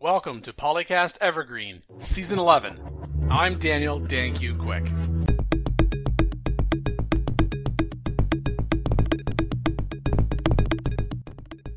Welcome 0.00 0.42
to 0.42 0.52
Polycast 0.52 1.18
Evergreen, 1.20 1.82
Season 1.96 2.38
11. 2.38 2.78
I'm 3.32 3.58
Daniel 3.58 4.00
DanQ 4.00 4.56
Quick. 4.56 4.86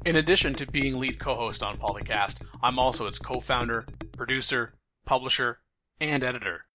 In 0.06 0.18
addition 0.18 0.54
to 0.54 0.68
being 0.68 1.00
lead 1.00 1.18
co 1.18 1.34
host 1.34 1.64
on 1.64 1.78
Polycast, 1.78 2.46
I'm 2.62 2.78
also 2.78 3.08
its 3.08 3.18
co 3.18 3.40
founder, 3.40 3.88
producer, 4.12 4.76
publisher, 5.04 5.58
and 6.00 6.24
editor. 6.24 6.66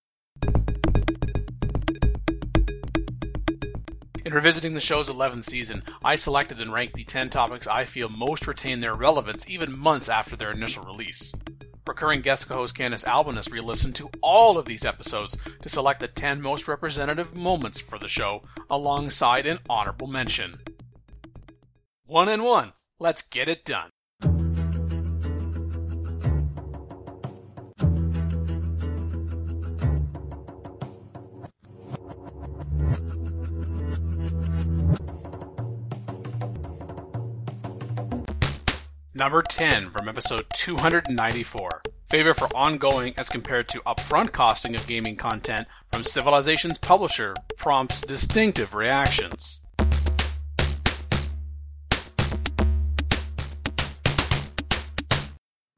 In 4.27 4.33
revisiting 4.33 4.73
the 4.73 4.81
show's 4.81 5.07
11th 5.09 5.45
season, 5.45 5.83
I 6.03 6.17
selected 6.17 6.59
and 6.59 6.73
ranked 6.73 6.95
the 6.95 7.05
10 7.05 7.29
topics 7.29 7.65
I 7.65 7.85
feel 7.85 8.09
most 8.09 8.45
retain 8.45 8.81
their 8.81 8.93
relevance 8.93 9.49
even 9.49 9.79
months 9.79 10.09
after 10.09 10.35
their 10.35 10.51
initial 10.51 10.83
release. 10.83 11.31
Recurring 11.87 12.19
guest 12.19 12.49
co-host 12.49 12.75
Candice 12.75 13.07
Albanus 13.07 13.49
re-listened 13.49 13.95
to 13.95 14.09
all 14.21 14.57
of 14.57 14.65
these 14.65 14.83
episodes 14.83 15.37
to 15.61 15.69
select 15.69 16.01
the 16.01 16.09
10 16.09 16.41
most 16.41 16.67
representative 16.67 17.37
moments 17.37 17.79
for 17.79 17.97
the 17.97 18.09
show, 18.09 18.41
alongside 18.69 19.47
an 19.47 19.59
honorable 19.69 20.07
mention. 20.07 20.55
One 22.05 22.27
and 22.27 22.43
one. 22.43 22.73
Let's 22.99 23.21
get 23.21 23.47
it 23.47 23.63
done. 23.63 23.91
Number 39.17 39.41
10 39.41 39.89
from 39.89 40.07
episode 40.07 40.45
294. 40.53 41.81
Favor 42.05 42.35
for 42.35 42.55
ongoing 42.55 43.15
as 43.17 43.29
compared 43.29 43.67
to 43.69 43.79
upfront 43.79 44.31
costing 44.31 44.75
of 44.75 44.85
gaming 44.85 45.15
content 45.15 45.67
from 45.91 46.03
Civilization's 46.03 46.77
publisher 46.77 47.33
prompts 47.57 48.01
distinctive 48.01 48.75
reactions. 48.75 49.63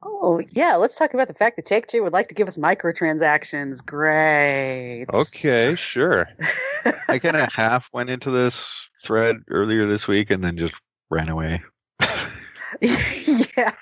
Oh, 0.03 0.41
yeah. 0.49 0.75
Let's 0.75 0.97
talk 0.97 1.13
about 1.13 1.29
the 1.29 1.33
fact 1.33 1.55
that 1.55 1.65
Take 1.65 1.87
Two 1.87 2.03
would 2.03 2.11
like 2.11 2.27
to 2.27 2.35
give 2.35 2.49
us 2.49 2.57
microtransactions. 2.57 3.85
Great. 3.85 5.05
Okay, 5.13 5.75
sure. 5.75 6.27
I 7.07 7.19
kind 7.19 7.37
of 7.37 7.53
half 7.53 7.89
went 7.93 8.09
into 8.09 8.31
this 8.31 8.69
thread 9.01 9.37
earlier 9.47 9.85
this 9.85 10.09
week 10.09 10.29
and 10.29 10.43
then 10.43 10.57
just 10.57 10.75
ran 11.09 11.29
away. 11.29 11.61
yeah. 13.57 13.73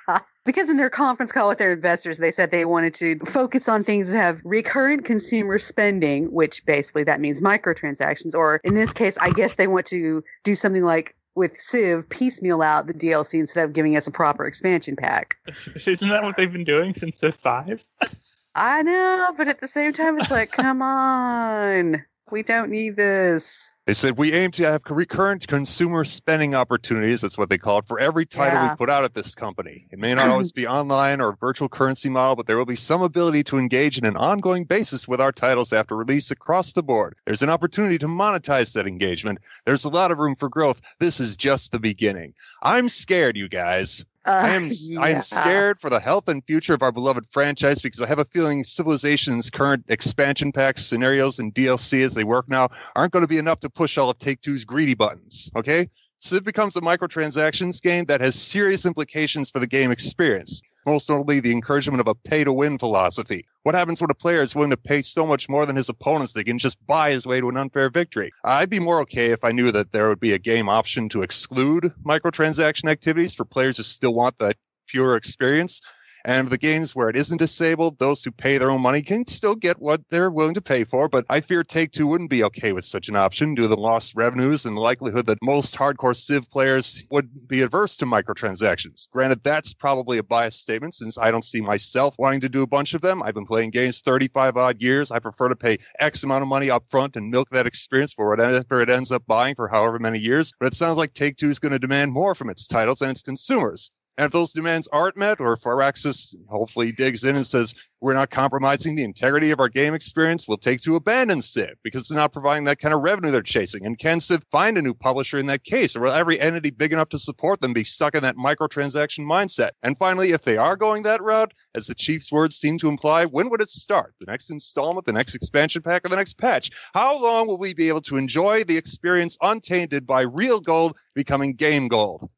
Because 0.46 0.70
in 0.70 0.78
their 0.78 0.90
conference 0.90 1.32
call 1.32 1.50
with 1.50 1.58
their 1.58 1.74
investors, 1.74 2.20
they 2.20 2.32
said 2.32 2.52
they 2.52 2.66
wanted 2.66 2.94
to 2.96 3.20
focus 3.20 3.68
on 3.68 3.84
things 3.84 4.12
that 4.12 4.18
have 4.18 4.42
recurrent 4.46 5.04
consumer 5.06 5.60
spending, 5.60 6.32
which 6.32 6.66
basically 6.66 7.04
that 7.04 7.20
means 7.20 7.42
microtransactions. 7.42 8.34
Or 8.34 8.62
in 8.64 8.74
this 8.74 8.94
case, 8.94 9.18
I 9.18 9.32
guess 9.32 9.56
they 9.56 9.68
want 9.68 9.86
to 9.88 10.24
do 10.44 10.56
something 10.56 10.84
like 10.84 11.16
with 11.36 11.56
Civ, 11.56 12.10
piecemeal 12.10 12.62
out 12.62 12.88
the 12.88 12.94
DLC 12.94 13.40
instead 13.40 13.64
of 13.64 13.74
giving 13.74 13.96
us 13.96 14.08
a 14.08 14.12
proper 14.12 14.46
expansion 14.46 14.96
pack. 14.96 15.38
Isn't 15.86 16.10
that 16.10 16.24
what 16.24 16.36
they've 16.36 16.52
been 16.52 16.64
doing 16.64 16.94
since 16.96 17.20
Civ 17.20 17.36
5? 17.36 17.86
I 18.56 18.82
know, 18.82 19.34
but 19.38 19.48
at 19.48 19.62
the 19.62 19.68
same 19.68 19.94
time, 19.94 20.18
it's 20.18 20.32
like, 20.32 20.52
come 20.52 20.82
on. 20.82 22.04
We 22.32 22.42
don't 22.42 22.72
need 22.72 22.96
this. 22.96 23.72
They 23.88 23.94
said 23.94 24.18
we 24.18 24.34
aim 24.34 24.52
to 24.52 24.64
have 24.66 24.82
recurrent 24.90 25.48
consumer 25.48 26.04
spending 26.04 26.54
opportunities. 26.56 27.22
That's 27.22 27.38
what 27.38 27.50
they 27.50 27.58
call 27.58 27.78
it 27.80 27.86
for 27.86 28.02
every 28.02 28.26
title 28.26 28.60
Yeah. 28.60 28.72
we 28.72 28.76
put 28.76 28.90
out 28.90 29.06
at 29.06 29.14
this 29.14 29.34
company. 29.34 29.88
It 29.92 29.98
may 29.98 30.14
not 30.14 30.28
always 30.28 30.52
be 30.62 30.68
online 30.68 31.22
or 31.22 31.38
virtual 31.40 31.70
currency 31.70 32.10
model, 32.10 32.36
but 32.36 32.48
there 32.48 32.58
will 32.58 32.66
be 32.66 32.76
some 32.76 33.02
ability 33.02 33.44
to 33.46 33.58
engage 33.58 33.98
in 33.98 34.04
an 34.04 34.18
ongoing 34.18 34.66
basis 34.66 35.08
with 35.08 35.22
our 35.22 35.32
titles 35.32 35.72
after 35.72 35.96
release 35.96 36.32
across 36.32 36.74
the 36.74 36.84
board. 36.84 37.16
There's 37.26 37.42
an 37.42 37.50
opportunity 37.50 37.98
to 38.00 38.08
monetize 38.08 38.74
that 38.74 38.88
engagement. 38.88 39.40
There's 39.66 39.86
a 39.86 39.90
lot 39.90 40.12
of 40.12 40.20
room 40.20 40.36
for 40.36 40.50
growth. 40.50 40.82
This 41.00 41.22
is 41.22 41.38
just 41.38 41.72
the 41.72 41.80
beginning. 41.80 42.34
I'm 42.64 42.90
scared, 42.90 43.38
you 43.38 43.48
guys. 43.48 44.04
Uh, 44.28 44.42
I 44.44 44.50
am 44.50 44.70
I 45.00 45.10
am 45.12 45.22
scared 45.22 45.80
for 45.80 45.90
the 45.90 46.02
health 46.02 46.28
and 46.28 46.44
future 46.44 46.74
of 46.74 46.82
our 46.82 46.92
beloved 46.92 47.26
franchise 47.28 47.82
because 47.82 48.02
I 48.02 48.08
have 48.08 48.20
a 48.20 48.26
feeling 48.26 48.66
Civilization's 48.66 49.50
current 49.50 49.86
expansion 49.88 50.52
packs, 50.52 50.86
scenarios, 50.86 51.40
and 51.40 51.56
DLC 51.56 52.04
as 52.04 52.14
they 52.14 52.26
work 52.26 52.50
now 52.50 52.68
aren't 52.98 53.14
going 53.14 53.24
to 53.24 53.28
be 53.28 53.38
enough 53.38 53.62
to 53.62 53.70
push 53.70 53.98
all 53.98 54.10
of 54.10 54.18
Take 54.18 54.42
Two's 54.42 54.66
greedy 54.66 54.96
buttons. 54.96 55.50
Okay? 55.56 55.88
Civ 56.20 56.44
becomes 56.44 56.76
a 56.76 56.82
microtransactions 56.82 57.80
game 57.80 58.06
that 58.06 58.22
has 58.22 58.34
serious 58.34 58.88
implications 58.88 59.52
for 59.52 59.60
the 59.60 59.68
game 59.68 59.92
experience, 59.92 60.64
most 60.86 61.08
notably 61.10 61.40
the 61.40 61.52
encouragement 61.52 62.02
of 62.02 62.08
a 62.08 62.16
pay 62.16 62.44
to 62.44 62.52
win 62.52 62.80
philosophy. 62.80 63.46
What 63.62 63.76
happens 63.76 64.02
when 64.02 64.10
a 64.10 64.16
player 64.16 64.42
is 64.42 64.56
willing 64.56 64.72
to 64.72 64.78
pay 64.78 65.04
so 65.04 65.28
much 65.28 65.48
more 65.48 65.68
than 65.68 65.76
his 65.76 65.90
opponents 65.90 66.34
they 66.34 66.44
can 66.44 66.58
just 66.58 66.84
buy 66.88 67.12
his 67.12 67.28
way 67.28 67.40
to 67.40 67.50
an 67.50 67.58
unfair 67.58 67.92
victory? 67.92 68.32
I'd 68.44 68.70
be 68.70 68.80
more 68.80 69.00
okay 69.02 69.28
if 69.28 69.44
I 69.44 69.52
knew 69.52 69.72
that 69.72 69.92
there 69.92 70.10
would 70.10 70.20
be 70.20 70.34
a 70.34 70.40
game 70.40 70.70
option 70.70 71.08
to 71.10 71.22
exclude 71.22 71.92
microtransaction 72.04 72.90
activities 72.90 73.36
for 73.36 73.46
players 73.46 73.78
who 73.78 73.84
still 73.84 74.16
want 74.16 74.40
that 74.40 74.56
pure 74.88 75.16
experience. 75.16 75.82
And 76.26 76.50
the 76.50 76.58
games 76.58 76.96
where 76.96 77.10
it 77.10 77.16
isn't 77.16 77.38
disabled, 77.38 78.00
those 78.00 78.24
who 78.24 78.32
pay 78.32 78.58
their 78.58 78.72
own 78.72 78.82
money 78.82 79.02
can 79.02 79.26
still 79.28 79.56
get 79.56 79.80
what 79.80 80.02
they're 80.10 80.30
willing 80.30 80.54
to 80.56 80.62
pay 80.62 80.84
for. 80.84 81.08
But 81.08 81.26
I 81.30 81.40
fear 81.40 81.64
Take 81.64 81.92
Two 81.92 82.08
wouldn't 82.08 82.30
be 82.30 82.44
okay 82.46 82.74
with 82.74 82.86
such 82.86 83.10
an 83.10 83.16
option 83.16 83.56
due 83.56 83.64
to 83.64 83.68
the 83.68 83.78
lost 83.78 84.14
revenues 84.16 84.66
and 84.66 84.76
the 84.76 84.82
likelihood 84.82 85.26
that 85.28 85.38
most 85.42 85.76
hardcore 85.76 86.16
Civ 86.16 86.50
players 86.50 87.08
would 87.12 87.30
be 87.48 87.62
adverse 87.62 87.98
to 87.98 88.06
microtransactions. 88.06 89.10
Granted, 89.12 89.44
that's 89.44 89.74
probably 89.74 90.18
a 90.18 90.24
biased 90.24 90.62
statement 90.62 90.96
since 90.96 91.18
I 91.18 91.32
don't 91.32 91.44
see 91.44 91.62
myself 91.62 92.16
wanting 92.18 92.42
to 92.42 92.50
do 92.50 92.64
a 92.64 92.68
bunch 92.68 92.94
of 92.94 93.02
them. 93.02 93.22
I've 93.24 93.36
been 93.36 93.46
playing 93.46 93.72
games 93.72 94.02
35 94.02 94.58
odd 94.58 94.82
years. 94.82 95.12
I 95.12 95.20
prefer 95.20 95.50
to 95.50 95.56
pay 95.56 95.78
X 96.00 96.24
amount 96.24 96.42
of 96.42 96.48
money 96.48 96.70
up 96.70 96.86
front 96.90 97.16
and 97.16 97.30
milk 97.30 97.50
that 97.50 97.68
experience 97.68 98.14
for 98.14 98.30
whatever 98.30 98.82
it 98.82 98.90
ends 98.90 99.12
up 99.12 99.26
buying 99.28 99.56
for 99.56 99.68
however 99.68 100.00
many 100.00 100.20
years. 100.20 100.54
But 100.60 100.68
it 100.68 100.74
sounds 100.74 100.98
like 100.98 101.14
Take 101.14 101.38
Two 101.38 101.50
is 101.50 101.60
going 101.60 101.72
to 101.72 101.80
demand 101.80 102.12
more 102.12 102.36
from 102.36 102.50
its 102.50 102.68
titles 102.68 103.02
and 103.02 103.12
its 103.12 103.24
consumers. 103.24 103.92
And 104.18 104.26
if 104.26 104.32
those 104.32 104.52
demands 104.52 104.88
aren't 104.92 105.16
met, 105.16 105.40
or 105.40 105.54
if 105.54 105.60
Firaxis 105.60 106.36
hopefully 106.50 106.92
digs 106.92 107.24
in 107.24 107.36
and 107.36 107.46
says, 107.46 107.76
we're 108.02 108.16
not 108.16 108.32
compromising 108.32 108.96
the 108.96 109.04
integrity 109.04 109.52
of 109.52 109.60
our 109.60 109.70
game 109.70 109.94
experience, 109.94 110.48
we'll 110.48 110.58
take 110.58 110.82
to 110.82 110.96
abandon 110.96 111.42
Civ 111.42 111.76
because 111.84 112.02
it's 112.02 112.12
not 112.12 112.34
providing 112.34 112.64
that 112.64 112.80
kind 112.80 112.96
of 112.96 113.02
revenue 113.02 113.30
they're 113.30 113.44
chasing. 113.44 113.86
And 113.86 113.98
can 113.98 114.20
Civ 114.20 114.44
find 114.52 114.76
a 114.78 114.82
new 114.82 114.96
publisher 114.96 115.38
in 115.38 115.46
that 115.48 115.64
case? 115.64 115.96
Or 115.96 116.02
will 116.02 116.12
every 116.12 116.40
entity 116.40 116.72
big 116.72 116.94
enough 116.94 117.10
to 117.10 117.20
support 117.20 117.62
them 117.62 117.74
be 117.74 117.84
stuck 117.84 118.16
in 118.16 118.24
that 118.24 118.38
microtransaction 118.38 119.20
mindset? 119.20 119.72
And 119.84 119.96
finally, 119.96 120.32
if 120.32 120.42
they 120.44 120.58
are 120.58 120.76
going 120.76 121.04
that 121.04 121.22
route, 121.22 121.54
as 121.76 121.86
the 121.86 121.96
chief's 121.96 122.32
words 122.32 122.56
seem 122.56 122.80
to 122.80 122.90
imply, 122.90 123.26
when 123.26 123.52
would 123.52 123.62
it 123.62 123.70
start? 123.70 124.16
The 124.20 124.26
next 124.26 124.50
installment, 124.50 125.06
the 125.06 125.14
next 125.14 125.36
expansion 125.36 125.84
pack, 125.84 126.06
or 126.06 126.10
the 126.10 126.16
next 126.16 126.40
patch? 126.40 126.72
How 126.96 127.22
long 127.22 127.46
will 127.46 127.60
we 127.60 127.76
be 127.76 127.88
able 127.88 128.02
to 128.02 128.18
enjoy 128.18 128.64
the 128.64 128.78
experience 128.78 129.38
untainted 129.42 130.08
by 130.08 130.22
real 130.22 130.60
gold 130.60 130.98
becoming 131.14 131.54
game 131.54 131.88
gold? 131.88 132.30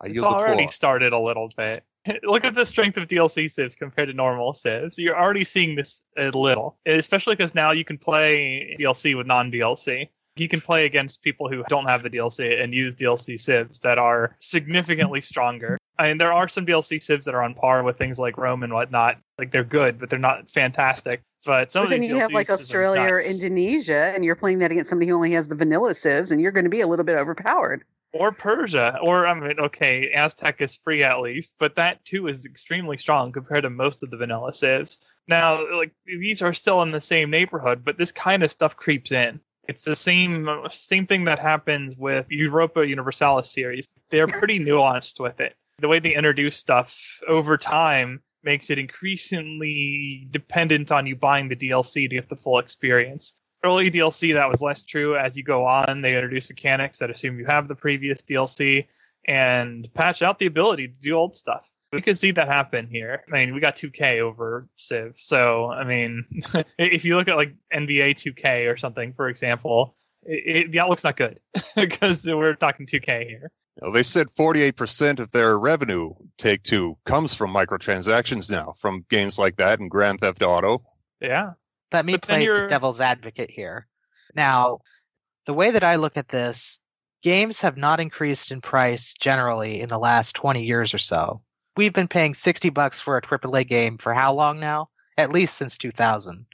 I 0.00 0.08
It's 0.08 0.20
already 0.20 0.66
started 0.68 1.12
a 1.12 1.18
little 1.18 1.50
bit. 1.56 1.84
Look 2.22 2.44
at 2.44 2.54
the 2.54 2.64
strength 2.64 2.96
of 2.96 3.08
DLC 3.08 3.50
civs 3.50 3.74
compared 3.74 4.08
to 4.08 4.14
normal 4.14 4.54
civs. 4.54 4.98
You're 4.98 5.18
already 5.18 5.44
seeing 5.44 5.74
this 5.74 6.02
a 6.16 6.30
little, 6.30 6.78
especially 6.86 7.34
because 7.34 7.54
now 7.54 7.72
you 7.72 7.84
can 7.84 7.98
play 7.98 8.76
DLC 8.78 9.16
with 9.16 9.26
non 9.26 9.50
DLC. 9.50 10.08
You 10.38 10.48
can 10.48 10.60
play 10.60 10.86
against 10.86 11.22
people 11.22 11.48
who 11.48 11.64
don't 11.68 11.86
have 11.86 12.02
the 12.02 12.10
DLC 12.10 12.62
and 12.62 12.74
use 12.74 12.94
DLC 12.94 13.38
civs 13.38 13.80
that 13.80 13.98
are 13.98 14.36
significantly 14.40 15.20
stronger. 15.20 15.78
I 15.98 16.08
mean, 16.08 16.18
there 16.18 16.32
are 16.32 16.46
some 16.48 16.64
DLC 16.64 17.02
civs 17.02 17.24
that 17.24 17.34
are 17.34 17.42
on 17.42 17.54
par 17.54 17.82
with 17.82 17.98
things 17.98 18.18
like 18.18 18.38
Rome 18.38 18.62
and 18.62 18.72
whatnot. 18.72 19.18
Like 19.38 19.50
they're 19.50 19.64
good, 19.64 19.98
but 19.98 20.10
they're 20.10 20.18
not 20.18 20.50
fantastic. 20.50 21.22
But 21.44 21.72
some 21.72 21.82
But 21.82 21.84
of 21.86 21.90
then 21.90 22.00
these 22.00 22.10
you 22.10 22.18
have 22.18 22.32
like 22.32 22.50
Australia 22.50 23.14
or. 23.14 23.20
Indonesia, 23.20 24.12
and 24.14 24.24
you're 24.24 24.36
playing 24.36 24.58
that 24.58 24.70
against 24.70 24.90
somebody 24.90 25.08
who 25.08 25.14
only 25.16 25.32
has 25.32 25.48
the 25.48 25.54
vanilla 25.54 25.94
civs, 25.94 26.30
and 26.32 26.40
you're 26.40 26.52
going 26.52 26.64
to 26.64 26.70
be 26.70 26.80
a 26.80 26.86
little 26.86 27.04
bit 27.04 27.16
overpowered. 27.16 27.84
or 28.12 28.32
Persia, 28.32 28.98
or 29.02 29.26
I 29.26 29.34
mean, 29.34 29.60
okay, 29.60 30.10
Aztec 30.12 30.60
is 30.60 30.76
free 30.82 31.02
at 31.02 31.20
least, 31.20 31.54
but 31.58 31.76
that 31.76 32.04
too 32.04 32.26
is 32.28 32.46
extremely 32.46 32.96
strong 32.96 33.32
compared 33.32 33.64
to 33.64 33.70
most 33.70 34.02
of 34.02 34.10
the 34.10 34.16
vanilla 34.16 34.52
civs. 34.52 34.98
Now, 35.26 35.58
like 35.76 35.92
these 36.06 36.40
are 36.40 36.54
still 36.54 36.82
in 36.82 36.90
the 36.90 37.00
same 37.00 37.30
neighborhood, 37.30 37.84
but 37.84 37.98
this 37.98 38.12
kind 38.12 38.42
of 38.42 38.50
stuff 38.50 38.76
creeps 38.76 39.12
in. 39.12 39.40
It's 39.68 39.84
the 39.84 39.96
same 39.96 40.48
same 40.70 41.06
thing 41.06 41.24
that 41.24 41.38
happens 41.38 41.96
with 41.96 42.26
Europa 42.30 42.86
Universalis 42.86 43.50
series. 43.50 43.86
They're 44.10 44.26
pretty 44.26 44.58
nuanced 44.58 45.20
with 45.20 45.40
it. 45.40 45.54
The 45.78 45.88
way 45.88 45.98
they 45.98 46.14
introduce 46.14 46.56
stuff 46.56 47.20
over 47.28 47.56
time 47.56 48.22
makes 48.42 48.70
it 48.70 48.78
increasingly 48.78 50.26
dependent 50.30 50.90
on 50.90 51.06
you 51.06 51.14
buying 51.14 51.48
the 51.48 51.56
DLC 51.56 52.08
to 52.08 52.16
get 52.16 52.28
the 52.28 52.36
full 52.36 52.58
experience 52.58 53.34
early 53.64 53.90
DLC 53.90 54.34
that 54.34 54.48
was 54.48 54.62
less 54.62 54.82
true 54.82 55.16
as 55.16 55.36
you 55.36 55.42
go 55.42 55.66
on. 55.66 56.00
They 56.00 56.14
introduce 56.14 56.48
mechanics 56.48 56.98
that 56.98 57.10
assume 57.10 57.38
you 57.38 57.46
have 57.46 57.68
the 57.68 57.74
previous 57.74 58.22
DLC 58.22 58.86
and 59.26 59.92
patch 59.94 60.22
out 60.22 60.38
the 60.38 60.46
ability 60.46 60.88
to 60.88 60.94
do 60.94 61.14
old 61.14 61.36
stuff. 61.36 61.70
We 61.92 62.02
could 62.02 62.18
see 62.18 62.32
that 62.32 62.48
happen 62.48 62.88
here. 62.90 63.24
I 63.26 63.30
mean, 63.30 63.54
we 63.54 63.60
got 63.60 63.76
2K 63.76 64.20
over 64.20 64.68
Civ, 64.76 65.14
so 65.16 65.70
I 65.70 65.84
mean, 65.84 66.24
if 66.78 67.04
you 67.04 67.16
look 67.16 67.28
at 67.28 67.36
like 67.36 67.54
NBA 67.72 68.14
2K 68.16 68.70
or 68.70 68.76
something, 68.76 69.14
for 69.14 69.28
example, 69.28 69.96
it, 70.22 70.56
it, 70.56 70.72
the 70.72 70.80
outlook's 70.80 71.04
not 71.04 71.16
good 71.16 71.40
because 71.76 72.24
we're 72.26 72.54
talking 72.54 72.86
2K 72.86 73.26
here. 73.26 73.50
You 73.80 73.86
know, 73.86 73.92
they 73.92 74.02
said 74.02 74.26
48% 74.26 75.20
of 75.20 75.30
their 75.32 75.58
revenue, 75.58 76.12
Take 76.36 76.62
Two, 76.62 76.98
comes 77.06 77.34
from 77.34 77.52
microtransactions 77.52 78.50
now, 78.50 78.74
from 78.78 79.06
games 79.08 79.38
like 79.38 79.56
that 79.56 79.78
and 79.78 79.90
Grand 79.90 80.20
Theft 80.20 80.42
Auto. 80.42 80.80
Yeah. 81.20 81.52
Let 81.92 82.04
me 82.04 82.14
But 82.14 82.22
play 82.22 82.46
the 82.46 82.66
devil's 82.68 83.00
advocate 83.00 83.50
here. 83.50 83.86
Now, 84.34 84.80
the 85.46 85.54
way 85.54 85.70
that 85.70 85.84
I 85.84 85.96
look 85.96 86.16
at 86.16 86.28
this, 86.28 86.80
games 87.22 87.60
have 87.62 87.76
not 87.76 88.00
increased 88.00 88.52
in 88.52 88.60
price 88.60 89.14
generally 89.14 89.80
in 89.80 89.88
the 89.88 89.98
last 89.98 90.34
20 90.34 90.64
years 90.64 90.92
or 90.92 90.98
so. 90.98 91.40
We've 91.78 91.92
been 91.92 92.08
paying 92.08 92.34
60 92.34 92.70
bucks 92.70 93.00
for 93.00 93.16
a 93.16 93.22
AAA 93.22 93.68
game 93.68 93.98
for 93.98 94.12
how 94.12 94.34
long 94.34 94.58
now? 94.58 94.88
At 95.16 95.30
least 95.30 95.54
since 95.54 95.78
2000. 95.78 96.44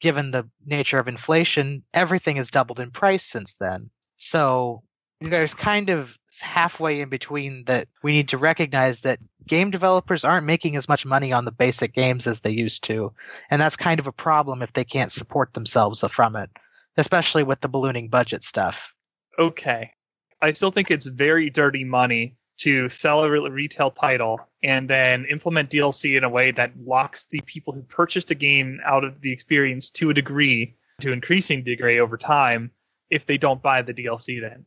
Given 0.00 0.32
the 0.32 0.48
nature 0.66 0.98
of 0.98 1.06
inflation, 1.06 1.84
everything 1.94 2.34
has 2.34 2.50
doubled 2.50 2.80
in 2.80 2.90
price 2.90 3.22
since 3.22 3.54
then. 3.54 3.90
So 4.16 4.82
there's 5.20 5.54
kind 5.54 5.88
of 5.88 6.18
halfway 6.40 7.00
in 7.00 7.10
between 7.10 7.62
that 7.66 7.86
we 8.02 8.10
need 8.10 8.26
to 8.30 8.38
recognize 8.38 9.02
that 9.02 9.20
game 9.46 9.70
developers 9.70 10.24
aren't 10.24 10.46
making 10.46 10.74
as 10.74 10.88
much 10.88 11.06
money 11.06 11.32
on 11.32 11.44
the 11.44 11.52
basic 11.52 11.94
games 11.94 12.26
as 12.26 12.40
they 12.40 12.50
used 12.50 12.82
to. 12.82 13.12
And 13.52 13.62
that's 13.62 13.76
kind 13.76 14.00
of 14.00 14.08
a 14.08 14.12
problem 14.12 14.62
if 14.62 14.72
they 14.72 14.84
can't 14.84 15.12
support 15.12 15.54
themselves 15.54 16.02
from 16.10 16.34
it, 16.34 16.50
especially 16.96 17.44
with 17.44 17.60
the 17.60 17.68
ballooning 17.68 18.08
budget 18.08 18.42
stuff. 18.42 18.92
okay. 19.38 19.92
I 20.40 20.52
still 20.54 20.72
think 20.72 20.90
it's 20.90 21.06
very 21.06 21.50
dirty 21.50 21.84
money 21.84 22.36
to 22.58 22.88
sell 22.88 23.24
a 23.24 23.50
retail 23.50 23.90
title 23.90 24.40
and 24.62 24.88
then 24.88 25.24
implement 25.30 25.70
DLC 25.70 26.16
in 26.16 26.24
a 26.24 26.28
way 26.28 26.50
that 26.52 26.72
locks 26.84 27.26
the 27.26 27.40
people 27.46 27.72
who 27.72 27.82
purchased 27.82 28.30
a 28.30 28.34
game 28.34 28.78
out 28.84 29.04
of 29.04 29.20
the 29.20 29.32
experience 29.32 29.90
to 29.90 30.10
a 30.10 30.14
degree, 30.14 30.76
to 31.00 31.12
increasing 31.12 31.64
degree 31.64 31.98
over 31.98 32.16
time, 32.16 32.70
if 33.10 33.26
they 33.26 33.36
don't 33.36 33.62
buy 33.62 33.82
the 33.82 33.94
DLC. 33.94 34.40
Then 34.40 34.64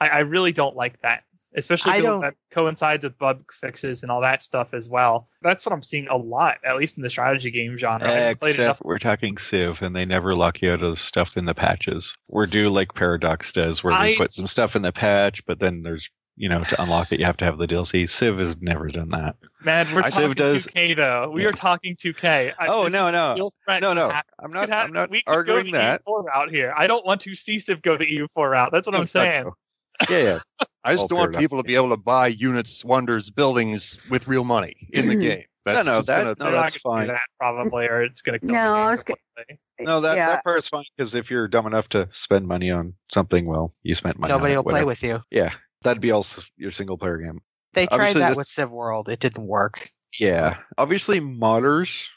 I, 0.00 0.08
I 0.08 0.18
really 0.20 0.52
don't 0.52 0.76
like 0.76 1.00
that, 1.02 1.24
especially 1.56 1.92
I 1.92 2.00
that 2.00 2.34
coincides 2.52 3.04
with 3.04 3.18
bug 3.18 3.42
fixes 3.52 4.02
and 4.02 4.12
all 4.12 4.20
that 4.20 4.40
stuff 4.40 4.72
as 4.72 4.88
well. 4.88 5.28
That's 5.42 5.66
what 5.66 5.72
I'm 5.72 5.82
seeing 5.82 6.06
a 6.08 6.16
lot, 6.16 6.58
at 6.64 6.76
least 6.76 6.98
in 6.98 7.02
the 7.02 7.10
strategy 7.10 7.50
game 7.50 7.76
genre. 7.76 8.06
I 8.06 8.12
haven't 8.12 8.42
enough 8.42 8.50
Except 8.50 8.84
we're 8.84 8.98
talking 8.98 9.38
Civ, 9.38 9.82
and 9.82 9.96
they 9.96 10.04
never 10.04 10.36
lock 10.36 10.62
you 10.62 10.70
out 10.70 10.84
of 10.84 11.00
stuff 11.00 11.36
in 11.36 11.46
the 11.46 11.54
patches. 11.54 12.16
We're 12.28 12.46
due 12.46 12.70
like 12.70 12.94
Paradox 12.94 13.50
does, 13.50 13.82
where 13.82 13.98
they 13.98 14.16
put 14.16 14.32
some 14.32 14.46
stuff 14.46 14.76
in 14.76 14.82
the 14.82 14.92
patch, 14.92 15.44
but 15.46 15.58
then 15.58 15.82
there's 15.82 16.08
you 16.36 16.48
know 16.48 16.64
to 16.64 16.82
unlock 16.82 17.12
it 17.12 17.18
you 17.20 17.24
have 17.26 17.36
to 17.38 17.44
have 17.44 17.58
the 17.58 17.66
DLC. 17.66 18.08
Civ 18.08 18.38
has 18.38 18.56
never 18.60 18.88
done 18.88 19.10
that. 19.10 19.36
Man, 19.62 19.86
we're 19.94 20.00
I- 20.02 20.10
talking 20.10 20.28
Civ 20.28 20.36
does- 20.36 20.66
2K 20.66 20.94
though. 20.96 21.30
We 21.30 21.42
Yeah. 21.42 21.48
are 21.48 21.52
talking 21.52 21.96
2K. 21.96 22.52
I- 22.58 22.66
Oh 22.66 22.84
this 22.84 22.92
no 22.92 23.06
is 23.08 23.12
no 23.12 23.78
no 23.80 23.92
no! 23.92 24.10
I'm 24.42 24.50
not 24.50 24.60
could 24.62 24.68
have- 24.70 24.84
I'm 24.86 24.92
not 24.92 25.10
we 25.10 25.18
could 25.22 25.26
go 25.26 25.32
arguing 25.32 25.66
the 25.66 25.72
that. 25.78 26.02
EU4 26.06 26.24
route 26.24 26.50
here. 26.50 26.74
I 26.76 26.86
don't 26.86 27.04
want 27.06 27.20
to 27.22 27.34
see 27.34 27.58
Civ 27.58 27.82
go 27.82 27.96
the 27.96 28.06
EU4 28.06 28.50
route. 28.50 28.70
That's 28.72 28.86
what 28.86 28.96
I'm 28.96 29.06
saying. 29.06 29.50
Yeah 30.10 30.18
yeah. 30.18 30.38
I 30.86 30.92
just 30.92 31.02
All 31.02 31.08
don't 31.08 31.18
want 31.18 31.28
paired 31.32 31.36
up. 31.36 31.40
people 31.40 31.58
to 31.58 31.64
be 31.64 31.76
able 31.76 31.88
to 31.90 31.96
buy 31.96 32.26
units, 32.26 32.84
wonders, 32.84 33.30
buildings 33.30 34.06
with 34.10 34.28
real 34.28 34.44
money 34.44 34.74
in 34.92 35.08
the 35.08 35.14
game. 35.28 35.44
That's 35.64 35.86
no, 35.86 35.94
just 35.96 36.08
that- 36.08 36.36
gonna- 36.38 36.50
no, 36.50 36.56
that's 36.60 36.76
fine. 36.76 37.06
That 37.06 37.20
probably, 37.40 37.86
or 37.86 38.02
it's 38.02 38.20
going 38.20 38.38
to. 38.38 38.46
No, 38.46 38.74
I 38.74 38.90
was 38.90 39.02
No, 39.80 40.00
that 40.02 40.16
yeah. 40.18 40.26
that 40.26 40.44
part's 40.44 40.68
fine 40.68 40.84
because 40.94 41.14
if 41.14 41.30
you're 41.30 41.48
dumb 41.48 41.66
enough 41.66 41.88
to 41.90 42.06
spend 42.12 42.46
money 42.46 42.70
on 42.70 42.92
something, 43.10 43.46
well, 43.46 43.72
you 43.82 43.94
spent 43.94 44.18
money. 44.18 44.30
Nobody 44.30 44.54
on 44.56 44.62
will 44.64 44.70
it, 44.72 44.74
play 44.74 44.84
with 44.84 45.02
you. 45.02 45.22
Yeah, 45.30 45.52
that'd 45.84 46.02
be 46.02 46.10
also 46.10 46.42
your 46.56 46.70
single 46.70 46.98
player 46.98 47.18
game. 47.18 47.40
They 47.74 47.86
tried 47.86 47.94
Obviously 47.94 48.20
that 48.20 48.28
this- 48.30 48.38
with 48.38 48.46
Civ 48.48 48.70
World. 48.70 49.08
It 49.08 49.20
didn't 49.20 49.46
work. 49.46 49.90
Yeah, 50.18 50.58
obviously 50.78 51.20
modders 51.20 52.08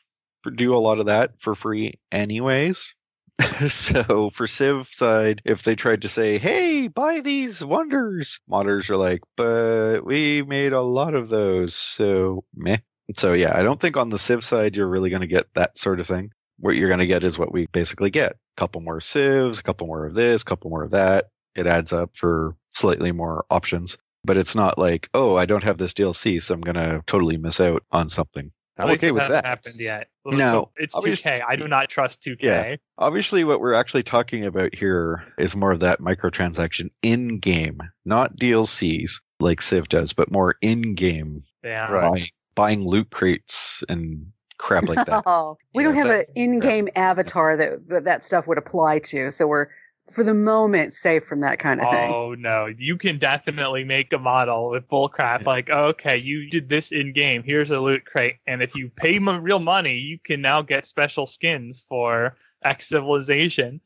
do 0.56 0.76
a 0.76 0.78
lot 0.78 1.00
of 1.00 1.08
that 1.08 1.32
for 1.40 1.56
free, 1.56 2.00
anyways. 2.12 2.94
so 3.68 4.30
for 4.34 4.48
Civ 4.48 4.88
side, 4.92 5.42
if 5.46 5.64
they 5.64 5.76
tried 5.76 6.02
to 6.04 6.10
say, 6.10 6.38
"Hey, 6.38 6.88
buy 6.88 7.22
these 7.22 7.64
wonders," 7.64 8.40
modders 8.50 8.90
are 8.90 8.98
like, 8.98 9.22
"But 9.36 10.02
we 10.06 10.42
made 10.42 10.74
a 10.74 10.82
lot 10.82 11.14
of 11.14 11.30
those, 11.30 11.76
so 11.76 12.44
meh." 12.56 12.78
So 13.16 13.34
yeah, 13.34 13.58
I 13.58 13.64
don't 13.64 13.80
think 13.80 13.96
on 13.96 14.10
the 14.10 14.20
Civ 14.20 14.44
side 14.44 14.76
you're 14.76 14.88
really 14.88 15.10
going 15.10 15.22
to 15.22 15.28
get 15.28 15.48
that 15.56 15.78
sort 15.78 16.00
of 16.00 16.08
thing. 16.08 16.32
What 16.60 16.76
you're 16.76 16.90
going 16.90 17.00
to 17.00 17.08
get 17.08 17.24
is 17.24 17.38
what 17.38 17.54
we 17.54 17.68
basically 17.68 18.10
get: 18.10 18.32
a 18.32 18.60
couple 18.60 18.82
more 18.82 19.00
Civs, 19.00 19.60
a 19.60 19.64
couple 19.64 19.88
more 19.88 20.06
of 20.06 20.16
this, 20.16 20.42
a 20.42 20.46
couple 20.46 20.70
more 20.70 20.84
of 20.84 20.92
that. 20.92 21.26
It 21.56 21.68
adds 21.68 21.94
up 21.94 22.12
for 22.16 22.56
slightly 22.78 23.12
more 23.12 23.46
options 23.50 23.98
but 24.24 24.36
it's 24.36 24.56
not 24.56 24.78
like, 24.78 25.08
oh, 25.14 25.38
I 25.38 25.46
don't 25.46 25.64
have 25.64 25.78
this 25.78 25.94
DLC, 25.94 26.42
so 26.42 26.54
I'm 26.54 26.60
gonna 26.60 27.02
totally 27.08 27.38
miss 27.38 27.62
out 27.62 27.84
on 27.94 28.10
something. 28.10 28.52
I'm 28.78 28.90
okay 28.90 29.12
with 29.12 29.26
that. 29.30 29.46
Happened 29.46 29.76
yet? 29.80 30.10
No, 30.26 30.38
So 30.38 30.72
it's 30.76 30.96
obvious- 30.96 31.24
2K. 31.24 31.42
I 31.48 31.56
do 31.56 31.66
not 31.70 31.88
trust 31.88 32.22
2K. 32.24 32.44
Yeah. 32.44 32.76
Obviously, 32.98 33.46
what 33.46 33.62
we're 33.62 33.74
actually 33.74 34.04
talking 34.04 34.44
about 34.46 34.76
here 34.76 35.24
is 35.38 35.56
more 35.56 35.72
of 35.72 35.80
that 35.80 36.02
microtransaction 36.02 36.90
in 37.02 37.40
game, 37.40 37.80
not 38.04 38.36
DLCs 38.38 39.12
like 39.40 39.62
Civ 39.62 39.88
does, 39.88 40.12
but 40.12 40.30
more 40.30 40.56
in 40.62 40.94
game 40.96 41.44
Yeah. 41.64 41.90
Right. 41.90 42.02
buying, 42.12 42.28
buying 42.56 42.86
loot 42.86 43.12
crates 43.12 43.82
and 43.88 44.26
crap 44.58 44.90
like 44.90 45.06
that. 45.06 45.24
Oh, 45.26 45.58
we 45.74 45.84
Yeah, 45.84 45.90
don't 45.90 45.98
have 46.00 46.08
that- 46.10 46.28
an 46.30 46.34
in-game 46.36 46.90
avatar 46.98 47.56
that 47.56 47.88
that 47.88 48.04
that 48.06 48.24
stuff 48.26 48.46
would 48.48 48.58
apply 48.58 49.00
to, 49.00 49.32
so 49.32 49.48
we're 49.48 49.68
for 50.10 50.24
the 50.24 50.34
moment 50.34 50.94
safe 50.94 51.24
from 51.26 51.42
that 51.42 51.60
kind 51.60 51.82
of 51.82 51.90
thing. 51.92 52.12
Oh 52.12 52.34
no, 52.34 52.66
you 52.66 52.98
can 52.98 53.18
definitely 53.18 53.84
make 53.84 54.14
a 54.14 54.18
model 54.18 54.70
with 54.70 54.88
bullcrap. 54.88 55.46
Like, 55.46 55.70
oh, 55.70 55.86
okay, 55.88 56.18
you 56.18 56.50
did 56.50 56.70
this 56.70 56.92
in 56.92 57.14
game. 57.14 57.44
Here's 57.44 57.72
a 57.72 57.80
loot 57.80 58.06
crate, 58.06 58.36
and 58.48 58.62
if 58.64 58.76
you 58.76 58.90
pay 58.90 59.18
m- 59.18 59.42
real 59.42 59.60
money, 59.60 59.98
you 59.98 60.18
can 60.20 60.42
now 60.42 60.62
get 60.62 60.86
special 60.86 61.26
skins 61.26 61.82
for 61.82 62.38
X 62.64 62.88
civilization. 62.88 63.82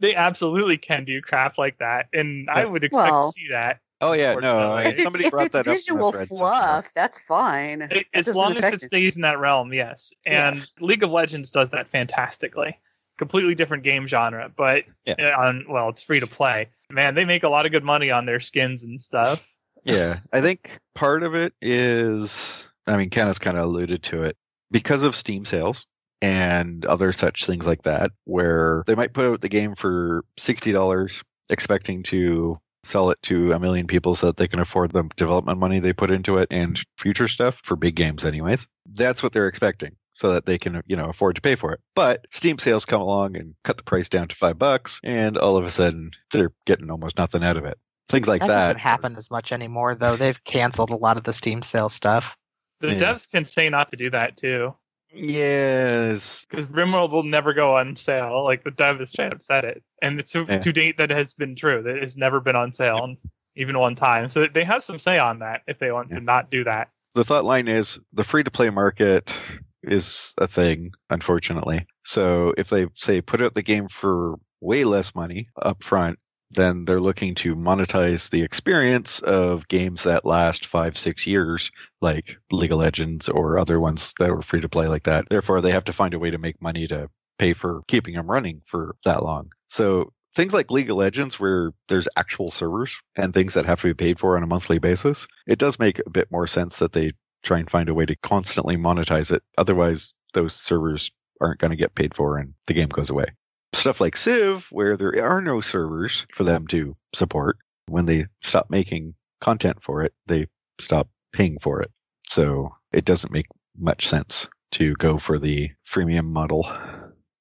They 0.00 0.14
absolutely 0.14 0.76
can 0.78 1.04
do 1.04 1.20
craft 1.22 1.58
like 1.58 1.78
that, 1.78 2.08
and 2.12 2.48
I 2.50 2.64
would 2.64 2.84
expect 2.84 3.10
Well- 3.12 3.28
to 3.28 3.32
see 3.32 3.48
that. 3.50 3.80
Oh 4.02 4.12
yeah, 4.12 4.34
no, 4.34 4.72
I- 4.74 4.82
if 4.82 4.94
it's, 4.94 5.02
somebody 5.04 5.24
if 5.24 5.30
brought 5.30 5.46
it's 5.46 5.52
that 5.54 5.60
up 5.60 5.74
visual 5.74 6.12
thread 6.12 6.28
fluff, 6.28 6.92
that's 6.94 7.18
fine. 7.20 7.80
It- 7.82 7.88
That 8.12 8.28
as 8.28 8.34
long 8.36 8.54
as 8.56 8.64
it 8.64 8.82
stays 8.82 9.16
in 9.16 9.22
that 9.22 9.38
realm, 9.38 9.72
yes. 9.72 10.12
And 10.26 10.56
Yes. 10.56 10.74
League 10.80 11.02
of 11.02 11.10
Legends 11.10 11.50
does 11.50 11.70
that 11.70 11.88
fantastically. 11.88 12.78
Completely 13.18 13.54
different 13.54 13.82
game 13.82 14.06
genre, 14.06 14.50
but 14.54 14.84
Yeah. 15.04 15.14
uh, 15.18 15.40
on 15.40 15.64
well, 15.68 15.88
it's 15.88 16.02
free 16.02 16.20
to 16.20 16.26
play. 16.26 16.68
Man, 16.90 17.14
they 17.14 17.24
make 17.24 17.42
a 17.42 17.48
lot 17.48 17.66
of 17.66 17.72
good 17.72 17.84
money 17.84 18.10
on 18.10 18.26
their 18.26 18.40
skins 18.40 18.82
and 18.84 19.00
stuff. 19.00 19.48
yeah, 19.84 20.16
I 20.32 20.40
think 20.40 20.78
part 20.94 21.22
of 21.22 21.34
it 21.34 21.54
is, 21.62 22.68
I 22.86 22.96
mean, 22.96 23.10
Kenneth 23.10 23.40
kind 23.40 23.56
of 23.56 23.64
alluded 23.64 24.02
to 24.04 24.22
it 24.22 24.36
because 24.70 25.02
of 25.02 25.16
Steam 25.16 25.44
sales 25.44 25.86
and 26.20 26.84
other 26.86 27.12
such 27.12 27.46
things 27.46 27.66
like 27.66 27.82
that, 27.82 28.10
where 28.24 28.82
they 28.86 28.94
might 28.94 29.12
put 29.14 29.26
out 29.26 29.40
the 29.40 29.48
game 29.48 29.74
for 29.74 30.24
sixty 30.36 30.72
dollars, 30.72 31.22
expecting 31.48 32.02
to 32.04 32.58
sell 32.84 33.10
it 33.10 33.20
to 33.22 33.52
a 33.52 33.58
million 33.58 33.86
people 33.86 34.14
so 34.14 34.26
that 34.26 34.36
they 34.36 34.46
can 34.46 34.60
afford 34.60 34.92
the 34.92 35.02
development 35.16 35.58
money 35.58 35.80
they 35.80 35.92
put 35.92 36.10
into 36.10 36.36
it 36.38 36.46
and 36.52 36.80
future 36.98 37.26
stuff 37.28 37.60
for 37.64 37.74
big 37.76 37.96
games, 37.96 38.24
anyways. 38.24 38.68
That's 38.92 39.22
what 39.22 39.32
they're 39.32 39.48
expecting. 39.48 39.96
So 40.16 40.32
that 40.32 40.46
they 40.46 40.56
can, 40.56 40.82
you 40.86 40.96
know, 40.96 41.10
afford 41.10 41.36
to 41.36 41.42
pay 41.42 41.56
for 41.56 41.72
it. 41.72 41.80
But 41.94 42.24
Steam 42.30 42.58
sales 42.58 42.86
come 42.86 43.02
along 43.02 43.36
and 43.36 43.54
cut 43.64 43.76
the 43.76 43.82
price 43.82 44.08
down 44.08 44.28
to 44.28 44.34
five 44.34 44.58
bucks, 44.58 44.98
and 45.04 45.36
all 45.36 45.58
of 45.58 45.66
a 45.66 45.70
sudden 45.70 46.10
they're 46.32 46.52
getting 46.64 46.90
almost 46.90 47.18
nothing 47.18 47.44
out 47.44 47.58
of 47.58 47.66
it. 47.66 47.76
Things 48.08 48.26
like 48.26 48.40
that, 48.40 48.46
that. 48.46 48.60
doesn't 48.68 48.78
happen 48.78 49.16
as 49.16 49.30
much 49.30 49.52
anymore, 49.52 49.94
though. 49.94 50.16
They've 50.16 50.42
canceled 50.44 50.88
a 50.88 50.96
lot 50.96 51.18
of 51.18 51.24
the 51.24 51.34
Steam 51.34 51.60
sale 51.60 51.90
stuff. 51.90 52.34
The 52.80 52.94
Yeah. 52.94 53.12
devs 53.12 53.30
can 53.30 53.44
say 53.44 53.68
not 53.68 53.88
to 53.90 53.96
do 53.96 54.08
that 54.08 54.38
too. 54.38 54.74
Yes. 55.12 56.46
because 56.48 56.66
RimWorld 56.66 57.12
will 57.12 57.22
never 57.22 57.52
go 57.52 57.76
on 57.76 57.96
sale. 57.96 58.42
Like 58.44 58.64
the 58.64 58.70
dev 58.70 58.98
has 59.00 59.10
straight 59.10 59.32
up 59.32 59.42
said 59.42 59.64
it, 59.64 59.82
and 60.00 60.18
it's 60.18 60.32
to, 60.32 60.44
Yeah. 60.48 60.58
to 60.58 60.72
date 60.72 60.96
that 60.96 61.10
has 61.10 61.34
been 61.34 61.56
true. 61.56 61.82
That 61.82 61.96
it's 61.96 62.16
never 62.16 62.40
been 62.40 62.56
on 62.56 62.72
sale, 62.72 63.16
even 63.54 63.78
one 63.78 63.94
time. 63.94 64.28
So 64.28 64.46
they 64.46 64.64
have 64.64 64.82
some 64.82 64.98
say 64.98 65.18
on 65.18 65.40
that 65.40 65.60
if 65.66 65.78
they 65.78 65.92
want 65.92 66.08
Yeah. 66.10 66.20
to 66.20 66.24
not 66.24 66.50
do 66.50 66.64
that. 66.64 66.88
The 67.14 67.24
thought 67.24 67.44
line 67.44 67.68
is 67.68 67.98
the 68.12 68.24
free 68.24 68.44
to 68.44 68.50
play 68.50 68.70
market 68.70 69.38
is 69.86 70.34
a 70.38 70.46
thing, 70.46 70.92
unfortunately. 71.10 71.86
So 72.04 72.54
if 72.56 72.68
they 72.70 72.86
say 72.94 73.20
put 73.20 73.42
out 73.42 73.54
the 73.54 73.62
game 73.62 73.88
for 73.88 74.36
way 74.60 74.84
less 74.84 75.14
money 75.14 75.48
up 75.60 75.82
front, 75.82 76.18
then 76.50 76.84
they're 76.84 77.00
looking 77.00 77.34
to 77.34 77.56
monetize 77.56 78.30
the 78.30 78.42
experience 78.42 79.18
of 79.20 79.66
games 79.68 80.04
that 80.04 80.24
last 80.24 80.66
five, 80.66 80.96
six 80.96 81.26
years, 81.26 81.70
like 82.00 82.36
League 82.52 82.72
of 82.72 82.78
Legends 82.78 83.28
or 83.28 83.58
other 83.58 83.80
ones 83.80 84.14
that 84.18 84.30
were 84.30 84.42
free 84.42 84.60
to 84.60 84.68
play 84.68 84.86
like 84.86 85.04
that. 85.04 85.28
Therefore, 85.28 85.60
they 85.60 85.72
have 85.72 85.84
to 85.84 85.92
find 85.92 86.14
a 86.14 86.18
way 86.18 86.30
to 86.30 86.38
make 86.38 86.62
money 86.62 86.86
to 86.86 87.08
pay 87.38 87.52
for 87.52 87.82
keeping 87.88 88.14
them 88.14 88.30
running 88.30 88.62
for 88.64 88.96
that 89.04 89.22
long. 89.22 89.50
So 89.68 90.12
things 90.36 90.54
like 90.54 90.70
League 90.70 90.90
of 90.90 90.96
Legends, 90.96 91.40
where 91.40 91.72
there's 91.88 92.08
actual 92.16 92.50
servers 92.50 92.96
and 93.16 93.34
things 93.34 93.54
that 93.54 93.66
have 93.66 93.80
to 93.80 93.88
be 93.88 93.94
paid 93.94 94.18
for 94.18 94.36
on 94.36 94.42
a 94.42 94.46
monthly 94.46 94.78
basis, 94.78 95.26
it 95.46 95.58
does 95.58 95.78
make 95.78 96.00
a 96.06 96.10
bit 96.10 96.30
more 96.30 96.46
sense 96.46 96.78
that 96.78 96.92
they 96.92 97.12
try 97.46 97.58
and 97.58 97.70
find 97.70 97.88
a 97.88 97.94
way 97.94 98.04
to 98.04 98.16
constantly 98.16 98.76
monetize 98.76 99.30
it. 99.30 99.42
Otherwise, 99.56 100.12
those 100.34 100.54
servers 100.54 101.10
aren't 101.40 101.60
going 101.60 101.70
to 101.70 101.76
get 101.76 101.94
paid 101.94 102.14
for 102.14 102.38
and 102.38 102.52
the 102.66 102.74
game 102.74 102.88
goes 102.88 103.08
away. 103.08 103.26
Stuff 103.72 104.00
like 104.00 104.16
Civ, 104.16 104.68
where 104.72 104.96
there 104.96 105.24
are 105.24 105.40
no 105.40 105.60
servers 105.60 106.26
for 106.34 106.44
them 106.44 106.66
to 106.68 106.96
support, 107.14 107.58
when 107.88 108.06
they 108.06 108.26
stop 108.42 108.68
making 108.70 109.14
content 109.40 109.82
for 109.82 110.02
it, 110.02 110.12
they 110.26 110.48
stop 110.80 111.08
paying 111.32 111.58
for 111.60 111.80
it. 111.80 111.90
So 112.28 112.74
it 112.92 113.04
doesn't 113.04 113.32
make 113.32 113.46
much 113.78 114.08
sense 114.08 114.48
to 114.72 114.94
go 114.94 115.18
for 115.18 115.38
the 115.38 115.70
freemium 115.86 116.26
model. 116.26 116.66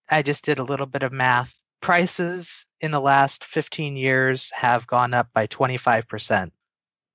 I 0.09 0.21
just 0.21 0.45
did 0.45 0.59
a 0.59 0.63
little 0.63 0.85
bit 0.85 1.03
of 1.03 1.11
math. 1.11 1.53
Prices 1.81 2.65
in 2.81 2.91
the 2.91 3.01
last 3.01 3.43
15 3.43 3.95
years 3.95 4.51
have 4.51 4.87
gone 4.87 5.13
up 5.13 5.29
by 5.33 5.47
25%. 5.47 6.51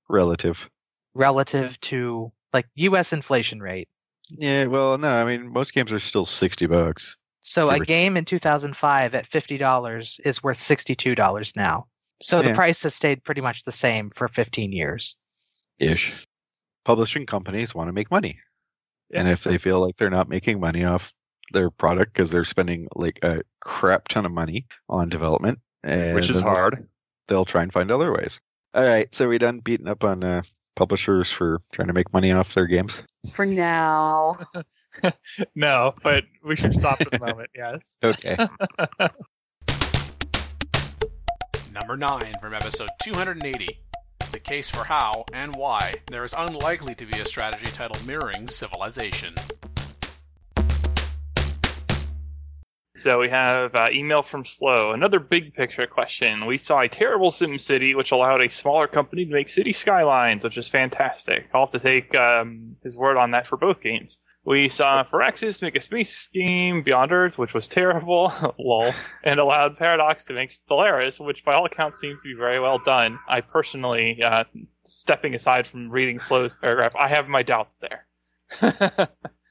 relative. 0.09 0.69
relative 1.13 1.79
to 1.81 2.31
like 2.53 2.67
U.S. 2.75 3.13
inflation 3.13 3.59
rate. 3.61 3.89
Yeah, 4.29 4.65
well, 4.65 4.97
no, 4.97 5.09
I 5.09 5.25
mean 5.25 5.51
most 5.51 5.73
games 5.73 5.91
are 5.91 5.99
still 5.99 6.25
sixty 6.25 6.65
bucks 6.65 7.17
So 7.43 7.69
a 7.69 7.79
game 7.79 8.17
in 8.17 8.25
2005 8.25 9.15
at 9.15 9.27
fifty 9.27 9.57
dollars 9.57 10.19
is 10.23 10.41
worth 10.43 10.57
sixty-two 10.57 11.15
dollars 11.15 11.55
now. 11.55 11.87
So 12.21 12.41
the 12.41 12.53
price 12.53 12.83
has 12.83 12.93
stayed 12.93 13.23
pretty 13.23 13.41
much 13.41 13.63
the 13.63 13.71
same 13.71 14.11
for 14.11 14.27
15 14.27 14.71
years. 14.71 15.17
ish. 15.79 16.25
Publishing 16.85 17.25
companies 17.25 17.75
want 17.75 17.89
to 17.89 17.93
make 17.93 18.09
money, 18.11 18.39
and 19.13 19.27
if 19.27 19.43
they 19.43 19.57
feel 19.57 19.79
like 19.79 19.97
they're 19.97 20.09
not 20.09 20.29
making 20.29 20.59
money 20.59 20.83
off 20.83 21.11
their 21.51 21.69
product 21.69 22.13
because 22.13 22.31
they're 22.31 22.43
spending 22.43 22.87
like 22.95 23.19
a 23.23 23.41
crap 23.59 24.07
ton 24.07 24.25
of 24.25 24.31
money 24.31 24.65
on 24.89 25.09
development, 25.09 25.59
and 25.83 26.15
which 26.15 26.29
is 26.29 26.39
hard. 26.41 26.87
They'll 27.27 27.45
try 27.45 27.63
and 27.63 27.71
find 27.71 27.91
other 27.91 28.11
ways. 28.11 28.39
All 28.73 28.83
right, 28.83 29.13
so 29.13 29.27
we 29.27 29.37
done 29.37 29.59
beating 29.59 29.87
up 29.87 30.03
on 30.03 30.23
uh, 30.23 30.41
publishers 30.81 31.31
for 31.31 31.61
trying 31.73 31.89
to 31.89 31.93
make 31.93 32.11
money 32.11 32.31
off 32.31 32.55
their 32.55 32.65
games. 32.65 33.03
For 33.33 33.45
now. 33.45 34.39
No, 35.55 35.93
but 36.03 36.25
we 36.43 36.57
should 36.57 36.75
stop 36.75 36.97
for 37.01 37.09
the 37.09 37.19
moment. 37.19 37.49
Yes. 37.55 37.97
Okay. 38.03 38.35
Number 41.71 41.95
9 41.95 42.33
from 42.41 42.53
episode 42.53 42.89
280. 43.03 43.79
The 44.31 44.39
case 44.39 44.69
for 44.69 44.83
how 44.83 45.23
and 45.33 45.55
why 45.55 45.95
there 46.07 46.25
is 46.25 46.33
unlikely 46.37 46.95
to 46.95 47.05
be 47.05 47.19
a 47.19 47.25
strategy 47.25 47.71
titled 47.71 48.05
Mirroring 48.05 48.49
Civilization. 48.49 49.35
So 53.01 53.19
we 53.19 53.29
have 53.29 53.73
uh, 53.73 53.87
email 53.91 54.21
from 54.21 54.45
Slow. 54.45 54.91
Another 54.91 55.19
big 55.19 55.55
picture 55.55 55.87
question. 55.87 56.45
We 56.45 56.59
saw 56.59 56.81
a 56.81 56.87
terrible 56.87 57.31
Sim 57.31 57.57
City, 57.57 57.95
which 57.95 58.11
allowed 58.11 58.41
a 58.41 58.49
smaller 58.49 58.85
company 58.87 59.25
to 59.25 59.31
make 59.31 59.49
city 59.49 59.73
skylines, 59.73 60.43
which 60.43 60.57
is 60.57 60.67
fantastic. 60.67 61.49
I'll 61.51 61.61
have 61.65 61.71
to 61.71 61.79
take 61.79 62.13
um, 62.13 62.75
his 62.83 62.95
word 62.97 63.17
on 63.17 63.31
that 63.31 63.47
for 63.47 63.57
both 63.57 63.81
games. 63.81 64.19
We 64.43 64.69
saw 64.69 65.03
Firaxis 65.03 65.63
make 65.63 65.75
a 65.75 65.79
space 65.79 66.27
game, 66.27 66.83
Beyond 66.83 67.11
Earth, 67.11 67.39
which 67.39 67.55
was 67.55 67.67
terrible, 67.67 68.31
lol, 68.59 68.93
and 69.23 69.39
allowed 69.39 69.77
Paradox 69.77 70.23
to 70.25 70.33
make 70.33 70.49
Stellaris, 70.49 71.23
which 71.23 71.43
by 71.43 71.55
all 71.55 71.65
accounts 71.65 71.99
seems 71.99 72.21
to 72.21 72.29
be 72.29 72.35
very 72.35 72.59
well 72.59 72.77
done. 72.79 73.17
I 73.27 73.41
personally, 73.41 74.21
uh, 74.21 74.43
stepping 74.83 75.33
aside 75.33 75.65
from 75.65 75.89
reading 75.89 76.19
Slow's 76.19 76.53
paragraph, 76.53 76.95
I 76.95 77.07
have 77.07 77.27
my 77.27 77.41
doubts 77.41 77.79
there. 77.79 78.05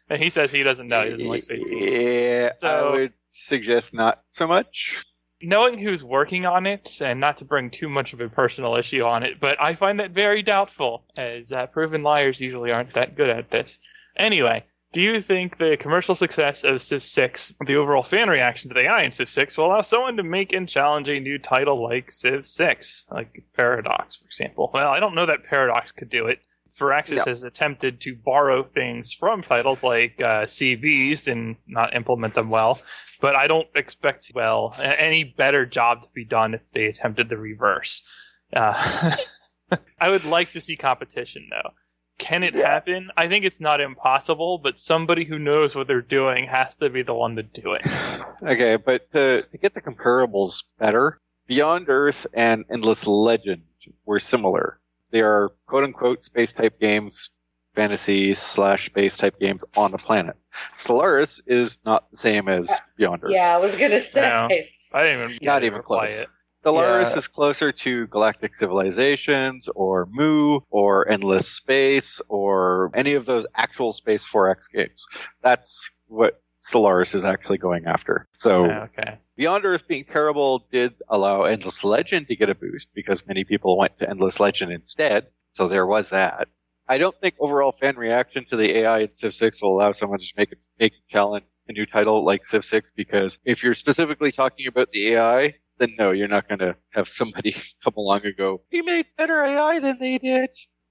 and 0.09 0.21
he 0.23 0.28
says 0.28 0.52
he 0.52 0.62
doesn't 0.62 0.88
know, 0.88 1.02
he 1.04 1.11
doesn't 1.11 1.28
like 1.28 1.42
space 1.42 1.66
games. 1.66 1.85
Yeah, 1.85 2.52
So- 2.59 2.69
I 2.69 2.90
would 2.92 3.12
suggest 3.30 3.94
not 3.94 4.22
so 4.30 4.46
much. 4.46 5.02
knowing 5.42 5.78
who's 5.78 6.04
working 6.04 6.44
on 6.44 6.66
it, 6.66 7.00
and 7.00 7.18
not 7.18 7.38
to 7.38 7.44
bring 7.46 7.70
too 7.70 7.88
much 7.88 8.12
of 8.12 8.20
a 8.20 8.28
personal 8.28 8.76
issue 8.76 9.02
on 9.02 9.22
it, 9.22 9.40
but 9.40 9.58
I 9.60 9.72
find 9.75 9.99
that 10.00 10.10
very 10.10 10.42
doubtful, 10.42 11.02
as 11.16 11.50
uh, 11.52 11.66
proven 11.68 12.02
liars 12.02 12.40
usually 12.42 12.70
aren't 12.72 12.92
that 12.92 13.16
good 13.16 13.30
at 13.30 13.50
this. 13.50 13.78
Anyway, 14.16 14.64
do 14.92 15.00
you 15.00 15.20
think 15.22 15.56
the 15.56 15.76
commercial 15.78 16.14
success 16.14 16.62
of 16.64 16.82
Civ 16.82 17.02
6, 17.02 17.54
the 17.64 17.76
overall 17.76 18.02
fan 18.02 18.28
reaction 18.28 18.68
to 18.68 18.75
the 18.75 18.80
AI 18.82 19.02
in 19.02 19.10
Civ 19.12 19.28
6, 19.30 19.56
will 19.56 19.66
allow 19.66 19.80
someone 19.80 20.16
to 20.18 20.22
make 20.22 20.52
and 20.52 20.68
challenge 20.68 21.08
a 21.08 21.20
new 21.20 21.38
title 21.38 21.82
like 21.82 22.10
Civ 22.10 22.44
6, 22.44 23.06
like 23.10 23.42
Paradox, 23.56 24.16
for 24.16 24.26
example? 24.26 24.68
Well, 24.75 24.90
I 24.90 25.00
don't 25.00 25.14
know 25.14 25.26
that 25.26 25.44
Paradox 25.44 25.90
could 25.92 26.10
do 26.10 26.26
it. 26.26 26.40
Firaxis 26.68 27.16
No. 27.16 27.25
has 27.25 27.42
attempted 27.44 28.00
to 28.02 28.14
borrow 28.14 28.62
things 28.62 29.12
from 29.12 29.42
titles 29.42 29.82
like 29.82 30.20
uh, 30.20 30.44
CVs 30.44 31.26
and 31.26 31.56
not 31.66 31.94
implement 31.96 32.34
them 32.34 32.50
well 32.50 32.78
but 33.20 33.36
I 33.36 33.46
don't 33.46 33.68
expect 33.74 34.30
well 34.34 34.74
any 34.78 35.24
better 35.24 35.66
job 35.66 36.02
to 36.02 36.08
be 36.12 36.24
done 36.24 36.54
if 36.54 36.68
they 36.72 36.86
attempted 36.86 37.28
the 37.28 37.36
reverse. 37.36 38.02
Uh, 38.52 39.14
I 40.00 40.08
would 40.08 40.24
like 40.24 40.52
to 40.52 40.60
see 40.60 40.76
competition 40.76 41.48
though. 41.50 41.70
Can 42.18 42.42
it 42.42 42.54
happen? 42.54 43.10
I 43.16 43.28
think 43.28 43.46
it's 43.46 43.60
not 43.60 43.80
impossible, 43.80 44.58
but 44.58 44.76
somebody 44.76 45.24
who 45.24 45.38
knows 45.38 45.74
what 45.74 45.86
they're 45.86 46.02
doing 46.02 46.44
has 46.44 46.74
to 46.76 46.90
be 46.90 47.02
the 47.02 47.14
one 47.14 47.36
to 47.36 47.42
do 47.42 47.72
it. 47.72 47.82
Okay, 48.42 48.76
but 48.76 49.10
to, 49.12 49.42
to 49.42 49.58
get 49.58 49.74
the 49.74 49.82
comparables 49.82 50.62
better, 50.78 51.20
Beyond 51.46 51.90
Earth 51.90 52.26
and 52.32 52.64
Endless 52.70 53.06
Legend 53.06 53.64
were 54.06 54.18
similar. 54.18 54.80
They 55.10 55.20
are 55.20 55.50
quote 55.66 55.84
unquote 55.84 56.22
space 56.22 56.50
type 56.50 56.80
games, 56.80 57.28
fantasy 57.80 58.34
slash 58.34 58.87
space 58.87 59.16
type 59.16 59.40
games 59.40 59.64
on 59.75 59.90
the 59.92 59.96
planet. 59.96 60.37
Stellaris 60.75 61.40
is 61.46 61.78
not 61.87 62.10
the 62.10 62.16
same 62.18 62.46
as 62.46 62.70
Beyond 62.99 63.25
Earth. 63.25 63.32
Yeah, 63.32 63.54
I 63.54 63.58
was 63.58 63.75
gonna 63.75 64.02
say. 64.02 64.20
No. 64.20 64.49
I 64.92 65.02
didn't 65.04 65.20
even 65.20 65.30
get 65.38 65.44
Not 65.44 65.64
even 65.64 65.82
close. 65.82 66.10
It. 66.10 66.28
Stellaris 66.62 67.12
Yeah. 67.12 67.18
is 67.18 67.26
closer 67.28 67.72
to 67.72 68.06
Galactic 68.08 68.54
Civilizations 68.54 69.70
or 69.75 70.06
Moo 70.10 70.60
or 70.68 71.08
Endless 71.10 71.49
Space 71.49 72.20
or 72.28 72.90
any 72.92 73.14
of 73.14 73.25
those 73.25 73.46
actual 73.54 73.92
Space 73.92 74.26
4X 74.26 74.70
games. 74.70 75.06
That's 75.40 75.88
what 76.08 76.42
Stellaris 76.60 77.14
is 77.14 77.25
actually 77.25 77.56
going 77.56 77.87
after. 77.87 78.26
So 78.34 78.66
Yeah, 78.66 78.82
okay. 78.82 79.16
Beyond 79.37 79.64
Earth 79.64 79.88
being 79.88 80.04
terrible 80.04 80.66
did 80.70 80.92
allow 81.08 81.44
Endless 81.44 81.82
Legend 81.82 82.28
to 82.28 82.37
get 82.37 82.50
a 82.50 82.54
boost 82.54 82.88
because 82.92 83.26
many 83.26 83.42
people 83.44 83.78
went 83.78 83.99
to 84.00 84.10
Endless 84.10 84.38
Legend 84.38 84.70
instead. 84.70 85.28
So 85.54 85.66
there 85.66 85.87
was 85.87 86.10
that. 86.10 86.46
I 86.90 86.99
don't 86.99 87.16
think 87.20 87.37
overall 87.38 87.70
fan 87.70 87.94
reaction 87.94 88.44
to 88.47 88.56
the 88.56 88.78
AI 88.78 88.99
in 88.99 89.12
Civ 89.12 89.32
6 89.32 89.62
will 89.62 89.76
allow 89.76 89.92
someone 89.92 90.18
to 90.18 90.25
just 90.25 90.37
make, 90.37 90.50
it, 90.50 90.59
make 90.80 90.92
a 90.92 91.12
challenge 91.12 91.44
a 91.68 91.73
new 91.73 91.87
title 91.87 92.25
like 92.25 92.44
Civ 92.44 92.64
6 92.64 92.90
because 92.97 93.38
if 93.44 93.62
you're 93.62 93.75
specifically 93.75 94.32
talking 94.32 94.66
about 94.66 94.90
the 94.90 95.14
AI, 95.14 95.54
then 95.78 95.94
no, 96.00 96.11
you're 96.11 96.26
not 96.26 96.49
going 96.49 96.59
to 96.59 96.75
have 96.92 97.09
somebody 97.09 97.54
come 97.85 97.94
along 97.97 98.23
and 98.25 98.37
go, 98.37 98.62
we 98.73 98.82
made 98.82 99.06
better 99.16 99.40
AI 99.44 99.78
than 99.78 99.99
they 100.00 100.18
did. 100.18 100.50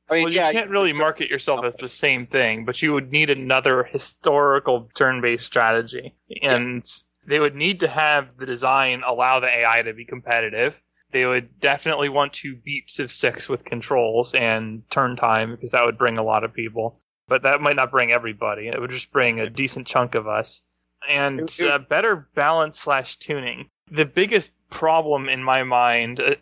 I 0.10 0.16
mean, 0.16 0.24
Well, 0.24 0.34
yeah, 0.34 0.48
you 0.48 0.54
can't 0.54 0.70
really 0.70 0.94
market 0.94 1.30
yourself 1.30 1.66
as 1.66 1.76
the 1.76 1.90
same 1.90 2.26
thing, 2.26 2.64
but 2.64 2.82
you 2.82 2.94
would 2.94 3.12
need 3.12 3.30
another 3.30 3.84
historical 3.84 4.90
turn-based 4.96 5.46
strategy, 5.46 6.16
and 6.42 6.82
they 7.28 7.42
would 7.42 7.56
need 7.56 7.82
to 7.82 7.90
have 7.90 8.38
the 8.38 8.46
design 8.46 9.04
allow 9.06 9.42
the 9.42 9.48
AI 9.48 9.82
to 9.82 9.94
be 9.94 10.06
competitive. 10.06 10.82
They 11.12 11.26
would 11.26 11.60
definitely 11.60 12.10
want 12.10 12.34
to 12.34 12.56
beat 12.56 12.90
Civ 12.90 13.12
6 13.12 13.50
with 13.50 13.66
controls 13.66 14.36
and 14.36 14.84
turn 14.90 15.16
time 15.16 15.52
because 15.52 15.72
that 15.72 15.86
would 15.86 15.98
bring 15.98 16.18
a 16.18 16.24
lot 16.24 16.44
of 16.44 16.54
people, 16.54 17.00
but 17.28 17.44
that 17.44 17.62
might 17.62 17.76
not 17.76 17.92
bring 17.92 18.12
everybody. 18.12 18.68
It 18.68 18.80
would 18.80 18.92
just 18.92 19.12
bring 19.12 19.40
a 19.40 19.50
decent 19.50 19.88
chunk 19.88 20.16
of 20.16 20.28
us, 20.28 20.64
and 21.08 21.50
uh, 21.66 21.80
better 21.80 22.28
balance 22.36 22.78
slash 22.80 23.16
tuning. 23.16 23.70
The 23.90 24.06
biggest 24.06 24.52
problem 24.70 25.30
in 25.30 25.44
my 25.44 25.64
mind. 25.64 26.20
Uh, 26.20 26.36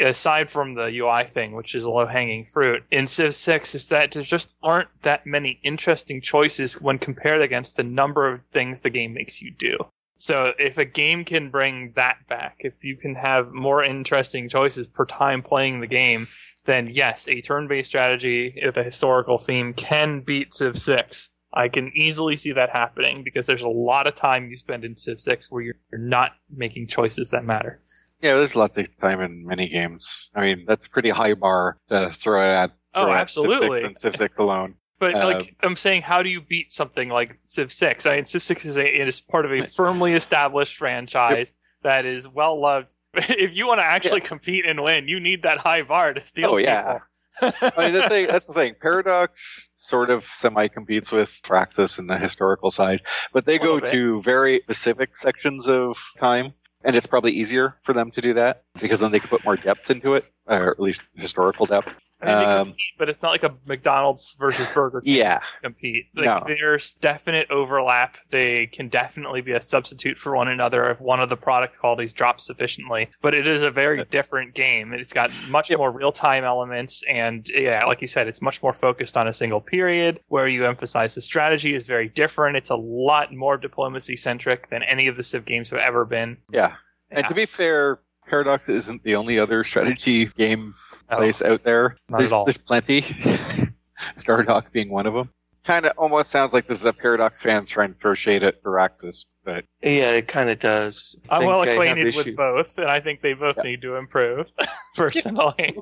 aside 0.00 0.50
from 0.50 0.74
the 0.74 0.98
UI 0.98 1.24
thing, 1.24 1.54
which 1.54 1.74
is 1.74 1.84
a 1.84 1.90
low 1.90 2.06
hanging 2.06 2.44
fruit, 2.44 2.82
in 2.90 3.06
Civ 3.06 3.34
6 3.34 3.74
is 3.74 3.88
that 3.88 4.10
there 4.10 4.22
just 4.22 4.56
aren't 4.62 4.88
that 5.02 5.26
many 5.26 5.60
interesting 5.62 6.20
choices 6.20 6.80
when 6.80 6.98
compared 6.98 7.40
against 7.40 7.76
the 7.76 7.84
number 7.84 8.26
of 8.26 8.40
things 8.50 8.80
the 8.80 8.90
game 8.90 9.14
makes 9.14 9.40
you 9.40 9.50
do. 9.50 9.78
So 10.22 10.52
if 10.56 10.78
a 10.78 10.84
game 10.84 11.24
can 11.24 11.50
bring 11.50 11.94
that 11.96 12.28
back, 12.28 12.58
if 12.60 12.84
you 12.84 12.94
can 12.96 13.16
have 13.16 13.50
more 13.50 13.82
interesting 13.82 14.48
choices 14.48 14.86
per 14.86 15.04
time 15.04 15.42
playing 15.42 15.80
the 15.80 15.88
game, 15.88 16.28
then 16.64 16.86
yes, 16.86 17.26
a 17.26 17.40
turn 17.40 17.66
based 17.66 17.88
strategy 17.88 18.56
with 18.64 18.76
a 18.76 18.84
historical 18.84 19.36
theme 19.36 19.74
can 19.74 20.20
beat 20.20 20.54
Civ 20.54 20.78
6. 20.78 21.28
I 21.54 21.66
can 21.66 21.90
easily 21.96 22.36
see 22.36 22.52
that 22.52 22.70
happening 22.70 23.24
because 23.24 23.46
there's 23.46 23.62
a 23.62 23.68
lot 23.68 24.06
of 24.06 24.14
time 24.14 24.48
you 24.48 24.54
spend 24.56 24.84
in 24.84 24.96
Civ 24.96 25.20
6 25.20 25.50
where 25.50 25.60
you're, 25.60 25.74
you're 25.90 26.00
not 26.00 26.34
making 26.54 26.86
choices 26.86 27.30
that 27.30 27.44
matter. 27.44 27.80
yeah, 28.20 28.36
there's 28.36 28.54
lots 28.54 28.78
of 28.78 28.96
time 28.98 29.20
in 29.22 29.44
many 29.44 29.66
games. 29.66 30.30
I 30.36 30.42
mean, 30.42 30.64
that's 30.68 30.86
pretty 30.86 31.10
high 31.10 31.34
bar 31.34 31.78
to 31.88 32.10
throw 32.10 32.40
at. 32.40 32.70
Oh, 32.94 33.06
throw 33.06 33.12
at 33.12 33.28
Civ 33.28 33.42
6 33.42 33.54
absolutely. 33.54 33.84
and 33.86 33.98
Civ 33.98 34.14
6 34.14 34.38
alone. 34.38 34.76
But 35.02 35.16
Uh, 35.16 35.26
like 35.26 35.56
I'm 35.64 35.74
saying, 35.74 36.02
how 36.02 36.22
do 36.22 36.30
you 36.30 36.40
beat 36.40 36.70
something 36.70 37.08
like 37.08 37.36
Civ 37.42 37.72
Six? 37.72 38.06
I 38.06 38.14
mean, 38.14 38.24
Civ 38.24 38.40
Six 38.40 38.64
is 38.64 38.76
a 38.76 39.00
it 39.00 39.08
is 39.08 39.20
part 39.20 39.44
of 39.44 39.50
a 39.50 39.60
firmly 39.60 40.12
established 40.12 40.76
franchise 40.76 41.52
that 41.82 42.06
is 42.06 42.28
well 42.28 42.60
loved. 42.60 42.94
If 43.28 43.56
you 43.56 43.66
want 43.66 43.80
to 43.80 43.84
actually 43.84 44.20
compete 44.20 44.64
and 44.64 44.80
win, 44.80 45.08
you 45.08 45.18
need 45.18 45.42
that 45.42 45.58
high 45.58 45.82
bar 45.82 46.14
to 46.14 46.20
steal. 46.20 46.50
Oh, 46.50 46.56
yeah. 46.56 47.00
people. 47.40 47.68
I 47.76 47.84
mean, 47.84 47.94
the 47.94 48.08
thing, 48.08 48.28
that's 48.28 48.46
the 48.46 48.52
thing. 48.52 48.76
Paradox 48.80 49.70
sort 49.74 50.08
of 50.08 50.24
semi 50.24 50.68
competes 50.68 51.10
with 51.10 51.30
Firaxis 51.42 51.98
in 51.98 52.06
the 52.06 52.16
historical 52.16 52.70
side, 52.70 53.00
but 53.32 53.44
they 53.44 53.58
go 53.58 53.80
bit. 53.80 53.90
to 53.90 54.22
very 54.22 54.60
specific 54.62 55.16
sections 55.16 55.66
of 55.66 56.00
time, 56.16 56.52
and 56.84 56.94
it's 56.94 57.08
probably 57.08 57.32
easier 57.32 57.76
for 57.82 57.92
them 57.92 58.12
to 58.12 58.20
do 58.20 58.34
that 58.34 58.62
because 58.80 59.00
then 59.00 59.10
they 59.10 59.18
can 59.18 59.28
put 59.28 59.44
more 59.44 59.56
depth 59.56 59.90
into 59.90 60.14
it, 60.14 60.26
or 60.46 60.70
at 60.70 60.78
least 60.78 61.02
historical 61.16 61.66
depth. 61.66 61.98
I 62.22 62.26
mean, 62.26 62.38
they 62.38 62.44
Um, 62.44 62.66
compete, 62.68 62.92
but 62.98 63.08
it's 63.08 63.20
not 63.20 63.30
like 63.32 63.42
a 63.42 63.52
McDonald's 63.66 64.36
versus 64.38 64.68
Burger 64.68 65.00
King 65.00 65.16
Yeah, 65.16 65.40
compete. 65.62 66.06
Like 66.14 66.26
No. 66.26 66.44
there's 66.46 66.94
definite 66.94 67.50
overlap. 67.50 68.16
They 68.30 68.66
can 68.68 68.88
definitely 68.88 69.40
be 69.40 69.52
a 69.52 69.60
substitute 69.60 70.18
for 70.18 70.36
one 70.36 70.46
another 70.48 70.88
if 70.90 71.00
one 71.00 71.18
of 71.20 71.28
the 71.28 71.36
product 71.36 71.78
qualities 71.80 72.12
drops 72.12 72.44
sufficiently. 72.46 73.08
But 73.20 73.34
it 73.34 73.46
is 73.48 73.62
a 73.62 73.70
very 73.70 74.04
different 74.04 74.54
game. 74.54 74.92
It's 74.92 75.12
got 75.12 75.30
much 75.48 75.70
Yep. 75.70 75.78
more 75.78 75.90
real 75.90 76.12
time 76.12 76.44
elements, 76.44 77.02
and 77.08 77.48
yeah, 77.48 77.84
like 77.86 78.00
you 78.00 78.08
said, 78.08 78.28
it's 78.28 78.40
much 78.40 78.62
more 78.62 78.72
focused 78.72 79.16
on 79.16 79.26
a 79.26 79.32
single 79.32 79.60
period 79.60 80.20
where 80.28 80.46
you 80.46 80.64
emphasize 80.64 81.14
the 81.16 81.20
strategy 81.20 81.74
is 81.74 81.88
very 81.88 82.08
different. 82.08 82.56
It's 82.56 82.70
a 82.70 82.76
lot 82.76 83.32
more 83.32 83.56
diplomacy 83.56 84.14
centric 84.16 84.68
than 84.68 84.82
any 84.84 85.08
of 85.08 85.16
the 85.16 85.22
Civ 85.24 85.44
games 85.44 85.70
have 85.70 85.80
ever 85.80 86.04
been. 86.04 86.36
yeah. 86.50 86.74
And 87.10 87.20
Yeah. 87.24 87.28
to 87.28 87.34
be 87.34 87.46
fair, 87.46 87.98
Paradox 88.28 88.68
isn't 88.68 89.02
the 89.02 89.16
only 89.16 89.38
other 89.40 89.64
strategy 89.64 90.26
game 90.26 90.74
place 91.16 91.42
out 91.42 91.62
there. 91.64 91.96
not 92.08 92.18
there's, 92.18 92.32
at 92.32 92.36
all. 92.36 92.44
there's 92.44 92.58
plenty. 92.58 93.02
Stardock 94.16 94.72
being 94.72 94.90
one 94.90 95.06
of 95.06 95.14
them. 95.14 95.30
Kind 95.64 95.86
of 95.86 95.92
almost 95.96 96.30
sounds 96.30 96.52
like 96.52 96.66
this 96.66 96.78
is 96.80 96.84
a 96.84 96.92
Paradox 96.92 97.40
fan 97.40 97.64
trying 97.66 97.94
to 97.94 97.98
throw 98.00 98.14
shade 98.14 98.42
at 98.42 98.60
Firaxis, 98.64 99.26
but 99.44 99.64
Yeah, 99.80 100.10
it 100.10 100.26
kind 100.26 100.50
of 100.50 100.58
does. 100.58 101.14
I 101.28 101.36
I'm 101.36 101.46
well 101.46 101.60
I 101.60 101.66
have 101.66 101.74
acquainted 101.76 102.06
issue- 102.08 102.18
with 102.30 102.36
both, 102.36 102.78
and 102.78 102.88
I 102.90 102.98
think 102.98 103.20
they 103.20 103.34
both 103.34 103.56
Yeah. 103.58 103.62
need 103.70 103.82
to 103.82 103.94
improve. 103.94 104.50
Personally, 104.96 105.78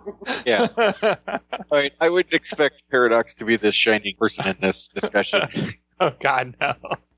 yeah. 0.46 0.68
I, 0.76 1.38
mean, 1.72 1.90
I 2.00 2.10
wouldn't 2.10 2.34
expect 2.34 2.84
Paradox 2.90 3.32
to 3.34 3.44
be 3.46 3.56
the 3.56 3.72
shining 3.72 4.14
person 4.18 4.46
in 4.48 4.56
this 4.60 4.88
discussion, 4.88 5.40
oh 5.98 6.12
God, 6.20 6.54
no. 6.60 6.74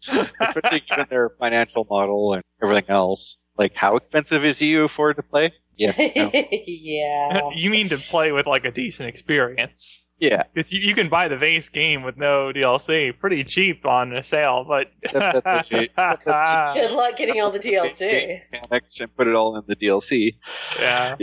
especially 0.08 0.80
given 0.88 1.06
their 1.10 1.30
financial 1.38 1.86
model 1.90 2.32
and 2.34 2.42
everything 2.62 2.88
else. 2.88 3.44
Like, 3.58 3.74
how 3.74 3.96
expensive 3.96 4.44
is 4.44 4.58
EU4 4.60 5.16
to 5.16 5.22
play? 5.22 5.52
Yeah. 5.76 5.92
no. 6.16 6.30
yeah. 6.66 7.40
you 7.54 7.70
mean 7.70 7.88
to 7.90 7.98
play 7.98 8.32
with 8.32 8.46
like 8.46 8.64
a 8.64 8.70
decent 8.70 9.08
experience? 9.08 10.08
Yeah. 10.18 10.44
Because 10.54 10.72
you, 10.72 10.80
you 10.80 10.94
can 10.94 11.08
buy 11.08 11.26
the 11.28 11.36
base 11.36 11.68
game 11.68 12.02
with 12.02 12.16
no 12.16 12.52
DLC 12.54 13.18
pretty 13.18 13.42
cheap 13.42 13.84
on 13.84 14.12
a 14.12 14.22
sale, 14.22 14.64
but 14.64 14.90
That- 15.12 15.42
that's 15.44 15.70
legit. 15.72 15.90
That's 15.96 16.24
Good 16.74 16.92
luck 16.92 17.16
getting 17.16 17.40
all 17.40 17.50
the 17.50 17.58
DLC. 17.58 18.40
Mechanics 18.52 19.00
and 19.00 19.16
put 19.16 19.26
it 19.26 19.34
all 19.34 19.56
in 19.56 19.64
the 19.66 19.74
DLC. 19.76 20.36
yeah, 20.78 21.16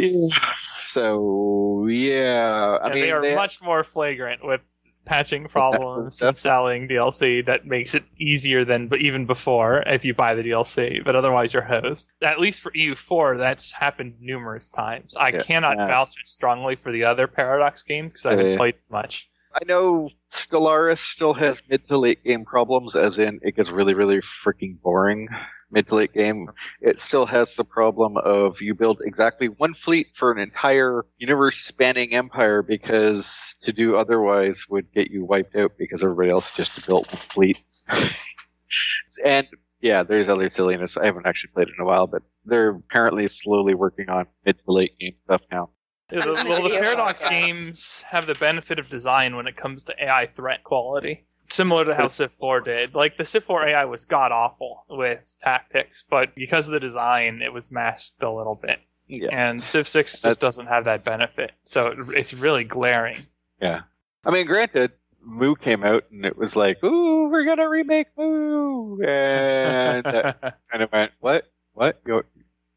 So 0.87 1.87
yeah, 1.89 2.77
I 2.81 2.85
and 2.87 2.95
mean 2.95 3.03
they 3.03 3.11
are 3.11 3.21
they- 3.21 3.35
much 3.35 3.61
more 3.61 3.83
flagrant 3.83 4.43
with 4.45 4.61
patching 5.09 5.45
problems 5.57 6.21
and 6.21 6.37
selling 6.37 6.87
DLC 6.87 7.43
that 7.47 7.65
makes 7.65 7.95
it 7.95 8.03
easier 8.17 8.63
than 8.63 8.87
but 8.87 8.99
even 8.99 9.25
before 9.25 9.83
if 9.87 10.05
you 10.05 10.13
buy 10.13 10.35
the 10.35 10.43
DLC. 10.43 11.03
But 11.03 11.15
otherwise, 11.15 11.51
you're 11.53 11.63
hosed. 11.63 12.09
At 12.21 12.39
least 12.39 12.61
for 12.61 12.71
EU4, 12.71 13.37
that's 13.37 13.71
happened 13.71 14.13
numerous 14.21 14.69
times. 14.69 15.15
I 15.17 15.29
Yeah. 15.29 15.39
cannot 15.39 15.77
Yeah. 15.77 15.87
vouch 15.87 16.15
strongly 16.23 16.75
for 16.75 16.91
the 16.91 17.03
other 17.03 17.27
Paradox 17.27 17.81
games 17.83 18.11
because 18.11 18.25
I 18.27 18.29
haven't 18.31 18.51
Yeah. 18.51 18.57
played 18.57 18.75
much. 18.89 19.29
I 19.55 19.65
know 19.67 20.09
Stellaris 20.31 20.99
still 20.99 21.33
has 21.33 21.63
mid 21.67 21.87
to 21.87 21.97
late 21.97 22.23
game 22.23 22.45
problems, 22.45 22.95
as 22.95 23.17
in 23.17 23.39
it 23.41 23.55
gets 23.55 23.71
really, 23.71 23.95
really 23.95 24.17
freaking 24.19 24.79
boring 24.79 25.27
mid 25.71 25.87
to 25.87 25.95
late 25.95 26.13
game. 26.13 26.49
It 26.81 26.99
still 26.99 27.25
has 27.25 27.55
the 27.55 27.63
problem 27.63 28.17
of 28.17 28.61
you 28.61 28.73
build 28.73 29.01
exactly 29.05 29.47
one 29.47 29.73
fleet 29.73 30.07
for 30.15 30.31
an 30.31 30.39
entire 30.39 31.05
universe 31.17 31.57
spanning 31.57 32.13
empire 32.13 32.61
because 32.61 33.55
to 33.61 33.71
do 33.71 33.95
otherwise 33.95 34.65
would 34.69 34.91
get 34.93 35.11
you 35.11 35.25
wiped 35.25 35.55
out 35.55 35.73
because 35.77 36.03
everybody 36.03 36.29
else 36.29 36.51
just 36.51 36.85
built 36.85 37.07
one 37.07 37.17
fleet. 37.17 37.63
and 39.25 39.47
yeah, 39.81 40.03
there's 40.03 40.27
other 40.27 40.49
silliness. 40.49 40.97
I 40.97 41.05
haven't 41.05 41.25
actually 41.25 41.51
played 41.53 41.67
it 41.69 41.73
in 41.77 41.83
a 41.83 41.87
while, 41.87 42.07
but 42.07 42.23
they're 42.45 42.69
apparently 42.69 43.27
slowly 43.27 43.75
working 43.75 44.09
on 44.09 44.25
mid 44.45 44.57
to 44.65 44.71
late 44.71 44.97
game 44.99 45.15
stuff 45.25 45.45
now. 45.51 45.69
Yeah, 46.11 46.21
the- 46.21 46.45
well, 46.47 46.63
the 46.63 46.69
Paradox 46.69 47.23
games 47.23 48.01
have 48.01 48.25
the 48.25 48.33
benefit 48.35 48.79
of 48.79 48.89
design 48.89 49.35
when 49.35 49.47
it 49.47 49.55
comes 49.55 49.83
to 49.83 50.03
AI 50.03 50.25
threat 50.25 50.63
quality. 50.63 51.25
Similar 51.51 51.85
to 51.85 51.95
how 51.95 52.07
Civ 52.09 52.31
4 52.31 52.61
did. 52.61 52.93
Like, 52.95 53.17
the 53.17 53.25
Civ 53.25 53.43
4 53.43 53.69
AI 53.69 53.85
was 53.85 54.05
god 54.05 54.31
awful 54.31 54.85
with 54.89 55.33
tactics, 55.39 56.03
but 56.09 56.33
because 56.35 56.67
of 56.67 56.73
the 56.73 56.79
design, 56.79 57.41
it 57.41 57.51
was 57.51 57.71
masked 57.71 58.21
a 58.21 58.31
little 58.31 58.55
bit. 58.55 58.79
Yeah. 59.07 59.29
And 59.31 59.63
Civ 59.63 59.87
6 59.87 60.11
just 60.11 60.23
That- 60.23 60.39
doesn't 60.39 60.67
have 60.67 60.85
that 60.85 61.03
benefit. 61.03 61.51
So 61.63 61.87
it, 61.87 61.97
it's 62.15 62.33
really 62.33 62.63
glaring. 62.63 63.17
Yeah. 63.61 63.81
I 64.23 64.31
mean, 64.31 64.45
granted, 64.45 64.91
Moo 65.21 65.55
came 65.55 65.83
out 65.83 66.05
and 66.11 66.25
it 66.25 66.37
was 66.37 66.55
like, 66.55 66.83
ooh, 66.83 67.29
we're 67.29 67.45
going 67.45 67.57
to 67.57 67.67
remake 67.67 68.07
Moo. 68.17 69.01
And 69.01 70.05
that 70.05 70.59
kind 70.71 70.83
of 70.83 70.91
went, 70.91 71.11
what? 71.19 71.49
What? 71.73 72.03
Go, 72.03 72.21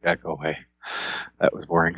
yeah, 0.03 0.15
go 0.17 0.31
away. 0.31 0.59
That 1.41 1.53
was 1.55 1.67
boring. 1.67 1.97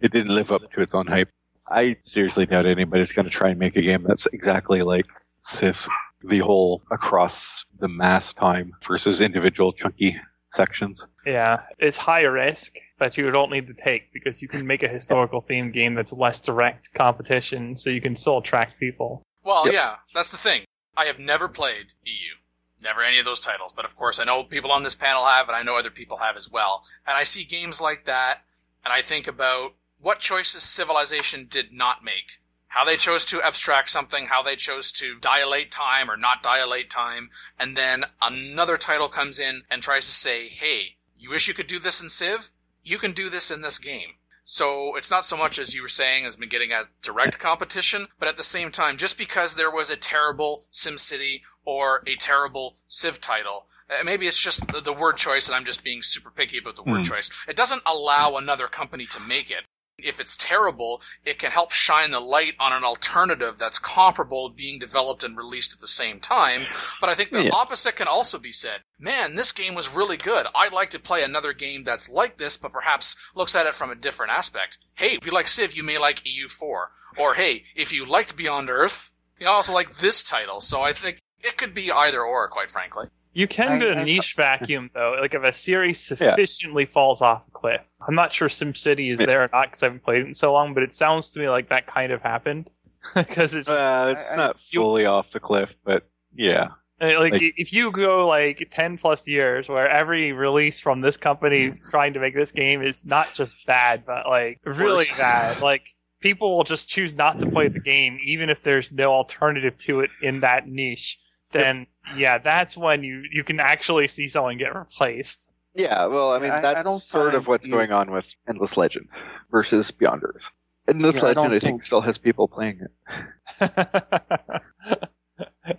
It 0.00 0.12
didn't 0.12 0.34
live 0.34 0.52
up 0.52 0.70
to 0.72 0.80
its 0.80 0.94
own 0.94 1.06
hype. 1.06 1.30
I 1.66 1.96
seriously 2.02 2.46
doubt 2.46 2.66
anybody's 2.66 3.12
going 3.12 3.24
to 3.26 3.30
try 3.30 3.48
and 3.50 3.58
make 3.58 3.76
a 3.76 3.82
game 3.82 4.02
that's 4.06 4.26
exactly 4.32 4.82
like 4.82 5.06
Civ, 5.48 5.88
the 6.24 6.38
whole 6.40 6.82
across 6.90 7.64
the 7.80 7.88
mass 7.88 8.32
time 8.32 8.72
versus 8.86 9.20
individual 9.20 9.72
chunky 9.72 10.16
sections. 10.52 11.06
Yeah, 11.26 11.62
it's 11.78 11.96
higher 11.96 12.32
risk 12.32 12.74
that 12.98 13.16
you 13.16 13.30
don't 13.30 13.50
need 13.50 13.66
to 13.68 13.74
take 13.74 14.12
because 14.12 14.42
you 14.42 14.48
can 14.48 14.66
make 14.66 14.82
a 14.82 14.88
historical 14.88 15.42
themed 15.42 15.72
game 15.72 15.94
that's 15.94 16.12
less 16.12 16.38
direct 16.40 16.92
competition 16.94 17.76
so 17.76 17.90
you 17.90 18.00
can 18.00 18.16
still 18.16 18.38
attract 18.38 18.78
people. 18.78 19.22
Well, 19.44 19.64
Yep. 19.66 19.74
yeah, 19.74 19.96
that's 20.14 20.30
the 20.30 20.36
thing. 20.36 20.64
I 20.96 21.04
have 21.06 21.18
never 21.18 21.48
played 21.48 21.92
EU. 22.04 22.34
Never 22.80 23.02
any 23.02 23.18
of 23.18 23.24
those 23.24 23.40
titles, 23.40 23.72
but 23.74 23.84
of 23.84 23.96
course 23.96 24.18
I 24.18 24.24
know 24.24 24.44
people 24.44 24.70
on 24.70 24.82
this 24.82 24.94
panel 24.94 25.26
have, 25.26 25.48
and 25.48 25.56
I 25.56 25.62
know 25.62 25.76
other 25.76 25.90
people 25.90 26.18
have 26.18 26.36
as 26.36 26.50
well. 26.50 26.84
And 27.06 27.16
I 27.16 27.22
see 27.24 27.44
games 27.44 27.80
like 27.80 28.04
that, 28.04 28.44
and 28.84 28.92
I 28.92 29.02
think 29.02 29.26
about 29.26 29.74
what 29.98 30.20
choices 30.20 30.62
Civilization 30.62 31.46
did 31.50 31.72
not 31.72 32.04
make. 32.04 32.40
How 32.68 32.84
they 32.84 32.96
chose 32.96 33.24
to 33.26 33.42
abstract 33.42 33.90
something, 33.90 34.26
how 34.26 34.42
they 34.42 34.56
chose 34.56 34.92
to 34.92 35.18
dilate 35.18 35.70
time 35.70 36.10
or 36.10 36.16
not 36.16 36.42
dilate 36.42 36.90
time, 36.90 37.30
and 37.58 37.76
then 37.76 38.04
another 38.20 38.76
title 38.76 39.08
comes 39.08 39.38
in 39.38 39.62
and 39.70 39.82
tries 39.82 40.04
to 40.04 40.12
say, 40.12 40.48
hey, 40.48 40.96
you 41.16 41.30
wish 41.30 41.48
you 41.48 41.54
could 41.54 41.66
do 41.66 41.78
this 41.78 42.00
in 42.00 42.08
Civ? 42.08 42.50
You 42.84 42.98
can 42.98 43.12
do 43.12 43.28
this 43.30 43.50
in 43.50 43.62
this 43.62 43.78
game. 43.78 44.14
So 44.44 44.96
it's 44.96 45.10
not 45.10 45.24
so 45.26 45.36
much 45.36 45.58
as 45.58 45.74
you 45.74 45.82
were 45.82 45.88
saying 45.88 46.24
as 46.24 46.36
been 46.36 46.48
getting 46.48 46.72
at 46.72 46.86
direct 47.02 47.38
competition, 47.38 48.06
but 48.18 48.28
at 48.28 48.36
the 48.36 48.42
same 48.42 48.70
time, 48.70 48.96
just 48.96 49.18
because 49.18 49.54
there 49.54 49.70
was 49.70 49.90
a 49.90 49.96
terrible 49.96 50.64
SimCity 50.72 51.42
or 51.64 52.02
a 52.06 52.16
terrible 52.16 52.76
Civ 52.86 53.20
title, 53.20 53.66
uh, 53.90 54.04
maybe 54.04 54.26
it's 54.26 54.38
just 54.38 54.68
the, 54.68 54.80
the 54.80 54.92
word 54.92 55.16
choice 55.16 55.48
and 55.48 55.56
I'm 55.56 55.64
just 55.64 55.84
being 55.84 56.00
super 56.00 56.30
picky 56.30 56.58
about 56.58 56.76
the 56.76 56.82
word 56.82 56.98
Hmm. 56.98 57.12
choice. 57.14 57.30
It 57.46 57.56
doesn't 57.56 57.82
allow 57.84 58.36
another 58.36 58.68
company 58.68 59.06
to 59.06 59.20
make 59.20 59.50
it. 59.50 59.64
If 59.98 60.20
it's 60.20 60.36
terrible, 60.36 61.02
it 61.24 61.38
can 61.40 61.50
help 61.50 61.72
shine 61.72 62.12
the 62.12 62.20
light 62.20 62.54
on 62.60 62.72
an 62.72 62.84
alternative 62.84 63.58
that's 63.58 63.80
comparable 63.80 64.48
being 64.48 64.78
developed 64.78 65.24
and 65.24 65.36
released 65.36 65.72
at 65.72 65.80
the 65.80 65.88
same 65.88 66.20
time. 66.20 66.66
But 67.00 67.10
I 67.10 67.14
think 67.16 67.32
the 67.32 67.42
Yeah. 67.44 67.50
opposite 67.52 67.96
can 67.96 68.06
also 68.06 68.38
be 68.38 68.52
said. 68.52 68.84
Man, 68.98 69.34
this 69.34 69.50
game 69.50 69.74
was 69.74 69.88
really 69.88 70.16
good. 70.16 70.46
I'd 70.54 70.72
like 70.72 70.90
to 70.90 71.00
play 71.00 71.22
another 71.24 71.52
game 71.52 71.82
that's 71.82 72.08
like 72.08 72.38
this, 72.38 72.56
but 72.56 72.72
perhaps 72.72 73.16
looks 73.34 73.56
at 73.56 73.66
it 73.66 73.74
from 73.74 73.90
a 73.90 73.96
different 73.96 74.32
aspect. 74.32 74.78
Hey, 74.94 75.16
if 75.16 75.26
you 75.26 75.32
like 75.32 75.48
Civ, 75.48 75.72
you 75.74 75.82
may 75.82 75.98
like 75.98 76.24
EU4. 76.24 76.92
Or 77.16 77.34
hey, 77.34 77.64
if 77.74 77.92
you 77.92 78.04
liked 78.06 78.36
Beyond 78.36 78.70
Earth, 78.70 79.10
you 79.40 79.48
also 79.48 79.72
like 79.72 79.96
this 79.96 80.22
title. 80.22 80.60
So 80.60 80.80
I 80.82 80.92
think 80.92 81.20
it 81.40 81.56
could 81.56 81.74
be 81.74 81.90
either 81.90 82.22
or, 82.22 82.46
quite 82.48 82.70
frankly. 82.70 83.06
You 83.34 83.46
can 83.46 83.72
I- 83.72 83.78
do 83.78 83.88
a 83.90 83.94
I- 83.96 84.04
niche 84.04 84.34
vacuum 84.34 84.90
though, 84.94 85.16
like 85.20 85.34
if 85.34 85.42
a 85.42 85.52
series 85.52 86.00
sufficiently 86.00 86.84
falls 86.84 87.22
off 87.22 87.46
a 87.46 87.50
cliff. 87.50 87.82
I'm 88.06 88.14
not 88.14 88.32
sure 88.32 88.48
SimCity 88.48 89.10
is 89.10 89.20
Yeah. 89.20 89.26
there 89.26 89.44
or 89.44 89.50
not 89.52 89.66
because 89.66 89.82
I 89.82 89.86
haven't 89.86 90.02
played 90.04 90.22
it 90.22 90.26
in 90.28 90.34
so 90.34 90.52
long, 90.52 90.74
but 90.74 90.82
it 90.82 90.92
sounds 90.92 91.30
to 91.30 91.40
me 91.40 91.48
like 91.48 91.68
that 91.68 91.86
kind 91.86 92.12
of 92.12 92.22
happened 92.22 92.70
because 93.14 93.54
it's 93.54 93.66
just, 93.66 93.68
Uh, 93.68 94.14
it's 94.16 94.30
I- 94.30 94.34
I- 94.34 94.36
not 94.36 94.56
you- 94.70 94.80
fully 94.80 95.04
off 95.06 95.30
the 95.30 95.40
cliff, 95.40 95.76
but 95.84 96.08
yeah. 96.34 96.68
uh, 97.00 97.20
like, 97.20 97.32
like- 97.34 97.54
if 97.56 97.72
you 97.72 97.92
go 97.92 98.26
like 98.26 98.66
10 98.70 98.96
plus 98.98 99.28
years 99.28 99.68
where 99.68 99.88
every 99.88 100.32
release 100.32 100.80
from 100.80 101.00
this 101.00 101.16
company 101.16 101.72
trying 101.90 102.12
to 102.14 102.20
make 102.20 102.34
this 102.34 102.50
game 102.50 102.82
is 102.82 103.04
not 103.04 103.34
just 103.34 103.56
bad, 103.66 104.04
but 104.06 104.26
like 104.26 104.58
really 104.64 105.06
bad, 105.16 105.60
like 105.60 105.86
people 106.20 106.56
will 106.56 106.64
just 106.64 106.88
choose 106.88 107.14
not 107.14 107.38
to 107.38 107.46
play 107.46 107.68
the 107.68 107.78
game 107.78 108.18
even 108.22 108.50
if 108.50 108.62
there's 108.62 108.90
no 108.90 109.12
alternative 109.12 109.78
to 109.78 110.00
it 110.00 110.10
in 110.22 110.40
that 110.40 110.66
niche. 110.66 111.18
Then 111.50 111.86
yeah, 112.16 112.38
that's 112.38 112.76
when 112.76 113.02
you 113.02 113.22
you 113.30 113.44
can 113.44 113.60
actually 113.60 114.08
see 114.08 114.28
someone 114.28 114.58
get 114.58 114.74
replaced. 114.74 115.50
Yeah, 115.74 116.06
well, 116.06 116.32
I 116.32 116.38
mean, 116.38 116.50
I- 116.50 116.58
I 116.58 116.60
that's 116.60 116.84
don't 116.84 117.02
sort 117.02 117.34
of 117.34 117.46
what's 117.46 117.66
going 117.66 117.92
on 117.92 118.10
with 118.10 118.26
Endless 118.48 118.76
Legend 118.76 119.08
versus 119.50 119.90
Beyond 119.90 120.22
Earth. 120.24 120.50
Endless 120.88 121.16
Yeah, 121.16 121.22
Legend, 121.22 121.34
don't 121.36 121.46
I, 121.46 121.58
think, 121.58 121.62
think- 121.62 121.82
still 121.82 122.00
has 122.00 122.18
people 122.18 122.48
playing 122.48 122.80
it. 122.80 123.60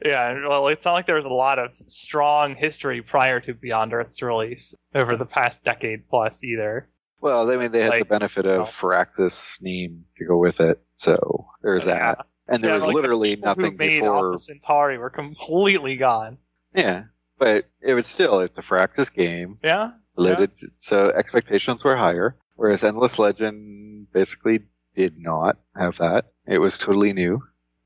yeah, 0.05 0.47
well, 0.47 0.67
it's 0.67 0.85
not 0.85 0.93
like 0.93 1.05
there 1.05 1.15
was 1.15 1.25
a 1.25 1.29
lot 1.29 1.59
of 1.59 1.75
strong 1.75 2.55
history 2.55 3.01
prior 3.01 3.39
to 3.41 3.53
Beyond 3.53 3.93
Earth's 3.93 4.21
release 4.21 4.75
over 4.95 5.17
the 5.17 5.25
past 5.25 5.63
decade 5.63 6.07
plus 6.09 6.43
either. 6.43 6.87
Well, 7.21 7.49
I 7.51 7.57
mean, 7.57 7.71
they 7.71 7.81
had 7.81 7.89
Like, 7.89 7.99
the 7.99 8.05
benefit 8.05 8.45
of 8.45 8.59
no. 8.59 8.65
Firaxis 8.65 9.61
name 9.61 10.05
to 10.17 10.25
go 10.25 10.37
with 10.37 10.61
it, 10.61 10.81
so 10.95 11.47
there's 11.61 11.85
Yeah. 11.85 12.15
that. 12.15 12.25
And 12.51 12.63
there 12.63 12.71
Yeah, 12.71 12.75
was 12.75 12.83
like, 12.85 12.93
the 12.93 13.01
literally 13.01 13.35
who 13.35 13.41
nothing 13.41 13.77
made 13.77 13.99
before. 14.01 14.25
Alpha 14.25 14.37
Centauri 14.39 14.97
were 14.97 15.09
completely 15.09 15.95
gone. 15.95 16.37
Yeah, 16.73 17.03
but 17.37 17.65
it 17.81 17.93
was 17.93 18.07
still 18.07 18.39
it's 18.41 18.57
a 18.57 18.61
Firaxis 18.61 19.13
game. 19.13 19.57
Yeah, 19.63 19.91
Related, 20.17 20.51
so 20.75 21.09
expectations 21.09 21.83
were 21.83 21.95
higher. 21.95 22.35
Whereas 22.55 22.83
Endless 22.83 23.17
Legend 23.17 24.11
basically 24.11 24.61
did 24.93 25.17
not 25.17 25.57
have 25.77 25.97
that. 25.99 26.25
It 26.45 26.57
was 26.57 26.77
totally 26.77 27.13
new. 27.13 27.41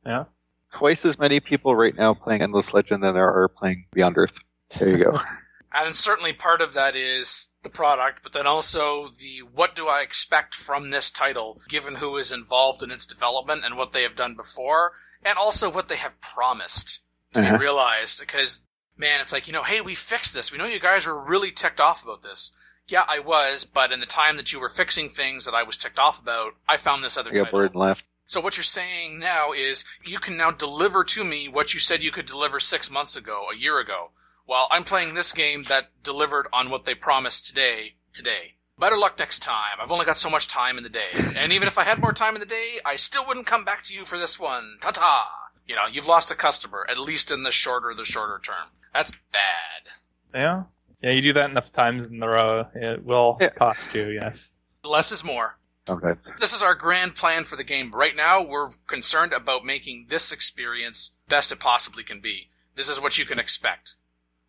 Yeah. 0.05 0.25
Twice 0.71 1.05
as 1.05 1.19
many 1.19 1.39
people 1.39 1.75
right 1.75 1.95
now 1.95 2.15
playing 2.15 2.41
Endless 2.41 2.73
Legend 2.73 3.03
than 3.03 3.13
there 3.13 3.31
are 3.31 3.47
playing 3.47 3.85
Beyond 3.93 4.17
Earth. 4.17 4.39
There 4.79 4.89
you 4.89 5.03
go. 5.03 5.19
And 5.73 5.95
certainly 5.95 6.33
part 6.33 6.61
of 6.61 6.73
that 6.73 6.95
is 6.95 7.49
the 7.63 7.69
product, 7.69 8.21
but 8.21 8.31
then 8.33 8.45
also 8.45 9.09
the 9.19 9.39
what 9.39 9.75
do 9.75 9.87
I 9.87 10.01
expect 10.01 10.53
from 10.53 10.91
this 10.91 11.09
title, 11.09 11.61
given 11.67 11.95
who 11.95 12.15
is 12.17 12.31
involved 12.31 12.83
in 12.83 12.91
its 12.91 13.07
development 13.07 13.63
and 13.65 13.75
what 13.75 13.91
they 13.91 14.03
have 14.03 14.15
done 14.15 14.35
before, 14.35 14.93
and 15.23 15.37
also 15.37 15.69
what 15.71 15.87
they 15.87 15.95
have 15.95 16.19
promised 16.21 17.01
to 17.33 17.41
Uh-huh. 17.41 17.57
be 17.57 17.61
realized. 17.61 18.19
Because, 18.19 18.63
man, 18.97 19.19
it's 19.21 19.31
like, 19.31 19.47
you 19.47 19.53
know, 19.53 19.63
hey, 19.63 19.81
we 19.81 19.95
fixed 19.95 20.33
this. 20.33 20.51
We 20.51 20.57
know 20.59 20.65
you 20.65 20.79
guys 20.79 21.07
were 21.07 21.19
really 21.19 21.51
ticked 21.51 21.81
off 21.81 22.03
about 22.03 22.21
this. 22.21 22.51
Yeah, 22.87 23.05
I 23.07 23.19
was, 23.19 23.63
but 23.63 23.91
in 23.93 24.01
the 24.01 24.05
time 24.05 24.35
that 24.37 24.51
you 24.51 24.59
were 24.59 24.69
fixing 24.69 25.09
things 25.09 25.45
that 25.45 25.55
I 25.55 25.63
was 25.63 25.77
ticked 25.77 25.97
off 25.97 26.19
about, 26.21 26.53
I 26.67 26.77
found 26.77 27.03
this 27.03 27.17
other 27.17 27.31
title. 27.31 27.45
bored 27.45 27.75
left. 27.75 28.03
So 28.25 28.41
what 28.41 28.57
you're 28.57 28.63
saying 28.63 29.19
now 29.19 29.53
is 29.53 29.85
you 30.05 30.19
can 30.19 30.35
now 30.37 30.51
deliver 30.51 31.03
to 31.05 31.23
me 31.23 31.47
what 31.47 31.73
you 31.73 31.79
said 31.79 32.03
you 32.03 32.11
could 32.11 32.25
deliver 32.25 32.59
six 32.59 32.91
months 32.91 33.15
ago, 33.15 33.45
a 33.51 33.55
year 33.55 33.79
ago. 33.79 34.11
Well, 34.47 34.67
I'm 34.71 34.83
playing 34.83 35.13
this 35.13 35.31
game 35.31 35.63
that 35.63 35.89
delivered 36.03 36.47
on 36.51 36.69
what 36.69 36.85
they 36.85 36.95
promised 36.95 37.47
today, 37.47 37.95
today. 38.13 38.55
Better 38.77 38.97
luck 38.97 39.17
next 39.17 39.39
time. 39.39 39.77
I've 39.81 39.91
only 39.91 40.05
got 40.05 40.17
so 40.17 40.29
much 40.29 40.47
time 40.47 40.77
in 40.77 40.83
the 40.83 40.89
day. 40.89 41.11
And 41.35 41.53
even 41.53 41.67
if 41.67 41.77
I 41.77 41.83
had 41.83 41.99
more 41.99 42.11
time 42.11 42.35
in 42.35 42.39
the 42.41 42.45
day, 42.45 42.79
I 42.83 42.95
still 42.95 43.25
wouldn't 43.25 43.45
come 43.45 43.63
back 43.63 43.83
to 43.83 43.95
you 43.95 44.03
for 44.03 44.17
this 44.17 44.39
one. 44.39 44.77
Ta-ta! 44.81 45.29
You 45.65 45.75
know, 45.75 45.85
you've 45.89 46.07
lost 46.07 46.31
a 46.31 46.35
customer, 46.35 46.85
at 46.89 46.97
least 46.97 47.31
in 47.31 47.43
the 47.43 47.51
shorter, 47.51 47.93
the 47.95 48.03
shorter 48.03 48.39
term. 48.43 48.67
That's 48.93 49.11
bad. 49.31 49.91
Yeah. 50.33 50.63
Yeah, 51.01 51.11
you 51.11 51.21
do 51.21 51.33
that 51.33 51.49
enough 51.51 51.71
times 51.71 52.07
in 52.07 52.19
the 52.19 52.27
row, 52.27 52.67
it 52.73 53.03
will 53.05 53.37
Yeah. 53.39 53.49
cost 53.49 53.93
you, 53.93 54.09
yes. 54.09 54.51
Less 54.83 55.11
is 55.11 55.23
more. 55.23 55.57
Sometimes. 55.87 56.31
This 56.39 56.53
is 56.53 56.63
our 56.63 56.75
grand 56.75 57.15
plan 57.15 57.43
for 57.43 57.55
the 57.55 57.63
game. 57.63 57.91
Right 57.91 58.15
now, 58.15 58.41
we're 58.41 58.71
concerned 58.87 59.33
about 59.33 59.65
making 59.65 60.07
this 60.09 60.31
experience 60.31 61.17
best 61.27 61.51
it 61.51 61.59
possibly 61.59 62.03
can 62.03 62.19
be. 62.21 62.49
This 62.75 62.89
is 62.89 62.99
what 62.99 63.17
you 63.17 63.25
can 63.25 63.37
expect. 63.39 63.95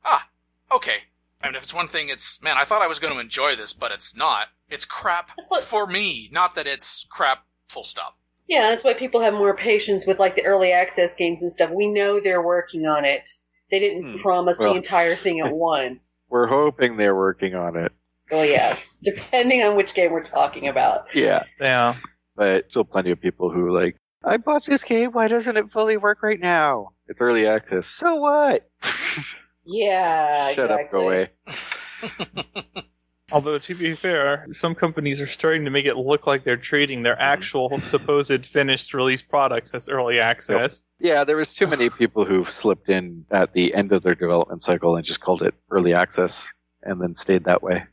Ah, 0.05 0.29
okay. 0.73 0.99
I 1.43 1.49
mean, 1.49 1.57
if 1.57 1.63
it's 1.63 1.75
one 1.75 1.89
thing, 1.89 2.09
it's, 2.09 2.41
man, 2.43 2.57
I 2.57 2.65
thought 2.65 2.83
I 2.83 2.87
was 2.87 2.99
going 2.99 3.13
to 3.13 3.21
enjoy 3.21 3.55
this, 3.57 3.73
but 3.73 3.93
it's 3.93 4.17
not. 4.17 4.49
It's 4.69 4.85
crap 4.85 5.31
what- 5.49 5.63
for 5.63 5.87
me, 5.87 6.29
not 6.33 6.55
that 6.55 6.67
it's 6.67 7.07
crap, 7.11 7.45
full 7.69 7.85
stop. 7.85 8.17
Yeah, 8.47 8.69
that's 8.71 8.85
why 8.85 8.93
people 8.95 9.21
have 9.21 9.33
more 9.35 9.57
patience 9.57 10.07
with 10.07 10.19
like 10.19 10.37
the 10.37 10.45
early 10.45 10.73
access 10.73 11.15
games 11.15 11.43
and 11.43 11.51
stuff. 11.51 11.71
We 11.71 11.87
know 11.87 12.21
they're 12.21 12.43
working 12.43 12.87
on 12.87 13.05
it. 13.05 13.29
They 13.71 13.79
didn't 13.79 14.17
Hmm. 14.17 14.21
promise 14.23 14.59
Well- 14.59 14.71
the 14.73 14.77
entire 14.77 15.15
thing 15.15 15.41
at 15.41 15.53
once. 15.55 16.23
We're 16.29 16.47
hoping 16.47 16.97
they're 16.97 17.15
working 17.17 17.55
on 17.55 17.77
it. 17.77 17.93
Oh 18.31 18.43
yes, 18.43 18.99
depending 19.05 19.63
on 19.63 19.77
which 19.77 19.93
game 19.95 20.11
we're 20.13 20.23
talking 20.23 20.69
about. 20.69 21.15
Yeah. 21.15 21.45
Yeah. 21.61 21.95
But 22.37 22.71
still 22.71 22.85
plenty 22.85 23.11
of 23.11 23.21
people 23.21 23.51
who 23.51 23.71
like, 23.71 23.97
I 24.25 24.39
bought 24.39 24.65
this 24.65 24.83
game, 24.83 25.13
why 25.13 25.29
doesn't 25.29 25.57
it 25.59 25.71
fully 25.71 25.99
work 25.99 26.23
right 26.23 26.41
now? 26.41 26.93
It's 27.07 27.21
early 27.21 27.47
access. 27.47 27.87
So 27.87 28.15
what? 28.17 28.69
Yeah, 29.67 30.53
Shut 30.53 30.71
up, 30.71 30.91
go 30.91 31.03
away. 31.03 31.31
Although 33.33 33.59
to 33.59 33.75
be 33.75 33.95
fair, 33.95 34.47
some 34.53 34.75
companies 34.75 35.21
are 35.21 35.27
starting 35.27 35.65
to 35.65 35.71
make 35.71 35.87
it 35.87 35.97
look 35.97 36.27
like 36.27 36.45
they're 36.45 36.57
treating 36.57 37.03
their 37.03 37.15
mm-hmm. 37.15 37.23
actual 37.23 37.81
supposed 37.81 38.45
finished 38.45 38.93
release 38.95 39.23
products 39.23 39.75
as 39.75 39.89
early 39.89 40.21
access. 40.21 40.85
Yeah, 41.01 41.25
there 41.25 41.37
was 41.37 41.55
too 41.55 41.67
many 41.67 41.91
people 41.91 42.25
who 42.25 42.45
slipped 42.45 42.89
in 42.89 43.25
at 43.31 43.53
the 43.53 43.75
end 43.75 43.93
of 43.93 44.03
their 44.03 44.15
development 44.15 44.63
cycle 44.63 44.97
and 44.97 45.05
just 45.05 45.21
called 45.21 45.43
it 45.43 45.55
early 45.71 45.95
access 45.95 46.47
and 46.83 47.01
then 47.01 47.15
stayed 47.15 47.45
that 47.45 47.63
way 47.63 47.85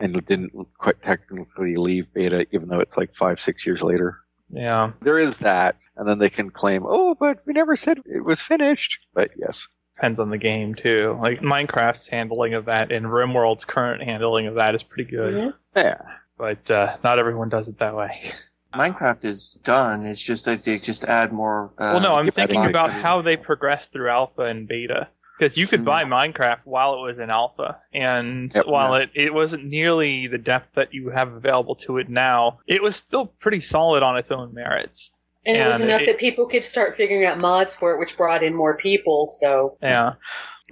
and 0.00 0.24
didn't 0.26 0.52
quite 0.78 1.00
technically 1.02 1.76
leave 1.76 2.12
beta 2.12 2.46
even 2.52 2.68
though 2.68 2.80
it's 2.80 2.96
like 2.96 3.14
five, 3.14 3.38
six 3.38 3.64
years 3.64 3.82
later. 3.82 4.18
Yeah. 4.52 4.92
There 5.00 5.18
is 5.18 5.38
that. 5.38 5.76
And 5.96 6.08
then 6.08 6.18
they 6.18 6.30
can 6.30 6.50
claim, 6.50 6.84
oh, 6.86 7.14
but 7.14 7.40
we 7.46 7.52
never 7.52 7.76
said 7.76 8.00
it 8.04 8.24
was 8.24 8.40
finished. 8.40 8.98
But 9.14 9.30
yes. 9.36 9.66
Depends 10.00 10.18
on 10.18 10.30
the 10.30 10.38
game 10.38 10.74
too. 10.74 11.14
Like 11.20 11.40
Minecraft's 11.40 12.08
handling 12.08 12.54
of 12.54 12.64
that 12.64 12.90
and 12.90 13.04
RimWorld's 13.04 13.66
current 13.66 14.02
handling 14.02 14.46
of 14.46 14.54
that 14.54 14.74
is 14.74 14.82
pretty 14.82 15.10
good. 15.10 15.34
Mhm. 15.34 15.54
Yeah. 15.76 16.00
But 16.38 16.70
uh, 16.70 16.96
not 17.04 17.18
everyone 17.18 17.50
does 17.50 17.68
it 17.68 17.76
that 17.80 17.94
way. 17.94 18.08
Minecraft 18.74 19.26
is 19.26 19.58
done. 19.62 20.06
It's 20.06 20.18
just 20.22 20.46
that 20.46 20.64
they 20.64 20.78
just 20.78 21.04
add 21.04 21.32
more. 21.34 21.74
Uh, 21.76 21.90
well, 21.92 22.00
no, 22.00 22.14
I'm 22.14 22.30
thinking 22.30 22.64
about 22.64 22.90
how 22.90 23.20
they 23.20 23.36
progress 23.36 23.88
through 23.88 24.08
alpha 24.08 24.44
and 24.44 24.66
beta. 24.66 25.10
Because 25.38 25.58
you 25.58 25.66
could 25.66 25.80
Hmm. 25.80 25.84
buy 25.86 26.04
Minecraft 26.04 26.60
while 26.66 26.94
it 26.94 27.02
was 27.02 27.18
in 27.18 27.28
alpha, 27.28 27.76
and 27.92 28.50
Yep. 28.54 28.66
while 28.68 28.94
it, 28.94 29.10
it 29.14 29.34
wasn't 29.34 29.64
nearly 29.64 30.28
the 30.28 30.38
depth 30.38 30.74
that 30.74 30.94
you 30.94 31.10
have 31.10 31.30
available 31.34 31.74
to 31.76 31.98
it 31.98 32.08
now, 32.08 32.58
it 32.66 32.82
was 32.82 32.96
still 32.96 33.26
pretty 33.26 33.60
solid 33.60 34.02
on 34.02 34.16
its 34.16 34.30
own 34.30 34.54
merits. 34.54 35.10
And 35.46 35.56
it 35.56 35.66
was 35.66 35.80
enough 35.80 36.02
it- 36.02 36.06
that 36.06 36.18
people 36.18 36.46
could 36.46 36.64
start 36.64 36.96
figuring 36.96 37.24
out 37.24 37.38
mods 37.38 37.74
for 37.74 37.92
it, 37.94 37.98
which 37.98 38.16
brought 38.16 38.42
in 38.42 38.54
more 38.54 38.76
people. 38.76 39.28
So 39.28 39.76
Yeah. 39.82 40.14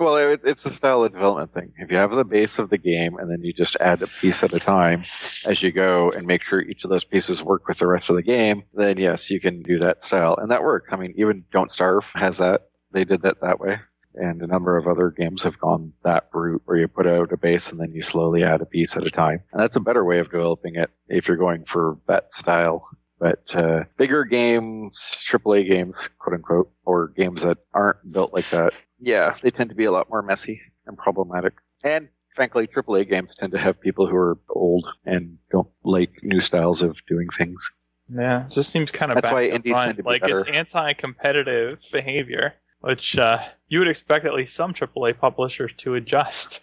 Well, 0.00 0.16
it, 0.16 0.42
it's 0.44 0.64
a 0.64 0.70
style 0.70 1.02
of 1.02 1.12
development 1.12 1.52
thing. 1.52 1.72
If 1.78 1.90
you 1.90 1.96
have 1.96 2.12
the 2.12 2.24
base 2.24 2.61
of 2.61 2.70
the 2.70 2.78
game 2.78 3.16
and 3.18 3.28
then 3.28 3.42
you 3.42 3.52
just 3.52 3.76
add 3.81 4.00
a 4.00 4.07
piece 4.20 4.44
at 4.44 4.52
a 4.52 4.61
time 4.61 5.02
as 5.44 5.61
you 5.61 5.72
go 5.72 6.11
and 6.12 6.24
make 6.24 6.44
sure 6.44 6.61
each 6.61 6.85
of 6.85 6.90
those 6.90 7.02
pieces 7.04 7.42
work 7.42 7.66
with 7.66 7.78
the 7.78 7.88
rest 7.88 8.09
of 8.09 8.14
the 8.14 8.22
game, 8.22 8.62
then 8.74 8.96
yes, 8.96 9.28
you 9.28 9.40
can 9.40 9.61
do 9.62 9.76
that 9.81 10.04
style. 10.04 10.37
And 10.37 10.50
that 10.52 10.62
works. 10.62 10.92
I 10.92 10.96
mean, 10.96 11.14
even 11.16 11.44
Don't 11.50 11.72
Starve 11.72 12.12
has 12.14 12.38
that. 12.38 12.68
They 12.92 13.04
did 13.04 13.22
that 13.22 13.40
that 13.40 13.59
way. 13.59 13.81
And 14.14 14.40
a 14.40 14.46
number 14.46 14.76
of 14.76 14.87
other 14.87 15.11
games 15.11 15.42
have 15.42 15.59
gone 15.59 15.92
that 16.04 16.28
route 16.33 16.62
where 16.64 16.76
you 16.76 16.87
put 16.87 17.07
out 17.09 17.33
a 17.33 17.37
base 17.37 17.70
and 17.70 17.81
then 17.81 17.92
you 17.92 18.02
slowly 18.02 18.44
add 18.44 18.61
a 18.61 18.66
piece 18.66 18.96
at 18.96 19.07
a 19.07 19.11
time. 19.11 19.42
And 19.52 19.61
that's 19.61 19.76
a 19.76 19.81
better 19.81 20.04
way 20.04 20.20
of 20.20 20.31
developing 20.31 20.76
it 20.76 20.90
if 21.09 21.26
you're 21.26 21.37
going 21.37 21.64
for 21.64 21.98
that 22.07 22.33
style. 22.33 22.88
But 23.18 23.54
uh, 23.54 23.85
bigger 23.96 24.24
games, 24.24 25.24
AAA 25.28 25.66
games, 25.66 26.09
quote 26.18 26.35
unquote, 26.35 26.70
or 26.85 27.09
games 27.09 27.42
that 27.42 27.59
aren't 27.74 28.12
built 28.12 28.33
like 28.33 28.48
that, 28.50 28.74
yeah, 29.00 29.37
they 29.42 29.50
tend 29.50 29.70
to 29.70 29.76
be 29.76 29.85
a 29.85 29.92
lot 29.92 30.09
more 30.09 30.22
messy 30.22 30.61
and 30.87 30.96
problematic. 30.96 31.54
And 31.83 32.09
frankly, 32.35 32.66
AAA 32.68 33.11
games 33.11 33.35
tend 33.35 33.52
to 33.52 33.59
have 33.59 33.81
people 33.81 34.07
who 34.07 34.16
are 34.16 34.38
old 34.50 34.87
and 35.04 35.38
don't 35.50 35.68
like 35.83 36.12
new 36.22 36.40
styles 36.40 36.83
of 36.83 37.04
doing 37.07 37.26
things. 37.28 37.70
Yeah, 38.09 38.46
it 38.46 38.52
just 38.52 38.70
seems 38.70 38.90
kind 38.90 39.11
of 39.12 39.16
That's 39.16 39.26
back 39.26 39.35
why 39.35 39.44
indies 39.44 39.72
front. 39.72 39.87
tend 39.87 39.96
to 39.98 40.02
be 40.02 40.09
like 40.09 40.22
it's 40.24 40.48
anti-competitive 40.48 41.83
behavior, 41.92 42.54
which 42.81 43.18
uh, 43.18 43.38
you 43.66 43.81
would 43.81 43.88
expect 43.88 44.24
at 44.24 44.35
least 44.35 44.54
some 44.54 44.72
AAA 44.72 45.18
publishers 45.18 45.72
to 45.78 45.94
adjust. 45.94 46.62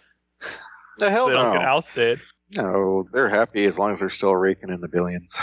The 0.98 1.10
hell 1.10 1.26
so 1.26 1.30
they 1.30 1.36
don't 1.36 1.52
no. 1.52 1.58
get 1.58 1.68
ousted. 1.68 2.20
No, 2.52 3.06
they're 3.12 3.28
happy 3.28 3.66
as 3.66 3.78
long 3.78 3.92
as 3.92 4.00
they're 4.00 4.08
still 4.08 4.34
raking 4.34 4.70
in 4.70 4.80
the 4.80 4.88
billions. 4.88 5.34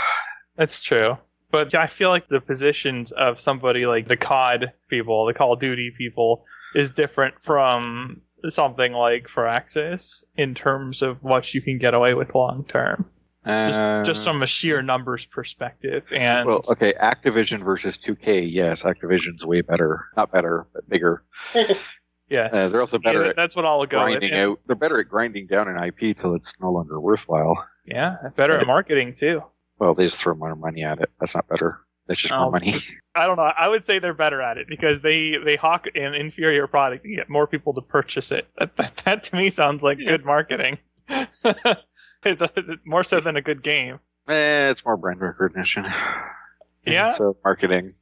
That's 0.56 0.80
true. 0.80 1.18
But 1.50 1.74
I 1.74 1.86
feel 1.86 2.08
like 2.10 2.28
the 2.28 2.40
positions 2.40 3.12
of 3.12 3.38
somebody 3.38 3.86
like 3.86 4.08
the 4.08 4.16
COD 4.16 4.72
people, 4.88 5.24
the 5.26 5.34
Call 5.34 5.52
of 5.52 5.60
Duty 5.60 5.92
people, 5.96 6.44
is 6.74 6.90
different 6.90 7.40
from 7.40 8.20
something 8.48 8.92
like 8.92 9.26
Firaxis 9.28 10.24
in 10.36 10.54
terms 10.54 11.00
of 11.00 11.22
what 11.22 11.54
you 11.54 11.62
can 11.62 11.78
get 11.78 11.94
away 11.94 12.14
with 12.14 12.34
long 12.34 12.64
term. 12.64 13.06
Just, 13.46 13.78
Uh, 13.78 14.02
just 14.02 14.24
from 14.24 14.42
a 14.42 14.46
sheer 14.46 14.80
numbers 14.82 15.26
perspective. 15.26 16.08
And 16.12 16.48
well, 16.48 16.62
okay, 16.70 16.92
Activision 16.94 17.58
versus 17.62 17.96
2K. 17.98 18.50
Yes, 18.50 18.82
Activision's 18.82 19.44
way 19.44 19.60
better. 19.60 20.06
Not 20.16 20.32
better, 20.32 20.66
but 20.72 20.88
bigger. 20.88 21.22
yes, 22.28 22.52
Uh, 22.52 22.68
they're 22.68 22.80
also 22.80 22.98
better 22.98 23.26
Yeah, 23.26 23.32
that's 23.36 23.54
what 23.54 23.64
I'll 23.66 23.84
go 23.86 24.04
with. 24.04 24.18
grinding 24.18 24.32
out. 24.32 24.60
They're 24.66 24.76
better 24.76 24.98
at 24.98 25.08
grinding 25.08 25.46
down 25.46 25.68
an 25.68 25.76
IP 25.82 26.14
till 26.18 26.34
it's 26.34 26.54
no 26.60 26.72
longer 26.72 26.98
worthwhile. 27.00 27.64
Yeah, 27.84 28.16
better 28.34 28.58
at 28.58 28.66
marketing 28.66 29.12
too. 29.12 29.42
Well, 29.78 29.94
they 29.94 30.04
just 30.06 30.16
throw 30.18 30.34
more 30.34 30.54
money 30.54 30.84
at 30.84 31.00
it. 31.00 31.10
That's 31.20 31.34
not 31.34 31.48
better. 31.48 31.80
That's 32.06 32.20
just 32.20 32.32
Oh. 32.34 32.42
more 32.42 32.52
money. 32.52 32.74
I 33.14 33.26
don't 33.26 33.36
know. 33.36 33.42
I 33.42 33.68
would 33.68 33.82
say 33.84 33.98
they're 33.98 34.12
better 34.14 34.42
at 34.42 34.58
it 34.58 34.68
because 34.68 35.00
they 35.00 35.36
they 35.38 35.56
hawk 35.56 35.86
an 35.94 36.14
inferior 36.14 36.66
product 36.66 37.04
and 37.04 37.16
get 37.16 37.28
more 37.30 37.46
people 37.46 37.72
to 37.74 37.80
purchase 37.80 38.30
it. 38.32 38.48
That, 38.58 38.76
that, 38.76 38.96
that 39.04 39.22
to 39.24 39.36
me 39.36 39.50
sounds 39.50 39.82
like 39.82 39.98
good 39.98 40.24
marketing. 40.24 40.78
More 42.84 43.04
so 43.04 43.20
than 43.20 43.36
a 43.36 43.42
good 43.42 43.62
game. 43.62 44.00
eh, 44.28 44.70
it's 44.70 44.84
more 44.84 44.96
brand 44.96 45.20
recognition. 45.20 45.84
Yeah. 46.86 47.14
So 47.14 47.34
marketing 47.42 47.94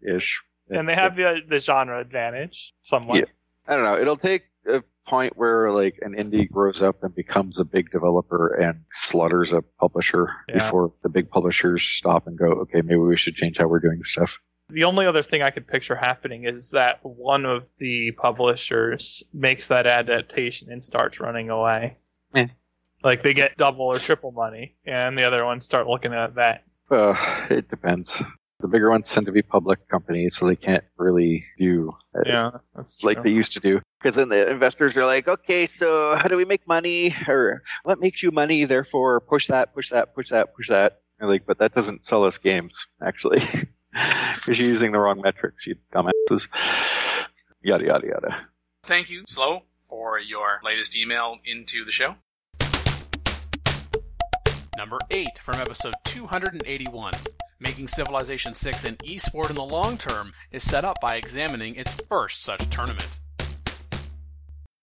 ish. 0.00 0.42
And 0.70 0.88
they 0.88 0.94
have 0.94 1.14
the, 1.14 1.42
the 1.46 1.58
genre 1.58 2.00
advantage 2.00 2.72
somewhat. 2.80 3.18
Yeah. 3.18 3.24
I 3.68 3.76
don't 3.76 3.84
know. 3.84 3.98
It'll 3.98 4.16
take 4.16 4.44
a 4.66 4.82
point 5.10 5.36
where 5.36 5.72
like 5.72 5.98
an 6.02 6.12
indie 6.14 6.48
grows 6.48 6.80
up 6.80 7.02
and 7.02 7.12
becomes 7.14 7.58
a 7.58 7.64
big 7.64 7.90
developer 7.90 8.54
and 8.54 8.80
slaughters 8.92 9.52
a 9.52 9.60
publisher 9.80 10.28
Yeah. 10.48 10.54
before 10.54 10.92
the 11.02 11.08
big 11.08 11.28
publishers 11.28 11.82
stop 11.82 12.26
and 12.28 12.38
go, 12.38 12.46
okay, 12.62 12.80
maybe 12.80 12.96
we 12.96 13.16
should 13.16 13.34
change 13.34 13.58
how 13.58 13.66
we're 13.66 13.80
doing 13.80 14.02
stuff. 14.04 14.38
The 14.68 14.84
only 14.84 15.06
other 15.06 15.22
thing 15.22 15.42
I 15.42 15.50
could 15.50 15.66
picture 15.66 15.96
happening 15.96 16.44
is 16.44 16.70
that 16.70 17.00
one 17.02 17.44
of 17.44 17.68
the 17.78 18.12
publishers 18.12 19.24
makes 19.34 19.66
that 19.66 19.84
adaptation 19.88 20.70
and 20.70 20.82
starts 20.84 21.18
running 21.18 21.50
away. 21.50 21.98
Eh. 22.36 22.46
Like 23.02 23.22
they 23.22 23.34
get 23.34 23.56
double 23.56 23.86
or 23.86 23.98
triple 23.98 24.30
money, 24.30 24.76
and 24.84 25.18
the 25.18 25.24
other 25.24 25.44
ones 25.44 25.64
start 25.64 25.88
looking 25.88 26.14
at 26.14 26.36
that. 26.36 26.62
Uh, 26.88 27.16
it 27.50 27.68
depends. 27.68 28.22
The 28.60 28.68
bigger 28.68 28.90
ones 28.90 29.10
tend 29.10 29.24
to 29.26 29.32
be 29.32 29.40
public 29.42 29.88
companies, 29.88 30.36
so 30.36 30.46
they 30.46 30.56
can't 30.56 30.84
really 30.98 31.44
do 31.56 31.92
uh, 32.14 32.20
Yeah, 32.26 32.50
that's 32.76 33.02
like 33.02 33.16
true. 33.16 33.24
they 33.24 33.30
used 33.30 33.52
to 33.52 33.60
do. 33.60 33.80
Because 33.98 34.16
then 34.16 34.28
the 34.28 34.50
investors 34.50 34.96
are 34.98 35.06
like, 35.06 35.28
okay, 35.28 35.66
so 35.66 36.14
how 36.16 36.28
do 36.28 36.36
we 36.36 36.44
make 36.44 36.68
money? 36.68 37.14
Or 37.26 37.62
what 37.84 38.00
makes 38.00 38.22
you 38.22 38.30
money? 38.30 38.64
Therefore, 38.64 39.20
push 39.20 39.46
that, 39.48 39.72
push 39.74 39.88
that, 39.90 40.14
push 40.14 40.28
that, 40.28 40.54
push 40.54 40.68
that. 40.68 41.00
They're 41.18 41.28
like, 41.28 41.46
but 41.46 41.58
that 41.58 41.74
doesn't 41.74 42.04
sell 42.04 42.24
us 42.24 42.38
games, 42.38 42.86
actually. 43.02 43.42
Because 44.36 44.56
you're 44.56 44.68
using 44.68 44.92
the 44.92 45.00
wrong 45.00 45.20
metrics, 45.20 45.66
you 45.66 45.74
dumbasses. 45.92 46.46
Yada, 47.60 47.84
yada, 47.86 48.06
yada. 48.06 48.36
Thank 48.84 49.10
you, 49.10 49.24
Slow, 49.26 49.64
for 49.76 50.16
your 50.20 50.60
latest 50.62 50.96
email 50.96 51.38
into 51.44 51.84
the 51.84 51.90
show. 51.90 52.14
Number 54.76 54.98
8 55.10 55.26
from 55.42 55.56
episode 55.56 55.94
281. 56.04 57.14
Making 57.62 57.88
Civilization 57.88 58.54
6 58.54 58.84
an 58.86 58.96
esport 59.04 59.50
in 59.50 59.56
the 59.56 59.62
long 59.62 59.98
term 59.98 60.32
is 60.50 60.62
set 60.62 60.82
up 60.82 60.96
by 61.02 61.16
examining 61.16 61.74
its 61.74 61.92
first 61.92 62.42
such 62.42 62.66
tournament. 62.70 63.06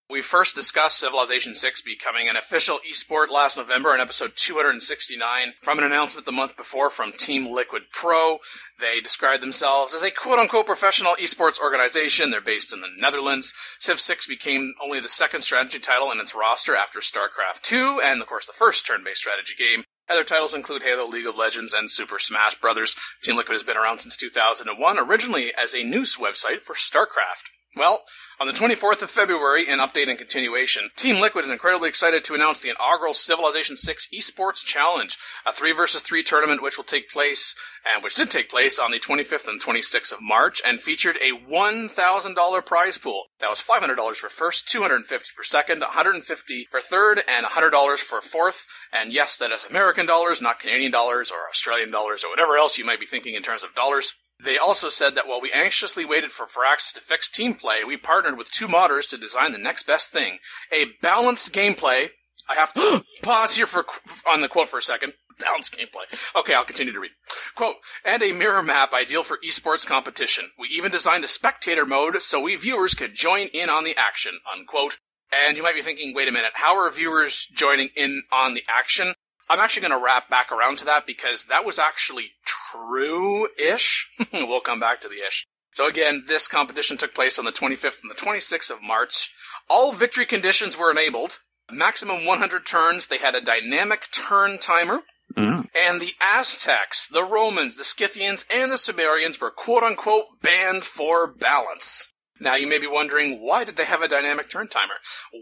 We 0.10 0.22
first 0.22 0.56
discussed 0.56 1.00
Civilization 1.00 1.56
6 1.56 1.82
becoming 1.82 2.30
an 2.30 2.38
official 2.38 2.80
esport 2.90 3.30
last 3.30 3.58
November 3.58 3.96
in 3.96 4.00
episode 4.00 4.34
269 4.36 5.54
from 5.60 5.80
an 5.80 5.84
announcement 5.84 6.28
the 6.28 6.32
month 6.32 6.56
before 6.56 6.92
from 6.92 7.12
Team 7.12 7.48
Liquid 7.48 7.84
Pro. 7.92 8.38
They 8.80 9.02
described 9.02 9.42
themselves 9.42 9.96
as 9.96 10.04
a 10.04 10.12
quote 10.12 10.38
unquote 10.38 10.68
professional 10.68 11.16
esports 11.16 11.60
organization. 11.60 12.30
They're 12.30 12.42
based 12.42 12.72
in 12.72 12.82
the 12.82 12.88
Netherlands. 12.96 13.56
Civ 13.80 14.00
6 14.00 14.28
became 14.28 14.76
only 14.82 15.00
the 15.00 15.10
second 15.10 15.42
strategy 15.42 15.80
title 15.80 16.12
in 16.12 16.20
its 16.20 16.36
roster 16.36 16.76
after 16.76 17.00
StarCraft 17.00 17.64
2 17.64 18.02
and, 18.04 18.22
of 18.22 18.28
course, 18.28 18.46
the 18.46 18.54
first 18.54 18.86
turn 18.86 19.04
based 19.04 19.22
strategy 19.22 19.56
game. 19.58 19.84
Other 20.10 20.24
titles 20.24 20.54
include 20.54 20.84
Halo, 20.84 21.06
League 21.06 21.28
of 21.28 21.38
Legends, 21.38 21.74
and 21.74 21.92
Super 21.92 22.18
Smash 22.18 22.56
Bros. 22.56 22.96
Team 23.22 23.36
Liquid 23.36 23.56
has 23.56 23.64
been 23.64 23.76
around 23.76 24.00
since 24.00 24.16
2001, 24.16 24.98
originally 25.00 25.54
as 25.54 25.74
a 25.74 25.84
news 25.84 26.16
website 26.16 26.62
for 26.62 26.76
StarCraft. 26.76 27.52
Well, 27.78 28.02
on 28.40 28.48
the 28.48 28.54
24th 28.54 29.04
of 29.04 29.12
February, 29.12 29.68
in 29.68 29.78
update 29.78 30.10
and 30.10 30.18
continuation, 30.18 30.90
Team 30.96 31.20
Liquid 31.20 31.46
is 31.46 31.52
incredibly 31.52 31.90
excited 31.90 32.24
to 32.24 32.34
announce 32.34 32.60
the 32.60 32.70
inaugural 32.70 33.14
Civilization 33.14 33.78
6 33.78 34.08
Esports 34.12 34.66
Challenge, 34.66 35.16
a 35.46 35.54
3 35.54 35.74
versus 35.74 36.02
3 36.02 36.24
tournament 36.24 36.64
which 36.64 36.76
will 36.76 36.84
take 36.84 37.10
place, 37.10 37.56
and 37.86 38.04
which 38.04 38.16
did 38.16 38.32
take 38.32 38.50
place 38.50 38.80
on 38.80 38.90
the 38.90 39.00
25th 39.00 39.48
and 39.48 39.62
26th 39.62 40.12
of 40.12 40.22
March, 40.22 40.60
and 40.66 40.80
featured 40.80 41.18
a 41.18 41.38
$1,000 41.50 42.66
prize 42.66 42.98
pool. 42.98 43.26
That 43.40 43.50
was 43.50 43.62
$500 43.62 44.16
for 44.16 44.30
first, 44.30 44.68
$250 44.68 45.28
for 45.28 45.44
second, 45.44 45.84
$150 45.84 46.68
for 46.70 46.82
third, 46.82 47.22
and 47.28 47.46
$100 47.46 47.98
for 48.00 48.22
fourth. 48.22 48.66
And 48.92 49.14
yes, 49.14 49.38
that 49.38 49.52
is 49.52 49.66
American 49.70 50.08
dollars, 50.08 50.42
not 50.42 50.60
Canadian 50.60 50.92
dollars 50.92 51.30
or 51.30 51.48
Australian 51.50 51.92
dollars 51.92 52.24
or 52.24 52.30
whatever 52.32 52.58
else 52.58 52.80
you 52.80 52.86
might 52.86 53.00
be 53.00 53.06
thinking 53.06 53.36
in 53.36 53.44
terms 53.44 53.64
of 53.64 53.76
dollars. 53.76 54.16
They 54.44 54.58
also 54.58 54.90
said 54.90 55.16
that 55.16 55.28
while 55.28 55.42
we 55.42 55.52
anxiously 55.52 56.06
waited 56.06 56.32
for 56.32 56.46
Firaxis 56.46 56.94
to 56.94 57.02
fix 57.02 57.30
team 57.30 57.56
play, 57.56 57.84
we 57.84 57.98
partnered 57.98 58.38
with 58.38 58.52
two 58.52 58.68
modders 58.68 59.10
to 59.10 59.18
design 59.18 59.52
the 59.52 59.58
next 59.58 59.88
best 59.88 60.12
thing. 60.12 60.38
A 60.72 60.86
balanced 61.02 61.54
gameplay. 61.54 62.10
I 62.48 62.56
have 62.56 62.74
to 62.74 63.04
pause 63.24 63.56
here 63.56 63.66
for 63.66 63.86
on 64.28 64.42
the 64.42 64.48
quote 64.48 64.70
for 64.70 64.78
a 64.78 64.82
second. 64.82 65.14
Balanced 65.40 65.78
gameplay. 65.78 66.36
Okay, 66.36 66.54
I'll 66.54 66.66
continue 66.66 66.94
to 66.94 67.00
read. 67.00 67.12
Quote, 67.56 67.76
and 68.06 68.24
a 68.24 68.32
mirror 68.32 68.64
map 68.64 68.94
ideal 68.94 69.24
for 69.24 69.38
esports 69.46 69.86
competition. 69.86 70.52
We 70.58 70.68
even 70.70 70.92
designed 70.92 71.24
a 71.24 71.28
spectator 71.28 71.86
mode 71.86 72.22
so 72.22 72.40
we 72.40 72.56
viewers 72.56 72.94
could 72.94 73.14
join 73.14 73.48
in 73.48 73.70
on 73.70 73.84
the 73.84 73.96
action, 73.98 74.40
unquote. 74.52 74.98
And 75.32 75.58
you 75.58 75.64
might 75.64 75.76
be 75.76 75.82
thinking, 75.82 76.14
wait 76.14 76.28
a 76.28 76.32
minute, 76.32 76.52
how 76.54 76.78
are 76.78 76.90
viewers 76.90 77.48
joining 77.54 77.90
in 77.96 78.24
on 78.32 78.54
the 78.54 78.64
action? 78.68 79.14
I'm 79.50 79.60
actually 79.60 79.88
going 79.88 80.00
to 80.00 80.04
wrap 80.04 80.30
back 80.30 80.52
around 80.52 80.78
to 80.80 80.86
that 80.86 81.06
because 81.06 81.46
that 81.46 81.66
was 81.66 81.80
actually 81.80 82.32
true-ish. 82.46 84.10
we'll 84.34 84.60
come 84.60 84.80
back 84.80 85.02
to 85.02 85.08
the 85.08 85.26
ish. 85.26 85.46
So 85.74 85.88
again, 85.88 86.24
this 86.28 86.48
competition 86.48 86.98
took 86.98 87.14
place 87.14 87.38
on 87.38 87.46
the 87.46 87.52
25th 87.52 88.02
and 88.02 88.12
the 88.12 88.16
26th 88.16 88.72
of 88.72 88.82
March. 88.82 89.32
All 89.70 89.94
victory 89.94 90.26
conditions 90.26 90.78
were 90.78 90.92
enabled. 90.92 91.40
Maximum 91.72 92.26
100 92.26 92.66
turns. 92.66 93.08
They 93.08 93.18
had 93.18 93.36
a 93.36 93.42
dynamic 93.42 94.08
turn 94.12 94.58
timer. 94.58 95.02
Mm. 95.36 95.68
And 95.76 96.02
the 96.02 96.14
Aztecs, 96.20 97.08
the 97.08 97.24
Romans, 97.24 97.78
the 97.78 97.84
Scythians, 97.84 98.46
and 98.52 98.72
the 98.72 98.78
Sumerians 98.78 99.40
were 99.40 99.52
quote 99.52 99.84
unquote 99.84 100.42
banned 100.42 100.84
for 100.84 101.28
balance. 101.28 102.12
Now 102.40 102.56
you 102.56 102.68
may 102.68 102.78
be 102.78 102.88
wondering, 102.88 103.40
why 103.42 103.64
did 103.64 103.76
they 103.78 103.86
have 103.86 104.02
a 104.02 104.08
dynamic 104.08 104.50
turn 104.50 104.68
timer? 104.68 104.96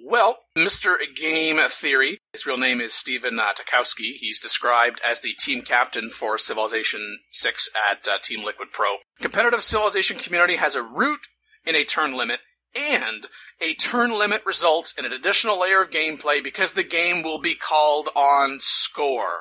Well, 0.05 0.37
Mr. 0.57 0.95
Game 1.15 1.59
Theory, 1.69 2.19
his 2.33 2.45
real 2.45 2.57
name 2.57 2.79
is 2.79 2.93
Stephen 2.93 3.39
uh, 3.39 3.53
Takowski. 3.53 4.13
He's 4.15 4.39
described 4.39 5.01
as 5.05 5.21
the 5.21 5.33
team 5.33 5.61
captain 5.61 6.09
for 6.09 6.37
Civilization 6.37 7.19
6 7.31 7.69
at 7.91 8.07
uh, 8.07 8.17
Team 8.21 8.43
Liquid 8.43 8.69
Pro. 8.71 8.97
Competitive 9.19 9.63
Civilization 9.63 10.17
community 10.17 10.55
has 10.55 10.75
a 10.75 10.83
root 10.83 11.21
in 11.65 11.75
a 11.75 11.83
turn 11.83 12.15
limit 12.15 12.39
and 12.75 13.27
a 13.61 13.73
turn 13.75 14.17
limit 14.17 14.45
results 14.45 14.93
in 14.97 15.05
an 15.05 15.13
additional 15.13 15.59
layer 15.59 15.81
of 15.81 15.89
gameplay 15.89 16.43
because 16.43 16.73
the 16.73 16.83
game 16.83 17.23
will 17.23 17.39
be 17.39 17.55
called 17.55 18.09
on 18.15 18.57
score. 18.59 19.39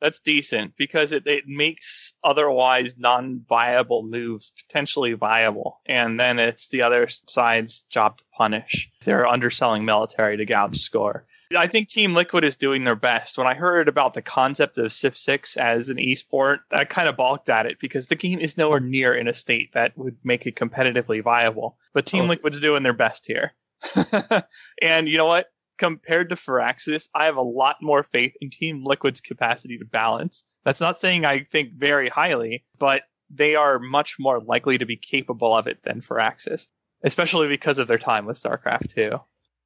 That's 0.00 0.20
decent 0.20 0.76
because 0.76 1.12
it, 1.12 1.26
it 1.26 1.44
makes 1.46 2.14
otherwise 2.24 2.94
non 2.98 3.44
viable 3.48 4.02
moves 4.02 4.50
potentially 4.50 5.12
viable. 5.12 5.80
And 5.86 6.18
then 6.18 6.38
it's 6.38 6.68
the 6.68 6.82
other 6.82 7.08
side's 7.08 7.82
job 7.82 8.18
to 8.18 8.24
punish. 8.36 8.90
They're 9.04 9.26
underselling 9.26 9.84
military 9.84 10.36
to 10.38 10.46
gouge 10.46 10.78
score. 10.78 11.26
I 11.56 11.66
think 11.66 11.88
Team 11.88 12.14
Liquid 12.14 12.44
is 12.44 12.54
doing 12.54 12.84
their 12.84 12.94
best. 12.94 13.36
When 13.36 13.48
I 13.48 13.54
heard 13.54 13.88
about 13.88 14.14
the 14.14 14.22
concept 14.22 14.78
of 14.78 14.92
Civ 14.92 15.16
6 15.16 15.56
as 15.56 15.88
an 15.88 15.96
esport, 15.96 16.60
I 16.70 16.84
kind 16.84 17.08
of 17.08 17.16
balked 17.16 17.48
at 17.48 17.66
it 17.66 17.80
because 17.80 18.06
the 18.06 18.14
game 18.14 18.38
is 18.38 18.56
nowhere 18.56 18.78
near 18.78 19.12
in 19.12 19.26
a 19.26 19.34
state 19.34 19.72
that 19.72 19.98
would 19.98 20.16
make 20.24 20.46
it 20.46 20.54
competitively 20.54 21.22
viable. 21.24 21.76
But 21.92 22.06
Team 22.06 22.24
Oh. 22.24 22.28
Liquid's 22.28 22.60
doing 22.60 22.84
their 22.84 22.92
best 22.94 23.26
here. 23.26 23.52
and 24.82 25.08
you 25.08 25.18
know 25.18 25.26
what? 25.26 25.48
Compared 25.80 26.28
to 26.28 26.34
Firaxis, 26.34 27.08
I 27.14 27.24
have 27.24 27.38
a 27.38 27.42
lot 27.42 27.76
more 27.80 28.02
faith 28.02 28.34
in 28.42 28.50
Team 28.50 28.84
Liquid's 28.84 29.22
capacity 29.22 29.78
to 29.78 29.86
balance. 29.86 30.44
That's 30.62 30.78
not 30.78 30.98
saying 30.98 31.24
I 31.24 31.40
think 31.44 31.72
very 31.72 32.10
highly, 32.10 32.66
but 32.78 33.04
they 33.30 33.54
are 33.54 33.78
much 33.78 34.16
more 34.18 34.42
likely 34.42 34.76
to 34.76 34.84
be 34.84 34.98
capable 34.98 35.56
of 35.56 35.66
it 35.66 35.82
than 35.82 36.02
Firaxis, 36.02 36.66
especially 37.02 37.48
because 37.48 37.78
of 37.78 37.88
their 37.88 37.96
time 37.96 38.26
with 38.26 38.36
StarCraft 38.36 38.92
2. 38.94 39.18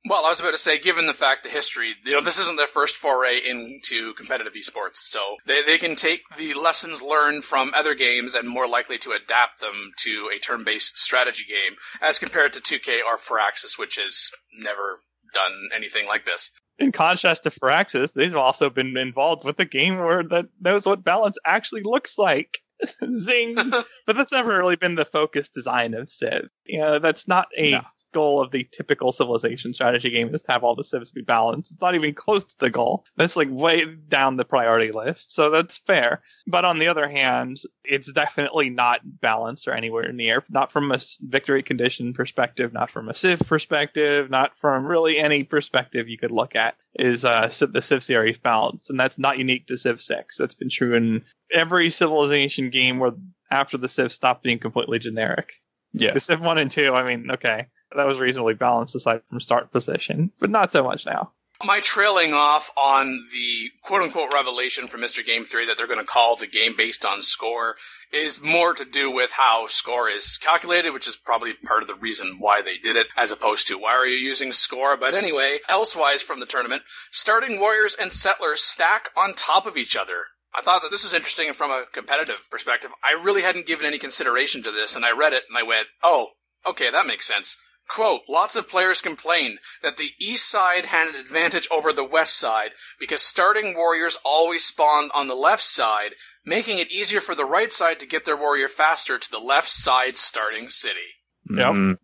Well, 0.08 0.24
I 0.24 0.28
was 0.28 0.38
about 0.38 0.52
to 0.52 0.58
say, 0.58 0.78
given 0.78 1.06
the 1.06 1.14
fact 1.14 1.42
the 1.42 1.48
history, 1.48 1.94
you 2.04 2.12
know, 2.12 2.20
this 2.20 2.38
isn't 2.38 2.58
their 2.58 2.68
first 2.68 2.94
foray 2.94 3.38
into 3.38 4.14
competitive 4.14 4.52
esports, 4.52 4.98
so 4.98 5.36
they, 5.46 5.62
they 5.62 5.78
can 5.78 5.96
take 5.96 6.20
the 6.36 6.54
lessons 6.54 7.02
learned 7.02 7.42
from 7.42 7.72
other 7.74 7.96
games 7.96 8.36
and 8.36 8.48
more 8.48 8.68
likely 8.68 8.98
to 8.98 9.10
adapt 9.10 9.60
them 9.60 9.90
to 9.96 10.30
a 10.32 10.38
turn-based 10.38 10.96
strategy 10.96 11.44
game, 11.48 11.76
as 12.00 12.20
compared 12.20 12.52
to 12.52 12.60
2K 12.60 12.98
or 13.04 13.16
Firaxis, 13.16 13.78
which 13.78 13.96
has 13.96 14.30
never 14.56 15.00
done 15.34 15.68
anything 15.74 16.06
like 16.06 16.24
this. 16.24 16.50
In 16.78 16.90
contrast 16.90 17.44
to 17.44 17.50
Firaxis, 17.50 18.14
they've 18.14 18.34
also 18.34 18.70
been 18.70 18.96
involved 18.96 19.44
with 19.44 19.60
a 19.60 19.64
game 19.64 19.98
where 19.98 20.24
that 20.24 20.46
knows 20.60 20.86
what 20.86 21.04
balance 21.04 21.38
actually 21.44 21.82
looks 21.82 22.18
like. 22.18 22.58
Zing! 23.18 23.54
but 23.54 24.16
that's 24.16 24.32
never 24.32 24.56
really 24.56 24.76
been 24.76 24.94
the 24.94 25.04
focus 25.04 25.48
design 25.48 25.94
of 25.94 26.10
Civ. 26.10 26.48
You 26.64 26.80
know, 26.80 26.98
that's 26.98 27.28
not 27.28 27.48
a 27.56 27.72
No. 27.72 27.80
goal 28.12 28.40
of 28.40 28.50
the 28.50 28.66
typical 28.72 29.12
civilization 29.12 29.72
strategy 29.74 30.10
game 30.10 30.34
is 30.34 30.42
to 30.42 30.52
have 30.52 30.64
all 30.64 30.74
the 30.74 30.84
civs 30.84 31.10
be 31.10 31.22
balanced. 31.22 31.72
It's 31.72 31.82
not 31.82 31.94
even 31.94 32.14
close 32.14 32.44
to 32.44 32.56
the 32.58 32.70
goal. 32.70 33.04
That's 33.16 33.36
like 33.36 33.48
way 33.50 33.84
down 34.08 34.36
the 34.36 34.44
priority 34.44 34.92
list. 34.92 35.34
So 35.34 35.50
that's 35.50 35.78
fair. 35.78 36.22
But 36.46 36.64
on 36.64 36.78
the 36.78 36.88
other 36.88 37.08
hand, 37.08 37.58
it's 37.84 38.12
definitely 38.12 38.70
not 38.70 39.00
balanced 39.04 39.68
or 39.68 39.72
anywhere 39.72 40.12
near, 40.12 40.42
not 40.50 40.72
from 40.72 40.90
a 40.90 40.98
victory 41.20 41.62
condition 41.62 42.12
perspective, 42.12 42.72
not 42.72 42.90
from 42.90 43.08
a 43.08 43.14
Civ 43.14 43.40
perspective, 43.40 44.30
not 44.30 44.56
from 44.56 44.86
really 44.86 45.18
any 45.18 45.44
perspective 45.44 46.08
you 46.08 46.18
could 46.18 46.32
look 46.32 46.56
at 46.56 46.76
is 46.96 47.24
uh, 47.24 47.50
the 47.72 47.82
Civ 47.82 48.02
series 48.02 48.38
balanced. 48.38 48.90
And 48.90 48.98
that's 48.98 49.18
not 49.18 49.38
unique 49.38 49.66
to 49.66 49.76
Civ 49.76 50.00
6. 50.00 50.36
That's 50.36 50.54
been 50.54 50.68
true 50.68 50.94
in 50.94 51.22
every 51.52 51.90
civilization 51.90 52.70
game 52.70 52.98
where 52.98 53.12
after 53.50 53.76
the 53.76 53.88
Civ 53.88 54.12
stopped 54.12 54.42
being 54.42 54.58
completely 54.58 54.98
generic. 54.98 55.54
Yeah. 55.92 56.12
The 56.12 56.20
Civ 56.20 56.40
1 56.40 56.58
and 56.58 56.70
2, 56.70 56.94
I 56.94 57.04
mean, 57.04 57.30
okay, 57.30 57.66
that 57.94 58.06
was 58.06 58.18
reasonably 58.18 58.54
balanced 58.54 58.96
aside 58.96 59.22
from 59.28 59.40
start 59.40 59.70
position, 59.70 60.30
but 60.38 60.50
not 60.50 60.72
so 60.72 60.82
much 60.82 61.06
now. 61.06 61.32
My 61.62 61.80
trailing 61.80 62.34
off 62.34 62.70
on 62.76 63.24
the 63.32 63.70
quote 63.82 64.02
unquote 64.02 64.34
revelation 64.34 64.88
from 64.88 65.00
Mr. 65.00 65.24
Game 65.24 65.44
Theory 65.44 65.66
that 65.66 65.76
they're 65.76 65.86
going 65.86 66.00
to 66.00 66.04
call 66.04 66.36
the 66.36 66.46
game 66.46 66.74
based 66.76 67.06
on 67.06 67.22
score 67.22 67.76
is 68.12 68.42
more 68.42 68.74
to 68.74 68.84
do 68.84 69.10
with 69.10 69.32
how 69.32 69.66
score 69.68 70.08
is 70.08 70.36
calculated, 70.36 70.90
which 70.90 71.08
is 71.08 71.16
probably 71.16 71.52
part 71.64 71.82
of 71.82 71.88
the 71.88 71.94
reason 71.94 72.36
why 72.38 72.60
they 72.60 72.76
did 72.76 72.96
it, 72.96 73.06
as 73.16 73.30
opposed 73.30 73.68
to 73.68 73.78
why 73.78 73.92
are 73.92 74.06
you 74.06 74.16
using 74.16 74.52
score. 74.52 74.96
But 74.96 75.14
anyway, 75.14 75.58
elsewise 75.68 76.22
from 76.22 76.40
the 76.40 76.46
tournament, 76.46 76.82
starting 77.10 77.58
warriors 77.58 77.96
and 77.98 78.10
settlers 78.10 78.62
stack 78.62 79.10
on 79.16 79.32
top 79.34 79.64
of 79.64 79.76
each 79.76 79.96
other. 79.96 80.26
I 80.56 80.60
thought 80.60 80.82
that 80.82 80.90
this 80.90 81.02
was 81.02 81.14
interesting 81.14 81.52
from 81.52 81.70
a 81.70 81.84
competitive 81.92 82.48
perspective. 82.50 82.92
I 83.02 83.20
really 83.20 83.42
hadn't 83.42 83.66
given 83.66 83.86
any 83.86 83.98
consideration 83.98 84.62
to 84.64 84.70
this, 84.70 84.94
and 84.94 85.04
I 85.04 85.10
read 85.10 85.32
it 85.32 85.44
and 85.48 85.58
I 85.58 85.62
went, 85.62 85.88
oh, 86.02 86.28
okay, 86.68 86.90
that 86.90 87.06
makes 87.06 87.26
sense. 87.26 87.58
Quote, 87.86 88.22
lots 88.28 88.56
of 88.56 88.66
players 88.66 89.02
complained 89.02 89.58
that 89.82 89.98
the 89.98 90.10
east 90.18 90.48
side 90.48 90.86
had 90.86 91.06
an 91.06 91.14
advantage 91.14 91.68
over 91.70 91.92
the 91.92 92.04
west 92.04 92.38
side 92.38 92.70
because 92.98 93.20
starting 93.20 93.74
warriors 93.74 94.18
always 94.24 94.64
spawned 94.64 95.10
on 95.14 95.26
the 95.26 95.34
left 95.34 95.62
side, 95.62 96.14
making 96.44 96.78
it 96.78 96.90
easier 96.90 97.20
for 97.20 97.34
the 97.34 97.44
right 97.44 97.70
side 97.70 98.00
to 98.00 98.06
get 98.06 98.24
their 98.24 98.38
warrior 98.38 98.68
faster 98.68 99.18
to 99.18 99.30
the 99.30 99.38
left 99.38 99.68
side 99.68 100.16
starting 100.16 100.68
city. 100.68 101.20
Yep. 101.50 101.72
Mhm. 101.72 101.98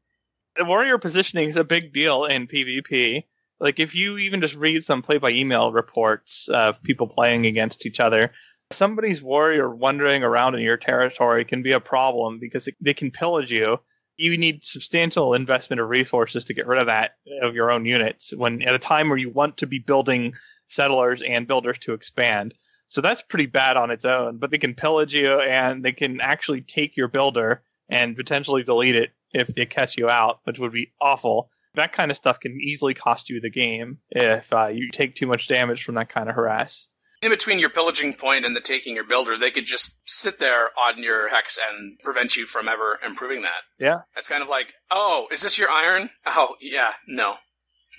the 0.57 0.65
warrior 0.67 0.99
positioning 0.99 1.49
is 1.49 1.57
a 1.57 1.65
big 1.65 1.93
deal 1.93 2.25
in 2.27 2.47
PvP. 2.47 3.23
Like 3.61 3.79
if 3.79 3.95
you 3.95 4.19
even 4.19 4.41
just 4.43 4.57
read 4.57 4.83
some 4.83 5.01
play 5.01 5.17
by 5.17 5.31
email 5.31 5.73
reports 5.73 6.49
of 6.49 6.83
people 6.83 7.07
playing 7.07 7.47
against 7.47 7.87
each 7.87 8.01
other, 8.01 8.33
somebody's 8.71 9.23
warrior 9.23 9.75
wandering 9.75 10.23
around 10.23 10.57
in 10.57 10.61
your 10.61 10.77
territory 10.77 11.45
can 11.45 11.63
be 11.63 11.73
a 11.73 11.81
problem 11.81 12.39
because 12.39 12.69
it, 12.69 12.75
they 12.81 12.93
can 12.93 13.11
pillage 13.11 13.51
you. 13.51 13.79
You 14.21 14.37
need 14.37 14.63
substantial 14.63 15.33
investment 15.33 15.81
of 15.81 15.89
resources 15.89 16.45
to 16.45 16.55
get 16.55 16.67
rid 16.67 16.79
of 16.79 16.87
that 16.87 17.13
of 17.41 17.55
your 17.55 17.71
own 17.71 17.87
units 17.87 18.35
when 18.37 18.61
at 18.63 18.75
a 18.75 18.79
time 18.79 19.09
where 19.09 19.17
you 19.17 19.31
want 19.31 19.57
to 19.59 19.67
be 19.67 19.79
building 19.79 20.35
settlers 20.69 21.23
and 21.23 21.47
builders 21.47 21.79
to 21.79 21.95
expand. 21.95 22.53
So 22.89 23.01
that's 23.01 23.23
pretty 23.23 23.47
bad 23.47 23.79
on 23.79 23.91
its 23.91 24.05
own, 24.05 24.37
but 24.37 24.51
they 24.51 24.59
can 24.59 24.75
pillage 24.75 25.15
you 25.15 25.41
and 25.41 25.83
they 25.83 25.93
can 25.93 26.21
actually 26.21 26.61
take 26.61 26.99
your 26.99 27.09
builder 27.09 27.63
and 27.89 28.15
potentially 28.15 28.63
delete 28.63 28.95
it 28.95 29.11
if 29.33 29.49
they 29.49 29.65
catch 29.65 29.97
you 29.97 30.11
out, 30.11 30.41
which 30.45 30.59
would 30.59 30.73
be 30.73 30.93
awful. 31.01 31.51
That 31.75 31.93
kind 31.93 32.11
of 32.11 32.17
stuff 32.17 32.41
can 32.41 32.61
easily 32.61 32.93
cost 32.93 33.31
you 33.31 33.41
the 33.41 33.49
game 33.49 33.99
if 34.11 34.53
uh, 34.53 34.67
you 34.67 34.91
take 34.91 35.15
too 35.15 35.29
much 35.29 35.49
damage 35.49 35.83
from 35.83 35.95
that 35.95 36.11
kind 36.11 36.29
of 36.29 36.35
harass. 36.35 36.89
In 37.23 37.31
between 37.31 37.59
your 37.59 37.69
pillaging 37.69 38.15
point 38.15 38.47
and 38.47 38.57
the 38.57 38.61
taking 38.63 38.95
your 38.95 39.05
builder, 39.05 39.37
they 39.37 39.51
could 39.51 39.67
just 39.67 40.01
sit 40.07 40.39
there 40.39 40.71
on 40.79 41.03
your 41.03 41.29
hex 41.29 41.59
and 41.71 41.99
prevent 41.99 42.35
you 42.37 42.47
from 42.47 42.67
ever 42.67 42.99
improving 43.05 43.43
that. 43.43 43.63
Yeah. 43.79 43.99
It's 44.17 44.29
kind 44.29 44.43
of 44.43 44.49
like, 44.49 44.73
oh, 44.91 45.27
is 45.31 45.43
this 45.43 45.59
your 45.59 45.69
iron? 45.69 46.09
Oh, 46.25 46.57
yeah, 46.63 46.93
no. 47.07 47.35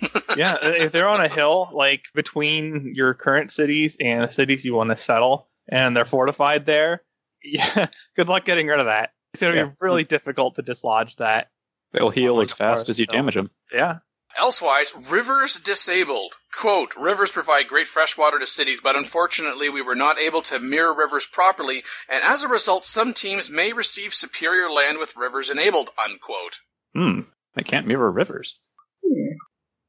yeah, 0.35 0.55
if 0.61 0.91
they're 0.91 1.07
on 1.07 1.21
a 1.21 1.27
hill, 1.27 1.69
like 1.73 2.05
between 2.15 2.93
your 2.95 3.13
current 3.13 3.51
cities 3.51 3.95
and 4.01 4.23
the 4.23 4.29
cities 4.29 4.65
you 4.65 4.73
want 4.73 4.89
to 4.89 4.97
settle, 4.97 5.47
and 5.69 5.95
they're 5.95 6.05
fortified 6.05 6.65
there, 6.65 7.03
yeah, 7.43 7.87
good 8.15 8.27
luck 8.27 8.43
getting 8.45 8.65
rid 8.67 8.79
of 8.79 8.85
that. 8.87 9.11
It's 9.35 9.43
going 9.43 9.53
to 9.53 9.59
Yeah. 9.59 9.65
be 9.65 9.71
really 9.81 10.03
difficult 10.03 10.55
to 10.55 10.63
dislodge 10.63 11.17
that. 11.17 11.49
They'll 11.93 12.09
heal 12.09 12.41
as 12.41 12.49
fast 12.51 12.59
forest 12.59 12.89
as 12.89 12.99
you 12.99 13.05
hill. 13.07 13.19
damage 13.19 13.35
them. 13.35 13.51
Yeah. 13.71 13.97
Elsewise, 14.39 14.93
rivers 15.09 15.59
disabled. 15.59 16.35
Quote, 16.53 16.95
rivers 16.95 17.31
provide 17.31 17.67
great 17.67 17.87
fresh 17.87 18.17
water 18.17 18.39
to 18.39 18.45
cities, 18.45 18.81
but 18.81 18.95
unfortunately 18.95 19.69
we 19.69 19.81
were 19.81 19.95
not 19.95 20.19
able 20.19 20.41
to 20.43 20.59
mirror 20.59 20.93
rivers 20.93 21.25
properly, 21.25 21.83
and 22.09 22.23
as 22.23 22.43
a 22.43 22.47
result, 22.47 22.85
some 22.85 23.13
teams 23.13 23.49
may 23.49 23.73
receive 23.73 24.13
superior 24.13 24.69
land 24.69 24.97
with 24.97 25.15
rivers 25.15 25.49
enabled, 25.49 25.89
unquote. 26.03 26.59
Hmm. 26.93 27.21
They 27.55 27.63
can't 27.63 27.87
mirror 27.87 28.11
rivers. 28.11 28.59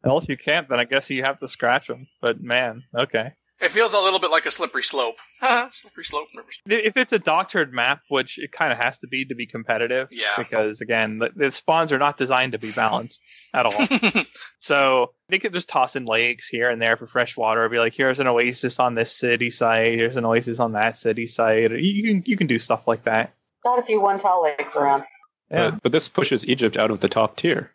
Well, 0.05 0.19
if 0.19 0.29
you 0.29 0.37
can't, 0.37 0.69
then 0.69 0.81
I 0.81 0.85
guess 0.85 1.11
you 1.11 1.23
have 1.23 1.39
to 1.39 1.49
scratch 1.49 1.87
them. 1.87 2.09
But 2.21 2.41
man, 2.41 2.83
okay. 2.95 3.31
It 3.63 3.71
feels 3.71 3.95
a 3.95 3.99
little 4.01 4.19
bit 4.19 4.31
like 4.33 4.45
a 4.45 4.51
slippery 4.51 4.83
slope. 4.83 5.15
slippery 5.71 6.03
slope. 6.05 6.27
If 6.67 6.97
it's 6.97 7.13
a 7.13 7.19
doctored 7.21 7.73
map, 7.73 8.01
which 8.09 8.39
it 8.39 8.51
kind 8.51 8.73
of 8.73 8.79
has 8.79 8.99
to 8.99 9.07
be 9.07 9.25
to 9.27 9.37
be 9.37 9.47
competitive, 9.47 10.09
Yeah. 10.11 10.35
because 10.37 10.81
again, 10.81 11.19
the, 11.19 11.31
the 11.37 11.53
spawns 11.53 11.93
are 11.93 11.99
not 11.99 12.17
designed 12.17 12.53
to 12.53 12.59
be 12.59 12.73
balanced 12.73 13.23
at 13.55 13.67
all. 13.67 14.25
So 14.59 15.13
they 15.29 15.39
could 15.39 15.53
just 15.53 15.69
toss 15.69 15.97
in 15.97 16.05
lakes 16.05 16.47
here 16.49 16.71
and 16.71 16.81
there 16.81 16.97
for 16.97 17.07
fresh 17.07 17.37
water. 17.37 17.69
Be 17.69 17.79
like, 17.79 17.95
here's 17.95 18.21
an 18.21 18.27
oasis 18.29 18.79
on 18.79 18.95
this 18.95 19.17
city 19.17 19.51
site. 19.51 19.95
Here's 19.95 20.17
an 20.17 20.25
oasis 20.25 20.61
on 20.61 20.73
that 20.73 20.97
city 20.97 21.27
site. 21.27 21.71
You 21.73 21.79
you 21.79 22.03
can 22.05 22.23
you 22.27 22.37
can 22.37 22.47
do 22.47 22.59
stuff 22.59 22.87
like 22.87 23.05
that. 23.05 23.33
Got 23.65 23.79
a 23.79 23.83
few 23.83 24.01
one 24.01 24.19
tile 24.21 24.43
lakes 24.43 24.75
around. 24.77 25.05
Yeah. 25.51 25.71
But, 25.71 25.83
but 25.85 25.93
this 25.93 26.09
pushes 26.09 26.47
Egypt 26.49 26.77
out 26.77 26.91
of 26.91 27.01
the 27.01 27.09
top 27.09 27.37
tier. 27.37 27.73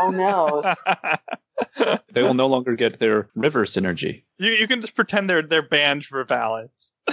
Oh 0.00 0.10
no. 0.10 0.74
They 2.10 2.22
will 2.22 2.34
no 2.34 2.48
longer 2.48 2.74
get 2.74 2.98
their 2.98 3.28
river 3.34 3.64
synergy. 3.64 4.24
you 4.38 4.50
you 4.50 4.66
can 4.66 4.80
just 4.80 4.96
pretend 4.96 5.30
they're 5.30 5.42
they're 5.42 5.62
banned 5.62 6.04
for 6.04 6.24
balance. 6.24 6.92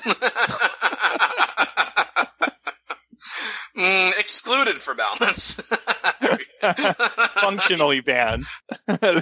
mm, 3.77 4.11
excluded 4.17 4.77
for 4.77 4.95
balance. 4.95 5.53
functionally 7.41 8.01
banned. 8.01 8.45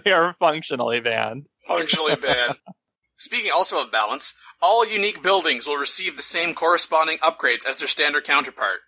they 0.03 0.11
are 0.11 0.33
functionally 0.33 1.01
banned. 1.01 1.49
Functionally 1.67 2.15
banned. 2.15 2.55
Speaking 3.17 3.51
also 3.51 3.81
of 3.83 3.91
balance, 3.91 4.33
all 4.61 4.87
unique 4.87 5.21
buildings 5.21 5.67
will 5.67 5.77
receive 5.77 6.15
the 6.15 6.23
same 6.23 6.53
corresponding 6.53 7.17
upgrades 7.19 7.65
as 7.67 7.77
their 7.77 7.87
standard 7.87 8.23
counterpart. 8.23 8.79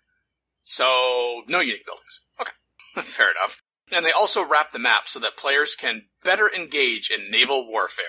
So, 0.64 1.42
no 1.48 1.60
unique 1.60 1.84
buildings. 1.84 2.22
Okay. 2.40 2.52
Fair 3.02 3.28
enough. 3.30 3.62
And 3.92 4.04
they 4.04 4.12
also 4.12 4.44
wrap 4.44 4.70
the 4.70 4.78
map 4.78 5.08
so 5.08 5.18
that 5.20 5.36
players 5.36 5.74
can 5.74 6.04
better 6.24 6.48
engage 6.52 7.10
in 7.10 7.30
naval 7.30 7.68
warfare. 7.68 8.04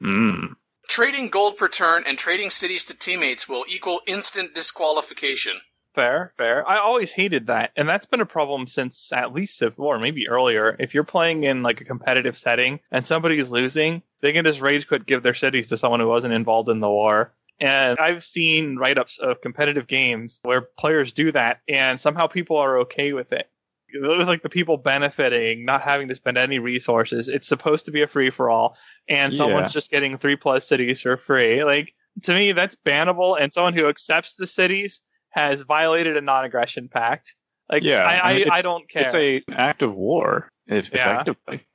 Hmm. 0.00 0.52
Trading 0.88 1.28
gold 1.28 1.56
per 1.56 1.68
turn 1.68 2.04
and 2.06 2.16
trading 2.16 2.50
cities 2.50 2.84
to 2.86 2.94
teammates 2.94 3.48
will 3.48 3.64
equal 3.68 4.00
instant 4.06 4.54
disqualification. 4.54 5.60
Fair, 5.94 6.30
fair. 6.36 6.68
I 6.68 6.78
always 6.78 7.12
hated 7.12 7.48
that, 7.48 7.72
and 7.76 7.88
that's 7.88 8.06
been 8.06 8.20
a 8.20 8.26
problem 8.26 8.66
since 8.66 9.12
at 9.12 9.32
least 9.32 9.58
Civ 9.58 9.74
4, 9.74 9.98
maybe 9.98 10.28
earlier. 10.28 10.76
If 10.78 10.94
you're 10.94 11.04
playing 11.04 11.42
in 11.42 11.62
like 11.62 11.80
a 11.80 11.84
competitive 11.84 12.36
setting 12.36 12.80
and 12.92 13.04
somebody 13.04 13.38
is 13.38 13.50
losing, 13.50 14.02
they 14.20 14.32
can 14.32 14.44
just 14.44 14.60
rage 14.60 14.86
quit, 14.86 15.06
give 15.06 15.22
their 15.22 15.34
cities 15.34 15.68
to 15.68 15.76
someone 15.76 16.00
who 16.00 16.08
wasn't 16.08 16.34
involved 16.34 16.68
in 16.68 16.80
the 16.80 16.90
war. 16.90 17.32
And 17.60 17.98
I've 17.98 18.22
seen 18.22 18.76
write 18.76 18.98
ups 18.98 19.18
of 19.18 19.40
competitive 19.40 19.88
games 19.88 20.38
where 20.42 20.60
players 20.60 21.12
do 21.12 21.32
that, 21.32 21.60
and 21.68 21.98
somehow 21.98 22.28
people 22.28 22.56
are 22.58 22.78
okay 22.80 23.12
with 23.12 23.32
it. 23.32 23.50
It 23.90 24.18
was 24.18 24.28
like 24.28 24.42
the 24.42 24.48
people 24.50 24.76
benefiting, 24.76 25.64
not 25.64 25.80
having 25.82 26.08
to 26.08 26.14
spend 26.14 26.36
any 26.36 26.58
resources. 26.58 27.28
It's 27.28 27.48
supposed 27.48 27.86
to 27.86 27.90
be 27.90 28.02
a 28.02 28.06
free 28.06 28.30
for 28.30 28.50
all, 28.50 28.76
and 29.08 29.32
someone's 29.32 29.70
Yeah. 29.70 29.78
just 29.78 29.90
getting 29.90 30.18
three 30.18 30.36
plus 30.36 30.68
cities 30.68 31.00
for 31.00 31.16
free. 31.16 31.64
Like 31.64 31.94
to 32.24 32.34
me, 32.34 32.52
that's 32.52 32.76
bannable. 32.76 33.40
And 33.40 33.52
someone 33.52 33.74
who 33.74 33.88
accepts 33.88 34.34
the 34.34 34.46
cities 34.46 35.02
has 35.30 35.62
violated 35.62 36.16
a 36.16 36.20
non-aggression 36.20 36.88
pact. 36.88 37.34
Like, 37.70 37.82
Yeah, 37.82 38.02
I, 38.02 38.32
I 38.32 38.46
I, 38.50 38.62
don't 38.62 38.88
care. 38.88 39.04
It's 39.04 39.14
a 39.14 39.36
an 39.46 39.54
act 39.54 39.82
of 39.82 39.94
war, 39.94 40.50
if 40.66 40.90
Yeah. 40.92 41.12
effectively. 41.12 41.66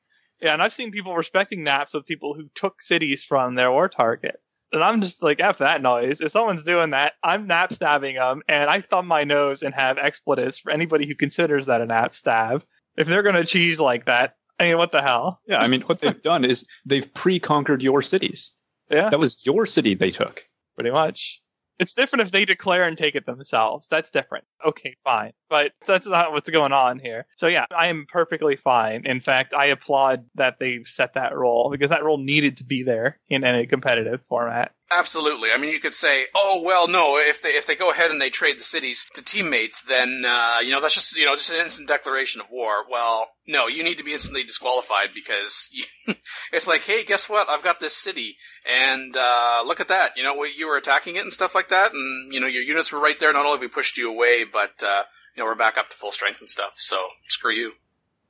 yeah, 0.42 0.54
and 0.54 0.62
I've 0.62 0.74
seen 0.74 0.92
people 0.92 1.16
respecting 1.16 1.64
naps 1.64 1.94
with 1.94 2.06
people 2.06 2.34
who 2.34 2.50
took 2.56 2.82
cities 2.82 3.24
from 3.24 3.56
their 3.56 3.72
war 3.72 3.88
target. 3.90 4.36
And 4.74 4.84
I'm 4.84 5.02
just 5.02 5.22
like, 5.22 5.40
F 5.40 5.60
that 5.60 5.82
noise. 5.82 6.20
If 6.20 6.32
someone's 6.32 6.64
doing 6.64 6.90
that, 6.90 7.14
I'm 7.24 7.46
nap 7.48 7.72
stabbing 7.72 8.16
them, 8.16 8.42
and 8.50 8.70
I 8.70 8.82
thumb 8.82 9.08
my 9.08 9.24
nose 9.24 9.62
and 9.62 9.74
have 9.76 9.98
expletives 10.00 10.58
for 10.58 10.72
anybody 10.72 11.06
who 11.06 11.14
considers 11.16 11.68
that 11.68 11.80
a 11.82 11.86
nap 11.86 12.16
stab. 12.16 12.64
If 12.98 13.08
they're 13.08 13.24
going 13.24 13.36
to 13.36 13.46
cheese 13.46 13.80
like 13.80 14.06
that, 14.06 14.36
I 14.60 14.66
mean, 14.66 14.78
what 14.78 14.92
the 14.92 15.02
hell? 15.02 15.40
Yeah, 15.48 15.60
I 15.60 15.68
mean, 15.68 15.82
what 15.82 16.02
they've 16.02 16.22
done 16.24 16.44
is 16.44 16.66
they've 16.86 17.12
pre-conquered 17.14 17.82
your 17.84 18.02
cities. 18.02 18.52
Yeah, 18.90 19.10
That 19.10 19.20
was 19.20 19.38
your 19.44 19.66
city 19.66 19.94
they 19.94 20.12
took. 20.12 20.44
pretty 20.76 20.92
much. 20.92 21.42
It's 21.80 21.94
different 21.94 22.22
if 22.22 22.32
they 22.32 22.46
declare 22.46 22.84
and 22.84 22.98
take 22.98 23.16
it 23.16 23.26
themselves. 23.26 23.88
That's 23.88 24.12
different. 24.12 24.46
Okay, 24.66 24.96
fine. 25.04 25.32
But 25.50 25.74
that's 25.86 26.08
not 26.08 26.32
what's 26.32 26.50
going 26.50 26.72
on 26.72 27.00
here. 27.00 27.26
So 27.36 27.48
yeah, 27.48 27.66
I 27.76 27.88
am 27.88 28.06
perfectly 28.08 28.56
fine. 28.56 29.06
In 29.06 29.20
fact, 29.20 29.54
I 29.54 29.66
applaud 29.66 30.26
that 30.36 30.60
they've 30.60 30.88
set 30.88 31.16
that 31.16 31.36
role 31.36 31.70
because 31.70 31.90
that 31.90 32.06
role 32.06 32.18
needed 32.18 32.58
to 32.58 32.64
be 32.64 32.84
there 32.84 33.20
in 33.28 33.44
any 33.44 33.66
competitive 33.66 34.24
format. 34.24 34.74
Absolutely. 34.98 35.50
I 35.54 35.58
mean, 35.58 35.72
you 35.72 35.80
could 35.80 35.94
say, 35.94 36.26
"Oh 36.36 36.62
well, 36.64 36.88
no. 36.88 37.18
If 37.18 37.42
they 37.42 37.50
if 37.50 37.66
they 37.66 37.76
go 37.76 37.92
ahead 37.92 38.12
and 38.12 38.22
they 38.22 38.30
trade 38.30 38.60
the 38.60 38.64
cities 38.64 39.06
to 39.16 39.24
teammates, 39.24 39.82
then 39.82 40.24
uh, 40.26 40.60
you 40.64 40.72
know 40.72 40.82
that's 40.82 40.94
just 40.94 41.18
you 41.18 41.26
know 41.26 41.36
just 41.36 41.52
an 41.52 41.62
instant 41.62 41.88
declaration 41.88 42.42
of 42.42 42.48
war." 42.52 42.84
Well, 42.90 43.30
no, 43.48 43.68
you 43.68 43.84
need 43.84 43.98
to 43.98 44.04
be 44.04 44.14
instantly 44.14 44.44
disqualified 44.44 45.10
because 45.14 45.70
you, 45.74 46.16
it's 46.52 46.68
like, 46.68 46.82
hey, 46.84 47.04
guess 47.04 47.30
what? 47.30 47.50
I've 47.50 47.64
got 47.64 47.80
this 47.80 47.96
city, 47.96 48.38
and 48.70 49.18
uh, 49.18 49.64
look 49.66 49.80
at 49.80 49.88
that. 49.88 50.16
You 50.16 50.24
know, 50.24 50.44
you 50.44 50.68
were 50.68 50.78
attacking 50.78 51.16
it 51.16 51.24
and 51.24 51.34
stuff 51.34 51.56
like 51.56 51.70
that, 51.70 51.94
and 51.94 52.34
you 52.34 52.40
know 52.40 52.48
your 52.48 52.64
units 52.64 52.92
were 52.92 53.00
right 53.00 53.20
there. 53.20 53.34
Not 53.34 53.46
only 53.46 53.54
have 53.54 53.62
we 53.62 53.68
pushed 53.68 53.98
you 53.98 54.10
away, 54.10 54.44
but 54.44 54.84
uh, 54.84 55.04
you 55.36 55.44
know 55.44 55.46
we're 55.46 55.56
back 55.56 55.78
up 55.78 55.90
to 55.90 55.96
full 55.96 56.12
strength 56.12 56.40
and 56.40 56.50
stuff. 56.50 56.74
So 56.76 56.98
screw 57.26 57.54
you. 57.54 57.72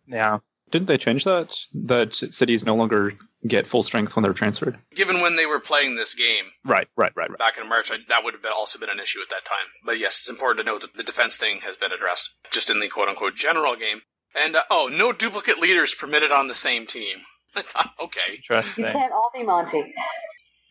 Yeah. 0.06 0.40
Didn't 0.72 0.88
they 0.88 0.98
change 0.98 1.24
that? 1.26 1.56
That 1.74 2.16
cities 2.16 2.66
no 2.66 2.76
longer 2.76 3.14
get 3.48 3.68
full 3.68 3.84
strength 3.84 4.16
when 4.16 4.24
they're 4.24 4.34
transferred? 4.34 4.78
Given 4.96 5.22
when 5.22 5.36
they 5.36 5.46
were 5.46 5.60
playing 5.60 5.96
this 5.96 6.14
game, 6.14 6.46
Right, 6.66 6.88
right, 6.96 7.12
right, 7.16 7.30
right. 7.30 7.40
back 7.40 7.58
in 7.58 7.68
March, 7.68 7.92
I, 7.92 7.98
that 8.08 8.24
would 8.24 8.34
have 8.34 8.42
been, 8.44 8.52
also 8.56 8.80
been 8.80 8.90
an 8.90 9.00
issue 9.00 9.20
at 9.22 9.30
that 9.30 9.46
time. 9.46 9.68
But 9.86 10.00
yes, 10.00 10.20
it's 10.20 10.30
important 10.30 10.66
to 10.66 10.72
note 10.72 10.82
that 10.82 10.96
the 10.96 11.04
defense 11.04 11.38
thing 11.38 11.62
has 11.62 11.76
been 11.76 11.92
addressed, 11.92 12.30
just 12.52 12.70
in 12.70 12.80
the 12.80 12.88
quote 12.90 13.10
unquote 13.10 13.36
general 13.36 13.76
game. 13.76 14.02
And, 14.36 14.56
uh, 14.56 14.64
oh, 14.70 14.88
no 14.92 15.12
duplicate 15.12 15.60
leaders 15.60 15.94
permitted 15.94 16.32
on 16.32 16.48
the 16.48 16.54
same 16.54 16.86
team. 16.88 17.18
I 17.56 17.62
thought, 17.62 17.92
okay. 18.02 18.40
You 18.50 18.84
can't 18.84 19.12
all 19.14 19.30
be 19.34 19.44
Monty. 19.44 19.94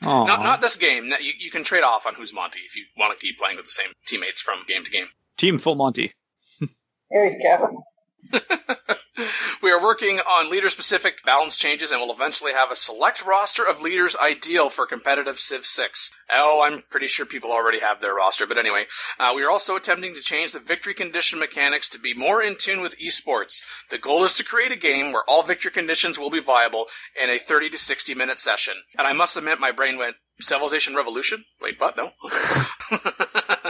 Aw. 0.04 0.24
Not, 0.24 0.42
not 0.42 0.60
this 0.60 0.76
game. 0.76 1.12
You, 1.20 1.32
you 1.38 1.50
can 1.50 1.62
trade 1.62 1.84
off 1.84 2.06
on 2.06 2.14
who's 2.16 2.34
Monty 2.34 2.58
if 2.66 2.74
you 2.74 2.84
want 2.98 3.16
to 3.16 3.24
keep 3.24 3.38
playing 3.38 3.56
with 3.56 3.66
the 3.66 3.70
same 3.70 3.92
teammates 4.06 4.40
from 4.42 4.64
game 4.66 4.82
to 4.82 4.90
game. 4.90 5.06
Team 5.36 5.58
Full 5.58 5.74
Monty. 5.76 6.12
There 7.10 7.26
you 7.26 7.42
go. 7.42 7.84
we 9.62 9.70
are 9.70 9.82
working 9.82 10.18
on 10.18 10.50
leader 10.50 10.68
specific 10.68 11.24
balance 11.24 11.56
changes 11.56 11.90
and 11.90 12.00
will 12.00 12.12
eventually 12.12 12.52
have 12.52 12.70
a 12.70 12.76
select 12.76 13.24
roster 13.24 13.66
of 13.66 13.80
leaders 13.80 14.16
ideal 14.16 14.70
for 14.70 14.86
competitive 14.86 15.38
Civ 15.38 15.66
6. 15.66 16.10
Oh, 16.32 16.62
I'm 16.64 16.82
pretty 16.90 17.06
sure 17.06 17.26
people 17.26 17.52
already 17.52 17.80
have 17.80 18.00
their 18.00 18.14
roster, 18.14 18.46
but 18.46 18.58
anyway. 18.58 18.86
Uh, 19.18 19.32
we 19.34 19.42
are 19.42 19.50
also 19.50 19.76
attempting 19.76 20.14
to 20.14 20.20
change 20.20 20.52
the 20.52 20.60
victory 20.60 20.94
condition 20.94 21.38
mechanics 21.38 21.88
to 21.90 21.98
be 21.98 22.14
more 22.14 22.42
in 22.42 22.56
tune 22.56 22.80
with 22.80 22.98
esports. 22.98 23.62
The 23.90 23.98
goal 23.98 24.24
is 24.24 24.36
to 24.36 24.44
create 24.44 24.72
a 24.72 24.76
game 24.76 25.12
where 25.12 25.24
all 25.28 25.42
victory 25.42 25.70
conditions 25.70 26.18
will 26.18 26.30
be 26.30 26.40
viable 26.40 26.86
in 27.22 27.30
a 27.30 27.38
30 27.38 27.70
to 27.70 27.78
60 27.78 28.14
minute 28.14 28.38
session. 28.38 28.74
And 28.96 29.06
I 29.06 29.12
must 29.12 29.36
admit, 29.36 29.60
my 29.60 29.72
brain 29.72 29.98
went, 29.98 30.16
Civilization 30.42 30.94
Revolution? 30.94 31.44
Wait, 31.60 31.76
what? 31.78 31.96
No. 31.96 32.10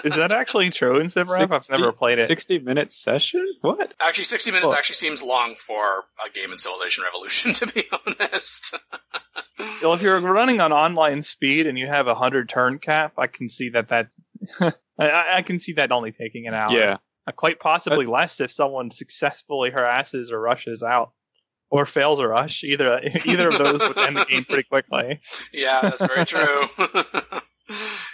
Is 0.04 0.16
that 0.16 0.32
actually 0.32 0.70
true 0.70 0.98
in 0.98 1.08
Civ 1.08 1.28
Rev? 1.28 1.52
I've 1.52 1.70
never 1.70 1.92
played 1.92 2.18
it. 2.18 2.26
60 2.26 2.58
minute 2.60 2.92
session? 2.92 3.46
What? 3.60 3.94
Actually, 4.00 4.24
60 4.24 4.50
minutes 4.50 4.66
Well- 4.66 4.74
actually 4.74 4.94
seems 4.96 5.22
long 5.22 5.54
for 5.54 6.04
a 6.26 6.30
game 6.34 6.50
in 6.50 6.58
Civilization 6.58 7.04
Revolution, 7.04 7.52
to 7.54 7.66
be 7.66 7.84
honest. 8.06 8.74
Well, 9.82 9.94
if 9.94 10.02
you're 10.02 10.18
running 10.20 10.60
on 10.60 10.72
online 10.72 11.22
speed 11.22 11.66
and 11.66 11.78
you 11.78 11.86
have 11.86 12.08
a 12.08 12.14
hundred 12.14 12.48
turn 12.48 12.78
cap, 12.78 13.12
I 13.18 13.26
can 13.28 13.48
see 13.48 13.68
that 13.70 13.88
that 13.90 14.08
I- 14.60 14.72
I, 14.98 15.36
I 15.36 15.42
can 15.42 15.58
see 15.58 15.72
that 15.74 15.92
only 15.92 16.12
taking 16.12 16.46
an 16.48 16.54
hour. 16.54 16.72
Yeah. 16.72 16.96
Uh, 17.26 17.32
quite 17.32 17.60
possibly 17.60 18.04
less 18.06 18.40
if 18.40 18.50
someone 18.50 18.90
successfully 18.90 19.70
harasses 19.70 20.32
or 20.32 20.40
rushes 20.40 20.82
out, 20.82 21.12
or 21.72 21.86
fails 21.86 22.18
a 22.18 22.28
rush. 22.28 22.62
Either 22.62 23.00
either 23.24 23.48
of 23.48 23.58
those 23.58 23.80
would 23.80 23.98
end 23.98 24.16
the 24.16 24.26
game 24.26 24.44
pretty 24.44 24.62
quickly. 24.64 25.18
Yeah, 25.54 25.80
that's 25.80 26.06
very 26.06 26.24
true. 26.26 26.64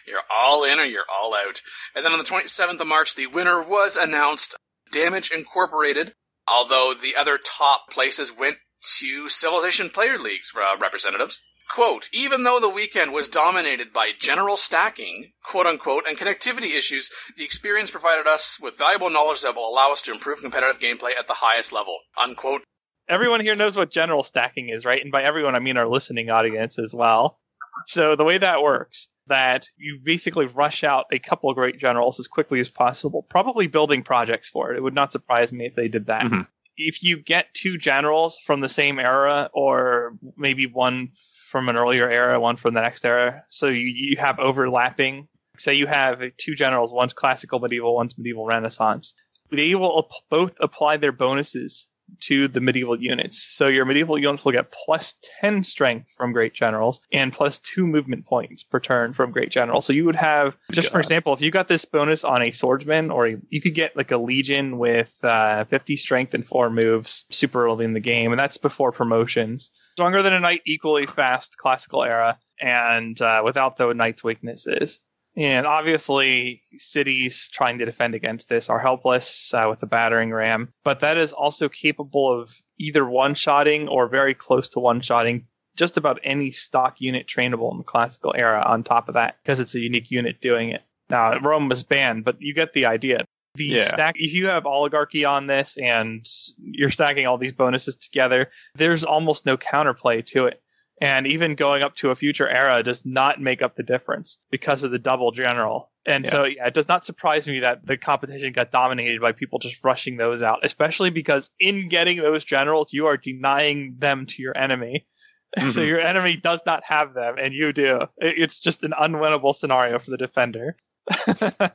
you're 0.07 0.23
all 0.35 0.65
in 0.65 0.79
or 0.79 0.85
you're 0.85 1.03
all 1.13 1.35
out. 1.35 1.61
And 1.95 2.05
then 2.05 2.13
on 2.13 2.19
the 2.19 2.25
27th 2.25 2.81
of 2.81 2.87
March, 2.87 3.17
the 3.17 3.27
winner 3.27 3.61
was 3.61 3.97
announced 3.97 4.57
Damage 4.93 5.31
Incorporated. 5.31 6.15
Although 6.47 6.95
the 6.95 7.15
other 7.17 7.37
top 7.37 7.91
places 7.91 8.33
went 8.35 8.57
to 9.01 9.29
Civilization 9.29 9.91
Player 9.91 10.19
League's 10.19 10.53
uh, 10.57 10.79
representatives. 10.79 11.41
Quote, 11.69 12.09
even 12.15 12.45
though 12.45 12.59
the 12.59 12.69
weekend 12.69 13.13
was 13.13 13.29
dominated 13.29 13.93
by 13.93 14.13
general 14.19 14.57
stacking, 14.57 15.33
quote 15.45 15.67
unquote, 15.67 16.05
and 16.09 16.17
connectivity 16.17 16.75
issues, 16.75 17.11
the 17.37 17.45
experience 17.45 17.91
provided 17.91 18.27
us 18.27 18.59
with 18.63 18.79
valuable 18.79 19.11
knowledge 19.11 19.43
that 19.43 19.55
will 19.55 19.69
allow 19.69 19.93
us 19.93 20.01
to 20.03 20.13
improve 20.13 20.41
competitive 20.41 20.81
gameplay 20.81 21.11
at 21.19 21.27
the 21.27 21.35
highest 21.35 21.71
level. 21.71 21.99
Unquote. 22.17 22.63
Everyone 23.09 23.41
here 23.41 23.57
knows 23.57 23.77
what 23.77 23.91
general 23.91 24.23
stacking 24.23 24.69
is, 24.69 24.85
right? 24.85 25.03
And 25.03 25.11
by 25.11 25.23
everyone, 25.23 25.55
I 25.55 25.61
mean 25.61 25.77
our 25.77 25.89
listening 25.89 26.31
audience 26.31 26.79
as 26.79 26.95
well. 26.95 27.39
So 27.87 28.17
the 28.17 28.25
way 28.25 28.39
that 28.39 28.63
works, 28.63 29.09
that 29.29 29.67
you 29.77 30.01
basically 30.03 30.47
rush 30.47 30.85
out 30.85 31.07
a 31.13 31.19
couple 31.19 31.49
of 31.49 31.57
great 31.57 31.79
generals 31.79 32.19
as 32.19 32.27
quickly 32.27 32.61
as 32.61 32.71
possible, 32.71 33.23
probably 33.23 33.67
building 33.67 34.03
projects 34.03 34.49
for 34.49 34.73
it. 34.73 34.77
It 34.77 34.83
would 34.83 34.95
not 34.95 35.13
surprise 35.13 35.53
me 35.53 35.67
if 35.67 35.75
they 35.75 35.89
did 35.89 36.07
that. 36.07 36.25
Mhm. 36.25 36.47
If 36.77 37.03
you 37.03 37.17
get 37.17 37.53
two 37.55 37.79
generals 37.79 38.39
from 38.39 38.61
the 38.61 38.69
same 38.69 38.99
era, 38.99 39.51
or 39.53 40.17
maybe 40.37 40.67
one 40.67 41.09
from 41.47 41.69
an 41.69 41.77
earlier 41.77 42.09
era, 42.09 42.39
one 42.39 42.57
from 42.57 42.75
the 42.75 42.83
next 42.83 43.05
era, 43.05 43.43
so 43.49 43.69
you, 43.69 43.87
you 43.87 44.17
have 44.19 44.39
overlapping. 44.39 45.29
Say 45.57 45.75
you 45.75 45.87
have 45.87 46.23
two 46.37 46.55
generals, 46.55 46.93
one's 46.93 47.13
classical 47.13 47.59
medieval, 47.59 47.95
one's 47.95 48.17
medieval 48.17 48.47
renaissance. 48.47 49.15
They 49.51 49.75
will 49.75 50.09
both 50.31 50.55
apply 50.61 50.99
their 50.99 51.11
bonuses 51.11 51.89
to 52.21 52.49
the 52.49 52.61
medieval 52.61 53.01
units. 53.01 53.43
So 53.43 53.69
your 53.69 53.85
medieval 53.85 54.19
units 54.19 54.45
will 54.45 54.53
get 54.53 54.71
plus 54.71 55.15
10 55.41 55.65
strength 55.65 56.11
from 56.17 56.33
great 56.33 56.55
generals 56.55 57.01
and 57.13 57.33
plus 57.33 57.59
2 57.61 57.87
movement 57.87 58.27
points 58.27 58.63
per 58.63 58.81
turn 58.81 59.13
from 59.13 59.31
great 59.31 59.51
generals. 59.51 59.87
So 59.87 59.93
you 59.93 60.05
would 60.05 60.17
have 60.17 60.57
just 60.73 60.91
for 60.91 60.99
example, 60.99 61.33
if 61.33 61.41
you 61.41 61.51
got 61.51 61.69
this 61.69 61.85
bonus 61.85 62.25
on 62.25 62.43
a 62.43 62.51
swordsman 62.51 63.11
or 63.11 63.27
a, 63.27 63.37
you 63.51 63.61
could 63.61 63.75
get 63.75 63.97
like 63.97 64.11
a 64.11 64.19
legion 64.19 64.79
with 64.79 65.19
uh, 65.25 65.65
50 65.65 65.97
strength 65.97 66.35
and 66.35 66.45
4 66.45 66.71
moves 66.71 67.25
super 67.31 67.65
early 67.65 67.85
in 67.85 67.93
the 67.93 68.01
game 68.01 68.33
and 68.33 68.39
that's 68.39 68.59
before 68.59 68.93
promotions. 68.93 69.71
Stronger 69.93 70.23
than 70.23 70.33
a 70.33 70.41
knight, 70.41 70.63
equally 70.67 71.07
fast 71.07 71.57
classical 71.57 72.05
era 72.05 72.39
and 72.61 73.21
uh, 73.21 73.43
without 73.45 73.77
the 73.77 73.93
knight's 73.93 74.25
weaknesses. 74.25 75.01
And 75.39 75.66
obviously, 75.66 76.61
cities 76.78 77.49
trying 77.53 77.78
to 77.78 77.84
defend 77.84 78.16
against 78.16 78.49
this 78.49 78.68
are 78.68 78.80
helpless 78.80 79.55
uh, 79.55 79.66
with 79.70 79.78
the 79.78 79.86
battering 79.86 80.32
ram, 80.32 80.72
but 80.82 80.99
that 81.01 81.16
is 81.16 81.32
also 81.32 81.68
capable 81.68 82.41
of 82.41 82.61
either 82.78 83.09
one 83.09 83.34
shotting 83.34 83.89
or 83.89 84.09
very 84.09 84.34
close 84.34 84.68
to 84.70 84.80
one 84.80 85.01
shotting 85.01 85.47
just 85.76 85.97
about 85.97 86.18
any 86.24 86.51
stock 86.51 87.01
unit 87.01 87.28
trainable 87.28 87.70
in 87.70 87.78
the 87.78 87.84
classical 87.84 88.34
era 88.36 88.64
on 88.66 88.82
top 88.82 89.07
of 89.07 89.14
that, 89.14 89.36
because 89.41 89.61
it's 89.61 89.76
a 89.76 89.80
unique 89.80 90.11
unit 90.11 90.41
doing 90.41 90.70
it. 90.70 90.82
Now, 91.09 91.39
Rome 91.39 91.68
was 91.68 91.84
banned, 91.84 92.24
but 92.24 92.43
you 92.43 92.53
get 92.53 92.72
the 92.72 92.86
idea. 92.86 93.24
The 93.55 93.64
Yeah. 93.64 93.84
stack, 93.84 94.16
if 94.18 94.34
you 94.34 94.49
have 94.49 94.66
oligarchy 94.66 95.24
on 95.24 95.47
this 95.47 95.78
and 95.78 96.26
you're 96.59 96.91
stacking 96.91 97.28
all 97.28 97.39
these 97.39 97.53
bonuses 97.53 97.97
together, 97.97 98.51
there's 98.74 99.05
almost 99.05 99.47
no 99.47 99.57
counterplay 99.57 100.26
to 100.26 100.47
it. 100.47 100.61
And 101.01 101.27
even 101.29 101.55
going 101.55 101.83
up 101.83 101.95
to 101.97 102.11
a 102.11 102.15
future 102.15 102.49
era 102.49 102.83
does 102.83 103.07
not 103.07 103.41
make 103.41 103.63
up 103.63 103.75
the 103.75 103.83
difference 103.85 104.39
because 104.51 104.83
of 104.83 104.91
the 104.91 104.99
double 104.99 105.31
general. 105.31 105.93
And 106.07 106.27
so, 106.27 106.45
yeah, 106.45 106.67
it 106.67 106.75
does 106.75 106.89
not 106.89 107.05
surprise 107.05 107.47
me 107.47 107.61
that 107.61 107.87
the 107.87 107.97
competition 107.97 108.53
got 108.53 108.71
dominated 108.71 109.21
by 109.21 109.33
people 109.33 109.59
just 109.59 109.85
rushing 109.85 110.17
those 110.17 110.43
out, 110.43 110.61
especially 110.65 111.11
because 111.11 111.51
in 111.61 111.89
getting 111.89 112.19
those 112.19 112.43
generals, 112.45 112.93
you 112.93 113.07
are 113.07 113.17
denying 113.17 113.95
them 113.99 114.27
to 114.27 114.43
your 114.43 114.57
enemy. 114.57 115.07
So 115.57 115.81
Mhm. 115.81 115.87
your 115.89 115.99
enemy 116.01 116.37
does 116.37 116.61
not 116.67 116.85
have 116.85 117.15
them, 117.15 117.37
and 117.39 117.55
you 117.55 117.73
do. 117.73 118.03
It's 118.19 118.59
just 118.59 118.85
an 118.85 118.91
unwinnable 118.93 119.55
scenario 119.55 119.99
for 119.99 120.11
the 120.11 120.19
defender. 120.19 120.77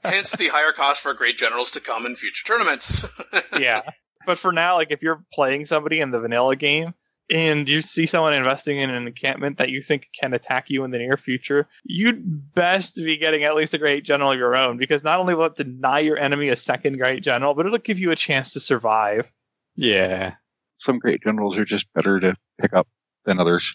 Hence 0.04 0.34
the 0.34 0.50
higher 0.50 0.72
cost 0.72 1.02
for 1.02 1.12
great 1.16 1.38
generals 1.38 1.72
to 1.72 1.80
come 1.80 2.06
in 2.06 2.16
future 2.16 2.46
tournaments. 2.46 3.04
yeah. 3.60 3.82
But 4.28 4.38
for 4.38 4.52
now, 4.52 4.76
like 4.76 4.92
if 4.92 5.02
you're 5.02 5.24
playing 5.34 5.66
somebody 5.66 6.00
in 6.02 6.12
the 6.12 6.20
vanilla 6.20 6.56
game 6.56 6.94
and 7.30 7.68
you 7.70 7.82
see 7.82 8.06
someone 8.06 8.34
investing 8.34 8.78
in 8.78 8.90
an 8.90 9.08
encampment 9.08 9.58
that 9.58 9.70
you 9.70 9.82
think 9.82 10.10
can 10.20 10.34
attack 10.34 10.70
you 10.70 10.84
in 10.84 10.92
the 10.92 10.98
near 10.98 11.18
future, 11.18 11.68
you'd 11.84 12.54
best 12.54 12.96
be 12.98 13.18
getting 13.18 13.44
at 13.44 13.56
least 13.56 13.74
a 13.74 13.78
great 13.78 14.04
general 14.04 14.32
of 14.32 14.38
your 14.38 14.56
own 14.56 14.78
because 14.78 15.04
not 15.04 15.20
only 15.20 15.34
will 15.34 15.46
it 15.46 15.56
deny 15.56 16.00
your 16.00 16.18
enemy 16.18 16.50
a 16.50 16.56
second 16.56 16.98
great 16.98 17.24
general, 17.24 17.54
but 17.54 17.66
it'll 17.66 17.78
give 17.78 18.00
you 18.00 18.12
a 18.12 18.16
chance 18.16 18.52
to 18.54 18.60
survive. 18.60 19.32
Yeah. 19.76 20.34
Some 20.78 21.00
great 21.00 21.24
generals 21.24 21.58
are 21.58 21.66
just 21.66 21.92
better 21.94 22.20
to 22.20 22.36
pick 22.62 22.74
up 22.74 22.88
than 23.26 23.40
others. 23.40 23.74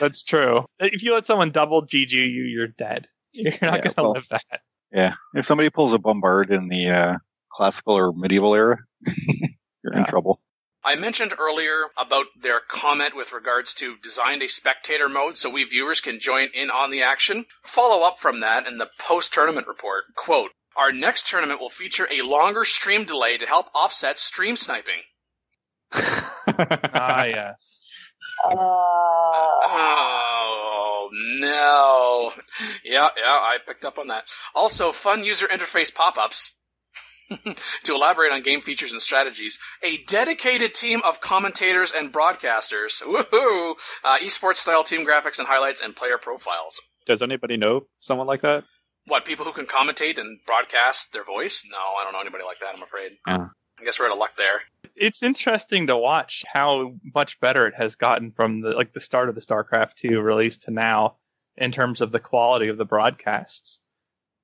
That's 0.00 0.24
true. 0.24 0.64
If 0.78 1.02
you 1.02 1.12
let 1.12 1.26
someone 1.26 1.50
double 1.50 1.82
GG 1.82 2.12
you, 2.12 2.22
you're 2.44 2.68
dead. 2.68 3.08
You're 3.34 3.52
not 3.60 3.60
Yeah, 3.60 3.70
going 3.80 3.94
to 3.94 4.02
well- 4.02 4.12
live 4.12 4.28
that. 4.28 4.60
Yeah. 4.92 5.12
If 5.34 5.44
somebody 5.44 5.68
pulls 5.68 5.92
a 5.92 5.98
bombard 5.98 6.50
in 6.50 6.68
the 6.68 6.88
uh, 6.88 7.14
classical 7.52 7.92
or 7.98 8.12
medieval 8.14 8.54
era, 8.54 8.78
you're 9.84 9.92
in 9.92 10.04
trouble. 10.06 10.40
I 10.86 10.94
mentioned 10.94 11.34
earlier 11.36 11.86
about 11.98 12.26
their 12.40 12.60
comment 12.60 13.16
with 13.16 13.32
regards 13.32 13.74
to 13.74 13.96
designed 14.00 14.40
a 14.40 14.48
spectator 14.48 15.08
mode 15.08 15.36
so 15.36 15.50
we 15.50 15.64
viewers 15.64 16.00
can 16.00 16.20
join 16.20 16.46
in 16.54 16.70
on 16.70 16.92
the 16.92 17.02
action. 17.02 17.46
Follow 17.64 18.06
up 18.06 18.20
from 18.20 18.38
that 18.38 18.68
in 18.68 18.78
the 18.78 18.88
post 18.96 19.34
tournament 19.34 19.66
report. 19.66 20.04
Quote, 20.14 20.52
our 20.76 20.92
next 20.92 21.28
tournament 21.28 21.60
will 21.60 21.70
feature 21.70 22.06
a 22.08 22.22
longer 22.22 22.64
stream 22.64 23.04
delay 23.04 23.36
to 23.36 23.46
help 23.46 23.66
offset 23.74 24.16
stream 24.16 24.54
sniping. 24.54 25.02
Ah, 25.92 27.24
yes. 27.24 27.84
Oh 28.44 29.48
no. 31.12 32.32
Yeah, 32.84 33.08
yeah, 33.16 33.24
I 33.24 33.56
picked 33.66 33.84
up 33.84 33.98
on 33.98 34.06
that. 34.06 34.26
Also, 34.54 34.92
fun 34.92 35.24
user 35.24 35.48
interface 35.48 35.92
pop-ups. 35.92 36.52
to 37.84 37.94
elaborate 37.94 38.32
on 38.32 38.42
game 38.42 38.60
features 38.60 38.92
and 38.92 39.02
strategies, 39.02 39.58
a 39.82 39.98
dedicated 40.04 40.74
team 40.74 41.00
of 41.04 41.20
commentators 41.20 41.92
and 41.92 42.12
broadcasters. 42.12 43.02
Woohoo! 43.02 43.74
Uh, 44.04 44.18
esports 44.18 44.56
style 44.56 44.84
team 44.84 45.06
graphics 45.06 45.38
and 45.38 45.48
highlights 45.48 45.82
and 45.82 45.96
player 45.96 46.18
profiles. 46.18 46.80
Does 47.06 47.22
anybody 47.22 47.56
know 47.56 47.86
someone 48.00 48.26
like 48.26 48.42
that? 48.42 48.64
What, 49.06 49.24
people 49.24 49.44
who 49.44 49.52
can 49.52 49.66
commentate 49.66 50.18
and 50.18 50.40
broadcast 50.46 51.12
their 51.12 51.24
voice? 51.24 51.64
No, 51.70 51.78
I 51.78 52.02
don't 52.04 52.12
know 52.12 52.20
anybody 52.20 52.44
like 52.44 52.58
that, 52.58 52.74
I'm 52.74 52.82
afraid. 52.82 53.12
Yeah. 53.26 53.46
I 53.80 53.84
guess 53.84 54.00
we're 54.00 54.06
out 54.06 54.12
of 54.12 54.18
luck 54.18 54.36
there. 54.36 54.62
it's 54.96 55.22
interesting 55.22 55.88
to 55.88 55.96
watch 55.96 56.44
how 56.50 56.94
much 57.14 57.38
better 57.40 57.66
it 57.66 57.74
has 57.76 57.94
gotten 57.94 58.32
from 58.32 58.62
the 58.62 58.70
like 58.70 58.92
the 58.92 59.00
start 59.00 59.28
of 59.28 59.34
the 59.34 59.40
StarCraft 59.40 59.94
2 59.94 60.20
release 60.20 60.56
to 60.58 60.70
now 60.70 61.16
in 61.56 61.72
terms 61.72 62.00
of 62.00 62.10
the 62.10 62.20
quality 62.20 62.68
of 62.68 62.78
the 62.78 62.86
broadcasts. 62.86 63.80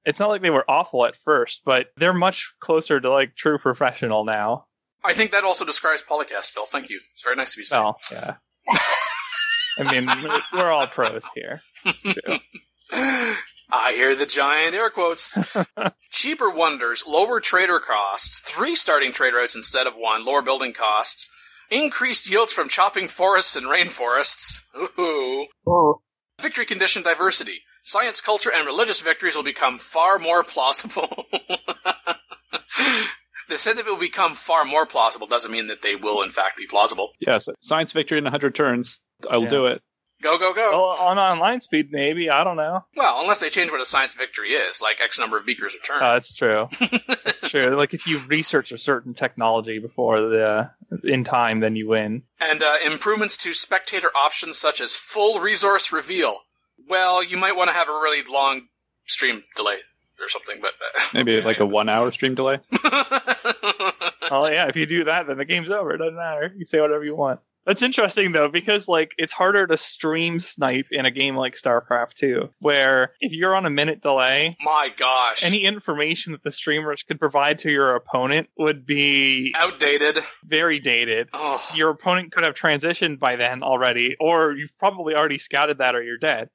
It's 0.04 0.18
not 0.18 0.28
like 0.28 0.40
they 0.40 0.50
were 0.50 0.68
awful 0.68 1.06
at 1.06 1.16
first, 1.16 1.62
but 1.64 1.88
they're 1.96 2.12
much 2.12 2.54
closer 2.60 3.00
to 3.00 3.10
like 3.10 3.36
true 3.36 3.58
professional 3.58 4.24
now. 4.24 4.66
I 5.04 5.14
think 5.14 5.32
that 5.32 5.44
also 5.44 5.64
describes 5.64 6.02
Polycast, 6.02 6.50
Phil. 6.50 6.66
Thank 6.66 6.90
you. 6.90 7.00
It's 7.12 7.24
very 7.24 7.36
nice 7.36 7.54
of 7.54 7.58
you 7.58 7.64
to 7.64 7.68
say. 7.68 7.78
Well, 7.78 7.98
yeah. 8.10 8.34
I 9.78 9.90
mean, 9.90 10.08
we're 10.52 10.70
all 10.70 10.86
pros 10.86 11.28
here. 11.34 11.60
True. 11.84 12.38
I 13.72 13.94
hear 13.94 14.14
the 14.14 14.26
giant 14.26 14.74
air 14.74 14.90
quotes. 14.90 15.30
Cheaper 16.10 16.50
wonders, 16.50 17.04
lower 17.06 17.40
trader 17.40 17.80
costs, 17.80 18.40
three 18.40 18.76
starting 18.76 19.12
trade 19.12 19.32
routes 19.32 19.56
instead 19.56 19.86
of 19.86 19.94
one, 19.96 20.24
lower 20.26 20.42
building 20.42 20.74
costs, 20.74 21.30
increased 21.70 22.30
yields 22.30 22.52
from 22.52 22.68
chopping 22.68 23.08
forests 23.08 23.56
and 23.56 23.66
rainforests. 23.66 24.60
Ooh. 24.98 25.46
Oh, 25.66 26.02
Victory 26.40 26.66
condition 26.66 27.02
diversity. 27.02 27.62
Science, 27.84 28.20
culture, 28.20 28.50
and 28.52 28.66
religious 28.66 29.00
victories 29.00 29.34
will 29.36 29.42
become 29.42 29.78
far 29.78 30.18
more 30.18 30.44
plausible. 30.44 31.26
they 33.48 33.56
said 33.56 33.76
that 33.76 33.86
it 33.86 33.90
will 33.90 33.96
become 33.96 34.34
far 34.34 34.64
more 34.64 34.86
plausible 34.86 35.26
doesn't 35.26 35.50
mean 35.50 35.66
that 35.66 35.82
they 35.82 35.96
will 35.96 36.22
in 36.22 36.30
fact 36.30 36.56
be 36.56 36.66
plausible. 36.66 37.10
Yes. 37.20 37.48
Science 37.60 37.92
victory 37.92 38.18
in 38.18 38.24
100 38.24 38.54
turns. 38.54 38.98
I'll 39.30 39.42
Yeah. 39.44 39.48
do 39.50 39.66
it. 39.66 39.82
Go, 40.22 40.38
go, 40.38 40.54
go. 40.54 40.70
Well, 40.70 41.08
on 41.08 41.18
online 41.18 41.60
speed, 41.60 41.88
maybe. 41.90 42.30
I 42.30 42.44
don't 42.44 42.56
know. 42.56 42.82
Well, 42.96 43.20
unless 43.20 43.40
they 43.40 43.48
change 43.48 43.72
what 43.72 43.80
a 43.80 43.84
science 43.84 44.14
victory 44.14 44.50
is, 44.50 44.80
like 44.80 45.00
X 45.00 45.18
number 45.18 45.36
of 45.36 45.44
beakers 45.44 45.74
a 45.74 45.78
turn. 45.84 46.00
Uh, 46.00 46.12
that's 46.12 46.32
true. 46.32 46.68
That's 47.24 47.48
true. 47.50 47.70
Like 47.76 47.92
if 47.94 48.06
you 48.06 48.20
research 48.28 48.70
a 48.70 48.78
certain 48.78 49.14
technology 49.14 49.80
before 49.80 50.20
the 50.20 50.70
in 51.02 51.24
time, 51.24 51.58
then 51.60 51.74
you 51.74 51.88
win. 51.88 52.22
and 52.38 52.62
uh, 52.62 52.74
improvements 52.84 53.36
to 53.38 53.52
spectator 53.52 54.10
options 54.14 54.56
such 54.58 54.80
as 54.80 54.94
full 54.94 55.40
resource 55.40 55.90
reveal. 55.92 56.38
Well, 56.88 57.22
you 57.24 57.36
might 57.36 57.56
want 57.56 57.68
to 57.70 57.74
have 57.74 57.88
a 57.88 57.92
really 57.92 58.22
long 58.28 58.62
stream 59.06 59.42
delay 59.56 59.76
or 60.20 60.28
something, 60.28 60.58
but 60.60 60.70
uh, 60.96 61.00
Maybe 61.14 61.40
like 61.40 61.60
a 61.60 61.66
one 61.66 61.88
hour 61.88 62.10
stream 62.12 62.34
delay. 62.34 62.58
Oh 64.34 64.46
yeah, 64.48 64.66
if 64.68 64.76
you 64.76 64.86
do 64.86 65.04
that, 65.04 65.26
then 65.26 65.36
the 65.36 65.44
game's 65.44 65.70
over. 65.70 65.92
It 65.92 65.98
doesn't 65.98 66.16
matter. 66.16 66.54
You 66.56 66.64
say 66.64 66.80
whatever 66.80 67.04
you 67.04 67.14
want. 67.14 67.40
That's 67.66 67.82
interesting 67.82 68.32
though, 68.32 68.48
because 68.48 68.88
like 68.88 69.14
it's 69.18 69.32
harder 69.32 69.66
to 69.66 69.76
stream 69.76 70.40
snipe 70.40 70.86
in 70.90 71.04
a 71.04 71.10
game 71.10 71.36
like 71.36 71.52
StarCraft 71.54 72.14
2, 72.14 72.48
where 72.60 73.12
if 73.20 73.32
you're 73.34 73.54
on 73.54 73.66
a 73.66 73.70
minute 73.70 74.00
delay, 74.00 74.56
My 74.64 74.90
gosh, 74.96 75.44
any 75.44 75.64
information 75.64 76.32
that 76.32 76.42
the 76.42 76.50
streamers 76.50 77.02
could 77.02 77.20
provide 77.20 77.58
to 77.58 77.70
your 77.70 77.94
opponent 77.94 78.48
would 78.56 78.86
be 78.86 79.54
outdated. 79.54 80.18
very 80.44 80.78
dated. 80.78 81.28
Oh, 81.34 81.62
Your 81.74 81.90
opponent 81.90 82.32
could 82.32 82.44
have 82.44 82.54
transitioned 82.54 83.18
by 83.18 83.36
then 83.36 83.62
already, 83.62 84.16
or 84.18 84.52
you've 84.52 84.76
probably 84.78 85.14
already 85.14 85.38
scouted 85.38 85.78
that, 85.78 85.94
or 85.94 86.02
you're 86.02 86.16
dead. 86.16 86.48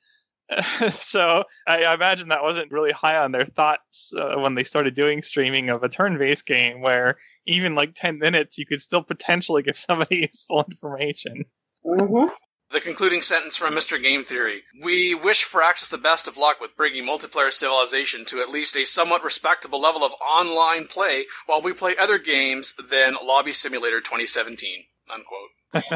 so 0.92 1.44
I, 1.68 1.84
I 1.84 1.94
imagine 1.94 2.30
that 2.30 2.44
wasn't 2.44 2.72
really 2.72 2.92
high 2.92 3.18
on 3.18 3.32
their 3.32 3.46
thoughts 3.46 4.14
uh, 4.16 4.36
when 4.38 4.56
they 4.56 4.64
started 4.64 4.94
doing 4.94 5.22
streaming 5.22 5.70
of 5.70 5.84
a 5.84 5.90
turn-based 5.90 6.46
game, 6.46 6.82
where 6.82 7.18
even 7.46 7.76
like 7.76 7.96
ten 7.96 8.20
minutes, 8.20 8.58
you 8.58 8.66
could 8.66 8.82
still 8.82 9.04
potentially 9.04 9.64
give 9.64 9.78
somebody 9.78 10.18
useful 10.18 10.64
information. 10.70 11.44
Mm-hmm. 11.86 12.34
The 12.70 12.82
concluding 12.82 13.22
sentence 13.22 13.56
from 13.56 13.74
Mr. 13.74 14.02
Game 14.02 14.26
Theory. 14.26 14.64
We 14.84 15.16
wish 15.16 15.46
Firaxis 15.48 15.90
the 15.90 15.98
best 15.98 16.28
of 16.28 16.36
luck 16.36 16.60
with 16.60 16.76
bringing 16.76 17.06
multiplayer 17.06 17.52
civilization 17.52 18.26
to 18.26 18.42
at 18.42 18.50
least 18.50 18.76
a 18.76 18.86
somewhat 18.86 19.24
respectable 19.24 19.80
level 19.80 20.04
of 20.04 20.12
online 20.22 20.86
play 20.86 21.28
while 21.46 21.62
we 21.62 21.72
play 21.72 21.96
other 21.96 22.20
games 22.20 22.76
than 22.90 23.16
Lobby 23.24 23.54
Simulator 23.54 24.02
2017. 24.02 24.84
Unquote. 25.10 25.52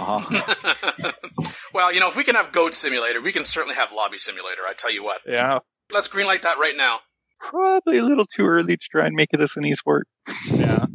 well, 1.73 1.93
you 1.93 1.99
know, 1.99 2.09
if 2.09 2.15
we 2.17 2.23
can 2.23 2.35
have 2.35 2.51
Goat 2.51 2.73
Simulator, 2.73 3.21
we 3.21 3.31
can 3.31 3.43
certainly 3.43 3.75
have 3.75 3.91
Lobby 3.91 4.17
Simulator, 4.17 4.61
I 4.67 4.73
tell 4.73 4.91
you 4.91 5.03
what. 5.03 5.19
Yeah. 5.25 5.59
Let's 5.91 6.07
greenlight 6.07 6.41
that 6.43 6.57
right 6.59 6.75
now. 6.75 6.99
Probably 7.39 7.97
a 7.97 8.03
little 8.03 8.25
too 8.25 8.45
early 8.45 8.77
to 8.77 8.87
try 8.91 9.05
and 9.05 9.15
make 9.15 9.29
this 9.31 9.57
an 9.57 9.63
esport. 9.63 10.01
Yeah. 10.45 10.85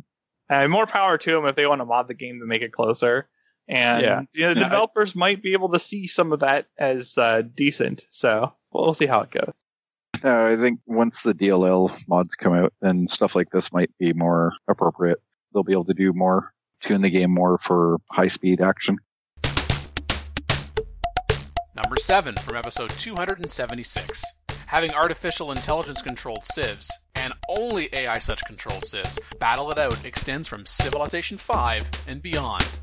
And 0.49 0.71
more 0.71 0.87
power 0.87 1.19
to 1.19 1.31
them 1.33 1.45
if 1.47 1.57
they 1.57 1.67
want 1.67 1.81
to 1.81 1.85
mod 1.85 2.09
the 2.09 2.15
game 2.15 2.39
to 2.41 2.47
make 2.47 2.63
it 2.63 2.73
closer. 2.73 3.29
And 3.69 4.03
Yeah. 4.03 4.21
you 4.35 4.43
know, 4.45 4.55
the 4.55 4.61
Yeah, 4.61 4.67
I- 4.67 4.69
developers 4.69 5.17
might 5.17 5.43
be 5.43 5.55
able 5.55 5.71
to 5.71 5.79
see 5.79 6.07
some 6.07 6.33
of 6.33 6.41
that 6.41 6.67
as 6.79 7.19
uh, 7.19 7.43
decent. 7.55 8.05
So 8.11 8.53
we'll 8.73 8.95
see 8.95 9.07
how 9.07 9.21
it 9.23 9.31
goes. 9.31 9.51
Uh, 10.25 10.45
I 10.45 10.57
think 10.57 10.81
once 10.87 11.23
the 11.23 11.35
DLL 11.35 11.91
mods 12.09 12.35
come 12.37 12.55
out, 12.55 12.73
then 12.81 13.07
stuff 13.09 13.35
like 13.35 13.51
this 13.51 13.71
might 13.73 13.91
be 13.99 14.13
more 14.15 14.53
appropriate. 14.69 15.19
They'll 15.53 15.63
be 15.65 15.73
able 15.73 15.85
to 15.87 15.95
do 15.95 16.13
more, 16.15 16.55
tune 16.81 17.03
the 17.03 17.11
game 17.11 17.31
more 17.33 17.59
for 17.59 17.99
high 18.11 18.29
speed 18.29 18.61
action. 18.61 18.97
Number 21.75 21.97
7 21.97 22.35
from 22.37 22.57
episode 22.57 22.91
276. 22.91 24.25
Having 24.69 24.95
artificial 24.95 25.53
intelligence 25.53 26.03
controlled 26.03 26.45
civs, 26.45 26.91
and 27.15 27.33
only 27.49 27.89
AI 27.93 28.19
such 28.19 28.45
controlled 28.47 28.85
civs, 28.85 29.19
Battle 29.39 29.71
It 29.71 29.79
Out 29.79 30.05
extends 30.05 30.49
from 30.49 30.67
Civilization 30.67 31.39
5 31.39 31.89
and 32.09 32.21
beyond. 32.21 32.81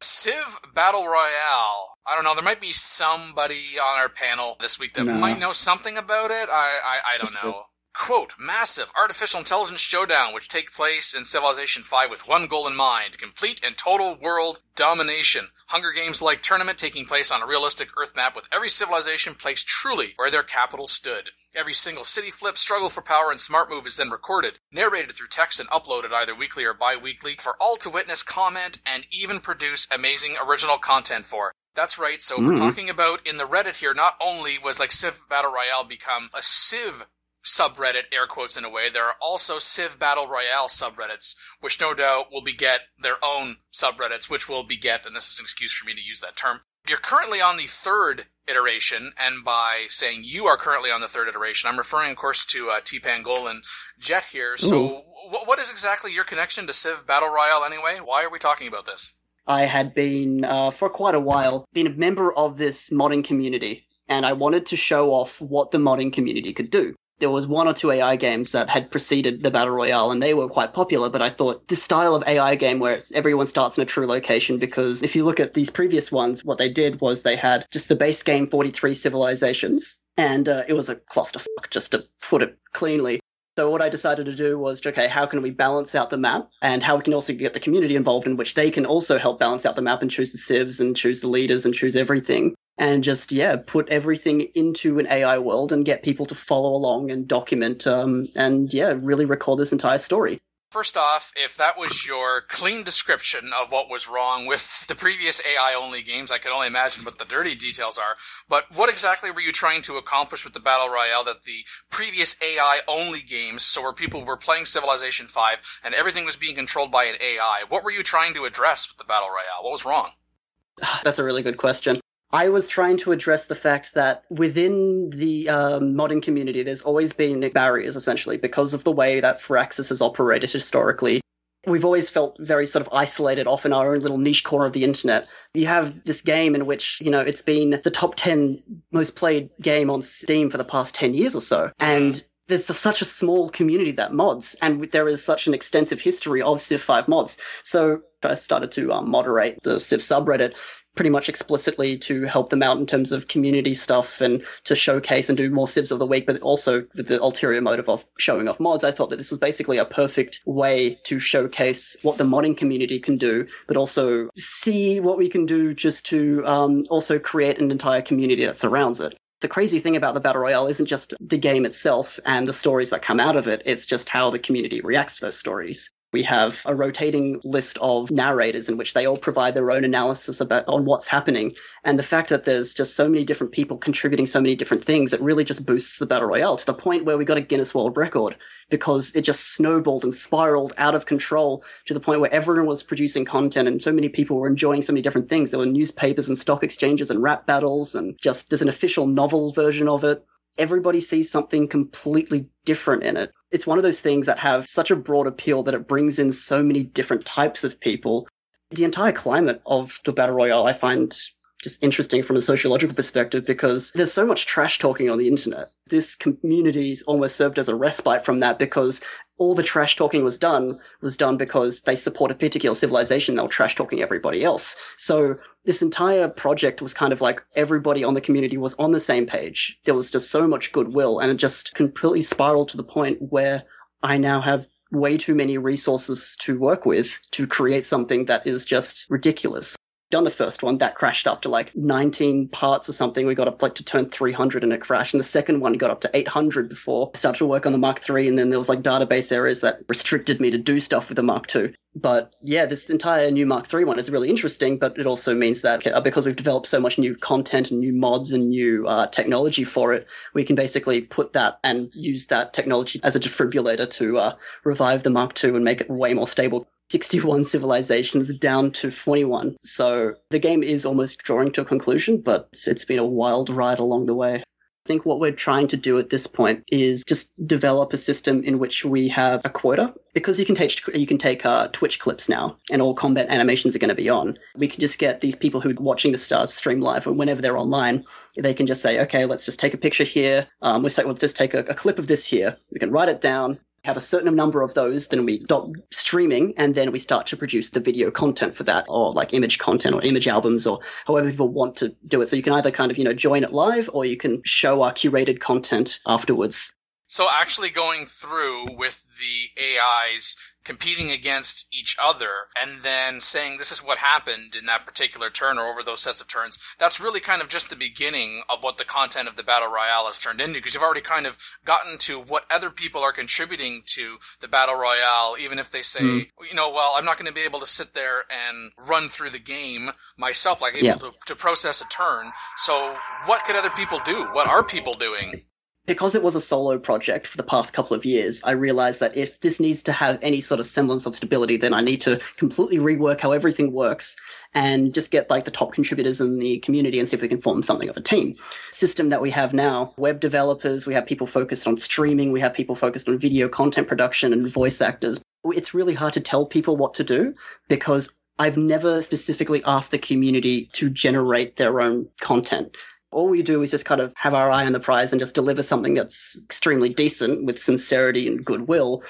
Civ 0.00 0.60
Battle 0.74 1.04
Royale. 1.06 1.88
I 2.06 2.14
don't 2.14 2.24
know, 2.24 2.34
there 2.34 2.42
might 2.42 2.60
be 2.60 2.72
somebody 2.72 3.78
on 3.80 3.98
our 4.00 4.08
panel 4.08 4.56
this 4.60 4.78
week 4.78 4.94
that 4.94 5.04
No. 5.04 5.12
might 5.14 5.38
know 5.38 5.52
something 5.52 5.96
about 5.98 6.30
it. 6.30 6.48
I, 6.50 6.78
I, 6.84 6.98
I 7.14 7.18
don't 7.18 7.34
know. 7.44 7.64
Quote, 7.94 8.34
massive 8.38 8.90
artificial 8.96 9.38
intelligence 9.38 9.80
showdown 9.80 10.32
which 10.32 10.48
take 10.48 10.72
place 10.72 11.14
in 11.14 11.24
Civilization 11.24 11.82
5 11.82 12.10
with 12.10 12.26
one 12.26 12.46
goal 12.46 12.66
in 12.66 12.74
mind, 12.74 13.18
complete 13.18 13.60
and 13.64 13.76
total 13.76 14.16
world 14.16 14.60
domination. 14.74 15.48
Hunger 15.66 15.92
Games 15.92 16.22
like 16.22 16.42
tournament 16.42 16.78
taking 16.78 17.04
place 17.04 17.30
on 17.30 17.42
a 17.42 17.46
realistic 17.46 17.90
Earth 17.96 18.16
map 18.16 18.34
with 18.34 18.48
every 18.50 18.70
civilization 18.70 19.34
placed 19.34 19.66
truly 19.66 20.14
where 20.16 20.30
their 20.30 20.42
capital 20.42 20.86
stood. 20.86 21.30
Every 21.54 21.74
single 21.74 22.02
city 22.02 22.30
flip, 22.30 22.56
struggle 22.56 22.88
for 22.88 23.02
power, 23.02 23.30
and 23.30 23.38
smart 23.38 23.68
move 23.68 23.86
is 23.86 23.98
then 23.98 24.10
recorded, 24.10 24.58
narrated 24.72 25.12
through 25.12 25.28
text 25.28 25.60
and 25.60 25.68
uploaded 25.68 26.12
either 26.12 26.34
weekly 26.34 26.64
or 26.64 26.74
bi-weekly 26.74 27.36
for 27.38 27.56
all 27.60 27.76
to 27.76 27.90
witness, 27.90 28.22
comment, 28.22 28.78
and 28.86 29.06
even 29.10 29.38
produce 29.38 29.86
amazing 29.94 30.36
original 30.42 30.78
content 30.78 31.26
for. 31.26 31.52
That's 31.74 31.98
right, 31.98 32.22
so 32.22 32.36
if 32.36 32.40
we're 32.40 32.52
mm-hmm. 32.52 32.64
talking 32.64 32.90
about 32.90 33.26
in 33.26 33.36
the 33.36 33.46
Reddit 33.46 33.76
here, 33.76 33.94
not 33.94 34.14
only 34.20 34.58
was 34.58 34.78
like 34.78 34.92
Civ 34.92 35.24
Battle 35.28 35.52
Royale 35.52 35.84
become 35.84 36.30
a 36.34 36.42
Civ 36.42 37.06
subreddit, 37.44 38.04
air 38.12 38.26
quotes 38.26 38.56
in 38.56 38.64
a 38.64 38.70
way, 38.70 38.88
there 38.90 39.04
are 39.04 39.16
also 39.20 39.58
Civ 39.58 39.98
Battle 39.98 40.26
Royale 40.26 40.68
subreddits, 40.68 41.34
which 41.60 41.80
no 41.80 41.94
doubt 41.94 42.26
will 42.30 42.42
beget 42.42 42.80
their 43.00 43.16
own 43.24 43.56
subreddits, 43.72 44.30
which 44.30 44.48
will 44.48 44.64
beget, 44.64 45.04
and 45.06 45.14
this 45.14 45.32
is 45.32 45.38
an 45.38 45.44
excuse 45.44 45.72
for 45.72 45.86
me 45.86 45.94
to 45.94 46.00
use 46.00 46.20
that 46.20 46.36
term. 46.36 46.60
You're 46.88 46.98
currently 46.98 47.40
on 47.40 47.56
the 47.56 47.66
third 47.66 48.26
iteration, 48.48 49.12
and 49.16 49.44
by 49.44 49.84
saying 49.88 50.22
you 50.24 50.46
are 50.46 50.56
currently 50.56 50.90
on 50.90 51.00
the 51.00 51.06
third 51.06 51.28
iteration, 51.28 51.70
I'm 51.70 51.78
referring, 51.78 52.10
of 52.10 52.16
course, 52.16 52.44
to 52.46 52.70
uh, 52.70 52.80
T 52.82 52.98
Pangolin 52.98 53.60
Jet 53.98 54.24
here. 54.32 54.56
So, 54.56 55.02
wh- 55.30 55.46
what 55.46 55.60
is 55.60 55.70
exactly 55.70 56.12
your 56.12 56.24
connection 56.24 56.66
to 56.66 56.72
Civ 56.72 57.06
Battle 57.06 57.28
Royale 57.28 57.64
anyway? 57.64 58.00
Why 58.02 58.24
are 58.24 58.30
we 58.30 58.40
talking 58.40 58.66
about 58.66 58.86
this? 58.86 59.14
I 59.46 59.62
had 59.62 59.94
been, 59.94 60.44
uh, 60.44 60.70
for 60.70 60.88
quite 60.88 61.14
a 61.14 61.20
while, 61.20 61.66
been 61.72 61.86
a 61.86 61.90
member 61.90 62.32
of 62.32 62.58
this 62.58 62.90
modding 62.90 63.24
community, 63.24 63.86
and 64.08 64.26
I 64.26 64.32
wanted 64.32 64.66
to 64.66 64.76
show 64.76 65.10
off 65.10 65.40
what 65.40 65.70
the 65.70 65.78
modding 65.78 66.12
community 66.12 66.52
could 66.52 66.70
do. 66.70 66.94
There 67.22 67.30
was 67.30 67.46
one 67.46 67.68
or 67.68 67.72
two 67.72 67.92
AI 67.92 68.16
games 68.16 68.50
that 68.50 68.68
had 68.68 68.90
preceded 68.90 69.44
the 69.44 69.52
Battle 69.52 69.74
Royale, 69.74 70.10
and 70.10 70.20
they 70.20 70.34
were 70.34 70.48
quite 70.48 70.74
popular, 70.74 71.08
but 71.08 71.22
I 71.22 71.30
thought 71.30 71.68
this 71.68 71.80
style 71.80 72.16
of 72.16 72.24
AI 72.26 72.56
game 72.56 72.80
where 72.80 73.00
everyone 73.14 73.46
starts 73.46 73.78
in 73.78 73.82
a 73.82 73.86
true 73.86 74.08
location, 74.08 74.58
because 74.58 75.04
if 75.04 75.14
you 75.14 75.24
look 75.24 75.38
at 75.38 75.54
these 75.54 75.70
previous 75.70 76.10
ones, 76.10 76.44
what 76.44 76.58
they 76.58 76.68
did 76.68 77.00
was 77.00 77.22
they 77.22 77.36
had 77.36 77.64
just 77.70 77.88
the 77.88 77.94
base 77.94 78.24
game 78.24 78.48
43 78.48 78.94
civilizations, 78.94 79.98
and 80.16 80.48
uh, 80.48 80.64
it 80.66 80.72
was 80.72 80.88
a 80.88 80.96
clusterfuck, 80.96 81.70
just 81.70 81.92
to 81.92 82.04
put 82.22 82.42
it 82.42 82.58
cleanly. 82.72 83.20
So 83.56 83.70
what 83.70 83.82
I 83.82 83.88
decided 83.88 84.26
to 84.26 84.34
do 84.34 84.58
was, 84.58 84.84
okay, 84.84 85.06
how 85.06 85.26
can 85.26 85.42
we 85.42 85.52
balance 85.52 85.94
out 85.94 86.10
the 86.10 86.18
map, 86.18 86.50
and 86.60 86.82
how 86.82 86.96
we 86.96 87.04
can 87.04 87.14
also 87.14 87.34
get 87.34 87.54
the 87.54 87.60
community 87.60 87.94
involved, 87.94 88.26
in 88.26 88.36
which 88.36 88.54
they 88.54 88.72
can 88.72 88.84
also 88.84 89.16
help 89.16 89.38
balance 89.38 89.64
out 89.64 89.76
the 89.76 89.82
map 89.82 90.02
and 90.02 90.10
choose 90.10 90.32
the 90.32 90.38
civs 90.38 90.80
and 90.80 90.96
choose 90.96 91.20
the 91.20 91.28
leaders 91.28 91.64
and 91.64 91.72
choose 91.72 91.94
everything, 91.94 92.56
and 92.82 93.04
just 93.04 93.30
yeah, 93.30 93.56
put 93.64 93.88
everything 93.90 94.40
into 94.56 94.98
an 94.98 95.06
AI 95.06 95.38
world 95.38 95.70
and 95.70 95.84
get 95.84 96.02
people 96.02 96.26
to 96.26 96.34
follow 96.34 96.74
along 96.74 97.12
and 97.12 97.28
document, 97.28 97.86
um, 97.86 98.26
and 98.34 98.74
yeah, 98.74 98.98
really 99.00 99.24
record 99.24 99.60
this 99.60 99.72
entire 99.72 100.00
story. 100.00 100.40
First 100.68 100.96
off, 100.96 101.32
if 101.36 101.56
that 101.58 101.78
was 101.78 102.08
your 102.08 102.40
clean 102.40 102.82
description 102.82 103.52
of 103.52 103.70
what 103.70 103.88
was 103.88 104.08
wrong 104.08 104.46
with 104.46 104.86
the 104.88 104.96
previous 104.96 105.40
AI 105.46 105.74
only 105.74 106.02
games, 106.02 106.32
I 106.32 106.38
can 106.38 106.50
only 106.50 106.66
imagine 106.66 107.04
what 107.04 107.18
the 107.18 107.24
dirty 107.24 107.54
details 107.54 107.98
are. 107.98 108.16
But 108.48 108.74
what 108.74 108.90
exactly 108.90 109.30
were 109.30 109.42
you 109.42 109.52
trying 109.52 109.82
to 109.82 109.96
accomplish 109.96 110.44
with 110.44 110.54
the 110.54 110.60
Battle 110.60 110.88
Royale 110.88 111.24
that 111.24 111.44
the 111.44 111.64
previous 111.88 112.34
AI 112.42 112.80
only 112.88 113.20
games, 113.20 113.62
so 113.62 113.82
where 113.82 113.92
people 113.92 114.24
were 114.24 114.36
playing 114.36 114.64
Civilization 114.64 115.26
5 115.26 115.80
and 115.84 115.94
everything 115.94 116.24
was 116.24 116.36
being 116.36 116.56
controlled 116.56 116.90
by 116.90 117.04
an 117.04 117.16
AI, 117.22 117.62
what 117.68 117.84
were 117.84 117.92
you 117.92 118.02
trying 118.02 118.34
to 118.34 118.44
address 118.44 118.88
with 118.88 118.98
the 118.98 119.04
Battle 119.04 119.28
Royale? 119.28 119.62
What 119.62 119.72
was 119.72 119.84
wrong? 119.84 120.12
That's 121.04 121.20
a 121.20 121.24
really 121.24 121.42
good 121.42 121.58
question. 121.58 122.00
I 122.32 122.48
was 122.48 122.66
trying 122.66 122.96
to 122.98 123.12
address 123.12 123.44
the 123.46 123.54
fact 123.54 123.94
that 123.94 124.24
within 124.30 125.10
the 125.10 125.50
um, 125.50 125.94
modding 125.94 126.22
community, 126.22 126.62
there's 126.62 126.82
always 126.82 127.12
been 127.12 127.50
barriers, 127.50 127.94
essentially, 127.94 128.38
because 128.38 128.72
of 128.72 128.84
the 128.84 128.92
way 128.92 129.20
that 129.20 129.42
Firaxis 129.42 129.90
has 129.90 130.00
operated 130.00 130.50
historically. 130.50 131.20
We've 131.66 131.84
always 131.84 132.08
felt 132.08 132.36
very 132.40 132.66
sort 132.66 132.86
of 132.86 132.92
isolated 132.92 133.46
off 133.46 133.66
in 133.66 133.72
our 133.72 133.94
own 133.94 134.00
little 134.00 134.18
niche 134.18 134.44
corner 134.44 134.66
of 134.66 134.72
the 134.72 134.82
internet. 134.82 135.28
You 135.54 135.66
have 135.66 136.04
this 136.04 136.22
game 136.22 136.54
in 136.54 136.66
which, 136.66 137.00
you 137.00 137.10
know, 137.10 137.20
it's 137.20 137.42
been 137.42 137.70
the 137.70 137.90
top 137.90 138.14
10 138.16 138.62
most 138.90 139.14
played 139.14 139.50
game 139.60 139.90
on 139.90 140.02
Steam 140.02 140.50
for 140.50 140.58
the 140.58 140.64
past 140.64 140.94
10 140.94 141.14
years 141.14 141.36
or 141.36 141.40
so. 141.40 141.70
And 141.78 142.20
there's 142.48 142.66
such 142.66 143.02
a 143.02 143.06
small 143.06 143.48
community 143.48 143.92
that 143.92 144.12
mods, 144.12 144.56
and 144.60 144.82
there 144.90 145.06
is 145.06 145.24
such 145.24 145.46
an 145.46 145.54
extensive 145.54 146.00
history 146.00 146.42
of 146.42 146.60
Civ 146.60 146.82
5 146.82 147.06
mods. 147.06 147.38
So 147.62 148.02
I 148.22 148.34
started 148.34 148.72
to 148.72 148.92
um, 148.92 149.10
moderate 149.10 149.62
the 149.62 149.78
Civ 149.78 150.00
subreddit 150.00 150.54
pretty 150.94 151.10
much 151.10 151.28
explicitly 151.28 151.98
to 151.98 152.24
help 152.24 152.50
them 152.50 152.62
out 152.62 152.78
in 152.78 152.86
terms 152.86 153.12
of 153.12 153.28
community 153.28 153.74
stuff 153.74 154.20
and 154.20 154.44
to 154.64 154.76
showcase 154.76 155.28
and 155.28 155.38
do 155.38 155.50
more 155.50 155.68
civs 155.68 155.90
of 155.90 155.98
the 155.98 156.06
week, 156.06 156.26
but 156.26 156.40
also 156.40 156.82
with 156.96 157.08
the 157.08 157.20
ulterior 157.22 157.60
motive 157.60 157.88
of 157.88 158.04
showing 158.18 158.48
off 158.48 158.60
mods. 158.60 158.84
I 158.84 158.90
thought 158.90 159.10
that 159.10 159.16
this 159.16 159.30
was 159.30 159.38
basically 159.38 159.78
a 159.78 159.84
perfect 159.84 160.42
way 160.44 160.98
to 161.04 161.18
showcase 161.18 161.96
what 162.02 162.18
the 162.18 162.24
modding 162.24 162.56
community 162.56 163.00
can 163.00 163.16
do, 163.16 163.46
but 163.66 163.76
also 163.76 164.28
see 164.36 165.00
what 165.00 165.18
we 165.18 165.28
can 165.28 165.46
do 165.46 165.74
just 165.74 166.06
to 166.06 166.46
um, 166.46 166.84
also 166.90 167.18
create 167.18 167.60
an 167.60 167.70
entire 167.70 168.02
community 168.02 168.44
that 168.44 168.58
surrounds 168.58 169.00
it. 169.00 169.16
The 169.40 169.48
crazy 169.48 169.80
thing 169.80 169.96
about 169.96 170.14
the 170.14 170.20
Battle 170.20 170.42
Royale 170.42 170.68
isn't 170.68 170.86
just 170.86 171.14
the 171.20 171.36
game 171.36 171.64
itself 171.64 172.20
and 172.24 172.46
the 172.46 172.52
stories 172.52 172.90
that 172.90 173.02
come 173.02 173.18
out 173.18 173.34
of 173.34 173.48
it, 173.48 173.62
it's 173.64 173.86
just 173.86 174.08
how 174.08 174.30
the 174.30 174.38
community 174.38 174.80
reacts 174.80 175.16
to 175.16 175.26
those 175.26 175.36
stories. 175.36 175.90
We 176.12 176.22
have 176.24 176.60
a 176.66 176.74
rotating 176.74 177.40
list 177.42 177.78
of 177.78 178.10
narrators 178.10 178.68
in 178.68 178.76
which 178.76 178.92
they 178.92 179.06
all 179.06 179.16
provide 179.16 179.54
their 179.54 179.70
own 179.70 179.82
analysis 179.82 180.42
about 180.42 180.68
on 180.68 180.84
what's 180.84 181.08
happening. 181.08 181.54
And 181.84 181.98
the 181.98 182.02
fact 182.02 182.28
that 182.28 182.44
there's 182.44 182.74
just 182.74 182.96
so 182.96 183.08
many 183.08 183.24
different 183.24 183.52
people 183.52 183.78
contributing 183.78 184.26
so 184.26 184.40
many 184.40 184.54
different 184.54 184.84
things, 184.84 185.14
it 185.14 185.22
really 185.22 185.44
just 185.44 185.64
boosts 185.64 185.98
the 185.98 186.06
Battle 186.06 186.28
Royale 186.28 186.58
to 186.58 186.66
the 186.66 186.74
point 186.74 187.06
where 187.06 187.16
we 187.16 187.24
got 187.24 187.38
a 187.38 187.42
Guinness 187.42 187.74
World 187.74 187.96
Record 187.96 188.36
because 188.68 189.14
it 189.16 189.22
just 189.22 189.54
snowballed 189.54 190.04
and 190.04 190.12
spiraled 190.12 190.74
out 190.76 190.94
of 190.94 191.06
control 191.06 191.64
to 191.86 191.94
the 191.94 192.00
point 192.00 192.20
where 192.20 192.32
everyone 192.32 192.66
was 192.66 192.82
producing 192.82 193.24
content 193.24 193.68
and 193.68 193.80
so 193.80 193.92
many 193.92 194.10
people 194.10 194.36
were 194.36 194.48
enjoying 194.48 194.82
so 194.82 194.92
many 194.92 195.02
different 195.02 195.30
things. 195.30 195.50
There 195.50 195.60
were 195.60 195.66
newspapers 195.66 196.28
and 196.28 196.38
stock 196.38 196.62
exchanges 196.62 197.10
and 197.10 197.22
rap 197.22 197.46
battles 197.46 197.94
and 197.94 198.18
just 198.20 198.50
there's 198.50 198.62
an 198.62 198.68
official 198.68 199.06
novel 199.06 199.52
version 199.52 199.88
of 199.88 200.04
it 200.04 200.24
everybody 200.58 201.00
sees 201.00 201.30
something 201.30 201.68
completely 201.68 202.46
different 202.64 203.02
in 203.02 203.16
it. 203.16 203.32
It's 203.50 203.66
one 203.66 203.78
of 203.78 203.84
those 203.84 204.00
things 204.00 204.26
that 204.26 204.38
have 204.38 204.68
such 204.68 204.90
a 204.90 204.96
broad 204.96 205.26
appeal 205.26 205.62
that 205.64 205.74
it 205.74 205.88
brings 205.88 206.18
in 206.18 206.32
so 206.32 206.62
many 206.62 206.82
different 206.82 207.24
types 207.24 207.64
of 207.64 207.80
people. 207.80 208.28
The 208.70 208.84
entire 208.84 209.12
climate 209.12 209.60
of 209.66 210.00
the 210.04 210.12
Battle 210.12 210.36
Royale 210.36 210.66
I 210.66 210.72
find 210.72 211.14
just 211.62 211.82
interesting 211.82 212.22
from 212.22 212.36
a 212.36 212.42
sociological 212.42 212.94
perspective 212.94 213.46
because 213.46 213.92
there's 213.92 214.12
so 214.12 214.26
much 214.26 214.46
trash 214.46 214.78
talking 214.78 215.08
on 215.08 215.18
the 215.18 215.28
internet. 215.28 215.68
This 215.88 216.16
community's 216.16 217.02
almost 217.02 217.36
served 217.36 217.58
as 217.58 217.68
a 217.68 217.74
respite 217.74 218.24
from 218.24 218.40
that 218.40 218.58
because 218.58 219.00
all 219.38 219.54
the 219.54 219.62
trash 219.62 219.96
talking 219.96 220.24
was 220.24 220.38
done 220.38 220.78
was 221.00 221.16
done 221.16 221.36
because 221.36 221.80
they 221.80 221.96
support 221.96 222.30
a 222.30 222.34
particular 222.34 222.74
civilization. 222.74 223.34
They 223.34 223.42
were 223.42 223.48
trash 223.48 223.74
talking 223.74 224.02
everybody 224.02 224.44
else. 224.44 224.76
So 224.98 225.36
this 225.64 225.82
entire 225.82 226.28
project 226.28 226.82
was 226.82 226.94
kind 226.94 227.12
of 227.12 227.20
like 227.20 227.42
everybody 227.54 228.04
on 228.04 228.14
the 228.14 228.20
community 228.20 228.56
was 228.56 228.74
on 228.74 228.92
the 228.92 229.00
same 229.00 229.26
page. 229.26 229.78
There 229.84 229.94
was 229.94 230.10
just 230.10 230.30
so 230.30 230.46
much 230.46 230.72
goodwill 230.72 231.18
and 231.20 231.30
it 231.30 231.36
just 231.36 231.74
completely 231.74 232.22
spiraled 232.22 232.70
to 232.70 232.76
the 232.76 232.84
point 232.84 233.18
where 233.20 233.62
I 234.02 234.18
now 234.18 234.40
have 234.40 234.68
way 234.90 235.16
too 235.16 235.34
many 235.34 235.58
resources 235.58 236.36
to 236.40 236.58
work 236.58 236.84
with 236.84 237.18
to 237.32 237.46
create 237.46 237.86
something 237.86 238.26
that 238.26 238.46
is 238.46 238.64
just 238.64 239.06
ridiculous. 239.08 239.76
Done 240.12 240.24
the 240.24 240.30
first 240.30 240.62
one, 240.62 240.78
that 240.78 240.94
crashed 240.94 241.26
up 241.26 241.42
to 241.42 241.48
like 241.48 241.74
19 241.74 242.48
parts 242.48 242.88
or 242.88 242.92
something. 242.92 243.26
We 243.26 243.34
got 243.34 243.48
up 243.48 243.62
like 243.62 243.74
to 243.76 243.84
turn 243.84 244.08
300 244.08 244.62
and 244.62 244.72
it 244.72 244.80
crashed. 244.80 245.14
And 245.14 245.20
the 245.20 245.24
second 245.24 245.60
one 245.60 245.72
got 245.72 245.90
up 245.90 246.02
to 246.02 246.10
800 246.14 246.68
before 246.68 247.10
I 247.14 247.18
started 247.18 247.38
to 247.38 247.46
work 247.46 247.66
on 247.66 247.72
the 247.72 247.78
Mark 247.78 248.08
III. 248.08 248.28
And 248.28 248.38
then 248.38 248.50
there 248.50 248.58
was 248.58 248.68
like 248.68 248.82
database 248.82 249.32
errors 249.32 249.62
that 249.62 249.80
restricted 249.88 250.38
me 250.38 250.50
to 250.50 250.58
do 250.58 250.78
stuff 250.78 251.08
with 251.08 251.16
the 251.16 251.22
Mark 251.22 251.54
II. 251.54 251.74
But 251.94 252.34
yeah, 252.42 252.66
this 252.66 252.88
entire 252.88 253.30
new 253.30 253.46
Mark 253.46 253.72
III 253.72 253.84
one 253.84 253.98
is 253.98 254.10
really 254.10 254.30
interesting, 254.30 254.78
but 254.78 254.98
it 254.98 255.06
also 255.06 255.34
means 255.34 255.62
that 255.62 255.86
uh, 255.86 256.00
because 256.00 256.24
we've 256.24 256.36
developed 256.36 256.66
so 256.66 256.80
much 256.80 256.98
new 256.98 257.16
content 257.16 257.70
and 257.70 257.80
new 257.80 257.92
mods 257.92 258.32
and 258.32 258.50
new 258.50 258.86
uh, 258.86 259.06
technology 259.08 259.64
for 259.64 259.92
it, 259.92 260.06
we 260.32 260.44
can 260.44 260.56
basically 260.56 261.02
put 261.02 261.34
that 261.34 261.58
and 261.64 261.90
use 261.94 262.28
that 262.28 262.54
technology 262.54 263.00
as 263.02 263.14
a 263.14 263.20
defibrillator 263.20 263.90
to 263.90 264.18
uh, 264.18 264.34
revive 264.64 265.02
the 265.02 265.10
Mark 265.10 265.42
II 265.42 265.50
and 265.50 265.64
make 265.64 265.80
it 265.82 265.90
way 265.90 266.14
more 266.14 266.28
stable. 266.28 266.66
61 266.92 267.44
civilizations 267.44 268.36
down 268.36 268.70
to 268.70 268.90
41. 268.90 269.56
So 269.62 270.14
the 270.28 270.38
game 270.38 270.62
is 270.62 270.84
almost 270.84 271.22
drawing 271.22 271.50
to 271.52 271.62
a 271.62 271.64
conclusion, 271.64 272.20
but 272.20 272.50
it's 272.66 272.84
been 272.84 272.98
a 272.98 273.04
wild 273.06 273.48
ride 273.48 273.78
along 273.78 274.04
the 274.04 274.14
way. 274.14 274.34
I 274.36 274.88
think 274.88 275.06
what 275.06 275.18
we're 275.18 275.32
trying 275.32 275.68
to 275.68 275.78
do 275.78 275.96
at 275.96 276.10
this 276.10 276.26
point 276.26 276.64
is 276.70 277.04
just 277.04 277.46
develop 277.46 277.94
a 277.94 277.96
system 277.96 278.42
in 278.44 278.58
which 278.58 278.84
we 278.84 279.08
have 279.08 279.40
a 279.44 279.48
quota 279.48 279.94
because 280.12 280.38
you 280.38 280.44
can 280.44 280.54
take 280.54 280.86
you 280.88 281.06
can 281.06 281.16
take 281.16 281.46
uh, 281.46 281.68
Twitch 281.68 281.98
clips 281.98 282.28
now, 282.28 282.58
and 282.70 282.82
all 282.82 282.92
combat 282.92 283.30
animations 283.30 283.74
are 283.74 283.78
going 283.78 283.88
to 283.88 283.94
be 283.94 284.10
on. 284.10 284.36
We 284.56 284.68
can 284.68 284.80
just 284.80 284.98
get 284.98 285.20
these 285.20 285.36
people 285.36 285.60
who 285.60 285.70
are 285.70 285.82
watching 285.82 286.12
the 286.12 286.18
stuff 286.18 286.50
stream 286.50 286.80
live, 286.80 287.06
and 287.06 287.16
whenever 287.16 287.40
they're 287.40 287.56
online, 287.56 288.04
they 288.36 288.54
can 288.54 288.66
just 288.66 288.82
say, 288.82 289.00
okay, 289.02 289.24
let's 289.24 289.46
just 289.46 289.60
take 289.60 289.72
a 289.72 289.78
picture 289.78 290.04
here. 290.04 290.46
Um, 290.60 290.82
we'll, 290.82 290.90
say, 290.90 291.04
we'll 291.04 291.14
just 291.14 291.36
take 291.36 291.54
a, 291.54 291.60
a 291.60 291.74
clip 291.74 291.98
of 291.98 292.08
this 292.08 292.26
here. 292.26 292.58
We 292.70 292.80
can 292.80 292.90
write 292.90 293.08
it 293.08 293.20
down, 293.20 293.60
have 293.84 293.96
a 293.96 294.00
certain 294.00 294.34
number 294.34 294.62
of 294.62 294.74
those, 294.74 295.08
then 295.08 295.24
we 295.24 295.42
stop 295.44 295.68
streaming 295.90 296.54
and 296.56 296.74
then 296.74 296.92
we 296.92 296.98
start 296.98 297.26
to 297.26 297.36
produce 297.36 297.70
the 297.70 297.80
video 297.80 298.10
content 298.10 298.56
for 298.56 298.62
that 298.62 298.84
or 298.88 299.12
like 299.12 299.34
image 299.34 299.58
content 299.58 299.94
or 299.94 300.02
image 300.02 300.28
albums 300.28 300.66
or 300.66 300.78
however 301.06 301.30
people 301.30 301.48
want 301.48 301.76
to 301.76 301.88
do 302.06 302.22
it. 302.22 302.28
So 302.28 302.36
you 302.36 302.42
can 302.42 302.52
either 302.52 302.70
kind 302.70 302.90
of, 302.90 302.98
you 302.98 303.04
know, 303.04 303.14
join 303.14 303.42
it 303.42 303.52
live 303.52 303.90
or 303.92 304.04
you 304.04 304.16
can 304.16 304.40
show 304.44 304.82
our 304.82 304.92
curated 304.92 305.40
content 305.40 305.98
afterwards. 306.06 306.74
So 307.08 307.26
actually 307.30 307.70
going 307.70 308.06
through 308.06 308.76
with 308.76 309.04
the 309.18 309.50
AIs 309.60 310.36
competing 310.64 311.10
against 311.10 311.66
each 311.72 311.96
other 312.02 312.46
and 312.60 312.82
then 312.82 313.20
saying 313.20 313.58
this 313.58 313.72
is 313.72 313.82
what 313.82 313.98
happened 313.98 314.54
in 314.54 314.66
that 314.66 314.86
particular 314.86 315.30
turn 315.30 315.58
or 315.58 315.66
over 315.66 315.82
those 315.82 316.00
sets 316.00 316.20
of 316.20 316.28
turns, 316.28 316.58
that's 316.78 317.00
really 317.00 317.20
kind 317.20 317.42
of 317.42 317.48
just 317.48 317.70
the 317.70 317.76
beginning 317.76 318.42
of 318.48 318.62
what 318.62 318.78
the 318.78 318.84
content 318.84 319.28
of 319.28 319.36
the 319.36 319.42
Battle 319.42 319.68
Royale 319.68 320.06
has 320.06 320.18
turned 320.18 320.40
into 320.40 320.54
because 320.54 320.74
you've 320.74 320.82
already 320.82 321.00
kind 321.00 321.26
of 321.26 321.38
gotten 321.64 321.98
to 321.98 322.20
what 322.20 322.44
other 322.50 322.70
people 322.70 323.02
are 323.02 323.12
contributing 323.12 323.82
to 323.86 324.18
the 324.40 324.48
Battle 324.48 324.76
Royale, 324.76 325.36
even 325.38 325.58
if 325.58 325.70
they 325.70 325.82
say, 325.82 326.00
mm. 326.00 326.26
you 326.48 326.54
know, 326.54 326.70
well, 326.70 326.92
I'm 326.96 327.04
not 327.04 327.18
going 327.18 327.26
to 327.26 327.32
be 327.32 327.40
able 327.40 327.60
to 327.60 327.66
sit 327.66 327.94
there 327.94 328.24
and 328.30 328.72
run 328.78 329.08
through 329.08 329.30
the 329.30 329.38
game 329.38 329.90
myself, 330.16 330.60
like 330.60 330.76
able 330.76 330.86
yeah. 330.86 330.94
to, 330.94 331.12
to 331.26 331.36
process 331.36 331.80
a 331.80 331.86
turn. 331.86 332.32
So 332.56 332.96
what 333.26 333.44
could 333.44 333.56
other 333.56 333.70
people 333.70 334.00
do? 334.04 334.24
What 334.32 334.48
are 334.48 334.62
people 334.62 334.94
doing? 334.94 335.42
Because 335.86 336.14
it 336.14 336.22
was 336.22 336.34
a 336.34 336.40
solo 336.40 336.78
project 336.78 337.26
for 337.26 337.36
the 337.36 337.42
past 337.42 337.72
couple 337.72 337.96
of 337.96 338.04
years, 338.04 338.42
I 338.44 338.52
realized 338.52 339.00
that 339.00 339.16
if 339.16 339.40
this 339.40 339.58
needs 339.58 339.82
to 339.84 339.92
have 339.92 340.18
any 340.22 340.40
sort 340.40 340.60
of 340.60 340.66
semblance 340.66 341.06
of 341.06 341.16
stability, 341.16 341.56
then 341.56 341.74
I 341.74 341.80
need 341.80 342.02
to 342.02 342.20
completely 342.36 342.78
rework 342.78 343.20
how 343.20 343.32
everything 343.32 343.72
works 343.72 344.16
and 344.54 344.94
just 344.94 345.10
get 345.10 345.28
like 345.28 345.44
the 345.44 345.50
top 345.50 345.72
contributors 345.72 346.20
in 346.20 346.38
the 346.38 346.58
community 346.58 347.00
and 347.00 347.08
see 347.08 347.16
if 347.16 347.22
we 347.22 347.28
can 347.28 347.40
form 347.40 347.62
something 347.62 347.88
of 347.88 347.96
a 347.96 348.00
team. 348.00 348.34
System 348.70 349.08
that 349.08 349.22
we 349.22 349.30
have 349.30 349.52
now, 349.52 349.92
web 349.96 350.20
developers, 350.20 350.86
we 350.86 350.94
have 350.94 351.06
people 351.06 351.26
focused 351.26 351.66
on 351.66 351.78
streaming, 351.78 352.30
we 352.30 352.40
have 352.40 352.54
people 352.54 352.76
focused 352.76 353.08
on 353.08 353.18
video 353.18 353.48
content 353.48 353.88
production 353.88 354.32
and 354.32 354.48
voice 354.48 354.80
actors. 354.80 355.20
It's 355.46 355.74
really 355.74 355.94
hard 355.94 356.12
to 356.12 356.20
tell 356.20 356.46
people 356.46 356.76
what 356.76 356.94
to 356.94 357.04
do 357.04 357.34
because 357.68 358.10
I've 358.38 358.56
never 358.56 359.02
specifically 359.02 359.62
asked 359.64 359.90
the 359.90 359.98
community 359.98 360.70
to 360.72 360.90
generate 360.90 361.56
their 361.56 361.80
own 361.80 362.08
content 362.20 362.76
all 363.12 363.28
we 363.28 363.42
do 363.42 363.62
is 363.62 363.70
just 363.70 363.84
kind 363.84 364.00
of 364.00 364.12
have 364.16 364.34
our 364.34 364.50
eye 364.50 364.66
on 364.66 364.72
the 364.72 364.80
prize 364.80 365.12
and 365.12 365.20
just 365.20 365.34
deliver 365.34 365.62
something 365.62 365.94
that's 365.94 366.38
extremely 366.44 366.88
decent 366.88 367.44
with 367.44 367.62
sincerity 367.62 368.26
and 368.26 368.44
goodwill, 368.44 369.02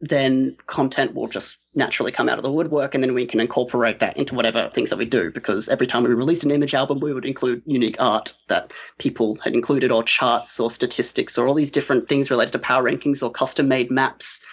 then 0.00 0.54
content 0.66 1.14
will 1.14 1.26
just 1.26 1.58
naturally 1.74 2.12
come 2.12 2.28
out 2.28 2.38
of 2.38 2.42
the 2.42 2.52
woodwork 2.52 2.94
and 2.94 3.02
then 3.02 3.14
we 3.14 3.24
can 3.24 3.40
incorporate 3.40 3.98
that 4.00 4.16
into 4.16 4.34
whatever 4.34 4.70
things 4.74 4.90
that 4.90 4.98
we 4.98 5.06
do. 5.06 5.30
Because 5.30 5.68
every 5.68 5.86
time 5.86 6.02
we 6.02 6.10
released 6.10 6.44
an 6.44 6.50
image 6.50 6.74
album 6.74 7.00
we 7.00 7.14
would 7.14 7.24
include 7.24 7.62
unique 7.64 7.96
art 7.98 8.34
that 8.48 8.72
people 8.98 9.38
had 9.42 9.54
included 9.54 9.90
or 9.90 10.02
charts 10.02 10.60
or 10.60 10.70
statistics 10.70 11.38
or 11.38 11.48
all 11.48 11.54
these 11.54 11.70
different 11.70 12.08
things 12.08 12.30
related 12.30 12.52
to 12.52 12.58
power 12.58 12.84
rankings 12.84 13.22
or 13.22 13.30
custom 13.30 13.68
made 13.68 13.90
maps. 13.90 14.44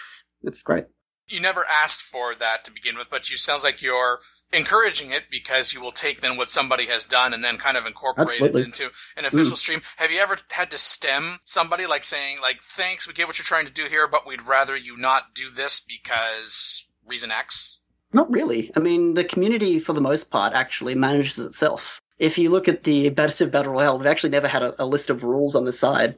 It's 0.42 0.62
great. 0.62 0.84
You 1.28 1.40
never 1.40 1.64
asked 1.66 2.02
for 2.02 2.34
that 2.34 2.64
to 2.64 2.72
begin 2.72 2.96
with, 2.96 3.08
but 3.08 3.30
you 3.30 3.36
sounds 3.36 3.64
like 3.64 3.80
you're 3.80 4.20
encouraging 4.54 5.10
it 5.10 5.24
because 5.30 5.72
you 5.72 5.80
will 5.80 5.92
take 5.92 6.20
then 6.20 6.36
what 6.36 6.50
somebody 6.50 6.86
has 6.86 7.04
done 7.04 7.34
and 7.34 7.44
then 7.44 7.58
kind 7.58 7.76
of 7.76 7.86
incorporate 7.86 8.28
Absolutely. 8.28 8.62
it 8.62 8.66
into 8.66 8.90
an 9.16 9.24
official 9.24 9.54
mm. 9.54 9.58
stream. 9.58 9.82
Have 9.96 10.10
you 10.10 10.20
ever 10.20 10.38
had 10.50 10.70
to 10.70 10.78
stem 10.78 11.40
somebody 11.44 11.86
like 11.86 12.04
saying 12.04 12.38
like, 12.40 12.60
"Thanks, 12.62 13.06
we 13.06 13.14
get 13.14 13.26
what 13.26 13.38
you're 13.38 13.44
trying 13.44 13.66
to 13.66 13.72
do 13.72 13.86
here, 13.86 14.06
but 14.08 14.26
we'd 14.26 14.42
rather 14.42 14.76
you 14.76 14.96
not 14.96 15.34
do 15.34 15.50
this 15.50 15.80
because 15.80 16.88
reason 17.06 17.30
X"? 17.30 17.80
Not 18.12 18.30
really. 18.30 18.70
I 18.76 18.80
mean, 18.80 19.14
the 19.14 19.24
community 19.24 19.80
for 19.80 19.92
the 19.92 20.00
most 20.00 20.30
part 20.30 20.52
actually 20.52 20.94
manages 20.94 21.38
itself. 21.38 22.00
If 22.16 22.38
you 22.38 22.50
look 22.50 22.68
at 22.68 22.84
the 22.84 23.12
Civ 23.28 23.50
Battle 23.50 23.72
Royale, 23.72 23.98
we've 23.98 24.06
actually 24.06 24.30
never 24.30 24.46
had 24.46 24.62
a, 24.62 24.82
a 24.82 24.86
list 24.86 25.10
of 25.10 25.24
rules 25.24 25.56
on 25.56 25.64
the 25.64 25.72
side 25.72 26.16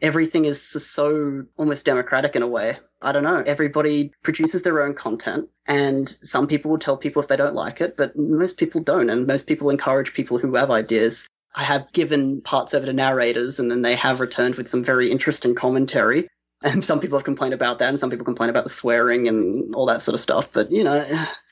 everything 0.00 0.44
is 0.44 0.60
so 0.62 1.44
almost 1.56 1.86
democratic 1.86 2.36
in 2.36 2.42
a 2.42 2.48
way. 2.48 2.78
I 3.02 3.12
don't 3.12 3.24
know. 3.24 3.42
Everybody 3.46 4.12
produces 4.22 4.62
their 4.62 4.82
own 4.82 4.94
content, 4.94 5.48
and 5.66 6.08
some 6.08 6.46
people 6.46 6.70
will 6.70 6.78
tell 6.78 6.96
people 6.96 7.22
if 7.22 7.28
they 7.28 7.36
don't 7.36 7.54
like 7.54 7.80
it, 7.80 7.96
but 7.96 8.16
most 8.16 8.56
people 8.56 8.80
don't, 8.80 9.10
and 9.10 9.26
most 9.26 9.46
people 9.46 9.70
encourage 9.70 10.14
people 10.14 10.38
who 10.38 10.54
have 10.54 10.70
ideas. 10.70 11.28
I 11.56 11.62
have 11.62 11.92
given 11.92 12.40
parts 12.40 12.74
over 12.74 12.86
to 12.86 12.92
narrators, 12.92 13.60
and 13.60 13.70
then 13.70 13.82
they 13.82 13.94
have 13.94 14.20
returned 14.20 14.56
with 14.56 14.68
some 14.68 14.82
very 14.82 15.10
interesting 15.10 15.54
commentary. 15.54 16.28
And 16.62 16.82
some 16.82 16.98
people 16.98 17.18
have 17.18 17.26
complained 17.26 17.52
about 17.52 17.78
that, 17.80 17.90
and 17.90 18.00
some 18.00 18.08
people 18.08 18.24
complain 18.24 18.48
about 18.48 18.64
the 18.64 18.70
swearing 18.70 19.28
and 19.28 19.74
all 19.74 19.84
that 19.84 20.00
sort 20.00 20.14
of 20.14 20.20
stuff. 20.20 20.50
But, 20.50 20.70
you 20.70 20.82
know, 20.82 21.04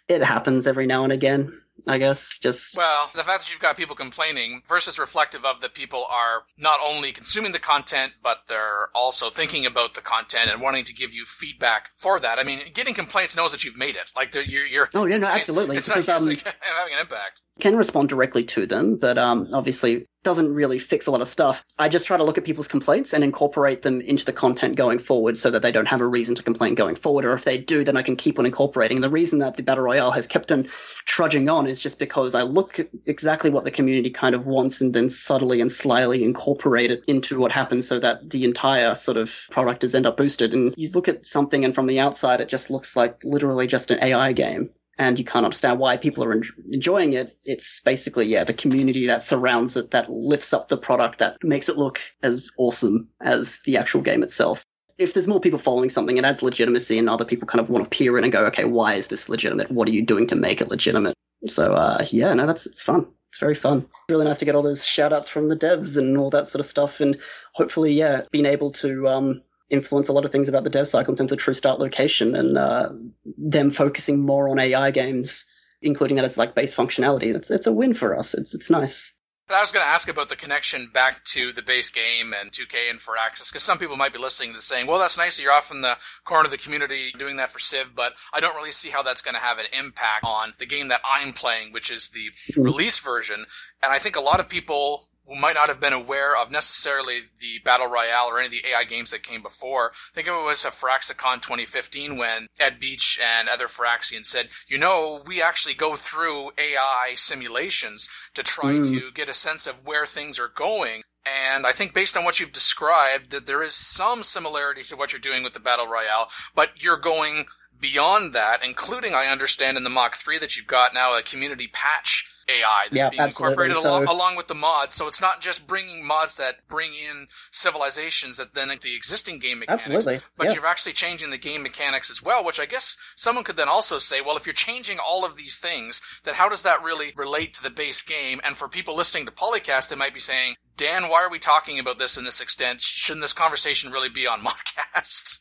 it 0.08 0.22
happens 0.22 0.66
every 0.66 0.86
now 0.86 1.04
and 1.04 1.12
again. 1.12 1.60
I 1.86 1.98
guess. 1.98 2.38
Just 2.38 2.76
well, 2.76 3.10
the 3.14 3.24
fact 3.24 3.44
that 3.44 3.52
you've 3.52 3.60
got 3.60 3.76
people 3.76 3.96
complaining 3.96 4.62
versus 4.68 4.98
reflective 4.98 5.44
of 5.44 5.60
that 5.60 5.74
people 5.74 6.06
are 6.10 6.44
not 6.56 6.78
only 6.84 7.12
consuming 7.12 7.52
the 7.52 7.58
content, 7.58 8.12
but 8.22 8.42
they're 8.48 8.88
also 8.94 9.30
thinking 9.30 9.66
about 9.66 9.94
the 9.94 10.00
content 10.00 10.50
and 10.50 10.60
wanting 10.60 10.84
to 10.84 10.94
give 10.94 11.12
you 11.12 11.24
feedback 11.24 11.90
for 11.96 12.20
that. 12.20 12.38
I 12.38 12.44
mean, 12.44 12.60
getting 12.72 12.94
complaints 12.94 13.36
knows 13.36 13.52
that 13.52 13.64
you've 13.64 13.76
made 13.76 13.96
it. 13.96 14.10
Like 14.14 14.34
you're, 14.34 14.66
you're. 14.66 14.88
Oh 14.94 15.06
yeah, 15.06 15.18
no, 15.18 15.28
absolutely. 15.28 15.76
It's, 15.76 15.88
not, 15.88 16.08
um, 16.08 16.26
like 16.26 16.44
having 16.60 16.94
an 16.94 17.00
impact. 17.00 17.42
Can 17.60 17.76
respond 17.76 18.08
directly 18.08 18.44
to 18.44 18.66
them, 18.66 18.96
but 18.96 19.18
um, 19.18 19.48
obviously 19.52 20.06
doesn't 20.22 20.54
really 20.54 20.78
fix 20.78 21.06
a 21.06 21.10
lot 21.10 21.20
of 21.20 21.28
stuff. 21.28 21.64
I 21.78 21.88
just 21.88 22.06
try 22.06 22.16
to 22.16 22.24
look 22.24 22.38
at 22.38 22.44
people's 22.44 22.68
complaints 22.68 23.12
and 23.12 23.24
incorporate 23.24 23.82
them 23.82 24.00
into 24.00 24.24
the 24.24 24.32
content 24.32 24.76
going 24.76 24.98
forward 24.98 25.36
so 25.36 25.50
that 25.50 25.62
they 25.62 25.72
don't 25.72 25.86
have 25.86 26.00
a 26.00 26.06
reason 26.06 26.34
to 26.36 26.42
complain 26.42 26.74
going 26.74 26.94
forward. 26.94 27.24
Or 27.24 27.32
if 27.34 27.44
they 27.44 27.58
do, 27.58 27.84
then 27.84 27.96
I 27.96 28.02
can 28.02 28.16
keep 28.16 28.38
on 28.38 28.46
incorporating. 28.46 29.00
The 29.00 29.10
reason 29.10 29.40
that 29.40 29.56
the 29.56 29.62
Battle 29.62 29.84
Royale 29.84 30.12
has 30.12 30.26
kept 30.26 30.52
on 30.52 30.68
trudging 31.06 31.48
on 31.48 31.66
is 31.66 31.80
just 31.80 31.98
because 31.98 32.34
I 32.34 32.42
look 32.42 32.78
at 32.78 32.88
exactly 33.06 33.50
what 33.50 33.64
the 33.64 33.70
community 33.70 34.10
kind 34.10 34.34
of 34.34 34.46
wants 34.46 34.80
and 34.80 34.94
then 34.94 35.08
subtly 35.10 35.60
and 35.60 35.70
slyly 35.70 36.22
incorporate 36.22 36.90
it 36.90 37.04
into 37.06 37.38
what 37.38 37.52
happens 37.52 37.88
so 37.88 37.98
that 37.98 38.30
the 38.30 38.44
entire 38.44 38.94
sort 38.94 39.16
of 39.16 39.34
product 39.50 39.84
is 39.84 39.94
end 39.94 40.06
up 40.06 40.16
boosted. 40.16 40.54
And 40.54 40.72
you 40.76 40.90
look 40.90 41.08
at 41.08 41.26
something 41.26 41.64
and 41.64 41.74
from 41.74 41.86
the 41.86 42.00
outside, 42.00 42.40
it 42.40 42.48
just 42.48 42.70
looks 42.70 42.96
like 42.96 43.24
literally 43.24 43.66
just 43.66 43.90
an 43.90 44.02
AI 44.02 44.32
game 44.32 44.70
and 44.98 45.18
you 45.18 45.24
can't 45.24 45.44
understand 45.44 45.78
why 45.78 45.96
people 45.96 46.24
are 46.24 46.40
enjoying 46.70 47.14
it. 47.14 47.36
It's 47.44 47.80
basically, 47.80 48.26
yeah, 48.26 48.44
the 48.44 48.52
community 48.52 49.06
that 49.06 49.24
surrounds 49.24 49.76
it 49.76 49.90
that 49.92 50.10
lifts 50.10 50.52
up 50.52 50.68
the 50.68 50.76
product 50.76 51.18
that 51.20 51.42
makes 51.42 51.68
it 51.68 51.78
look 51.78 52.00
as 52.22 52.50
awesome 52.58 53.08
as 53.20 53.60
the 53.64 53.78
actual 53.78 54.02
game 54.02 54.22
itself. 54.22 54.64
If 54.98 55.14
there's 55.14 55.28
more 55.28 55.40
people 55.40 55.58
following 55.58 55.90
something, 55.90 56.18
it 56.18 56.24
adds 56.24 56.42
legitimacy, 56.42 56.98
and 56.98 57.08
other 57.08 57.24
people 57.24 57.48
kind 57.48 57.60
of 57.60 57.70
want 57.70 57.84
to 57.84 57.96
peer 57.96 58.18
in 58.18 58.24
and 58.24 58.32
go, 58.32 58.44
okay, 58.46 58.64
why 58.64 58.94
is 58.94 59.08
this 59.08 59.28
legitimate? 59.28 59.70
What 59.70 59.88
are 59.88 59.92
you 59.92 60.04
doing 60.04 60.26
to 60.28 60.36
make 60.36 60.60
it 60.60 60.68
legitimate? 60.68 61.14
So, 61.46 61.72
uh, 61.72 62.06
yeah, 62.10 62.34
no, 62.34 62.46
that's 62.46 62.66
it's 62.66 62.82
fun. 62.82 63.06
It's 63.30 63.38
very 63.38 63.54
fun. 63.54 63.86
Really 64.10 64.26
nice 64.26 64.38
to 64.38 64.44
get 64.44 64.54
all 64.54 64.62
those 64.62 64.84
shout 64.84 65.12
outs 65.12 65.30
from 65.30 65.48
the 65.48 65.56
devs 65.56 65.96
and 65.96 66.18
all 66.18 66.28
that 66.30 66.48
sort 66.48 66.60
of 66.60 66.66
stuff, 66.66 67.00
and 67.00 67.16
hopefully, 67.54 67.94
yeah, 67.94 68.22
being 68.30 68.46
able 68.46 68.70
to 68.72 69.08
um, 69.08 69.42
influence 69.72 70.08
a 70.08 70.12
lot 70.12 70.24
of 70.24 70.30
things 70.30 70.48
about 70.48 70.64
the 70.64 70.70
dev 70.70 70.86
cycle 70.86 71.12
in 71.12 71.16
terms 71.16 71.32
of 71.32 71.38
true 71.38 71.54
start 71.54 71.80
location 71.80 72.36
and 72.36 72.58
uh, 72.58 72.90
them 73.38 73.70
focusing 73.70 74.20
more 74.20 74.48
on 74.48 74.58
AI 74.58 74.90
games, 74.90 75.46
including 75.80 76.16
that 76.16 76.24
as 76.24 76.38
like 76.38 76.54
base 76.54 76.74
functionality. 76.74 77.34
It's 77.34 77.50
it's 77.50 77.66
a 77.66 77.72
win 77.72 77.94
for 77.94 78.16
us. 78.16 78.34
It's 78.34 78.54
it's 78.54 78.70
nice. 78.70 79.12
But 79.48 79.56
I 79.56 79.60
was 79.60 79.72
going 79.72 79.84
to 79.84 79.90
ask 79.90 80.08
about 80.08 80.28
the 80.28 80.36
connection 80.36 80.88
back 80.94 81.24
to 81.24 81.52
the 81.52 81.62
base 81.62 81.90
game 81.90 82.32
and 82.32 82.50
2K 82.50 82.88
and 82.88 83.00
Firaxis, 83.00 83.50
because 83.50 83.62
some 83.62 83.76
people 83.76 83.96
might 83.96 84.12
be 84.12 84.18
listening 84.18 84.54
to 84.54 84.62
saying, 84.62 84.86
well, 84.86 84.98
that's 84.98 85.18
nice 85.18 85.36
that 85.36 85.42
you're 85.42 85.52
off 85.52 85.70
in 85.70 85.80
the 85.80 85.98
corner 86.24 86.46
of 86.46 86.52
the 86.52 86.56
community 86.56 87.12
doing 87.18 87.36
that 87.36 87.50
for 87.50 87.58
Civ, 87.58 87.88
but 87.94 88.14
I 88.32 88.40
don't 88.40 88.54
really 88.54 88.70
see 88.70 88.90
how 88.90 89.02
that's 89.02 89.20
going 89.20 89.34
to 89.34 89.40
have 89.40 89.58
an 89.58 89.66
impact 89.78 90.24
on 90.24 90.54
the 90.58 90.64
game 90.64 90.88
that 90.88 91.02
I'm 91.04 91.32
playing, 91.32 91.72
which 91.72 91.90
is 91.90 92.08
the 92.08 92.30
mm-hmm. 92.30 92.62
release 92.62 92.98
version. 92.98 93.44
And 93.82 93.92
I 93.92 93.98
think 93.98 94.16
a 94.16 94.20
lot 94.20 94.40
of 94.40 94.48
people 94.48 95.08
who 95.26 95.34
might 95.36 95.54
not 95.54 95.68
have 95.68 95.80
been 95.80 95.92
aware 95.92 96.36
of 96.36 96.50
necessarily 96.50 97.20
the 97.38 97.58
Battle 97.64 97.86
Royale 97.86 98.26
or 98.28 98.38
any 98.38 98.46
of 98.46 98.52
the 98.52 98.68
AI 98.70 98.84
games 98.84 99.10
that 99.10 99.22
came 99.22 99.42
before. 99.42 99.92
Think 100.12 100.26
of 100.28 100.34
it 100.34 100.44
was 100.44 100.64
at 100.64 100.72
Firaxicon 100.74 101.40
2015 101.42 102.16
when 102.16 102.48
Ed 102.58 102.80
Beach 102.80 103.20
and 103.22 103.48
other 103.48 103.68
Firaxians 103.68 104.26
said, 104.26 104.48
you 104.66 104.78
know, 104.78 105.22
we 105.26 105.40
actually 105.40 105.74
go 105.74 105.96
through 105.96 106.50
AI 106.58 107.12
simulations 107.14 108.08
to 108.34 108.42
try 108.42 108.72
Mm. 108.72 108.90
to 108.90 109.10
get 109.12 109.28
a 109.28 109.34
sense 109.34 109.66
of 109.66 109.84
where 109.84 110.06
things 110.06 110.38
are 110.38 110.48
going. 110.48 111.02
And 111.24 111.66
I 111.66 111.72
think 111.72 111.94
based 111.94 112.16
on 112.16 112.24
what 112.24 112.40
you've 112.40 112.52
described, 112.52 113.30
that 113.30 113.46
there 113.46 113.62
is 113.62 113.74
some 113.74 114.24
similarity 114.24 114.82
to 114.84 114.96
what 114.96 115.12
you're 115.12 115.20
doing 115.20 115.44
with 115.44 115.52
the 115.52 115.60
Battle 115.60 115.86
Royale, 115.86 116.28
but 116.54 116.82
you're 116.82 116.96
going 116.96 117.46
beyond 117.78 118.32
that, 118.32 118.64
including, 118.64 119.14
I 119.14 119.26
understand, 119.26 119.76
in 119.76 119.84
the 119.84 119.90
Mark 119.90 120.16
III 120.26 120.38
that 120.38 120.56
you've 120.56 120.66
got 120.66 120.94
now 120.94 121.16
a 121.16 121.22
community 121.22 121.68
patch 121.68 122.28
AI 122.48 122.82
that's 122.90 122.94
Yeah, 122.96 123.10
being 123.10 123.20
absolutely. 123.20 123.52
incorporated 123.52 123.76
So- 123.82 123.88
along, 123.90 124.06
along 124.06 124.36
with 124.36 124.48
the 124.48 124.54
mods. 124.54 124.94
So 124.94 125.06
it's 125.06 125.20
not 125.20 125.40
just 125.40 125.66
bringing 125.66 126.04
mods 126.06 126.36
that 126.36 126.66
bring 126.68 126.92
in 126.94 127.28
civilizations 127.50 128.36
that 128.38 128.54
then 128.54 128.68
the 128.82 128.94
existing 128.94 129.38
game 129.38 129.60
mechanics, 129.60 129.86
Absolutely, 129.86 130.20
but 130.36 130.48
yeah. 130.48 130.54
you're 130.54 130.66
actually 130.66 130.92
changing 130.92 131.30
the 131.30 131.38
game 131.38 131.62
mechanics 131.62 132.10
as 132.10 132.22
well, 132.22 132.44
which 132.44 132.58
I 132.60 132.66
guess 132.66 132.96
someone 133.16 133.44
could 133.44 133.56
then 133.56 133.68
also 133.68 133.98
say, 133.98 134.20
well, 134.20 134.36
if 134.36 134.46
you're 134.46 134.52
changing 134.52 134.98
all 134.98 135.24
of 135.24 135.36
these 135.36 135.58
things, 135.58 136.00
then 136.24 136.34
how 136.34 136.48
does 136.48 136.62
that 136.62 136.82
really 136.82 137.12
relate 137.16 137.54
to 137.54 137.62
the 137.62 137.70
base 137.70 138.02
game? 138.02 138.40
And 138.44 138.56
for 138.56 138.68
people 138.68 138.96
listening 138.96 139.26
to 139.26 139.32
Polycast, 139.32 139.88
they 139.88 139.96
might 139.96 140.14
be 140.14 140.20
saying, 140.20 140.56
Dan, 140.76 141.08
why 141.08 141.22
are 141.22 141.30
we 141.30 141.38
talking 141.38 141.78
about 141.78 141.98
this 141.98 142.16
in 142.16 142.24
this 142.24 142.40
extent? 142.40 142.80
Shouldn't 142.80 143.22
this 143.22 143.32
conversation 143.32 143.92
really 143.92 144.08
be 144.08 144.26
on 144.26 144.40
Modcast? 144.44 145.38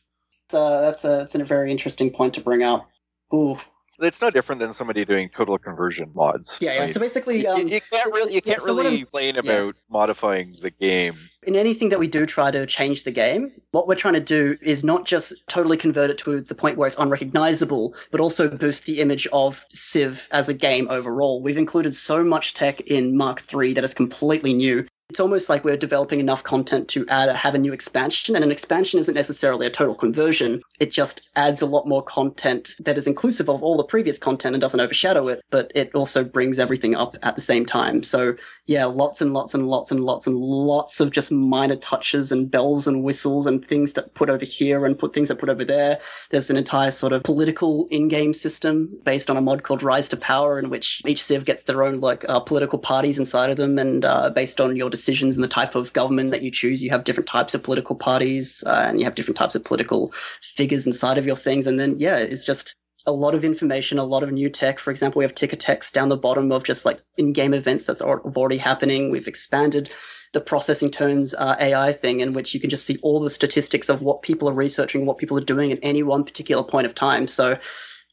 Uh, 0.52 0.82
that's 0.82 1.02
a 1.04 1.08
that's 1.08 1.34
a 1.34 1.42
very 1.44 1.70
interesting 1.70 2.10
point 2.12 2.34
to 2.34 2.40
bring 2.40 2.62
out. 2.62 2.86
Ooh, 3.32 3.56
It's 3.98 4.20
no 4.20 4.30
different 4.30 4.60
than 4.60 4.72
somebody 4.72 5.04
doing 5.04 5.28
total 5.28 5.58
conversion 5.58 6.10
mods. 6.14 6.58
yeah, 6.60 6.74
yeah. 6.74 6.80
right? 6.80 6.92
So 6.92 6.98
basically, 6.98 7.42
you, 7.42 7.48
um, 7.48 7.68
you 7.68 7.80
can't 7.80 8.12
really 8.12 8.34
you 8.34 8.42
can't 8.42 8.60
so 8.60 8.74
really 8.74 8.98
complain 8.98 9.34
yeah. 9.34 9.40
about 9.40 9.76
modifying 9.90 10.56
the 10.60 10.70
game. 10.70 11.16
in 11.42 11.56
anything 11.56 11.90
that 11.90 11.98
we 11.98 12.08
do 12.08 12.24
try 12.26 12.50
to 12.50 12.66
change 12.66 13.04
the 13.04 13.10
game, 13.10 13.52
what 13.70 13.86
we're 13.86 13.94
trying 13.94 14.14
to 14.14 14.20
do 14.20 14.56
is 14.62 14.82
not 14.82 15.04
just 15.04 15.46
totally 15.46 15.76
convert 15.76 16.10
it 16.10 16.18
to 16.18 16.40
the 16.40 16.54
point 16.54 16.78
where 16.78 16.88
it's 16.88 16.98
unrecognizable, 16.98 17.94
but 18.10 18.20
also 18.20 18.48
boost 18.48 18.86
the 18.86 19.00
image 19.00 19.28
of 19.32 19.64
Civ 19.68 20.26
as 20.30 20.48
a 20.48 20.54
game 20.54 20.88
overall. 20.90 21.42
We've 21.42 21.58
included 21.58 21.94
so 21.94 22.24
much 22.24 22.54
tech 22.54 22.80
in 22.82 23.16
Mark 23.16 23.42
III 23.52 23.74
that 23.74 23.84
is 23.84 23.94
completely 23.94 24.54
new. 24.54 24.86
It's 25.12 25.20
almost 25.20 25.50
like 25.50 25.62
we're 25.62 25.76
developing 25.76 26.20
enough 26.20 26.42
content 26.42 26.88
to 26.88 27.04
add 27.10 27.28
a 27.28 27.34
have 27.34 27.54
a 27.54 27.58
new 27.58 27.74
expansion, 27.74 28.34
and 28.34 28.42
an 28.42 28.50
expansion 28.50 28.98
isn't 28.98 29.12
necessarily 29.12 29.66
a 29.66 29.70
total 29.70 29.94
conversion. 29.94 30.62
It 30.80 30.90
just 30.90 31.28
adds 31.36 31.60
a 31.60 31.66
lot 31.66 31.86
more 31.86 32.02
content 32.02 32.70
that 32.80 32.96
is 32.96 33.06
inclusive 33.06 33.50
of 33.50 33.62
all 33.62 33.76
the 33.76 33.84
previous 33.84 34.16
content 34.16 34.54
and 34.54 34.62
doesn't 34.62 34.80
overshadow 34.80 35.28
it, 35.28 35.44
but 35.50 35.70
it 35.74 35.94
also 35.94 36.24
brings 36.24 36.58
everything 36.58 36.94
up 36.94 37.18
at 37.22 37.36
the 37.36 37.42
same 37.42 37.66
time. 37.66 38.02
So 38.02 38.36
yeah, 38.66 38.84
lots 38.84 39.20
and 39.20 39.34
lots 39.34 39.54
and 39.54 39.66
lots 39.66 39.90
and 39.90 40.04
lots 40.04 40.28
and 40.28 40.36
lots 40.36 41.00
of 41.00 41.10
just 41.10 41.32
minor 41.32 41.74
touches 41.74 42.30
and 42.30 42.48
bells 42.48 42.86
and 42.86 43.02
whistles 43.02 43.46
and 43.46 43.64
things 43.64 43.94
that 43.94 44.14
put 44.14 44.30
over 44.30 44.44
here 44.44 44.86
and 44.86 44.96
put 44.96 45.12
things 45.12 45.28
that 45.28 45.38
put 45.40 45.48
over 45.48 45.64
there. 45.64 45.98
There's 46.30 46.48
an 46.48 46.56
entire 46.56 46.92
sort 46.92 47.12
of 47.12 47.24
political 47.24 47.88
in-game 47.90 48.34
system 48.34 48.88
based 49.04 49.30
on 49.30 49.36
a 49.36 49.40
mod 49.40 49.64
called 49.64 49.82
Rise 49.82 50.08
to 50.08 50.16
Power, 50.16 50.60
in 50.60 50.70
which 50.70 51.02
each 51.04 51.24
civ 51.24 51.44
gets 51.44 51.64
their 51.64 51.82
own 51.82 52.00
like 52.00 52.28
uh, 52.28 52.38
political 52.38 52.78
parties 52.78 53.18
inside 53.18 53.50
of 53.50 53.56
them, 53.56 53.78
and 53.78 54.04
uh, 54.04 54.30
based 54.30 54.60
on 54.60 54.76
your 54.76 54.90
decisions 54.90 55.34
and 55.34 55.42
the 55.42 55.48
type 55.48 55.74
of 55.74 55.92
government 55.92 56.30
that 56.30 56.42
you 56.42 56.52
choose, 56.52 56.80
you 56.80 56.90
have 56.90 57.02
different 57.02 57.28
types 57.28 57.54
of 57.54 57.64
political 57.64 57.96
parties, 57.96 58.62
uh, 58.64 58.84
and 58.86 59.00
you 59.00 59.04
have 59.04 59.16
different 59.16 59.36
types 59.36 59.56
of 59.56 59.64
political 59.64 60.12
figures 60.40 60.86
inside 60.86 61.18
of 61.18 61.26
your 61.26 61.36
things. 61.36 61.66
And 61.66 61.80
then 61.80 61.98
yeah, 61.98 62.18
it's 62.18 62.44
just 62.44 62.76
a 63.06 63.12
lot 63.12 63.34
of 63.34 63.44
information, 63.44 63.98
a 63.98 64.04
lot 64.04 64.22
of 64.22 64.32
new 64.32 64.48
tech. 64.48 64.78
For 64.78 64.90
example, 64.90 65.20
we 65.20 65.24
have 65.24 65.34
ticker 65.34 65.56
text 65.56 65.94
down 65.94 66.08
the 66.08 66.16
bottom 66.16 66.52
of 66.52 66.64
just 66.64 66.84
like 66.84 67.00
in-game 67.16 67.54
events 67.54 67.84
that's 67.84 68.02
already 68.02 68.58
happening. 68.58 69.10
We've 69.10 69.28
expanded 69.28 69.90
the 70.32 70.40
processing 70.40 70.90
turns 70.90 71.34
uh, 71.34 71.56
AI 71.60 71.92
thing 71.92 72.20
in 72.20 72.32
which 72.32 72.54
you 72.54 72.60
can 72.60 72.70
just 72.70 72.86
see 72.86 72.98
all 73.02 73.20
the 73.20 73.30
statistics 73.30 73.88
of 73.88 74.02
what 74.02 74.22
people 74.22 74.48
are 74.48 74.54
researching, 74.54 75.04
what 75.04 75.18
people 75.18 75.36
are 75.36 75.42
doing 75.42 75.72
at 75.72 75.78
any 75.82 76.02
one 76.02 76.24
particular 76.24 76.62
point 76.62 76.86
of 76.86 76.94
time. 76.94 77.28
So 77.28 77.56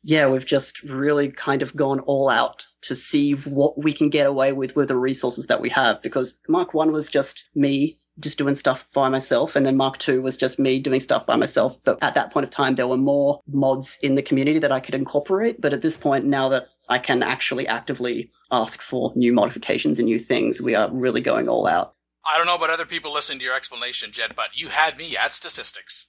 yeah, 0.04 0.28
we've 0.28 0.46
just 0.46 0.82
really 0.84 1.30
kind 1.30 1.62
of 1.62 1.76
gone 1.76 2.00
all 2.02 2.30
out 2.30 2.66
to 2.82 2.96
see 2.96 3.34
what 3.34 3.78
we 3.78 3.94
can 3.94 4.10
get 4.10 4.28
away 4.28 4.54
with 4.54 4.76
with 4.76 4.88
the 4.88 4.96
resources 4.96 5.48
that 5.48 5.62
we 5.62 5.70
have 5.70 6.02
because 6.02 6.40
Mark 6.48 6.74
1 6.74 6.92
was 6.92 7.10
just 7.10 7.50
me 7.54 8.00
just 8.20 8.38
doing 8.38 8.55
stuff 8.55 8.88
by 8.93 9.09
myself. 9.09 9.55
And 9.55 9.65
then 9.65 9.78
Mark 9.78 9.97
2 9.97 10.22
was 10.22 10.38
just 10.38 10.59
me 10.59 10.80
doing 10.80 10.99
stuff 10.99 11.26
by 11.26 11.36
myself. 11.36 11.78
But 11.86 12.01
at 12.03 12.15
that 12.15 12.32
point 12.32 12.43
of 12.43 12.49
time 12.49 12.76
there 12.76 12.88
were 12.88 12.97
more 12.97 13.41
mods 13.47 13.97
in 14.01 14.15
the 14.15 14.22
community 14.22 14.59
that 14.59 14.72
I 14.72 14.80
could 14.80 14.95
incorporate. 14.95 15.61
But 15.61 15.74
at 15.74 15.82
this 15.82 15.97
point 15.97 16.26
now 16.26 16.49
that 16.49 16.67
I 16.89 16.99
can 16.99 17.24
actually 17.24 17.67
actively 17.67 18.30
ask 18.51 18.82
for 18.82 19.13
new 19.15 19.34
modifications 19.34 19.99
and 19.99 20.07
new 20.07 20.20
things 20.20 20.61
we 20.61 20.76
are 20.76 20.89
really 20.91 21.22
going 21.22 21.47
all 21.47 21.67
out. 21.67 21.93
I 22.28 22.38
don't 22.38 22.47
know 22.47 22.55
about 22.55 22.70
other 22.70 22.86
people 22.86 23.13
listening 23.13 23.39
to 23.39 23.45
your 23.45 23.55
explanation, 23.55 24.11
Jed, 24.11 24.36
but 24.36 24.55
you 24.55 24.70
had 24.70 24.97
me 24.97 25.15
at 25.15 25.34
statistics. 25.34 26.07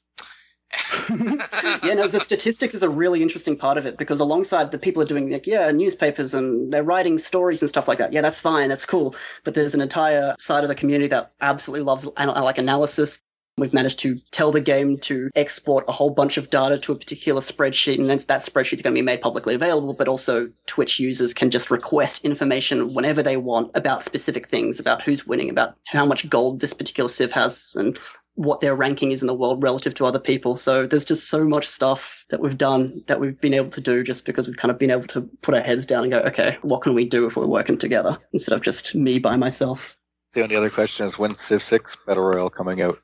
yeah, 1.11 1.95
no, 1.95 2.07
the 2.07 2.21
statistics 2.21 2.75
is 2.75 2.83
a 2.83 2.89
really 2.89 3.23
interesting 3.23 3.57
part 3.57 3.77
of 3.77 3.87
it 3.87 3.97
because 3.97 4.21
alongside 4.21 4.71
the 4.71 4.79
people 4.79 5.03
are 5.03 5.07
doing 5.07 5.31
like 5.31 5.47
yeah 5.47 5.71
newspapers 5.73 6.33
and 6.35 6.73
they're 6.73 6.85
writing 6.85 7.19
stories 7.19 7.63
and 7.63 7.69
stuff 7.69 7.89
like 7.89 7.99
that. 7.99 8.13
Yeah, 8.13 8.21
that's 8.21 8.41
fine, 8.41 8.69
that's 8.69 8.87
cool. 8.87 9.17
But 9.45 9.55
there's 9.55 9.75
an 9.75 9.81
entire 9.81 10.35
side 10.39 10.63
of 10.63 10.69
the 10.69 10.75
community 10.75 11.09
that 11.09 11.33
absolutely 11.41 11.85
loves 11.85 12.07
uh, 12.07 12.11
uh, 12.17 12.43
like 12.45 12.59
analysis. 12.59 13.21
We've 13.59 13.75
managed 13.75 13.99
to 14.01 14.17
tell 14.31 14.53
the 14.53 14.61
game 14.61 14.99
to 15.01 15.29
export 15.35 15.85
a 15.89 15.93
whole 15.93 16.11
bunch 16.11 16.39
of 16.39 16.49
data 16.49 16.79
to 16.79 16.93
a 16.93 16.97
particular 16.97 17.43
spreadsheet, 17.43 17.99
and 17.99 18.09
then 18.09 18.23
that 18.29 18.43
spreadsheet 18.43 18.75
is 18.75 18.83
going 18.83 18.95
to 18.95 19.01
be 19.01 19.05
made 19.05 19.21
publicly 19.21 19.55
available. 19.55 19.93
But 19.93 20.09
also, 20.09 20.49
Twitch 20.67 20.99
users 20.99 21.35
can 21.35 21.51
just 21.51 21.71
request 21.71 22.25
information 22.25 22.95
whenever 22.95 23.23
they 23.23 23.37
want 23.37 23.73
about 23.75 24.03
specific 24.03 24.47
things, 24.47 24.81
about 24.81 25.03
who's 25.03 25.27
winning, 25.27 25.51
about 25.51 25.77
how 25.85 26.07
much 26.07 26.31
gold 26.31 26.61
this 26.61 26.73
particular 26.73 27.11
civ 27.11 27.33
has, 27.33 27.75
and 27.77 27.99
what 28.41 28.61
their 28.61 28.75
ranking 28.75 29.13
is 29.13 29.21
in 29.23 29.27
the 29.27 29.35
world 29.35 29.63
relative 29.63 29.93
to 29.95 30.07
other 30.07 30.19
people. 30.19 30.57
So 30.57 30.87
there's 30.87 31.05
just 31.05 31.29
so 31.29 31.45
much 31.45 31.69
stuff 31.69 32.25
that 32.31 32.41
we've 32.41 32.57
done 32.57 33.05
that 33.07 33.21
we've 33.21 33.39
been 33.39 33.53
able 33.53 33.69
to 33.69 33.83
do 33.83 34.03
just 34.03 34.25
because 34.25 34.49
we've 34.49 34.57
kind 34.57 34.73
of 34.73 34.79
been 34.79 34.91
able 34.91 35.07
to 35.09 35.21
put 35.43 35.55
our 35.55 35.61
heads 35.61 35.85
down 35.85 36.05
and 36.05 36.11
go, 36.11 36.21
okay, 36.21 36.57
what 36.63 36.81
can 36.81 36.95
we 36.95 37.05
do 37.05 37.27
if 37.27 37.37
we're 37.37 37.45
working 37.45 37.77
together 37.77 38.17
instead 38.33 38.55
of 38.55 38.63
just 38.63 38.95
me 38.95 39.19
by 39.19 39.37
myself? 39.37 39.95
The 40.33 40.43
only 40.43 40.57
other 40.57 40.71
question 40.71 41.05
is 41.05 41.19
when 41.19 41.35
Civ 41.35 41.63
6 41.63 41.99
Battle 42.07 42.25
Royale 42.25 42.49
coming 42.49 42.81
out? 42.81 42.99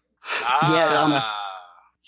Yeah, 0.62 1.03
um, 1.03 1.12
Ah. 1.14 1.43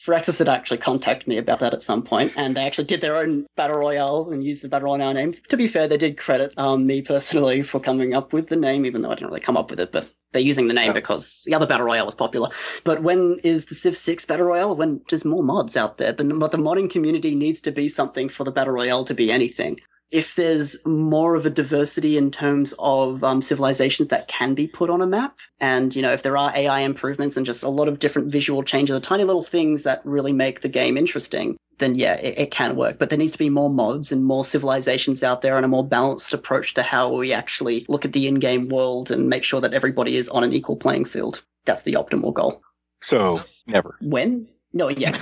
Firaxis 0.06 0.38
had 0.38 0.48
actually 0.48 0.78
contacted 0.78 1.26
me 1.28 1.36
about 1.38 1.60
that 1.60 1.74
at 1.74 1.82
some 1.82 2.02
point, 2.02 2.32
and 2.36 2.56
they 2.56 2.64
actually 2.64 2.84
did 2.84 3.00
their 3.00 3.16
own 3.16 3.46
battle 3.56 3.76
royale 3.76 4.30
and 4.30 4.44
used 4.44 4.62
the 4.62 4.68
battle 4.68 4.94
royale 4.94 5.12
name. 5.12 5.34
To 5.48 5.56
be 5.56 5.66
fair, 5.66 5.88
they 5.88 5.96
did 5.96 6.16
credit 6.16 6.54
um, 6.56 6.86
me 6.86 7.02
personally 7.02 7.62
for 7.62 7.80
coming 7.80 8.14
up 8.14 8.32
with 8.32 8.46
the 8.46 8.56
name, 8.56 8.86
even 8.86 9.02
though 9.02 9.10
I 9.10 9.16
didn't 9.16 9.28
really 9.28 9.40
come 9.40 9.56
up 9.56 9.70
with 9.70 9.80
it. 9.80 9.90
But 9.90 10.08
they're 10.32 10.42
using 10.42 10.68
the 10.68 10.74
name 10.74 10.88
Yeah. 10.88 10.92
because 10.92 11.42
the 11.46 11.54
other 11.54 11.66
battle 11.66 11.86
royale 11.86 12.06
was 12.06 12.14
popular. 12.14 12.50
But 12.84 13.02
when 13.02 13.38
is 13.42 13.66
the 13.66 13.74
Civ 13.74 13.96
Six 13.96 14.26
battle 14.26 14.46
royale? 14.46 14.76
When 14.76 15.00
there's 15.08 15.24
more 15.24 15.42
mods 15.42 15.76
out 15.76 15.98
there, 15.98 16.12
the, 16.12 16.24
but 16.24 16.52
the 16.52 16.58
modding 16.58 16.90
community 16.90 17.34
needs 17.34 17.62
to 17.62 17.72
be 17.72 17.88
something 17.88 18.28
for 18.28 18.44
the 18.44 18.52
battle 18.52 18.74
royale 18.74 19.04
to 19.04 19.14
be 19.14 19.32
anything. 19.32 19.80
If 20.10 20.36
there's 20.36 20.76
more 20.86 21.34
of 21.34 21.44
a 21.44 21.50
diversity 21.50 22.16
in 22.16 22.30
terms 22.30 22.72
of 22.78 23.22
um, 23.22 23.42
civilizations 23.42 24.08
that 24.08 24.26
can 24.26 24.54
be 24.54 24.66
put 24.66 24.88
on 24.88 25.02
a 25.02 25.06
map, 25.06 25.36
and 25.60 25.94
you 25.94 26.00
know 26.00 26.12
if 26.12 26.22
there 26.22 26.36
are 26.38 26.50
AI 26.56 26.80
improvements 26.80 27.36
and 27.36 27.44
just 27.44 27.62
a 27.62 27.68
lot 27.68 27.88
of 27.88 27.98
different 27.98 28.32
visual 28.32 28.62
changes, 28.62 28.94
the 28.96 29.00
tiny 29.00 29.24
little 29.24 29.42
things 29.42 29.82
that 29.82 30.00
really 30.06 30.32
make 30.32 30.60
the 30.62 30.68
game 30.70 30.96
interesting, 30.96 31.58
then 31.78 31.94
yeah, 31.94 32.14
it, 32.14 32.38
it 32.38 32.50
can 32.50 32.76
work. 32.76 32.98
But 32.98 33.10
there 33.10 33.18
needs 33.18 33.32
to 33.32 33.38
be 33.38 33.50
more 33.50 33.70
mods 33.70 34.12
and 34.12 34.24
more 34.24 34.44
civilizations 34.44 35.22
out 35.22 35.42
there, 35.42 35.56
and 35.56 35.64
a 35.64 35.68
more 35.68 35.86
balanced 35.86 36.34
approach 36.34 36.74
to 36.74 36.82
how 36.82 37.12
we 37.12 37.32
actually 37.32 37.86
look 37.88 38.04
at 38.04 38.12
the 38.12 38.26
in-game 38.26 38.68
world 38.68 39.10
and 39.10 39.28
make 39.28 39.44
sure 39.44 39.60
that 39.60 39.74
everybody 39.74 40.16
is 40.16 40.28
on 40.28 40.44
an 40.44 40.52
equal 40.52 40.76
playing 40.76 41.04
field. 41.04 41.42
That's 41.64 41.82
the 41.82 41.94
optimal 41.94 42.32
goal. 42.32 42.62
So, 43.00 43.42
never. 43.66 43.96
When? 44.00 44.48
No, 44.72 44.88
yeah, 44.88 45.12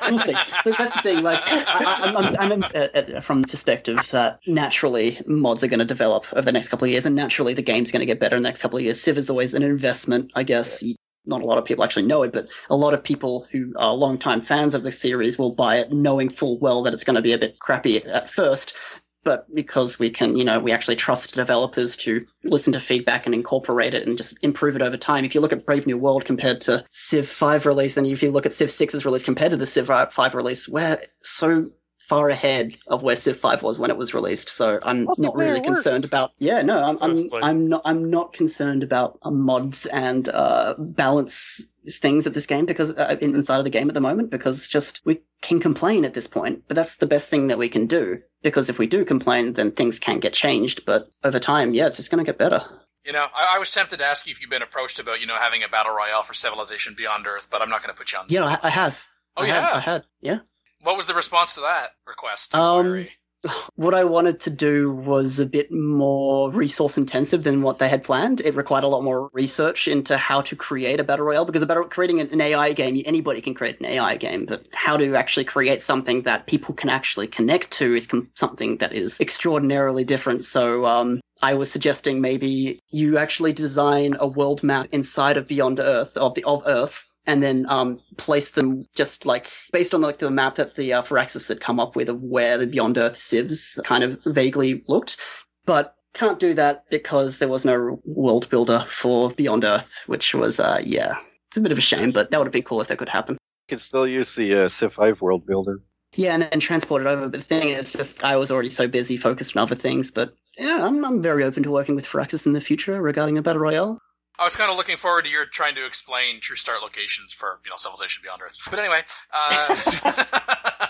we'll 0.10 0.18
see. 0.18 0.34
But 0.64 0.78
that's 0.78 0.94
the 0.94 1.02
thing. 1.02 1.22
Like, 1.22 1.40
I, 1.44 1.64
I, 1.66 2.12
I'm, 2.16 2.36
I'm 2.36 2.52
in, 2.52 2.64
uh, 2.64 2.88
uh, 2.94 3.20
from 3.20 3.42
the 3.42 3.48
perspective 3.48 3.98
that 4.12 4.38
naturally 4.46 5.20
mods 5.26 5.62
are 5.62 5.68
going 5.68 5.80
to 5.80 5.84
develop 5.84 6.26
over 6.32 6.42
the 6.42 6.52
next 6.52 6.68
couple 6.68 6.86
of 6.86 6.90
years, 6.90 7.04
and 7.04 7.14
naturally 7.14 7.52
the 7.52 7.62
game's 7.62 7.90
going 7.90 8.00
to 8.00 8.06
get 8.06 8.18
better 8.18 8.36
in 8.36 8.42
the 8.42 8.48
next 8.48 8.62
couple 8.62 8.78
of 8.78 8.84
years. 8.84 9.00
Civ 9.00 9.18
is 9.18 9.28
always 9.28 9.52
an 9.52 9.62
investment, 9.62 10.32
I 10.34 10.42
guess. 10.42 10.82
Not 11.26 11.42
a 11.42 11.46
lot 11.46 11.58
of 11.58 11.64
people 11.64 11.84
actually 11.84 12.06
know 12.06 12.22
it, 12.22 12.32
but 12.32 12.48
a 12.68 12.76
lot 12.76 12.94
of 12.94 13.02
people 13.02 13.46
who 13.50 13.72
are 13.76 13.94
longtime 13.94 14.40
fans 14.40 14.74
of 14.74 14.82
the 14.82 14.92
series 14.92 15.38
will 15.38 15.54
buy 15.54 15.76
it 15.76 15.92
knowing 15.92 16.28
full 16.28 16.58
well 16.58 16.82
that 16.82 16.92
it's 16.92 17.04
going 17.04 17.16
to 17.16 17.22
be 17.22 17.32
a 17.32 17.38
bit 17.38 17.58
crappy 17.58 18.04
at 18.04 18.30
first. 18.30 18.74
But 19.22 19.46
because 19.54 19.98
we 19.98 20.10
can, 20.10 20.36
you 20.36 20.44
know, 20.44 20.60
we 20.60 20.70
actually 20.70 20.96
trust 20.96 21.34
developers 21.34 21.96
to 21.98 22.26
listen 22.42 22.74
to 22.74 22.80
feedback 22.80 23.24
and 23.24 23.34
incorporate 23.34 23.94
it 23.94 24.06
and 24.06 24.18
just 24.18 24.36
improve 24.42 24.76
it 24.76 24.82
over 24.82 24.98
time. 24.98 25.24
If 25.24 25.34
you 25.34 25.40
look 25.40 25.54
at 25.54 25.64
Brave 25.64 25.86
New 25.86 25.96
World 25.96 26.26
compared 26.26 26.60
to 26.62 26.84
Civ 26.90 27.26
5 27.26 27.64
release, 27.64 27.96
and 27.96 28.06
if 28.06 28.22
you 28.22 28.30
look 28.30 28.44
at 28.44 28.52
Civ 28.52 28.68
6's 28.68 29.06
release 29.06 29.24
compared 29.24 29.52
to 29.52 29.56
the 29.56 29.66
Civ 29.66 29.86
5 29.86 30.34
release, 30.34 30.68
we're 30.68 30.98
so 31.22 31.70
far 32.06 32.28
ahead 32.28 32.74
of 32.86 33.02
where 33.02 33.16
Civ 33.16 33.38
5 33.38 33.62
was 33.62 33.78
when 33.78 33.90
it 33.90 33.96
was 33.96 34.12
released. 34.12 34.48
So 34.50 34.78
I'm 34.82 35.06
not 35.18 35.34
really 35.36 35.60
concerned 35.60 36.02
works. 36.02 36.08
about. 36.08 36.32
Yeah, 36.38 36.62
no, 36.62 36.82
I'm 36.82 36.98
I'm, 37.00 37.16
I'm 37.42 37.68
not 37.68 37.82
I'm 37.84 38.10
not 38.10 38.32
concerned 38.32 38.82
about 38.82 39.18
uh, 39.22 39.30
mods 39.30 39.86
and 39.86 40.28
uh, 40.28 40.74
balance 40.78 41.70
things 42.00 42.26
at 42.26 42.34
this 42.34 42.46
game 42.46 42.66
because 42.66 42.90
uh, 42.90 43.16
in- 43.20 43.34
inside 43.34 43.58
of 43.58 43.64
the 43.64 43.70
game 43.70 43.88
at 43.88 43.94
the 43.94 44.00
moment 44.00 44.30
because 44.30 44.68
just 44.68 45.00
we 45.04 45.20
can 45.40 45.60
complain 45.60 46.04
at 46.04 46.14
this 46.14 46.26
point, 46.26 46.64
but 46.68 46.74
that's 46.74 46.96
the 46.96 47.06
best 47.06 47.30
thing 47.30 47.46
that 47.48 47.58
we 47.58 47.68
can 47.68 47.86
do 47.86 48.20
because 48.42 48.68
if 48.68 48.78
we 48.78 48.86
do 48.86 49.04
complain, 49.04 49.54
then 49.54 49.72
things 49.72 49.98
can 49.98 50.18
get 50.18 50.34
changed. 50.34 50.84
But 50.84 51.08
over 51.24 51.38
time, 51.38 51.72
yeah, 51.74 51.86
it's 51.86 51.96
just 51.96 52.10
going 52.10 52.24
to 52.24 52.28
get 52.28 52.38
better. 52.38 52.62
You 53.04 53.12
know, 53.12 53.26
I, 53.34 53.56
I 53.56 53.58
was 53.58 53.70
tempted 53.70 53.98
to 53.98 54.04
ask 54.04 54.26
you 54.26 54.30
if 54.32 54.40
you've 54.40 54.50
been 54.50 54.62
approached 54.62 54.98
about, 54.98 55.20
you 55.20 55.26
know, 55.26 55.36
having 55.36 55.62
a 55.62 55.68
battle 55.68 55.94
royale 55.94 56.22
for 56.22 56.32
Civilization 56.32 56.94
Beyond 56.96 57.26
Earth, 57.26 57.48
but 57.50 57.60
I'm 57.60 57.68
not 57.68 57.82
going 57.82 57.94
to 57.94 57.98
put 57.98 58.12
you 58.12 58.18
on. 58.18 58.26
the 58.28 58.34
Yeah. 58.34 58.44
I, 58.44 58.58
I 58.62 58.70
have. 58.70 59.02
Oh, 59.36 59.42
I 59.42 59.46
you 59.46 59.52
had, 59.52 59.64
have? 59.64 59.74
I 59.74 59.80
had. 59.80 60.04
Yeah. 60.20 60.38
What 60.84 60.98
was 60.98 61.06
the 61.06 61.14
response 61.14 61.54
to 61.54 61.62
that 61.62 61.92
request? 62.06 62.54
Um, 62.54 63.08
what 63.74 63.94
I 63.94 64.04
wanted 64.04 64.40
to 64.40 64.50
do 64.50 64.92
was 64.92 65.40
a 65.40 65.46
bit 65.46 65.72
more 65.72 66.50
resource 66.52 66.98
intensive 66.98 67.42
than 67.42 67.62
what 67.62 67.78
they 67.78 67.88
had 67.88 68.04
planned. 68.04 68.42
It 68.42 68.54
required 68.54 68.84
a 68.84 68.88
lot 68.88 69.02
more 69.02 69.30
research 69.32 69.88
into 69.88 70.18
how 70.18 70.42
to 70.42 70.54
create 70.54 71.00
a 71.00 71.04
battle 71.04 71.24
royale 71.24 71.46
because 71.46 71.62
a 71.62 71.66
battle 71.66 71.84
creating 71.84 72.20
an 72.20 72.38
AI 72.38 72.74
game, 72.74 73.02
anybody 73.06 73.40
can 73.40 73.54
create 73.54 73.80
an 73.80 73.86
AI 73.86 74.16
game, 74.16 74.44
but 74.44 74.66
how 74.74 74.98
to 74.98 75.14
actually 75.14 75.44
create 75.44 75.80
something 75.80 76.20
that 76.22 76.46
people 76.46 76.74
can 76.74 76.90
actually 76.90 77.28
connect 77.28 77.70
to 77.72 77.94
is 77.94 78.06
com- 78.06 78.28
something 78.34 78.76
that 78.76 78.92
is 78.92 79.18
extraordinarily 79.20 80.04
different. 80.04 80.44
So 80.44 80.84
um, 80.84 81.22
I 81.40 81.54
was 81.54 81.70
suggesting 81.72 82.20
maybe 82.20 82.78
you 82.90 83.16
actually 83.16 83.54
design 83.54 84.16
a 84.20 84.26
world 84.26 84.62
map 84.62 84.88
inside 84.92 85.38
of 85.38 85.48
Beyond 85.48 85.80
Earth 85.80 86.14
of 86.18 86.34
the 86.34 86.44
of 86.44 86.62
Earth 86.66 87.06
and 87.26 87.42
then 87.42 87.66
um, 87.68 88.00
place 88.16 88.50
them 88.50 88.86
just 88.94 89.26
like 89.26 89.50
based 89.72 89.94
on 89.94 90.00
like 90.00 90.18
the 90.18 90.30
map 90.30 90.56
that 90.56 90.74
the 90.74 90.92
uh, 90.92 91.02
Firaxis 91.02 91.48
had 91.48 91.60
come 91.60 91.80
up 91.80 91.96
with 91.96 92.08
of 92.08 92.22
where 92.22 92.58
the 92.58 92.66
Beyond 92.66 92.98
Earth 92.98 93.16
civs 93.16 93.80
kind 93.84 94.04
of 94.04 94.20
vaguely 94.24 94.82
looked, 94.88 95.18
but 95.64 95.96
can't 96.12 96.38
do 96.38 96.54
that 96.54 96.88
because 96.90 97.38
there 97.38 97.48
was 97.48 97.64
no 97.64 98.00
world 98.04 98.48
builder 98.48 98.86
for 98.88 99.30
Beyond 99.30 99.64
Earth, 99.64 100.00
which 100.06 100.34
was 100.34 100.60
uh, 100.60 100.80
yeah, 100.84 101.14
it's 101.48 101.56
a 101.56 101.60
bit 101.60 101.72
of 101.72 101.78
a 101.78 101.82
shame, 101.82 102.10
but 102.10 102.30
that 102.30 102.38
would 102.38 102.46
have 102.46 102.52
been 102.52 102.62
cool 102.62 102.80
if 102.80 102.88
that 102.88 102.98
could 102.98 103.08
happen. 103.08 103.34
You 103.68 103.76
can 103.76 103.78
still 103.78 104.06
use 104.06 104.34
the 104.34 104.64
uh, 104.64 104.68
Civ 104.68 104.92
5 104.92 105.20
world 105.22 105.46
builder. 105.46 105.80
Yeah, 106.16 106.34
and 106.34 106.42
then 106.42 106.60
transport 106.60 107.02
it 107.02 107.08
over. 107.08 107.28
But 107.28 107.40
the 107.40 107.44
thing 107.44 107.70
is, 107.70 107.92
just 107.92 108.22
I 108.22 108.36
was 108.36 108.50
already 108.50 108.70
so 108.70 108.86
busy 108.86 109.16
focused 109.16 109.56
on 109.56 109.62
other 109.62 109.74
things. 109.74 110.10
But 110.10 110.34
yeah, 110.58 110.84
I'm, 110.84 111.04
I'm 111.04 111.22
very 111.22 111.42
open 111.42 111.62
to 111.64 111.70
working 111.70 111.96
with 111.96 112.06
Firaxis 112.06 112.46
in 112.46 112.52
the 112.52 112.60
future 112.60 113.00
regarding 113.00 113.38
a 113.38 113.42
battle 113.42 113.62
royale. 113.62 113.98
I 114.38 114.44
was 114.44 114.56
kind 114.56 114.70
of 114.70 114.76
looking 114.76 114.96
forward 114.96 115.24
to 115.24 115.30
your 115.30 115.46
trying 115.46 115.74
to 115.76 115.86
explain 115.86 116.40
true 116.40 116.56
start 116.56 116.82
locations 116.82 117.32
for, 117.32 117.60
you 117.64 117.70
know, 117.70 117.76
Civilization 117.76 118.22
Beyond 118.24 118.42
Earth. 118.42 118.56
But 118.68 118.78
anyway, 118.80 119.02
uh, 119.32 119.74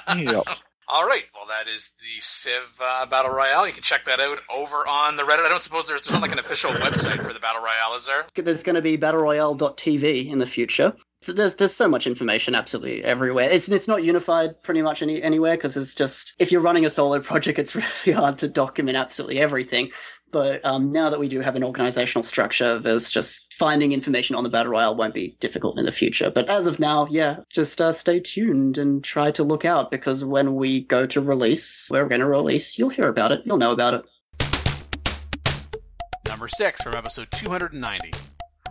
Yep. 0.16 0.44
all 0.88 1.06
right. 1.06 1.24
Well, 1.34 1.46
that 1.48 1.68
is 1.70 1.90
the 2.00 2.20
Civ 2.20 2.80
uh, 2.82 3.06
Battle 3.06 3.32
Royale. 3.32 3.66
You 3.66 3.72
can 3.72 3.82
check 3.82 4.04
that 4.06 4.20
out 4.20 4.40
over 4.54 4.76
on 4.88 5.16
the 5.16 5.24
Reddit. 5.24 5.44
I 5.44 5.48
don't 5.48 5.60
suppose 5.62 5.86
there's, 5.86 6.02
there's 6.02 6.12
not 6.14 6.22
like 6.22 6.32
an 6.32 6.38
official 6.38 6.70
website 6.72 7.22
for 7.22 7.32
the 7.32 7.40
Battle 7.40 7.60
Royale, 7.62 7.96
is 7.96 8.06
there? 8.06 8.24
There's 8.34 8.62
going 8.62 8.76
to 8.76 8.82
be 8.82 8.96
battleroyale.tv 8.96 10.30
in 10.30 10.38
the 10.38 10.46
future. 10.46 10.94
So 11.22 11.32
There's 11.32 11.54
there's 11.54 11.72
so 11.74 11.88
much 11.88 12.06
information 12.06 12.54
absolutely 12.54 13.02
everywhere. 13.02 13.48
It's 13.50 13.66
it's 13.70 13.88
not 13.88 14.04
unified 14.04 14.62
pretty 14.62 14.82
much 14.82 15.00
any 15.00 15.22
anywhere 15.22 15.56
because 15.56 15.74
it's 15.74 15.94
just 15.94 16.34
if 16.38 16.52
you're 16.52 16.60
running 16.60 16.84
a 16.84 16.90
solo 16.90 17.18
project, 17.20 17.58
it's 17.58 17.74
really 17.74 18.12
hard 18.12 18.36
to 18.38 18.48
document 18.48 18.98
absolutely 18.98 19.40
everything. 19.40 19.90
But 20.34 20.64
um, 20.64 20.90
now 20.90 21.10
that 21.10 21.20
we 21.20 21.28
do 21.28 21.38
have 21.38 21.54
an 21.54 21.62
organizational 21.62 22.24
structure, 22.24 22.80
there's 22.80 23.08
just 23.08 23.54
finding 23.54 23.92
information 23.92 24.34
on 24.34 24.42
the 24.42 24.50
battle 24.50 24.72
royale 24.72 24.96
won't 24.96 25.14
be 25.14 25.36
difficult 25.38 25.78
in 25.78 25.84
the 25.84 25.92
future. 25.92 26.28
But 26.28 26.48
as 26.48 26.66
of 26.66 26.80
now, 26.80 27.06
yeah, 27.08 27.36
just 27.50 27.80
uh, 27.80 27.92
stay 27.92 28.18
tuned 28.18 28.76
and 28.76 29.04
try 29.04 29.30
to 29.30 29.44
look 29.44 29.64
out 29.64 29.92
because 29.92 30.24
when 30.24 30.56
we 30.56 30.80
go 30.80 31.06
to 31.06 31.20
release, 31.20 31.88
we're 31.88 32.08
going 32.08 32.20
to 32.20 32.26
release, 32.26 32.76
you'll 32.76 32.88
hear 32.88 33.06
about 33.06 33.30
it, 33.30 33.42
you'll 33.44 33.58
know 33.58 33.70
about 33.70 33.94
it. 33.94 34.04
Number 36.26 36.48
six 36.48 36.82
from 36.82 36.96
episode 36.96 37.30
290. 37.30 38.10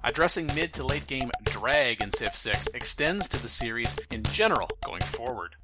Addressing 0.04 0.48
mid 0.48 0.74
to 0.74 0.86
late 0.86 1.08
game 1.08 1.32
drag 1.46 2.02
in 2.02 2.12
Civ 2.12 2.36
6 2.36 2.68
extends 2.74 3.30
to 3.30 3.42
the 3.42 3.48
series 3.48 3.96
in 4.12 4.22
general 4.24 4.68
going 4.84 5.02
forward. 5.02 5.56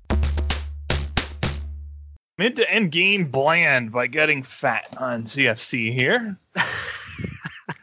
Mid 2.39 2.55
to 2.55 2.71
end 2.73 2.93
game 2.93 3.25
bland 3.25 3.91
by 3.91 4.07
getting 4.07 4.43
fat 4.43 4.85
on 4.97 5.23
CFC 5.23 5.91
here. 5.93 6.37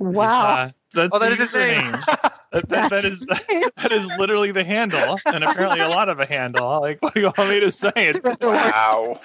Wow. 0.01 0.47
Uh, 0.47 0.69
that's 0.95 1.11
Oh, 1.15 1.19
that 1.21 1.37
the 1.37 1.43
is 1.45 1.53
his 1.53 1.55
name. 1.55 1.93
that, 2.53 2.69
that- 2.69 2.91
that 2.91 3.05
is 3.05 3.25
that 3.77 3.93
is 3.93 4.07
literally 4.19 4.51
the 4.51 4.65
handle, 4.65 5.19
and 5.27 5.45
apparently 5.45 5.81
a 5.81 5.89
lot 5.89 6.09
of 6.09 6.19
a 6.21 6.27
handle. 6.27 6.81
Like, 6.81 7.01
what 7.03 7.15
do 7.15 7.21
you 7.21 7.27
want 7.37 7.51
me 7.51 7.61
to 7.61 7.71
say? 7.71 7.93
It's, 7.95 8.19
Wow. 8.43 9.21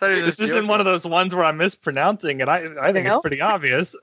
This 0.00 0.40
isn't 0.40 0.66
one 0.68 0.80
of 0.80 0.86
those 0.86 1.06
ones 1.06 1.34
where 1.34 1.44
I'm 1.44 1.58
mispronouncing 1.58 2.40
it. 2.40 2.48
I 2.48 2.64
I 2.80 2.92
think 2.92 3.06
it's 3.08 3.20
pretty 3.20 3.40
obvious. 3.42 3.94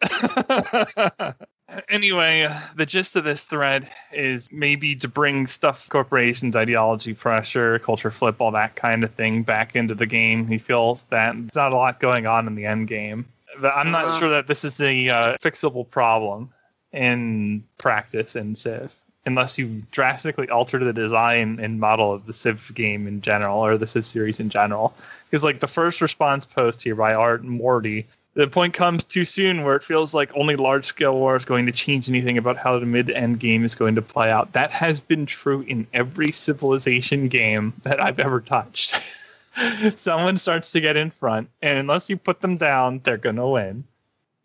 Anyway, 1.90 2.48
the 2.76 2.86
gist 2.86 3.16
of 3.16 3.24
this 3.24 3.44
thread 3.44 3.90
is 4.14 4.52
maybe 4.52 4.96
to 4.98 5.08
bring 5.08 5.48
stuff, 5.48 5.90
corporations, 5.90 6.56
ideology, 6.56 7.14
pressure, 7.14 7.80
culture 7.80 8.12
flip, 8.12 8.40
all 8.40 8.52
that 8.52 8.76
kind 8.76 9.04
of 9.04 9.12
thing 9.12 9.44
back 9.44 9.76
into 9.76 9.96
the 9.96 10.06
game. 10.06 10.48
He 10.48 10.58
feels 10.58 11.04
that 11.06 11.34
there's 11.36 11.56
not 11.56 11.74
a 11.74 11.76
lot 11.76 12.00
going 12.00 12.26
on 12.28 12.48
in 12.48 12.56
the 12.56 12.66
end 12.66 12.88
game. 12.88 13.26
But 13.60 13.74
I'm 13.76 13.92
not 13.92 14.06
Uh-huh. 14.06 14.20
sure 14.20 14.30
that 14.30 14.48
this 14.48 14.64
is 14.64 14.80
a 14.82 15.10
uh, 15.10 15.38
fixable 15.38 15.90
problem 15.90 16.50
in 16.92 17.64
practice 17.78 18.36
in 18.36 18.56
Civ. 18.56 18.96
Unless 19.26 19.58
you 19.58 19.84
drastically 19.92 20.50
alter 20.50 20.82
the 20.82 20.94
design 20.94 21.60
and 21.60 21.80
model 21.82 22.14
of 22.14 22.26
the 22.26 22.34
Civ 22.34 22.72
game 22.74 23.08
in 23.08 23.20
general, 23.20 23.60
or 23.60 23.78
the 23.78 23.88
Civ 23.88 24.06
series 24.06 24.40
in 24.40 24.50
general, 24.50 24.96
because 25.30 25.44
like 25.44 25.60
the 25.60 25.68
first 25.68 26.00
response 26.00 26.46
post 26.46 26.82
here 26.82 26.96
by 26.96 27.14
Art 27.14 27.44
Morty, 27.44 28.08
the 28.38 28.48
point 28.48 28.76
comes 28.76 29.04
too 29.04 29.26
soon 29.26 29.64
where 29.64 29.76
it 29.76 29.84
feels 29.84 30.14
like 30.14 30.32
only 30.38 30.56
large 30.56 30.86
scale 30.86 31.18
war 31.18 31.36
is 31.36 31.44
going 31.44 31.66
to 31.66 31.72
change 31.72 32.08
anything 32.08 32.38
about 32.38 32.56
how 32.56 32.78
the 32.78 32.86
mid 32.86 33.10
end 33.10 33.40
game 33.40 33.66
is 33.66 33.74
going 33.74 33.96
to 33.96 34.02
play 34.04 34.30
out. 34.30 34.52
That 34.52 34.70
has 34.70 35.02
been 35.02 35.26
true 35.26 35.62
in 35.62 35.88
every 35.92 36.32
civilization 36.32 37.30
game 37.30 37.74
that 37.82 38.00
I've 38.00 38.20
ever 38.20 38.40
touched. 38.40 38.92
Someone 39.96 40.38
starts 40.38 40.72
to 40.74 40.80
get 40.80 40.96
in 40.96 41.10
front, 41.10 41.50
and 41.64 41.80
unless 41.80 42.12
you 42.12 42.18
put 42.18 42.42
them 42.42 42.58
down, 42.58 43.02
they're 43.04 43.18
gonna 43.18 43.50
win 43.50 43.84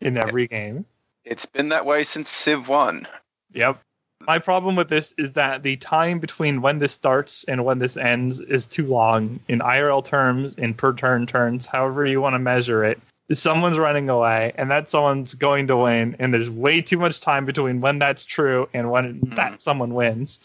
in 0.01 0.17
every 0.17 0.47
game. 0.47 0.87
It's 1.27 1.45
been 1.45 1.69
that 1.69 1.85
way 1.85 2.03
since 2.03 2.31
Civ 2.31 2.69
1. 2.69 3.07
Yep. 3.53 3.79
My 4.27 4.39
problem 4.39 4.75
with 4.75 4.89
this 4.89 5.13
is 5.19 5.33
that 5.33 5.63
the 5.63 5.77
time 5.77 6.19
between 6.19 6.63
when 6.63 6.79
this 6.79 6.93
starts 6.93 7.45
and 7.45 7.63
when 7.67 7.79
this 7.79 7.99
ends 7.99 8.41
is 8.41 8.67
too 8.67 8.87
long 8.87 9.39
in 9.49 9.59
IRL 9.59 10.03
terms, 10.03 10.55
in 10.55 10.73
per 10.73 10.95
turn 10.95 11.27
terms, 11.27 11.67
however 11.67 12.07
you 12.07 12.23
want 12.23 12.35
to 12.35 12.39
measure 12.39 12.85
it. 12.85 12.99
Someone's 13.33 13.79
running 13.79 14.09
away, 14.09 14.53
and 14.57 14.71
that 14.71 14.91
someone's 14.91 15.35
going 15.35 15.67
to 15.69 15.77
win, 15.77 16.17
and 16.19 16.33
there's 16.33 16.51
way 16.51 16.81
too 16.83 16.99
much 16.99 17.21
time 17.21 17.45
between 17.45 17.81
when 17.81 17.99
that's 17.99 18.25
true 18.25 18.69
and 18.75 18.91
when 18.91 19.21
mm-hmm. 19.21 19.35
that 19.37 19.63
someone 19.63 19.95
wins. 19.95 20.41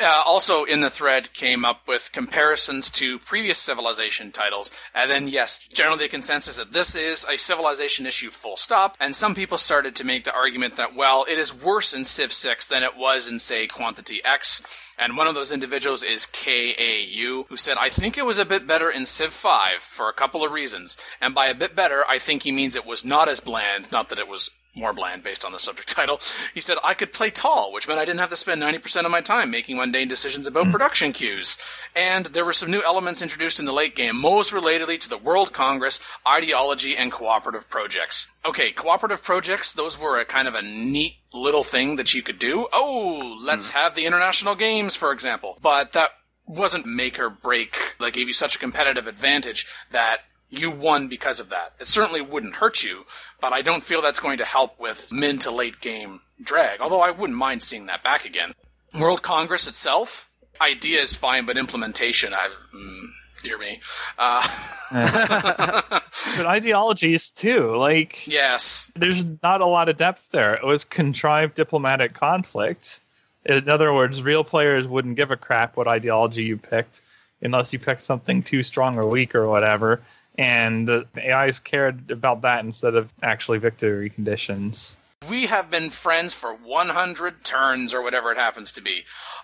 Uh, 0.00 0.22
also 0.24 0.64
in 0.64 0.80
the 0.80 0.88
thread 0.88 1.34
came 1.34 1.66
up 1.66 1.86
with 1.86 2.10
comparisons 2.12 2.90
to 2.90 3.18
previous 3.18 3.58
civilization 3.58 4.32
titles, 4.32 4.70
and 4.94 5.10
then 5.10 5.28
yes, 5.28 5.68
generally 5.68 6.04
the 6.04 6.08
consensus 6.08 6.56
that 6.56 6.72
this 6.72 6.94
is 6.94 7.26
a 7.26 7.36
civilization 7.36 8.06
issue 8.06 8.30
full 8.30 8.56
stop, 8.56 8.96
and 8.98 9.14
some 9.14 9.34
people 9.34 9.58
started 9.58 9.94
to 9.94 10.06
make 10.06 10.24
the 10.24 10.34
argument 10.34 10.76
that, 10.76 10.96
well, 10.96 11.26
it 11.28 11.38
is 11.38 11.54
worse 11.54 11.92
in 11.92 12.06
Civ 12.06 12.32
6 12.32 12.66
than 12.68 12.82
it 12.82 12.96
was 12.96 13.28
in, 13.28 13.38
say, 13.38 13.66
Quantity 13.66 14.24
X, 14.24 14.94
and 14.98 15.14
one 15.14 15.26
of 15.26 15.34
those 15.34 15.52
individuals 15.52 16.02
is 16.02 16.24
KAU, 16.24 17.44
who 17.48 17.56
said, 17.58 17.76
I 17.78 17.90
think 17.90 18.16
it 18.16 18.24
was 18.24 18.38
a 18.38 18.46
bit 18.46 18.66
better 18.66 18.90
in 18.90 19.04
Civ 19.04 19.34
5 19.34 19.82
for 19.82 20.08
a 20.08 20.14
couple 20.14 20.42
of 20.42 20.52
reasons, 20.52 20.96
and 21.20 21.34
by 21.34 21.48
a 21.48 21.54
bit 21.54 21.76
better, 21.76 22.02
I 22.08 22.18
think 22.18 22.44
he 22.44 22.52
means 22.52 22.76
it 22.76 22.86
was 22.86 23.04
not 23.04 23.28
as 23.28 23.40
bland, 23.40 23.92
not 23.92 24.08
that 24.08 24.18
it 24.18 24.28
was 24.28 24.50
more 24.74 24.92
bland 24.92 25.22
based 25.22 25.44
on 25.44 25.52
the 25.52 25.58
subject 25.58 25.88
title. 25.94 26.20
He 26.54 26.60
said, 26.60 26.78
I 26.82 26.94
could 26.94 27.12
play 27.12 27.30
tall, 27.30 27.72
which 27.72 27.86
meant 27.86 28.00
I 28.00 28.04
didn't 28.04 28.20
have 28.20 28.30
to 28.30 28.36
spend 28.36 28.62
90% 28.62 29.04
of 29.04 29.10
my 29.10 29.20
time 29.20 29.50
making 29.50 29.76
mundane 29.76 30.08
decisions 30.08 30.46
about 30.46 30.66
mm. 30.66 30.72
production 30.72 31.12
queues. 31.12 31.58
And 31.94 32.26
there 32.26 32.44
were 32.44 32.52
some 32.52 32.70
new 32.70 32.82
elements 32.82 33.22
introduced 33.22 33.60
in 33.60 33.66
the 33.66 33.72
late 33.72 33.94
game, 33.94 34.16
most 34.16 34.52
relatedly 34.52 34.98
to 35.00 35.08
the 35.08 35.18
World 35.18 35.52
Congress, 35.52 36.00
ideology, 36.26 36.96
and 36.96 37.12
cooperative 37.12 37.68
projects. 37.68 38.30
Okay, 38.44 38.70
cooperative 38.70 39.22
projects, 39.22 39.72
those 39.72 39.98
were 39.98 40.18
a 40.18 40.24
kind 40.24 40.48
of 40.48 40.54
a 40.54 40.62
neat 40.62 41.16
little 41.32 41.64
thing 41.64 41.96
that 41.96 42.14
you 42.14 42.22
could 42.22 42.38
do. 42.38 42.68
Oh, 42.72 43.38
let's 43.42 43.70
mm. 43.70 43.74
have 43.74 43.94
the 43.94 44.06
international 44.06 44.54
games, 44.54 44.96
for 44.96 45.12
example. 45.12 45.58
But 45.62 45.92
that 45.92 46.10
wasn't 46.46 46.86
make 46.86 47.18
or 47.18 47.30
break, 47.30 47.76
that 48.00 48.12
gave 48.12 48.26
you 48.26 48.34
such 48.34 48.56
a 48.56 48.58
competitive 48.58 49.06
advantage 49.06 49.66
that 49.90 50.20
you 50.52 50.70
won 50.70 51.08
because 51.08 51.40
of 51.40 51.48
that. 51.48 51.72
It 51.80 51.86
certainly 51.86 52.20
wouldn't 52.20 52.56
hurt 52.56 52.84
you, 52.84 53.04
but 53.40 53.52
I 53.52 53.62
don't 53.62 53.82
feel 53.82 54.02
that's 54.02 54.20
going 54.20 54.38
to 54.38 54.44
help 54.44 54.78
with 54.78 55.10
mid 55.10 55.40
to 55.42 55.50
late 55.50 55.80
game 55.80 56.20
drag, 56.42 56.80
although 56.80 57.00
I 57.00 57.10
wouldn't 57.10 57.38
mind 57.38 57.62
seeing 57.62 57.86
that 57.86 58.04
back 58.04 58.24
again. 58.24 58.52
World 58.98 59.22
Congress 59.22 59.66
itself, 59.66 60.30
idea 60.60 61.00
is 61.00 61.14
fine, 61.14 61.46
but 61.46 61.56
implementation, 61.56 62.34
I, 62.34 62.50
mm, 62.74 63.06
dear 63.42 63.58
me. 63.58 63.80
Uh, 64.18 64.46
But 66.36 66.46
ideologies 66.46 67.30
too, 67.30 67.74
like 67.76 68.26
yes. 68.26 68.90
there's 68.94 69.24
not 69.42 69.60
a 69.60 69.66
lot 69.66 69.88
of 69.88 69.96
depth 69.96 70.30
there. 70.30 70.54
It 70.54 70.64
was 70.64 70.84
contrived 70.84 71.54
diplomatic 71.54 72.14
conflict. 72.14 73.00
In 73.44 73.68
other 73.68 73.92
words, 73.92 74.22
real 74.22 74.44
players 74.44 74.86
wouldn't 74.86 75.16
give 75.16 75.30
a 75.30 75.36
crap 75.36 75.76
what 75.76 75.88
ideology 75.88 76.44
you 76.44 76.58
picked 76.58 77.00
unless 77.42 77.72
you 77.72 77.78
picked 77.78 78.02
something 78.02 78.42
too 78.42 78.62
strong 78.62 78.96
or 78.98 79.06
weak 79.06 79.34
or 79.34 79.48
whatever. 79.48 80.00
And 80.38 80.88
uh, 80.88 81.02
the 81.12 81.30
AIs 81.32 81.60
cared 81.60 82.10
about 82.10 82.42
that 82.42 82.64
instead 82.64 82.94
of 82.94 83.12
actually 83.22 83.58
victory 83.58 84.08
conditions. 84.10 84.96
We 85.28 85.46
have 85.46 85.70
been 85.70 85.90
friends 85.90 86.32
for 86.32 86.54
100 86.54 87.44
turns 87.44 87.94
or 87.94 88.02
whatever 88.02 88.32
it 88.32 88.38
happens 88.38 88.72
to 88.72 88.80
be. 88.80 89.02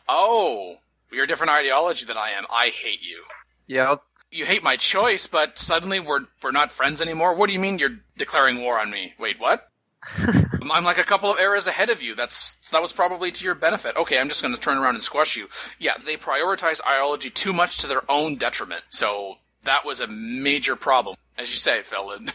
Oh, 0.08 0.78
you're 1.12 1.24
a 1.24 1.28
different 1.28 1.52
ideology 1.52 2.04
than 2.04 2.16
I 2.16 2.30
am. 2.30 2.46
I 2.50 2.68
hate 2.68 3.02
you. 3.02 3.24
Yeah, 3.66 3.96
You 4.30 4.46
hate 4.46 4.62
my 4.62 4.76
choice, 4.76 5.26
but 5.26 5.58
suddenly 5.58 6.00
we're 6.00 6.26
we're 6.42 6.50
not 6.52 6.70
friends 6.70 7.00
anymore. 7.02 7.34
What 7.34 7.46
do 7.48 7.52
you 7.52 7.60
mean 7.60 7.78
you're 7.78 8.00
declaring 8.16 8.60
war 8.60 8.80
on 8.80 8.90
me? 8.90 9.14
Wait, 9.18 9.38
what? 9.38 9.68
I'm 10.16 10.84
like 10.84 10.98
a 10.98 11.04
couple 11.04 11.30
of 11.30 11.38
eras 11.38 11.66
ahead 11.66 11.90
of 11.90 12.02
you. 12.02 12.14
That's 12.14 12.54
that 12.70 12.82
was 12.82 12.92
probably 12.92 13.30
to 13.32 13.44
your 13.44 13.54
benefit. 13.54 13.96
Okay, 13.96 14.18
I'm 14.18 14.28
just 14.28 14.42
going 14.42 14.54
to 14.54 14.60
turn 14.60 14.78
around 14.78 14.94
and 14.94 15.02
squash 15.02 15.36
you. 15.36 15.48
Yeah, 15.78 15.94
they 16.04 16.16
prioritize 16.16 16.80
ideology 16.86 17.30
too 17.30 17.52
much 17.52 17.78
to 17.78 17.86
their 17.86 18.10
own 18.10 18.36
detriment. 18.36 18.84
So 18.90 19.36
that 19.68 19.84
was 19.84 20.00
a 20.00 20.06
major 20.06 20.76
problem, 20.76 21.16
as 21.36 21.50
you 21.50 21.56
say, 21.56 21.82
Phil. 21.82 22.10
And 22.18 22.32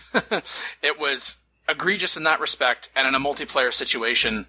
it 0.81 0.99
was 0.99 1.37
egregious 1.67 2.15
in 2.15 2.23
that 2.23 2.39
respect, 2.39 2.89
and 2.95 3.07
in 3.07 3.15
a 3.15 3.19
multiplayer 3.19 3.73
situation, 3.73 4.45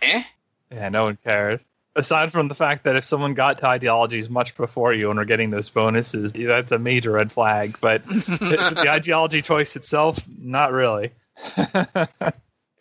eh? 0.00 0.22
Yeah, 0.70 0.88
no 0.88 1.04
one 1.04 1.18
cared. 1.22 1.60
Aside 1.94 2.32
from 2.32 2.48
the 2.48 2.54
fact 2.54 2.84
that 2.84 2.96
if 2.96 3.04
someone 3.04 3.34
got 3.34 3.58
to 3.58 3.68
ideologies 3.68 4.30
much 4.30 4.56
before 4.56 4.94
you 4.94 5.10
and 5.10 5.18
are 5.18 5.26
getting 5.26 5.50
those 5.50 5.68
bonuses, 5.68 6.32
that's 6.32 6.72
a 6.72 6.78
major 6.78 7.12
red 7.12 7.30
flag. 7.30 7.76
But 7.82 8.06
the 8.08 8.86
ideology 8.88 9.42
choice 9.42 9.76
itself, 9.76 10.26
not 10.40 10.72
really. 10.72 11.10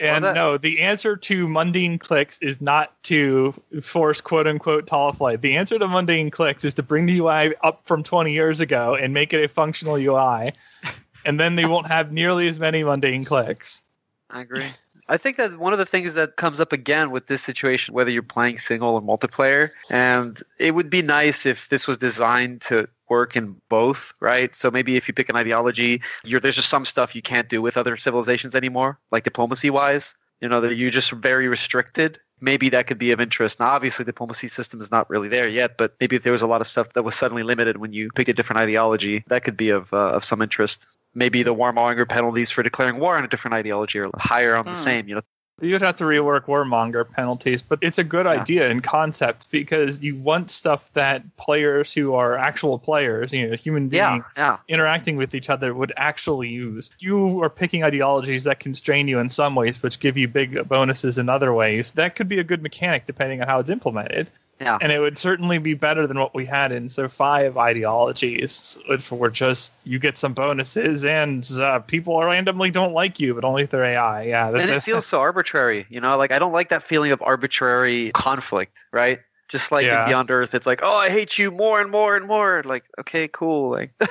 and 0.01 0.25
that- 0.25 0.35
no, 0.35 0.57
the 0.57 0.81
answer 0.81 1.15
to 1.15 1.47
mundane 1.47 1.97
clicks 1.97 2.39
is 2.39 2.59
not 2.61 3.01
to 3.03 3.53
force 3.81 4.21
quote 4.21 4.47
unquote 4.47 4.87
tall 4.87 5.13
flight. 5.13 5.41
The 5.41 5.57
answer 5.57 5.77
to 5.79 5.87
mundane 5.87 6.31
clicks 6.31 6.65
is 6.65 6.73
to 6.75 6.83
bring 6.83 7.05
the 7.05 7.19
UI 7.19 7.53
up 7.61 7.85
from 7.85 8.03
20 8.03 8.33
years 8.33 8.59
ago 8.61 8.95
and 8.95 9.13
make 9.13 9.33
it 9.33 9.43
a 9.43 9.47
functional 9.47 9.95
UI. 9.95 10.53
And 11.23 11.39
then 11.39 11.55
they 11.55 11.65
won't 11.65 11.87
have 11.87 12.11
nearly 12.11 12.47
as 12.47 12.59
many 12.59 12.83
mundane 12.83 13.25
clicks. 13.25 13.83
I 14.31 14.41
agree. 14.41 14.65
I 15.07 15.17
think 15.17 15.37
that 15.37 15.59
one 15.59 15.73
of 15.73 15.77
the 15.77 15.85
things 15.85 16.13
that 16.13 16.37
comes 16.37 16.61
up 16.61 16.71
again 16.71 17.11
with 17.11 17.27
this 17.27 17.43
situation, 17.43 17.93
whether 17.93 18.09
you're 18.09 18.23
playing 18.23 18.57
single 18.57 18.95
or 18.95 19.01
multiplayer, 19.01 19.69
and 19.89 20.41
it 20.57 20.73
would 20.73 20.89
be 20.89 21.01
nice 21.01 21.45
if 21.45 21.69
this 21.69 21.85
was 21.85 21.97
designed 21.97 22.61
to 22.61 22.87
work 23.11 23.35
in 23.35 23.55
both, 23.69 24.13
right? 24.21 24.55
So 24.55 24.71
maybe 24.71 24.95
if 24.99 25.03
you 25.07 25.13
pick 25.13 25.29
an 25.29 25.35
ideology, 25.35 26.01
you're, 26.23 26.39
there's 26.41 26.55
just 26.61 26.69
some 26.69 26.85
stuff 26.85 27.15
you 27.15 27.21
can't 27.21 27.49
do 27.55 27.61
with 27.61 27.75
other 27.77 27.95
civilizations 27.97 28.55
anymore, 28.55 28.91
like 29.11 29.23
diplomacy 29.23 29.69
wise. 29.69 30.15
You 30.43 30.49
know, 30.49 30.61
that 30.61 30.75
you're 30.75 30.89
just 31.01 31.11
very 31.11 31.47
restricted. 31.47 32.19
Maybe 32.39 32.69
that 32.69 32.87
could 32.87 32.97
be 32.97 33.11
of 33.11 33.19
interest. 33.21 33.59
Now, 33.59 33.69
obviously, 33.77 34.05
the 34.05 34.11
diplomacy 34.11 34.47
system 34.47 34.81
is 34.81 34.89
not 34.89 35.07
really 35.13 35.29
there 35.29 35.47
yet, 35.47 35.77
but 35.77 35.93
maybe 35.99 36.15
if 36.15 36.23
there 36.23 36.31
was 36.31 36.41
a 36.41 36.47
lot 36.53 36.61
of 36.61 36.67
stuff 36.67 36.87
that 36.93 37.03
was 37.03 37.13
suddenly 37.15 37.43
limited 37.43 37.77
when 37.77 37.93
you 37.93 38.09
picked 38.15 38.29
a 38.29 38.33
different 38.33 38.59
ideology, 38.65 39.23
that 39.27 39.43
could 39.45 39.55
be 39.57 39.69
of 39.69 39.93
uh, 39.93 40.17
of 40.17 40.23
some 40.25 40.41
interest. 40.41 40.87
Maybe 41.13 41.43
the 41.43 41.53
warmonger 41.53 42.07
penalties 42.07 42.49
for 42.49 42.63
declaring 42.63 42.97
war 42.99 43.17
on 43.17 43.23
a 43.23 43.27
different 43.27 43.53
ideology 43.61 43.99
are 43.99 44.09
higher 44.17 44.55
on 44.55 44.65
the 44.69 44.75
Hmm. 44.75 44.87
same. 44.89 45.03
You 45.09 45.15
know, 45.15 45.21
You'd 45.61 45.81
have 45.83 45.95
to 45.97 46.05
rework 46.05 46.45
warmonger 46.45 47.09
penalties, 47.09 47.61
but 47.61 47.79
it's 47.81 47.99
a 47.99 48.03
good 48.03 48.25
idea 48.25 48.69
in 48.69 48.81
concept 48.81 49.51
because 49.51 50.01
you 50.01 50.15
want 50.15 50.49
stuff 50.49 50.91
that 50.93 51.37
players 51.37 51.93
who 51.93 52.15
are 52.15 52.35
actual 52.35 52.79
players, 52.79 53.31
you 53.31 53.47
know, 53.47 53.55
human 53.55 53.89
Yeah, 53.91 54.13
beings 54.13 54.25
yeah. 54.37 54.57
interacting 54.67 55.17
with 55.17 55.35
each 55.35 55.49
other 55.49 55.73
would 55.75 55.93
actually 55.97 56.49
use. 56.49 56.89
You 56.99 57.43
are 57.43 57.49
picking 57.49 57.83
ideologies 57.83 58.43
that 58.45 58.59
constrain 58.59 59.07
you 59.07 59.19
in 59.19 59.29
some 59.29 59.53
ways, 59.53 59.81
which 59.83 59.99
give 59.99 60.17
you 60.17 60.27
big 60.27 60.67
bonuses 60.67 61.19
in 61.19 61.29
other 61.29 61.53
ways. 61.53 61.91
That 61.91 62.15
could 62.15 62.27
be 62.27 62.39
a 62.39 62.43
good 62.43 62.63
mechanic 62.63 63.05
depending 63.05 63.41
on 63.41 63.47
how 63.47 63.59
it's 63.59 63.69
implemented. 63.69 64.29
Yeah. 64.61 64.77
And 64.79 64.91
it 64.91 64.99
would 64.99 65.17
certainly 65.17 65.57
be 65.57 65.73
better 65.73 66.05
than 66.05 66.19
what 66.19 66.35
we 66.35 66.45
had 66.45 66.71
in 66.71 66.87
so 66.87 67.07
five 67.07 67.57
ideologies, 67.57 68.77
which 68.87 69.11
were 69.11 69.31
just 69.31 69.73
you 69.85 69.97
get 69.97 70.17
some 70.17 70.33
bonuses 70.33 71.03
and 71.03 71.49
uh, 71.59 71.79
people 71.79 72.23
randomly 72.23 72.69
don't 72.69 72.93
like 72.93 73.19
you, 73.19 73.33
but 73.33 73.43
only 73.43 73.63
if 73.63 73.71
they're 73.71 73.83
AI. 73.83 74.23
Yeah, 74.25 74.49
and 74.49 74.69
it 74.69 74.83
feels 74.83 75.07
so 75.07 75.19
arbitrary. 75.19 75.87
You 75.89 75.99
know, 75.99 76.15
like 76.15 76.31
I 76.31 76.37
don't 76.37 76.51
like 76.51 76.69
that 76.69 76.83
feeling 76.83 77.11
of 77.11 77.21
arbitrary 77.23 78.11
conflict, 78.11 78.77
right? 78.93 79.19
Just 79.49 79.71
like 79.71 79.85
Yeah. 79.85 80.03
in 80.03 80.09
Beyond 80.09 80.29
Earth, 80.29 80.53
it's 80.53 80.67
like, 80.67 80.81
oh, 80.83 80.95
I 80.95 81.09
hate 81.09 81.39
you 81.39 81.49
more 81.49 81.81
and 81.81 81.89
more 81.89 82.15
and 82.15 82.27
more. 82.27 82.61
Like, 82.63 82.83
okay, 82.99 83.27
cool. 83.27 83.71
Like, 83.71 83.93
what 83.99 84.09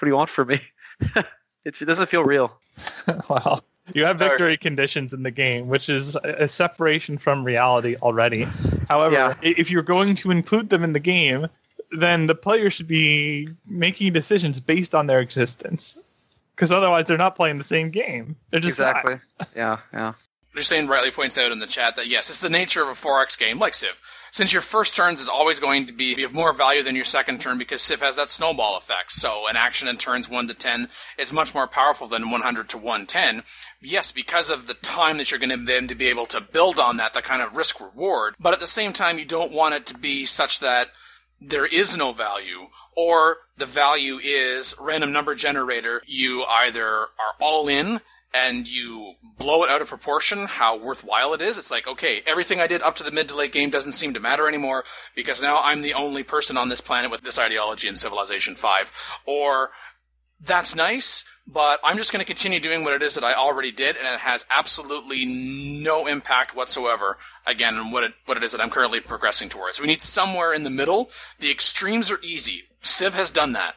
do 0.00 0.06
you 0.06 0.14
want 0.14 0.28
from 0.30 0.48
me? 0.48 0.60
it, 1.00 1.26
it 1.64 1.84
doesn't 1.86 2.08
feel 2.10 2.22
real. 2.22 2.52
wow. 3.30 3.62
You 3.92 4.06
have 4.06 4.18
victory 4.18 4.56
conditions 4.56 5.12
in 5.12 5.22
the 5.24 5.30
game, 5.30 5.68
which 5.68 5.88
is 5.90 6.16
a 6.16 6.44
a 6.44 6.48
separation 6.48 7.18
from 7.18 7.44
reality 7.44 7.96
already. 8.02 8.46
However, 8.88 9.14
Yeah. 9.14 9.34
if 9.42 9.70
you're 9.70 9.82
going 9.82 10.14
to 10.16 10.30
include 10.30 10.70
them 10.70 10.82
in 10.82 10.94
the 10.94 11.00
game, 11.00 11.48
then 11.90 12.26
the 12.26 12.34
player 12.34 12.70
should 12.70 12.88
be 12.88 13.48
making 13.66 14.12
decisions 14.14 14.58
based 14.60 14.94
on 14.94 15.06
their 15.06 15.20
existence. 15.20 15.98
Because 16.54 16.72
otherwise, 16.72 17.04
they're 17.06 17.18
not 17.18 17.34
playing 17.36 17.58
the 17.58 17.64
same 17.64 17.90
game. 17.90 18.36
They're 18.50 18.60
just 18.60 18.78
not. 18.78 18.90
exactly. 19.04 19.20
Yeah, 19.56 19.78
yeah. 19.92 20.12
Hussein 20.52 20.86
rightly 20.86 21.10
points 21.10 21.36
out 21.36 21.50
in 21.52 21.58
the 21.58 21.66
chat 21.66 21.96
that 21.96 22.06
yes, 22.06 22.30
it's 22.30 22.38
the 22.38 22.48
nature 22.48 22.82
of 22.82 22.88
a 22.88 22.94
4X 22.94 23.36
game 23.38 23.58
like 23.58 23.74
Civ. 23.74 24.00
Since 24.34 24.52
your 24.52 24.62
first 24.62 24.96
turns 24.96 25.20
is 25.20 25.28
always 25.28 25.60
going 25.60 25.86
to 25.86 25.92
be 25.92 26.24
of 26.24 26.34
more 26.34 26.52
value 26.52 26.82
than 26.82 26.96
your 26.96 27.04
second 27.04 27.40
turn 27.40 27.56
because 27.56 27.80
Civ 27.80 28.00
has 28.00 28.16
that 28.16 28.30
snowball 28.30 28.76
effect. 28.76 29.12
So 29.12 29.46
an 29.46 29.54
action 29.56 29.86
in 29.86 29.96
turns 29.96 30.28
1 30.28 30.48
to 30.48 30.54
10 30.54 30.88
is 31.16 31.32
much 31.32 31.54
more 31.54 31.68
powerful 31.68 32.08
than 32.08 32.32
100 32.32 32.68
to 32.70 32.76
110. 32.76 33.44
Yes, 33.80 34.10
because 34.10 34.50
of 34.50 34.66
the 34.66 34.74
time 34.74 35.18
that 35.18 35.30
you're 35.30 35.38
going 35.38 35.56
to 35.56 35.64
then 35.64 35.86
to 35.86 35.94
be 35.94 36.08
able 36.08 36.26
to 36.26 36.40
build 36.40 36.80
on 36.80 36.96
that, 36.96 37.12
the 37.12 37.22
kind 37.22 37.42
of 37.42 37.54
risk 37.54 37.80
reward. 37.80 38.34
But 38.40 38.52
at 38.52 38.58
the 38.58 38.66
same 38.66 38.92
time, 38.92 39.20
you 39.20 39.24
don't 39.24 39.52
want 39.52 39.76
it 39.76 39.86
to 39.86 39.94
be 39.96 40.24
such 40.24 40.58
that 40.58 40.88
there 41.40 41.66
is 41.66 41.96
no 41.96 42.10
value 42.10 42.70
or 42.96 43.36
the 43.56 43.66
value 43.66 44.18
is 44.18 44.74
random 44.80 45.12
number 45.12 45.36
generator. 45.36 46.02
You 46.06 46.42
either 46.42 46.86
are 46.88 47.36
all 47.40 47.68
in 47.68 48.00
and 48.34 48.68
you 48.68 49.14
blow 49.38 49.62
it 49.62 49.70
out 49.70 49.80
of 49.80 49.88
proportion 49.88 50.46
how 50.46 50.76
worthwhile 50.76 51.32
it 51.32 51.40
is. 51.40 51.56
It's 51.56 51.70
like, 51.70 51.86
okay, 51.86 52.22
everything 52.26 52.60
I 52.60 52.66
did 52.66 52.82
up 52.82 52.96
to 52.96 53.04
the 53.04 53.12
mid 53.12 53.28
to 53.28 53.36
late 53.36 53.52
game 53.52 53.70
doesn't 53.70 53.92
seem 53.92 54.12
to 54.14 54.20
matter 54.20 54.48
anymore 54.48 54.84
because 55.14 55.40
now 55.40 55.60
I'm 55.62 55.82
the 55.82 55.94
only 55.94 56.24
person 56.24 56.56
on 56.56 56.68
this 56.68 56.80
planet 56.80 57.10
with 57.10 57.22
this 57.22 57.38
ideology 57.38 57.86
in 57.86 57.96
Civilization 57.96 58.56
5. 58.56 58.92
Or 59.24 59.70
that's 60.40 60.74
nice, 60.74 61.24
but 61.46 61.78
I'm 61.84 61.96
just 61.96 62.12
going 62.12 62.20
to 62.20 62.26
continue 62.26 62.60
doing 62.60 62.84
what 62.84 62.92
it 62.92 63.02
is 63.02 63.14
that 63.14 63.24
I 63.24 63.34
already 63.34 63.70
did, 63.70 63.96
and 63.96 64.06
it 64.06 64.20
has 64.20 64.44
absolutely 64.50 65.24
no 65.24 66.06
impact 66.06 66.56
whatsoever. 66.56 67.18
Again, 67.46 67.76
on 67.76 67.90
what 67.92 68.04
it 68.04 68.12
what 68.26 68.36
it 68.36 68.42
is 68.42 68.52
that 68.52 68.60
I'm 68.60 68.70
currently 68.70 69.00
progressing 69.00 69.48
towards. 69.48 69.80
We 69.80 69.86
need 69.86 70.02
somewhere 70.02 70.52
in 70.52 70.64
the 70.64 70.70
middle. 70.70 71.10
The 71.38 71.50
extremes 71.50 72.10
are 72.10 72.20
easy. 72.22 72.64
Civ 72.82 73.14
has 73.14 73.30
done 73.30 73.52
that 73.52 73.76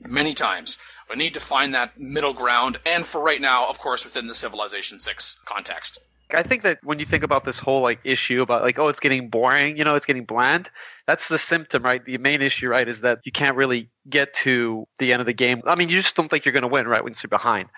many 0.00 0.34
times. 0.34 0.78
We 1.12 1.18
need 1.18 1.34
to 1.34 1.40
find 1.40 1.74
that 1.74 2.00
middle 2.00 2.32
ground, 2.32 2.78
and 2.86 3.04
for 3.04 3.20
right 3.20 3.40
now, 3.40 3.68
of 3.68 3.78
course, 3.78 4.02
within 4.02 4.28
the 4.28 4.34
Civilization 4.34 4.98
Six 4.98 5.36
context. 5.44 5.98
I 6.34 6.42
think 6.42 6.62
that 6.62 6.78
when 6.82 6.98
you 6.98 7.04
think 7.04 7.22
about 7.22 7.44
this 7.44 7.58
whole 7.58 7.82
like 7.82 8.00
issue 8.02 8.40
about 8.40 8.62
like 8.62 8.78
oh 8.78 8.88
it's 8.88 8.98
getting 8.98 9.28
boring, 9.28 9.76
you 9.76 9.84
know, 9.84 9.94
it's 9.94 10.06
getting 10.06 10.24
bland. 10.24 10.70
That's 11.06 11.28
the 11.28 11.36
symptom, 11.36 11.82
right? 11.82 12.02
The 12.02 12.16
main 12.16 12.40
issue, 12.40 12.70
right, 12.70 12.88
is 12.88 13.02
that 13.02 13.20
you 13.24 13.32
can't 13.32 13.56
really 13.56 13.90
get 14.08 14.32
to 14.36 14.86
the 14.98 15.12
end 15.12 15.20
of 15.20 15.26
the 15.26 15.34
game. 15.34 15.60
I 15.66 15.74
mean, 15.74 15.90
you 15.90 15.98
just 15.98 16.16
don't 16.16 16.28
think 16.28 16.46
you're 16.46 16.52
going 16.54 16.62
to 16.62 16.68
win, 16.68 16.88
right, 16.88 17.04
when 17.04 17.14
you're 17.22 17.28
behind. 17.28 17.68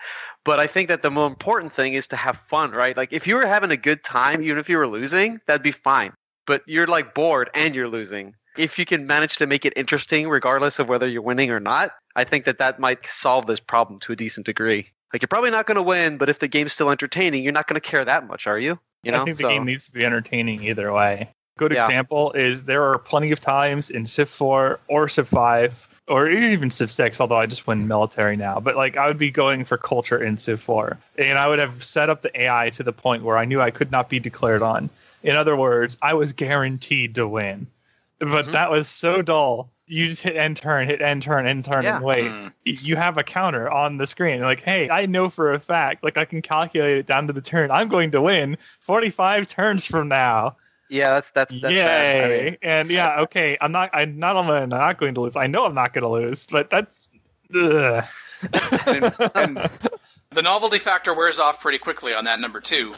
But 0.45 0.61
I 0.61 0.67
think 0.67 0.87
that 0.87 1.01
the 1.01 1.11
more 1.11 1.27
important 1.27 1.73
thing 1.73 1.93
is 1.93 2.07
to 2.09 2.15
have 2.15 2.37
fun, 2.37 2.71
right? 2.71 2.95
Like 2.95 3.11
if 3.11 3.27
you 3.27 3.35
were 3.35 3.45
having 3.45 3.71
a 3.71 3.77
good 3.77 4.01
time, 4.05 4.41
even 4.43 4.59
if 4.59 4.69
you 4.69 4.77
were 4.77 4.87
losing, 4.87 5.41
that'd 5.45 5.61
be 5.61 5.71
fine. 5.71 6.13
But 6.47 6.61
you're 6.67 6.87
like 6.87 7.13
bored 7.13 7.49
and 7.53 7.75
you're 7.75 7.89
losing. 7.89 8.33
If 8.57 8.79
you 8.79 8.85
can 8.85 9.05
manage 9.05 9.35
to 9.37 9.47
make 9.47 9.65
it 9.65 9.73
interesting, 9.75 10.29
regardless 10.29 10.79
of 10.79 10.87
whether 10.87 11.09
you're 11.09 11.21
winning 11.21 11.51
or 11.51 11.59
not, 11.59 11.91
I 12.15 12.23
think 12.23 12.45
that 12.45 12.57
that 12.59 12.79
might 12.79 13.05
solve 13.05 13.45
this 13.45 13.59
problem 13.59 13.99
to 14.01 14.13
a 14.13 14.15
decent 14.15 14.45
degree. 14.45 14.89
Like 15.13 15.21
you're 15.21 15.27
probably 15.27 15.51
not 15.51 15.65
going 15.65 15.75
to 15.75 15.81
win, 15.83 16.17
but 16.17 16.29
if 16.29 16.39
the 16.39 16.47
game's 16.47 16.73
still 16.73 16.89
entertaining, 16.89 17.43
you're 17.43 17.53
not 17.53 17.67
going 17.67 17.79
to 17.79 17.87
care 17.87 18.03
that 18.03 18.27
much, 18.27 18.47
are 18.47 18.59
you? 18.59 18.79
You 19.03 19.11
know, 19.11 19.21
I 19.21 19.25
think 19.25 19.37
the 19.37 19.43
So- 19.43 19.49
game 19.49 19.65
needs 19.65 19.85
to 19.85 19.91
be 19.91 20.05
entertaining 20.05 20.63
either 20.63 20.91
way. 20.93 21.29
Good 21.57 21.71
Yeah. 21.71 21.85
example 21.85 22.33
is 22.33 22.63
there 22.63 22.83
are 22.83 22.97
plenty 22.97 23.31
of 23.31 23.39
times 23.39 23.89
in 23.89 24.05
Civ 24.05 24.27
4 24.29 24.77
or 24.89 25.07
Civ 25.07 25.27
5 25.29 25.87
or 26.09 26.27
even 26.27 26.69
Civ 26.69 26.91
6, 26.91 27.21
although 27.21 27.37
I 27.37 27.45
just 27.45 27.65
went 27.65 27.85
military 27.85 28.35
now. 28.35 28.59
But 28.59 28.75
like 28.75 28.97
I 28.97 29.07
would 29.07 29.17
be 29.17 29.31
going 29.31 29.63
for 29.63 29.77
culture 29.77 30.21
in 30.21 30.37
Civ 30.37 30.59
4, 30.59 30.97
and 31.17 31.37
I 31.37 31.47
would 31.47 31.59
have 31.59 31.81
set 31.81 32.09
up 32.09 32.21
the 32.23 32.41
AI 32.41 32.71
to 32.71 32.83
the 32.83 32.91
point 32.91 33.23
where 33.23 33.37
I 33.37 33.45
knew 33.45 33.61
I 33.61 33.71
could 33.71 33.89
not 33.89 34.09
be 34.09 34.19
declared 34.19 34.61
on. 34.63 34.89
In 35.23 35.37
other 35.37 35.55
words, 35.55 35.97
I 36.01 36.13
was 36.13 36.33
guaranteed 36.33 37.15
to 37.15 37.25
win. 37.27 37.67
Mm-hmm. 38.19 38.33
But 38.33 38.51
that 38.51 38.69
was 38.69 38.89
so 38.89 39.21
dull. 39.21 39.69
You 39.87 40.07
just 40.07 40.23
hit 40.23 40.35
end 40.35 40.57
turn, 40.57 40.87
hit 40.87 41.01
end 41.01 41.21
turn, 41.21 41.45
end 41.45 41.65
turn, 41.65 41.83
Yeah. 41.83 41.97
and 41.97 42.05
wait. 42.05 42.25
Mm. 42.31 42.51
You 42.65 42.95
have 42.95 43.17
a 43.17 43.23
counter 43.23 43.69
on 43.69 43.97
the 43.97 44.07
screen. 44.07 44.41
Like, 44.41 44.61
hey, 44.61 44.89
I 44.89 45.05
know 45.05 45.29
for 45.29 45.51
a 45.51 45.59
fact, 45.59 46.03
like 46.03 46.17
I 46.17 46.25
can 46.25 46.41
calculate 46.41 46.97
it 46.97 47.05
down 47.05 47.27
to 47.27 47.33
the 47.33 47.41
turn. 47.41 47.69
I'm 47.69 47.87
going 47.87 48.11
to 48.11 48.21
win 48.21 48.57
45 48.79 49.45
turns 49.47 49.85
from 49.85 50.07
now. 50.07 50.55
yeah, 50.89 51.09
that's 51.09 51.31
that's 51.31 51.51
that's 51.61 51.73
Yay! 51.73 51.81
bad. 51.83 52.23
I 52.31 52.43
mean, 52.43 52.57
and 52.63 52.89
yeah, 52.89 53.19
okay, 53.21 53.57
I'm 53.61 53.71
not. 53.71 53.89
I'm 53.93 54.17
not 54.17 54.35
only 54.35 54.57
am 54.57 54.69
not 54.69 54.97
going 54.97 55.13
to 55.15 55.21
lose. 55.21 55.35
I 55.35 55.47
know 55.47 55.65
I'm 55.65 55.75
not 55.75 55.93
going 55.93 56.03
to 56.03 56.09
lose, 56.09 56.47
but 56.47 56.69
that's. 56.69 57.09
Ugh. 57.55 58.03
The 60.31 60.41
novelty 60.41 60.79
factor 60.79 61.13
wears 61.13 61.39
off 61.39 61.61
pretty 61.61 61.77
quickly 61.77 62.13
on 62.13 62.25
that 62.25 62.39
number 62.41 62.59
two. 62.59 62.93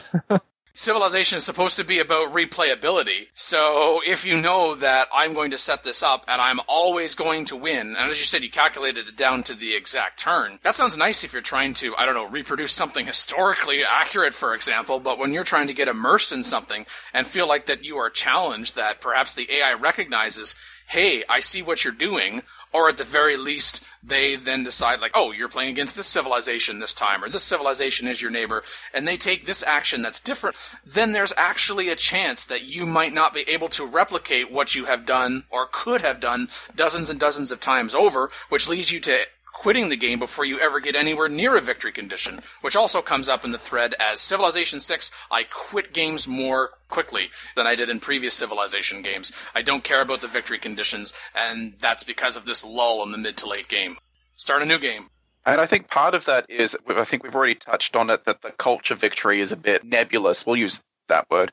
Civilization 0.78 1.38
is 1.38 1.44
supposed 1.44 1.76
to 1.76 1.82
be 1.82 1.98
about 1.98 2.32
replayability, 2.32 3.26
so 3.34 4.00
if 4.06 4.24
you 4.24 4.40
know 4.40 4.76
that 4.76 5.08
I'm 5.12 5.34
going 5.34 5.50
to 5.50 5.58
set 5.58 5.82
this 5.82 6.04
up 6.04 6.24
and 6.28 6.40
I'm 6.40 6.60
always 6.68 7.16
going 7.16 7.46
to 7.46 7.56
win, 7.56 7.96
and 7.96 8.12
as 8.12 8.20
you 8.20 8.24
said, 8.24 8.44
you 8.44 8.48
calculated 8.48 9.08
it 9.08 9.16
down 9.16 9.42
to 9.42 9.54
the 9.54 9.74
exact 9.74 10.20
turn, 10.20 10.60
that 10.62 10.76
sounds 10.76 10.96
nice 10.96 11.24
if 11.24 11.32
you're 11.32 11.42
trying 11.42 11.74
to, 11.74 11.96
I 11.96 12.06
don't 12.06 12.14
know, 12.14 12.28
reproduce 12.28 12.70
something 12.70 13.06
historically 13.14 13.82
accurate, 13.82 14.34
for 14.34 14.54
example, 14.54 15.00
but 15.00 15.18
when 15.18 15.32
you're 15.32 15.42
trying 15.42 15.66
to 15.66 15.74
get 15.74 15.88
immersed 15.88 16.30
in 16.30 16.44
something 16.44 16.86
and 17.12 17.26
feel 17.26 17.48
like 17.48 17.66
that 17.66 17.82
you 17.82 17.96
are 17.96 18.08
challenged, 18.08 18.76
that 18.76 19.00
perhaps 19.00 19.32
the 19.32 19.50
AI 19.50 19.72
recognizes, 19.72 20.54
hey, 20.86 21.24
I 21.28 21.40
see 21.40 21.60
what 21.60 21.84
you're 21.84 21.92
doing, 21.92 22.42
Or 22.70 22.88
at 22.88 22.98
the 22.98 23.04
very 23.04 23.36
least, 23.38 23.82
they 24.02 24.36
then 24.36 24.62
decide, 24.62 25.00
like, 25.00 25.12
oh, 25.14 25.32
you're 25.32 25.48
playing 25.48 25.70
against 25.70 25.96
this 25.96 26.06
civilization 26.06 26.78
this 26.78 26.94
time, 26.94 27.22
or 27.22 27.28
this 27.28 27.42
civilization 27.42 28.06
is 28.06 28.22
your 28.22 28.30
neighbor, 28.30 28.62
and 28.94 29.06
they 29.06 29.16
take 29.16 29.46
this 29.46 29.62
action 29.62 30.02
that's 30.02 30.20
different, 30.20 30.56
then 30.84 31.12
there's 31.12 31.34
actually 31.36 31.88
a 31.88 31.96
chance 31.96 32.44
that 32.44 32.64
you 32.64 32.86
might 32.86 33.12
not 33.12 33.34
be 33.34 33.48
able 33.48 33.68
to 33.68 33.84
replicate 33.84 34.50
what 34.50 34.74
you 34.74 34.84
have 34.86 35.06
done 35.06 35.44
or 35.50 35.68
could 35.70 36.00
have 36.00 36.20
done 36.20 36.48
dozens 36.74 37.10
and 37.10 37.18
dozens 37.18 37.52
of 37.52 37.60
times 37.60 37.94
over, 37.94 38.30
which 38.48 38.68
leads 38.68 38.90
you 38.90 39.00
to 39.00 39.18
quitting 39.58 39.88
the 39.88 39.96
game 39.96 40.20
before 40.20 40.44
you 40.44 40.56
ever 40.60 40.78
get 40.78 40.94
anywhere 40.94 41.28
near 41.28 41.56
a 41.56 41.60
victory 41.60 41.90
condition, 41.90 42.40
which 42.60 42.76
also 42.76 43.02
comes 43.02 43.28
up 43.28 43.44
in 43.44 43.50
the 43.50 43.58
thread 43.58 43.92
as 43.98 44.20
Civilization 44.20 44.78
6, 44.78 45.10
I 45.32 45.42
quit 45.42 45.92
games 45.92 46.28
more 46.28 46.70
quickly 46.88 47.30
than 47.56 47.66
I 47.66 47.74
did 47.74 47.88
in 47.88 47.98
previous 47.98 48.34
Civilization 48.34 49.02
games. 49.02 49.32
I 49.56 49.62
don't 49.62 49.82
care 49.82 50.00
about 50.00 50.20
the 50.20 50.28
victory 50.28 50.60
conditions, 50.60 51.12
and 51.34 51.74
that's 51.80 52.04
because 52.04 52.36
of 52.36 52.46
this 52.46 52.64
lull 52.64 53.02
in 53.02 53.10
the 53.10 53.18
mid 53.18 53.36
to 53.38 53.48
late 53.48 53.66
game. 53.66 53.98
Start 54.36 54.62
a 54.62 54.64
new 54.64 54.78
game. 54.78 55.10
And 55.44 55.60
I 55.60 55.66
think 55.66 55.88
part 55.88 56.14
of 56.14 56.24
that 56.26 56.48
is, 56.48 56.76
I 56.88 57.02
think 57.02 57.24
we've 57.24 57.34
already 57.34 57.56
touched 57.56 57.96
on 57.96 58.10
it, 58.10 58.26
that 58.26 58.42
the 58.42 58.52
culture 58.52 58.94
victory 58.94 59.40
is 59.40 59.50
a 59.50 59.56
bit 59.56 59.82
nebulous. 59.82 60.46
We'll 60.46 60.56
use 60.56 60.84
that 61.08 61.28
word. 61.32 61.50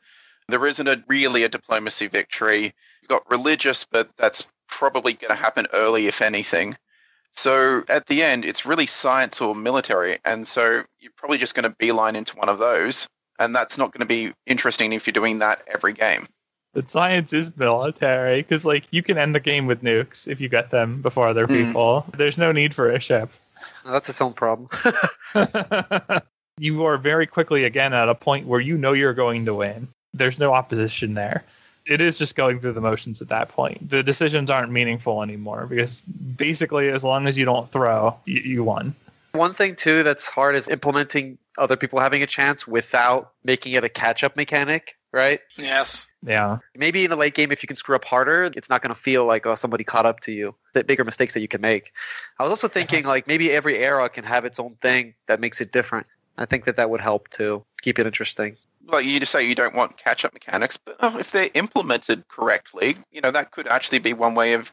There 0.48 0.68
isn't 0.68 0.88
a, 0.88 1.04
really 1.08 1.42
a 1.42 1.50
diplomacy 1.50 2.06
victory. 2.06 2.76
You've 3.02 3.10
got 3.10 3.32
religious, 3.32 3.84
but 3.84 4.12
that's 4.16 4.48
probably 4.68 5.14
going 5.14 5.36
to 5.36 5.42
happen 5.42 5.66
early, 5.74 6.06
if 6.06 6.22
anything. 6.22 6.78
So 7.36 7.84
at 7.90 8.08
the 8.08 8.24
end, 8.24 8.46
it's 8.46 8.66
really 8.66 8.86
science 8.86 9.42
or 9.42 9.54
military. 9.56 10.20
And 10.26 10.48
so 10.48 10.84
you're 11.00 11.12
probably 11.18 11.38
just 11.38 11.54
going 11.56 11.64
to 11.70 11.76
beeline 11.78 12.16
into 12.16 12.36
one 12.38 12.50
of 12.50 12.60
those. 12.60 13.08
And 13.40 13.54
that's 13.54 13.78
not 13.78 13.92
going 13.92 14.00
to 14.00 14.06
be 14.06 14.34
interesting 14.46 14.94
if 14.94 15.06
you're 15.06 15.12
doing 15.14 15.40
that 15.40 15.62
every 15.72 15.92
game. 15.94 16.28
The 16.74 16.82
science 16.82 17.34
is 17.34 17.56
military 17.58 18.42
because, 18.42 18.66
like, 18.66 18.92
you 18.92 19.02
can 19.04 19.18
end 19.18 19.36
the 19.36 19.40
game 19.40 19.66
with 19.66 19.82
nukes 19.82 20.28
if 20.28 20.42
you 20.42 20.50
get 20.50 20.72
them 20.72 21.02
before 21.02 21.28
other 21.28 21.48
Mm. 21.48 21.68
people. 21.68 22.06
There's 22.18 22.38
no 22.38 22.52
need 22.52 22.74
for 22.74 22.90
a 22.90 23.00
ship. 23.00 23.30
That's 23.86 24.10
its 24.10 24.22
own 24.22 24.34
problem. 24.34 24.70
you 26.58 26.86
are 26.86 26.98
very 26.98 27.28
quickly 27.28 27.64
again 27.66 27.94
at 27.94 28.10
a 28.10 28.16
point 28.16 28.48
where 28.48 28.60
you 28.60 28.78
know 28.78 28.94
you're 28.94 29.14
going 29.14 29.46
to 29.46 29.54
win. 29.54 29.88
There's 30.14 30.40
no 30.40 30.52
opposition 30.52 31.14
there. 31.14 31.44
It 31.88 32.02
is 32.02 32.18
just 32.18 32.36
going 32.36 32.60
through 32.60 32.74
the 32.74 32.82
motions 32.82 33.22
at 33.22 33.30
that 33.30 33.50
point. 33.50 33.90
The 33.90 34.02
decisions 34.02 34.50
aren't 34.50 34.72
meaningful 34.72 35.22
anymore 35.22 35.68
because 35.68 36.02
basically, 36.02 36.90
as 36.90 37.04
long 37.04 37.28
as 37.28 37.38
you 37.38 37.46
don't 37.46 37.68
throw, 37.70 38.18
you, 38.26 38.42
you 38.42 38.64
won. 38.64 38.96
One 39.34 39.54
thing 39.54 39.76
too 39.76 40.04
that's 40.04 40.30
hard 40.30 40.56
is 40.56 40.70
implementing 40.70 41.38
other 41.58 41.76
people 41.76 42.00
having 42.00 42.24
a 42.24 42.28
chance 42.28 42.68
without 42.68 43.34
making 43.44 43.74
it 43.74 43.84
a 43.84 43.90
catch-up 43.90 44.36
mechanic, 44.36 44.98
right? 45.12 45.42
Yes. 45.58 46.08
Yeah. 46.24 46.60
Maybe 46.76 47.04
in 47.04 47.10
the 47.10 47.16
late 47.16 47.36
game, 47.36 47.52
if 47.52 47.62
you 47.62 47.68
can 47.68 47.76
screw 47.76 47.96
up 47.96 48.06
harder, 48.06 48.46
it's 48.56 48.70
not 48.70 48.82
going 48.82 48.94
to 48.94 49.00
feel 49.00 49.26
like 49.26 49.46
oh 49.46 49.56
somebody 49.56 49.84
caught 49.84 50.06
up 50.06 50.22
to 50.22 50.32
you. 50.32 50.56
The 50.74 50.84
bigger 50.84 51.04
mistakes 51.04 51.34
that 51.34 51.42
you 51.42 51.48
can 51.48 51.62
make. 51.62 51.94
I 52.40 52.44
was 52.44 52.50
also 52.50 52.68
thinking 52.68 53.04
like 53.14 53.28
maybe 53.28 53.52
every 53.52 53.78
era 53.78 54.10
can 54.10 54.24
have 54.24 54.46
its 54.46 54.60
own 54.60 54.76
thing 54.82 55.14
that 55.28 55.40
makes 55.40 55.62
it 55.62 55.72
different. 55.72 56.08
I 56.38 56.46
think 56.46 56.66
that 56.66 56.78
that 56.78 56.90
would 56.90 57.02
help 57.02 57.30
to 57.32 57.64
keep 57.82 58.00
it 58.00 58.06
interesting. 58.06 58.58
Like 58.88 59.06
you 59.06 59.20
just 59.20 59.32
say 59.32 59.48
you 59.48 59.56
don't 59.56 59.76
want 59.76 59.98
catch-up 59.98 60.34
mechanics, 60.34 60.78
but 60.78 60.96
oh, 61.00 61.18
if 61.18 61.32
they're 61.32 61.50
implemented 61.54 62.28
correctly, 62.28 62.98
you 63.12 63.22
know 63.22 63.32
that 63.32 63.52
could 63.52 63.68
actually 63.68 64.00
be 64.00 64.14
one 64.14 64.36
way 64.36 64.54
of 64.54 64.72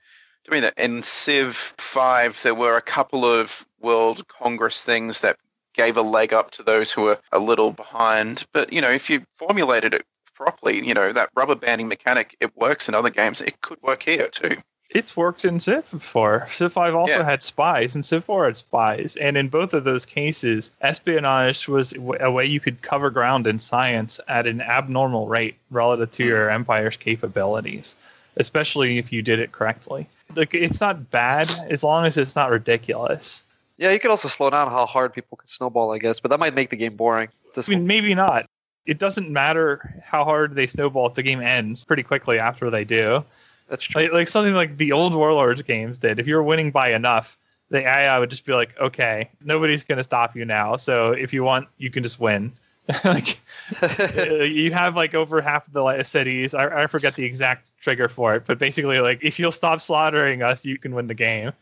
doing 0.48 0.62
that. 0.62 0.74
In 0.76 1.02
Civ 1.02 1.74
Five, 1.78 2.40
there 2.42 2.54
were 2.54 2.76
a 2.76 2.82
couple 2.82 3.24
of 3.24 3.66
World 3.80 4.26
Congress 4.28 4.82
things 4.82 5.20
that 5.20 5.38
gave 5.74 5.96
a 5.96 6.02
leg 6.02 6.32
up 6.32 6.50
to 6.52 6.62
those 6.62 6.92
who 6.92 7.02
were 7.02 7.18
a 7.32 7.38
little 7.38 7.72
behind. 7.72 8.44
But 8.52 8.72
you 8.72 8.80
know, 8.80 8.90
if 8.90 9.08
you 9.08 9.24
formulated 9.36 9.94
it 9.94 10.04
properly, 10.34 10.86
you 10.86 10.94
know 10.94 11.12
that 11.12 11.30
rubber 11.34 11.54
banding 11.54 11.88
mechanic, 11.88 12.36
it 12.40 12.56
works 12.56 12.88
in 12.88 12.94
other 12.94 13.10
games. 13.10 13.40
It 13.40 13.60
could 13.60 13.80
work 13.82 14.02
here 14.02 14.28
too. 14.28 14.56
It's 14.94 15.16
worked 15.16 15.44
in 15.44 15.58
Civ 15.58 15.86
4. 15.86 16.46
Civ 16.48 16.72
5 16.72 16.94
also 16.94 17.18
Yeah. 17.18 17.24
had 17.24 17.42
spies, 17.42 17.94
and 17.94 18.04
Civ 18.04 18.24
4 18.24 18.44
had 18.44 18.56
spies. 18.58 19.16
And 19.16 19.36
in 19.38 19.48
both 19.48 19.72
of 19.72 19.84
those 19.84 20.04
cases, 20.04 20.70
espionage 20.82 21.66
was 21.66 21.94
a 22.20 22.30
way 22.30 22.44
you 22.44 22.60
could 22.60 22.82
cover 22.82 23.08
ground 23.08 23.46
in 23.46 23.58
science 23.58 24.20
at 24.28 24.46
an 24.46 24.60
abnormal 24.60 25.28
rate 25.28 25.56
relative 25.70 26.10
to 26.12 26.22
hmm. 26.22 26.28
your 26.28 26.50
empire's 26.50 26.96
capabilities, 26.96 27.96
especially 28.36 28.98
if 28.98 29.12
you 29.12 29.22
did 29.22 29.38
it 29.38 29.52
correctly. 29.52 30.06
Like, 30.34 30.54
it's 30.54 30.80
not 30.80 31.10
bad 31.10 31.50
as 31.70 31.82
long 31.82 32.04
as 32.04 32.18
it's 32.18 32.36
not 32.36 32.50
ridiculous. 32.50 33.44
Yeah, 33.78 33.90
you 33.90 33.98
could 33.98 34.10
also 34.10 34.28
slow 34.28 34.50
down 34.50 34.70
how 34.70 34.86
hard 34.86 35.14
people 35.14 35.36
can 35.38 35.48
snowball, 35.48 35.92
I 35.92 35.98
guess, 35.98 36.20
but 36.20 36.30
that 36.30 36.38
might 36.38 36.54
make 36.54 36.70
the 36.70 36.76
game 36.76 36.96
boring. 36.96 37.28
I 37.56 37.62
mean, 37.68 37.86
maybe 37.86 38.14
not. 38.14 38.46
It 38.86 38.98
doesn't 38.98 39.30
matter 39.30 40.02
how 40.04 40.24
hard 40.24 40.54
they 40.54 40.66
snowball 40.66 41.06
if 41.06 41.14
the 41.14 41.22
game 41.22 41.40
ends 41.40 41.84
pretty 41.84 42.02
quickly 42.02 42.38
after 42.38 42.70
they 42.70 42.84
do. 42.84 43.24
That's 43.72 43.86
true. 43.86 44.02
Like, 44.02 44.12
like 44.12 44.28
something 44.28 44.54
like 44.54 44.76
the 44.76 44.92
old 44.92 45.14
Warlords 45.14 45.62
games 45.62 45.98
did. 45.98 46.18
If 46.18 46.26
you 46.26 46.34
were 46.34 46.42
winning 46.42 46.72
by 46.72 46.92
enough, 46.92 47.38
the 47.70 47.78
AI 47.78 48.18
would 48.18 48.28
just 48.28 48.44
be 48.44 48.52
like, 48.52 48.78
okay, 48.78 49.30
nobody's 49.42 49.82
going 49.82 49.96
to 49.96 50.04
stop 50.04 50.36
you 50.36 50.44
now. 50.44 50.76
So 50.76 51.12
if 51.12 51.32
you 51.32 51.42
want, 51.42 51.68
you 51.78 51.90
can 51.90 52.02
just 52.02 52.20
win. 52.20 52.52
like 53.04 53.40
you 54.20 54.72
have 54.72 54.94
like 54.94 55.14
over 55.14 55.40
half 55.40 55.66
of 55.68 55.72
the 55.72 56.02
cities. 56.02 56.52
I, 56.52 56.82
I 56.82 56.86
forget 56.86 57.16
the 57.16 57.24
exact 57.24 57.72
trigger 57.80 58.10
for 58.10 58.34
it, 58.34 58.44
but 58.44 58.58
basically, 58.58 59.00
like 59.00 59.24
if 59.24 59.38
you'll 59.38 59.52
stop 59.52 59.80
slaughtering 59.80 60.42
us, 60.42 60.66
you 60.66 60.76
can 60.76 60.94
win 60.94 61.06
the 61.06 61.14
game. 61.14 61.52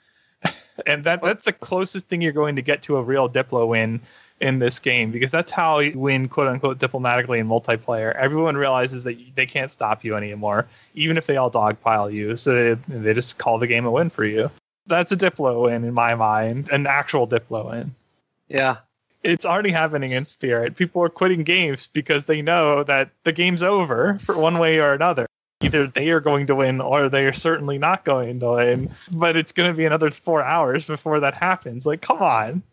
and 0.87 1.05
that 1.05 1.23
that's 1.23 1.45
the 1.45 1.53
closest 1.53 2.09
thing 2.09 2.23
you're 2.23 2.33
going 2.33 2.57
to 2.57 2.63
get 2.63 2.83
to 2.83 2.97
a 2.97 3.03
real 3.03 3.29
Diplo 3.29 3.69
win 3.69 4.01
in 4.41 4.59
this 4.59 4.79
game 4.79 5.11
because 5.11 5.31
that's 5.31 5.53
how 5.53 5.81
you 5.81 5.99
win 5.99 6.29
quote 6.29 6.49
unquote 6.49 6.79
diplomatically 6.79 7.39
in 7.39 7.47
multiplayer. 7.47 8.15
Everyone 8.15 8.57
realizes 8.57 9.05
that 9.05 9.19
they 9.35 9.47
can't 9.47 9.71
stop 9.71 10.03
you 10.03 10.17
anymore, 10.17 10.67
even 10.95 11.17
if 11.17 11.27
they 11.27 11.37
all 11.37 11.51
dogpile 11.51 12.13
you. 12.13 12.37
So 12.37 12.55
they, 12.55 12.75
they 12.89 13.15
just 13.15 13.39
call 13.39 13.59
the 13.59 13.67
game 13.67 13.85
a 13.85 13.91
win 13.91 14.11
for 14.11 14.25
you. 14.25 14.51
That's 14.87 15.13
a 15.13 15.17
Diplo 15.17 15.65
win 15.65 15.85
in 15.85 15.95
my 15.95 16.15
mind, 16.15 16.71
an 16.71 16.87
actual 16.87 17.29
Diplo 17.29 17.71
win. 17.71 17.95
yeah. 18.49 18.79
It's 19.23 19.45
already 19.45 19.69
happening 19.69 20.13
in 20.13 20.25
Spirit. 20.25 20.77
People 20.77 21.03
are 21.03 21.11
quitting 21.11 21.43
games 21.43 21.91
because 21.93 22.25
they 22.25 22.41
know 22.41 22.83
that 22.85 23.11
the 23.25 23.33
game's 23.33 23.63
over 23.63 24.19
for 24.19 24.35
one 24.35 24.59
way 24.59 24.81
or 24.81 24.95
another. 24.95 25.27
Either 25.61 25.87
they 25.87 26.09
are 26.09 26.21
going 26.21 26.47
to 26.47 26.55
win 26.55 26.81
or 26.81 27.11
they 27.11 27.27
are 27.27 27.33
certainly 27.35 27.77
not 27.77 28.07
going 28.07 28.41
to 28.41 28.53
win. 28.53 28.91
But 29.15 29.37
it's 29.37 29.53
going 29.53 29.71
to 29.71 29.77
be 29.77 29.85
another 29.85 30.11
four 30.11 30.43
hours 30.43 30.87
before 30.87 31.21
that 31.21 31.35
happens. 31.35 31.85
Like, 31.85 32.01
come 32.01 32.23
on. 32.23 32.63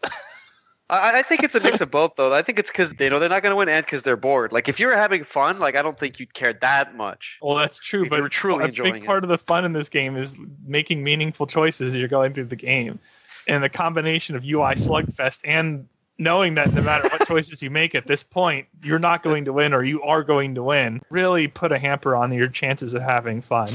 I, 0.90 1.20
I 1.20 1.22
think 1.22 1.44
it's 1.44 1.56
a 1.56 1.62
mix 1.62 1.82
of 1.82 1.92
both, 1.92 2.16
though. 2.16 2.34
I 2.34 2.42
think 2.42 2.60
it's 2.60 2.72
because 2.72 2.92
they 2.94 3.10
know 3.10 3.20
they're 3.20 3.30
not 3.30 3.44
going 3.44 3.52
to 3.52 3.58
win 3.58 3.70
and 3.70 3.86
because 3.86 4.04
they're 4.04 4.18
bored. 4.18 4.52
Like, 4.52 4.70
if 4.70 4.80
you 4.80 4.88
were 4.88 4.96
having 4.96 5.24
fun, 5.24 5.60
like, 5.60 5.76
I 5.76 5.82
don't 5.82 6.00
think 6.00 6.20
you'd 6.20 6.34
care 6.34 6.54
that 6.54 6.96
much. 6.96 7.38
Well, 7.42 7.56
that's 7.58 7.80
true, 7.80 8.04
If 8.04 8.10
but 8.10 8.18
you 8.18 8.22
were 8.24 8.30
truly 8.30 8.64
a 8.64 8.68
enjoying 8.68 8.94
big 8.94 9.04
it. 9.04 9.06
part 9.06 9.24
of 9.24 9.30
the 9.30 9.38
fun 9.38 9.66
in 9.66 9.74
this 9.74 9.90
game 9.90 10.16
is 10.16 10.40
making 10.66 11.04
meaningful 11.04 11.48
choices 11.48 11.90
as 11.90 11.96
you're 11.96 12.08
going 12.08 12.34
through 12.34 12.46
the 12.46 12.56
game, 12.56 13.00
and 13.48 13.64
the 13.64 13.70
combination 13.70 14.36
of 14.36 14.44
UI 14.44 14.76
slugfest 14.76 15.42
and 15.46 15.88
knowing 16.18 16.56
that 16.56 16.74
no 16.74 16.82
matter 16.82 17.08
what 17.10 17.28
choices 17.28 17.62
you 17.62 17.70
make 17.70 17.94
at 17.94 18.08
this 18.08 18.24
point, 18.24 18.68
you're 18.84 19.00
not 19.00 19.24
going 19.24 19.46
to 19.46 19.54
win 19.54 19.74
or 19.74 19.84
you 19.84 20.02
are 20.02 20.24
going 20.24 20.56
to 20.56 20.64
win, 20.64 21.02
really 21.10 21.48
put 21.48 21.72
a 21.72 21.78
hamper 21.78 22.16
on 22.16 22.32
your 22.34 22.48
chances 22.48 22.94
of 22.94 23.02
having 23.02 23.42
fun. 23.42 23.70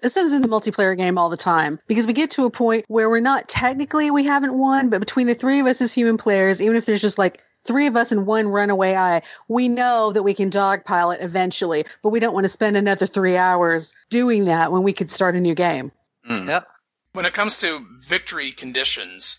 This 0.00 0.16
is 0.16 0.32
in 0.32 0.42
the 0.42 0.48
multiplayer 0.48 0.96
game 0.96 1.18
all 1.18 1.28
the 1.28 1.36
time 1.36 1.80
because 1.88 2.06
we 2.06 2.12
get 2.12 2.30
to 2.32 2.44
a 2.44 2.50
point 2.50 2.84
where 2.88 3.10
we're 3.10 3.20
not 3.20 3.48
technically 3.48 4.10
we 4.10 4.24
haven't 4.24 4.56
won, 4.56 4.90
but 4.90 5.00
between 5.00 5.26
the 5.26 5.34
three 5.34 5.58
of 5.58 5.66
us 5.66 5.80
as 5.80 5.92
human 5.92 6.16
players, 6.16 6.62
even 6.62 6.76
if 6.76 6.86
there's 6.86 7.00
just 7.00 7.18
like 7.18 7.42
three 7.64 7.86
of 7.86 7.96
us 7.96 8.12
and 8.12 8.26
one 8.26 8.48
runaway 8.48 8.94
eye, 8.94 9.22
we 9.48 9.68
know 9.68 10.12
that 10.12 10.22
we 10.22 10.34
can 10.34 10.50
dogpile 10.50 11.14
it 11.14 11.20
eventually, 11.20 11.84
but 12.02 12.10
we 12.10 12.20
don't 12.20 12.32
want 12.32 12.44
to 12.44 12.48
spend 12.48 12.76
another 12.76 13.06
three 13.06 13.36
hours 13.36 13.92
doing 14.08 14.44
that 14.44 14.70
when 14.70 14.84
we 14.84 14.92
could 14.92 15.10
start 15.10 15.34
a 15.34 15.40
new 15.40 15.54
game. 15.54 15.90
Mm. 16.28 16.46
Yep. 16.46 16.68
When 17.12 17.26
it 17.26 17.34
comes 17.34 17.58
to 17.60 17.84
victory 18.00 18.52
conditions, 18.52 19.38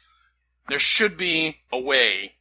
there 0.68 0.80
should 0.80 1.16
be 1.18 1.58
a 1.72 1.80
way, 1.80 2.34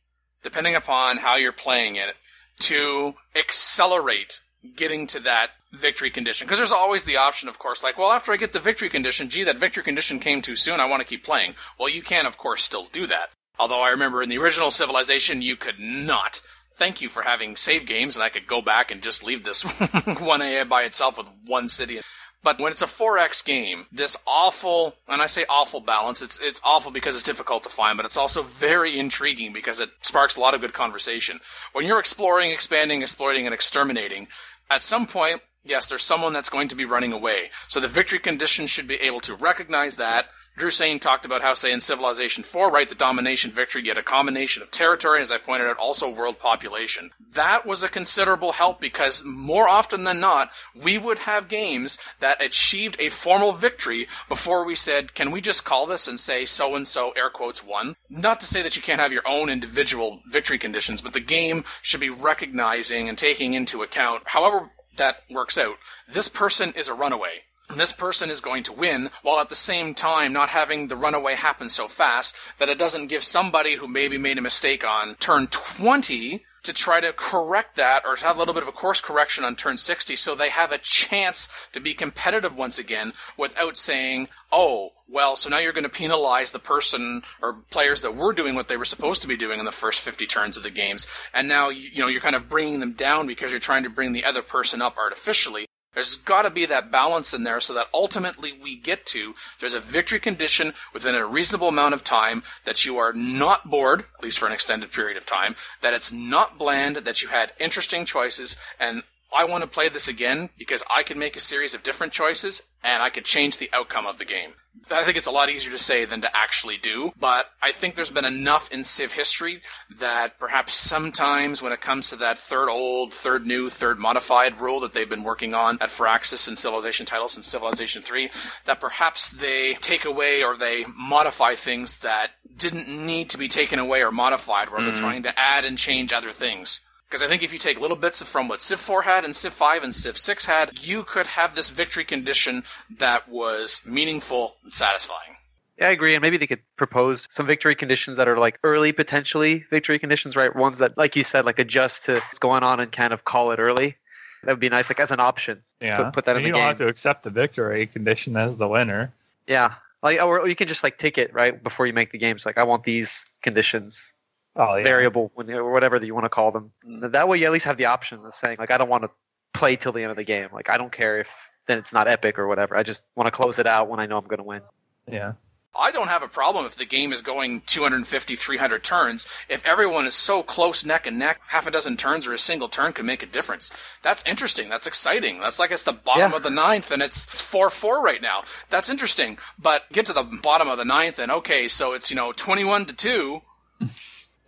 depending 0.42 0.74
upon 0.74 1.18
how 1.18 1.36
you're 1.36 1.52
playing 1.52 1.96
it, 1.96 2.16
to 2.60 3.14
accelerate 3.36 4.40
getting 4.76 5.06
to 5.08 5.20
that 5.20 5.50
victory 5.72 6.10
condition. 6.10 6.46
Because 6.46 6.58
there's 6.58 6.72
always 6.72 7.04
the 7.04 7.16
option, 7.16 7.48
of 7.48 7.58
course, 7.58 7.82
like, 7.82 7.98
well, 7.98 8.12
after 8.12 8.32
I 8.32 8.36
get 8.36 8.52
the 8.52 8.60
victory 8.60 8.88
condition, 8.88 9.28
gee, 9.28 9.44
that 9.44 9.58
victory 9.58 9.82
condition 9.82 10.18
came 10.18 10.42
too 10.42 10.56
soon, 10.56 10.80
I 10.80 10.86
want 10.86 11.00
to 11.00 11.06
keep 11.06 11.24
playing. 11.24 11.54
Well, 11.78 11.88
you 11.88 12.02
can, 12.02 12.26
of 12.26 12.38
course, 12.38 12.64
still 12.64 12.84
do 12.84 13.06
that. 13.06 13.30
Although 13.58 13.80
I 13.80 13.90
remember 13.90 14.22
in 14.22 14.28
the 14.28 14.38
original 14.38 14.70
Civilization, 14.70 15.42
you 15.42 15.56
could 15.56 15.78
not. 15.78 16.40
Thank 16.76 17.00
you 17.02 17.08
for 17.08 17.22
having 17.22 17.56
save 17.56 17.86
games, 17.86 18.14
and 18.14 18.22
I 18.22 18.28
could 18.28 18.46
go 18.46 18.62
back 18.62 18.90
and 18.90 19.02
just 19.02 19.24
leave 19.24 19.44
this 19.44 19.62
one 20.20 20.42
AI 20.42 20.64
by 20.64 20.82
itself 20.82 21.18
with 21.18 21.26
one 21.44 21.66
city. 21.66 22.00
But 22.42 22.60
when 22.60 22.70
it's 22.70 22.82
a 22.82 22.86
4X 22.86 23.44
game, 23.44 23.86
this 23.90 24.16
awful, 24.24 24.94
and 25.08 25.20
I 25.20 25.26
say 25.26 25.44
awful 25.50 25.80
balance, 25.80 26.22
it's, 26.22 26.38
it's 26.40 26.60
awful 26.64 26.92
because 26.92 27.16
it's 27.16 27.24
difficult 27.24 27.64
to 27.64 27.68
find, 27.68 27.96
but 27.96 28.06
it's 28.06 28.16
also 28.16 28.44
very 28.44 28.96
intriguing 28.96 29.52
because 29.52 29.80
it 29.80 29.90
sparks 30.02 30.36
a 30.36 30.40
lot 30.40 30.54
of 30.54 30.60
good 30.60 30.72
conversation. 30.72 31.40
When 31.72 31.84
you're 31.84 31.98
exploring, 31.98 32.52
expanding, 32.52 33.02
exploiting, 33.02 33.46
and 33.46 33.54
exterminating, 33.54 34.28
at 34.70 34.82
some 34.82 35.06
point, 35.06 35.40
Yes, 35.68 35.86
there's 35.86 36.02
someone 36.02 36.32
that's 36.32 36.48
going 36.48 36.68
to 36.68 36.76
be 36.76 36.86
running 36.86 37.12
away. 37.12 37.50
So 37.68 37.78
the 37.78 37.88
victory 37.88 38.18
condition 38.18 38.66
should 38.66 38.88
be 38.88 38.94
able 38.94 39.20
to 39.20 39.34
recognize 39.34 39.96
that. 39.96 40.28
Drew 40.56 40.70
Sane 40.70 40.98
talked 40.98 41.26
about 41.26 41.42
how, 41.42 41.52
say, 41.52 41.70
in 41.70 41.78
Civilization 41.78 42.42
4, 42.42 42.70
right, 42.70 42.88
the 42.88 42.94
domination 42.94 43.50
victory, 43.50 43.82
you 43.82 43.90
had 43.90 43.98
a 43.98 44.02
combination 44.02 44.62
of 44.62 44.70
territory, 44.70 45.20
as 45.20 45.30
I 45.30 45.36
pointed 45.36 45.68
out, 45.68 45.76
also 45.76 46.10
world 46.10 46.38
population. 46.38 47.10
That 47.32 47.66
was 47.66 47.82
a 47.82 47.88
considerable 47.88 48.52
help 48.52 48.80
because 48.80 49.22
more 49.24 49.68
often 49.68 50.04
than 50.04 50.20
not, 50.20 50.50
we 50.74 50.96
would 50.96 51.18
have 51.20 51.48
games 51.48 51.98
that 52.18 52.42
achieved 52.42 52.96
a 52.98 53.10
formal 53.10 53.52
victory 53.52 54.08
before 54.28 54.64
we 54.64 54.74
said, 54.74 55.14
can 55.14 55.30
we 55.30 55.42
just 55.42 55.66
call 55.66 55.86
this 55.86 56.08
and 56.08 56.18
say 56.18 56.46
so 56.46 56.74
and 56.74 56.88
so, 56.88 57.10
air 57.10 57.30
quotes, 57.30 57.62
won? 57.62 57.94
Not 58.08 58.40
to 58.40 58.46
say 58.46 58.62
that 58.62 58.74
you 58.74 58.82
can't 58.82 59.00
have 59.00 59.12
your 59.12 59.28
own 59.28 59.50
individual 59.50 60.22
victory 60.28 60.58
conditions, 60.58 61.02
but 61.02 61.12
the 61.12 61.20
game 61.20 61.62
should 61.82 62.00
be 62.00 62.10
recognizing 62.10 63.08
and 63.08 63.18
taking 63.18 63.52
into 63.52 63.82
account, 63.82 64.22
however 64.28 64.70
that 64.98 65.22
works 65.30 65.58
out, 65.58 65.76
this 66.06 66.28
person 66.28 66.72
is 66.76 66.88
a 66.88 66.94
runaway. 66.94 67.42
This 67.74 67.92
person 67.92 68.30
is 68.30 68.40
going 68.40 68.62
to 68.64 68.72
win, 68.72 69.10
while 69.22 69.40
at 69.40 69.50
the 69.50 69.54
same 69.54 69.94
time 69.94 70.32
not 70.32 70.48
having 70.48 70.88
the 70.88 70.96
runaway 70.96 71.34
happen 71.34 71.68
so 71.68 71.86
fast 71.86 72.34
that 72.58 72.70
it 72.70 72.78
doesn't 72.78 73.08
give 73.08 73.22
somebody 73.22 73.76
who 73.76 73.86
maybe 73.86 74.16
made 74.16 74.38
a 74.38 74.42
mistake 74.42 74.86
on 74.86 75.16
turn 75.16 75.48
20 75.48 76.44
to 76.68 76.74
try 76.74 77.00
to 77.00 77.14
correct 77.14 77.76
that 77.76 78.04
or 78.04 78.14
to 78.14 78.24
have 78.26 78.36
a 78.36 78.38
little 78.38 78.52
bit 78.52 78.62
of 78.62 78.68
a 78.68 78.72
course 78.72 79.00
correction 79.00 79.42
on 79.42 79.56
turn 79.56 79.78
60 79.78 80.14
so 80.16 80.34
they 80.34 80.50
have 80.50 80.70
a 80.70 80.76
chance 80.76 81.48
to 81.72 81.80
be 81.80 81.94
competitive 81.94 82.58
once 82.58 82.78
again 82.78 83.14
without 83.38 83.78
saying, 83.78 84.28
oh, 84.52 84.92
well, 85.08 85.34
so 85.34 85.48
now 85.48 85.58
you're 85.58 85.72
going 85.72 85.84
to 85.84 85.88
penalize 85.88 86.52
the 86.52 86.58
person 86.58 87.22
or 87.40 87.54
players 87.70 88.02
that 88.02 88.14
were 88.14 88.34
doing 88.34 88.54
what 88.54 88.68
they 88.68 88.76
were 88.76 88.84
supposed 88.84 89.22
to 89.22 89.28
be 89.28 89.36
doing 89.38 89.58
in 89.58 89.64
the 89.64 89.72
first 89.72 90.02
50 90.02 90.26
turns 90.26 90.58
of 90.58 90.62
the 90.62 90.68
games. 90.68 91.06
And 91.32 91.48
now, 91.48 91.70
you 91.70 92.00
know, 92.00 92.06
you're 92.06 92.20
kind 92.20 92.36
of 92.36 92.50
bringing 92.50 92.80
them 92.80 92.92
down 92.92 93.26
because 93.26 93.50
you're 93.50 93.60
trying 93.60 93.84
to 93.84 93.90
bring 93.90 94.12
the 94.12 94.26
other 94.26 94.42
person 94.42 94.82
up 94.82 94.98
artificially. 94.98 95.67
There's 95.98 96.16
got 96.16 96.42
to 96.42 96.50
be 96.50 96.64
that 96.64 96.92
balance 96.92 97.34
in 97.34 97.42
there 97.42 97.58
so 97.58 97.74
that 97.74 97.88
ultimately 97.92 98.52
we 98.52 98.76
get 98.76 99.04
to 99.06 99.34
there's 99.58 99.74
a 99.74 99.80
victory 99.80 100.20
condition 100.20 100.72
within 100.94 101.16
a 101.16 101.26
reasonable 101.26 101.66
amount 101.66 101.92
of 101.92 102.04
time 102.04 102.44
that 102.64 102.84
you 102.84 102.98
are 102.98 103.12
not 103.12 103.68
bored, 103.68 104.04
at 104.16 104.22
least 104.22 104.38
for 104.38 104.46
an 104.46 104.52
extended 104.52 104.92
period 104.92 105.16
of 105.16 105.26
time, 105.26 105.56
that 105.80 105.94
it's 105.94 106.12
not 106.12 106.56
bland, 106.56 106.98
that 106.98 107.20
you 107.20 107.30
had 107.30 107.52
interesting 107.58 108.04
choices, 108.04 108.56
and 108.78 109.02
I 109.36 109.44
want 109.44 109.62
to 109.62 109.68
play 109.68 109.88
this 109.88 110.06
again 110.06 110.50
because 110.56 110.84
I 110.88 111.02
can 111.02 111.18
make 111.18 111.34
a 111.34 111.40
series 111.40 111.74
of 111.74 111.82
different 111.82 112.12
choices 112.12 112.62
and 112.84 113.02
I 113.02 113.10
could 113.10 113.24
change 113.24 113.56
the 113.56 113.70
outcome 113.72 114.06
of 114.06 114.18
the 114.18 114.24
game. 114.24 114.52
I 114.90 115.04
think 115.04 115.16
it's 115.16 115.26
a 115.26 115.30
lot 115.30 115.50
easier 115.50 115.72
to 115.72 115.78
say 115.78 116.04
than 116.04 116.20
to 116.22 116.36
actually 116.36 116.76
do, 116.76 117.12
but 117.18 117.46
I 117.62 117.72
think 117.72 117.94
there's 117.94 118.10
been 118.10 118.24
enough 118.24 118.70
in 118.70 118.84
Civ 118.84 119.12
history 119.12 119.60
that 119.98 120.38
perhaps 120.38 120.74
sometimes 120.74 121.60
when 121.62 121.72
it 121.72 121.80
comes 121.80 122.10
to 122.10 122.16
that 122.16 122.38
third 122.38 122.68
old, 122.68 123.12
third 123.12 123.46
new, 123.46 123.70
third 123.70 123.98
modified 123.98 124.60
rule 124.60 124.80
that 124.80 124.92
they've 124.92 125.08
been 125.08 125.24
working 125.24 125.54
on 125.54 125.78
at 125.80 125.90
Firaxis 125.90 126.48
and 126.48 126.58
Civilization 126.58 127.06
titles 127.06 127.36
and 127.36 127.44
Civilization 127.44 128.02
3, 128.02 128.30
that 128.64 128.80
perhaps 128.80 129.30
they 129.30 129.74
take 129.74 130.04
away 130.04 130.42
or 130.42 130.56
they 130.56 130.84
modify 130.96 131.54
things 131.54 131.98
that 131.98 132.30
didn't 132.56 132.88
need 132.88 133.30
to 133.30 133.38
be 133.38 133.48
taken 133.48 133.78
away 133.78 134.02
or 134.02 134.10
modified, 134.10 134.70
where 134.70 134.80
they're 134.82 134.92
Mhm. 134.92 134.98
trying 135.00 135.22
to 135.22 135.38
add 135.38 135.64
and 135.64 135.78
change 135.78 136.12
other 136.12 136.32
things. 136.32 136.80
Because 137.08 137.22
I 137.22 137.28
think 137.28 137.42
if 137.42 137.52
you 137.52 137.58
take 137.58 137.80
little 137.80 137.96
bits 137.96 138.22
from 138.22 138.48
what 138.48 138.60
Civ 138.60 138.80
4 138.80 139.02
had 139.02 139.24
and 139.24 139.34
Civ 139.34 139.54
5 139.54 139.82
and 139.82 139.94
Civ 139.94 140.18
6 140.18 140.44
had, 140.44 140.86
you 140.86 141.02
could 141.04 141.26
have 141.28 141.54
this 141.54 141.70
victory 141.70 142.04
condition 142.04 142.64
that 142.98 143.28
was 143.28 143.80
meaningful 143.86 144.56
and 144.62 144.72
satisfying. 144.74 145.36
Yeah, 145.78 145.88
I 145.88 145.90
agree. 145.92 146.14
And 146.14 146.20
maybe 146.22 146.36
they 146.36 146.46
could 146.46 146.60
propose 146.76 147.26
some 147.30 147.46
victory 147.46 147.74
conditions 147.74 148.16
that 148.18 148.28
are 148.28 148.36
like 148.36 148.58
early 148.62 148.92
potentially 148.92 149.64
victory 149.70 149.98
conditions, 149.98 150.36
right? 150.36 150.54
Ones 150.54 150.78
that, 150.78 150.98
like 150.98 151.16
you 151.16 151.22
said, 151.24 151.46
like 151.46 151.58
adjust 151.58 152.04
to 152.06 152.14
what's 152.14 152.38
going 152.40 152.62
on 152.62 152.80
and 152.80 152.90
kind 152.92 153.12
of 153.12 153.24
call 153.24 153.52
it 153.52 153.58
early. 153.58 153.96
That 154.44 154.52
would 154.52 154.60
be 154.60 154.68
nice, 154.68 154.90
like 154.90 155.00
as 155.00 155.10
an 155.10 155.20
option. 155.20 155.62
Yeah, 155.80 155.96
Put, 156.04 156.14
put 156.14 156.24
that 156.26 156.36
And 156.36 156.38
in 156.38 156.42
the 156.44 156.48
you 156.48 156.54
game. 156.54 156.60
don't 156.62 156.68
have 156.68 156.78
to 156.78 156.88
accept 156.88 157.22
the 157.22 157.30
victory 157.30 157.86
condition 157.86 158.36
as 158.36 158.56
the 158.56 158.68
winner. 158.68 159.12
Yeah. 159.46 159.74
Like, 160.02 160.22
or 160.22 160.46
you 160.46 160.54
can 160.54 160.68
just 160.68 160.84
like 160.84 160.98
take 160.98 161.16
it 161.16 161.32
right 161.32 161.60
before 161.62 161.86
you 161.86 161.92
make 161.92 162.12
the 162.12 162.18
games. 162.18 162.44
Like, 162.44 162.58
I 162.58 162.64
want 162.64 162.84
these 162.84 163.24
conditions, 163.42 164.12
Oh 164.58 164.76
yeah. 164.76 164.82
variable, 164.82 165.30
when 165.34 165.50
or 165.50 165.72
whatever 165.72 165.98
that 165.98 166.06
you 166.06 166.14
want 166.14 166.24
to 166.24 166.30
call 166.30 166.50
them. 166.50 166.72
Mm. 166.86 167.12
That 167.12 167.28
way, 167.28 167.38
you 167.38 167.46
at 167.46 167.52
least 167.52 167.64
have 167.66 167.76
the 167.76 167.86
option 167.86 168.24
of 168.26 168.34
saying, 168.34 168.56
like, 168.58 168.70
I 168.70 168.76
don't 168.78 168.88
want 168.88 169.04
to 169.04 169.10
play 169.54 169.76
till 169.76 169.92
the 169.92 170.02
end 170.02 170.10
of 170.10 170.16
the 170.16 170.24
game. 170.24 170.48
Like, 170.52 170.68
I 170.68 170.76
don't 170.76 170.92
care 170.92 171.20
if 171.20 171.30
then 171.66 171.78
it's 171.78 171.92
not 171.92 172.08
epic 172.08 172.38
or 172.38 172.46
whatever. 172.48 172.76
I 172.76 172.82
just 172.82 173.02
want 173.14 173.26
to 173.26 173.30
close 173.30 173.58
it 173.58 173.66
out 173.66 173.88
when 173.88 174.00
I 174.00 174.06
know 174.06 174.18
I'm 174.18 174.26
going 174.26 174.38
to 174.38 174.44
win. 174.44 174.62
Yeah. 175.06 175.32
I 175.78 175.92
don't 175.92 176.08
have 176.08 176.22
a 176.24 176.28
problem 176.28 176.66
if 176.66 176.74
the 176.74 176.86
game 176.86 177.12
is 177.12 177.22
going 177.22 177.60
250, 177.66 178.34
300 178.34 178.82
turns. 178.82 179.28
If 179.48 179.64
everyone 179.64 180.06
is 180.06 180.14
so 180.14 180.42
close 180.42 180.84
neck 180.84 181.06
and 181.06 181.18
neck, 181.20 181.40
half 181.48 181.66
a 181.68 181.70
dozen 181.70 181.96
turns 181.96 182.26
or 182.26 182.32
a 182.32 182.38
single 182.38 182.68
turn 182.68 182.92
can 182.94 183.06
make 183.06 183.22
a 183.22 183.26
difference. 183.26 183.70
That's 184.02 184.24
interesting. 184.26 184.68
That's 184.70 184.86
exciting. 184.88 185.38
That's 185.40 185.60
like 185.60 185.70
it's 185.70 185.82
the 185.84 185.92
bottom 185.92 186.32
Yeah. 186.32 186.36
of 186.36 186.42
the 186.42 186.50
ninth 186.50 186.90
and 186.90 187.00
it's, 187.00 187.26
it's 187.32 187.42
4-4 187.42 188.02
right 188.02 188.20
now. 188.22 188.42
That's 188.70 188.90
interesting. 188.90 189.38
But 189.58 189.84
get 189.92 190.06
to 190.06 190.12
the 190.12 190.24
bottom 190.24 190.68
of 190.68 190.78
the 190.78 190.84
ninth 190.84 191.18
and 191.20 191.30
okay, 191.30 191.68
so 191.68 191.92
it's, 191.92 192.10
you 192.10 192.16
know, 192.16 192.32
21 192.32 192.86
to 192.86 192.92
2. 192.94 193.42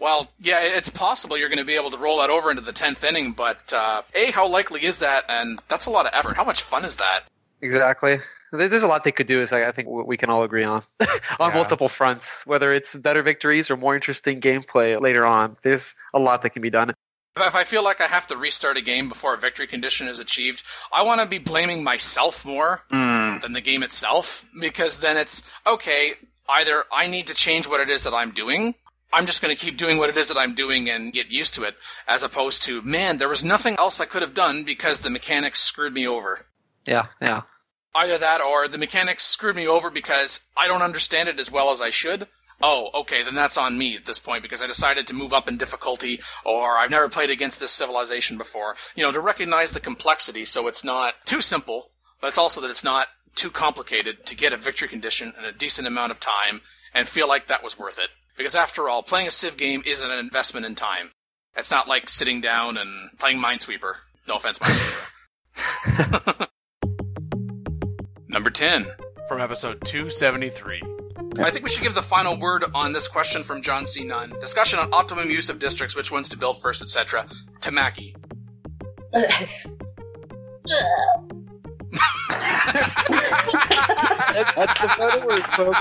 Well, 0.00 0.30
yeah, 0.40 0.60
it's 0.62 0.88
possible 0.88 1.36
you're 1.36 1.50
going 1.50 1.58
to 1.58 1.64
be 1.64 1.74
able 1.76 1.90
to 1.90 1.98
roll 1.98 2.18
that 2.18 2.30
over 2.30 2.50
into 2.50 2.62
the 2.62 2.72
10th 2.72 3.04
inning, 3.04 3.32
but, 3.32 3.70
uh, 3.72 4.00
A, 4.14 4.30
how 4.30 4.48
likely 4.48 4.84
is 4.86 4.98
that? 5.00 5.24
And 5.28 5.60
that's 5.68 5.84
a 5.84 5.90
lot 5.90 6.06
of 6.06 6.12
effort. 6.14 6.36
How 6.36 6.44
much 6.44 6.62
fun 6.62 6.86
is 6.86 6.96
that? 6.96 7.24
Exactly. 7.60 8.18
There's 8.50 8.82
a 8.82 8.86
lot 8.88 9.04
they 9.04 9.12
could 9.12 9.26
do, 9.28 9.42
is 9.42 9.52
I 9.52 9.68
I 9.68 9.72
think 9.72 9.88
we 9.88 10.16
can 10.16 10.30
all 10.30 10.42
agree 10.42 10.64
on, 10.64 10.82
on 11.38 11.50
Yeah. 11.50 11.54
multiple 11.54 11.88
fronts. 11.88 12.44
Whether 12.46 12.72
it's 12.72 12.94
better 12.94 13.22
victories 13.22 13.70
or 13.70 13.76
more 13.76 13.94
interesting 13.94 14.40
gameplay 14.40 14.98
later 15.00 15.24
on, 15.26 15.56
there's 15.62 15.94
a 16.14 16.18
lot 16.18 16.42
that 16.42 16.50
can 16.50 16.62
be 16.62 16.70
done. 16.70 16.92
If 17.36 17.54
I 17.54 17.62
feel 17.64 17.84
like 17.84 18.00
I 18.00 18.06
have 18.08 18.26
to 18.26 18.36
restart 18.36 18.76
a 18.76 18.80
game 18.82 19.08
before 19.08 19.34
a 19.34 19.38
victory 19.38 19.66
condition 19.68 20.08
is 20.08 20.18
achieved, 20.18 20.64
I 20.92 21.02
want 21.02 21.20
to 21.20 21.26
be 21.26 21.38
blaming 21.38 21.84
myself 21.84 22.44
more 22.44 22.80
than 22.90 23.52
the 23.52 23.60
game 23.60 23.82
itself 23.84 24.44
because 24.58 24.98
then 24.98 25.16
it's 25.16 25.42
okay, 25.64 26.14
either 26.48 26.84
I 26.92 27.06
need 27.06 27.28
to 27.28 27.34
change 27.34 27.68
what 27.68 27.80
it 27.80 27.88
is 27.88 28.02
that 28.02 28.12
I'm 28.14 28.32
doing. 28.32 28.74
I'm 29.12 29.26
just 29.26 29.42
going 29.42 29.54
to 29.54 29.60
keep 29.60 29.76
doing 29.76 29.98
what 29.98 30.08
it 30.08 30.16
is 30.16 30.28
that 30.28 30.36
I'm 30.36 30.54
doing 30.54 30.88
and 30.88 31.12
get 31.12 31.32
used 31.32 31.54
to 31.54 31.64
it, 31.64 31.76
as 32.06 32.22
opposed 32.22 32.62
to, 32.64 32.80
man, 32.82 33.16
there 33.16 33.28
was 33.28 33.44
nothing 33.44 33.76
else 33.76 34.00
I 34.00 34.06
could 34.06 34.22
have 34.22 34.34
done 34.34 34.62
because 34.64 35.00
the 35.00 35.10
mechanics 35.10 35.60
screwed 35.60 35.94
me 35.94 36.06
over. 36.06 36.46
Yeah, 36.86 37.06
yeah. 37.20 37.42
Either 37.94 38.18
that 38.18 38.40
or 38.40 38.68
the 38.68 38.78
mechanics 38.78 39.24
screwed 39.24 39.56
me 39.56 39.66
over 39.66 39.90
because 39.90 40.40
I 40.56 40.68
don't 40.68 40.82
understand 40.82 41.28
it 41.28 41.40
as 41.40 41.50
well 41.50 41.70
as 41.70 41.80
I 41.80 41.90
should. 41.90 42.28
Oh, 42.62 42.90
okay, 42.94 43.22
then 43.22 43.34
that's 43.34 43.56
on 43.56 43.78
me 43.78 43.96
at 43.96 44.04
this 44.04 44.18
point 44.18 44.42
because 44.42 44.60
I 44.60 44.66
decided 44.66 45.06
to 45.06 45.14
move 45.14 45.32
up 45.32 45.48
in 45.48 45.56
difficulty 45.56 46.20
or 46.44 46.76
I've 46.76 46.90
never 46.90 47.08
played 47.08 47.30
against 47.30 47.58
this 47.58 47.70
civilization 47.70 48.36
before. 48.36 48.76
You 48.94 49.02
know, 49.02 49.12
to 49.12 49.20
recognize 49.20 49.72
the 49.72 49.80
complexity 49.80 50.44
so 50.44 50.68
it's 50.68 50.84
not 50.84 51.14
too 51.24 51.40
simple, 51.40 51.90
but 52.20 52.28
it's 52.28 52.38
also 52.38 52.60
that 52.60 52.70
it's 52.70 52.84
not 52.84 53.08
too 53.34 53.50
complicated 53.50 54.26
to 54.26 54.36
get 54.36 54.52
a 54.52 54.56
victory 54.56 54.88
condition 54.88 55.32
in 55.38 55.44
a 55.44 55.52
decent 55.52 55.88
amount 55.88 56.12
of 56.12 56.20
time 56.20 56.60
and 56.92 57.08
feel 57.08 57.26
like 57.26 57.46
that 57.46 57.64
was 57.64 57.78
worth 57.78 57.98
it. 57.98 58.10
Because 58.40 58.54
after 58.54 58.88
all, 58.88 59.02
playing 59.02 59.26
a 59.26 59.30
Civ 59.30 59.58
game 59.58 59.82
is 59.84 60.00
an 60.00 60.10
investment 60.10 60.64
in 60.64 60.74
time. 60.74 61.10
It's 61.58 61.70
not 61.70 61.86
like 61.86 62.08
sitting 62.08 62.40
down 62.40 62.78
and 62.78 63.10
playing 63.18 63.38
Minesweeper. 63.38 63.96
No 64.26 64.36
offense, 64.36 64.58
Minesweeper. 64.58 66.48
Number 68.28 68.48
10 68.48 68.86
from 69.28 69.42
episode 69.42 69.84
273. 69.84 70.82
I 71.38 71.50
think 71.50 71.64
we 71.64 71.68
should 71.68 71.82
give 71.82 71.94
the 71.94 72.00
final 72.00 72.34
word 72.34 72.64
on 72.74 72.94
this 72.94 73.08
question 73.08 73.42
from 73.42 73.60
John 73.60 73.84
C. 73.84 74.04
Nunn. 74.04 74.32
Discussion 74.40 74.78
on 74.78 74.90
optimum 74.90 75.30
use 75.30 75.50
of 75.50 75.58
districts, 75.58 75.94
which 75.94 76.10
ones 76.10 76.30
to 76.30 76.38
build 76.38 76.62
first, 76.62 76.80
etc. 76.80 77.26
Tamaki. 84.34 84.54
That's 84.54 84.80
the 84.80 84.88
final 84.88 85.26
word, 85.26 85.44
folks. 85.56 85.80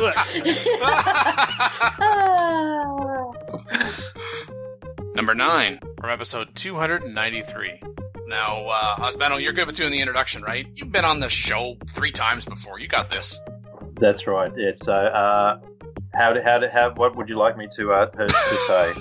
Number 5.15 5.35
9 5.35 5.79
from 5.99 6.09
episode 6.09 6.55
293. 6.55 7.81
Now, 8.27 8.67
uh, 8.67 8.95
Osbano, 8.97 9.41
you're 9.41 9.53
good 9.53 9.67
with 9.67 9.75
doing 9.75 9.91
the 9.91 9.99
introduction, 9.99 10.43
right? 10.43 10.67
You've 10.75 10.91
been 10.91 11.05
on 11.05 11.19
the 11.19 11.29
show 11.29 11.77
three 11.89 12.11
times 12.11 12.45
before. 12.45 12.79
You 12.79 12.87
got 12.87 13.09
this. 13.09 13.41
That's 13.99 14.27
right. 14.27 14.51
Yeah. 14.55 14.71
So, 14.75 14.93
uh, 14.93 15.59
how 16.13 16.33
to, 16.33 16.43
how 16.43 16.57
to, 16.59 16.69
how, 16.69 16.93
what 16.93 17.15
would 17.15 17.29
you 17.29 17.37
like 17.37 17.57
me 17.57 17.67
to, 17.75 17.91
uh, 17.93 18.05
to, 18.07 18.27
to 18.27 18.57
say? 18.67 18.93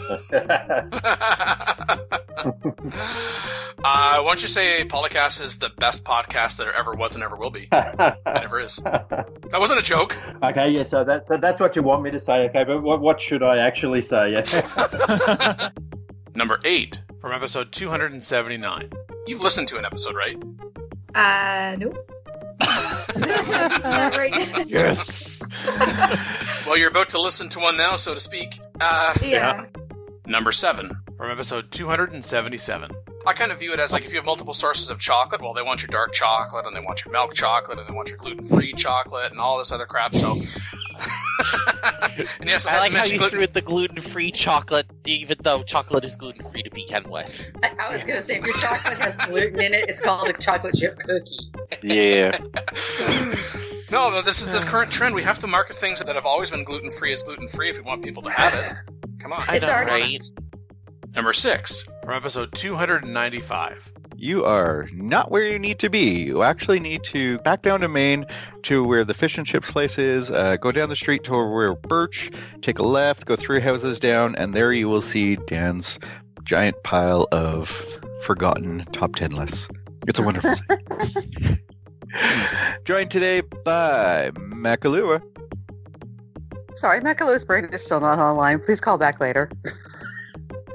Uh, 3.85 4.21
why 4.21 4.31
don't 4.31 4.43
you 4.43 4.49
say 4.49 4.85
Polycast 4.85 5.43
is 5.43 5.59
the 5.59 5.71
best 5.79 6.05
podcast 6.05 6.57
that 6.57 6.67
ever 6.77 6.95
was 6.95 7.15
and 7.15 7.23
ever 7.23 7.37
will 7.37 7.51
be? 7.51 7.69
it 7.73 8.19
never 8.27 8.61
is. 8.61 8.77
That 8.77 9.57
wasn't 9.57 9.79
a 9.79 9.83
joke. 9.83 10.19
okay. 10.43 10.69
Yeah. 10.71 10.83
So 10.83 11.05
that, 11.05 11.29
that, 11.29 11.41
that's 11.41 11.61
what 11.61 11.77
you 11.77 11.83
want 11.85 12.03
me 12.03 12.11
to 12.11 12.19
say. 12.19 12.49
Okay. 12.49 12.65
But 12.65 12.83
what, 12.83 13.01
what 13.01 13.21
should 13.21 13.43
I 13.43 13.59
actually 13.59 14.03
say? 14.03 14.33
Yeah. 14.33 15.71
Number 16.35 16.59
8 16.65 17.03
from 17.21 17.33
episode 17.33 17.71
279. 17.71 18.91
You've 19.27 19.43
listened 19.43 19.69
to 19.69 19.79
an 19.79 19.85
episode, 19.85 20.17
right? 20.17 20.37
Uh, 21.15 21.77
nope. 21.79 22.11
Not 23.17 24.17
right. 24.17 24.67
Yes. 24.69 25.43
Well, 26.67 26.77
you're 26.77 26.91
about 26.91 27.11
to 27.11 27.21
listen 27.21 27.49
to 27.51 27.59
one 27.61 27.77
now, 27.77 27.97
so 27.97 28.15
to 28.15 28.21
speak. 28.21 28.61
Uh, 28.81 29.15
Yeah. 29.23 29.67
Number 30.27 30.53
7 30.53 30.91
from 31.17 31.31
episode 31.31 31.71
277. 31.71 32.91
I 33.27 33.33
kind 33.33 33.51
of 33.51 33.59
view 33.59 33.73
it 33.73 33.81
as 33.81 33.93
like 33.95 34.05
if 34.05 34.11
you 34.13 34.17
have 34.19 34.27
multiple 34.27 34.53
sources 34.53 34.91
of 34.91 34.99
chocolate, 34.99 35.41
well, 35.41 35.55
they 35.55 35.63
want 35.63 35.81
your 35.83 35.89
dark 35.89 36.13
chocolate 36.13 36.67
and 36.67 36.77
they 36.77 36.81
want 36.81 37.05
your 37.05 37.13
milk 37.13 37.35
chocolate 37.35 37.79
and 37.79 37.89
they 37.89 37.93
want 37.95 38.09
your 38.11 38.19
gluten 38.19 38.47
free 38.47 38.73
chocolate 38.75 39.31
and 39.31 39.41
all 39.41 39.57
this 39.59 39.73
other 39.73 39.87
crap. 39.87 40.15
So, 40.15 40.39
and 42.41 42.49
yes, 42.49 42.67
I, 42.67 42.77
I 42.77 42.79
like 42.81 42.93
how 42.93 43.05
you 43.05 43.19
gluten- 43.19 43.39
threw 43.39 43.45
in 43.47 43.53
the 43.53 43.61
gluten-free 43.61 44.33
chocolate, 44.33 44.87
even 45.07 45.37
though 45.43 45.63
chocolate 45.63 46.05
is 46.05 46.17
gluten-free 46.17 46.63
to 46.63 46.71
begin 46.71 47.09
with. 47.11 47.53
I, 47.63 47.73
I 47.79 47.93
was 47.93 48.03
gonna 48.05 48.23
say 48.23 48.39
if 48.39 48.47
your 48.47 48.57
chocolate 48.57 48.99
has 48.99 49.17
gluten 49.27 49.61
in 49.61 49.75
it, 49.75 49.89
it's 49.89 50.01
called 50.01 50.29
a 50.29 50.33
chocolate 50.35 50.75
chip 50.75 50.99
cookie. 50.99 51.51
Yeah. 51.83 52.39
No, 53.91 54.11
no, 54.11 54.21
this 54.21 54.43
is 54.43 54.49
this 54.49 54.65
current 54.65 54.91
trend. 54.93 55.15
We 55.15 55.23
have 55.23 55.39
to 55.39 55.47
market 55.47 55.75
things 55.75 56.01
that 56.01 56.15
have 56.15 56.27
always 56.27 56.51
been 56.51 56.63
gluten 56.63 56.91
free 56.91 57.11
as 57.11 57.23
gluten 57.23 57.49
free 57.49 57.71
if 57.71 57.77
we 57.77 57.83
want 57.83 58.05
people 58.05 58.23
to 58.23 58.31
have 58.31 58.53
it. 58.53 58.77
Come 59.19 59.33
on. 59.33 59.43
I 59.49 59.59
know, 59.59 59.69
right? 59.69 60.21
Number 61.15 61.33
six 61.33 61.89
from 62.05 62.13
episode 62.15 62.53
295. 62.55 63.93
You 64.21 64.45
are 64.45 64.89
not 64.93 65.31
where 65.31 65.45
you 65.45 65.61
need 65.61 65.79
to 65.79 65.89
be. 65.89 66.25
You 66.25 66.43
actually 66.43 66.81
need 66.81 67.05
to 67.05 67.39
back 67.39 67.63
down 67.63 67.83
to 67.83 67.89
Maine 67.89 68.27
to 68.65 68.83
where 68.83 69.05
the 69.05 69.15
fish 69.15 69.39
and 69.39 69.47
chips 69.47 69.71
place 69.71 69.97
is. 69.97 70.29
Uh, 70.29 70.57
go 70.57 70.73
down 70.73 70.89
the 70.89 70.97
street 70.97 71.23
to 71.25 71.33
where 71.35 71.77
Birch, 71.77 72.33
take 72.61 72.81
a 72.81 72.83
left, 72.83 73.27
go 73.27 73.37
three 73.37 73.61
houses 73.61 74.01
down, 74.01 74.35
and 74.35 74.55
there 74.55 74.73
you 74.73 74.89
will 74.89 75.01
see 75.01 75.37
Dan's 75.47 76.01
giant 76.43 76.83
pile 76.83 77.29
of 77.31 77.71
forgotten 78.23 78.85
top 78.91 79.15
10 79.15 79.37
lists. 79.37 79.69
It's 80.09 80.19
a 80.19 80.23
wonderful 80.23 80.53
thing. 80.57 81.61
Joined 82.85 83.13
today 83.13 83.43
by 83.43 84.33
Makahlua. 84.35 85.23
Sorry, 86.75 87.01
Mechalo's 87.01 87.45
brain 87.45 87.69
is 87.73 87.85
still 87.85 88.01
not 88.01 88.19
online. 88.19 88.59
Please 88.59 88.81
call 88.81 88.99
back 88.99 89.21
later. 89.21 89.49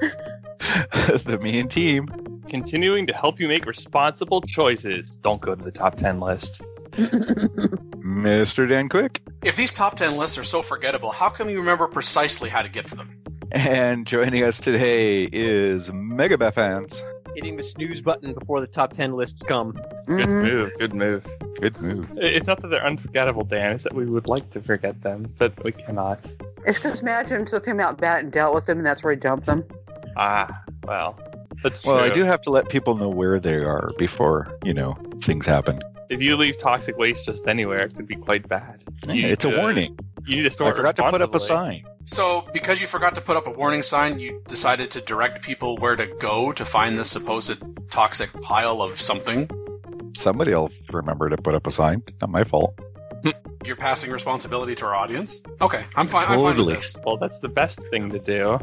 the 0.00 1.38
and 1.42 1.70
team. 1.70 2.08
Continuing 2.54 3.04
to 3.08 3.12
help 3.12 3.40
you 3.40 3.48
make 3.48 3.66
responsible 3.66 4.40
choices. 4.40 5.16
Don't 5.16 5.40
go 5.40 5.56
to 5.56 5.64
the 5.64 5.72
top 5.72 5.96
10 5.96 6.20
list. 6.20 6.62
Mr. 6.92 8.68
Dan 8.68 8.88
Quick. 8.88 9.20
If 9.42 9.56
these 9.56 9.72
top 9.72 9.96
10 9.96 10.16
lists 10.16 10.38
are 10.38 10.44
so 10.44 10.62
forgettable, 10.62 11.10
how 11.10 11.30
come 11.30 11.50
you 11.50 11.58
remember 11.58 11.88
precisely 11.88 12.48
how 12.48 12.62
to 12.62 12.68
get 12.68 12.86
to 12.86 12.94
them? 12.94 13.10
And 13.50 14.06
joining 14.06 14.44
us 14.44 14.60
today 14.60 15.24
is 15.32 15.92
Mega 15.92 16.36
Befans. 16.36 17.02
Hitting 17.34 17.56
the 17.56 17.64
snooze 17.64 18.00
button 18.00 18.34
before 18.34 18.60
the 18.60 18.68
top 18.68 18.92
10 18.92 19.14
lists 19.14 19.42
come. 19.42 19.76
Good 20.06 20.28
move. 20.28 20.70
Good 20.78 20.94
move. 20.94 21.26
Good 21.60 21.80
move. 21.80 22.08
It's 22.14 22.46
not 22.46 22.62
that 22.62 22.68
they're 22.68 22.86
unforgettable, 22.86 23.42
Dan. 23.42 23.74
It's 23.74 23.82
that 23.82 23.94
we 23.94 24.06
would 24.06 24.28
like 24.28 24.50
to 24.50 24.62
forget 24.62 25.02
them, 25.02 25.26
but 25.38 25.60
we 25.64 25.72
cannot. 25.72 26.24
It's 26.64 26.78
because 26.78 27.00
Imagine 27.00 27.46
took 27.46 27.66
him 27.66 27.80
out 27.80 27.98
bat 27.98 28.22
and 28.22 28.30
dealt 28.30 28.54
with 28.54 28.66
them, 28.66 28.78
and 28.78 28.86
that's 28.86 29.02
where 29.02 29.12
he 29.12 29.18
dumped 29.18 29.46
them. 29.46 29.64
Ah, 30.16 30.62
well, 30.84 31.18
that's 31.62 31.84
Well, 31.84 31.98
I 31.98 32.10
do 32.10 32.24
have 32.24 32.40
to 32.42 32.50
let 32.50 32.68
people 32.68 32.96
know 32.96 33.08
where 33.08 33.40
they 33.40 33.56
are 33.56 33.90
before, 33.98 34.58
you 34.64 34.74
know, 34.74 34.96
things 35.22 35.46
happen. 35.46 35.80
If 36.10 36.22
you 36.22 36.36
leave 36.36 36.58
toxic 36.58 36.96
waste 36.98 37.24
just 37.24 37.48
anywhere, 37.48 37.80
it 37.80 37.94
could 37.94 38.06
be 38.06 38.16
quite 38.16 38.48
bad. 38.48 38.82
You 39.08 39.26
it's 39.26 39.44
a 39.44 39.56
warning. 39.56 39.98
You 40.26 40.36
need 40.36 40.42
to 40.42 40.50
store 40.50 40.68
I 40.68 40.70
it 40.70 40.76
forgot 40.76 40.96
to 40.96 41.10
put 41.10 41.22
up 41.22 41.34
a 41.34 41.40
sign. 41.40 41.84
So, 42.06 42.46
because 42.52 42.80
you 42.80 42.86
forgot 42.86 43.14
to 43.14 43.22
put 43.22 43.36
up 43.36 43.46
a 43.46 43.50
warning 43.50 43.82
sign, 43.82 44.18
you 44.18 44.42
decided 44.46 44.90
to 44.92 45.00
direct 45.00 45.42
people 45.42 45.78
where 45.78 45.96
to 45.96 46.06
go 46.06 46.52
to 46.52 46.64
find 46.64 46.98
this 46.98 47.10
supposed 47.10 47.62
toxic 47.90 48.30
pile 48.42 48.82
of 48.82 49.00
something? 49.00 49.48
Somebody 50.14 50.54
will 50.54 50.70
remember 50.92 51.30
to 51.30 51.36
put 51.38 51.54
up 51.54 51.66
a 51.66 51.70
sign. 51.70 52.02
Not 52.20 52.30
my 52.30 52.44
fault. 52.44 52.78
You're 53.64 53.76
passing 53.76 54.10
responsibility 54.10 54.74
to 54.76 54.86
our 54.86 54.94
audience? 54.94 55.40
Okay, 55.60 55.84
I'm 55.96 56.06
fine. 56.06 56.24
I'm 56.24 56.28
fine 56.28 56.44
with 56.44 56.56
Totally. 56.56 56.74
this. 56.74 56.98
Well, 57.04 57.16
that's 57.16 57.38
the 57.38 57.48
best 57.48 57.82
thing 57.88 58.10
to 58.10 58.18
do. 58.18 58.58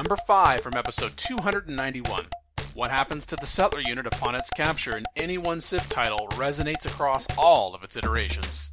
Number 0.00 0.16
5 0.16 0.62
from 0.62 0.78
episode 0.78 1.14
291. 1.18 2.24
What 2.72 2.90
happens 2.90 3.26
to 3.26 3.36
the 3.36 3.44
settler 3.44 3.82
unit 3.82 4.06
upon 4.06 4.34
its 4.34 4.48
capture 4.48 4.96
in 4.96 5.04
any 5.14 5.36
one 5.36 5.60
Civ 5.60 5.86
title 5.90 6.26
resonates 6.30 6.86
across 6.86 7.26
all 7.36 7.74
of 7.74 7.84
its 7.84 7.98
iterations. 7.98 8.72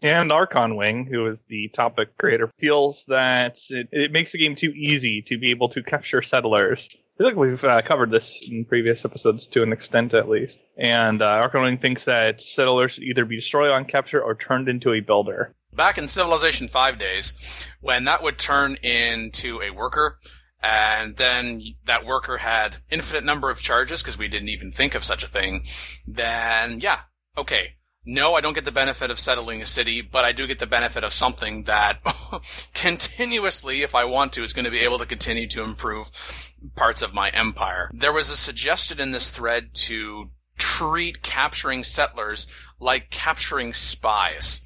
And 0.00 0.30
Archon 0.30 0.76
Wing, 0.76 1.04
who 1.04 1.26
is 1.26 1.42
the 1.48 1.66
topic 1.70 2.16
creator, 2.16 2.48
feels 2.60 3.06
that 3.06 3.58
it, 3.70 3.88
it 3.90 4.12
makes 4.12 4.30
the 4.30 4.38
game 4.38 4.54
too 4.54 4.70
easy 4.76 5.20
to 5.22 5.36
be 5.36 5.50
able 5.50 5.68
to 5.70 5.82
capture 5.82 6.22
settlers. 6.22 6.88
I 6.92 7.18
feel 7.18 7.26
like 7.26 7.36
we've 7.36 7.64
uh, 7.64 7.82
covered 7.82 8.12
this 8.12 8.40
in 8.40 8.64
previous 8.64 9.04
episodes 9.04 9.48
to 9.48 9.64
an 9.64 9.72
extent, 9.72 10.14
at 10.14 10.28
least. 10.28 10.62
And 10.76 11.20
uh, 11.22 11.40
Archon 11.42 11.62
Wing 11.62 11.78
thinks 11.78 12.04
that 12.04 12.40
settlers 12.40 12.92
should 12.92 13.02
either 13.02 13.24
be 13.24 13.34
destroyed 13.34 13.72
on 13.72 13.86
capture 13.86 14.22
or 14.22 14.36
turned 14.36 14.68
into 14.68 14.92
a 14.92 15.00
builder. 15.00 15.52
Back 15.74 15.98
in 15.98 16.08
Civilization 16.08 16.68
5 16.68 16.98
days, 16.98 17.32
when 17.80 18.04
that 18.04 18.22
would 18.22 18.38
turn 18.38 18.76
into 18.76 19.60
a 19.62 19.70
worker, 19.70 20.18
and 20.62 21.16
then 21.16 21.60
that 21.84 22.06
worker 22.06 22.38
had 22.38 22.76
infinite 22.90 23.24
number 23.24 23.50
of 23.50 23.60
charges 23.60 24.02
because 24.02 24.16
we 24.16 24.28
didn't 24.28 24.48
even 24.48 24.70
think 24.70 24.94
of 24.94 25.02
such 25.02 25.24
a 25.24 25.28
thing, 25.28 25.64
then 26.06 26.80
yeah, 26.80 27.00
okay. 27.36 27.74
No, 28.04 28.34
I 28.34 28.40
don't 28.40 28.54
get 28.54 28.64
the 28.64 28.72
benefit 28.72 29.12
of 29.12 29.20
settling 29.20 29.62
a 29.62 29.66
city, 29.66 30.00
but 30.00 30.24
I 30.24 30.32
do 30.32 30.48
get 30.48 30.58
the 30.58 30.66
benefit 30.66 31.04
of 31.04 31.12
something 31.12 31.64
that 31.64 32.00
continuously, 32.74 33.82
if 33.82 33.94
I 33.94 34.04
want 34.04 34.32
to, 34.32 34.42
is 34.42 34.52
going 34.52 34.64
to 34.64 34.72
be 34.72 34.80
able 34.80 34.98
to 34.98 35.06
continue 35.06 35.46
to 35.50 35.62
improve 35.62 36.10
parts 36.74 37.00
of 37.00 37.14
my 37.14 37.30
empire. 37.30 37.88
There 37.92 38.12
was 38.12 38.28
a 38.28 38.36
suggestion 38.36 39.00
in 39.00 39.12
this 39.12 39.30
thread 39.30 39.72
to 39.74 40.30
treat 40.58 41.22
capturing 41.22 41.84
settlers 41.84 42.48
like 42.80 43.10
capturing 43.10 43.72
spies 43.72 44.62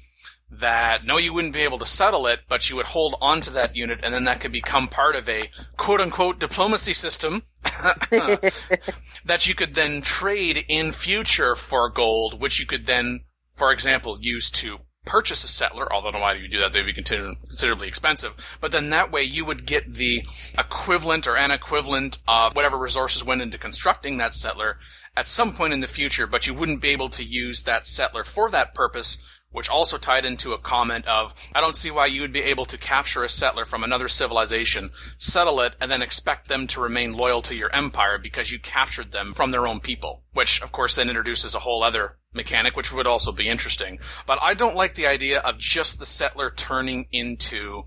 that 0.49 1.05
no, 1.05 1.17
you 1.17 1.33
wouldn't 1.33 1.53
be 1.53 1.61
able 1.61 1.79
to 1.79 1.85
settle 1.85 2.25
it, 2.27 2.41
but 2.47 2.69
you 2.69 2.75
would 2.75 2.87
hold 2.87 3.15
on 3.21 3.41
to 3.41 3.51
that 3.51 3.75
unit, 3.75 3.99
and 4.03 4.13
then 4.13 4.23
that 4.23 4.39
could 4.39 4.51
become 4.51 4.87
part 4.87 5.15
of 5.15 5.27
a 5.27 5.49
quote 5.75 5.99
unquote 5.99 6.39
diplomacy 6.39 6.93
system 6.93 7.43
that 7.63 9.47
you 9.47 9.55
could 9.55 9.75
then 9.75 10.01
trade 10.01 10.63
in 10.67 10.91
future 10.91 11.55
for 11.55 11.89
gold, 11.89 12.39
which 12.39 12.59
you 12.59 12.65
could 12.65 12.85
then, 12.85 13.21
for 13.55 13.71
example, 13.71 14.17
use 14.21 14.49
to 14.49 14.79
purchase 15.05 15.43
a 15.43 15.47
settler, 15.47 15.91
although 15.91 16.11
why 16.19 16.33
do 16.33 16.39
you 16.39 16.49
do 16.49 16.59
that? 16.59 16.73
They'd 16.73 16.85
be 16.85 16.93
consider- 16.93 17.33
considerably 17.47 17.87
expensive. 17.87 18.57
But 18.61 18.71
then 18.71 18.89
that 18.89 19.11
way 19.11 19.23
you 19.23 19.45
would 19.45 19.65
get 19.65 19.95
the 19.95 20.23
equivalent 20.57 21.27
or 21.27 21.37
an 21.37 21.51
equivalent 21.51 22.19
of 22.27 22.55
whatever 22.55 22.77
resources 22.77 23.23
went 23.23 23.41
into 23.41 23.57
constructing 23.57 24.17
that 24.17 24.33
settler 24.33 24.77
at 25.15 25.27
some 25.27 25.53
point 25.53 25.73
in 25.73 25.79
the 25.79 25.87
future, 25.87 26.27
but 26.27 26.45
you 26.45 26.53
wouldn't 26.53 26.81
be 26.81 26.89
able 26.89 27.09
to 27.09 27.23
use 27.23 27.63
that 27.63 27.87
settler 27.87 28.23
for 28.23 28.51
that 28.51 28.75
purpose 28.75 29.17
which 29.51 29.69
also 29.69 29.97
tied 29.97 30.25
into 30.25 30.53
a 30.53 30.57
comment 30.57 31.05
of, 31.07 31.33
I 31.55 31.61
don't 31.61 31.75
see 31.75 31.89
why 31.89 32.07
you 32.07 32.21
would 32.21 32.33
be 32.33 32.43
able 32.43 32.65
to 32.65 32.77
capture 32.77 33.23
a 33.23 33.29
settler 33.29 33.65
from 33.65 33.83
another 33.83 34.07
civilization, 34.07 34.91
settle 35.17 35.61
it, 35.61 35.73
and 35.79 35.89
then 35.89 36.01
expect 36.01 36.47
them 36.47 36.67
to 36.67 36.81
remain 36.81 37.13
loyal 37.13 37.41
to 37.43 37.55
your 37.55 37.73
empire 37.73 38.17
because 38.21 38.51
you 38.51 38.59
captured 38.59 39.11
them 39.11 39.33
from 39.33 39.51
their 39.51 39.65
own 39.65 39.79
people. 39.79 40.23
Which, 40.33 40.61
of 40.61 40.71
course, 40.71 40.95
then 40.95 41.09
introduces 41.09 41.55
a 41.55 41.59
whole 41.59 41.83
other 41.83 42.17
mechanic, 42.33 42.75
which 42.75 42.93
would 42.93 43.07
also 43.07 43.31
be 43.31 43.47
interesting. 43.47 43.99
But 44.25 44.39
I 44.41 44.53
don't 44.53 44.75
like 44.75 44.95
the 44.95 45.07
idea 45.07 45.39
of 45.39 45.57
just 45.57 45.99
the 45.99 46.05
settler 46.05 46.49
turning 46.49 47.07
into 47.11 47.83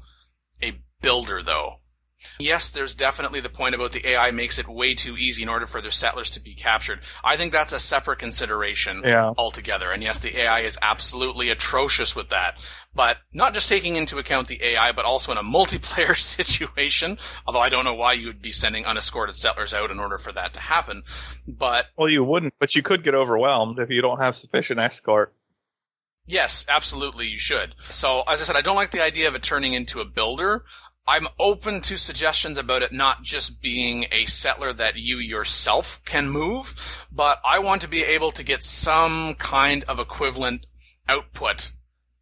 a 0.62 0.80
builder, 1.00 1.42
though. 1.42 1.79
Yes, 2.38 2.68
there's 2.68 2.94
definitely 2.94 3.40
the 3.40 3.48
point 3.48 3.74
about 3.74 3.92
the 3.92 4.06
AI 4.08 4.30
makes 4.30 4.58
it 4.58 4.68
way 4.68 4.94
too 4.94 5.16
easy 5.16 5.42
in 5.42 5.48
order 5.48 5.66
for 5.66 5.80
their 5.80 5.90
settlers 5.90 6.30
to 6.30 6.40
be 6.40 6.54
captured. 6.54 7.00
I 7.24 7.36
think 7.36 7.52
that's 7.52 7.72
a 7.72 7.78
separate 7.80 8.18
consideration 8.18 9.02
Yeah. 9.04 9.32
altogether. 9.38 9.90
And 9.90 10.02
yes, 10.02 10.18
the 10.18 10.38
AI 10.40 10.60
is 10.60 10.78
absolutely 10.82 11.50
atrocious 11.50 12.14
with 12.14 12.28
that. 12.30 12.60
But 12.94 13.18
not 13.32 13.54
just 13.54 13.68
taking 13.68 13.96
into 13.96 14.18
account 14.18 14.48
the 14.48 14.62
AI, 14.62 14.92
but 14.92 15.04
also 15.04 15.32
in 15.32 15.38
a 15.38 15.42
multiplayer 15.58 16.16
situation, 16.18 17.18
although 17.46 17.60
I 17.60 17.68
don't 17.68 17.84
know 17.84 17.94
why 17.94 18.14
you 18.14 18.26
would 18.26 18.42
be 18.42 18.52
sending 18.52 18.84
unescorted 18.84 19.36
settlers 19.36 19.72
out 19.74 19.90
in 19.90 19.98
order 19.98 20.18
for 20.18 20.32
that 20.32 20.52
to 20.54 20.60
happen. 20.60 21.02
But 21.46 21.86
Well, 21.96 22.08
you 22.08 22.24
wouldn't, 22.24 22.54
but 22.58 22.74
you 22.74 22.82
could 22.82 23.02
get 23.04 23.14
overwhelmed 23.14 23.78
if 23.78 23.90
you 23.90 24.02
don't 24.02 24.20
have 24.20 24.34
sufficient 24.36 24.80
escort. 24.80 25.32
Yes, 26.26 26.64
absolutely, 26.68 27.26
you 27.26 27.38
should. 27.38 27.74
So, 27.88 28.22
as 28.28 28.40
I 28.40 28.44
said, 28.44 28.54
I 28.56 28.60
don't 28.60 28.76
like 28.76 28.92
the 28.92 29.02
idea 29.02 29.26
of 29.26 29.34
it 29.34 29.42
turning 29.42 29.74
into 29.74 30.00
a 30.00 30.04
builder. 30.04 30.64
I'm 31.10 31.26
open 31.40 31.80
to 31.80 31.96
suggestions 31.96 32.56
about 32.56 32.82
it 32.82 32.92
not 32.92 33.24
just 33.24 33.60
being 33.60 34.06
a 34.12 34.26
settler 34.26 34.72
that 34.74 34.94
you 34.94 35.18
yourself 35.18 36.00
can 36.04 36.30
move, 36.30 37.04
but 37.10 37.40
I 37.44 37.58
want 37.58 37.82
to 37.82 37.88
be 37.88 38.04
able 38.04 38.30
to 38.30 38.44
get 38.44 38.62
some 38.62 39.34
kind 39.34 39.82
of 39.88 39.98
equivalent 39.98 40.66
output 41.08 41.72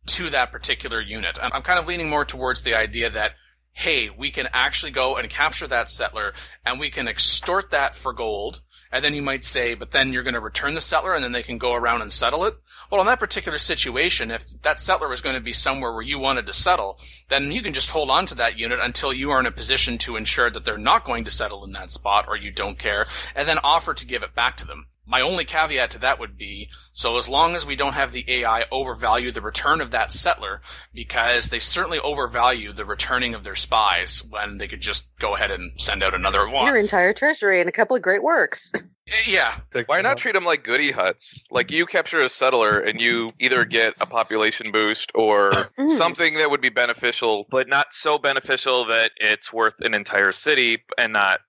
to 0.07 0.31
that 0.31 0.51
particular 0.51 1.03
unit. 1.03 1.39
I'm 1.39 1.53
I'm 1.53 1.61
kind 1.61 1.79
of 1.79 1.87
leaning 1.87 2.09
more 2.09 2.25
towards 2.25 2.63
the 2.63 2.75
idea 2.75 3.11
that, 3.11 3.33
hey, 3.73 4.09
we 4.09 4.31
can 4.31 4.49
actually 4.55 4.93
go 4.93 5.19
and 5.19 5.29
capture 5.29 5.67
that 5.67 5.91
settler 5.91 6.33
and 6.65 6.81
we 6.81 6.89
can 6.89 7.07
extort 7.07 7.71
that 7.71 7.95
for 7.95 8.15
gold. 8.15 8.63
And 8.91 9.05
then 9.05 9.15
you 9.15 9.23
might 9.23 9.45
say, 9.45 9.75
but 9.75 9.91
then 9.91 10.13
you're 10.13 10.23
going 10.23 10.35
to 10.35 10.41
return 10.41 10.75
the 10.75 10.81
settler 10.81 11.15
and 11.15 11.23
then 11.23 11.33
they 11.33 11.43
can 11.43 11.59
go 11.59 11.75
around 11.75 12.03
and 12.03 12.13
settle 12.13 12.45
it. 12.45 12.59
Well, 12.91 13.01
in 13.03 13.07
that 13.07 13.19
particular 13.19 13.59
situation, 13.59 14.31
if 14.31 14.47
that 14.63 14.81
settler 14.81 15.09
was 15.09 15.21
going 15.21 15.35
to 15.35 15.41
be 15.41 15.53
somewhere 15.53 15.93
where 15.93 16.03
you 16.03 16.19
wanted 16.19 16.47
to 16.47 16.55
settle, 16.55 16.99
then 17.29 17.53
you 17.53 17.63
can 17.63 17.75
just 17.75 17.91
hold 17.91 18.09
on 18.09 18.25
to 18.27 18.35
that 18.37 18.59
unit 18.59 18.79
until 18.83 19.13
you 19.13 19.31
are 19.31 19.41
in 19.41 19.47
a 19.47 19.51
position 19.51 19.99
to 19.99 20.17
ensure 20.17 20.51
that 20.51 20.65
they're 20.65 20.79
not 20.79 21.05
going 21.05 21.25
to 21.25 21.31
settle 21.31 21.65
in 21.65 21.73
that 21.73 21.91
spot 21.91 22.25
or 22.29 22.37
you 22.37 22.51
don't 22.51 22.79
care, 22.79 23.07
and 23.37 23.47
then 23.47 23.59
offer 23.59 23.93
to 23.93 24.07
give 24.07 24.23
it 24.23 24.35
back 24.35 24.57
to 24.57 24.67
them. 24.67 24.87
My 25.09 25.23
only 25.23 25.45
caveat 25.47 25.91
to 25.93 25.99
that 26.01 26.21
would 26.21 26.37
be 26.37 26.69
so 26.93 27.17
as 27.17 27.29
long 27.29 27.55
as 27.55 27.65
we 27.67 27.77
don't 27.77 27.95
have 27.95 28.13
the 28.13 28.25
AI 28.29 28.65
overvalue 28.71 29.33
the 29.33 29.41
return 29.41 29.81
of 29.81 29.91
that 29.93 30.13
settler, 30.13 30.61
because 30.93 31.49
they 31.49 31.59
certainly 31.59 31.99
overvalue 31.99 32.73
the 32.73 32.85
returning 32.85 33.35
of 33.35 33.43
their 33.45 33.55
spies 33.57 34.23
when 34.29 34.59
they 34.59 34.69
could 34.69 34.81
just 34.83 35.09
go 35.19 35.35
ahead 35.35 35.51
and 35.51 35.81
send 35.81 36.03
out 36.03 36.15
another 36.15 36.49
one. 36.49 36.67
Your 36.67 36.77
entire 36.77 37.13
treasury 37.13 37.61
and 37.61 37.69
a 37.69 37.73
couple 37.73 37.97
of 37.97 38.03
great 38.03 38.23
works. 38.23 38.73
Yeah. 39.27 39.57
Why 39.87 40.03
not 40.03 40.19
treat 40.19 40.35
them 40.35 40.45
like 40.45 40.65
goody 40.65 40.91
huts? 40.91 41.41
Like 41.51 41.71
you 41.71 41.87
capture 41.87 42.21
a 42.21 42.29
settler 42.29 42.79
and 42.79 43.01
you 43.01 43.31
either 43.41 43.65
get 43.65 43.95
a 44.03 44.05
population 44.07 44.71
boost 44.71 45.11
or 45.15 45.49
Mm. 45.79 45.89
something 45.89 46.35
that 46.35 46.51
would 46.51 46.61
be 46.61 46.69
beneficial, 46.69 47.47
but 47.51 47.69
not 47.69 47.87
so 47.95 48.19
beneficial 48.19 48.85
that 48.89 49.13
it's 49.17 49.51
worth 49.51 49.73
an 49.81 49.95
entire 49.95 50.31
city 50.31 50.85
and 50.99 51.15
not 51.15 51.41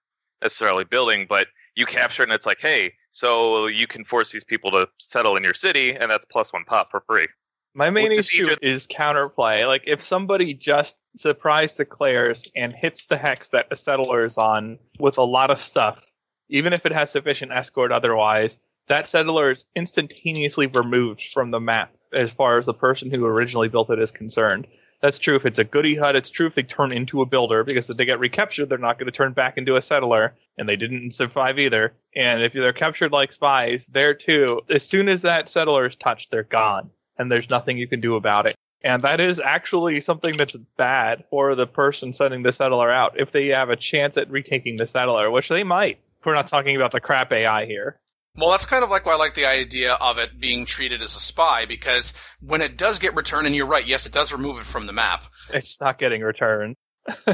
necessarily 0.41 0.85
building, 0.85 1.25
but 1.27 1.47
you 1.75 1.85
capture 1.85 2.23
it 2.23 2.29
and 2.29 2.33
it's 2.33 2.45
like, 2.45 2.59
hey, 2.61 2.93
so 3.09 3.67
you 3.67 3.87
can 3.87 4.03
force 4.03 4.31
these 4.31 4.43
people 4.43 4.71
to 4.71 4.87
settle 4.99 5.35
in 5.35 5.43
your 5.43 5.53
city 5.53 5.95
and 5.95 6.11
that's 6.11 6.25
plus 6.25 6.53
one 6.53 6.63
pop 6.65 6.91
for 6.91 7.01
free. 7.01 7.27
My 7.75 7.89
main 7.89 8.09
Which 8.09 8.19
is 8.19 8.27
issue 8.27 8.55
is 8.61 8.87
counterplay. 8.87 9.67
Like 9.67 9.83
if 9.87 10.01
somebody 10.01 10.53
just 10.53 10.97
surprise 11.15 11.75
declares 11.75 12.47
and 12.55 12.75
hits 12.75 13.05
the 13.05 13.17
hex 13.17 13.49
that 13.49 13.67
a 13.71 13.75
settler 13.75 14.23
is 14.23 14.37
on 14.37 14.79
with 14.99 15.17
a 15.17 15.23
lot 15.23 15.51
of 15.51 15.59
stuff, 15.59 16.05
even 16.49 16.73
if 16.73 16.85
it 16.85 16.91
has 16.91 17.11
sufficient 17.11 17.51
escort 17.51 17.91
otherwise, 17.91 18.59
that 18.87 19.07
settler 19.07 19.51
is 19.51 19.65
instantaneously 19.75 20.67
removed 20.67 21.21
from 21.21 21.51
the 21.51 21.59
map 21.59 21.93
as 22.11 22.33
far 22.33 22.57
as 22.57 22.65
the 22.65 22.73
person 22.73 23.11
who 23.11 23.25
originally 23.25 23.69
built 23.69 23.91
it 23.91 23.99
is 23.99 24.11
concerned. 24.11 24.67
That's 25.01 25.19
true 25.19 25.35
if 25.35 25.45
it's 25.45 25.59
a 25.59 25.63
goody 25.63 25.95
hut. 25.95 26.15
It's 26.15 26.29
true 26.29 26.47
if 26.47 26.55
they 26.55 26.63
turn 26.63 26.91
into 26.91 27.21
a 27.21 27.25
builder 27.25 27.63
because 27.63 27.89
if 27.89 27.97
they 27.97 28.05
get 28.05 28.19
recaptured, 28.19 28.67
they're 28.67 28.77
not 28.77 28.97
going 28.99 29.05
to 29.05 29.15
turn 29.15 29.31
back 29.31 29.57
into 29.57 29.75
a 29.75 29.81
settler, 29.81 30.35
and 30.57 30.67
they 30.67 30.75
didn't 30.75 31.11
survive 31.11 31.57
either. 31.57 31.93
And 32.15 32.41
if 32.41 32.53
they're 32.53 32.73
captured 32.73 33.13
like 33.13 33.31
spies, 33.31 33.87
there 33.87 34.13
too, 34.13 34.61
as 34.69 34.85
soon 34.85 35.07
as 35.07 35.21
that 35.21 35.47
settler 35.47 35.85
is 35.85 35.95
touched, 35.95 36.31
they're 36.31 36.43
gone, 36.43 36.89
and 37.17 37.31
there's 37.31 37.49
nothing 37.49 37.77
you 37.77 37.87
can 37.87 38.01
do 38.01 38.15
about 38.15 38.45
it. 38.45 38.55
And 38.81 39.03
that 39.03 39.19
is 39.19 39.39
actually 39.39 39.99
something 40.01 40.37
that's 40.37 40.55
bad 40.77 41.25
for 41.29 41.55
the 41.55 41.67
person 41.67 42.13
sending 42.13 42.43
the 42.43 42.53
settler 42.53 42.89
out 42.89 43.19
if 43.19 43.31
they 43.31 43.47
have 43.47 43.69
a 43.69 43.75
chance 43.75 44.17
at 44.17 44.29
retaking 44.29 44.77
the 44.77 44.87
settler, 44.87 45.29
which 45.31 45.49
they 45.49 45.63
might. 45.63 45.99
We're 46.23 46.33
not 46.33 46.47
talking 46.47 46.75
about 46.75 46.91
the 46.91 47.01
crap 47.01 47.31
AI 47.31 47.65
here. 47.65 47.99
Well, 48.39 48.51
that's 48.51 48.65
kind 48.65 48.83
of 48.83 48.89
like 48.89 49.05
why 49.05 49.13
I 49.13 49.17
like 49.17 49.33
the 49.33 49.45
idea 49.45 49.93
of 49.93 50.17
it 50.17 50.39
being 50.39 50.65
treated 50.65 51.01
as 51.01 51.15
a 51.15 51.19
spy, 51.19 51.65
because 51.65 52.13
when 52.39 52.61
it 52.61 52.77
does 52.77 52.99
get 52.99 53.15
returned, 53.15 53.47
and 53.47 53.55
you're 53.55 53.65
right, 53.65 53.85
yes, 53.85 54.05
it 54.05 54.13
does 54.13 54.31
remove 54.31 54.59
it 54.59 54.65
from 54.65 54.85
the 54.85 54.93
map. 54.93 55.23
It's 55.49 55.79
not 55.81 55.97
getting 55.97 56.21
returned. 56.21 56.75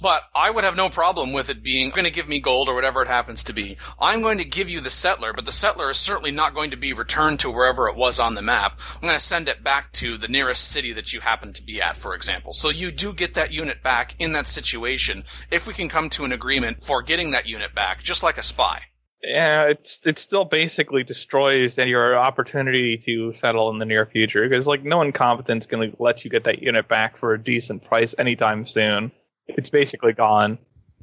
But 0.00 0.22
I 0.34 0.50
would 0.50 0.64
have 0.64 0.76
no 0.76 0.88
problem 0.88 1.32
with 1.32 1.50
it 1.50 1.62
being 1.62 1.90
going 1.90 2.04
to 2.04 2.10
give 2.10 2.26
me 2.26 2.40
gold 2.40 2.68
or 2.68 2.74
whatever 2.74 3.02
it 3.02 3.08
happens 3.08 3.44
to 3.44 3.52
be. 3.52 3.76
I'm 4.00 4.22
going 4.22 4.38
to 4.38 4.44
give 4.44 4.70
you 4.70 4.80
the 4.80 4.88
settler, 4.88 5.32
but 5.34 5.44
the 5.44 5.52
settler 5.52 5.90
is 5.90 5.98
certainly 5.98 6.30
not 6.30 6.54
going 6.54 6.70
to 6.70 6.76
be 6.76 6.92
returned 6.92 7.40
to 7.40 7.50
wherever 7.50 7.86
it 7.86 7.96
was 7.96 8.18
on 8.18 8.34
the 8.34 8.42
map. 8.42 8.80
I'm 8.94 9.02
going 9.02 9.14
to 9.14 9.20
send 9.20 9.48
it 9.48 9.62
back 9.62 9.92
to 9.92 10.16
the 10.16 10.28
nearest 10.28 10.68
city 10.68 10.92
that 10.94 11.12
you 11.12 11.20
happen 11.20 11.52
to 11.52 11.62
be 11.62 11.82
at, 11.82 11.98
for 11.98 12.14
example. 12.14 12.54
So 12.54 12.70
you 12.70 12.90
do 12.90 13.12
get 13.12 13.34
that 13.34 13.52
unit 13.52 13.82
back 13.82 14.14
in 14.18 14.32
that 14.32 14.46
situation 14.46 15.24
if 15.50 15.66
we 15.66 15.74
can 15.74 15.90
come 15.90 16.08
to 16.10 16.24
an 16.24 16.32
agreement 16.32 16.82
for 16.82 17.02
getting 17.02 17.32
that 17.32 17.46
unit 17.46 17.74
back, 17.74 18.02
just 18.02 18.22
like 18.22 18.38
a 18.38 18.42
spy. 18.42 18.80
Yeah, 19.22 19.68
it's 19.68 20.06
it 20.06 20.18
still 20.18 20.46
basically 20.46 21.04
destroys 21.04 21.76
your 21.76 22.16
opportunity 22.16 22.96
to 22.98 23.32
settle 23.34 23.70
in 23.70 23.78
the 23.78 23.84
near 23.84 24.06
future 24.06 24.48
because 24.48 24.66
like 24.66 24.82
no 24.82 25.00
incompetent's 25.00 25.66
going 25.66 25.90
to 25.90 25.96
let 26.02 26.24
you 26.24 26.30
get 26.30 26.44
that 26.44 26.62
unit 26.62 26.88
back 26.88 27.18
for 27.18 27.34
a 27.34 27.42
decent 27.42 27.84
price 27.84 28.14
anytime 28.18 28.64
soon. 28.64 29.12
It's 29.46 29.68
basically 29.68 30.14
gone. 30.14 30.58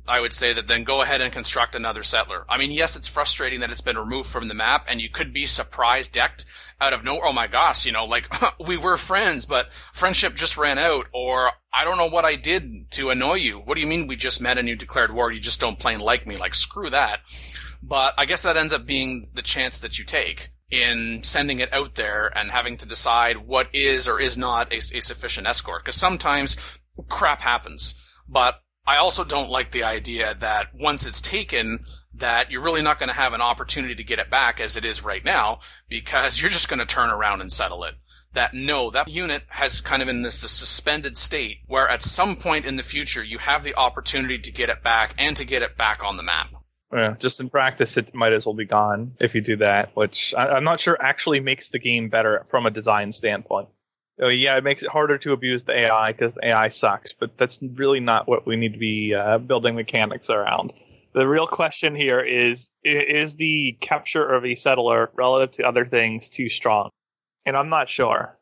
I 0.07 0.21
would 0.21 0.31
say 0.31 0.53
that 0.53 0.67
then 0.67 0.85
go 0.85 1.01
ahead 1.01 1.19
and 1.19 1.33
construct 1.33 1.75
another 1.75 2.01
settler. 2.01 2.45
I 2.47 2.57
mean, 2.57 2.71
yes, 2.71 2.95
it's 2.95 3.09
frustrating 3.09 3.59
that 3.59 3.71
it's 3.71 3.81
been 3.81 3.97
removed 3.97 4.29
from 4.29 4.47
the 4.47 4.53
map, 4.53 4.85
and 4.87 5.01
you 5.01 5.09
could 5.09 5.33
be 5.33 5.45
surprised 5.45 6.13
decked 6.13 6.45
out 6.79 6.93
of 6.93 7.03
nowhere. 7.03 7.25
Oh 7.25 7.33
my 7.33 7.47
gosh, 7.47 7.85
you 7.85 7.91
know, 7.91 8.05
like 8.05 8.33
we 8.59 8.77
were 8.77 8.95
friends, 8.95 9.45
but 9.45 9.67
friendship 9.93 10.33
just 10.33 10.57
ran 10.57 10.77
out, 10.77 11.07
or 11.13 11.51
I 11.73 11.83
don't 11.83 11.97
know 11.97 12.07
what 12.07 12.23
I 12.23 12.35
did 12.35 12.89
to 12.91 13.09
annoy 13.09 13.35
you. 13.35 13.59
What 13.59 13.75
do 13.75 13.81
you 13.81 13.87
mean 13.87 14.07
we 14.07 14.15
just 14.15 14.41
met 14.41 14.57
and 14.57 14.67
you 14.67 14.75
declared 14.75 15.13
war? 15.13 15.31
You 15.31 15.41
just 15.41 15.59
don't 15.59 15.77
plain 15.77 15.99
like 15.99 16.25
me. 16.25 16.37
Like 16.37 16.55
screw 16.55 16.89
that. 16.89 17.19
But 17.81 18.13
I 18.17 18.25
guess 18.25 18.43
that 18.43 18.57
ends 18.57 18.73
up 18.73 18.85
being 18.85 19.29
the 19.33 19.41
chance 19.41 19.77
that 19.79 19.99
you 19.99 20.05
take 20.05 20.51
in 20.69 21.21
sending 21.23 21.59
it 21.59 21.71
out 21.71 21.95
there 21.95 22.27
and 22.37 22.51
having 22.51 22.75
to 22.77 22.85
decide 22.85 23.47
what 23.47 23.73
is 23.73 24.07
or 24.07 24.19
is 24.19 24.37
not 24.37 24.71
a, 24.73 24.77
a 24.77 25.01
sufficient 25.01 25.47
escort. 25.47 25.83
Because 25.83 25.95
sometimes 25.95 26.57
crap 27.07 27.41
happens. 27.41 27.95
But 28.27 28.61
I 28.85 28.97
also 28.97 29.23
don't 29.23 29.49
like 29.49 29.71
the 29.71 29.83
idea 29.83 30.35
that 30.39 30.73
once 30.73 31.05
it's 31.05 31.21
taken, 31.21 31.85
that 32.13 32.49
you're 32.49 32.63
really 32.63 32.81
not 32.81 32.99
going 32.99 33.09
to 33.09 33.15
have 33.15 33.33
an 33.33 33.41
opportunity 33.41 33.95
to 33.95 34.03
get 34.03 34.19
it 34.19 34.29
back 34.29 34.59
as 34.59 34.77
it 34.77 34.85
is 34.85 35.03
right 35.03 35.23
now, 35.23 35.59
because 35.89 36.41
you're 36.41 36.49
just 36.49 36.69
going 36.69 36.79
to 36.79 36.85
turn 36.85 37.09
around 37.09 37.41
and 37.41 37.51
settle 37.51 37.83
it. 37.83 37.95
That 38.33 38.53
no, 38.53 38.91
that 38.91 39.07
unit 39.07 39.43
has 39.49 39.81
kind 39.81 40.01
of 40.01 40.07
in 40.07 40.21
this, 40.21 40.41
this 40.41 40.51
suspended 40.51 41.17
state 41.17 41.59
where 41.65 41.87
at 41.87 42.01
some 42.01 42.35
point 42.35 42.65
in 42.65 42.75
the 42.75 42.83
future 42.83 43.23
you 43.23 43.39
have 43.39 43.63
the 43.63 43.75
opportunity 43.75 44.37
to 44.37 44.51
get 44.51 44.69
it 44.69 44.83
back 44.83 45.15
and 45.17 45.35
to 45.37 45.45
get 45.45 45.61
it 45.61 45.77
back 45.77 46.03
on 46.03 46.17
the 46.17 46.23
map. 46.23 46.49
Yeah, 46.93 47.15
just 47.19 47.41
in 47.41 47.49
practice, 47.49 47.97
it 47.97 48.13
might 48.15 48.31
as 48.33 48.45
well 48.45 48.55
be 48.55 48.65
gone 48.65 49.13
if 49.19 49.35
you 49.35 49.41
do 49.41 49.57
that, 49.57 49.95
which 49.95 50.33
I, 50.35 50.47
I'm 50.55 50.63
not 50.63 50.79
sure 50.79 50.97
actually 51.01 51.41
makes 51.41 51.69
the 51.69 51.79
game 51.79 52.07
better 52.07 52.43
from 52.47 52.65
a 52.65 52.71
design 52.71 53.11
standpoint. 53.11 53.67
Oh, 54.21 54.29
yeah, 54.29 54.57
it 54.57 54.63
makes 54.63 54.83
it 54.83 54.89
harder 54.89 55.17
to 55.19 55.33
abuse 55.33 55.63
the 55.63 55.73
AI 55.73 56.11
because 56.11 56.35
the 56.35 56.47
AI 56.47 56.69
sucks, 56.69 57.13
but 57.13 57.37
that's 57.37 57.61
really 57.61 57.99
not 57.99 58.27
what 58.27 58.47
we 58.47 58.55
need 58.55 58.73
to 58.73 58.79
be 58.79 59.13
uh, 59.13 59.37
building 59.37 59.75
mechanics 59.75 60.29
around. 60.29 60.73
The 61.13 61.27
real 61.27 61.45
question 61.45 61.93
here 61.93 62.19
is: 62.19 62.69
Is 62.83 63.35
the 63.35 63.77
capture 63.81 64.25
of 64.25 64.45
a 64.45 64.55
settler 64.55 65.11
relative 65.13 65.51
to 65.57 65.63
other 65.67 65.85
things 65.85 66.29
too 66.29 66.47
strong? 66.49 66.89
And 67.45 67.55
I'm 67.57 67.69
not 67.69 67.89
sure 67.89 68.37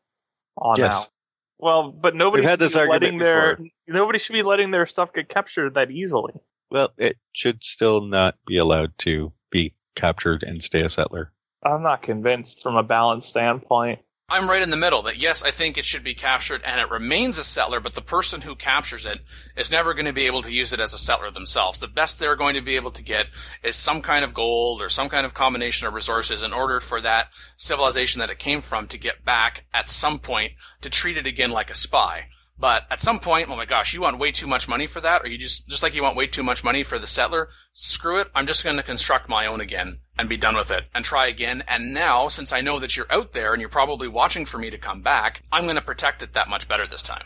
on 0.57 0.79
Yes. 0.79 1.05
that. 1.05 1.09
Well, 1.57 1.91
but 1.91 2.15
nobody 2.15 2.41
We've 2.41 2.49
had 2.49 2.59
should 2.59 2.65
this 2.65 2.73
be 2.73 2.79
argument 2.79 3.01
letting 3.01 3.19
their 3.19 3.55
before. 3.55 3.67
nobody 3.87 4.19
should 4.19 4.33
be 4.33 4.43
letting 4.43 4.71
their 4.71 4.85
stuff 4.85 5.13
get 5.13 5.29
captured 5.29 5.73
that 5.75 5.89
easily. 5.89 6.33
Well, 6.71 6.91
it 6.97 7.17
should 7.33 7.63
still 7.63 8.01
not 8.01 8.35
be 8.45 8.57
allowed 8.57 8.97
to 8.99 9.31
be 9.51 9.73
captured 9.95 10.43
and 10.43 10.63
stay 10.63 10.81
a 10.81 10.89
settler. 10.89 11.31
I'm 11.63 11.83
not 11.83 12.01
convinced 12.01 12.61
from 12.61 12.75
a 12.75 12.83
balance 12.83 13.25
standpoint. 13.25 13.99
I'm 14.27 14.49
right 14.49 14.61
in 14.63 14.71
the 14.71 14.77
middle 14.77 15.03
that 15.03 15.17
yes, 15.17 15.43
I 15.43 15.51
think 15.51 15.77
it 15.77 15.85
should 15.85 16.03
be 16.03 16.15
captured 16.15 16.63
and 16.65 16.81
it 16.81 16.89
remains 16.89 17.37
a 17.37 17.43
settler, 17.43 17.79
but 17.79 17.93
the 17.93 18.01
person 18.01 18.41
who 18.41 18.55
captures 18.55 19.05
it 19.05 19.19
is 19.55 19.71
never 19.71 19.93
going 19.93 20.07
to 20.07 20.13
be 20.13 20.25
able 20.25 20.41
to 20.41 20.51
use 20.51 20.73
it 20.73 20.79
as 20.79 20.95
a 20.95 20.97
settler 20.97 21.29
themselves. 21.29 21.79
The 21.79 21.87
best 21.87 22.17
they're 22.17 22.35
going 22.35 22.55
to 22.55 22.61
be 22.61 22.75
able 22.75 22.89
to 22.91 23.03
get 23.03 23.27
is 23.63 23.75
some 23.75 24.01
kind 24.01 24.25
of 24.25 24.33
gold 24.33 24.81
or 24.81 24.89
some 24.89 25.09
kind 25.09 25.27
of 25.27 25.35
combination 25.35 25.87
of 25.87 25.93
resources 25.93 26.41
in 26.41 26.53
order 26.53 26.79
for 26.79 27.01
that 27.01 27.27
civilization 27.55 28.19
that 28.19 28.31
it 28.31 28.39
came 28.39 28.61
from 28.61 28.87
to 28.87 28.97
get 28.97 29.23
back 29.23 29.65
at 29.71 29.89
some 29.89 30.17
point 30.17 30.53
to 30.81 30.89
treat 30.89 31.17
it 31.17 31.27
again 31.27 31.51
like 31.51 31.69
a 31.69 31.75
spy. 31.75 32.25
But 32.57 32.83
at 32.89 33.01
some 33.01 33.19
point, 33.19 33.49
oh 33.49 33.55
my 33.55 33.65
gosh, 33.65 33.93
you 33.93 34.01
want 34.01 34.17
way 34.17 34.31
too 34.31 34.47
much 34.47 34.67
money 34.67 34.87
for 34.87 35.01
that? 35.01 35.21
Or 35.23 35.27
you 35.27 35.37
just, 35.37 35.67
just 35.67 35.83
like 35.83 35.93
you 35.93 36.03
want 36.03 36.15
way 36.15 36.27
too 36.27 36.43
much 36.43 36.63
money 36.63 36.83
for 36.83 36.97
the 36.97 37.07
settler? 37.07 37.49
Screw 37.73 38.21
it. 38.21 38.29
I'm 38.33 38.45
just 38.45 38.63
going 38.63 38.77
to 38.77 38.83
construct 38.83 39.27
my 39.27 39.45
own 39.45 39.59
again 39.59 39.99
and 40.17 40.29
be 40.29 40.37
done 40.37 40.55
with 40.55 40.71
it 40.71 40.85
and 40.93 41.03
try 41.03 41.27
again. 41.27 41.63
And 41.67 41.93
now, 41.93 42.29
since 42.29 42.53
I 42.53 42.61
know 42.61 42.79
that 42.79 42.95
you're 42.95 43.11
out 43.11 43.33
there 43.33 43.53
and 43.53 43.59
you're 43.59 43.69
probably 43.69 44.07
watching 44.07 44.45
for 44.45 44.57
me 44.57 44.69
to 44.69 44.77
come 44.77 45.01
back, 45.01 45.43
I'm 45.51 45.65
going 45.65 45.75
to 45.75 45.81
protect 45.81 46.21
it 46.21 46.33
that 46.33 46.47
much 46.47 46.67
better 46.67 46.87
this 46.87 47.03
time. 47.03 47.25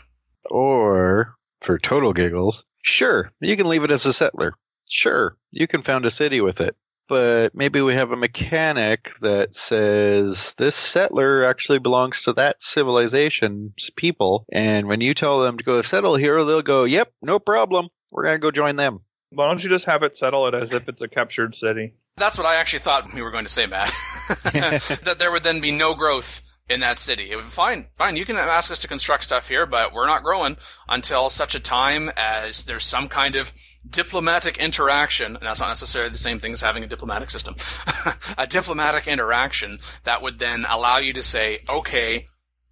Or, 0.50 1.36
for 1.60 1.78
total 1.78 2.12
giggles, 2.12 2.64
sure, 2.82 3.30
you 3.40 3.56
can 3.56 3.68
leave 3.68 3.84
it 3.84 3.92
as 3.92 4.06
a 4.06 4.12
settler. 4.12 4.54
Sure, 4.88 5.36
you 5.52 5.68
can 5.68 5.82
found 5.82 6.04
a 6.04 6.10
city 6.10 6.40
with 6.40 6.60
it. 6.60 6.74
But 7.10 7.56
maybe 7.56 7.80
we 7.80 7.94
have 7.94 8.12
a 8.12 8.16
mechanic 8.16 9.18
that 9.20 9.52
says 9.52 10.54
this 10.54 10.76
settler 10.76 11.42
actually 11.42 11.80
belongs 11.80 12.20
to 12.20 12.32
that 12.34 12.62
civilization's 12.62 13.90
people. 13.96 14.46
And 14.52 14.86
when 14.86 15.00
you 15.00 15.12
tell 15.12 15.40
them 15.40 15.58
to 15.58 15.64
go 15.64 15.82
settle 15.82 16.14
here, 16.14 16.44
they'll 16.44 16.62
go, 16.62 16.84
yep, 16.84 17.12
no 17.20 17.40
problem. 17.40 17.88
We're 18.12 18.22
going 18.22 18.36
to 18.36 18.38
go 18.38 18.52
join 18.52 18.76
them. 18.76 19.00
Why 19.30 19.48
don't 19.48 19.60
you 19.60 19.68
just 19.68 19.86
have 19.86 20.04
it 20.04 20.16
settle 20.16 20.46
it 20.46 20.54
as 20.54 20.72
if 20.72 20.88
it's 20.88 21.02
a 21.02 21.08
captured 21.08 21.56
city? 21.56 21.94
That's 22.16 22.38
what 22.38 22.46
I 22.46 22.54
actually 22.54 22.78
thought 22.78 23.12
we 23.12 23.22
were 23.22 23.32
going 23.32 23.44
to 23.44 23.50
say, 23.50 23.66
Matt. 23.66 23.90
that 24.44 25.16
there 25.18 25.32
would 25.32 25.42
then 25.42 25.60
be 25.60 25.72
no 25.72 25.94
growth 25.94 26.42
in 26.70 26.80
that 26.80 26.98
city. 26.98 27.30
It 27.30 27.36
would- 27.36 27.46
Fine, 27.52 27.88
fine. 27.98 28.16
You 28.16 28.24
can 28.24 28.36
ask 28.36 28.70
us 28.70 28.78
to 28.80 28.88
construct 28.88 29.24
stuff 29.24 29.48
here, 29.48 29.66
but 29.66 29.92
we're 29.92 30.06
not 30.06 30.22
growing 30.22 30.56
until 30.88 31.28
such 31.28 31.54
a 31.54 31.60
time 31.60 32.10
as 32.16 32.64
there's 32.64 32.84
some 32.84 33.08
kind 33.08 33.34
of 33.34 33.52
diplomatic 33.88 34.56
interaction. 34.58 35.34
And 35.36 35.44
that's 35.44 35.60
not 35.60 35.68
necessarily 35.68 36.12
the 36.12 36.18
same 36.18 36.38
thing 36.38 36.52
as 36.52 36.60
having 36.60 36.84
a 36.84 36.86
diplomatic 36.86 37.28
system. 37.30 37.56
a 38.38 38.46
diplomatic 38.46 39.08
interaction 39.08 39.80
that 40.04 40.22
would 40.22 40.38
then 40.38 40.64
allow 40.68 40.98
you 40.98 41.12
to 41.12 41.22
say, 41.22 41.64
okay, 41.68 42.26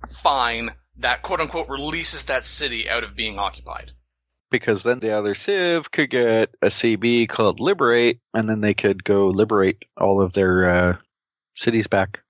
fine, 0.08 0.70
that 0.96 1.22
quote 1.22 1.40
unquote 1.40 1.68
releases 1.68 2.24
that 2.24 2.44
city 2.46 2.88
out 2.88 3.02
of 3.04 3.16
being 3.16 3.38
occupied. 3.38 3.92
Because 4.50 4.82
then 4.82 5.00
the 5.00 5.10
other 5.14 5.34
civ 5.34 5.90
could 5.90 6.08
get 6.08 6.54
a 6.62 6.68
CB 6.68 7.28
called 7.28 7.60
Liberate, 7.60 8.20
and 8.32 8.48
then 8.48 8.62
they 8.62 8.72
could 8.72 9.04
go 9.04 9.26
liberate 9.28 9.84
all 9.98 10.22
of 10.22 10.32
their 10.32 10.70
uh, 10.70 10.96
cities 11.54 11.86
back. 11.86 12.20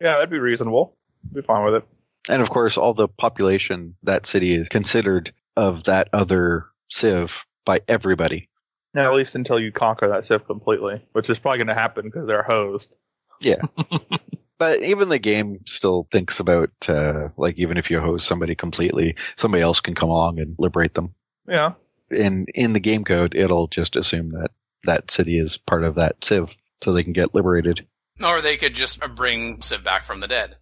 Yeah, 0.00 0.12
that'd 0.12 0.30
be 0.30 0.38
reasonable. 0.38 0.96
Be 1.32 1.42
fine 1.42 1.64
with 1.64 1.74
it. 1.74 1.84
And 2.28 2.40
of 2.40 2.50
course, 2.50 2.78
all 2.78 2.94
the 2.94 3.08
population 3.08 3.96
that 4.02 4.26
city 4.26 4.54
is 4.54 4.68
considered 4.68 5.32
of 5.56 5.84
that 5.84 6.08
other 6.12 6.66
civ 6.88 7.44
by 7.64 7.80
everybody. 7.88 8.48
Now, 8.94 9.10
at 9.10 9.16
least 9.16 9.34
until 9.34 9.58
you 9.58 9.72
conquer 9.72 10.08
that 10.08 10.26
civ 10.26 10.46
completely, 10.46 11.04
which 11.12 11.28
is 11.28 11.38
probably 11.38 11.58
going 11.58 11.68
to 11.68 11.74
happen 11.74 12.06
because 12.06 12.26
they're 12.26 12.42
hosed. 12.42 12.94
Yeah. 13.40 13.62
but 14.58 14.82
even 14.82 15.08
the 15.08 15.18
game 15.18 15.60
still 15.66 16.06
thinks 16.10 16.40
about 16.40 16.70
uh, 16.88 17.28
like 17.36 17.58
even 17.58 17.76
if 17.76 17.90
you 17.90 18.00
host 18.00 18.26
somebody 18.26 18.54
completely, 18.54 19.16
somebody 19.36 19.62
else 19.62 19.80
can 19.80 19.94
come 19.94 20.10
along 20.10 20.38
and 20.38 20.54
liberate 20.58 20.94
them. 20.94 21.14
Yeah. 21.46 21.72
In 22.10 22.46
in 22.54 22.72
the 22.72 22.80
game 22.80 23.04
code, 23.04 23.34
it'll 23.34 23.66
just 23.66 23.96
assume 23.96 24.30
that 24.32 24.52
that 24.84 25.10
city 25.10 25.38
is 25.38 25.56
part 25.56 25.82
of 25.84 25.96
that 25.96 26.24
civ, 26.24 26.54
so 26.82 26.92
they 26.92 27.02
can 27.02 27.12
get 27.12 27.34
liberated. 27.34 27.86
Or 28.22 28.40
they 28.40 28.56
could 28.56 28.74
just 28.74 29.00
bring 29.16 29.60
Civ 29.62 29.82
back 29.82 30.04
from 30.04 30.20
the 30.20 30.28
dead. 30.28 30.56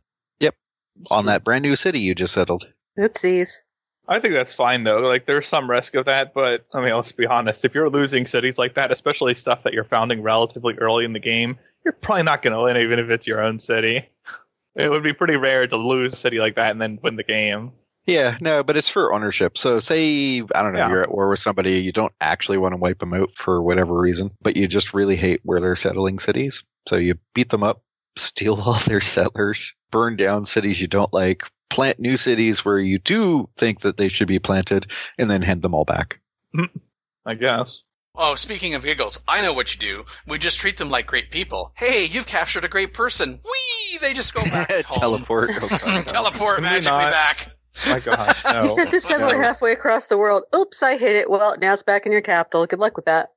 Yep. 0.96 1.06
On 1.10 1.26
that 1.26 1.44
brand 1.44 1.62
new 1.62 1.76
city 1.76 2.00
you 2.00 2.14
just 2.14 2.34
settled. 2.34 2.68
Oopsies. 2.98 3.62
I 4.08 4.18
think 4.18 4.34
that's 4.34 4.54
fine 4.54 4.84
though. 4.84 5.00
Like 5.00 5.26
there's 5.26 5.46
some 5.46 5.70
risk 5.70 5.94
of 5.94 6.04
that, 6.06 6.34
but 6.34 6.64
I 6.74 6.80
mean, 6.80 6.92
let's 6.94 7.12
be 7.12 7.26
honest. 7.26 7.64
If 7.64 7.74
you're 7.74 7.88
losing 7.88 8.26
cities 8.26 8.58
like 8.58 8.74
that, 8.74 8.90
especially 8.90 9.34
stuff 9.34 9.62
that 9.62 9.72
you're 9.72 9.84
founding 9.84 10.22
relatively 10.22 10.74
early 10.74 11.04
in 11.04 11.12
the 11.12 11.18
game, 11.20 11.56
you're 11.84 11.92
probably 11.92 12.24
not 12.24 12.42
going 12.42 12.52
to 12.54 12.62
win, 12.62 12.76
even 12.76 12.98
if 12.98 13.10
it's 13.10 13.26
your 13.26 13.42
own 13.42 13.58
city. 13.58 14.00
It 14.74 14.90
would 14.90 15.02
be 15.02 15.12
pretty 15.12 15.36
rare 15.36 15.66
to 15.66 15.76
lose 15.76 16.14
a 16.14 16.16
city 16.16 16.38
like 16.38 16.54
that 16.54 16.70
and 16.70 16.80
then 16.80 16.98
win 17.02 17.16
the 17.16 17.22
game. 17.22 17.72
Yeah, 18.06 18.38
no, 18.40 18.62
but 18.62 18.74
it's 18.74 18.88
for 18.88 19.12
ownership. 19.12 19.58
So 19.58 19.80
say 19.80 20.40
I 20.54 20.62
don't 20.62 20.72
know, 20.72 20.78
Yeah. 20.78 20.88
you're 20.88 21.02
at 21.02 21.12
war 21.12 21.28
with 21.28 21.40
somebody, 21.40 21.72
you 21.82 21.92
don't 21.92 22.14
actually 22.22 22.56
want 22.56 22.72
to 22.72 22.78
wipe 22.78 22.98
them 22.98 23.12
out 23.12 23.36
for 23.36 23.60
whatever 23.62 23.92
reason, 23.92 24.30
but 24.40 24.56
you 24.56 24.66
just 24.66 24.94
really 24.94 25.14
hate 25.14 25.40
where 25.44 25.60
they're 25.60 25.76
settling 25.76 26.18
cities. 26.18 26.64
So 26.88 26.96
you 26.96 27.16
beat 27.34 27.50
them 27.50 27.62
up, 27.62 27.82
steal 28.16 28.54
all 28.62 28.78
their 28.86 29.00
settlers, 29.02 29.74
burn 29.92 30.16
down 30.16 30.44
cities 30.44 30.80
you 30.80 30.88
don't 30.88 31.12
like, 31.12 31.42
plant 31.70 32.00
new 32.00 32.16
cities 32.16 32.64
where 32.64 32.80
you 32.80 32.98
do 32.98 33.48
think 33.56 33.82
that 33.82 33.96
they 33.96 34.08
should 34.08 34.26
be 34.28 34.40
planted, 34.40 34.88
and 35.18 35.30
then 35.30 35.42
hand 35.42 35.62
them 35.62 35.74
all 35.74 35.84
back. 35.84 36.18
I 37.24 37.34
guess. 37.34 37.84
Oh, 38.14 38.34
speaking 38.34 38.74
of 38.74 38.82
giggles, 38.82 39.20
I 39.26 39.40
know 39.40 39.52
what 39.54 39.72
you 39.74 39.80
do. 39.80 40.04
We 40.26 40.38
just 40.38 40.58
treat 40.60 40.76
them 40.76 40.90
like 40.90 41.06
great 41.06 41.30
people. 41.30 41.72
Hey, 41.76 42.04
you've 42.04 42.26
captured 42.26 42.64
a 42.64 42.68
great 42.68 42.92
person. 42.92 43.38
Whee! 43.44 43.98
They 44.00 44.12
just 44.12 44.34
go 44.34 44.42
back 44.50 44.70
home. 44.84 45.00
Teleport. 45.00 45.50
Oh, 45.62 45.78
God. 45.84 46.06
Teleport 46.08 46.56
Can 46.56 46.64
magically 46.64 46.90
back. 46.90 47.52
My 47.88 48.00
gosh, 48.00 48.44
uh-huh, 48.44 48.52
no. 48.52 48.62
You 48.62 48.68
sent 48.68 48.90
this 48.90 49.04
settler 49.04 49.36
No. 49.38 49.40
halfway 49.40 49.72
across 49.72 50.08
the 50.08 50.18
world. 50.18 50.42
Oops, 50.54 50.82
I 50.82 50.98
hit 50.98 51.16
it. 51.16 51.30
Well, 51.30 51.56
now 51.58 51.72
it's 51.72 51.82
back 51.82 52.04
in 52.04 52.12
your 52.12 52.20
capital. 52.20 52.66
Good 52.66 52.80
luck 52.80 52.96
with 52.96 53.06
that. 53.06 53.30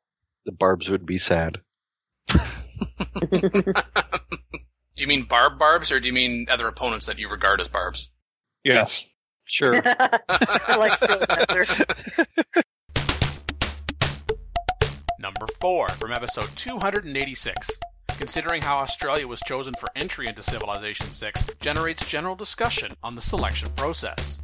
The 0.46 0.52
barbs 0.52 0.90
would 0.90 1.06
be 1.06 1.18
sad. 1.18 1.62
Do 4.96 5.04
you 5.04 5.08
mean 5.10 5.24
barb 5.24 5.60
barbs, 5.60 5.92
or 5.92 6.00
do 6.00 6.08
you 6.08 6.14
mean 6.14 6.48
other 6.50 6.70
opponents 6.70 7.06
that 7.08 7.20
you 7.20 7.28
regard 7.28 7.60
as 7.60 7.68
barbs? 7.68 8.10
Yes. 8.64 9.10
Sure. 9.44 9.82
I 10.30 10.78
like 10.78 10.98
Phil's 11.02 11.28
settler. 11.28 11.66
Number 15.20 15.48
4 15.60 15.90
from 15.90 16.14
episode 16.14 16.48
286. 16.56 17.72
Considering 18.18 18.62
how 18.62 18.78
Australia 18.78 19.28
was 19.28 19.42
chosen 19.42 19.74
for 19.78 19.90
entry 19.98 20.28
into 20.28 20.42
Civilization 20.42 21.08
6 21.08 21.48
generates 21.60 22.08
general 22.08 22.36
discussion 22.36 22.94
on 23.04 23.16
the 23.16 23.22
selection 23.22 23.68
process. 23.76 24.40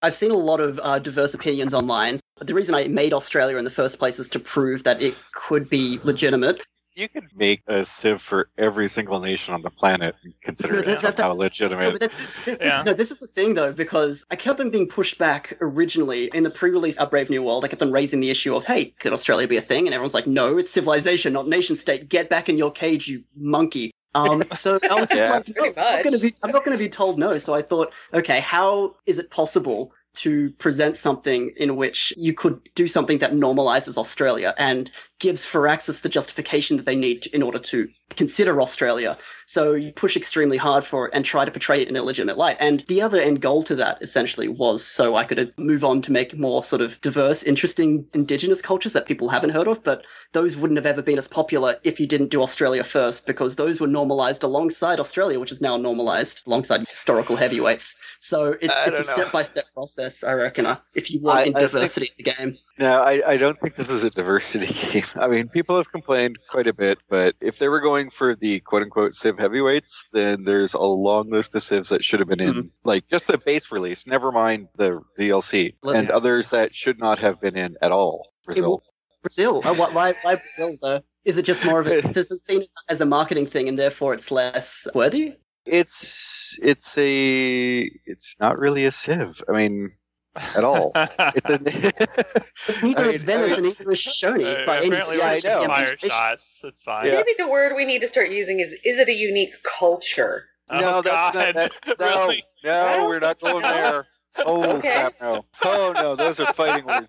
I've 0.00 0.14
seen 0.14 0.30
a 0.30 0.36
lot 0.36 0.60
of 0.60 0.78
uh, 0.80 1.00
diverse 1.00 1.34
opinions 1.34 1.74
online. 1.74 2.20
The 2.40 2.54
reason 2.54 2.76
I 2.76 2.86
made 2.86 3.12
Australia 3.12 3.56
in 3.56 3.64
the 3.64 3.70
first 3.70 3.98
place 3.98 4.20
is 4.20 4.28
to 4.28 4.38
prove 4.38 4.84
that 4.84 5.02
it 5.02 5.16
could 5.32 5.68
be 5.68 5.98
legitimate. 6.04 6.60
You 6.98 7.08
could 7.08 7.28
make 7.36 7.62
a 7.68 7.84
civ 7.84 8.20
for 8.20 8.50
every 8.58 8.88
single 8.88 9.20
nation 9.20 9.54
on 9.54 9.60
the 9.60 9.70
planet 9.70 10.16
and 10.24 10.34
consider 10.42 10.72
No, 10.74 10.78
it 10.80 10.84
that- 10.86 11.00
that- 11.02 11.16
somehow 11.16 11.32
No, 11.32 11.38
legitimate. 11.38 11.92
but 11.92 12.10
this, 12.10 12.34
this, 12.44 12.58
Yeah. 12.60 12.82
no, 12.84 12.92
this 12.92 13.12
is 13.12 13.18
the 13.18 13.28
thing 13.28 13.54
though, 13.54 13.72
because 13.72 14.24
I 14.32 14.34
kept 14.34 14.58
on 14.58 14.70
being 14.70 14.88
pushed 14.88 15.16
back 15.16 15.56
originally 15.60 16.28
in 16.34 16.42
the 16.42 16.50
pre-release 16.50 16.96
of 16.96 17.08
Brave 17.10 17.30
New 17.30 17.40
World. 17.44 17.64
I 17.64 17.68
kept 17.68 17.82
on 17.82 17.92
raising 17.92 18.18
the 18.18 18.30
issue 18.30 18.56
of, 18.56 18.64
hey, 18.64 18.86
could 18.98 19.12
Australia 19.12 19.46
be 19.46 19.56
a 19.56 19.60
thing? 19.60 19.86
And 19.86 19.94
everyone's 19.94 20.14
like, 20.14 20.26
no, 20.26 20.58
it's 20.58 20.72
civilization, 20.72 21.32
not 21.34 21.46
nation 21.46 21.76
state. 21.76 22.08
Get 22.08 22.28
back 22.28 22.48
in 22.48 22.58
your 22.58 22.72
cage, 22.72 23.06
you 23.06 23.22
monkey. 23.36 23.92
Um, 24.16 24.42
so 24.52 24.80
I 24.90 24.94
was 24.94 25.08
just 25.08 25.12
Yeah. 25.20 25.30
like, 25.30 25.48
no, 25.56 25.64
I'm 25.66 25.74
not 25.94 26.02
going 26.02 26.14
to 26.14 26.18
be, 26.18 26.34
I'm 26.42 26.50
not 26.50 26.64
going 26.64 26.76
to 26.76 26.82
be 26.82 26.88
told 26.90 27.16
no. 27.16 27.38
So 27.38 27.54
I 27.54 27.62
thought, 27.62 27.92
okay, 28.12 28.40
how 28.40 28.96
is 29.06 29.20
it 29.20 29.30
possible 29.30 29.92
to 30.16 30.50
present 30.52 30.96
something 30.96 31.52
in 31.58 31.76
which 31.76 32.12
you 32.16 32.32
could 32.32 32.58
do 32.74 32.88
something 32.88 33.18
that 33.18 33.32
normalizes 33.32 33.96
Australia 33.96 34.52
and 34.58 34.90
gives 35.18 35.44
Firaxis 35.44 36.00
the 36.02 36.08
justification 36.08 36.76
that 36.76 36.86
they 36.86 36.94
need 36.96 37.26
in 37.26 37.42
order 37.42 37.58
to 37.58 37.88
consider 38.10 38.60
Australia. 38.62 39.18
So 39.46 39.72
you 39.72 39.92
push 39.92 40.16
extremely 40.16 40.56
hard 40.58 40.84
for 40.84 41.06
it 41.08 41.14
and 41.14 41.24
try 41.24 41.44
to 41.44 41.50
portray 41.50 41.82
it 41.82 41.88
in 41.88 41.96
a 41.96 42.02
legitimate 42.02 42.36
light. 42.38 42.56
And 42.60 42.80
the 42.86 43.02
other 43.02 43.18
end 43.18 43.40
goal 43.40 43.62
to 43.64 43.74
that 43.76 44.02
essentially 44.02 44.46
was 44.48 44.84
so 44.84 45.16
I 45.16 45.24
could 45.24 45.52
move 45.58 45.84
on 45.84 46.02
to 46.02 46.12
make 46.12 46.36
more 46.36 46.62
sort 46.62 46.82
of 46.82 47.00
diverse, 47.00 47.42
interesting 47.42 48.06
indigenous 48.14 48.60
cultures 48.62 48.92
that 48.92 49.06
people 49.06 49.28
haven't 49.28 49.50
heard 49.50 49.66
of, 49.66 49.82
but 49.82 50.04
those 50.32 50.56
wouldn't 50.56 50.76
have 50.78 50.86
ever 50.86 51.02
been 51.02 51.18
as 51.18 51.26
popular 51.28 51.76
if 51.82 51.98
you 51.98 52.06
didn't 52.06 52.28
do 52.28 52.42
Australia 52.42 52.84
first, 52.84 53.26
because 53.26 53.56
those 53.56 53.80
were 53.80 53.86
normalized 53.86 54.44
alongside 54.44 55.00
Australia, 55.00 55.40
which 55.40 55.50
is 55.52 55.60
now 55.60 55.76
normalized 55.76 56.46
alongside 56.46 56.86
historical 56.86 57.34
heavyweights. 57.36 57.96
So 58.20 58.56
it's, 58.60 58.74
it's 58.86 58.98
a 58.98 59.04
step 59.04 59.32
by 59.32 59.42
step 59.42 59.64
process, 59.74 60.22
I 60.22 60.34
reckon, 60.34 60.76
if 60.94 61.10
you 61.10 61.20
want 61.20 61.38
I- 61.38 61.42
in 61.44 61.56
I 61.56 61.60
think- 61.60 61.72
diversity 61.72 62.12
in 62.18 62.24
the 62.24 62.30
game. 62.32 62.58
No, 62.78 63.02
I, 63.02 63.22
I 63.26 63.36
don't 63.38 63.58
think 63.60 63.74
this 63.74 63.90
is 63.90 64.04
a 64.04 64.10
diversity 64.10 64.66
game. 64.92 65.04
I 65.16 65.28
mean, 65.28 65.48
people 65.48 65.76
have 65.76 65.90
complained 65.90 66.38
quite 66.50 66.66
a 66.66 66.74
bit, 66.74 66.98
but 67.08 67.34
if 67.40 67.58
they 67.58 67.68
were 67.68 67.80
going 67.80 68.10
for 68.10 68.34
the 68.34 68.60
quote 68.60 68.82
unquote 68.82 69.14
Civ 69.14 69.38
heavyweights, 69.38 70.06
then 70.12 70.44
there's 70.44 70.74
a 70.74 70.80
long 70.80 71.30
list 71.30 71.54
of 71.54 71.62
Civs 71.62 71.88
that 71.90 72.04
should 72.04 72.20
have 72.20 72.28
been 72.28 72.40
in, 72.40 72.54
Mhm. 72.54 72.70
like 72.84 73.08
just 73.08 73.26
the 73.26 73.38
base 73.38 73.70
release, 73.70 74.06
never 74.06 74.32
mind 74.32 74.68
the 74.76 75.00
DLC, 75.18 75.74
Let- 75.82 75.96
and 75.96 76.10
others 76.10 76.50
that 76.50 76.74
should 76.74 76.98
not 76.98 77.18
have 77.18 77.40
been 77.40 77.56
in 77.56 77.76
at 77.82 77.92
all. 77.92 78.32
Brazil. 78.44 78.82
Brazil. 79.22 79.62
Oh, 79.64 79.74
why, 79.74 80.14
why, 80.22 80.36
Brazil 80.36 80.76
though? 80.80 81.00
Is 81.24 81.36
it 81.36 81.42
just 81.44 81.64
more 81.64 81.80
of 81.80 81.86
a 81.86 82.00
does 82.12 82.30
it 82.30 82.40
seem 82.48 82.62
as 82.88 83.00
a 83.00 83.06
marketing 83.06 83.46
thing 83.46 83.68
and 83.68 83.78
therefore 83.78 84.14
it's 84.14 84.30
less 84.30 84.86
worthy? 84.94 85.34
It's 85.66 86.58
it's 86.62 86.96
a 86.96 87.80
it's 88.06 88.36
not 88.40 88.58
really 88.58 88.86
a 88.86 88.92
Civ. 88.92 89.42
I 89.48 89.52
mean, 89.52 89.92
at 90.36 90.64
all. 90.64 90.92
It's 90.96 91.50
a, 91.50 92.82
Neither 92.82 93.04
I 93.04 93.08
is 93.08 93.26
mean- 93.26 93.38
Venice 93.38 93.58
I 93.58 93.60
mean- 93.60 93.66
and 93.70 93.78
neither 93.78 93.92
is 93.92 93.98
Shoshone 94.00 94.44
Uh, 94.44 94.66
by 94.66 94.78
any 94.78 94.86
apparently, 94.88 95.16
stretch 95.16 95.44
we're 95.44 95.50
of 95.58 95.64
fire 95.66 95.96
shots. 95.98 96.64
It's 96.64 96.82
fine. 96.82 97.06
Yeah. 97.06 97.12
Maybe 97.14 97.32
the 97.38 97.48
word 97.48 97.72
we 97.76 97.84
need 97.84 98.00
to 98.00 98.06
start 98.08 98.30
using 98.30 98.60
is 98.60 98.72
is 98.84 98.98
it 98.98 99.08
a 99.08 99.14
unique 99.14 99.52
culture? 99.78 100.44
Oh, 100.70 100.80
no, 100.80 101.02
that's 101.02 101.34
not, 101.34 101.54
that, 101.54 101.70
no, 101.98 102.06
really? 102.06 102.44
no, 102.62 103.06
we're 103.08 103.20
not 103.20 103.40
going 103.40 103.62
there. 103.62 104.06
Oh 104.36 104.76
Okay. 104.76 104.90
crap! 104.90 105.14
No. 105.20 105.44
Oh 105.64 105.92
no, 105.96 106.14
those 106.14 106.38
are 106.40 106.52
fighting 106.52 106.84
words. 106.86 107.08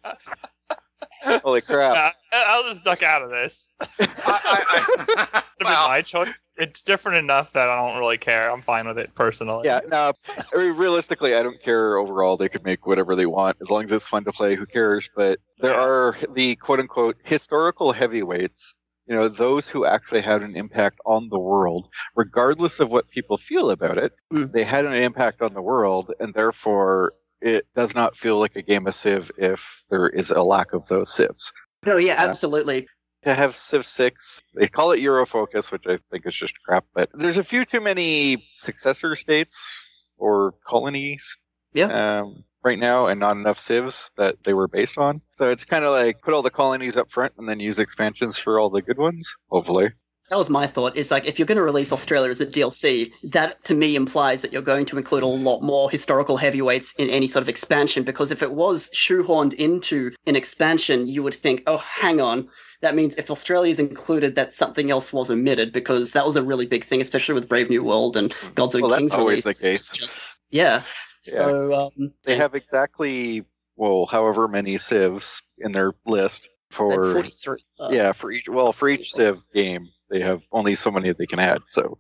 Holy 1.44 1.62
crap! 1.62 1.96
Uh, 1.98 2.12
I'll 2.32 2.64
just 2.64 2.84
duck 2.86 3.04
out 3.04 3.22
of 3.22 3.30
this. 3.30 3.70
I, 4.00 4.08
I, 4.26 5.26
It'd 5.38 5.44
be 5.60 5.66
Wow. 5.66 5.88
my 5.90 6.02
choice. 6.02 6.30
It's 6.60 6.82
different 6.82 7.18
enough 7.18 7.54
that 7.54 7.70
I 7.70 7.76
don't 7.76 7.98
really 8.00 8.18
care. 8.18 8.52
I'm 8.52 8.62
fine 8.62 8.86
with 8.86 8.98
it 8.98 9.16
personally. 9.16 9.62
Yeah, 9.66 9.80
no. 9.88 10.12
I 10.54 10.58
mean, 10.58 10.76
realistically, 10.76 11.34
I 11.36 11.42
don't 11.42 11.62
care 11.62 11.98
overall. 11.98 12.36
They 12.36 12.50
could 12.50 12.66
make 12.66 12.86
whatever 12.86 13.16
they 13.16 13.26
want 13.26 13.58
as 13.62 13.72
long 13.72 13.86
as 13.86 13.92
it's 13.94 14.08
fun 14.08 14.26
to 14.26 14.34
play. 14.34 14.56
Who 14.56 14.66
cares? 14.66 15.10
But 15.16 15.40
there 15.60 15.74
are 15.74 16.18
the 16.34 16.58
quote 16.58 16.80
unquote 16.80 17.16
historical 17.24 17.94
heavyweights. 17.94 18.76
You 19.08 19.16
know, 19.16 19.30
those 19.30 19.68
who 19.68 19.86
actually 19.86 20.22
had 20.22 20.44
an 20.44 20.56
impact 20.56 21.00
on 21.06 21.30
the 21.30 21.40
world, 21.40 21.88
regardless 22.16 22.80
of 22.80 22.92
what 22.92 23.10
people 23.10 23.38
feel 23.38 23.72
about 23.72 23.98
it. 23.98 24.12
Mm. 24.32 24.52
They 24.52 24.64
had 24.64 24.86
an 24.86 24.94
impact 24.94 25.42
on 25.42 25.54
the 25.54 25.62
world, 25.62 26.14
and 26.20 26.34
therefore 26.34 27.14
it 27.42 27.66
does 27.74 27.96
not 27.96 28.18
feel 28.18 28.38
like 28.38 28.56
a 28.56 28.62
game 28.62 28.86
of 28.86 28.94
Civ 28.94 29.32
if 29.38 29.84
there 29.90 30.10
is 30.10 30.30
a 30.30 30.44
lack 30.44 30.74
of 30.74 30.88
those 30.88 31.10
Civs. 31.10 31.54
No, 31.86 31.98
yeah, 31.98 32.16
absolutely. 32.18 32.88
To 33.24 33.34
have 33.34 33.56
Civ 33.58 33.86
6. 33.86 34.42
They 34.56 34.68
call 34.68 34.92
it 34.92 35.00
Eurofocus, 35.02 35.72
which 35.72 35.84
I 35.88 35.98
think 36.12 36.26
is 36.26 36.36
just 36.36 36.54
crap, 36.64 36.86
but 36.94 37.10
there's 37.14 37.38
a 37.38 37.44
few 37.44 37.66
too 37.66 37.82
many 37.82 38.44
successor 38.56 39.16
states 39.16 39.62
or 40.18 40.54
colonies 40.66 41.36
Yeah. 41.74 42.20
um, 42.20 42.44
right 42.64 42.80
now 42.80 43.08
and 43.08 43.20
not 43.20 43.36
enough 43.38 43.58
Civs 43.60 44.10
that 44.18 44.44
they 44.44 44.54
were 44.54 44.68
based 44.68 44.98
on. 44.98 45.22
So 45.36 45.50
it's 45.50 45.66
kind 45.66 45.86
of 45.86 45.92
like 45.92 46.22
put 46.22 46.34
all 46.34 46.42
the 46.42 46.50
colonies 46.50 46.98
up 46.98 47.12
front 47.12 47.34
and 47.38 47.48
then 47.48 47.60
use 47.60 47.80
expansions 47.80 48.38
for 48.38 48.60
all 48.60 48.70
the 48.70 48.82
good 48.82 48.98
ones, 48.98 49.34
hopefully. 49.50 49.92
That 50.30 50.38
was 50.38 50.50
my 50.50 50.68
thought. 50.68 50.96
Is 50.96 51.12
like 51.12 51.26
if 51.26 51.40
you're 51.40 51.46
going 51.46 51.58
to 51.58 51.64
release 51.64 51.92
Australia 51.92 52.30
as 52.30 52.42
a 52.42 52.46
DLC, 52.46 53.12
that 53.32 53.64
to 53.66 53.74
me 53.74 53.96
implies 53.96 54.42
that 54.42 54.54
you're 54.54 54.62
going 54.62 54.86
to 54.88 54.98
include 54.98 55.24
a 55.24 55.28
lot 55.28 55.62
more 55.62 55.90
historical 55.90 56.38
heavyweights 56.38 56.94
in 56.98 57.10
any 57.10 57.28
sort 57.28 57.42
of 57.42 57.50
expansion. 57.50 58.04
Because 58.04 58.32
if 58.32 58.44
it 58.44 58.52
was 58.52 58.90
shoehorned 58.94 59.54
into 59.54 60.12
an 60.28 60.36
expansion, 60.36 61.08
you 61.08 61.24
would 61.24 61.34
think, 61.34 61.64
oh, 61.68 61.78
hang 61.78 62.22
on. 62.22 62.50
That 62.82 62.96
means 62.96 63.16
if 63.16 63.30
Australia 63.30 63.72
is 63.72 63.80
included, 63.80 64.36
that 64.36 64.54
something 64.54 64.90
else 64.90 65.12
was 65.12 65.30
omitted 65.30 65.74
because 65.74 66.12
that 66.14 66.26
was 66.26 66.36
a 66.36 66.44
really 66.44 66.66
big 66.66 66.84
thing, 66.84 67.02
especially 67.02 67.34
with 67.36 67.50
Brave 67.50 67.70
New 67.70 67.84
World 67.84 68.16
and 68.16 68.34
Gods 68.56 68.76
and 68.76 68.84
Well, 68.84 68.92
that's 68.92 69.14
always 69.14 69.46
release. 69.46 69.60
the 69.60 69.64
case. 69.64 70.24
Yeah. 70.50 70.84
Yeah. 71.26 71.34
So 71.34 71.92
um, 71.98 72.14
They 72.24 72.38
have 72.38 72.56
exactly, 72.56 73.44
well, 73.76 74.06
however 74.06 74.48
many 74.48 74.78
Civs 74.78 75.42
in 75.58 75.72
their 75.72 75.94
list 76.06 76.48
for. 76.70 77.14
43. 77.14 77.58
Uh, 77.80 77.90
yeah, 77.92 78.12
for 78.14 78.32
each 78.32 78.48
well, 78.48 78.72
for 78.72 78.88
each 78.88 79.14
Civ 79.14 79.46
game, 79.54 79.90
they 80.10 80.22
have 80.22 80.42
only 80.52 80.76
so 80.76 80.92
many 80.92 81.10
that 81.10 81.18
they 81.18 81.26
can 81.26 81.40
add. 81.40 81.62
So, 81.70 81.98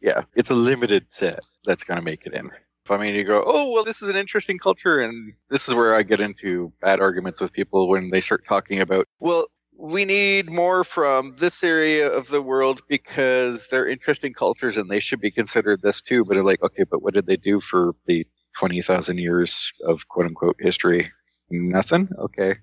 yeah, 0.00 0.22
it's 0.34 0.50
a 0.50 0.54
limited 0.54 1.10
set 1.10 1.40
that's 1.64 1.84
going 1.84 1.98
to 1.98 2.04
make 2.04 2.26
it 2.26 2.34
in. 2.34 2.50
If 2.84 2.90
I 2.90 2.98
mean, 2.98 3.16
you 3.16 3.24
go, 3.24 3.42
oh 3.44 3.72
well, 3.72 3.82
this 3.82 4.00
is 4.00 4.08
an 4.08 4.16
interesting 4.16 4.58
culture, 4.58 5.00
and 5.00 5.32
this 5.50 5.66
is 5.68 5.74
where 5.74 5.96
I 5.96 6.02
get 6.02 6.20
into 6.20 6.72
bad 6.80 7.00
arguments 7.00 7.40
with 7.40 7.52
people 7.52 7.88
when 7.88 8.10
they 8.10 8.20
start 8.20 8.44
talking 8.46 8.80
about, 8.80 9.08
well, 9.18 9.46
we 9.78 10.04
need 10.04 10.48
more 10.48 10.84
from 10.84 11.34
this 11.38 11.62
area 11.62 12.10
of 12.10 12.28
the 12.28 12.40
world 12.40 12.82
because 12.88 13.68
they're 13.68 13.88
interesting 13.88 14.32
cultures 14.32 14.78
and 14.78 14.90
they 14.90 15.00
should 15.00 15.20
be 15.20 15.30
considered 15.30 15.82
this 15.82 16.00
too. 16.00 16.24
But 16.24 16.34
they're 16.34 16.44
like, 16.44 16.62
okay, 16.62 16.84
but 16.84 17.02
what 17.02 17.14
did 17.14 17.26
they 17.26 17.36
do 17.36 17.60
for 17.60 17.94
the 18.06 18.26
20,000 18.56 19.18
years 19.18 19.72
of 19.84 20.08
quote 20.08 20.26
unquote 20.26 20.56
history? 20.60 21.10
Nothing? 21.50 22.08
Okay. 22.18 22.54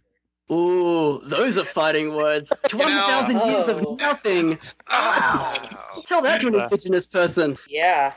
Ooh, 0.52 1.20
those 1.24 1.58
are 1.58 1.64
fighting 1.64 2.16
words. 2.16 2.52
20,000 2.68 3.40
years 3.50 3.68
of 3.68 3.86
oh. 3.86 3.96
nothing. 3.96 4.60
Oh. 4.90 5.58
Wow. 5.96 6.02
Tell 6.06 6.22
that 6.22 6.42
to 6.42 6.48
an 6.48 6.56
indigenous 6.56 7.08
person. 7.08 7.58
Yeah. 7.68 8.14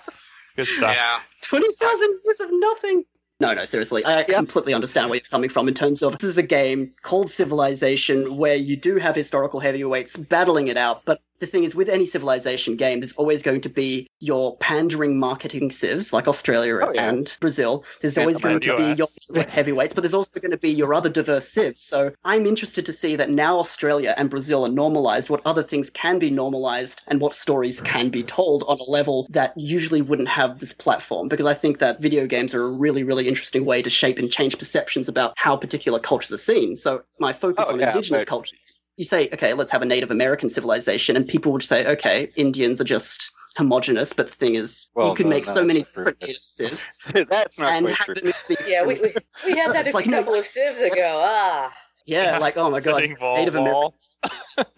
Good 0.57 0.67
stuff. 0.67 0.95
Yeah. 0.95 1.21
20,000 1.43 2.09
years 2.25 2.41
of 2.41 2.49
nothing. 2.53 3.05
No, 3.39 3.53
no, 3.53 3.67
seriously. 3.67 4.05
I 4.05 4.23
completely 4.23 4.73
understand 4.73 5.11
where 5.11 5.19
you're 5.19 5.29
coming 5.31 5.51
from 5.51 5.69
in 5.69 5.75
terms 5.75 6.03
of 6.03 6.19
this 6.19 6.31
is 6.31 6.39
a 6.39 6.43
game 6.43 6.95
called 7.03 7.31
Civilization 7.31 8.39
where 8.39 8.57
you 8.57 8.77
do 8.77 8.97
have 8.97 9.15
historical 9.15 9.61
heavyweights 9.61 10.17
battling 10.17 10.69
it 10.69 10.79
out. 10.79 11.03
But 11.05 11.21
the 11.39 11.47
thing 11.47 11.65
is, 11.65 11.75
with 11.75 11.89
any 11.89 12.07
Civilization 12.07 12.77
game, 12.77 13.01
there's 13.01 13.13
always 13.15 13.43
going 13.43 13.61
to 13.63 13.69
be 13.69 14.09
your 14.21 14.57
pandering 14.59 15.19
marketing 15.19 15.71
civs 15.71 16.13
like 16.13 16.27
Australia 16.29 16.79
Oh, 16.83 16.93
yeah. 16.95 17.11
and 17.11 17.37
Brazil. 17.41 17.85
There's 18.01 18.17
And 18.17 18.25
always 18.25 18.41
going 18.41 18.61
to 18.61 18.77
be 18.77 18.95
your 18.95 19.09
heavyweights, 19.49 19.93
but 19.95 20.01
there's 20.03 20.15
also 20.15 20.41
going 20.41 20.51
to 20.53 20.57
be 20.57 20.71
your 20.71 20.95
other 20.95 21.09
diverse 21.11 21.49
civs. 21.49 21.83
So 21.83 22.13
I'm 22.25 22.47
interested 22.47 22.87
to 22.87 22.93
see 22.93 23.17
that 23.17 23.31
now 23.31 23.59
Australia 23.59 24.15
and 24.17 24.31
Brazil 24.31 24.65
are 24.65 24.71
normalized, 24.71 25.29
what 25.31 25.43
other 25.45 25.63
things 25.63 25.91
can 25.91 26.19
be 26.19 26.31
normalized, 26.31 27.03
and 27.09 27.21
what 27.21 27.35
stories 27.35 27.81
can 27.81 28.09
be 28.09 28.23
told 28.23 28.65
on 28.67 28.79
a 28.81 28.91
level 28.91 29.27
that 29.31 29.53
usually 29.57 30.03
wouldn't 30.03 30.29
have 30.29 30.59
this 30.59 30.73
platform. 30.73 31.29
Because 31.29 31.47
I 31.47 31.55
think 31.55 31.79
that 31.81 32.01
video 32.01 32.27
games 32.27 32.55
are 32.55 32.63
a 32.63 32.73
really, 32.73 33.03
really 33.03 33.29
interesting 33.29 33.65
way 33.65 33.83
to 33.83 33.91
shape 33.91 34.19
and 34.19 34.31
change 34.31 34.59
perceptions 34.59 35.09
about 35.09 35.35
how 35.37 35.57
particular 35.57 35.99
cultures 35.99 36.33
are 36.33 36.39
seen. 36.39 36.77
So 36.77 37.03
my 37.21 37.33
focus 37.33 37.67
Oh, 37.69 37.75
on 37.75 37.81
yeah, 37.81 37.89
indigenous 37.89 38.23
but- 38.23 38.29
cultures. 38.29 38.81
You 38.97 39.05
say, 39.05 39.29
okay, 39.33 39.53
let's 39.55 39.71
have 39.71 39.83
a 39.83 39.87
Native 39.87 40.11
American 40.11 40.49
civilization, 40.49 41.17
and 41.17 41.29
people 41.29 41.53
would 41.53 41.63
say, 41.63 41.87
okay, 41.87 42.31
Indians 42.37 42.81
are 42.81 42.85
just 42.85 43.31
homogenous, 43.57 44.13
but 44.13 44.27
the 44.27 44.33
thing 44.33 44.55
is, 44.55 44.87
Well, 44.95 45.09
you 45.09 45.15
could 45.15 45.27
no, 45.27 45.31
make 45.31 45.47
so 45.47 45.65
many 45.65 45.81
different 45.83 46.21
native 46.21 46.37
civs 46.43 46.87
That's 47.13 47.59
not 47.59 47.73
and 47.73 47.87
quite 47.87 47.97
have 47.97 48.07
true. 48.17 48.57
Yeah, 48.67 48.85
we, 48.85 48.95
we, 49.01 49.15
we 49.45 49.59
had 49.59 49.73
that 49.75 49.89
a 49.89 49.93
like, 49.93 50.07
no- 50.07 50.19
couple 50.19 50.35
of 50.35 50.47
civs 50.47 50.81
ago. 50.81 51.21
Ah. 51.23 51.73
Yeah, 52.07 52.39
like 52.39 52.57
oh 52.57 52.71
my 52.71 52.79
god, 52.79 53.03
Native. 53.03 53.57
Americans. 53.57 54.17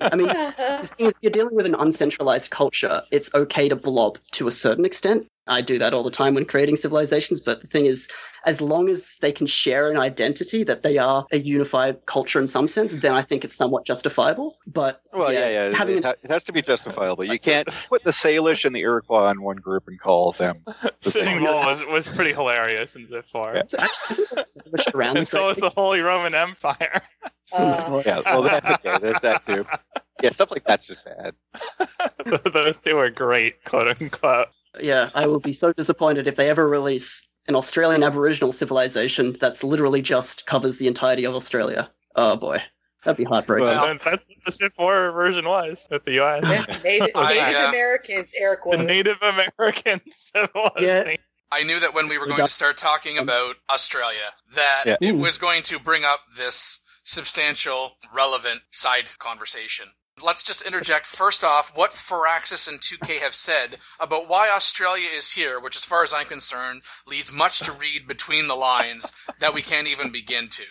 I 0.01 0.17
mean, 0.17 0.29
the 0.29 0.91
thing 0.97 1.07
is, 1.07 1.13
if 1.13 1.15
you're 1.21 1.31
dealing 1.31 1.55
with 1.55 1.67
an 1.67 1.75
uncentralized 1.75 2.51
culture, 2.51 3.03
it's 3.11 3.33
okay 3.35 3.69
to 3.69 3.77
blob 3.77 4.19
to 4.33 4.49
a 4.49 4.53
certain 4.53 4.87
extent. 4.87 5.29
I 5.49 5.61
do 5.63 5.79
that 5.79 5.93
all 5.95 6.03
the 6.03 6.11
time 6.11 6.35
when 6.35 6.45
creating 6.45 6.77
civilizations, 6.77 7.41
but 7.41 7.61
the 7.61 7.67
thing 7.67 7.87
is, 7.87 8.09
as 8.45 8.61
long 8.61 8.89
as 8.89 9.17
they 9.21 9.33
can 9.33 9.47
share 9.47 9.91
an 9.91 9.97
identity 9.99 10.63
that 10.65 10.83
they 10.83 10.99
are 10.99 11.27
a 11.33 11.39
unified 11.39 12.07
culture 12.07 12.41
in 12.41 12.47
some 12.49 12.69
sense, 12.69 12.93
then 12.93 13.13
I 13.13 13.23
think 13.23 13.45
it's 13.45 13.55
somewhat 13.55 13.85
justifiable. 13.85 14.59
But 14.67 15.03
Well, 15.13 15.33
yeah, 15.33 15.49
yeah. 15.49 15.77
having 15.77 15.99
it, 15.99 16.05
ha- 16.05 16.15
it 16.23 16.31
has 16.31 16.45
to 16.45 16.53
be 16.53 16.63
justifiable. 16.63 17.25
You 17.25 17.39
can't 17.41 17.69
put 17.89 18.05
the 18.05 18.11
Salish 18.13 18.65
and 18.65 18.75
the 18.75 18.81
Iroquois 18.81 19.31
in 19.31 19.43
one 19.43 19.57
group 19.57 19.89
and 19.89 19.99
call 19.99 20.33
them. 20.33 20.61
the 20.67 20.93
Sitting. 21.01 21.41
Bull 21.41 21.53
was, 21.55 21.85
was 21.87 22.09
pretty 22.09 22.33
hilarious 22.33 22.95
in 22.97 23.07
Civ 23.09 23.27
4. 23.27 23.65
established 24.37 24.95
around 24.95 25.19
and 25.19 25.29
so 25.29 25.49
is 25.49 25.57
the 25.57 25.71
Holy 25.71 26.01
Roman 26.01 26.35
Empire. 26.35 27.01
Uh, 27.53 28.03
Yeah, 28.05 28.21
well, 28.27 28.43
that's 28.43 28.85
okay. 28.85 28.99
There's 29.01 29.21
that 29.21 29.45
too. 29.47 29.65
Yeah, 30.23 30.31
stuff 30.31 30.51
like 30.51 30.65
that's 30.65 30.87
just 30.87 31.05
bad. 31.05 31.35
Those 32.53 32.79
two 32.79 32.97
are 32.97 33.11
great, 33.11 33.65
quote 33.65 34.01
unquote. 34.01 34.49
Yeah, 34.81 35.11
I 35.15 35.27
will 35.27 35.41
be 35.41 35.53
so 35.53 35.73
disappointed 35.73 36.27
if 36.27 36.37
they 36.37 36.49
ever 36.51 36.69
release 36.69 37.25
an 37.49 37.55
Australian 37.57 38.03
Aboriginal 38.03 38.53
civilization 38.53 39.37
that's 39.41 39.65
literally 39.65 40.03
just 40.03 40.47
covers 40.47 40.77
the 40.79 40.87
entirety 40.87 41.25
of 41.25 41.35
Australia. 41.35 41.91
Oh 42.15 42.37
boy, 42.37 42.63
that'd 43.05 43.17
be 43.17 43.25
heartbreaking. 43.25 43.69
And 43.69 44.01
that's 44.05 44.29
what 44.29 44.45
the 44.45 44.53
Civ 44.53 44.73
4 44.75 45.13
version 45.13 45.47
was 45.47 45.87
with 45.91 46.05
the 46.05 46.21
US. 46.21 46.85
Native, 46.85 47.09
I, 47.15 47.39
uh, 47.55 47.69
Americans, 47.71 48.33
air 48.37 48.59
The. 48.71 48.77
Native 48.79 49.19
American 49.23 50.01
civilization. 50.13 51.17
I 51.51 51.63
knew 51.63 51.81
that 51.81 51.95
when 51.95 52.09
we 52.09 52.19
were 52.19 52.27
going 52.27 52.39
to 52.41 52.49
start 52.49 52.77
talking 52.77 53.17
about 53.17 53.57
Australia, 53.71 54.33
that 54.55 54.83
Yeah. 54.85 54.97
it 55.01 55.13
was 55.13 55.39
going 55.39 55.63
to 55.65 55.79
bring 55.79 56.05
up 56.05 56.21
this 56.37 56.81
substantial, 57.05 57.93
relevant 58.13 58.61
side 58.71 59.09
conversation. 59.19 59.87
Let's 60.23 60.43
just 60.43 60.63
interject 60.63 61.07
first 61.07 61.45
off 61.45 61.77
what 61.77 61.93
Firaxis 61.93 62.69
and 62.69 62.81
2K 62.81 63.21
have 63.21 63.35
said 63.35 63.79
about 64.01 64.29
why 64.29 64.51
Australia 64.51 65.09
is 65.15 65.33
here, 65.33 65.59
which, 65.61 65.77
as 65.77 65.85
far 65.85 66.03
as 66.03 66.13
I'm 66.13 66.27
concerned, 66.27 66.83
leads 67.07 67.33
much 67.33 67.61
to 67.61 67.73
read 67.73 68.07
between 68.07 68.47
the 68.47 68.57
lines 68.57 69.13
that 69.41 69.55
we 69.55 69.63
can't 69.63 69.89
even 69.89 70.11
begin 70.11 70.49
to. 70.51 70.65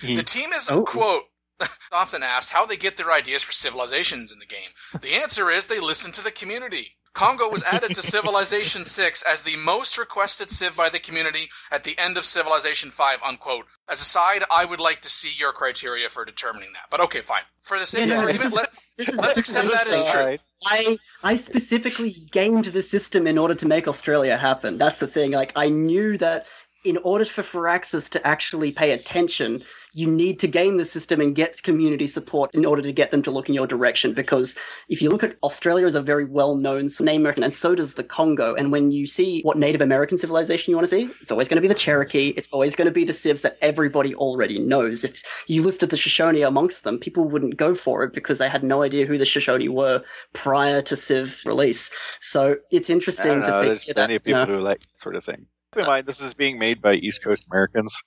The 0.00 0.22
team 0.22 0.52
is, 0.52 0.70
Oh. 0.70 0.84
quote, 0.84 1.24
often 1.92 2.22
asked 2.22 2.50
how 2.50 2.66
they 2.66 2.76
get 2.76 2.96
their 2.96 3.12
ideas 3.12 3.42
for 3.42 3.52
civilizations 3.52 4.32
in 4.32 4.38
the 4.38 4.46
game. 4.46 4.68
The 5.00 5.14
answer 5.14 5.50
is 5.50 5.66
they 5.66 5.80
listen 5.80 6.10
to 6.12 6.22
the 6.24 6.30
community. 6.30 6.96
Congo 7.14 7.48
was 7.50 7.62
added 7.64 7.94
to 7.94 8.02
Civilization 8.02 8.84
6 8.86 9.22
as 9.22 9.42
the 9.42 9.56
most 9.56 9.98
requested 9.98 10.50
civ 10.50 10.76
by 10.76 10.88
the 10.88 10.98
community 10.98 11.48
at 11.70 11.84
the 11.84 11.98
end 11.98 12.16
of 12.16 12.24
Civilization 12.24 12.90
5, 12.90 13.18
unquote. 13.22 13.66
As 13.88 14.00
a 14.00 14.04
side, 14.04 14.42
I 14.50 14.64
would 14.64 14.80
like 14.80 15.02
to 15.02 15.10
see 15.10 15.30
your 15.38 15.52
criteria 15.52 16.08
for 16.08 16.24
determining 16.24 16.72
that. 16.72 16.84
But 16.90 17.00
okay, 17.00 17.20
fine. 17.20 17.42
For 17.60 17.78
the 17.78 17.84
sake 17.86 18.04
of 18.04 18.08
no, 18.10 18.20
argument, 18.20 18.54
let, 18.54 18.72
This 18.96 19.08
is- 19.08 19.16
let's 19.16 19.36
accept 19.38 19.68
that 19.70 19.86
as 19.86 20.10
true. 20.10 20.20
Alright. 20.20 20.40
I 20.64 20.98
I 21.24 21.36
specifically 21.36 22.12
gamed 22.30 22.66
the 22.66 22.82
system 22.82 23.26
in 23.26 23.36
order 23.36 23.54
to 23.56 23.66
make 23.66 23.88
Australia 23.88 24.36
happen. 24.36 24.78
That's 24.78 24.98
the 24.98 25.06
thing. 25.08 25.32
Like 25.32 25.52
I 25.56 25.68
knew 25.68 26.16
that 26.18 26.46
in 26.84 26.96
order 26.98 27.24
for 27.24 27.42
Firaxis 27.42 28.08
to 28.10 28.26
actually 28.26 28.72
pay 28.72 28.90
attention, 28.92 29.62
you 29.92 30.10
need 30.10 30.40
to 30.40 30.48
game 30.48 30.78
the 30.78 30.84
system 30.84 31.20
and 31.20 31.34
get 31.34 31.62
community 31.62 32.06
support 32.06 32.54
in 32.54 32.64
order 32.64 32.82
to 32.82 32.92
get 32.92 33.10
them 33.10 33.22
to 33.22 33.30
look 33.30 33.48
in 33.48 33.54
your 33.54 33.66
direction. 33.66 34.14
Because 34.14 34.56
if 34.88 35.02
you 35.02 35.10
look 35.10 35.22
at 35.22 35.36
Australia 35.42 35.86
as 35.86 35.94
a 35.94 36.02
very 36.02 36.24
well-known 36.24 36.88
name 37.00 37.20
American, 37.20 37.44
and 37.44 37.54
so 37.54 37.74
does 37.74 37.94
the 37.94 38.02
Congo. 38.02 38.54
And 38.54 38.72
when 38.72 38.90
you 38.90 39.06
see 39.06 39.42
what 39.42 39.58
Native 39.58 39.80
American 39.80 40.18
civilization 40.18 40.70
you 40.70 40.76
want 40.76 40.88
to 40.88 40.94
see, 40.94 41.10
it's 41.20 41.30
always 41.30 41.48
going 41.48 41.56
to 41.56 41.62
be 41.62 41.68
the 41.68 41.74
Cherokee. 41.74 42.28
It's 42.28 42.48
always 42.52 42.74
going 42.74 42.86
to 42.86 42.92
be 42.92 43.04
the 43.04 43.12
civs 43.12 43.42
that 43.42 43.58
everybody 43.60 44.14
already 44.14 44.58
knows. 44.58 45.04
If 45.04 45.22
you 45.46 45.62
listed 45.62 45.90
the 45.90 45.96
Shoshone 45.96 46.42
amongst 46.42 46.84
them, 46.84 46.98
people 46.98 47.24
wouldn't 47.24 47.56
go 47.56 47.74
for 47.74 48.02
it 48.04 48.12
because 48.12 48.38
they 48.38 48.48
had 48.48 48.64
no 48.64 48.82
idea 48.82 49.06
who 49.06 49.18
the 49.18 49.26
Shoshone 49.26 49.68
were 49.68 50.02
prior 50.32 50.82
to 50.82 50.96
Civ 50.96 51.42
release. 51.44 51.90
So 52.20 52.56
it's 52.70 52.90
interesting 52.90 53.40
know. 53.40 53.44
to 53.44 53.66
There's 53.68 53.82
see 53.82 53.92
that. 53.92 53.96
plenty 53.96 54.16
of 54.16 54.24
people 54.24 54.46
no. 54.46 54.54
who 54.54 54.60
like 54.60 54.80
that 54.80 55.00
sort 55.00 55.16
of 55.16 55.24
thing. 55.24 55.46
Keep 55.72 55.80
in 55.80 55.86
mind, 55.86 56.06
this 56.06 56.20
is 56.20 56.34
being 56.34 56.58
made 56.58 56.82
by 56.82 56.94
East 56.94 57.22
Coast 57.24 57.46
Americans, 57.50 58.02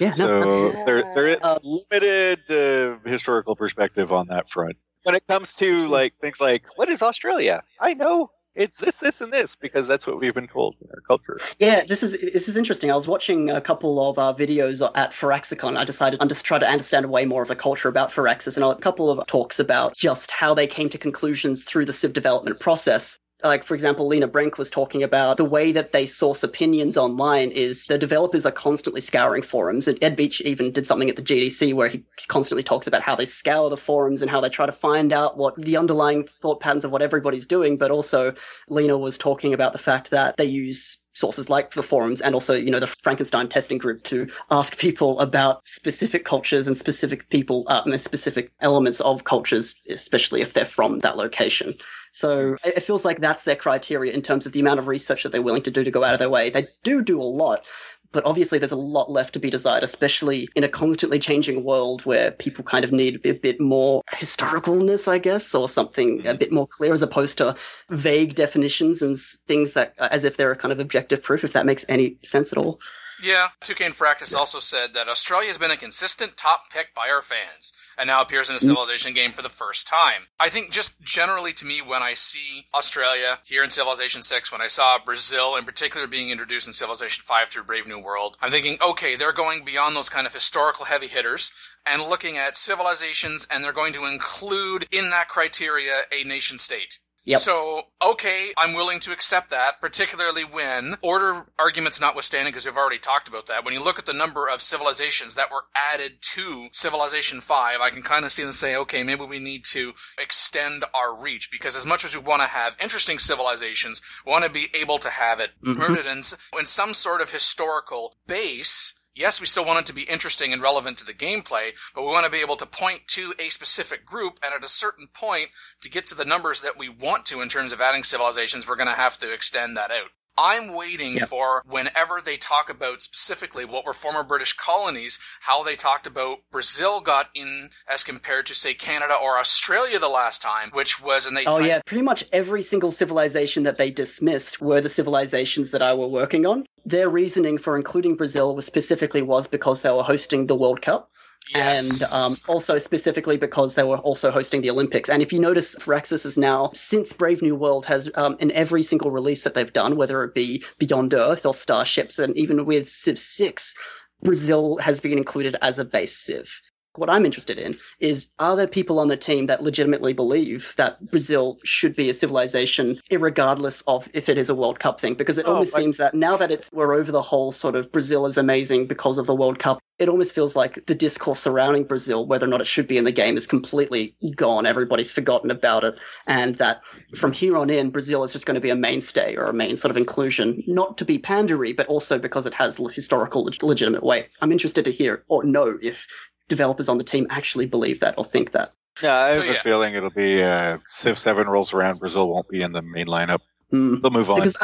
Yeah, 0.00 0.08
no, 0.10 0.14
so 0.14 0.68
that's- 0.68 0.86
there 0.86 1.14
there 1.14 1.26
is 1.26 1.38
a 1.42 1.60
limited 1.62 2.50
uh, 2.50 2.96
historical 3.06 3.54
perspective 3.54 4.12
on 4.12 4.28
that 4.28 4.48
front. 4.48 4.76
When 5.02 5.14
it 5.14 5.26
comes 5.26 5.52
to 5.56 5.88
like 5.88 6.14
things 6.20 6.40
like 6.40 6.64
what 6.76 6.88
is 6.88 7.02
Australia, 7.02 7.64
I 7.78 7.92
know 7.92 8.30
it's 8.54 8.78
this, 8.78 8.96
this, 8.98 9.20
and 9.20 9.30
this 9.32 9.56
because 9.56 9.86
that's 9.86 10.06
what 10.06 10.20
we've 10.20 10.32
been 10.34 10.48
told 10.48 10.76
in 10.80 10.88
our 10.88 11.00
culture. 11.02 11.38
Yeah, 11.58 11.84
this 11.84 12.02
is 12.02 12.12
this 12.32 12.48
is 12.48 12.56
interesting. 12.56 12.90
I 12.90 12.94
was 12.96 13.06
watching 13.08 13.50
a 13.50 13.60
couple 13.60 14.08
of 14.08 14.18
uh, 14.18 14.32
videos 14.38 14.80
at 14.94 15.12
Firaxicon. 15.12 15.76
I 15.76 15.84
decided 15.84 16.20
to 16.20 16.26
just 16.28 16.46
try 16.46 16.58
to 16.58 16.66
understand 16.66 17.10
way 17.10 17.26
more 17.26 17.42
of 17.42 17.48
the 17.48 17.56
culture 17.56 17.88
about 17.88 18.10
Firaxis, 18.10 18.56
and 18.56 18.64
a 18.64 18.74
couple 18.76 19.10
of 19.10 19.26
talks 19.26 19.58
about 19.58 19.94
just 19.94 20.30
how 20.30 20.54
they 20.54 20.66
came 20.66 20.88
to 20.88 20.98
conclusions 20.98 21.64
through 21.64 21.84
the 21.84 21.92
Civ 21.92 22.14
development 22.14 22.58
process. 22.58 23.18
Like, 23.42 23.64
for 23.64 23.74
example, 23.74 24.06
Lena 24.06 24.28
Brenk 24.28 24.58
was 24.58 24.70
talking 24.70 25.02
about 25.02 25.36
the 25.36 25.44
way 25.44 25.72
that 25.72 25.92
they 25.92 26.06
source 26.06 26.42
opinions 26.42 26.96
online 26.96 27.50
is 27.50 27.86
the 27.86 27.98
developers 27.98 28.46
are 28.46 28.52
constantly 28.52 29.00
scouring 29.00 29.42
forums. 29.42 29.88
And 29.88 30.02
Ed 30.02 30.16
Beach 30.16 30.40
even 30.42 30.72
did 30.72 30.86
something 30.86 31.10
at 31.10 31.16
the 31.16 31.22
GDC 31.22 31.74
where 31.74 31.88
he 31.88 32.04
constantly 32.28 32.62
talks 32.62 32.86
about 32.86 33.02
how 33.02 33.16
they 33.16 33.26
scour 33.26 33.70
the 33.70 33.76
forums 33.76 34.22
and 34.22 34.30
how 34.30 34.40
they 34.40 34.48
try 34.48 34.66
to 34.66 34.72
find 34.72 35.12
out 35.12 35.36
what 35.36 35.56
the 35.56 35.76
underlying 35.76 36.28
thought 36.40 36.60
patterns 36.60 36.84
of 36.84 36.92
what 36.92 37.02
everybody's 37.02 37.46
doing. 37.46 37.76
But 37.76 37.90
also, 37.90 38.34
Lena 38.68 38.96
was 38.96 39.18
talking 39.18 39.54
about 39.54 39.72
the 39.72 39.78
fact 39.78 40.10
that 40.10 40.36
they 40.36 40.44
use 40.44 40.98
sources 41.14 41.50
like 41.50 41.72
the 41.72 41.82
forums 41.82 42.20
and 42.20 42.34
also 42.34 42.54
you 42.54 42.70
know 42.70 42.80
the 42.80 42.86
frankenstein 42.86 43.48
testing 43.48 43.78
group 43.78 44.02
to 44.02 44.26
ask 44.50 44.78
people 44.78 45.20
about 45.20 45.66
specific 45.68 46.24
cultures 46.24 46.66
and 46.66 46.76
specific 46.76 47.28
people 47.28 47.64
uh, 47.68 47.82
and 47.84 48.00
specific 48.00 48.50
elements 48.60 49.00
of 49.00 49.24
cultures 49.24 49.74
especially 49.90 50.40
if 50.40 50.54
they're 50.54 50.64
from 50.64 51.00
that 51.00 51.16
location 51.16 51.74
so 52.12 52.56
it 52.64 52.82
feels 52.82 53.04
like 53.04 53.20
that's 53.20 53.42
their 53.44 53.56
criteria 53.56 54.12
in 54.12 54.22
terms 54.22 54.46
of 54.46 54.52
the 54.52 54.60
amount 54.60 54.78
of 54.78 54.86
research 54.86 55.22
that 55.22 55.32
they're 55.32 55.42
willing 55.42 55.62
to 55.62 55.70
do 55.70 55.82
to 55.82 55.90
go 55.90 56.04
out 56.04 56.12
of 56.12 56.18
their 56.18 56.30
way. 56.30 56.50
They 56.50 56.68
do 56.82 57.02
do 57.02 57.20
a 57.20 57.24
lot 57.24 57.64
but 58.12 58.26
obviously 58.26 58.58
there's 58.58 58.72
a 58.72 58.76
lot 58.76 59.10
left 59.10 59.32
to 59.32 59.40
be 59.40 59.50
desired 59.50 59.82
especially 59.82 60.48
in 60.54 60.64
a 60.64 60.68
constantly 60.68 61.18
changing 61.18 61.64
world 61.64 62.04
where 62.04 62.30
people 62.30 62.62
kind 62.62 62.84
of 62.84 62.92
need 62.92 63.24
a 63.26 63.32
bit 63.32 63.60
more 63.60 64.02
historicalness 64.12 65.08
i 65.08 65.18
guess 65.18 65.54
or 65.54 65.68
something 65.68 66.20
a 66.20 66.22
mm-hmm. 66.22 66.38
bit 66.38 66.52
more 66.52 66.66
clear 66.66 66.92
as 66.92 67.02
opposed 67.02 67.38
to 67.38 67.56
vague 67.90 68.34
definitions 68.34 69.02
and 69.02 69.18
things 69.18 69.72
that 69.72 69.94
as 69.98 70.24
if 70.24 70.36
they're 70.36 70.52
a 70.52 70.56
kind 70.56 70.72
of 70.72 70.78
objective 70.78 71.22
proof 71.22 71.42
if 71.42 71.54
that 71.54 71.66
makes 71.66 71.84
any 71.88 72.18
sense 72.22 72.52
at 72.52 72.58
all 72.58 72.78
Yeah, 73.22 73.50
2K 73.64 73.86
and 73.86 73.96
Firaxis 73.96 74.34
also 74.34 74.58
said 74.58 74.94
that 74.94 75.08
Australia 75.08 75.46
has 75.46 75.56
been 75.56 75.70
a 75.70 75.76
consistent 75.76 76.36
top 76.36 76.70
pick 76.72 76.92
by 76.92 77.08
our 77.08 77.22
fans, 77.22 77.72
and 77.96 78.08
now 78.08 78.20
appears 78.20 78.50
in 78.50 78.56
a 78.56 78.58
mm. 78.58 78.62
Civilization 78.62 79.14
game 79.14 79.30
for 79.30 79.42
the 79.42 79.48
first 79.48 79.86
time. 79.86 80.22
I 80.40 80.48
think 80.48 80.72
just 80.72 81.00
generally 81.00 81.52
to 81.52 81.64
me, 81.64 81.80
when 81.80 82.02
I 82.02 82.14
see 82.14 82.66
Australia 82.74 83.38
here 83.44 83.62
in 83.62 83.70
Civilization 83.70 84.24
6, 84.24 84.50
when 84.50 84.60
I 84.60 84.66
saw 84.66 84.98
Brazil 84.98 85.54
in 85.54 85.64
particular 85.64 86.08
being 86.08 86.30
introduced 86.30 86.66
in 86.66 86.72
Civilization 86.72 87.22
5 87.24 87.48
through 87.48 87.62
Brave 87.62 87.86
New 87.86 88.00
World, 88.00 88.36
I'm 88.40 88.50
thinking, 88.50 88.78
okay, 88.84 89.14
they're 89.14 89.32
going 89.32 89.64
beyond 89.64 89.94
those 89.94 90.08
kind 90.08 90.26
of 90.26 90.34
historical 90.34 90.86
heavy 90.86 91.06
hitters 91.06 91.52
and 91.86 92.02
looking 92.02 92.36
at 92.36 92.56
civilizations, 92.56 93.46
and 93.50 93.62
they're 93.62 93.72
going 93.72 93.92
to 93.92 94.04
include 94.04 94.86
in 94.90 95.10
that 95.10 95.28
criteria 95.28 96.02
a 96.12 96.24
nation 96.24 96.58
state. 96.58 96.98
Yep. 97.24 97.40
So, 97.40 97.82
okay, 98.04 98.52
I'm 98.58 98.74
willing 98.74 98.98
to 99.00 99.12
accept 99.12 99.50
that, 99.50 99.80
particularly 99.80 100.42
when, 100.42 100.96
order 101.02 101.46
arguments 101.56 102.00
notwithstanding, 102.00 102.52
because 102.52 102.66
we've 102.66 102.76
already 102.76 102.98
talked 102.98 103.28
about 103.28 103.46
that, 103.46 103.64
when 103.64 103.72
you 103.74 103.80
look 103.82 103.98
at 103.98 104.06
the 104.06 104.12
number 104.12 104.48
of 104.48 104.60
civilizations 104.60 105.36
that 105.36 105.50
were 105.52 105.66
added 105.76 106.14
to 106.34 106.66
Civilization 106.72 107.40
5, 107.40 107.80
I 107.80 107.90
can 107.90 108.02
kind 108.02 108.24
of 108.24 108.32
see 108.32 108.42
them 108.42 108.50
say, 108.50 108.74
okay, 108.74 109.04
maybe 109.04 109.24
we 109.24 109.38
need 109.38 109.64
to 109.66 109.92
extend 110.18 110.84
our 110.92 111.14
reach, 111.14 111.48
because 111.52 111.76
as 111.76 111.86
much 111.86 112.04
as 112.04 112.12
we 112.12 112.20
want 112.20 112.42
to 112.42 112.48
have 112.48 112.76
interesting 112.82 113.18
civilizations, 113.18 114.02
we 114.26 114.32
want 114.32 114.44
to 114.44 114.50
be 114.50 114.68
able 114.74 114.98
to 114.98 115.10
have 115.10 115.38
it 115.38 115.50
Mhm. 115.64 115.78
rooted 115.78 116.06
in, 116.06 116.22
in 116.58 116.66
some 116.66 116.92
sort 116.92 117.20
of 117.20 117.30
historical 117.30 118.16
base. 118.26 118.94
Yes, 119.14 119.40
we 119.40 119.46
still 119.46 119.64
want 119.64 119.80
it 119.80 119.86
to 119.86 119.94
be 119.94 120.02
interesting 120.02 120.52
and 120.52 120.62
relevant 120.62 120.96
to 120.98 121.04
the 121.04 121.12
gameplay, 121.12 121.72
but 121.94 122.02
we 122.02 122.08
want 122.08 122.24
to 122.24 122.30
be 122.30 122.40
able 122.40 122.56
to 122.56 122.64
point 122.64 123.08
to 123.08 123.34
a 123.38 123.50
specific 123.50 124.06
group, 124.06 124.38
and 124.42 124.54
at 124.54 124.64
a 124.64 124.68
certain 124.68 125.06
point, 125.12 125.50
to 125.82 125.90
get 125.90 126.06
to 126.06 126.14
the 126.14 126.24
numbers 126.24 126.62
that 126.62 126.78
we 126.78 126.88
want 126.88 127.26
to 127.26 127.42
in 127.42 127.50
terms 127.50 127.72
of 127.72 127.80
adding 127.80 128.04
civilizations, 128.04 128.66
we're 128.66 128.76
going 128.76 128.88
to 128.88 128.94
have 128.94 129.18
to 129.18 129.30
extend 129.30 129.76
that 129.76 129.90
out. 129.90 130.10
I'm 130.36 130.74
waiting 130.74 131.18
for 131.20 131.62
whenever 131.66 132.20
they 132.24 132.36
talk 132.36 132.70
about 132.70 133.02
specifically 133.02 133.64
what 133.64 133.84
were 133.84 133.92
former 133.92 134.22
British 134.22 134.54
colonies, 134.54 135.18
how 135.40 135.62
they 135.62 135.74
talked 135.74 136.06
about 136.06 136.38
Brazil 136.50 137.00
got 137.00 137.28
in 137.34 137.70
as 137.88 138.02
compared 138.02 138.46
to, 138.46 138.54
say, 138.54 138.74
Canada 138.74 139.14
or 139.14 139.38
Australia 139.38 139.98
the 139.98 140.08
last 140.08 140.40
time, 140.40 140.70
which 140.72 141.02
was, 141.02 141.26
and 141.26 141.36
they 141.36 141.44
Oh 141.44 141.58
tied- 141.58 141.66
yeah, 141.66 141.80
pretty 141.84 142.02
much 142.02 142.24
every 142.32 142.62
single 142.62 142.90
civilization 142.90 143.64
that 143.64 143.78
they 143.78 143.90
dismissed 143.90 144.60
were 144.60 144.80
the 144.80 144.88
civilizations 144.88 145.70
that 145.70 145.82
I 145.82 145.94
were 145.94 146.08
working 146.08 146.46
on. 146.46 146.66
Their 146.84 147.08
reasoning 147.08 147.58
for 147.58 147.76
including 147.76 148.16
Brazil 148.16 148.54
was 148.56 148.66
specifically 148.66 149.22
was 149.22 149.46
because 149.46 149.82
they 149.82 149.92
were 149.92 150.02
hosting 150.02 150.46
the 150.46 150.56
World 150.56 150.82
Cup. 150.82 151.10
Yes. 151.54 152.02
And 152.02 152.12
um, 152.12 152.36
also 152.48 152.78
specifically 152.78 153.36
because 153.36 153.74
they 153.74 153.82
were 153.82 153.98
also 153.98 154.30
hosting 154.30 154.62
the 154.62 154.70
Olympics. 154.70 155.08
And 155.08 155.22
if 155.22 155.32
you 155.32 155.38
notice, 155.38 155.74
Firaxis 155.76 156.24
is 156.24 156.38
now, 156.38 156.70
since 156.74 157.12
Brave 157.12 157.42
New 157.42 157.54
World 157.54 157.86
has, 157.86 158.10
um, 158.14 158.36
in 158.40 158.50
every 158.52 158.82
single 158.82 159.10
release 159.10 159.42
that 159.42 159.54
they've 159.54 159.72
done, 159.72 159.96
whether 159.96 160.22
it 160.24 160.34
be 160.34 160.64
Beyond 160.78 161.14
Earth 161.14 161.44
or 161.44 161.54
Starships, 161.54 162.18
and 162.18 162.36
even 162.36 162.64
with 162.64 162.88
Civ 162.88 163.18
6, 163.18 163.74
Brazil 164.22 164.76
has 164.78 165.00
been 165.00 165.18
included 165.18 165.56
as 165.62 165.78
a 165.78 165.84
base 165.84 166.16
Civ. 166.16 166.60
What 166.96 167.08
I'm 167.08 167.24
interested 167.24 167.58
in 167.58 167.78
is 168.00 168.28
are 168.38 168.54
there 168.54 168.66
people 168.66 168.98
on 168.98 169.08
the 169.08 169.16
team 169.16 169.46
that 169.46 169.62
legitimately 169.62 170.12
believe 170.12 170.74
that 170.76 171.02
Brazil 171.10 171.58
should 171.64 171.96
be 171.96 172.10
a 172.10 172.14
civilization, 172.14 173.00
regardless 173.10 173.82
of 173.86 174.10
if 174.12 174.28
it 174.28 174.36
is 174.36 174.50
a 174.50 174.54
World 174.54 174.78
Cup 174.78 175.00
thing? 175.00 175.14
Because 175.14 175.38
it 175.38 175.46
Oh, 175.46 175.54
almost 175.54 175.72
like- 175.72 175.80
seems 175.82 175.96
that 175.96 176.12
now 176.14 176.36
that 176.36 176.50
it's 176.50 176.70
we're 176.70 176.92
over 176.92 177.10
the 177.10 177.22
whole 177.22 177.50
sort 177.50 177.76
of 177.76 177.90
Brazil 177.92 178.26
is 178.26 178.36
amazing 178.36 178.86
because 178.88 179.16
of 179.16 179.26
the 179.26 179.34
World 179.34 179.58
Cup, 179.58 179.78
it 179.98 180.08
almost 180.10 180.34
feels 180.34 180.54
like 180.54 180.84
the 180.84 180.94
discourse 180.94 181.40
surrounding 181.40 181.84
Brazil, 181.84 182.26
whether 182.26 182.44
or 182.44 182.48
not 182.48 182.60
it 182.60 182.66
should 182.66 182.86
be 182.88 182.98
in 182.98 183.04
the 183.04 183.12
game, 183.12 183.38
is 183.38 183.46
completely 183.46 184.14
gone. 184.36 184.66
Everybody's 184.66 185.10
forgotten 185.10 185.50
about 185.50 185.84
it, 185.84 185.94
and 186.26 186.56
that 186.56 186.82
from 187.14 187.32
here 187.32 187.56
on 187.56 187.70
in, 187.70 187.88
Brazil 187.88 188.22
is 188.24 188.32
just 188.32 188.44
going 188.44 188.56
to 188.56 188.60
be 188.60 188.70
a 188.70 188.76
mainstay 188.76 189.34
or 189.36 189.44
a 189.44 189.52
main 189.54 189.78
sort 189.78 189.90
of 189.90 189.96
inclusion, 189.96 190.62
not 190.66 190.98
to 190.98 191.06
be 191.06 191.18
pandery, 191.18 191.74
but 191.74 191.86
also 191.86 192.18
because 192.18 192.44
it 192.44 192.52
has 192.54 192.76
historical 192.92 193.48
legitimate 193.62 194.02
weight. 194.02 194.28
I'm 194.42 194.52
interested 194.52 194.84
to 194.84 194.92
hear 194.92 195.24
or 195.28 195.42
know 195.44 195.78
if 195.80 196.06
developers 196.48 196.88
on 196.88 196.98
the 196.98 197.04
team 197.04 197.26
actually 197.30 197.66
believe 197.66 198.00
that 198.00 198.14
or 198.18 198.24
think 198.24 198.52
that. 198.52 198.72
Yeah, 199.02 199.14
I 199.14 199.26
have 199.28 199.36
So, 199.36 199.42
a 199.42 199.52
yeah. 199.54 199.62
feeling 199.62 199.94
it'll 199.94 200.10
be 200.10 200.42
uh, 200.42 200.78
Civ 200.86 201.18
7 201.18 201.46
rolls 201.46 201.72
around. 201.72 201.98
Brazil 202.00 202.28
won't 202.28 202.48
be 202.48 202.62
in 202.62 202.72
the 202.72 202.82
main 202.82 203.06
lineup. 203.06 203.38
Hmm. 203.70 204.00
They'll 204.00 204.10
move 204.10 204.30
on. 204.30 204.40
Because 204.40 204.56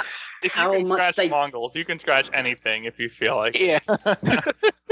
If 0.42 0.54
you 0.54 0.70
can 0.70 0.86
scratch 0.86 1.16
Mongols, 1.30 1.74
you 1.74 1.84
can 1.84 1.98
scratch 1.98 2.28
anything 2.34 2.84
if 2.84 2.98
you 2.98 3.08
feel 3.08 3.36
like. 3.36 3.58
Yeah. 3.58 3.78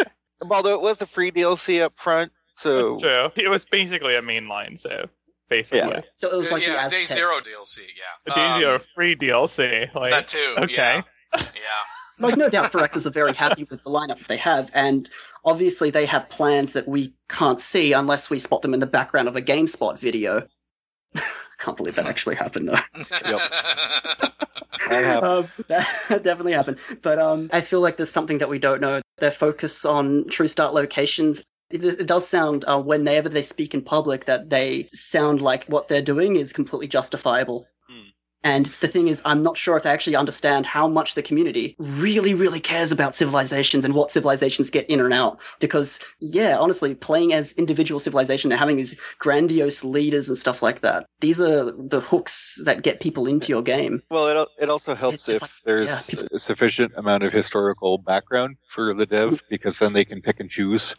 Although 0.51 0.75
it 0.75 0.81
was 0.81 1.01
a 1.03 1.07
free 1.07 1.31
DLC 1.31 1.83
up 1.83 1.93
front, 1.97 2.33
so 2.57 2.91
That's 2.91 3.03
true. 3.03 3.45
It 3.45 3.51
was 3.51 3.65
basically 3.67 4.17
a 4.17 4.23
mainline 4.23 4.79
so. 4.79 5.09
basically. 5.49 5.91
Yeah. 5.91 6.01
So 6.17 6.33
it 6.33 6.37
was 6.37 6.51
like 6.51 6.63
yeah, 6.67 6.85
the 6.89 6.91
Day 6.97 7.03
Zero 7.05 7.33
DLC, 7.41 7.79
yeah. 7.81 8.33
A 8.33 8.35
Day 8.35 8.59
Zero 8.61 8.75
Um, 8.75 8.81
free 8.95 9.17
DLC. 9.17 9.93
Like, 9.95 10.13
that 10.13 10.29
too, 10.29 10.55
Okay. 10.59 11.03
yeah. 11.35 11.43
Like 12.19 12.37
no 12.37 12.49
doubt 12.49 12.73
Firaxis 12.73 13.07
are 13.07 13.11
very 13.11 13.35
happy 13.35 13.65
with 13.65 13.83
the 13.85 13.91
lineup 13.91 14.19
that 14.19 14.29
they 14.29 14.39
have, 14.39 14.71
and 14.75 15.09
obviously 15.45 15.91
they 15.91 16.07
have 16.07 16.29
plans 16.29 16.73
that 16.73 16.89
we 16.89 17.15
can't 17.29 17.61
see 17.61 17.93
unless 17.93 18.31
we 18.31 18.39
spot 18.39 18.63
them 18.63 18.75
in 18.75 18.81
the 18.81 18.87
background 18.87 19.29
of 19.29 19.37
a 19.37 19.43
GameSpot 19.43 19.99
video. 19.99 20.47
I 21.15 21.23
can't 21.59 21.77
believe 21.77 21.97
that 21.97 22.07
actually 22.07 22.37
happened 22.37 22.69
though. 22.69 22.79
Um, 24.89 25.49
that 25.69 26.23
definitely 26.23 26.53
happened. 26.53 26.79
But 27.03 27.19
um, 27.19 27.51
I 27.53 27.61
feel 27.61 27.81
like 27.81 27.97
there's 27.97 28.11
something 28.11 28.39
that 28.39 28.49
we 28.49 28.59
don't 28.59 28.81
know. 28.81 29.01
Their 29.19 29.31
focus 29.31 29.85
on 29.85 30.29
True 30.29 30.49
Start 30.49 30.75
locations. 30.75 31.43
It, 31.71 31.83
it 31.83 32.07
does 32.07 32.29
sound, 32.29 32.65
uh, 32.67 32.81
whenever 32.81 33.29
they 33.29 33.43
speak 33.43 33.75
in 33.75 33.83
public, 33.83 34.27
that 34.27 34.49
they 34.49 34.89
sound 34.93 35.41
like 35.43 35.65
what 35.65 35.89
they're 35.89 36.03
doing 36.03 36.37
is 36.37 36.53
completely 36.53 36.87
justifiable. 36.87 37.67
And 38.47 38.67
the 38.81 38.87
thing 38.87 39.09
is, 39.09 39.21
I'm 39.25 39.43
not 39.43 39.57
sure 39.57 39.77
if 39.77 39.83
they 39.83 39.91
actually 39.91 40.15
understand 40.15 40.67
how 40.67 40.87
much 40.87 41.17
the 41.17 41.23
community 41.23 41.75
really, 41.81 42.33
really 42.33 42.61
cares 42.61 42.93
about 42.93 43.17
civilizations 43.17 43.85
and 43.85 43.93
what 43.93 44.13
civilizations 44.13 44.71
get 44.71 44.89
in 44.89 45.01
and 45.01 45.13
out. 45.13 45.41
Because, 45.59 45.99
yeah, 46.21 46.57
honestly, 46.57 46.95
playing 46.95 47.33
as 47.33 47.55
individual 47.55 47.99
civilization 47.99 48.53
and 48.53 48.59
having 48.61 48.77
these 48.77 48.97
grandiose 49.19 49.83
leaders 49.83 50.29
and 50.29 50.39
stuff 50.39 50.63
like 50.63 50.83
that, 50.83 51.07
these 51.19 51.41
are 51.41 51.73
the 51.73 52.01
hooks 52.01 52.61
that 52.65 52.83
get 52.83 53.01
people 53.01 53.27
into 53.27 53.49
your 53.49 53.63
game. 53.63 54.01
Well, 54.11 54.29
it 54.29 54.49
it 54.61 54.71
also 54.71 54.95
helps 54.95 55.29
if 55.29 55.43
there's 55.65 55.89
a 56.33 56.39
sufficient 56.39 56.93
amount 56.97 57.25
of 57.25 57.33
historical 57.33 57.99
background 57.99 58.59
for 58.69 58.95
the 58.95 59.07
dev, 59.07 59.43
because 59.51 59.81
then 59.81 59.93
they 59.93 60.05
can 60.05 60.23
pick 60.23 60.39
and 60.39 60.49
choose 60.49 60.95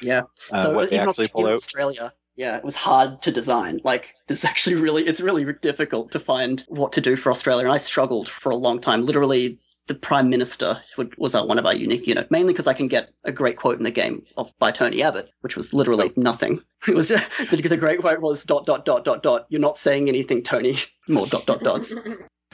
Yeah. 0.00 0.22
uh, 0.50 0.62
so 0.62 0.72
what 0.72 0.88
they 0.88 0.96
even 0.96 1.10
actually 1.10 1.28
pull 1.28 1.46
in 1.46 1.52
out. 1.52 1.56
Australia, 1.56 2.12
yeah, 2.36 2.56
it 2.56 2.64
was 2.64 2.76
hard 2.76 3.22
to 3.22 3.32
design. 3.32 3.80
Like 3.82 4.14
this 4.28 4.44
actually 4.44 4.76
really, 4.76 5.06
it's 5.06 5.20
really 5.20 5.52
difficult 5.60 6.12
to 6.12 6.20
find 6.20 6.64
what 6.68 6.92
to 6.92 7.00
do 7.00 7.16
for 7.16 7.30
Australia, 7.30 7.64
and 7.64 7.72
I 7.72 7.78
struggled 7.78 8.28
for 8.28 8.50
a 8.50 8.56
long 8.56 8.80
time. 8.80 9.04
Literally, 9.04 9.58
the 9.86 9.94
prime 9.94 10.28
minister 10.28 10.78
would, 10.96 11.16
was 11.16 11.34
one 11.34 11.58
of 11.58 11.66
our 11.66 11.74
unique 11.74 12.06
unit, 12.06 12.30
mainly 12.30 12.52
because 12.52 12.66
I 12.66 12.74
can 12.74 12.88
get 12.88 13.10
a 13.24 13.32
great 13.32 13.56
quote 13.56 13.78
in 13.78 13.84
the 13.84 13.90
game 13.90 14.24
of 14.36 14.52
by 14.58 14.70
Tony 14.70 15.02
Abbott, 15.02 15.30
which 15.40 15.56
was 15.56 15.72
literally 15.72 16.12
nothing. 16.16 16.60
It 16.86 16.94
was 16.94 17.08
the, 17.50 17.56
the 17.56 17.76
great 17.76 18.00
quote 18.00 18.20
was 18.20 18.44
dot 18.44 18.66
dot 18.66 18.84
dot 18.84 19.04
dot 19.04 19.22
dot. 19.22 19.46
You're 19.48 19.60
not 19.60 19.78
saying 19.78 20.08
anything, 20.08 20.42
Tony. 20.42 20.76
More 21.08 21.26
dot 21.26 21.46
dot 21.46 21.60
dots. 21.60 21.96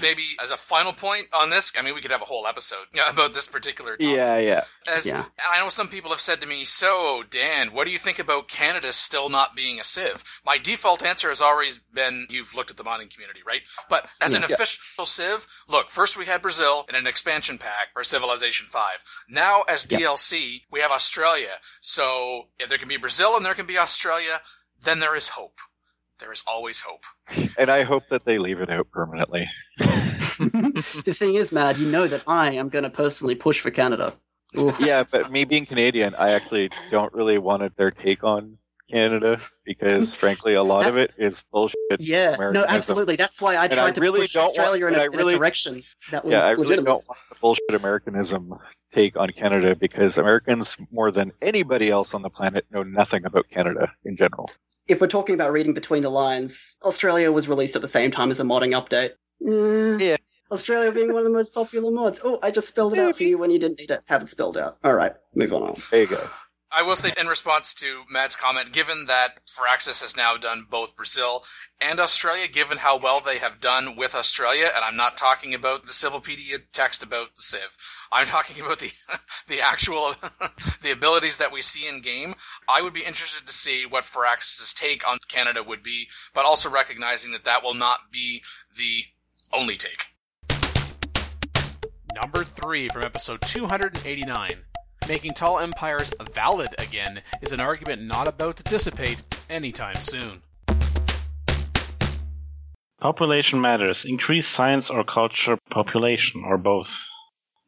Maybe 0.03 0.25
as 0.43 0.51
a 0.51 0.57
final 0.57 0.93
point 0.93 1.29
on 1.33 1.51
this, 1.51 1.73
I 1.79 1.83
mean, 1.83 1.95
we 1.95 2.01
could 2.01 2.11
have 2.11 2.21
a 2.21 2.27
whole 2.27 2.47
episode 2.47 2.87
about 3.09 3.33
this 3.33 3.47
particular 3.47 3.97
topic. 3.97 4.15
Yeah, 4.15 4.37
yeah. 4.39 4.65
As 4.87 5.07
Yeah. 5.07 5.27
I 5.49 5.61
know 5.61 5.69
some 5.69 5.89
people 5.89 6.11
have 6.11 6.21
said 6.21 6.41
to 6.41 6.47
me, 6.47 6.65
"So, 6.65 7.23
Dan, 7.23 7.73
what 7.73 7.85
do 7.87 7.91
you 7.93 7.99
think 7.99 8.19
about 8.19 8.49
Canada 8.49 8.93
still 8.93 9.29
not 9.29 9.55
being 9.55 9.79
a 9.79 9.85
Civ?" 9.85 10.25
My 10.45 10.59
default 10.59 11.03
answer 11.05 11.29
has 11.29 11.41
always 11.41 11.79
been, 11.79 12.27
"You've 12.29 12.55
looked 12.55 12.71
at 12.71 12.77
the 12.77 12.85
modding 12.85 13.11
community, 13.13 13.43
right?" 13.47 13.63
But 13.89 14.09
as 14.21 14.35
an 14.35 14.43
Yeah. 14.43 14.53
official 14.55 15.07
Civ, 15.07 15.47
look, 15.69 15.91
first 15.91 16.17
we 16.17 16.27
had 16.27 16.43
Brazil 16.43 16.85
in 16.89 16.97
an 16.97 17.07
expansion 17.07 17.59
pack 17.59 17.93
for 17.93 18.03
Civilization 18.03 18.67
Five. 18.67 19.05
Now, 19.29 19.63
as 19.63 19.87
Yeah. 19.89 19.99
DLC, 19.99 20.67
we 20.69 20.81
have 20.81 20.91
Australia. 20.91 21.61
So, 21.81 22.49
if 22.59 22.69
there 22.69 22.79
can 22.79 22.89
be 22.89 22.97
Brazil 22.97 23.37
and 23.37 23.47
there 23.47 23.55
can 23.55 23.67
be 23.67 23.79
Australia, 23.79 24.43
then 24.81 24.99
there 24.99 25.15
is 25.15 25.29
hope. 25.29 25.61
There 26.23 26.31
is 26.31 26.45
always 26.47 26.81
hope. 26.81 27.03
And 27.59 27.69
I 27.69 27.83
hope 27.83 28.05
that 28.11 28.25
they 28.25 28.39
leave 28.39 28.61
it 28.61 28.71
out 28.71 28.89
permanently. 28.93 29.51
the 29.79 31.15
thing 31.17 31.35
is, 31.35 31.51
Mad, 31.51 31.79
you 31.79 31.89
know 31.89 32.07
that 32.07 32.23
I 32.29 32.53
am 32.53 32.69
going 32.69 32.85
to 32.85 32.91
personally 32.91 33.35
push 33.35 33.61
for 33.61 33.73
Canada. 33.73 34.15
yeah, 34.79 35.03
but 35.11 35.33
me 35.33 35.45
being 35.45 35.67
Canadian, 35.67 36.15
I 36.15 36.31
actually 36.31 36.71
don't 36.89 37.13
really 37.13 37.39
want 37.39 37.77
their 37.77 37.91
take 37.91 38.23
on 38.23 38.57
Canada 38.89 39.41
because, 39.65 40.15
frankly, 40.15 40.55
a 40.55 40.63
lot 40.63 40.87
of 40.87 40.97
it 40.97 41.13
is 41.19 41.43
bullshit. 41.51 41.77
Yeah, 41.99 42.37
no, 42.39 42.65
absolutely. 42.69 43.17
That's 43.17 43.41
why 43.41 43.57
I 43.57 43.65
And 43.65 43.75
tried 43.75 43.85
I 43.85 43.91
to 43.91 44.01
really 44.01 44.21
push 44.21 44.35
don't 44.35 44.47
Australia 44.47 44.85
want, 44.85 44.95
in, 44.95 45.01
a, 45.01 45.03
I 45.03 45.07
really, 45.07 45.33
in 45.33 45.37
a 45.37 45.41
direction 45.41 45.83
that 46.13 46.25
was 46.25 46.33
yeah, 46.33 46.45
I 46.45 46.51
really 46.51 46.65
legitimate. 46.65 46.87
don't 46.87 47.09
want 47.09 47.19
the 47.31 47.37
bullshit 47.41 47.75
Americanism 47.75 48.55
take 48.93 49.17
on 49.17 49.31
Canada 49.31 49.75
because 49.75 50.19
Americans, 50.19 50.77
more 50.93 51.11
than 51.11 51.33
anybody 51.43 51.91
else 51.91 52.15
on 52.15 52.23
the 52.23 52.31
planet, 52.31 52.65
know 52.71 52.85
nothing 52.85 53.25
about 53.25 53.49
Canada 53.51 53.91
in 54.05 54.17
general. 54.17 54.49
If 54.89 55.01
we're 55.01 55.07
talking 55.07 55.35
about 55.35 55.53
reading 55.53 55.75
between 55.75 56.03
the 56.03 56.11
lines, 56.11 56.77
Australia 56.83 57.31
was 57.31 57.49
released 57.49 57.77
at 57.77 57.83
the 57.83 57.89
same 57.89 58.11
time 58.11 58.31
as 58.31 58.41
a 58.41 58.45
modding 58.45 58.73
update. 58.73 59.13
Mm. 59.43 60.01
yeah. 60.01 60.17
Australia 60.51 60.93
being 60.93 61.09
one 61.09 61.19
of 61.19 61.25
the 61.25 61.31
most 61.31 61.55
popular 61.55 61.91
mods. 61.91 62.21
Oh, 62.23 62.39
I 62.43 62.51
just 62.51 62.69
spelled 62.69 62.93
it 62.93 62.99
out 62.99 63.17
for 63.17 63.23
you 63.23 63.39
when 63.39 63.51
you 63.51 63.59
didn't 63.59 63.79
need 63.79 63.89
to 63.89 64.03
have 64.07 64.23
it 64.23 64.29
spelled 64.29 64.59
out. 64.59 64.77
All 64.85 64.93
right, 64.93 65.15
move 65.35 65.53
on. 65.55 65.81
There 65.91 66.03
you 66.03 66.09
go. 66.09 66.21
I 66.75 66.83
will 66.83 66.97
say 66.97 67.13
in 67.21 67.27
response 67.27 67.75
to 67.75 68.05
Matt's 68.11 68.35
comment, 68.35 68.73
given 68.73 69.05
that 69.05 69.41
Firaxis 69.47 70.01
has 70.01 70.17
now 70.17 70.39
done 70.39 70.67
both 70.71 70.97
Brazil 70.97 71.45
and 71.83 72.01
Australia, 72.01 72.49
given 72.49 72.79
how 72.79 72.97
well 72.97 73.21
they 73.21 73.39
have 73.39 73.61
done 73.61 73.95
with 73.95 74.15
Australia, 74.15 74.71
and 74.75 74.83
I'm 74.83 74.97
not 74.97 75.19
talking 75.19 75.53
about 75.53 75.85
the 75.85 75.93
Civilopedia 75.93 76.57
uh, 76.57 76.61
text 76.73 77.03
about 77.03 77.37
the 77.37 77.43
Civ, 77.43 77.77
I'm 78.11 78.25
talking 78.25 78.65
about 78.65 78.79
the 78.79 78.93
the 79.49 79.61
actual 79.61 80.15
the 80.83 80.91
abilities 80.91 81.37
that 81.37 81.53
we 81.53 81.61
see 81.61 81.87
in 81.87 82.01
game. 82.01 82.37
I 82.67 82.81
would 82.81 82.95
be 82.95 83.05
interested 83.05 83.47
to 83.47 83.53
see 83.53 83.85
what 83.85 84.05
Firaxis' 84.05 84.75
take 84.75 85.07
on 85.07 85.19
Canada 85.29 85.63
would 85.63 85.83
be, 85.83 86.09
but 86.33 86.47
also 86.47 86.71
recognizing 86.71 87.33
that 87.33 87.45
that 87.45 87.63
will 87.63 87.75
not 87.75 88.11
be 88.11 88.43
the 88.75 89.05
only 89.53 89.77
take. 89.77 90.07
Number 92.15 92.45
three 92.45 92.89
from 92.89 93.05
episode 93.05 93.43
289. 93.43 94.65
Making 95.09 95.35
tall 95.35 95.59
empires 95.59 96.13
valid 96.33 96.77
again 96.79 97.23
is 97.41 97.51
an 97.53 97.61
argument 97.61 98.03
not 98.03 98.29
about 98.29 98.55
to 98.57 98.63
dissipate 98.63 99.21
anytime 99.51 99.97
soon. 99.97 100.43
Population 103.01 103.61
matters. 103.61 104.05
Increase 104.05 104.47
science 104.47 104.91
or 104.91 105.03
culture, 105.03 105.59
population, 105.71 106.45
or 106.47 106.57
both. 106.57 107.09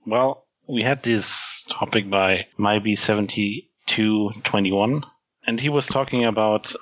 Well, 0.06 0.47
we 0.69 0.82
had 0.82 1.02
this 1.02 1.65
topic 1.69 2.09
by 2.09 2.47
MyB7221, 2.56 5.02
and 5.44 5.61
he 5.61 5.70
was 5.70 5.89
talking 5.89 6.24
about 6.24 6.73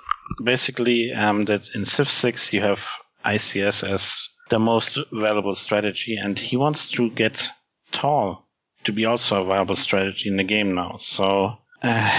basically 0.45 1.15
um, 1.15 1.47
that 1.47 1.75
in 1.75 1.87
Civ 1.87 2.09
6 2.09 2.53
you 2.53 2.61
have 2.61 2.87
ICS 3.25 3.89
as 3.89 4.29
the 4.51 4.59
most 4.59 4.99
valuable 5.11 5.55
strategy, 5.55 6.17
and 6.17 6.39
he 6.39 6.59
wants 6.59 6.91
to 6.91 7.09
get 7.09 7.49
tall 7.91 8.47
to 8.85 8.93
be 8.93 9.07
also 9.07 9.43
a 9.43 9.45
viable 9.45 9.77
strategy 9.77 10.29
in 10.29 10.37
the 10.37 10.45
game 10.45 10.75
now. 10.75 10.97
So, 10.99 11.59
uh, 11.83 12.11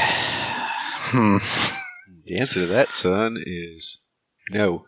hmm. 1.11 1.38
The 2.26 2.40
answer 2.40 2.61
to 2.61 2.65
that, 2.68 2.94
son, 2.94 3.38
is 3.45 3.98
no. 4.49 4.85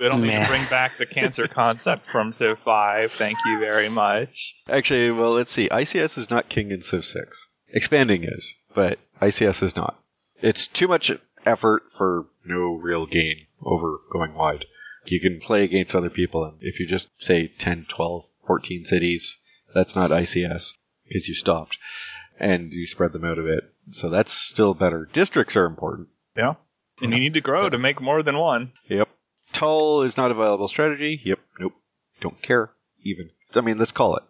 They 0.00 0.08
don't 0.08 0.22
need 0.22 0.28
Meh. 0.28 0.42
to 0.42 0.48
bring 0.48 0.64
back 0.66 0.96
the 0.96 1.06
cancer 1.06 1.46
concept 1.48 2.06
from 2.06 2.32
Civ 2.32 2.58
5. 2.58 3.12
Thank 3.12 3.38
you 3.46 3.60
very 3.60 3.88
much. 3.88 4.56
Actually, 4.68 5.12
well, 5.12 5.32
let's 5.32 5.52
see. 5.52 5.68
ICS 5.68 6.18
is 6.18 6.30
not 6.30 6.48
king 6.48 6.72
in 6.72 6.82
Civ 6.82 7.04
6. 7.04 7.46
Expanding 7.68 8.24
is, 8.24 8.56
but 8.74 8.98
ICS 9.22 9.62
is 9.62 9.76
not. 9.76 10.02
It's 10.42 10.66
too 10.66 10.88
much 10.88 11.12
effort 11.46 11.84
for 11.96 12.26
no 12.44 12.74
real 12.74 13.06
gain 13.06 13.46
over 13.62 13.98
going 14.12 14.34
wide. 14.34 14.64
You 15.06 15.20
can 15.20 15.38
play 15.38 15.62
against 15.62 15.94
other 15.94 16.10
people, 16.10 16.44
and 16.44 16.58
if 16.60 16.80
you 16.80 16.88
just 16.88 17.08
say 17.18 17.46
10, 17.46 17.86
12, 17.88 18.24
14 18.46 18.84
cities, 18.84 19.36
that's 19.72 19.94
not 19.94 20.10
ICS 20.10 20.72
because 21.06 21.28
you 21.28 21.34
stopped 21.34 21.78
and 22.38 22.72
you 22.72 22.86
spread 22.86 23.12
them 23.12 23.24
out 23.24 23.38
a 23.38 23.42
bit. 23.42 23.72
So 23.90 24.08
that's 24.10 24.32
still 24.32 24.74
better. 24.74 25.08
Districts 25.12 25.56
are 25.56 25.66
important. 25.66 26.08
Yeah. 26.36 26.54
And 27.02 27.12
you 27.12 27.20
need 27.20 27.34
to 27.34 27.40
grow 27.40 27.68
to 27.68 27.78
make 27.78 28.00
more 28.00 28.22
than 28.22 28.38
one. 28.38 28.72
Yep. 28.88 29.08
Tall 29.52 30.02
is 30.02 30.16
not 30.16 30.30
a 30.30 30.34
viable 30.34 30.68
strategy. 30.68 31.20
Yep. 31.24 31.38
Nope. 31.60 31.74
Don't 32.20 32.40
care. 32.40 32.70
Even. 33.02 33.30
I 33.54 33.60
mean, 33.60 33.78
let's 33.78 33.92
call 33.92 34.16
it. 34.16 34.22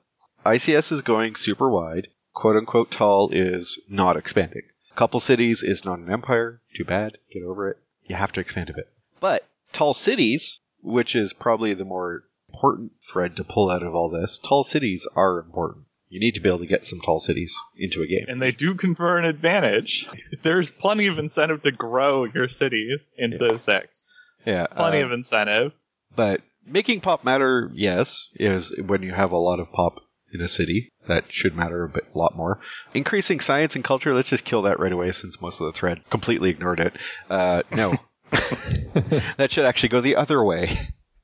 ICS 0.44 0.92
is 0.92 1.02
going 1.02 1.36
super 1.36 1.70
wide. 1.70 2.08
Quote 2.34 2.56
unquote 2.56 2.90
tall 2.90 3.30
is 3.32 3.78
not 3.88 4.16
expanding. 4.16 4.62
Couple 4.94 5.20
cities 5.20 5.62
is 5.62 5.84
not 5.84 5.98
an 5.98 6.10
empire. 6.10 6.60
Too 6.74 6.84
bad. 6.84 7.18
Get 7.32 7.42
over 7.42 7.70
it. 7.70 7.78
You 8.06 8.16
have 8.16 8.32
to 8.32 8.40
expand 8.40 8.70
a 8.70 8.74
bit. 8.74 8.88
But 9.20 9.44
tall 9.72 9.94
cities, 9.94 10.60
which 10.82 11.16
is 11.16 11.32
probably 11.32 11.74
the 11.74 11.84
more 11.84 12.24
important 12.48 12.92
thread 13.02 13.36
to 13.36 13.44
pull 13.44 13.70
out 13.70 13.82
of 13.82 13.94
all 13.94 14.08
this, 14.08 14.38
tall 14.38 14.62
cities 14.62 15.06
are 15.16 15.38
important. 15.38 15.83
You 16.14 16.20
need 16.20 16.34
to 16.34 16.40
be 16.40 16.48
able 16.48 16.60
to 16.60 16.66
get 16.66 16.86
some 16.86 17.00
tall 17.00 17.18
cities 17.18 17.56
into 17.76 18.00
a 18.02 18.06
game. 18.06 18.26
And 18.28 18.40
they 18.40 18.52
do 18.52 18.76
confer 18.76 19.18
an 19.18 19.24
advantage. 19.24 20.06
There's 20.42 20.70
plenty 20.70 21.08
of 21.08 21.18
incentive 21.18 21.62
to 21.62 21.72
grow 21.72 22.24
your 22.24 22.46
cities 22.46 23.10
in 23.18 23.32
Civ 23.32 23.60
6. 23.60 24.06
Yeah. 24.46 24.68
Plenty 24.68 25.02
uh, 25.02 25.06
of 25.06 25.10
incentive. 25.10 25.74
But 26.14 26.42
making 26.64 27.00
pop 27.00 27.24
matter, 27.24 27.68
yes, 27.74 28.28
is 28.36 28.72
when 28.78 29.02
you 29.02 29.12
have 29.12 29.32
a 29.32 29.36
lot 29.36 29.58
of 29.58 29.72
pop 29.72 29.96
in 30.32 30.40
a 30.40 30.46
city. 30.46 30.92
That 31.08 31.32
should 31.32 31.56
matter 31.56 31.82
a 31.82 31.88
bit, 31.88 32.06
a 32.14 32.16
lot 32.16 32.36
more. 32.36 32.60
Increasing 32.94 33.40
science 33.40 33.74
and 33.74 33.82
culture, 33.82 34.14
let's 34.14 34.30
just 34.30 34.44
kill 34.44 34.62
that 34.62 34.78
right 34.78 34.92
away 34.92 35.10
since 35.10 35.40
most 35.40 35.60
of 35.60 35.66
the 35.66 35.72
thread 35.72 36.08
completely 36.10 36.50
ignored 36.50 36.78
it. 36.78 36.92
Uh, 37.28 37.64
no. 37.72 37.92
that 38.30 39.48
should 39.50 39.64
actually 39.64 39.88
go 39.88 40.00
the 40.00 40.14
other 40.14 40.40
way. 40.44 40.78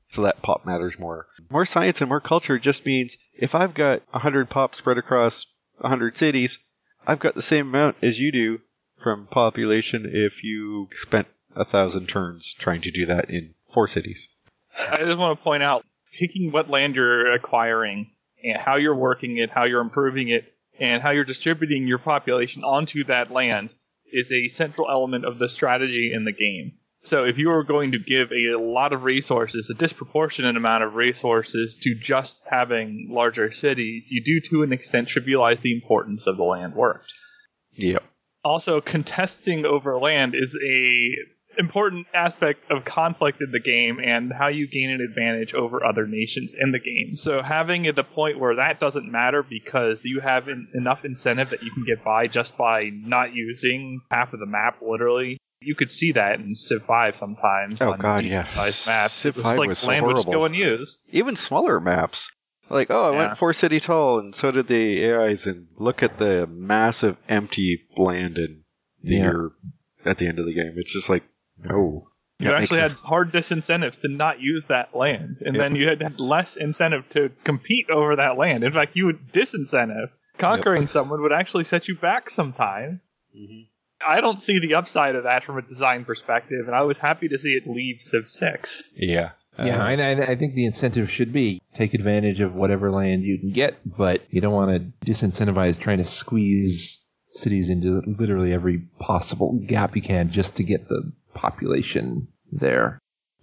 So 0.09 0.23
that 0.23 0.41
pop 0.41 0.65
matters 0.65 0.99
more. 0.99 1.27
More 1.51 1.65
science 1.65 1.99
and 1.99 2.07
more 2.07 2.21
culture 2.21 2.57
just 2.57 2.85
means 2.85 3.17
if 3.33 3.55
I've 3.55 3.73
got 3.73 4.01
100 4.11 4.49
pop 4.49 4.73
spread 4.73 4.97
across 4.97 5.45
100 5.79 6.15
cities, 6.15 6.59
I've 7.05 7.19
got 7.19 7.35
the 7.35 7.41
same 7.41 7.67
amount 7.67 7.97
as 8.01 8.17
you 8.17 8.31
do 8.31 8.61
from 9.03 9.27
population 9.27 10.09
if 10.09 10.45
you 10.45 10.87
spent 10.93 11.27
a 11.53 11.65
thousand 11.65 12.07
turns 12.07 12.53
trying 12.53 12.81
to 12.81 12.91
do 12.91 13.07
that 13.07 13.29
in 13.29 13.53
four 13.73 13.89
cities. 13.89 14.29
I 14.79 15.03
just 15.03 15.19
want 15.19 15.37
to 15.37 15.43
point 15.43 15.61
out 15.61 15.83
picking 16.17 16.53
what 16.53 16.69
land 16.69 16.95
you're 16.95 17.33
acquiring 17.33 18.11
and 18.41 18.57
how 18.57 18.77
you're 18.77 18.95
working 18.95 19.35
it, 19.35 19.49
how 19.49 19.65
you're 19.65 19.81
improving 19.81 20.29
it, 20.29 20.53
and 20.79 21.01
how 21.01 21.09
you're 21.09 21.25
distributing 21.25 21.85
your 21.85 21.97
population 21.97 22.63
onto 22.63 23.03
that 23.05 23.29
land 23.29 23.71
is 24.09 24.31
a 24.31 24.47
central 24.47 24.89
element 24.89 25.25
of 25.25 25.37
the 25.37 25.49
strategy 25.49 26.11
in 26.13 26.23
the 26.23 26.31
game. 26.31 26.73
So 27.03 27.25
if 27.25 27.37
you 27.39 27.51
are 27.51 27.63
going 27.63 27.93
to 27.93 27.99
give 27.99 28.31
a 28.31 28.57
lot 28.57 28.93
of 28.93 29.03
resources, 29.03 29.69
a 29.69 29.73
disproportionate 29.73 30.55
amount 30.55 30.83
of 30.83 30.95
resources 30.95 31.75
to 31.81 31.95
just 31.95 32.47
having 32.49 33.07
larger 33.09 33.51
cities, 33.51 34.11
you 34.11 34.23
do 34.23 34.39
to 34.49 34.63
an 34.63 34.71
extent 34.71 35.07
trivialize 35.07 35.61
the 35.61 35.73
importance 35.73 36.27
of 36.27 36.37
the 36.37 36.43
land 36.43 36.75
worked. 36.75 37.11
Yep. 37.73 38.03
Also, 38.43 38.81
contesting 38.81 39.65
over 39.65 39.97
land 39.97 40.35
is 40.35 40.57
a 40.63 41.15
important 41.57 42.07
aspect 42.13 42.69
of 42.71 42.85
conflict 42.85 43.41
in 43.41 43.51
the 43.51 43.59
game 43.59 43.99
and 44.01 44.31
how 44.31 44.47
you 44.47 44.67
gain 44.67 44.89
an 44.89 45.01
advantage 45.01 45.53
over 45.53 45.83
other 45.83 46.07
nations 46.07 46.55
in 46.57 46.71
the 46.71 46.79
game. 46.79 47.15
So 47.15 47.41
having 47.41 47.85
it 47.85 47.95
the 47.95 48.03
point 48.03 48.39
where 48.39 48.55
that 48.55 48.79
doesn't 48.79 49.11
matter 49.11 49.43
because 49.43 50.05
you 50.05 50.21
have 50.21 50.47
en- 50.47 50.69
enough 50.73 51.03
incentive 51.03 51.49
that 51.49 51.63
you 51.63 51.71
can 51.71 51.83
get 51.83 52.03
by 52.03 52.27
just 52.27 52.57
by 52.57 52.89
not 52.93 53.33
using 53.33 54.01
half 54.09 54.33
of 54.33 54.39
the 54.39 54.45
map 54.45 54.77
literally. 54.81 55.37
You 55.61 55.75
could 55.75 55.91
see 55.91 56.13
that 56.13 56.39
in 56.39 56.55
Civ 56.55 56.83
5 56.85 57.15
sometimes. 57.15 57.81
Oh 57.81 57.91
on 57.93 57.99
god, 57.99 58.23
yeah. 58.23 58.41
decent-sized 58.43 58.87
maps. 58.87 59.13
Civ 59.13 59.37
it 59.37 59.43
was 59.43 59.45
5 59.45 59.57
like 59.59 59.69
was 59.69 59.85
land 59.87 60.05
would 60.05 60.15
just 60.15 60.25
horrible. 60.25 60.41
go 60.41 60.45
unused. 60.45 61.03
Even 61.11 61.35
smaller 61.35 61.79
maps. 61.79 62.31
Like, 62.69 62.89
oh, 62.89 63.09
I 63.09 63.11
Yeah. 63.11 63.17
went 63.27 63.37
four 63.37 63.53
city 63.53 63.79
tall, 63.79 64.19
and 64.19 64.33
so 64.33 64.49
did 64.51 64.67
the 64.67 65.03
AIs, 65.05 65.45
and 65.45 65.67
look 65.77 66.03
at 66.03 66.17
the 66.17 66.47
massive 66.47 67.17
empty 67.29 67.87
land 67.97 68.37
in 68.37 68.63
the 69.03 69.15
Yeah. 69.15 69.21
year 69.23 69.51
at 70.05 70.17
the 70.17 70.27
end 70.27 70.39
of 70.39 70.45
the 70.45 70.53
game. 70.53 70.73
It's 70.77 70.91
just 70.93 71.09
like, 71.09 71.23
no. 71.57 72.07
You 72.39 72.45
That 72.45 72.55
actually 72.55 72.79
makes 72.79 72.93
had 72.93 72.97
hard 73.03 73.31
disincentives 73.31 73.99
to 74.01 74.07
not 74.07 74.39
use 74.39 74.65
that 74.67 74.95
land, 74.95 75.37
and 75.41 75.55
then 75.55 75.75
you 75.75 75.87
had 75.87 76.19
less 76.19 76.55
incentive 76.55 77.07
to 77.09 77.29
compete 77.43 77.89
over 77.91 78.15
that 78.15 78.37
land. 78.39 78.63
In 78.63 78.71
fact, 78.71 78.95
you 78.95 79.05
would 79.07 79.31
disincentive. 79.31 80.07
Conquering 80.39 80.87
someone 80.87 81.21
would 81.21 81.33
actually 81.33 81.65
set 81.65 81.87
you 81.87 81.95
back 81.95 82.29
sometimes. 82.31 83.07
Mm-hmm. 83.37 83.63
I 84.07 84.21
don't 84.21 84.39
see 84.39 84.59
the 84.59 84.75
upside 84.75 85.15
of 85.15 85.23
that 85.23 85.43
from 85.43 85.57
a 85.57 85.61
design 85.61 86.05
perspective, 86.05 86.67
and 86.67 86.75
I 86.75 86.81
was 86.81 86.97
happy 86.97 87.29
to 87.29 87.37
see 87.37 87.53
it 87.53 87.67
leave 87.67 88.01
Civ 88.01 88.27
6. 88.27 88.95
Yeah. 88.97 89.31
Yeah, 89.59 89.83
Uh, 89.83 89.87
and 89.89 90.01
I, 90.01 90.31
I 90.31 90.35
think 90.35 90.55
the 90.55 90.65
incentive 90.65 91.11
should 91.11 91.33
be 91.33 91.61
take 91.75 91.93
advantage 91.93 92.39
of 92.39 92.55
whatever 92.55 92.89
land 92.89 93.23
you 93.23 93.37
can 93.37 93.51
get, 93.51 93.77
but 93.85 94.21
you 94.29 94.39
don't 94.39 94.53
want 94.53 94.71
to 94.71 95.11
disincentivize 95.11 95.77
trying 95.77 95.97
to 95.97 96.05
squeeze 96.05 97.01
cities 97.29 97.69
into 97.69 98.01
literally 98.05 98.53
every 98.53 98.79
possible 98.99 99.59
gap 99.67 99.95
you 99.95 100.01
can 100.01 100.31
just 100.31 100.55
to 100.55 100.63
get 100.63 100.87
the 100.87 101.11
population 101.33 102.27
there. 102.51 102.97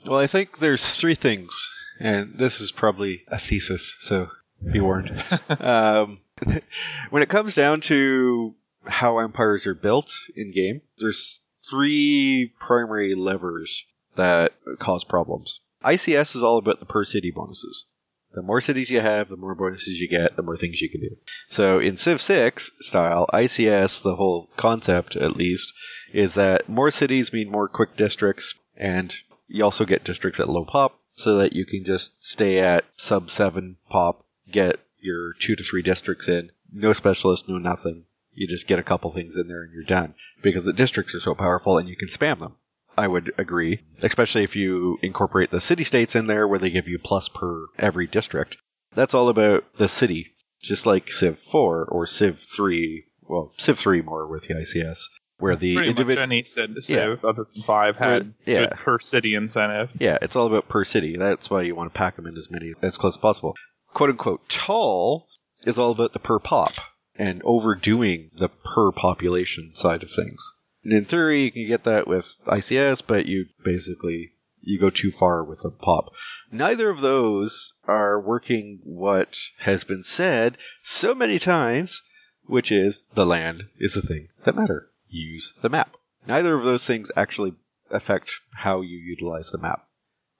Well, 0.07 0.19
I 0.19 0.27
think 0.27 0.59
there's 0.59 0.95
three 0.95 1.15
things, 1.15 1.71
and 2.01 2.39
this 2.39 2.61
is 2.61 2.73
probably 2.73 3.25
a 3.29 3.39
thesis, 3.39 3.95
so 4.01 4.29
be 4.73 4.81
warned. 4.81 5.11
um, 5.61 6.21
when 7.11 7.23
it 7.23 7.29
comes 7.29 7.55
down 7.55 7.81
to 7.83 8.55
how 8.89 9.19
empires 9.19 9.67
are 9.67 9.75
built 9.75 10.11
in 10.35 10.53
game, 10.53 10.81
there's 10.99 11.41
three 11.69 12.53
primary 12.59 13.15
levers 13.15 13.85
that 14.17 14.53
cause 14.79 15.05
problems. 15.05 15.61
ICS 15.85 16.35
is 16.35 16.43
all 16.43 16.59
about 16.59 16.81
the 16.81 16.87
per 16.87 17.05
city 17.05 17.31
bonuses. 17.31 17.87
The 18.33 18.43
more 18.43 18.61
cities 18.61 18.91
you 18.91 19.01
have, 19.01 19.29
the 19.29 19.37
more 19.37 19.55
bonuses 19.55 19.99
you 19.99 20.09
get, 20.09 20.37
the 20.37 20.43
more 20.43 20.57
things 20.57 20.81
you 20.81 20.91
can 20.91 21.01
do. 21.01 21.17
So 21.49 21.79
in 21.79 21.97
Civ 21.97 22.21
6 22.21 22.73
style, 22.81 23.27
ICS, 23.33 24.03
the 24.03 24.17
whole 24.17 24.49
concept 24.57 25.17
at 25.17 25.37
least, 25.37 25.73
is 26.13 26.35
that 26.35 26.69
more 26.69 26.91
cities 26.91 27.33
mean 27.33 27.51
more 27.51 27.69
quick 27.69 27.97
districts, 27.97 28.55
and 28.77 29.15
you 29.47 29.65
also 29.65 29.85
get 29.85 30.05
districts 30.05 30.41
at 30.41 30.49
low 30.49 30.65
pop, 30.65 30.99
so 31.15 31.39
that 31.39 31.53
you 31.55 31.65
can 31.65 31.85
just 31.85 32.13
stay 32.23 32.59
at 32.59 32.85
sub 32.97 33.31
7 33.31 33.77
pop, 33.89 34.25
get 34.51 34.79
your 35.01 35.33
2 35.35 35.57
to 35.57 35.63
3 35.65 35.83
districts 35.83 36.29
in, 36.29 36.51
no 36.73 36.93
specialist, 36.93 37.49
no 37.49 37.59
nothing. 37.59 38.05
You 38.39 38.47
just 38.47 38.69
get 38.69 38.79
a 38.79 38.85
couple 38.85 39.13
things 39.13 39.37
in 39.37 39.49
there 39.49 39.63
and 39.63 39.73
you're 39.73 39.83
done. 39.83 40.15
Because 40.43 40.65
the 40.65 40.73
districts 40.73 41.13
are 41.15 41.21
so 41.21 41.35
powerful 41.35 41.77
and 41.77 41.89
you 41.89 41.97
can 41.97 42.07
spam 42.07 42.39
them. 42.39 42.55
I 42.97 43.09
would 43.09 43.33
agree, 43.37 43.81
especially 44.01 44.45
if 44.45 44.55
you 44.55 44.99
incorporate 45.03 45.51
the 45.51 45.61
city 45.61 45.83
states 45.83 46.15
in 46.15 46.29
there 46.29 46.47
where 46.47 46.59
they 46.61 46.71
give 46.71 46.87
you 46.87 46.99
plus 46.99 47.29
per 47.29 47.67
every 47.79 48.07
district. 48.07 48.57
That's 48.95 49.15
all 49.15 49.29
about 49.29 49.65
the 49.75 49.89
city, 49.89 50.35
just 50.63 50.87
like 50.87 51.11
Civ 51.11 51.37
4 51.39 51.85
or 51.87 52.07
Civ 52.07 52.41
3, 52.41 53.05
well, 53.23 53.53
Civ 53.59 53.79
3 53.79 54.03
more 54.03 54.27
with 54.29 54.47
the 54.47 54.55
ICS. 54.55 55.09
where 55.39 55.55
the 55.57 55.77
individual 55.77 56.19
any 56.23 56.43
said 56.43 56.75
to 56.75 56.93
Yeah. 56.93 57.15
other 57.23 57.47
than 57.55 57.63
five 57.63 57.97
had 57.97 58.35
Yeah. 58.45 58.61
good 58.67 58.71
per 58.73 58.99
city 59.01 59.35
incentive. 59.35 59.95
Yeah, 60.01 60.19
it's 60.23 60.35
all 60.37 60.47
about 60.49 60.69
per 60.69 60.83
city. 60.85 61.17
That's 61.17 61.49
why 61.49 61.63
you 61.63 61.77
want 61.77 61.93
to 61.93 61.97
pack 61.97 62.17
them 62.17 62.27
in 62.27 62.37
as 62.37 62.49
many 62.51 62.73
as 62.83 62.97
close 62.97 63.15
as 63.15 63.19
possible. 63.21 63.55
Quote 63.95 64.11
unquote 64.11 64.49
tall 64.49 65.29
is 65.65 65.79
all 65.79 65.93
about 65.93 66.13
the 66.13 66.19
per 66.19 66.39
pop 66.41 66.73
and 67.19 67.43
overdoing 67.45 68.31
the 68.39 68.49
per 68.49 68.93
population 68.93 69.75
side 69.75 70.03
of 70.03 70.11
things. 70.11 70.55
And 70.85 70.93
in 70.93 71.05
theory, 71.05 71.43
you 71.43 71.51
can 71.51 71.67
get 71.67 71.85
that 71.85 72.07
with 72.07 72.33
ICS, 72.47 73.03
but 73.07 73.27
you 73.27 73.47
basically 73.65 74.33
you 74.61 74.79
go 74.79 74.91
too 74.91 75.11
far 75.11 75.45
with 75.45 75.65
a 75.65 75.71
pop. 75.71 76.13
Neither 76.51 76.91
of 76.91 77.01
those 77.01 77.75
are 77.85 78.21
working 78.21 78.81
what 78.85 79.39
has 79.59 79.85
been 79.85 80.03
said 80.03 80.59
so 80.83 81.15
many 81.15 81.39
times, 81.39 82.03
which 82.47 82.71
is 82.71 83.05
the 83.15 83.27
land 83.27 83.65
is 83.79 83.95
the 83.95 84.03
thing 84.03 84.29
that 84.45 84.57
matter. 84.57 84.91
Use 85.09 85.53
the 85.63 85.69
map. 85.69 85.97
Neither 86.27 86.55
of 86.55 86.65
those 86.65 86.87
things 86.87 87.11
actually 87.17 87.55
affect 87.91 88.33
how 88.53 88.81
you 88.81 88.99
utilize 88.99 89.51
the 89.51 89.59
map 89.59 89.87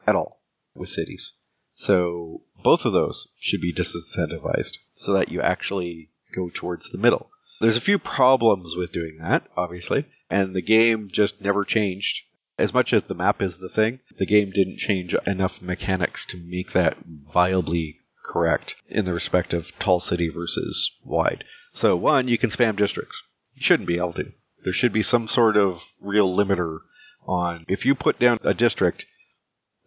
at 0.07 0.15
all 0.15 0.43
with 0.75 0.89
cities. 0.89 1.33
So 1.75 2.43
both 2.63 2.85
of 2.85 2.93
those 2.93 3.29
should 3.39 3.61
be 3.61 3.73
disincentivized 3.73 4.79
so 4.95 5.15
that 5.15 5.31
you 5.31 5.41
actually 5.41 6.11
go 6.35 6.51
towards 6.53 6.91
the 6.91 6.99
middle. 6.99 7.31
There's 7.61 7.77
a 7.77 7.81
few 7.81 7.99
problems 7.99 8.77
with 8.77 8.93
doing 8.93 9.19
that, 9.19 9.47
obviously, 9.57 10.05
and 10.31 10.55
the 10.55 10.63
game 10.63 11.09
just 11.11 11.41
never 11.41 11.65
changed. 11.65 12.25
As 12.57 12.75
much 12.75 12.93
as 12.93 13.05
the 13.05 13.15
map 13.15 13.41
is 13.43 13.59
the 13.59 13.69
thing, 13.69 14.01
the 14.17 14.27
game 14.27 14.51
didn't 14.51 14.79
change 14.79 15.15
enough 15.27 15.63
mechanics 15.63 16.27
to 16.27 16.37
make 16.37 16.73
that 16.73 16.97
viably 17.33 17.97
correct 18.25 18.77
in 18.89 19.05
the 19.05 19.13
respect 19.13 19.55
of 19.55 19.77
tall 19.79 20.01
city 20.01 20.29
versus 20.29 20.93
wide. 21.05 21.45
So 21.73 21.97
one, 21.97 22.29
you 22.29 22.39
can 22.39 22.51
spam 22.51 22.77
districts. 22.77 23.23
You 23.55 23.63
shouldn't 23.63 23.89
be 23.89 23.97
able 23.97 24.13
to. 24.15 24.33
There 24.65 24.73
should 24.73 24.93
be 24.93 25.03
some 25.03 25.29
sort 25.29 25.57
of 25.57 25.83
real 26.01 26.37
limiter 26.37 26.81
on 27.27 27.65
if 27.69 27.87
you 27.87 27.95
put 27.95 28.19
down 28.19 28.39
a 28.43 28.55
district 28.55 29.07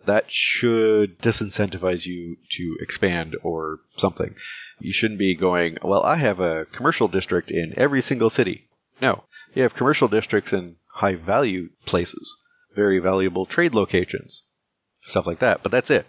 that 0.06 0.32
should 0.32 1.20
disincentivize 1.20 2.06
you 2.06 2.38
to 2.52 2.78
expand 2.82 3.36
or 3.44 3.80
something. 3.98 4.36
You 4.80 4.94
shouldn't 4.94 5.20
be 5.20 5.36
going, 5.36 5.78
well, 5.84 6.04
I 6.04 6.16
have 6.16 6.40
a 6.40 6.66
commercial 6.66 7.08
district 7.08 7.52
in 7.52 7.74
every 7.78 8.02
single 8.02 8.30
city. 8.30 8.68
No, 9.02 9.24
you 9.54 9.64
have 9.64 9.76
commercial 9.76 10.08
districts 10.08 10.54
in 10.54 10.76
high 10.88 11.16
value 11.16 11.70
places, 11.86 12.38
very 12.76 13.00
valuable 13.00 13.46
trade 13.46 13.74
locations, 13.74 14.44
stuff 15.04 15.28
like 15.28 15.40
that, 15.40 15.64
but 15.64 15.72
that's 15.72 15.90
it. 15.90 16.06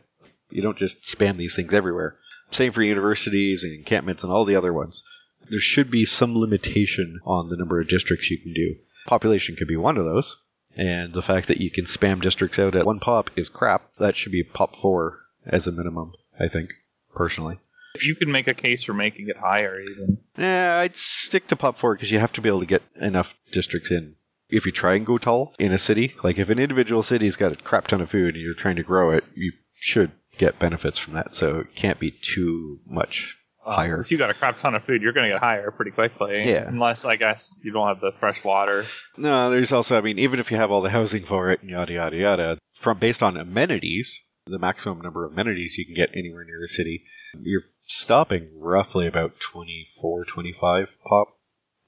You 0.50 0.62
don't 0.62 0.78
just 0.78 1.02
spam 1.02 1.36
these 1.36 1.56
things 1.56 1.72
everywhere. 1.72 2.16
Same 2.50 2.72
for 2.72 2.82
universities 2.82 3.64
and 3.64 3.72
encampments 3.72 4.22
and 4.22 4.32
all 4.32 4.44
the 4.44 4.56
other 4.56 4.72
ones. 4.72 5.02
There 5.48 5.60
should 5.60 5.90
be 5.90 6.04
some 6.04 6.36
limitation 6.36 7.20
on 7.24 7.48
the 7.48 7.56
number 7.56 7.80
of 7.80 7.88
districts 7.88 8.30
you 8.30 8.38
can 8.38 8.52
do. 8.52 8.76
Population 9.06 9.56
could 9.56 9.68
be 9.68 9.76
one 9.76 9.96
of 9.96 10.04
those. 10.04 10.36
And 10.76 11.12
the 11.12 11.22
fact 11.22 11.48
that 11.48 11.60
you 11.60 11.70
can 11.70 11.84
spam 11.84 12.20
districts 12.20 12.58
out 12.58 12.76
at 12.76 12.86
one 12.86 13.00
pop 13.00 13.30
is 13.36 13.48
crap. 13.48 13.90
That 13.98 14.16
should 14.16 14.32
be 14.32 14.42
pop 14.42 14.76
four 14.76 15.20
as 15.44 15.66
a 15.66 15.72
minimum, 15.72 16.12
I 16.38 16.48
think, 16.48 16.70
personally. 17.14 17.58
If 17.94 18.06
you 18.06 18.14
can 18.14 18.32
make 18.32 18.48
a 18.48 18.54
case 18.54 18.84
for 18.84 18.94
making 18.94 19.28
it 19.28 19.36
higher, 19.36 19.78
even. 19.80 20.18
Yeah, 20.38 20.78
I'd 20.78 20.96
stick 20.96 21.48
to 21.48 21.56
pop 21.56 21.76
four 21.76 21.94
because 21.94 22.10
you 22.10 22.18
have 22.18 22.32
to 22.32 22.40
be 22.40 22.48
able 22.48 22.60
to 22.60 22.66
get 22.66 22.82
enough 22.96 23.36
districts 23.50 23.90
in. 23.90 24.16
If 24.48 24.66
you 24.66 24.72
try 24.72 24.94
and 24.94 25.06
go 25.06 25.18
tall 25.18 25.54
in 25.58 25.72
a 25.72 25.78
city, 25.78 26.14
like 26.22 26.38
if 26.38 26.48
an 26.48 26.58
individual 26.58 27.02
city's 27.02 27.36
got 27.36 27.52
a 27.52 27.56
crap 27.56 27.86
ton 27.86 28.00
of 28.00 28.10
food 28.10 28.34
and 28.34 28.42
you're 28.42 28.54
trying 28.54 28.76
to 28.76 28.82
grow 28.82 29.10
it, 29.10 29.24
you 29.34 29.52
should 29.74 30.10
get 30.38 30.58
benefits 30.58 30.98
from 30.98 31.14
that. 31.14 31.34
So 31.34 31.60
it 31.60 31.74
can't 31.74 31.98
be 31.98 32.10
too 32.10 32.80
much 32.86 33.36
higher. 33.64 34.00
If 34.00 34.10
you 34.10 34.18
got 34.18 34.30
a 34.30 34.34
crap 34.34 34.56
ton 34.56 34.74
of 34.74 34.82
food, 34.84 35.02
you're 35.02 35.12
going 35.12 35.28
to 35.28 35.34
get 35.34 35.40
higher 35.40 35.70
pretty 35.70 35.90
quickly. 35.92 36.44
Yeah. 36.48 36.68
Unless, 36.68 37.04
I 37.04 37.16
guess, 37.16 37.60
you 37.62 37.72
don't 37.72 37.86
have 37.88 38.00
the 38.00 38.12
fresh 38.18 38.42
water. 38.44 38.84
No, 39.16 39.50
there's 39.50 39.72
also, 39.72 39.96
I 39.96 40.00
mean, 40.00 40.18
even 40.18 40.40
if 40.40 40.50
you 40.50 40.56
have 40.56 40.70
all 40.70 40.82
the 40.82 40.90
housing 40.90 41.24
for 41.24 41.50
it 41.52 41.60
and 41.62 41.70
yada 41.70 41.92
yada 41.92 42.16
yada, 42.16 42.58
from 42.74 42.98
based 42.98 43.22
on 43.22 43.36
amenities, 43.36 44.22
the 44.46 44.58
maximum 44.58 45.00
number 45.00 45.24
of 45.24 45.32
amenities 45.32 45.76
you 45.78 45.86
can 45.86 45.94
get 45.94 46.10
anywhere 46.16 46.44
near 46.44 46.58
the 46.60 46.68
city, 46.68 47.04
you're 47.40 47.62
stopping 47.86 48.48
roughly 48.58 49.06
about 49.06 49.38
24, 49.40 50.24
25 50.24 50.98
pop, 51.08 51.28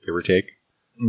give 0.06 0.14
or 0.14 0.22
take. 0.22 0.44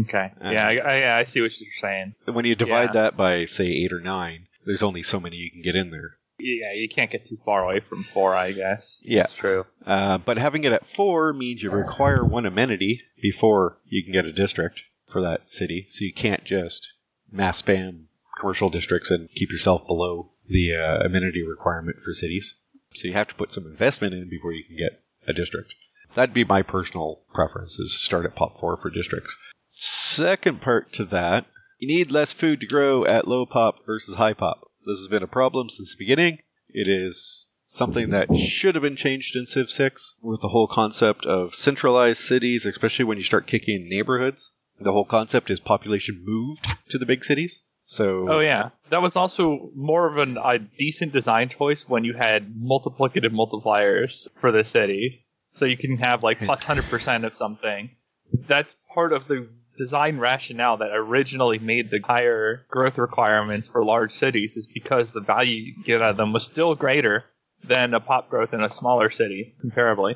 Okay. 0.02 0.32
Uh, 0.44 0.50
yeah, 0.50 0.68
I, 0.68 0.78
I, 0.78 1.20
I 1.20 1.24
see 1.24 1.42
what 1.42 1.60
you're 1.62 1.70
saying. 1.74 2.16
When 2.26 2.46
you 2.46 2.56
divide 2.56 2.88
Yeah. 2.88 2.92
that 2.94 3.18
by 3.18 3.46
say 3.46 3.66
eight 3.68 3.94
or 3.94 4.00
nine, 4.02 4.48
there's 4.66 4.82
only 4.82 5.04
so 5.04 5.20
many 5.20 5.36
you 5.36 5.52
can 5.52 5.62
get 5.62 5.76
in 5.76 5.92
there. 5.92 6.16
Yeah, 6.38 6.74
you 6.74 6.90
can't 6.90 7.12
get 7.12 7.26
too 7.26 7.38
far 7.38 7.64
away 7.64 7.80
from 7.80 8.04
four, 8.04 8.36
I 8.36 8.52
guess. 8.52 9.02
Yeah, 9.06 9.22
That's 9.22 9.34
true. 9.34 9.66
Uh, 9.86 10.18
but 10.18 10.38
having 10.38 10.64
it 10.64 10.74
at 10.74 10.86
four 10.86 11.34
means 11.34 11.64
you 11.64 11.72
require 11.72 12.26
one 12.26 12.46
amenity 12.46 13.02
before 13.22 13.78
you 13.86 14.04
can 14.04 14.14
get 14.14 14.26
a 14.26 14.34
district 14.34 14.84
for 15.08 15.22
that 15.22 15.52
city. 15.52 15.88
So 15.90 16.04
you 16.04 16.14
can't 16.14 16.44
just 16.44 16.94
mass 17.32 17.62
spam 17.62 18.06
commercial 18.38 18.70
districts 18.70 19.12
and 19.12 19.30
keep 19.34 19.52
yourself 19.52 19.88
below 19.88 20.30
the 20.50 20.76
uh, 20.76 21.06
amenity 21.06 21.44
requirement 21.48 21.98
for 22.04 22.14
cities. 22.14 22.56
So 22.94 23.08
you 23.08 23.14
have 23.14 23.30
to 23.30 23.36
put 23.36 23.52
some 23.52 23.66
investment 23.66 24.14
in 24.14 24.30
before 24.30 24.54
you 24.54 24.64
can 24.64 24.78
get 24.78 25.02
a 25.28 25.34
district. 25.34 25.74
That'd 26.14 26.34
be 26.34 26.44
my 26.44 26.62
personal 26.62 27.22
preference: 27.34 27.80
is 27.80 28.02
start 28.02 28.26
at 28.26 28.36
pop 28.36 28.58
four 28.58 28.78
for 28.78 28.90
districts. 28.90 29.36
Second 29.72 30.62
part 30.62 30.94
to 30.94 31.06
that, 31.06 31.46
you 31.80 31.88
need 31.88 32.12
less 32.12 32.32
food 32.32 32.62
to 32.62 32.68
grow 32.68 33.06
at 33.06 33.28
low 33.28 33.46
pop 33.46 33.86
versus 33.86 34.16
high 34.16 34.34
pop. 34.34 34.72
This 34.86 35.00
has 35.00 35.08
been 35.08 35.24
a 35.24 35.28
problem 35.28 35.70
since 35.70 35.92
the 35.92 36.00
beginning. 36.00 36.40
It 36.70 36.88
is 36.88 37.50
something 37.66 38.12
that 38.12 38.36
should 38.36 38.76
have 38.76 38.84
been 38.84 38.96
changed 38.96 39.36
in 39.36 39.46
Civ 39.46 39.70
6 39.70 40.16
with 40.22 40.42
the 40.42 40.50
whole 40.50 40.68
concept 40.68 41.26
of 41.26 41.56
centralized 41.56 42.22
cities, 42.22 42.66
especially 42.66 43.06
when 43.06 43.18
you 43.18 43.24
start 43.24 43.48
kicking 43.48 43.90
neighborhoods. 43.90 44.54
The 44.80 44.92
whole 44.92 45.06
concept 45.06 45.50
is 45.50 45.60
population 45.60 46.22
moved 46.24 46.68
to 46.90 46.98
the 46.98 47.06
big 47.06 47.24
cities. 47.24 47.64
So 47.86 48.28
Oh 48.30 48.40
yeah, 48.40 48.70
that 48.90 49.02
was 49.02 49.16
also 49.16 49.70
more 49.76 50.08
of 50.08 50.18
an, 50.18 50.38
a 50.44 50.60
decent 50.60 51.14
design 51.14 51.50
choice 51.50 51.88
when 51.88 52.04
you 52.04 52.14
had 52.14 52.54
multiplicative 52.54 53.32
multipliers 53.32 54.28
for 54.34 54.52
the 54.52 54.64
cities, 54.64 55.26
so 55.52 55.66
you 55.66 55.78
can 55.78 55.98
have 55.98 56.24
like 56.24 56.38
plus 56.38 56.48
plus 56.48 56.64
hundred 56.64 56.86
percent 56.86 57.26
of 57.26 57.36
something. 57.36 57.92
That's 58.34 58.76
part 58.94 59.14
of 59.14 59.28
the 59.28 59.50
design 59.78 60.18
rationale 60.18 60.78
that 60.78 60.92
originally 60.94 61.60
made 61.60 61.90
the 61.90 62.00
higher 62.04 62.66
growth 62.70 62.98
requirements 62.98 63.70
for 63.70 63.84
large 63.84 64.12
cities 64.12 64.58
is 64.58 64.68
because 64.68 65.12
the 65.12 65.22
value 65.22 65.56
you 65.56 65.84
get 65.84 66.02
out 66.02 66.12
of 66.12 66.18
them 66.18 66.34
was 66.34 66.44
still 66.44 66.76
greater 66.76 67.24
than 67.64 67.94
a 67.94 68.00
pop 68.00 68.30
growth 68.30 68.54
in 68.54 68.62
a 68.62 68.70
smaller 68.72 69.10
city 69.10 69.54
comparably. 69.64 70.16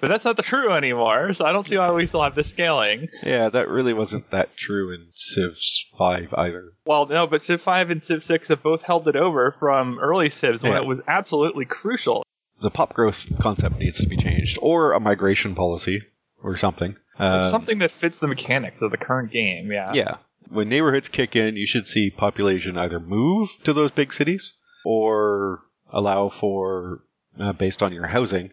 But 0.00 0.08
that's 0.08 0.24
not 0.24 0.38
the 0.38 0.42
true 0.42 0.72
anymore, 0.72 1.34
so 1.34 1.44
I 1.44 1.52
don't 1.52 1.66
see 1.66 1.76
why 1.76 1.90
we 1.90 2.06
still 2.06 2.22
have 2.22 2.34
this 2.34 2.48
scaling. 2.48 3.08
yeah, 3.22 3.50
that 3.50 3.68
really 3.68 3.92
wasn't 3.92 4.30
that 4.30 4.56
true 4.56 4.94
in 4.94 5.08
Civ 5.14 5.58
5 5.98 6.32
either. 6.38 6.72
Well, 6.86 7.04
no, 7.06 7.26
but 7.26 7.42
Civ 7.42 7.60
5 7.60 7.90
and 7.90 8.02
Civ 8.02 8.22
6 8.22 8.48
have 8.48 8.62
both 8.62 8.82
held 8.82 9.08
it 9.08 9.16
over 9.16 9.50
from 9.50 9.98
early 9.98 10.28
Civs 10.30 10.62
when 10.62 10.72
Yeah. 10.72 10.78
it 10.80 10.86
was 10.86 11.02
absolutely 11.06 11.66
crucial. 11.66 12.22
The 12.60 12.70
pop 12.70 12.94
growth 12.94 13.26
concept 13.40 13.78
needs 13.78 13.98
to 14.00 14.08
be 14.08 14.16
changed, 14.16 14.58
or 14.62 14.92
a 14.92 15.00
migration 15.00 15.54
policy, 15.54 16.02
or 16.42 16.56
something. 16.56 16.96
It's 17.20 17.50
something 17.50 17.78
that 17.78 17.90
fits 17.90 18.18
the 18.18 18.28
mechanics 18.28 18.82
of 18.82 18.90
the 18.90 18.96
current 18.96 19.30
game, 19.30 19.70
yeah. 19.70 19.92
Yeah. 19.92 20.16
When 20.48 20.68
neighborhoods 20.68 21.08
kick 21.08 21.36
in, 21.36 21.56
you 21.56 21.66
should 21.66 21.86
see 21.86 22.10
population 22.10 22.78
either 22.78 22.98
move 22.98 23.50
to 23.64 23.72
those 23.72 23.90
big 23.90 24.12
cities 24.12 24.54
or 24.84 25.62
allow 25.92 26.28
for, 26.28 27.04
uh, 27.38 27.52
based 27.52 27.82
on 27.82 27.92
your 27.92 28.06
housing, 28.06 28.50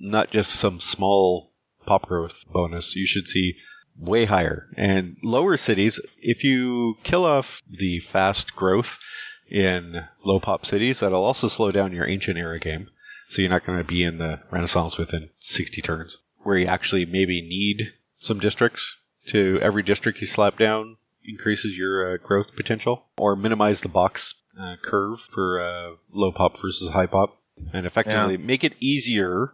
not 0.00 0.30
just 0.30 0.50
some 0.50 0.80
small 0.80 1.52
pop 1.84 2.06
growth 2.06 2.44
bonus. 2.50 2.96
You 2.96 3.06
should 3.06 3.28
see 3.28 3.56
way 3.98 4.24
higher. 4.24 4.68
And 4.76 5.16
lower 5.22 5.56
cities, 5.56 6.00
if 6.18 6.42
you 6.44 6.96
kill 7.04 7.24
off 7.24 7.62
the 7.70 8.00
fast 8.00 8.56
growth 8.56 8.98
in 9.48 10.04
low 10.24 10.40
pop 10.40 10.66
cities, 10.66 11.00
that'll 11.00 11.24
also 11.24 11.48
slow 11.48 11.70
down 11.70 11.92
your 11.92 12.08
ancient 12.08 12.38
era 12.38 12.58
game. 12.58 12.88
So 13.28 13.42
you're 13.42 13.50
not 13.50 13.66
going 13.66 13.78
to 13.78 13.84
be 13.84 14.02
in 14.04 14.18
the 14.18 14.40
Renaissance 14.50 14.98
within 14.98 15.30
60 15.38 15.82
turns, 15.82 16.18
where 16.38 16.58
you 16.58 16.66
actually 16.66 17.06
maybe 17.06 17.40
need 17.42 17.92
some 18.18 18.38
districts 18.38 18.96
to 19.26 19.58
every 19.60 19.82
district 19.82 20.20
you 20.20 20.26
slap 20.26 20.58
down 20.58 20.96
increases 21.24 21.76
your 21.76 22.14
uh, 22.14 22.16
growth 22.18 22.54
potential, 22.54 23.04
or 23.18 23.36
minimize 23.36 23.80
the 23.80 23.88
box 23.88 24.34
uh, 24.58 24.76
curve 24.82 25.20
for 25.34 25.60
uh, 25.60 25.96
low 26.12 26.32
pop 26.32 26.60
versus 26.60 26.90
high 26.90 27.06
pop, 27.06 27.36
and 27.72 27.86
effectively 27.86 28.36
make 28.36 28.64
it 28.64 28.76
easier 28.80 29.52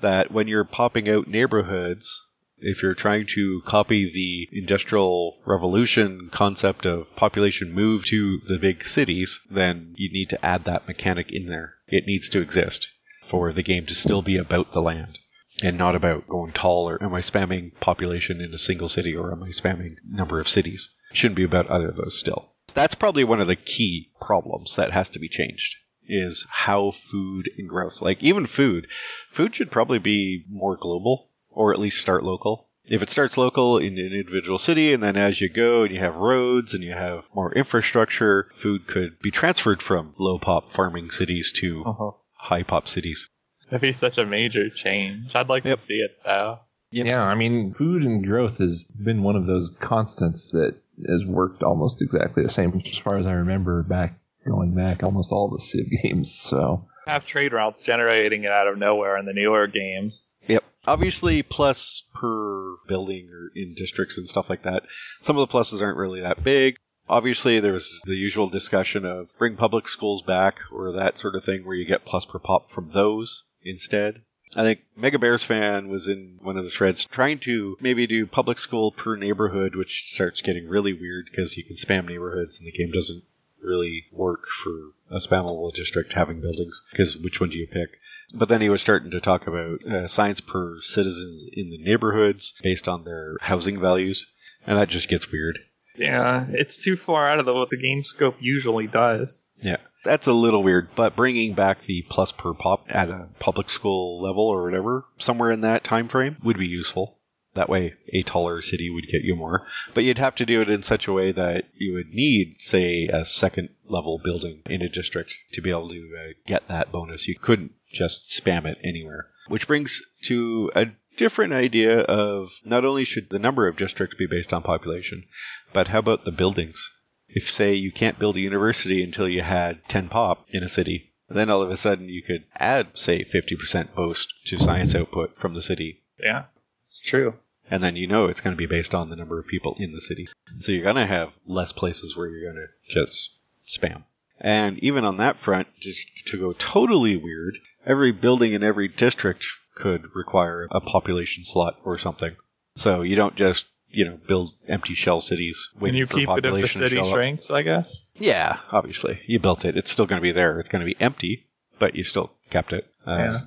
that 0.00 0.30
when 0.30 0.46
you're 0.46 0.64
popping 0.64 1.08
out 1.08 1.26
neighborhoods, 1.26 2.22
if 2.58 2.82
you're 2.82 2.94
trying 2.94 3.26
to 3.26 3.62
copy 3.64 4.10
the 4.10 4.58
industrial 4.58 5.38
revolution 5.46 6.28
concept 6.30 6.86
of 6.86 7.14
population 7.16 7.72
move 7.72 8.04
to 8.04 8.40
the 8.46 8.58
big 8.58 8.84
cities, 8.84 9.40
then 9.50 9.94
you 9.96 10.10
need 10.10 10.30
to 10.30 10.44
add 10.44 10.64
that 10.64 10.86
mechanic 10.86 11.32
in 11.32 11.46
there. 11.46 11.74
It 11.88 12.06
needs 12.06 12.28
to 12.30 12.40
exist 12.40 12.90
for 13.22 13.52
the 13.52 13.62
game 13.62 13.86
to 13.86 13.94
still 13.94 14.22
be 14.22 14.36
about 14.36 14.72
the 14.72 14.82
land 14.82 15.18
and 15.62 15.78
not 15.78 15.94
about 15.94 16.28
going 16.28 16.52
tall 16.52 16.88
or 16.88 17.02
am 17.02 17.14
I 17.14 17.20
spamming 17.20 17.72
population 17.80 18.40
in 18.40 18.52
a 18.52 18.58
single 18.58 18.88
city 18.88 19.14
or 19.16 19.32
am 19.32 19.42
I 19.42 19.48
spamming 19.48 19.96
number 20.08 20.38
of 20.40 20.48
cities. 20.48 20.90
Shouldn't 21.12 21.36
be 21.36 21.44
about 21.44 21.70
either 21.70 21.88
of 21.88 21.96
those 21.96 22.18
still. 22.18 22.52
That's 22.74 22.94
probably 22.94 23.24
one 23.24 23.40
of 23.40 23.46
the 23.46 23.56
key 23.56 24.10
problems 24.20 24.76
that 24.76 24.90
has 24.92 25.08
to 25.10 25.18
be 25.18 25.28
changed 25.28 25.76
is 26.08 26.46
how 26.48 26.90
food 26.92 27.50
and 27.58 27.68
growth, 27.68 28.00
like 28.00 28.22
even 28.22 28.46
food, 28.46 28.86
food 29.32 29.54
should 29.54 29.70
probably 29.70 29.98
be 29.98 30.44
more 30.48 30.76
global 30.76 31.30
or 31.48 31.72
at 31.72 31.80
least 31.80 32.00
start 32.00 32.22
local. 32.22 32.68
If 32.88 33.02
it 33.02 33.10
starts 33.10 33.36
local 33.36 33.78
in 33.78 33.98
an 33.98 34.12
individual 34.12 34.58
city, 34.58 34.92
and 34.92 35.02
then 35.02 35.16
as 35.16 35.40
you 35.40 35.48
go 35.48 35.82
and 35.82 35.92
you 35.92 35.98
have 35.98 36.14
roads 36.14 36.74
and 36.74 36.84
you 36.84 36.92
have 36.92 37.28
more 37.34 37.52
infrastructure, 37.52 38.48
food 38.54 38.86
could 38.86 39.18
be 39.20 39.32
transferred 39.32 39.82
from 39.82 40.14
low 40.18 40.38
pop 40.38 40.72
farming 40.72 41.10
cities 41.10 41.50
to 41.56 41.82
Uh-huh. 41.84 42.10
high 42.34 42.62
pop 42.62 42.86
cities. 42.86 43.28
That'd 43.70 43.82
be 43.82 43.92
such 43.92 44.18
a 44.18 44.26
major 44.26 44.70
change. 44.70 45.34
I'd 45.34 45.48
like 45.48 45.64
to 45.64 45.76
see 45.78 46.00
it 46.00 46.18
though. 46.24 46.60
Yeah, 46.90 47.22
I 47.22 47.34
mean, 47.34 47.74
food 47.74 48.04
and 48.04 48.24
growth 48.24 48.58
has 48.58 48.84
been 48.84 49.22
one 49.22 49.36
of 49.36 49.46
those 49.46 49.72
constants 49.80 50.50
that 50.50 50.76
has 51.08 51.24
worked 51.26 51.62
almost 51.62 52.00
exactly 52.00 52.42
the 52.42 52.48
same 52.48 52.80
as 52.86 52.98
far 52.98 53.16
as 53.16 53.26
I 53.26 53.32
remember 53.32 53.82
back 53.82 54.18
going 54.46 54.74
back 54.74 55.02
almost 55.02 55.32
all 55.32 55.50
the 55.50 55.60
Civ 55.60 55.86
games. 56.02 56.38
So 56.40 56.86
Have 57.06 57.26
trade 57.26 57.52
routes 57.52 57.82
generating 57.82 58.44
it 58.44 58.50
out 58.50 58.68
of 58.68 58.78
nowhere 58.78 59.18
in 59.18 59.26
the 59.26 59.34
newer 59.34 59.66
games. 59.66 60.26
Yep. 60.46 60.62
Obviously, 60.86 61.42
plus 61.42 62.04
per 62.14 62.76
building 62.86 63.28
or 63.30 63.50
in 63.56 63.74
districts 63.74 64.16
and 64.16 64.28
stuff 64.28 64.48
like 64.48 64.62
that. 64.62 64.84
Some 65.22 65.36
of 65.36 65.46
the 65.46 65.52
pluses 65.52 65.82
aren't 65.82 65.98
really 65.98 66.20
that 66.20 66.44
big. 66.44 66.76
Obviously, 67.08 67.60
there's 67.60 68.00
the 68.04 68.14
usual 68.14 68.48
discussion 68.48 69.04
of 69.04 69.36
bring 69.38 69.56
public 69.56 69.88
schools 69.88 70.22
back 70.22 70.60
or 70.72 70.92
that 70.92 71.18
sort 71.18 71.34
of 71.34 71.44
thing 71.44 71.64
where 71.64 71.76
you 71.76 71.84
get 71.84 72.04
plus 72.04 72.24
per 72.24 72.38
pop 72.38 72.70
from 72.70 72.90
those 72.92 73.42
instead. 73.66 74.22
I 74.54 74.62
think 74.62 74.80
Mega 74.96 75.18
Bears 75.18 75.42
fan 75.42 75.88
was 75.88 76.08
in 76.08 76.38
one 76.40 76.56
of 76.56 76.64
the 76.64 76.70
threads 76.70 77.04
trying 77.04 77.40
to 77.40 77.76
maybe 77.80 78.06
do 78.06 78.26
public 78.26 78.58
school 78.58 78.92
per 78.92 79.16
neighborhood, 79.16 79.74
which 79.74 80.12
starts 80.14 80.40
getting 80.40 80.68
really 80.68 80.92
weird 80.92 81.26
because 81.30 81.56
you 81.56 81.64
can 81.64 81.76
spam 81.76 82.06
neighborhoods 82.06 82.60
and 82.60 82.66
the 82.66 82.72
game 82.72 82.92
doesn't 82.92 83.24
really 83.62 84.04
work 84.12 84.46
for 84.46 84.92
a 85.10 85.18
spammable 85.18 85.74
district 85.74 86.12
having 86.12 86.40
buildings 86.40 86.82
because 86.90 87.16
which 87.16 87.40
one 87.40 87.50
do 87.50 87.56
you 87.56 87.66
pick? 87.66 87.98
But 88.34 88.48
then 88.48 88.60
he 88.60 88.68
was 88.68 88.80
starting 88.80 89.10
to 89.12 89.20
talk 89.20 89.46
about 89.46 89.84
uh, 89.84 90.06
science 90.08 90.40
per 90.40 90.80
citizens 90.80 91.46
in 91.52 91.70
the 91.70 91.78
neighborhoods 91.78 92.54
based 92.62 92.88
on 92.88 93.04
their 93.04 93.36
housing 93.40 93.80
values, 93.80 94.26
and 94.66 94.78
that 94.78 94.88
just 94.88 95.08
gets 95.08 95.30
weird. 95.30 95.58
Yeah, 95.96 96.44
it's 96.48 96.82
too 96.82 96.96
far 96.96 97.28
out 97.28 97.38
of 97.38 97.46
the, 97.46 97.54
what 97.54 97.70
the 97.70 97.80
game 97.80 98.02
scope 98.02 98.36
usually 98.40 98.86
does. 98.86 99.44
Yeah, 99.62 99.78
that's 100.06 100.26
a 100.26 100.32
little 100.32 100.62
weird, 100.62 100.88
but 100.94 101.16
bringing 101.16 101.54
back 101.54 101.84
the 101.84 102.02
plus 102.08 102.32
per 102.32 102.54
pop 102.54 102.86
at 102.88 103.10
a 103.10 103.28
public 103.38 103.68
school 103.68 104.22
level 104.22 104.44
or 104.44 104.64
whatever, 104.64 105.04
somewhere 105.18 105.50
in 105.50 105.60
that 105.60 105.84
time 105.84 106.08
frame, 106.08 106.36
would 106.42 106.58
be 106.58 106.66
useful. 106.66 107.18
That 107.54 107.68
way, 107.68 107.94
a 108.12 108.22
taller 108.22 108.60
city 108.60 108.90
would 108.90 109.08
get 109.08 109.22
you 109.22 109.34
more. 109.34 109.66
But 109.94 110.04
you'd 110.04 110.18
have 110.18 110.34
to 110.36 110.46
do 110.46 110.60
it 110.60 110.68
in 110.68 110.82
such 110.82 111.08
a 111.08 111.12
way 111.12 111.32
that 111.32 111.64
you 111.74 111.94
would 111.94 112.10
need, 112.10 112.56
say, 112.58 113.08
a 113.08 113.24
second 113.24 113.70
level 113.88 114.20
building 114.22 114.60
in 114.68 114.82
a 114.82 114.90
district 114.90 115.34
to 115.52 115.62
be 115.62 115.70
able 115.70 115.88
to 115.88 116.16
uh, 116.18 116.32
get 116.46 116.68
that 116.68 116.92
bonus. 116.92 117.26
You 117.26 117.38
couldn't 117.38 117.72
just 117.90 118.28
spam 118.28 118.66
it 118.66 118.78
anywhere. 118.84 119.28
Which 119.48 119.66
brings 119.66 120.02
to 120.24 120.70
a 120.74 120.86
different 121.16 121.54
idea 121.54 122.00
of 122.00 122.50
not 122.64 122.84
only 122.84 123.04
should 123.04 123.30
the 123.30 123.38
number 123.38 123.66
of 123.66 123.76
districts 123.76 124.16
be 124.16 124.26
based 124.26 124.52
on 124.52 124.62
population, 124.62 125.24
but 125.72 125.88
how 125.88 126.00
about 126.00 126.24
the 126.26 126.32
buildings? 126.32 126.90
If, 127.28 127.50
say, 127.50 127.74
you 127.74 127.92
can't 127.92 128.18
build 128.18 128.36
a 128.36 128.40
university 128.40 129.02
until 129.02 129.28
you 129.28 129.42
had 129.42 129.84
10 129.88 130.08
pop 130.08 130.46
in 130.50 130.62
a 130.62 130.68
city, 130.68 131.12
then 131.28 131.50
all 131.50 131.62
of 131.62 131.70
a 131.70 131.76
sudden 131.76 132.08
you 132.08 132.22
could 132.22 132.44
add, 132.54 132.96
say, 132.96 133.24
50% 133.24 133.94
boost 133.94 134.32
to 134.46 134.58
science 134.58 134.94
output 134.94 135.36
from 135.36 135.54
the 135.54 135.62
city. 135.62 136.02
Yeah, 136.18 136.44
it's 136.86 137.00
true. 137.00 137.34
And 137.70 137.82
then 137.82 137.96
you 137.96 138.06
know 138.06 138.26
it's 138.26 138.40
going 138.40 138.54
to 138.54 138.58
be 138.58 138.66
based 138.66 138.94
on 138.94 139.10
the 139.10 139.16
number 139.16 139.40
of 139.40 139.48
people 139.48 139.74
in 139.78 139.92
the 139.92 140.00
city. 140.00 140.28
So 140.58 140.70
you're 140.70 140.84
going 140.84 140.96
to 140.96 141.06
have 141.06 141.32
less 141.46 141.72
places 141.72 142.16
where 142.16 142.28
you're 142.28 142.52
going 142.52 142.66
to 142.66 142.94
just 142.94 143.34
spam. 143.68 144.04
And 144.38 144.78
even 144.78 145.04
on 145.04 145.16
that 145.16 145.36
front, 145.36 145.68
just 145.80 146.00
to 146.26 146.38
go 146.38 146.52
totally 146.52 147.16
weird, 147.16 147.58
every 147.84 148.12
building 148.12 148.52
in 148.52 148.62
every 148.62 148.88
district 148.88 149.46
could 149.74 150.14
require 150.14 150.68
a 150.70 150.80
population 150.80 151.42
slot 151.42 151.78
or 151.84 151.98
something. 151.98 152.36
So 152.76 153.02
you 153.02 153.16
don't 153.16 153.34
just, 153.34 153.66
you 153.96 154.04
know, 154.04 154.18
build 154.28 154.52
empty 154.68 154.94
shell 154.94 155.20
cities 155.20 155.70
When 155.78 155.94
you 155.94 156.06
keep 156.06 156.28
it 156.28 156.44
if 156.44 156.52
the 156.52 156.68
city 156.68 156.98
up. 156.98 157.06
shrinks, 157.06 157.50
I 157.50 157.62
guess. 157.62 158.04
Yeah, 158.16 158.58
obviously. 158.70 159.20
You 159.26 159.38
built 159.40 159.64
it. 159.64 159.76
It's 159.76 159.90
still 159.90 160.06
going 160.06 160.20
to 160.20 160.22
be 160.22 160.32
there. 160.32 160.58
It's 160.58 160.68
going 160.68 160.80
to 160.80 160.86
be 160.86 161.00
empty, 161.00 161.46
but 161.78 161.96
you 161.96 162.04
still 162.04 162.30
kept 162.50 162.72
it. 162.74 162.86
Uh, 163.06 163.38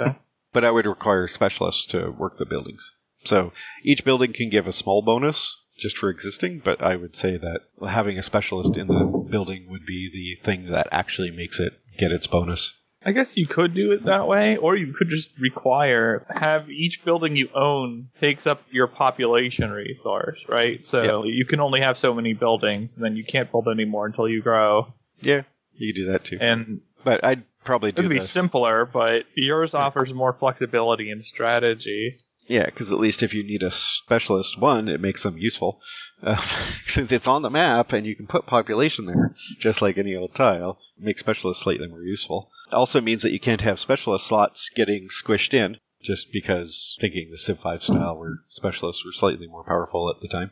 Yeah. 0.00 0.14
but 0.52 0.64
I 0.64 0.70
would 0.70 0.86
require 0.86 1.28
specialists 1.28 1.86
to 1.86 2.10
work 2.10 2.38
the 2.38 2.46
buildings. 2.46 2.92
So 3.24 3.52
each 3.82 4.04
building 4.04 4.32
can 4.32 4.48
give 4.48 4.66
a 4.66 4.72
small 4.72 5.02
bonus 5.02 5.54
just 5.76 5.98
for 5.98 6.08
existing, 6.08 6.60
but 6.64 6.82
I 6.82 6.96
would 6.96 7.14
say 7.14 7.36
that 7.36 7.60
having 7.86 8.18
a 8.18 8.22
specialist 8.22 8.76
in 8.76 8.86
the 8.86 9.26
building 9.30 9.68
would 9.68 9.84
be 9.86 10.10
the 10.12 10.42
thing 10.44 10.70
that 10.70 10.88
actually 10.90 11.30
makes 11.30 11.60
it 11.60 11.74
get 11.98 12.12
its 12.12 12.26
bonus. 12.26 12.72
I 13.04 13.12
guess 13.12 13.36
you 13.36 13.46
could 13.46 13.74
do 13.74 13.92
it 13.92 14.04
that 14.04 14.26
way, 14.26 14.56
or 14.56 14.76
you 14.76 14.92
could 14.92 15.08
just 15.08 15.30
require 15.38 16.24
have 16.28 16.68
each 16.68 17.04
building 17.04 17.36
you 17.36 17.48
own 17.54 18.08
takes 18.18 18.46
up 18.46 18.62
your 18.70 18.88
population 18.88 19.70
resource, 19.70 20.44
right? 20.48 20.84
So 20.84 21.24
you 21.24 21.44
can 21.44 21.60
only 21.60 21.80
have 21.80 21.96
so 21.96 22.12
many 22.12 22.32
buildings, 22.32 22.96
and 22.96 23.04
then 23.04 23.16
you 23.16 23.24
can't 23.24 23.50
build 23.50 23.68
any 23.68 23.84
more 23.84 24.06
until 24.06 24.28
you 24.28 24.42
grow. 24.42 24.92
Yeah, 25.20 25.42
you 25.74 25.92
could 25.92 26.00
do 26.00 26.06
that 26.12 26.24
too. 26.24 26.38
And 26.40 26.80
but 27.04 27.24
I'd 27.24 27.44
probably 27.62 27.92
do 27.92 28.00
it'd 28.00 28.10
be 28.10 28.18
the- 28.18 28.24
simpler, 28.24 28.84
but 28.84 29.26
yours 29.34 29.74
offers 29.74 30.12
more 30.12 30.32
flexibility 30.32 31.10
and 31.10 31.24
strategy. 31.24 32.18
Yeah, 32.48 32.64
because 32.64 32.92
at 32.92 32.98
least 32.98 33.22
if 33.22 33.34
you 33.34 33.44
need 33.44 33.62
a 33.62 33.70
specialist, 33.70 34.58
one, 34.58 34.88
it 34.88 35.02
makes 35.02 35.22
them 35.22 35.36
useful. 35.36 35.80
Uh, 36.22 36.36
since 36.86 37.12
it's 37.12 37.26
on 37.26 37.42
the 37.42 37.50
map 37.50 37.92
and 37.92 38.06
you 38.06 38.16
can 38.16 38.26
put 38.26 38.46
population 38.46 39.04
there, 39.04 39.36
just 39.58 39.82
like 39.82 39.98
any 39.98 40.16
old 40.16 40.34
tile, 40.34 40.78
Make 40.98 41.18
specialists 41.18 41.62
slightly 41.62 41.86
more 41.86 42.02
useful. 42.02 42.50
Also 42.72 43.00
means 43.00 43.22
that 43.22 43.32
you 43.32 43.40
can't 43.40 43.60
have 43.60 43.78
specialist 43.78 44.26
slots 44.26 44.70
getting 44.74 45.08
squished 45.08 45.54
in, 45.54 45.78
just 46.02 46.32
because 46.32 46.96
thinking 47.00 47.30
the 47.30 47.38
Civ 47.38 47.60
5 47.60 47.82
style 47.82 48.18
where 48.18 48.40
specialists 48.48 49.04
were 49.04 49.12
slightly 49.12 49.46
more 49.46 49.64
powerful 49.64 50.10
at 50.10 50.20
the 50.20 50.28
time. 50.28 50.50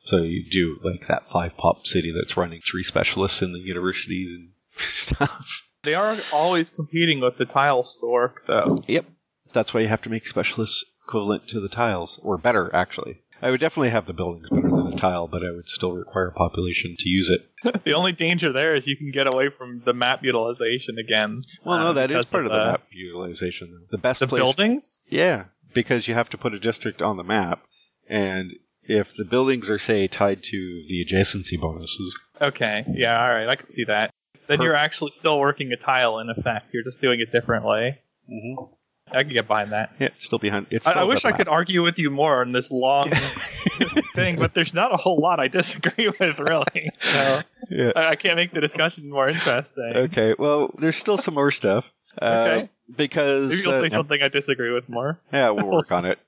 So 0.00 0.18
you 0.18 0.48
do 0.48 0.78
like 0.82 1.08
that 1.08 1.28
five 1.28 1.56
pop 1.56 1.84
city 1.86 2.12
that's 2.12 2.36
running 2.36 2.60
three 2.60 2.84
specialists 2.84 3.42
in 3.42 3.52
the 3.52 3.58
universities 3.58 4.36
and 4.36 4.50
stuff. 4.76 5.66
They 5.82 5.94
are 5.94 6.16
always 6.32 6.70
competing 6.70 7.20
with 7.20 7.36
the 7.36 7.44
tile 7.44 7.84
store, 7.84 8.34
though. 8.46 8.76
Yep. 8.86 9.06
That's 9.52 9.74
why 9.74 9.80
you 9.80 9.88
have 9.88 10.02
to 10.02 10.10
make 10.10 10.26
specialists 10.26 10.84
equivalent 11.06 11.48
to 11.48 11.60
the 11.60 11.68
tiles, 11.68 12.20
or 12.22 12.38
better, 12.38 12.74
actually. 12.74 13.20
I 13.46 13.50
would 13.50 13.60
definitely 13.60 13.90
have 13.90 14.06
the 14.06 14.12
buildings 14.12 14.50
better 14.50 14.68
than 14.68 14.88
a 14.88 14.96
tile, 14.96 15.28
but 15.28 15.46
I 15.46 15.52
would 15.52 15.68
still 15.68 15.92
require 15.92 16.32
population 16.32 16.96
to 16.98 17.08
use 17.08 17.30
it. 17.30 17.84
the 17.84 17.92
only 17.92 18.10
danger 18.10 18.52
there 18.52 18.74
is 18.74 18.88
you 18.88 18.96
can 18.96 19.12
get 19.12 19.28
away 19.28 19.50
from 19.50 19.82
the 19.84 19.94
map 19.94 20.24
utilization 20.24 20.98
again. 20.98 21.44
Well, 21.64 21.78
no, 21.78 21.86
uh, 21.90 21.92
that 21.92 22.10
is 22.10 22.28
part 22.28 22.46
of 22.46 22.50
the 22.50 22.72
map 22.72 22.82
utilization. 22.90 23.70
though. 23.70 23.86
The 23.96 23.98
best 23.98 24.18
The 24.18 24.26
place, 24.26 24.42
buildings? 24.42 25.06
Yeah, 25.10 25.44
because 25.72 26.08
you 26.08 26.14
have 26.14 26.28
to 26.30 26.38
put 26.38 26.54
a 26.54 26.58
district 26.58 27.02
on 27.02 27.18
the 27.18 27.22
map, 27.22 27.62
and 28.08 28.52
if 28.82 29.14
the 29.14 29.24
buildings 29.24 29.70
are, 29.70 29.78
say, 29.78 30.08
tied 30.08 30.42
to 30.42 30.84
the 30.88 31.04
adjacency 31.04 31.60
bonuses, 31.60 32.18
Okay, 32.40 32.84
yeah, 32.88 33.16
all 33.16 33.32
right, 33.32 33.48
I 33.48 33.54
can 33.54 33.70
see 33.70 33.84
that. 33.84 34.10
Then 34.48 34.60
you're 34.60 34.74
actually 34.74 35.12
still 35.12 35.38
working 35.38 35.70
a 35.70 35.76
tile 35.76 36.18
in 36.18 36.30
effect. 36.30 36.74
You're 36.74 36.82
just 36.82 37.00
doing 37.00 37.20
it 37.20 37.30
differently. 37.30 37.96
Mm-hmm. 38.28 38.74
I 39.10 39.22
can 39.22 39.32
get 39.32 39.46
behind 39.46 39.72
that. 39.72 39.92
yeah, 39.98 40.08
still 40.18 40.38
behind. 40.38 40.66
It's 40.70 40.86
I, 40.86 40.90
still 40.90 41.02
I 41.02 41.04
wish 41.06 41.24
I 41.24 41.32
could 41.32 41.48
argue 41.48 41.82
with 41.82 41.98
you 41.98 42.10
more 42.10 42.40
on 42.40 42.52
this 42.52 42.70
long 42.72 43.10
thing, 44.14 44.36
but 44.36 44.52
there's 44.52 44.74
not 44.74 44.92
a 44.92 44.96
whole 44.96 45.18
lot 45.20 45.38
I 45.38 45.48
disagree 45.48 46.08
with, 46.20 46.40
really. 46.40 46.90
So 46.98 47.40
Yeah. 47.70 47.92
I, 47.94 48.08
I 48.08 48.16
can't 48.16 48.36
make 48.36 48.52
the 48.52 48.60
discussion 48.60 49.08
more 49.08 49.28
interesting. 49.28 49.92
Okay, 49.94 50.34
well, 50.38 50.68
there's 50.78 50.96
still 50.96 51.18
some 51.18 51.34
more 51.34 51.50
stuff. 51.50 51.90
Uh, 52.20 52.46
Okay. 52.58 52.70
Because 52.96 53.50
Maybe 53.50 53.62
you'll 53.62 53.74
uh, 53.74 53.80
say 53.82 53.88
something 53.88 54.22
I 54.22 54.28
disagree 54.28 54.72
with 54.72 54.88
more. 54.88 55.18
Yeah, 55.32 55.50
we'll 55.50 55.66
work 55.70 55.90
on 55.90 56.04
it. 56.06 56.20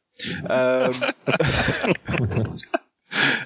Um, 0.50 0.92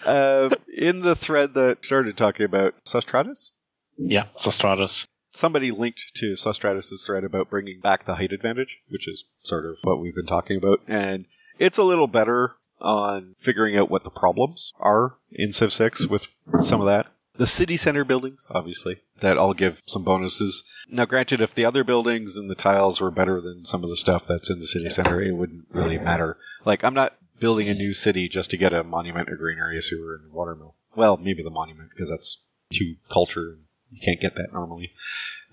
uh, 0.07 0.49
in 0.75 1.01
the 1.01 1.15
thread 1.15 1.55
that 1.55 1.85
started 1.85 2.17
talking 2.17 2.47
about 2.47 2.75
Sustratus, 2.85 3.51
Yeah, 3.99 4.25
Sostratus. 4.35 5.07
Somebody 5.33 5.71
linked 5.71 6.15
to 6.17 6.33
Sustratus' 6.35 7.05
thread 7.05 7.25
about 7.25 7.51
bringing 7.51 7.81
back 7.81 8.05
the 8.05 8.15
height 8.15 8.33
advantage, 8.33 8.79
which 8.89 9.09
is 9.09 9.25
sort 9.43 9.67
of 9.67 9.77
what 9.83 10.01
we've 10.01 10.15
been 10.15 10.27
talking 10.27 10.57
about. 10.57 10.81
And 10.87 11.27
it's 11.59 11.79
a 11.79 11.85
little 11.85 12.07
better 12.07 12.53
on 12.81 13.35
figuring 13.39 13.77
out 13.77 13.91
what 13.91 14.05
the 14.05 14.11
problems 14.11 14.73
are 14.79 15.17
in 15.31 15.53
Civ 15.53 15.73
6 15.73 16.07
with 16.07 16.27
some 16.63 16.81
of 16.81 16.87
that. 16.87 17.07
The 17.37 17.47
city 17.47 17.79
center 17.79 18.05
buildings, 18.05 18.47
obviously, 18.51 19.01
that 19.21 19.39
all 19.39 19.55
give 19.55 19.81
some 19.87 20.05
bonuses. 20.05 20.65
Now, 20.89 21.07
granted, 21.07 21.41
if 21.41 21.55
the 21.55 21.65
other 21.65 21.83
buildings 21.83 22.37
and 22.37 22.51
the 22.51 22.55
tiles 22.55 23.01
were 23.01 23.11
better 23.11 23.41
than 23.41 23.65
some 23.65 23.83
of 23.85 23.91
the 23.91 23.97
stuff 23.97 24.27
that's 24.27 24.51
in 24.51 24.59
the 24.59 24.67
city 24.67 24.91
center, 24.91 25.23
it 25.23 25.33
wouldn't 25.33 25.65
really 25.71 25.97
matter. 25.97 26.37
Like, 26.67 26.85
I'm 26.85 26.93
not 26.93 27.17
building 27.41 27.71
a 27.71 27.75
new 27.75 27.95
city 27.95 28.29
just 28.29 28.51
to 28.51 28.59
get 28.59 28.75
a 28.75 28.85
monument, 28.85 29.31
a 29.31 29.37
green 29.37 29.59
area 29.59 29.81
sewer, 29.81 30.17
and 30.17 30.31
a 30.31 30.35
watermill. 30.35 30.75
Well, 30.95 31.17
maybe 31.17 31.43
the 31.43 31.51
monument, 31.51 31.89
because 31.91 32.11
that's 32.11 32.43
too 32.71 32.97
culture, 33.11 33.53
and 33.53 33.63
you 33.93 34.01
can't 34.03 34.21
get 34.21 34.35
that 34.37 34.53
normally 34.53 34.93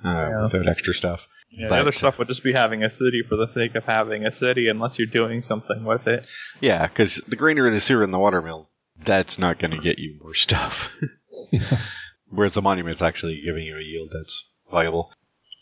uh, 0.03 0.09
Yeah. 0.09 0.41
without 0.43 0.67
extra 0.67 0.93
stuff. 0.93 1.27
Yeah, 1.51 1.67
But- 1.69 1.75
the 1.75 1.81
other 1.81 1.91
stuff 1.91 2.19
would 2.19 2.27
just 2.27 2.43
be 2.43 2.53
having 2.53 2.83
a 2.83 2.89
city 2.89 3.23
for 3.27 3.35
the 3.35 3.47
sake 3.47 3.75
of 3.75 3.83
having 3.85 4.25
a 4.25 4.31
city, 4.31 4.67
unless 4.69 4.97
you're 4.99 5.07
doing 5.07 5.41
something 5.41 5.83
with 5.83 6.07
it. 6.07 6.27
Yeah, 6.61 6.87
because 6.87 7.15
the 7.27 7.35
greener 7.35 7.69
the 7.69 7.81
sewer 7.81 8.03
and 8.03 8.13
the 8.13 8.19
watermill, 8.19 8.69
that's 9.03 9.39
not 9.39 9.57
going 9.59 9.71
to 9.71 9.81
get 9.81 9.97
you 9.99 10.17
more 10.21 10.33
stuff. 10.35 10.95
Whereas 12.29 12.53
the 12.53 12.61
monument's 12.61 13.01
actually 13.01 13.41
giving 13.43 13.63
you 13.65 13.75
a 13.77 13.81
yield 13.81 14.09
that's 14.13 14.43
viable. 14.71 15.11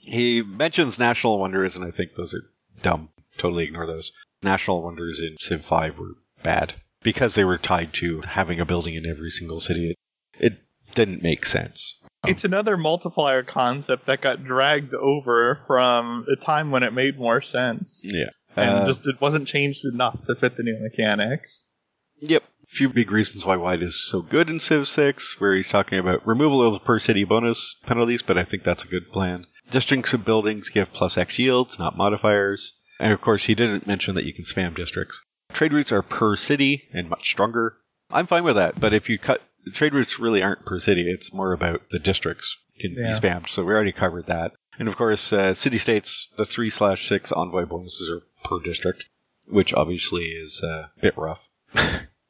He 0.02 0.42
mentions 0.42 1.00
national 1.00 1.40
wonders, 1.40 1.76
and 1.76 1.86
I 1.86 1.92
think 1.92 2.16
those 2.16 2.34
are 2.34 2.44
dumb. 2.82 3.10
Totally 3.38 3.64
ignore 3.66 3.86
those. 3.88 4.12
National 4.44 4.82
wonders 4.84 5.20
in 5.20 5.38
Civ 5.40 5.64
5 5.66 5.98
were 5.98 6.16
bad. 6.44 6.74
because 7.04 7.36
they 7.36 7.46
were 7.46 7.58
tied 7.58 7.94
to 7.94 8.22
having 8.22 8.60
a 8.60 8.66
building 8.66 8.96
in 8.96 9.06
every 9.06 9.30
single 9.30 9.60
city. 9.62 9.92
It, 9.92 9.98
it 10.40 10.54
didn't 10.96 11.24
make 11.24 11.46
sense. 11.46 11.96
It's 12.28 12.44
another 12.44 12.78
multiplier 12.78 13.44
concept 13.44 14.06
that 14.08 14.22
got 14.22 14.44
dragged 14.44 14.94
over 14.94 15.56
from 15.68 16.26
a 16.32 16.36
time 16.36 16.72
when 16.72 16.84
it 16.84 16.94
made 16.94 17.18
more 17.18 17.42
sense. 17.42 18.04
Yeah. 18.06 18.30
And 18.56 18.80
Uh, 18.80 18.86
just 18.86 19.08
it 19.08 19.22
wasn't 19.22 19.48
changed 19.48 19.86
enough 19.86 20.24
to 20.24 20.36
fit 20.36 20.58
the 20.58 20.64
new 20.64 20.78
mechanics. 20.82 21.66
Yep. 22.20 22.44
A 22.44 22.76
few 22.76 22.90
big 22.90 23.12
reasons 23.12 23.46
why 23.46 23.56
Wide 23.56 23.82
is 23.84 24.04
so 24.10 24.22
good 24.22 24.50
in 24.50 24.60
Civ 24.60 24.88
6, 24.88 25.40
where 25.40 25.54
he's 25.54 25.70
talking 25.70 26.00
about 26.00 26.26
removal 26.28 26.76
of 26.76 26.84
per 26.84 27.00
city 27.00 27.24
bonus 27.24 27.76
penalties, 27.86 28.24
but 28.24 28.38
I 28.38 28.44
think 28.44 28.64
that's 28.64 28.84
a 28.84 28.88
good 28.90 29.12
plan. 29.12 29.46
Districts 29.70 30.14
and 30.14 30.26
buildings 30.26 30.70
give 30.70 30.92
plus 30.92 31.18
X 31.18 31.40
yields, 31.40 31.80
not 31.80 31.98
modifiers. 31.98 32.74
And 33.00 33.14
of 33.14 33.22
course, 33.22 33.44
he 33.46 33.54
didn't 33.56 33.86
mention 33.88 34.16
that 34.16 34.26
you 34.26 34.34
can 34.34 34.44
spam 34.44 34.76
districts. 34.76 35.22
Trade 35.54 35.72
routes 35.72 35.92
are 35.92 36.02
per 36.02 36.36
city 36.36 36.90
and 36.94 37.10
much 37.10 37.30
stronger. 37.30 37.78
I'm 38.10 38.26
fine 38.28 38.44
with 38.44 38.56
that, 38.56 38.80
but 38.80 38.94
if 38.94 39.10
you 39.10 39.18
cut 39.18 39.42
trade 39.72 39.94
routes 39.94 40.20
really 40.20 40.42
aren't 40.44 40.66
per 40.66 40.80
city, 40.80 41.10
it's 41.10 41.34
more 41.34 41.54
about 41.54 41.82
the 41.92 42.00
districts 42.00 42.58
can 42.80 42.94
Yeah. 42.94 43.12
be 43.14 43.20
spammed. 43.28 43.50
So 43.50 43.64
we 43.64 43.74
already 43.74 43.92
covered 43.92 44.28
that. 44.28 44.54
And 44.80 44.88
of 44.88 44.96
course, 44.96 45.34
uh, 45.34 45.54
city 45.54 45.78
states, 45.80 46.28
the 46.38 46.46
three 46.46 46.70
slash 46.70 47.08
six 47.08 47.32
envoy 47.32 47.66
bonuses 47.66 48.10
are 48.10 48.22
per 48.44 48.60
district, 48.64 49.06
which 49.48 49.74
obviously 49.74 50.26
is 50.26 50.62
uh, 50.64 50.88
a 50.98 51.02
bit 51.02 51.18
rough 51.18 51.50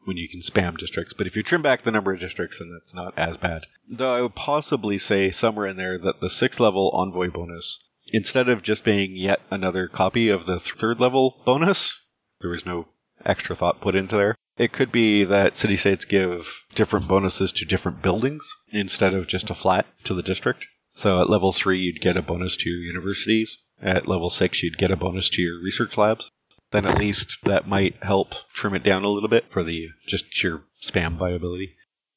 when 0.05 0.15
you 0.17 0.29
can 0.29 0.39
spam 0.39 0.77
districts. 0.77 1.13
But 1.17 1.27
if 1.27 1.35
you 1.35 1.43
trim 1.43 1.61
back 1.61 1.81
the 1.81 1.91
number 1.91 2.13
of 2.13 2.19
districts, 2.21 2.59
then 2.59 2.71
that's 2.71 2.93
not 2.93 3.13
as 3.17 3.35
bad. 3.37 3.65
Though 3.89 4.13
I 4.13 4.21
would 4.21 4.35
possibly 4.35 4.97
say 4.97 5.31
somewhere 5.31 5.67
in 5.67 5.75
there 5.77 5.97
that 5.99 6.21
the 6.21 6.29
six 6.29 6.59
level 6.59 6.91
envoy 6.93 7.29
bonus, 7.29 7.79
instead 8.13 8.47
of 8.47 8.61
just 8.63 8.85
being 8.85 9.15
yet 9.17 9.41
another 9.51 9.87
copy 9.89 10.29
of 10.29 10.45
the 10.45 10.59
third 10.59 11.01
level 11.01 11.41
bonus, 11.45 12.01
there 12.39 12.51
was 12.51 12.65
no 12.65 12.87
extra 13.25 13.55
thought 13.57 13.81
put 13.81 13.95
into 13.95 14.15
there. 14.15 14.35
It 14.57 14.71
could 14.71 14.91
be 14.91 15.23
that 15.25 15.55
city 15.55 15.75
states 15.75 16.05
give 16.05 16.65
different 16.73 17.07
bonuses 17.07 17.51
to 17.53 17.65
different 17.65 18.01
buildings 18.01 18.47
instead 18.71 19.13
of 19.13 19.27
just 19.27 19.49
a 19.49 19.53
flat 19.53 19.85
to 20.05 20.13
the 20.13 20.23
district. 20.23 20.65
So 20.95 21.21
at 21.21 21.29
level 21.29 21.51
3, 21.51 21.79
you'd 21.79 22.01
get 22.01 22.17
a 22.17 22.23
bonus 22.23 22.55
to 22.57 22.69
your 22.69 22.79
universities. 22.79 23.57
At 23.81 24.07
level 24.07 24.31
6, 24.31 24.63
you'd 24.63 24.79
get 24.79 24.89
a 24.89 24.95
bonus 24.95 25.29
to 25.31 25.41
your 25.43 25.61
research 25.61 25.95
labs. 25.95 26.31
Then 26.71 26.85
at 26.87 26.97
least 26.97 27.37
that 27.43 27.67
might 27.67 28.03
help 28.03 28.33
trim 28.53 28.73
it 28.73 28.83
down 28.83 29.03
a 29.03 29.09
little 29.09 29.29
bit 29.29 29.45
for 29.51 29.63
the 29.63 29.89
just 30.07 30.25
sheer 30.33 30.63
spam 30.81 31.15
viability. 31.15 31.75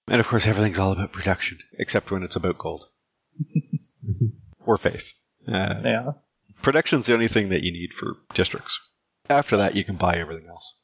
And 0.08 0.18
of 0.18 0.26
course, 0.26 0.46
everything's 0.46 0.78
all 0.78 0.92
about 0.92 1.12
production, 1.12 1.58
except 1.78 2.10
when 2.10 2.22
it's 2.22 2.36
about 2.36 2.58
gold. 2.58 2.86
or 4.66 4.78
faith. 4.78 5.12
Uh, 5.46 5.80
Yeah. 5.84 6.12
Production's 6.62 7.06
the 7.06 7.14
only 7.14 7.28
thing 7.28 7.50
that 7.50 7.62
you 7.62 7.72
need 7.72 7.92
for 7.92 8.16
districts. 8.34 8.80
After 9.28 9.58
that, 9.58 9.76
you 9.76 9.84
can 9.84 9.96
buy 9.96 10.16
everything 10.16 10.46
else. 10.48 10.74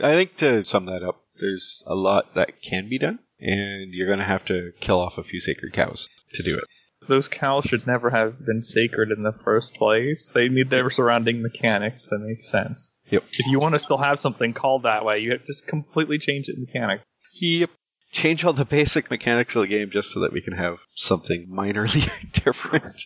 I 0.00 0.12
think 0.12 0.36
to 0.36 0.64
sum 0.64 0.86
that 0.86 1.02
up, 1.02 1.22
there's 1.38 1.82
a 1.86 1.94
lot 1.94 2.34
that 2.34 2.62
can 2.62 2.88
be 2.88 2.98
done, 2.98 3.18
and 3.40 3.92
you're 3.92 4.06
going 4.06 4.18
to 4.18 4.24
have 4.24 4.44
to 4.46 4.72
kill 4.80 5.00
off 5.00 5.18
a 5.18 5.24
few 5.24 5.40
sacred 5.40 5.72
cows 5.72 6.08
to 6.34 6.42
do 6.42 6.56
it. 6.56 6.64
Those 7.08 7.28
cows 7.28 7.64
should 7.64 7.86
never 7.86 8.10
have 8.10 8.44
been 8.44 8.62
sacred 8.62 9.10
in 9.10 9.22
the 9.22 9.32
first 9.32 9.74
place. 9.74 10.28
They 10.28 10.48
need 10.48 10.70
their 10.70 10.90
surrounding 10.90 11.40
mechanics 11.40 12.04
to 12.06 12.18
make 12.18 12.42
sense. 12.42 12.92
Yep. 13.10 13.24
If 13.32 13.46
you 13.46 13.58
want 13.58 13.74
to 13.74 13.78
still 13.78 13.98
have 13.98 14.18
something 14.18 14.52
called 14.52 14.82
that 14.82 15.04
way, 15.04 15.20
you 15.20 15.30
have 15.30 15.40
to 15.40 15.46
just 15.46 15.66
completely 15.66 16.18
change 16.18 16.48
it 16.48 16.58
mechanic. 16.58 17.02
Yep. 17.40 17.70
Change 18.12 18.44
all 18.44 18.52
the 18.52 18.64
basic 18.64 19.10
mechanics 19.10 19.54
of 19.56 19.62
the 19.62 19.68
game 19.68 19.90
just 19.90 20.10
so 20.10 20.20
that 20.20 20.32
we 20.32 20.40
can 20.40 20.54
have 20.54 20.78
something 20.94 21.48
minorly 21.50 22.08
different. 22.44 23.02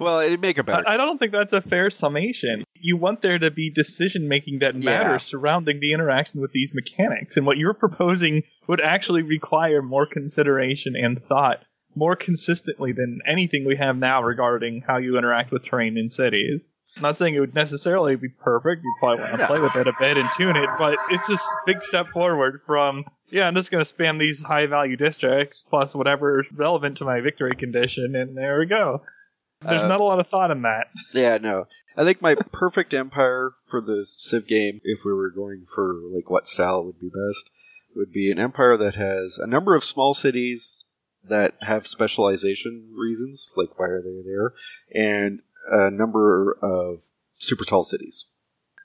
well, 0.00 0.20
it'd 0.20 0.40
make 0.40 0.58
it 0.58 0.64
better. 0.64 0.88
I, 0.88 0.94
I 0.94 0.96
don't 0.96 1.18
think 1.18 1.32
that's 1.32 1.52
a 1.52 1.60
fair 1.60 1.90
summation. 1.90 2.64
You 2.80 2.96
want 2.96 3.20
there 3.22 3.38
to 3.38 3.50
be 3.50 3.70
decision 3.70 4.28
making 4.28 4.60
that 4.60 4.74
matters 4.74 5.12
Yeah. 5.12 5.18
surrounding 5.18 5.80
the 5.80 5.92
interaction 5.92 6.40
with 6.40 6.52
these 6.52 6.72
mechanics, 6.74 7.36
and 7.36 7.44
what 7.46 7.58
you're 7.58 7.74
proposing 7.74 8.42
would 8.68 8.80
actually 8.80 9.22
require 9.22 9.82
more 9.82 10.06
consideration 10.06 10.94
and 10.96 11.20
thought 11.20 11.62
more 11.94 12.16
consistently 12.16 12.92
than 12.92 13.20
anything 13.26 13.66
we 13.66 13.76
have 13.76 13.96
now 13.98 14.22
regarding 14.22 14.80
how 14.80 14.96
you 14.96 15.18
interact 15.18 15.50
with 15.52 15.62
terrain 15.62 15.98
in 15.98 16.10
cities. 16.10 16.70
I'm 16.96 17.02
not 17.02 17.16
saying 17.16 17.34
it 17.34 17.40
would 17.40 17.54
necessarily 17.54 18.16
be 18.16 18.28
perfect. 18.28 18.82
You 18.82 18.94
probably 19.00 19.24
want 19.24 19.38
to 19.38 19.46
play 19.46 19.60
with 19.60 19.76
it 19.76 19.86
a 19.88 19.92
bit 19.98 20.18
and 20.18 20.28
tune 20.32 20.56
it, 20.56 20.68
but 20.78 20.98
it's 21.10 21.28
a 21.30 21.36
big 21.66 21.82
step 21.82 22.08
forward 22.08 22.60
from 22.66 23.04
yeah, 23.32 23.48
I'm 23.48 23.54
just 23.54 23.70
going 23.70 23.84
to 23.84 23.94
spam 23.94 24.20
these 24.20 24.44
high 24.44 24.66
value 24.66 24.96
districts 24.96 25.62
plus 25.62 25.94
whatever 25.94 26.40
is 26.40 26.52
relevant 26.52 26.98
to 26.98 27.04
my 27.04 27.20
victory 27.20 27.56
condition, 27.56 28.14
and 28.14 28.36
there 28.36 28.58
we 28.58 28.66
go. 28.66 29.02
There's 29.62 29.82
Uh, 29.82 29.88
not 29.88 30.00
a 30.00 30.04
lot 30.04 30.20
of 30.20 30.26
thought 30.26 30.50
in 30.50 30.62
that. 30.62 30.88
Yeah, 31.14 31.38
no. 31.38 31.64
I 31.96 32.04
think 32.04 32.20
my 32.20 32.34
perfect 32.34 32.94
empire 32.94 33.50
for 33.70 33.80
the 33.80 34.04
Civ 34.06 34.46
game, 34.46 34.80
if 34.84 35.00
we 35.04 35.12
were 35.12 35.30
going 35.30 35.66
for 35.74 35.94
like 36.14 36.28
what 36.30 36.46
style 36.46 36.84
would 36.84 36.98
be 36.98 37.08
best, 37.08 37.50
would 37.96 38.12
be 38.12 38.30
an 38.30 38.38
empire 38.38 38.76
that 38.76 38.94
has 38.94 39.38
a 39.38 39.46
number 39.46 39.74
of 39.74 39.84
small 39.84 40.14
cities 40.14 40.84
that 41.24 41.54
have 41.60 41.86
specialization 41.86 42.92
reasons, 42.94 43.52
like 43.56 43.78
why 43.78 43.86
are 43.86 44.02
they 44.02 44.22
there, 44.24 44.52
and 44.94 45.40
a 45.66 45.90
number 45.90 46.58
of 46.62 47.00
super 47.38 47.64
tall 47.64 47.84
cities. 47.84 48.26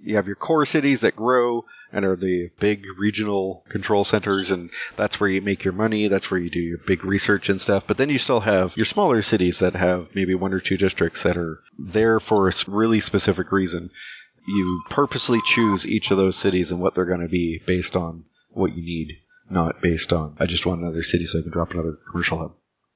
You 0.02 0.16
have 0.16 0.28
your 0.28 0.36
core 0.36 0.66
cities 0.66 1.02
that 1.02 1.16
grow 1.16 1.66
and 1.92 2.06
are 2.06 2.16
the 2.16 2.50
big 2.60 2.86
regional 2.98 3.64
control 3.70 4.04
centers, 4.04 4.52
and 4.52 4.70
that's 4.96 5.20
where 5.20 5.30
you 5.30 5.42
make 5.42 5.64
your 5.64 5.74
money. 5.74 6.08
That's 6.08 6.30
where 6.30 6.40
you 6.40 6.50
do 6.50 6.60
your 6.60 6.80
big 6.86 7.04
research 7.04 7.50
and 7.50 7.60
stuff. 7.60 7.88
But 7.88 7.98
then 7.98 8.10
you 8.10 8.18
still 8.18 8.42
have 8.42 8.76
your 8.78 8.86
smaller 8.86 9.22
cities 9.22 9.60
that 9.60 9.76
have 9.76 10.14
maybe 10.14 10.36
one 10.36 10.54
or 10.54 10.60
two 10.60 10.78
districts 10.78 11.24
that 11.24 11.38
are 11.38 11.60
there 11.80 12.20
for 12.20 12.48
a 12.48 12.54
really 12.68 13.00
specific 13.00 13.52
reason. 13.52 13.90
You 14.48 14.84
purposely 14.90 15.42
choose 15.44 15.86
each 15.86 16.12
of 16.12 16.18
those 16.18 16.36
cities 16.36 16.72
and 16.72 16.80
what 16.80 16.94
they're 16.96 17.06
going 17.06 17.22
to 17.22 17.28
be 17.28 17.62
based 17.66 17.96
on 17.96 18.26
what 18.52 18.76
you 18.76 18.84
need, 18.84 19.18
not 19.50 19.82
based 19.82 20.14
on, 20.14 20.36
I 20.40 20.46
just 20.46 20.66
want 20.66 20.82
another 20.82 21.04
city 21.04 21.26
so 21.26 21.40
I 21.40 21.42
can 21.42 21.52
drop 21.52 21.72
another 21.72 21.98
commercial 22.10 22.40
hub. 22.40 22.54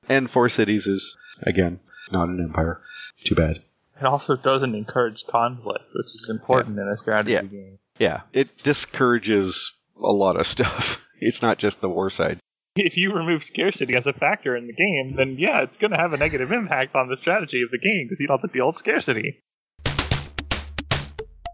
And 0.08 0.30
four 0.30 0.50
cities 0.50 0.88
is, 0.88 1.18
again, 1.44 1.80
not 2.12 2.30
an 2.30 2.42
empire. 2.42 2.82
Too 3.24 3.36
bad. 3.36 3.62
It 4.02 4.06
also 4.08 4.36
doesn't 4.36 4.74
encourage 4.74 5.26
conflict, 5.28 5.86
which 5.94 6.08
is 6.08 6.28
important 6.32 6.80
in 6.80 6.88
a 6.88 6.98
strategy 6.98 7.34
Yeah. 7.34 7.44
game. 7.44 7.78
Yeah, 8.00 8.22
it 8.34 8.58
discourages 8.64 9.74
a 9.96 10.12
lot 10.12 10.38
of 10.40 10.48
stuff. 10.56 11.06
It's 11.20 11.44
not 11.44 11.60
just 11.60 11.82
the 11.82 11.90
war 11.90 12.10
side. 12.10 12.40
If 12.76 12.98
you 12.98 13.14
remove 13.14 13.44
scarcity 13.44 13.96
as 13.96 14.08
a 14.08 14.14
factor 14.14 14.56
in 14.56 14.66
the 14.66 14.74
game, 14.74 15.16
then 15.18 15.36
yeah, 15.38 15.62
it's 15.62 15.78
going 15.78 15.92
to 15.92 15.98
have 15.98 16.14
a 16.14 16.18
negative 16.18 16.52
impact 16.52 16.96
on 16.96 17.10
the 17.10 17.18
strategy 17.18 17.62
of 17.62 17.70
the 17.70 17.78
game 17.78 18.06
because 18.08 18.20
you 18.20 18.28
don't 18.28 18.42
have 18.42 18.50
to 18.50 18.58
deal 18.58 18.68
with 18.68 18.78
scarcity. 18.78 19.40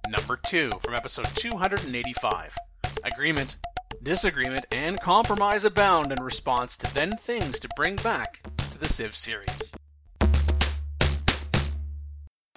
Number 0.07 0.39
2 0.45 0.71
from 0.81 0.93
episode 0.93 1.27
285. 1.35 2.55
Agreement, 3.03 3.57
disagreement, 4.01 4.65
and 4.71 5.01
compromise 5.01 5.65
abound 5.65 6.13
in 6.13 6.23
response 6.23 6.77
to 6.77 6.93
then 6.93 7.17
things 7.17 7.59
to 7.59 7.67
bring 7.75 7.97
back 7.97 8.41
to 8.71 8.77
the 8.77 8.87
Civ 8.87 9.13
series. 9.15 9.73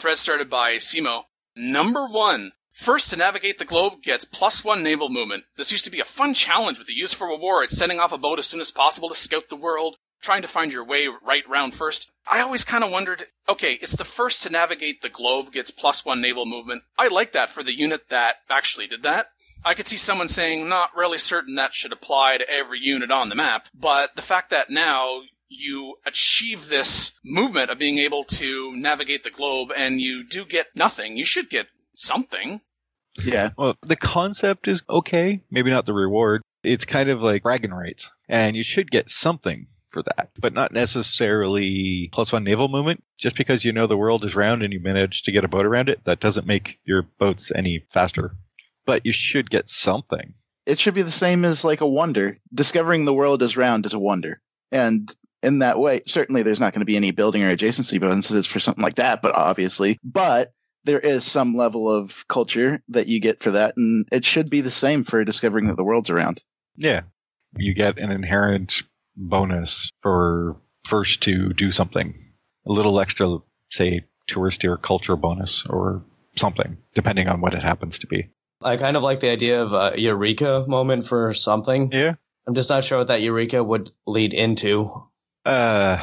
Thread 0.01 0.17
started 0.17 0.49
by 0.49 0.77
Simo. 0.77 1.25
Number 1.55 2.09
1. 2.09 2.53
First 2.73 3.11
to 3.11 3.19
navigate 3.19 3.59
the 3.59 3.67
globe 3.67 4.01
gets 4.03 4.25
plus 4.25 4.65
one 4.65 4.83
naval 4.83 5.11
movement. 5.11 5.45
This 5.59 5.71
used 5.71 5.85
to 5.85 5.91
be 5.91 6.01
a 6.01 6.07
fun 6.07 6.33
challenge 6.33 6.79
with 6.79 6.87
the 6.87 6.95
use 6.95 7.13
for 7.13 7.29
war. 7.39 7.63
It's 7.63 7.77
sending 7.77 8.01
off 8.01 8.11
a 8.11 8.17
boat 8.17 8.39
as 8.39 8.47
soon 8.47 8.63
as 8.63 8.71
possible 8.71 9.11
to 9.11 9.15
scout 9.15 9.51
the 9.51 9.57
world, 9.57 9.99
trying 10.23 10.41
to 10.41 10.49
find 10.49 10.73
your 10.73 10.87
way 10.87 11.07
right 11.23 11.47
round 11.47 11.75
first. 11.75 12.11
I 12.27 12.41
always 12.41 12.65
kind 12.65 12.83
of 12.83 12.91
wondered, 12.91 13.25
okay, 13.47 13.75
it's 13.83 13.95
the 13.95 14.07
first 14.07 14.43
to 14.43 14.49
navigate 14.49 15.03
the 15.03 15.11
globe 15.11 15.53
gets 15.53 15.71
plus 15.71 16.03
one 16.03 16.23
naval 16.23 16.47
movement. 16.47 16.85
I 16.97 17.09
like 17.09 17.33
that 17.33 17.51
for 17.51 17.63
the 17.63 17.77
unit 17.77 18.09
that 18.09 18.37
actually 18.49 18.87
did 18.87 19.03
that. 19.03 19.27
I 19.67 19.75
could 19.75 19.87
see 19.87 19.99
someone 19.99 20.29
saying, 20.29 20.67
not 20.67 20.97
really 20.97 21.19
certain 21.19 21.57
that 21.57 21.75
should 21.75 21.93
apply 21.93 22.39
to 22.39 22.51
every 22.51 22.81
unit 22.81 23.11
on 23.11 23.29
the 23.29 23.35
map, 23.35 23.67
but 23.75 24.17
the 24.17 24.23
fact 24.23 24.49
that 24.49 24.71
now 24.71 25.21
you 25.51 25.97
achieve 26.07 26.69
this 26.69 27.13
movement 27.25 27.71
of 27.71 27.79
being 27.79 27.99
able 27.99 28.25
to 28.25 28.75
navigate 28.77 29.25
the 29.25 29.31
globe 29.31 29.71
and 29.77 30.01
you 30.01 30.25
do 30.27 30.45
get 30.45 30.69
nothing, 30.75 31.17
you 31.17 31.25
should 31.25 31.51
get 31.51 31.67
something. 31.95 32.61
Yeah. 33.23 33.51
Well, 33.59 33.77
the 33.83 33.97
concept 33.97 34.69
is 34.69 34.83
okay. 34.89 35.43
Maybe 35.51 35.71
not 35.71 35.85
the 35.85 35.93
reward. 35.93 36.43
It's 36.63 36.85
kind 36.85 37.11
of 37.11 37.23
like 37.23 37.43
bragging 37.43 37.73
rights, 37.73 38.13
and 38.29 38.55
you 38.55 38.63
should 38.63 38.91
get 38.91 39.09
something 39.09 39.67
for 39.89 40.03
that, 40.03 40.31
but 40.39 40.53
not 40.53 40.73
necessarily 40.73 42.09
plus 42.13 42.33
one 42.33 42.45
naval 42.45 42.69
movement. 42.69 43.03
Just 43.19 43.37
because 43.37 43.65
you 43.65 43.73
know 43.73 43.87
the 43.87 43.97
world 43.97 44.25
is 44.25 44.35
round 44.35 44.63
and 44.63 44.73
you 44.73 44.81
manage 44.81 45.23
to 45.23 45.33
get 45.33 45.45
a 45.45 45.49
boat 45.49 45.67
around 45.67 45.89
it, 45.89 46.05
that 46.05 46.21
doesn't 46.21 46.47
make 46.47 46.79
your 46.85 47.03
boats 47.19 47.51
any 47.55 47.85
faster. 47.91 48.37
But 48.87 49.05
you 49.05 49.13
should 49.13 49.51
get 49.51 49.69
something. 49.69 50.35
It 50.67 50.79
should 50.79 50.95
be 50.95 51.03
the 51.03 51.11
same 51.11 51.45
as 51.45 51.65
like 51.65 51.81
a 51.81 51.89
wonder. 51.89 52.39
Discovering 52.55 53.05
the 53.05 53.15
world 53.15 53.43
is 53.43 53.57
round 53.57 53.87
is 53.87 53.95
a 53.95 53.99
wonder. 53.99 54.41
And 54.71 55.13
in 55.43 55.61
that 55.61 55.79
way, 55.79 56.03
certainly 56.07 56.43
there's 56.43 56.61
not 56.61 56.73
going 56.73 56.81
to 56.81 56.87
be 56.87 56.97
any 56.97 57.11
building 57.11 57.43
or 57.43 57.55
adjacency 57.55 58.01
bonuses 58.01 58.47
for 58.47 58.61
something 58.61 58.83
like 58.83 58.97
that, 58.97 59.23
but 59.23 59.35
obviously, 59.35 59.99
but 60.05 60.53
there 60.85 61.01
is 61.01 61.25
some 61.25 61.57
level 61.57 61.91
of 61.91 62.27
culture 62.29 62.83
that 62.89 63.07
you 63.07 63.21
get 63.21 63.41
for 63.41 63.51
that. 63.51 63.75
And 63.77 64.07
it 64.12 64.25
should 64.25 64.51
be 64.51 64.61
the 64.61 64.71
same 64.71 65.05
for 65.05 65.25
discovering 65.25 65.67
that 65.67 65.77
the 65.77 65.85
world's 65.85 66.11
around. 66.11 66.43
Yeah. 66.77 67.03
You 67.57 67.75
get 67.75 67.99
an 67.99 68.11
inherent 68.11 68.83
bonus 69.17 69.91
for 70.03 70.57
first 70.85 71.23
to 71.23 71.53
do 71.53 71.71
something. 71.71 72.15
A 72.67 72.73
little 72.73 73.01
extra, 73.01 73.39
say, 73.71 74.05
touristy 74.29 74.69
or 74.69 74.77
culture 74.77 75.17
bonus 75.17 75.67
or 75.67 76.03
something, 76.37 76.79
depending 76.95 77.29
on 77.29 77.41
what 77.41 77.55
it 77.55 77.62
happens 77.62 77.99
to 77.99 78.07
be. 78.07 78.29
I 78.62 78.77
kind 78.77 78.97
of 78.97 79.03
like 79.03 79.21
the 79.21 79.31
idea 79.31 79.62
of 79.62 79.73
a 79.73 79.99
eureka 80.01 80.65
moment 80.69 81.09
for 81.09 81.35
something. 81.35 81.91
Yeah. 81.93 82.15
I'm 82.47 82.55
just 82.55 82.69
not 82.69 82.85
sure 82.85 82.99
what 82.99 83.09
that 83.09 83.23
eureka 83.23 83.62
would 83.62 83.91
lead 84.07 84.33
into. 84.33 85.07
Uh, 85.45 85.99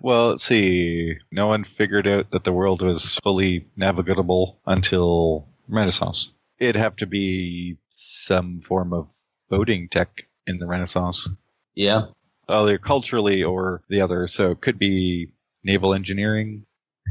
well, 0.00 0.30
let's 0.30 0.44
see. 0.44 1.14
No 1.30 1.48
one 1.48 1.64
figured 1.64 2.06
out 2.06 2.30
that 2.30 2.44
the 2.44 2.52
world 2.52 2.82
was 2.82 3.16
fully 3.22 3.66
navigable 3.76 4.60
until 4.66 5.48
Renaissance. 5.68 6.32
It'd 6.58 6.76
have 6.76 6.96
to 6.96 7.06
be 7.06 7.76
some 7.88 8.60
form 8.60 8.92
of 8.92 9.10
boating 9.48 9.88
tech 9.88 10.26
in 10.46 10.58
the 10.58 10.66
Renaissance. 10.66 11.28
Yeah. 11.74 12.06
Either 12.48 12.78
culturally 12.78 13.42
or 13.42 13.82
the 13.88 14.00
other. 14.00 14.26
So 14.28 14.52
it 14.52 14.60
could 14.60 14.78
be 14.78 15.32
naval 15.64 15.94
engineering, 15.94 16.64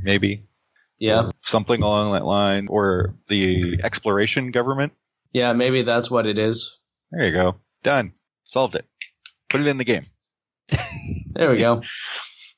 maybe. 0.03 0.43
Yeah. 0.97 1.31
Something 1.41 1.81
along 1.81 2.13
that 2.13 2.25
line. 2.25 2.67
Or 2.69 3.15
the 3.27 3.79
exploration 3.83 4.51
government. 4.51 4.93
Yeah, 5.33 5.53
maybe 5.53 5.81
that's 5.83 6.09
what 6.09 6.25
it 6.25 6.37
is. 6.37 6.77
There 7.11 7.25
you 7.25 7.33
go. 7.33 7.55
Done. 7.83 8.13
Solved 8.45 8.75
it. 8.75 8.85
Put 9.49 9.61
it 9.61 9.67
in 9.67 9.77
the 9.77 9.83
game. 9.83 10.05
There 11.35 11.51
we 11.51 11.57
go. 11.57 11.81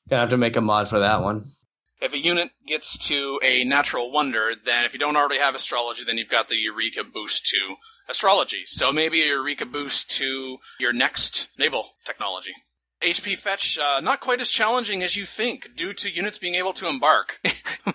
Gonna 0.08 0.20
have 0.20 0.30
to 0.30 0.36
make 0.36 0.56
a 0.56 0.60
mod 0.60 0.88
for 0.88 1.00
that 1.00 1.22
one. 1.22 1.52
If 2.00 2.14
a 2.14 2.18
unit 2.18 2.50
gets 2.64 2.96
to 3.08 3.40
a 3.42 3.64
natural 3.64 4.12
wonder, 4.12 4.52
then 4.64 4.84
if 4.84 4.92
you 4.92 5.00
don't 5.00 5.16
already 5.16 5.38
have 5.38 5.56
astrology, 5.56 6.04
then 6.04 6.16
you've 6.16 6.30
got 6.30 6.48
the 6.48 6.56
Eureka 6.56 7.02
boost 7.02 7.44
to 7.46 7.74
astrology. 8.08 8.62
So 8.66 8.92
maybe 8.92 9.20
a 9.22 9.26
Eureka 9.26 9.66
boost 9.66 10.10
to 10.12 10.58
your 10.78 10.92
next 10.92 11.50
naval 11.58 11.86
technology. 12.04 12.54
HP 13.02 13.36
fetch, 13.36 13.78
uh, 13.78 14.00
not 14.00 14.20
quite 14.20 14.40
as 14.40 14.50
challenging 14.50 15.02
as 15.02 15.16
you 15.16 15.24
think 15.24 15.76
due 15.76 15.92
to 15.92 16.10
units 16.10 16.38
being 16.38 16.56
able 16.56 16.72
to 16.72 16.88
embark. 16.88 17.38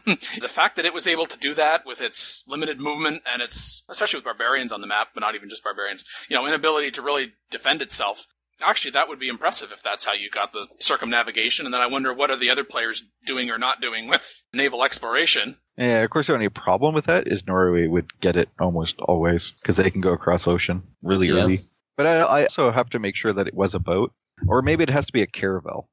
the 0.05 0.49
fact 0.49 0.77
that 0.77 0.85
it 0.85 0.93
was 0.93 1.07
able 1.07 1.26
to 1.26 1.38
do 1.38 1.53
that 1.53 1.85
with 1.85 1.99
its 1.99 2.43
limited 2.47 2.80
movement 2.80 3.22
and 3.26 3.41
its, 3.41 3.84
especially 3.89 4.18
with 4.18 4.26
barbarians 4.26 4.72
on 4.72 4.80
the 4.80 4.88
map, 4.88 5.10
but 5.14 5.19
not 5.19 5.35
even 5.35 5.49
just 5.49 5.64
barbarians, 5.64 6.05
you 6.30 6.35
know, 6.35 6.47
inability 6.47 6.89
to 6.91 7.01
really 7.01 7.34
defend 7.51 7.81
itself. 7.81 8.27
Actually, 8.61 8.91
that 8.91 9.07
would 9.09 9.19
be 9.19 9.27
impressive 9.27 9.71
if 9.71 9.81
that's 9.84 10.05
how 10.05 10.13
you 10.13 10.30
got 10.30 10.53
the 10.53 10.67
circumnavigation. 10.80 11.65
And 11.65 11.73
then 11.73 11.81
I 11.81 11.88
wonder 11.88 12.13
what 12.13 12.30
are 12.30 12.38
the 12.38 12.49
other 12.49 12.63
players 12.63 13.03
doing 13.25 13.49
or 13.49 13.57
not 13.57 13.81
doing 13.81 14.07
with 14.07 14.43
naval 14.53 14.84
exploration. 14.84 15.57
Yeah, 15.77 16.03
of 16.03 16.09
course, 16.11 16.27
the 16.27 16.34
only 16.34 16.49
problem 16.49 16.93
with 16.93 17.05
that 17.05 17.27
is 17.27 17.45
Norway 17.47 17.88
would 17.88 18.19
get 18.21 18.38
it 18.38 18.49
almost 18.59 18.99
always 18.99 19.51
because 19.51 19.77
they 19.77 19.89
can 19.89 20.01
go 20.01 20.13
across 20.13 20.47
ocean 20.47 20.84
really 21.01 21.27
Yeah. 21.30 21.43
early. 21.43 21.67
But 21.97 22.05
I, 22.07 22.19
I 22.19 22.41
also 22.43 22.71
have 22.71 22.89
to 22.91 22.99
make 22.99 23.15
sure 23.15 23.34
that 23.34 23.47
it 23.47 23.53
was 23.53 23.75
a 23.75 23.80
boat, 23.80 24.11
or 24.47 24.61
maybe 24.61 24.84
it 24.84 24.89
has 24.89 25.05
to 25.07 25.13
be 25.13 25.21
a 25.21 25.27
caravel. 25.27 25.89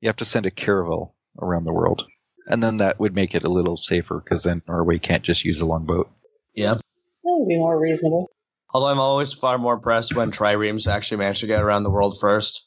You 0.00 0.08
have 0.08 0.16
to 0.16 0.24
send 0.24 0.46
a 0.46 0.50
caravel 0.50 1.14
around 1.40 1.64
the 1.64 1.72
world, 1.72 2.06
and 2.46 2.62
then 2.62 2.78
that 2.78 2.98
would 3.00 3.14
make 3.14 3.34
it 3.34 3.44
a 3.44 3.48
little 3.48 3.76
safer 3.76 4.20
because 4.22 4.42
then 4.42 4.62
Norway 4.68 4.98
can't 4.98 5.22
just 5.22 5.44
use 5.44 5.60
a 5.60 5.66
longboat. 5.66 6.10
Yeah. 6.54 6.74
That 6.74 6.80
would 7.24 7.48
be 7.48 7.58
more 7.58 7.78
reasonable. 7.78 8.30
Although 8.74 8.88
I'm 8.88 8.98
always 8.98 9.32
far 9.32 9.56
more 9.56 9.74
impressed 9.74 10.16
when 10.16 10.32
triremes 10.32 10.88
actually 10.88 11.18
manage 11.18 11.40
to 11.40 11.46
get 11.46 11.62
around 11.62 11.84
the 11.84 11.90
world 11.90 12.18
first. 12.20 12.66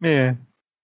Yeah. 0.00 0.34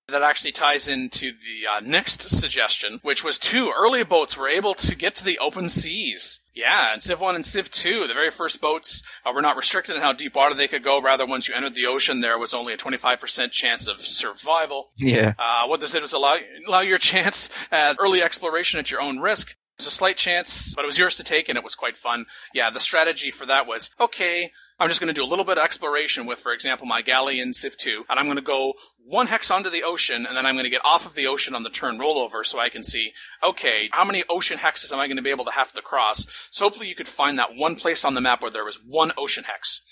That 0.08 0.22
actually 0.22 0.52
ties 0.52 0.88
into 0.88 1.30
the 1.30 1.66
uh, 1.70 1.80
next 1.80 2.22
suggestion, 2.22 2.98
which 3.02 3.24
was 3.24 3.38
two 3.38 3.72
early 3.74 4.02
boats 4.02 4.36
were 4.36 4.48
able 4.48 4.74
to 4.74 4.96
get 4.96 5.14
to 5.14 5.24
the 5.24 5.38
open 5.38 5.68
seas. 5.68 6.40
Yeah, 6.52 6.92
in 6.92 7.00
Civ 7.00 7.20
1 7.20 7.36
and 7.36 7.44
Civ 7.44 7.70
2, 7.70 8.06
the 8.06 8.14
very 8.14 8.30
first 8.30 8.60
boats 8.60 9.02
uh, 9.24 9.32
were 9.32 9.40
not 9.40 9.56
restricted 9.56 9.96
in 9.96 10.02
how 10.02 10.12
deep 10.12 10.34
water 10.34 10.54
they 10.54 10.68
could 10.68 10.82
go. 10.82 11.00
Rather, 11.00 11.24
once 11.24 11.48
you 11.48 11.54
entered 11.54 11.74
the 11.74 11.86
ocean, 11.86 12.20
there 12.20 12.38
was 12.38 12.52
only 12.52 12.74
a 12.74 12.76
25% 12.76 13.50
chance 13.50 13.88
of 13.88 14.00
survival. 14.00 14.90
Yeah. 14.96 15.34
Uh, 15.38 15.68
what 15.68 15.80
this 15.80 15.92
did 15.92 16.02
was 16.02 16.12
allow, 16.12 16.36
allow 16.66 16.80
your 16.80 16.98
chance 16.98 17.48
at 17.70 17.96
early 17.98 18.22
exploration 18.22 18.80
at 18.80 18.90
your 18.90 19.00
own 19.00 19.20
risk. 19.20 19.56
There's 19.78 19.88
a 19.88 19.90
slight 19.90 20.16
chance, 20.16 20.74
but 20.74 20.84
it 20.84 20.86
was 20.86 20.98
yours 20.98 21.16
to 21.16 21.24
take, 21.24 21.48
and 21.48 21.58
it 21.58 21.64
was 21.64 21.74
quite 21.74 21.96
fun. 21.96 22.26
Yeah, 22.52 22.70
the 22.70 22.78
strategy 22.78 23.30
for 23.30 23.46
that 23.46 23.66
was 23.66 23.90
okay. 23.98 24.52
I'm 24.78 24.88
just 24.88 25.00
going 25.00 25.12
to 25.12 25.18
do 25.18 25.24
a 25.24 25.28
little 25.28 25.44
bit 25.44 25.58
of 25.58 25.64
exploration 25.64 26.26
with, 26.26 26.38
for 26.40 26.52
example, 26.52 26.86
my 26.86 27.02
galley 27.02 27.40
in 27.40 27.52
Civ 27.52 27.76
2, 27.76 28.04
and 28.08 28.18
I'm 28.18 28.26
going 28.26 28.36
to 28.36 28.42
go 28.42 28.74
one 29.06 29.26
hex 29.28 29.50
onto 29.50 29.70
the 29.70 29.82
ocean, 29.84 30.26
and 30.26 30.36
then 30.36 30.46
I'm 30.46 30.54
going 30.54 30.64
to 30.64 30.70
get 30.70 30.84
off 30.84 31.06
of 31.06 31.14
the 31.14 31.26
ocean 31.26 31.54
on 31.54 31.62
the 31.62 31.70
turn 31.70 31.98
rollover 31.98 32.44
so 32.44 32.58
I 32.58 32.68
can 32.68 32.82
see, 32.82 33.12
okay, 33.42 33.88
how 33.92 34.04
many 34.04 34.24
ocean 34.28 34.58
hexes 34.58 34.92
am 34.92 34.98
I 34.98 35.06
going 35.06 35.16
to 35.16 35.22
be 35.22 35.30
able 35.30 35.44
to 35.44 35.52
have 35.52 35.72
to 35.72 35.82
cross? 35.82 36.48
So 36.50 36.64
hopefully 36.64 36.88
you 36.88 36.94
could 36.94 37.08
find 37.08 37.38
that 37.38 37.54
one 37.54 37.76
place 37.76 38.04
on 38.04 38.14
the 38.14 38.20
map 38.20 38.42
where 38.42 38.50
there 38.50 38.64
was 38.64 38.80
one 38.84 39.12
ocean 39.16 39.44
hex. 39.44 39.82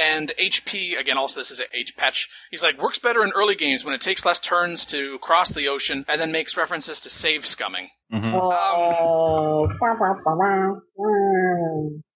And 0.00 0.32
HP, 0.40 0.98
again, 0.98 1.18
also 1.18 1.40
this 1.40 1.50
is 1.50 1.60
a 1.60 1.64
H 1.76 1.96
Patch. 1.96 2.28
He's 2.50 2.62
like, 2.62 2.80
works 2.80 2.98
better 2.98 3.22
in 3.22 3.32
early 3.34 3.54
games 3.54 3.84
when 3.84 3.94
it 3.94 4.00
takes 4.00 4.24
less 4.24 4.40
turns 4.40 4.86
to 4.86 5.18
cross 5.18 5.50
the 5.50 5.68
ocean 5.68 6.06
and 6.08 6.20
then 6.20 6.32
makes 6.32 6.56
references 6.56 7.00
to 7.02 7.10
save 7.10 7.42
scumming. 7.42 7.88
Mm-hmm. 8.12 8.34
Oh. 8.34 9.66
Um, 9.70 9.78
wah, 9.80 9.96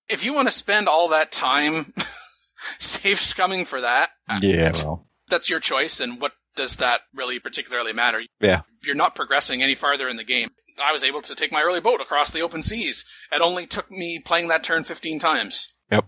If 0.08 0.24
you 0.24 0.32
want 0.34 0.48
to 0.48 0.52
spend 0.52 0.88
all 0.88 1.08
that 1.08 1.32
time 1.32 1.92
save 2.78 3.18
scumming 3.18 3.66
for 3.66 3.80
that, 3.80 4.10
Yeah, 4.40 4.72
well. 4.74 5.06
that's 5.28 5.48
your 5.50 5.60
choice. 5.60 6.00
And 6.00 6.20
what 6.20 6.32
does 6.56 6.76
that 6.76 7.00
really 7.14 7.38
particularly 7.38 7.92
matter? 7.92 8.22
Yeah. 8.40 8.62
You're 8.82 8.94
not 8.94 9.14
progressing 9.14 9.62
any 9.62 9.74
farther 9.74 10.08
in 10.08 10.16
the 10.16 10.24
game. 10.24 10.50
I 10.84 10.92
was 10.92 11.04
able 11.04 11.22
to 11.22 11.34
take 11.34 11.52
my 11.52 11.62
early 11.62 11.80
boat 11.80 12.00
across 12.00 12.30
the 12.30 12.40
open 12.42 12.60
seas. 12.62 13.04
It 13.32 13.40
only 13.40 13.66
took 13.66 13.90
me 13.90 14.18
playing 14.24 14.48
that 14.48 14.64
turn 14.64 14.84
15 14.84 15.18
times. 15.18 15.68
Yep. 15.90 16.06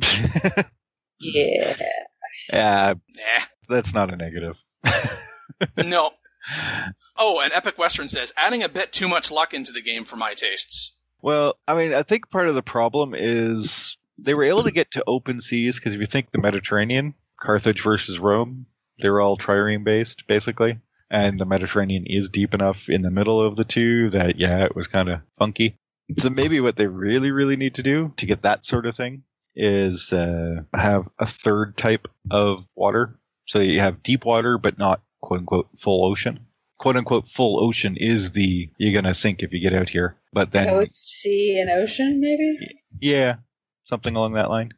Yeah. 1.18 1.76
Yeah. 2.52 2.94
Nah. 3.16 3.44
That's 3.68 3.94
not 3.94 4.12
a 4.12 4.16
negative. 4.16 4.62
no. 5.76 6.10
Oh, 7.16 7.40
and 7.40 7.52
Epic 7.52 7.78
Western 7.78 8.06
says, 8.08 8.32
adding 8.36 8.62
a 8.62 8.68
bit 8.68 8.92
too 8.92 9.08
much 9.08 9.30
luck 9.30 9.54
into 9.54 9.72
the 9.72 9.82
game 9.82 10.04
for 10.04 10.16
my 10.16 10.34
tastes. 10.34 10.95
Well, 11.22 11.56
I 11.66 11.74
mean, 11.74 11.94
I 11.94 12.02
think 12.02 12.30
part 12.30 12.48
of 12.48 12.54
the 12.54 12.62
problem 12.62 13.14
is 13.16 13.96
they 14.18 14.34
were 14.34 14.44
able 14.44 14.64
to 14.64 14.70
get 14.70 14.92
to 14.92 15.04
open 15.06 15.40
seas 15.40 15.78
because 15.78 15.94
if 15.94 16.00
you 16.00 16.06
think 16.06 16.30
the 16.30 16.40
Mediterranean, 16.40 17.14
Carthage 17.40 17.82
versus 17.82 18.18
Rome, 18.18 18.66
they're 18.98 19.20
all 19.20 19.36
trireme 19.36 19.84
based, 19.84 20.26
basically. 20.26 20.78
And 21.10 21.38
the 21.38 21.44
Mediterranean 21.44 22.04
is 22.06 22.28
deep 22.28 22.54
enough 22.54 22.88
in 22.88 23.02
the 23.02 23.10
middle 23.10 23.40
of 23.40 23.56
the 23.56 23.64
two 23.64 24.10
that, 24.10 24.38
yeah, 24.38 24.64
it 24.64 24.74
was 24.74 24.86
kind 24.86 25.08
of 25.08 25.20
funky. 25.38 25.76
So 26.18 26.30
maybe 26.30 26.60
what 26.60 26.76
they 26.76 26.86
really, 26.86 27.30
really 27.30 27.56
need 27.56 27.74
to 27.76 27.82
do 27.82 28.12
to 28.16 28.26
get 28.26 28.42
that 28.42 28.66
sort 28.66 28.86
of 28.86 28.96
thing 28.96 29.22
is 29.54 30.12
uh, 30.12 30.62
have 30.74 31.08
a 31.18 31.26
third 31.26 31.76
type 31.76 32.08
of 32.30 32.64
water. 32.74 33.18
So 33.44 33.60
you 33.60 33.80
have 33.80 34.02
deep 34.02 34.24
water, 34.24 34.58
but 34.58 34.78
not 34.78 35.00
quote 35.20 35.40
unquote 35.40 35.68
full 35.76 36.04
ocean. 36.04 36.46
Quote 36.78 36.96
unquote 36.96 37.26
full 37.28 37.58
ocean 37.64 37.96
is 37.96 38.32
the 38.32 38.68
you're 38.78 38.92
gonna 38.92 39.14
sink 39.14 39.42
if 39.42 39.52
you 39.52 39.60
get 39.60 39.72
out 39.72 39.88
here. 39.88 40.16
But 40.32 40.52
then 40.52 40.68
Oh, 40.68 40.84
sea 40.86 41.58
and 41.58 41.70
ocean, 41.70 42.20
maybe? 42.20 42.80
yeah, 43.00 43.36
something 43.84 44.14
along 44.14 44.34
that 44.34 44.50
line. 44.50 44.72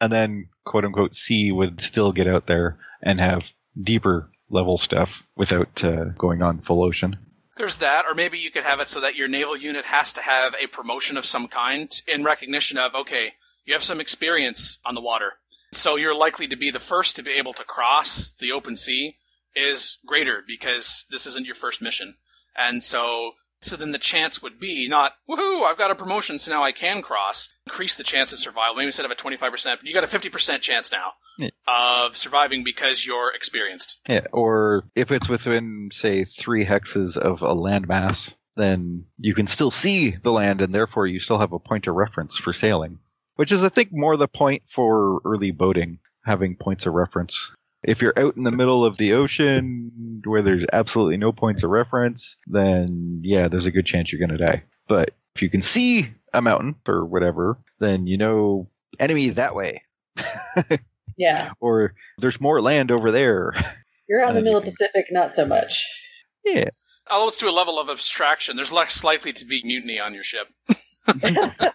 And 0.00 0.12
then 0.12 0.48
quote 0.64 0.84
unquote 0.84 1.14
sea 1.14 1.52
would 1.52 1.80
still 1.80 2.12
get 2.12 2.26
out 2.26 2.46
there 2.46 2.78
and 3.02 3.20
have 3.20 3.52
deeper 3.80 4.30
level 4.48 4.76
stuff 4.76 5.22
without 5.36 5.82
uh, 5.84 6.06
going 6.18 6.42
on 6.42 6.58
full 6.58 6.82
ocean. 6.82 7.16
There's 7.58 7.76
that, 7.76 8.06
or 8.06 8.14
maybe 8.14 8.38
you 8.38 8.50
could 8.50 8.64
have 8.64 8.80
it 8.80 8.88
so 8.88 9.00
that 9.00 9.14
your 9.14 9.28
naval 9.28 9.56
unit 9.56 9.84
has 9.84 10.12
to 10.14 10.22
have 10.22 10.54
a 10.62 10.66
promotion 10.68 11.16
of 11.18 11.26
some 11.26 11.48
kind 11.48 11.90
in 12.08 12.24
recognition 12.24 12.78
of, 12.78 12.94
okay, 12.94 13.34
you 13.66 13.74
have 13.74 13.82
some 13.84 14.00
experience 14.00 14.78
on 14.86 14.94
the 14.94 15.00
water. 15.02 15.34
So 15.72 15.96
you're 15.96 16.14
likely 16.14 16.46
to 16.48 16.56
be 16.56 16.70
the 16.70 16.80
first 16.80 17.14
to 17.16 17.22
be 17.22 17.32
able 17.32 17.52
to 17.54 17.64
cross 17.64 18.32
the 18.32 18.52
open 18.52 18.74
sea 18.76 19.16
is 19.54 19.98
greater 20.06 20.42
because 20.46 21.04
this 21.10 21.26
isn't 21.26 21.46
your 21.46 21.54
first 21.54 21.82
mission. 21.82 22.14
And 22.56 22.82
so, 22.82 23.32
so 23.60 23.76
then 23.76 23.92
the 23.92 23.98
chance 23.98 24.42
would 24.42 24.58
be 24.60 24.88
not, 24.88 25.12
woohoo, 25.28 25.64
I've 25.64 25.78
got 25.78 25.90
a 25.90 25.94
promotion, 25.94 26.38
so 26.38 26.50
now 26.50 26.62
I 26.62 26.72
can 26.72 27.00
cross. 27.02 27.48
Increase 27.66 27.96
the 27.96 28.04
chance 28.04 28.32
of 28.32 28.38
survival. 28.38 28.74
Maybe 28.76 28.86
instead 28.86 29.06
of 29.06 29.12
a 29.12 29.14
25%, 29.14 29.78
you 29.82 29.94
got 29.94 30.04
a 30.04 30.06
50% 30.06 30.60
chance 30.60 30.90
now 30.92 31.12
Yeah. 31.38 31.50
of 31.66 32.16
surviving 32.16 32.64
because 32.64 33.06
you're 33.06 33.32
experienced. 33.34 34.00
Yeah, 34.08 34.26
or 34.32 34.84
if 34.94 35.10
it's 35.10 35.28
within, 35.28 35.90
say, 35.92 36.24
three 36.24 36.64
hexes 36.64 37.16
of 37.16 37.42
a 37.42 37.54
landmass, 37.54 38.34
then 38.56 39.06
you 39.18 39.34
can 39.34 39.46
still 39.46 39.70
see 39.70 40.10
the 40.10 40.32
land, 40.32 40.60
and 40.60 40.74
therefore 40.74 41.06
you 41.06 41.18
still 41.20 41.38
have 41.38 41.52
a 41.52 41.58
point 41.58 41.86
of 41.86 41.94
reference 41.94 42.36
for 42.36 42.52
sailing. 42.52 42.98
Which 43.36 43.50
is, 43.50 43.64
I 43.64 43.70
think, 43.70 43.88
more 43.92 44.18
the 44.18 44.28
point 44.28 44.64
for 44.68 45.20
early 45.24 45.52
boating, 45.52 46.00
having 46.26 46.54
points 46.56 46.84
of 46.84 46.92
reference. 46.92 47.50
If 47.84 48.00
you're 48.00 48.18
out 48.18 48.36
in 48.36 48.44
the 48.44 48.50
middle 48.52 48.84
of 48.84 48.96
the 48.96 49.12
ocean 49.14 50.20
where 50.24 50.42
there's 50.42 50.64
absolutely 50.72 51.16
no 51.16 51.32
points 51.32 51.62
of 51.62 51.70
reference, 51.70 52.36
then 52.46 53.20
yeah, 53.24 53.48
there's 53.48 53.66
a 53.66 53.72
good 53.72 53.86
chance 53.86 54.12
you're 54.12 54.24
going 54.24 54.38
to 54.38 54.44
die. 54.44 54.62
But 54.86 55.10
if 55.34 55.42
you 55.42 55.50
can 55.50 55.62
see 55.62 56.12
a 56.32 56.40
mountain 56.42 56.76
or 56.86 57.04
whatever, 57.04 57.58
then 57.80 58.06
you 58.06 58.16
know 58.18 58.68
enemy 59.00 59.30
that 59.30 59.54
way, 59.56 59.82
Yeah. 61.16 61.52
or 61.60 61.94
there's 62.18 62.40
more 62.40 62.60
land 62.60 62.90
over 62.90 63.10
there. 63.10 63.52
You're 64.08 64.22
out 64.22 64.30
in 64.30 64.34
the 64.36 64.42
middle 64.42 64.58
of 64.58 64.64
the 64.64 64.70
Pacific, 64.70 65.06
not 65.10 65.34
so 65.34 65.46
much. 65.46 65.86
Yeah. 66.44 66.68
Although 67.10 67.28
it's 67.28 67.40
to 67.40 67.48
a 67.48 67.50
level 67.50 67.78
of 67.80 67.88
abstraction, 67.88 68.56
there's 68.56 68.72
less 68.72 69.02
likely 69.02 69.32
to 69.32 69.44
be 69.44 69.62
mutiny 69.64 69.98
on 69.98 70.14
your 70.14 70.22
ship. 70.22 70.48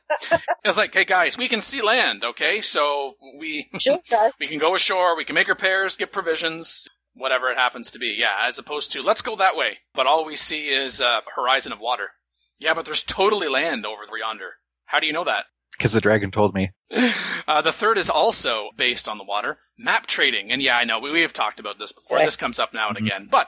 it's 0.63 0.77
like, 0.77 0.93
hey 0.93 1.05
guys, 1.05 1.37
we 1.37 1.47
can 1.47 1.61
see 1.61 1.81
land, 1.81 2.23
okay? 2.23 2.61
So 2.61 3.15
we 3.37 3.69
we 4.39 4.47
can 4.47 4.59
go 4.59 4.75
ashore, 4.75 5.15
we 5.15 5.25
can 5.25 5.35
make 5.35 5.47
repairs, 5.47 5.97
get 5.97 6.11
provisions, 6.11 6.87
whatever 7.13 7.49
it 7.49 7.57
happens 7.57 7.91
to 7.91 7.99
be. 7.99 8.15
Yeah, 8.17 8.35
as 8.41 8.59
opposed 8.59 8.91
to 8.93 9.01
let's 9.01 9.21
go 9.21 9.35
that 9.35 9.57
way, 9.57 9.79
but 9.93 10.07
all 10.07 10.25
we 10.25 10.35
see 10.35 10.67
is 10.69 11.01
a 11.01 11.21
horizon 11.35 11.71
of 11.71 11.79
water. 11.79 12.11
Yeah, 12.59 12.73
but 12.73 12.85
there's 12.85 13.03
totally 13.03 13.47
land 13.47 13.85
over 13.85 14.01
yonder. 14.17 14.53
How 14.85 14.99
do 14.99 15.07
you 15.07 15.13
know 15.13 15.25
that? 15.25 15.45
because 15.77 15.93
the 15.93 16.01
dragon 16.01 16.31
told 16.31 16.53
me. 16.53 16.71
Uh, 17.47 17.61
the 17.61 17.71
third 17.71 17.97
is 17.97 18.09
also 18.09 18.71
based 18.75 19.07
on 19.07 19.17
the 19.17 19.23
water 19.23 19.57
map 19.79 20.05
trading. 20.05 20.51
And 20.51 20.61
yeah, 20.61 20.75
I 20.77 20.83
know 20.83 20.99
we, 20.99 21.11
we 21.11 21.21
have 21.21 21.31
talked 21.31 21.61
about 21.61 21.79
this 21.79 21.93
before. 21.93 22.17
Yeah. 22.17 22.25
This 22.25 22.35
comes 22.35 22.59
up 22.59 22.73
now 22.73 22.89
and 22.89 22.97
again. 22.97 23.29
But 23.31 23.47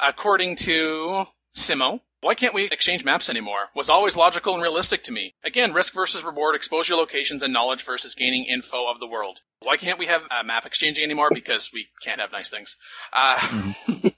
according 0.00 0.56
to 0.56 1.26
Simo, 1.54 2.00
why 2.20 2.34
can't 2.34 2.54
we 2.54 2.64
exchange 2.64 3.04
maps 3.04 3.28
anymore? 3.30 3.68
Was 3.74 3.90
always 3.90 4.16
logical 4.16 4.54
and 4.54 4.62
realistic 4.62 5.02
to 5.04 5.12
me. 5.12 5.34
Again, 5.44 5.72
risk 5.72 5.94
versus 5.94 6.24
reward, 6.24 6.54
exposure 6.56 6.94
locations, 6.96 7.42
and 7.42 7.52
knowledge 7.52 7.84
versus 7.84 8.14
gaining 8.14 8.44
info 8.44 8.90
of 8.90 8.98
the 8.98 9.06
world. 9.06 9.40
Why 9.62 9.76
can't 9.76 9.98
we 9.98 10.06
have 10.06 10.22
uh, 10.30 10.42
map 10.42 10.66
exchanging 10.66 11.04
anymore? 11.04 11.30
Because 11.32 11.70
we 11.72 11.88
can't 12.02 12.20
have 12.20 12.32
nice 12.32 12.50
things. 12.50 12.76
Uh, 13.12 13.72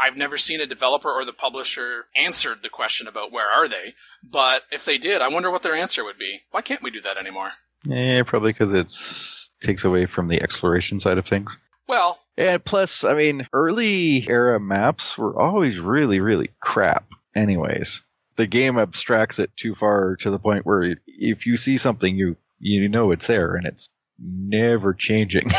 I've 0.00 0.16
never 0.16 0.38
seen 0.38 0.60
a 0.60 0.66
developer 0.66 1.10
or 1.10 1.24
the 1.24 1.32
publisher 1.32 2.06
answered 2.16 2.58
the 2.62 2.68
question 2.68 3.06
about 3.06 3.32
where 3.32 3.48
are 3.48 3.68
they. 3.68 3.94
But 4.22 4.62
if 4.70 4.84
they 4.84 4.98
did, 4.98 5.20
I 5.22 5.28
wonder 5.28 5.50
what 5.50 5.62
their 5.62 5.74
answer 5.74 6.04
would 6.04 6.18
be. 6.18 6.40
Why 6.50 6.62
can't 6.62 6.82
we 6.82 6.90
do 6.90 7.00
that 7.02 7.16
anymore? 7.18 7.52
Yeah, 7.84 8.22
probably 8.24 8.52
because 8.52 8.72
it's 8.72 9.50
takes 9.62 9.84
away 9.84 10.06
from 10.06 10.28
the 10.28 10.42
exploration 10.42 11.00
side 11.00 11.18
of 11.18 11.26
things. 11.26 11.58
Well, 11.88 12.18
And 12.36 12.64
plus, 12.64 13.04
I 13.04 13.14
mean, 13.14 13.46
early 13.52 14.28
era 14.28 14.58
maps 14.60 15.16
were 15.16 15.38
always 15.40 15.78
really, 15.78 16.20
really 16.20 16.50
crap. 16.60 17.06
Anyways, 17.36 18.02
the 18.36 18.46
game 18.46 18.78
abstracts 18.78 19.38
it 19.38 19.54
too 19.56 19.74
far 19.74 20.16
to 20.16 20.30
the 20.30 20.38
point 20.38 20.66
where 20.66 20.96
if 21.06 21.46
you 21.46 21.56
see 21.56 21.76
something, 21.76 22.16
you 22.16 22.36
you 22.58 22.88
know 22.88 23.10
it's 23.10 23.26
there, 23.26 23.54
and 23.54 23.66
it's 23.66 23.88
never 24.18 24.94
changing. 24.94 25.50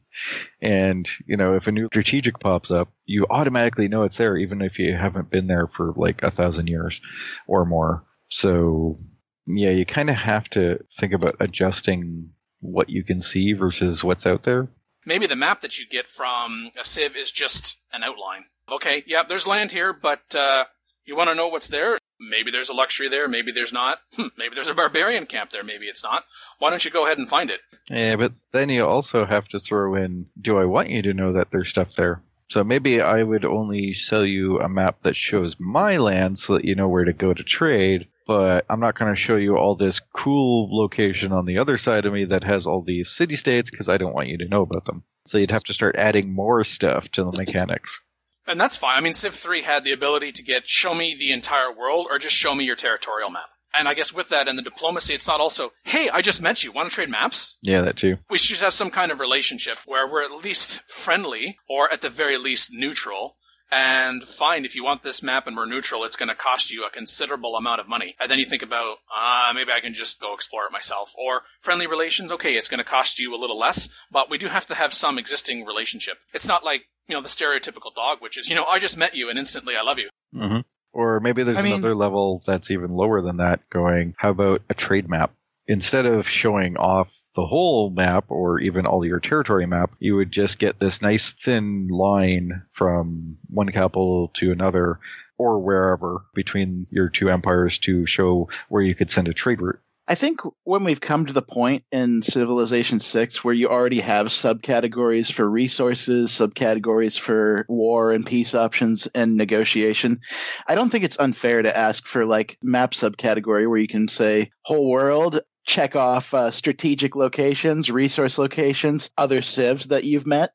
and 0.62 1.08
you 1.26 1.36
know, 1.36 1.54
if 1.54 1.66
a 1.66 1.72
new 1.72 1.88
strategic 1.88 2.38
pops 2.38 2.70
up, 2.70 2.88
you 3.04 3.26
automatically 3.28 3.88
know 3.88 4.04
it's 4.04 4.16
there, 4.16 4.36
even 4.36 4.62
if 4.62 4.78
you 4.78 4.94
haven't 4.94 5.30
been 5.30 5.48
there 5.48 5.66
for 5.66 5.92
like 5.96 6.22
a 6.22 6.30
thousand 6.30 6.68
years 6.68 7.00
or 7.46 7.64
more. 7.64 8.04
So 8.28 8.98
yeah, 9.46 9.70
you 9.70 9.84
kind 9.84 10.10
of 10.10 10.16
have 10.16 10.48
to 10.50 10.78
think 10.92 11.12
about 11.12 11.36
adjusting 11.40 12.30
what 12.60 12.88
you 12.88 13.04
can 13.04 13.20
see 13.20 13.52
versus 13.52 14.02
what's 14.02 14.26
out 14.26 14.44
there. 14.44 14.68
maybe 15.04 15.26
the 15.26 15.36
map 15.36 15.60
that 15.60 15.78
you 15.78 15.86
get 15.86 16.08
from 16.08 16.70
a 16.78 16.84
Civ 16.84 17.14
is 17.16 17.30
just 17.30 17.80
an 17.92 18.02
outline. 18.02 18.44
Okay, 18.70 19.04
yeah, 19.06 19.22
there's 19.22 19.46
land 19.46 19.70
here, 19.70 19.92
but 19.92 20.34
uh, 20.34 20.64
you 21.06 21.16
want 21.16 21.30
to 21.30 21.34
know 21.34 21.48
what's 21.48 21.68
there? 21.68 21.98
Maybe 22.18 22.50
there's 22.50 22.68
a 22.68 22.74
luxury 22.74 23.08
there, 23.08 23.28
maybe 23.28 23.52
there's 23.52 23.72
not. 23.72 23.98
Hmm, 24.16 24.28
maybe 24.36 24.54
there's 24.54 24.68
a 24.68 24.74
barbarian 24.74 25.26
camp 25.26 25.50
there, 25.50 25.62
maybe 25.62 25.86
it's 25.86 26.02
not. 26.02 26.24
Why 26.58 26.70
don't 26.70 26.84
you 26.84 26.90
go 26.90 27.06
ahead 27.06 27.18
and 27.18 27.28
find 27.28 27.50
it? 27.50 27.60
Yeah, 27.90 28.16
but 28.16 28.32
then 28.52 28.68
you 28.68 28.84
also 28.84 29.24
have 29.24 29.46
to 29.48 29.60
throw 29.60 29.94
in 29.94 30.26
do 30.40 30.58
I 30.58 30.64
want 30.64 30.90
you 30.90 31.02
to 31.02 31.14
know 31.14 31.32
that 31.32 31.50
there's 31.50 31.68
stuff 31.68 31.94
there? 31.94 32.22
So 32.48 32.62
maybe 32.62 33.00
I 33.00 33.22
would 33.22 33.44
only 33.44 33.92
sell 33.92 34.24
you 34.24 34.60
a 34.60 34.68
map 34.68 35.02
that 35.02 35.16
shows 35.16 35.56
my 35.58 35.96
land 35.96 36.38
so 36.38 36.54
that 36.54 36.64
you 36.64 36.74
know 36.74 36.88
where 36.88 37.04
to 37.04 37.12
go 37.12 37.34
to 37.34 37.42
trade, 37.42 38.06
but 38.26 38.64
I'm 38.70 38.80
not 38.80 38.96
going 38.96 39.12
to 39.12 39.20
show 39.20 39.36
you 39.36 39.56
all 39.56 39.74
this 39.74 40.00
cool 40.00 40.68
location 40.70 41.32
on 41.32 41.44
the 41.44 41.58
other 41.58 41.76
side 41.76 42.06
of 42.06 42.12
me 42.12 42.24
that 42.26 42.44
has 42.44 42.66
all 42.66 42.82
these 42.82 43.10
city 43.10 43.36
states 43.36 43.70
because 43.70 43.88
I 43.88 43.96
don't 43.96 44.14
want 44.14 44.28
you 44.28 44.38
to 44.38 44.48
know 44.48 44.62
about 44.62 44.84
them. 44.84 45.02
So 45.26 45.38
you'd 45.38 45.50
have 45.50 45.64
to 45.64 45.74
start 45.74 45.96
adding 45.96 46.32
more 46.32 46.62
stuff 46.62 47.10
to 47.12 47.24
the 47.24 47.32
mechanics. 47.32 48.00
And 48.46 48.60
that's 48.60 48.76
fine. 48.76 48.96
I 48.96 49.00
mean, 49.00 49.12
Civ 49.12 49.34
3 49.34 49.62
had 49.62 49.84
the 49.84 49.92
ability 49.92 50.32
to 50.32 50.42
get 50.42 50.68
show 50.68 50.94
me 50.94 51.14
the 51.14 51.32
entire 51.32 51.72
world 51.72 52.06
or 52.10 52.18
just 52.18 52.36
show 52.36 52.54
me 52.54 52.64
your 52.64 52.76
territorial 52.76 53.30
map. 53.30 53.48
And 53.78 53.88
I 53.88 53.94
guess 53.94 54.12
with 54.12 54.30
that 54.30 54.48
and 54.48 54.58
the 54.58 54.62
diplomacy, 54.62 55.12
it's 55.12 55.28
not 55.28 55.40
also, 55.40 55.72
hey, 55.84 56.08
I 56.08 56.22
just 56.22 56.40
met 56.40 56.64
you. 56.64 56.72
Want 56.72 56.88
to 56.88 56.94
trade 56.94 57.10
maps? 57.10 57.58
Yeah, 57.60 57.82
that 57.82 57.96
too. 57.96 58.18
We 58.30 58.38
should 58.38 58.60
have 58.60 58.72
some 58.72 58.90
kind 58.90 59.12
of 59.12 59.20
relationship 59.20 59.76
where 59.84 60.10
we're 60.10 60.24
at 60.24 60.44
least 60.44 60.82
friendly 60.88 61.58
or 61.68 61.92
at 61.92 62.00
the 62.00 62.08
very 62.08 62.38
least 62.38 62.70
neutral. 62.72 63.36
And 63.70 64.22
fine, 64.22 64.64
if 64.64 64.76
you 64.76 64.84
want 64.84 65.02
this 65.02 65.22
map 65.22 65.46
and 65.46 65.56
we're 65.56 65.66
neutral, 65.66 66.04
it's 66.04 66.16
going 66.16 66.28
to 66.28 66.36
cost 66.36 66.70
you 66.70 66.86
a 66.86 66.90
considerable 66.90 67.56
amount 67.56 67.80
of 67.80 67.88
money. 67.88 68.14
And 68.20 68.30
then 68.30 68.38
you 68.38 68.46
think 68.46 68.62
about, 68.62 68.98
ah, 69.12 69.50
maybe 69.54 69.72
I 69.72 69.80
can 69.80 69.92
just 69.92 70.20
go 70.20 70.32
explore 70.32 70.66
it 70.66 70.72
myself. 70.72 71.12
Or 71.18 71.42
friendly 71.60 71.88
relations, 71.88 72.30
okay, 72.30 72.54
it's 72.54 72.68
going 72.68 72.78
to 72.78 72.84
cost 72.84 73.18
you 73.18 73.34
a 73.34 73.36
little 73.36 73.58
less, 73.58 73.88
but 74.10 74.30
we 74.30 74.38
do 74.38 74.46
have 74.46 74.66
to 74.66 74.74
have 74.74 74.94
some 74.94 75.18
existing 75.18 75.64
relationship. 75.64 76.18
It's 76.32 76.46
not 76.46 76.64
like, 76.64 76.84
you 77.08 77.14
know, 77.14 77.22
the 77.22 77.28
stereotypical 77.28 77.94
dog, 77.94 78.18
which 78.20 78.36
is, 78.38 78.48
you 78.48 78.54
know, 78.56 78.64
I 78.64 78.78
just 78.78 78.96
met 78.96 79.14
you 79.14 79.28
and 79.30 79.38
instantly 79.38 79.76
I 79.76 79.82
love 79.82 79.98
you. 79.98 80.08
hmm 80.32 80.60
Or 80.92 81.20
maybe 81.20 81.42
there's 81.42 81.58
I 81.58 81.62
mean- 81.62 81.74
another 81.74 81.94
level 81.94 82.42
that's 82.46 82.70
even 82.70 82.90
lower 82.90 83.22
than 83.22 83.36
that 83.38 83.68
going, 83.70 84.14
how 84.18 84.30
about 84.30 84.62
a 84.68 84.74
trade 84.74 85.08
map? 85.08 85.32
Instead 85.68 86.06
of 86.06 86.28
showing 86.28 86.76
off 86.76 87.12
the 87.34 87.44
whole 87.44 87.90
map 87.90 88.24
or 88.28 88.60
even 88.60 88.86
all 88.86 89.04
your 89.04 89.18
territory 89.18 89.66
map, 89.66 89.90
you 89.98 90.14
would 90.14 90.30
just 90.30 90.58
get 90.60 90.78
this 90.78 91.02
nice 91.02 91.32
thin 91.32 91.88
line 91.88 92.62
from 92.70 93.36
one 93.48 93.70
capital 93.70 94.28
to 94.34 94.52
another 94.52 95.00
or 95.38 95.58
wherever 95.60 96.24
between 96.34 96.86
your 96.90 97.08
two 97.08 97.28
empires 97.28 97.78
to 97.78 98.06
show 98.06 98.48
where 98.68 98.82
you 98.82 98.94
could 98.94 99.10
send 99.10 99.26
a 99.28 99.34
trade 99.34 99.60
route. 99.60 99.80
I 100.08 100.14
think 100.14 100.40
when 100.62 100.84
we've 100.84 101.00
come 101.00 101.26
to 101.26 101.32
the 101.32 101.42
point 101.42 101.84
in 101.90 102.22
Civilization 102.22 103.00
6 103.00 103.42
where 103.42 103.54
you 103.54 103.68
already 103.68 103.98
have 103.98 104.28
subcategories 104.28 105.32
for 105.32 105.50
resources, 105.50 106.30
subcategories 106.30 107.18
for 107.18 107.66
war 107.68 108.12
and 108.12 108.24
peace 108.24 108.54
options 108.54 109.08
and 109.16 109.36
negotiation, 109.36 110.20
I 110.68 110.76
don't 110.76 110.90
think 110.90 111.02
it's 111.02 111.18
unfair 111.18 111.60
to 111.60 111.76
ask 111.76 112.06
for 112.06 112.24
like 112.24 112.56
map 112.62 112.92
subcategory 112.92 113.68
where 113.68 113.78
you 113.78 113.88
can 113.88 114.06
say 114.06 114.52
whole 114.62 114.88
world, 114.88 115.40
check 115.64 115.96
off 115.96 116.32
uh, 116.32 116.52
strategic 116.52 117.16
locations, 117.16 117.90
resource 117.90 118.38
locations, 118.38 119.10
other 119.18 119.42
civs 119.42 119.88
that 119.88 120.04
you've 120.04 120.26
met. 120.26 120.52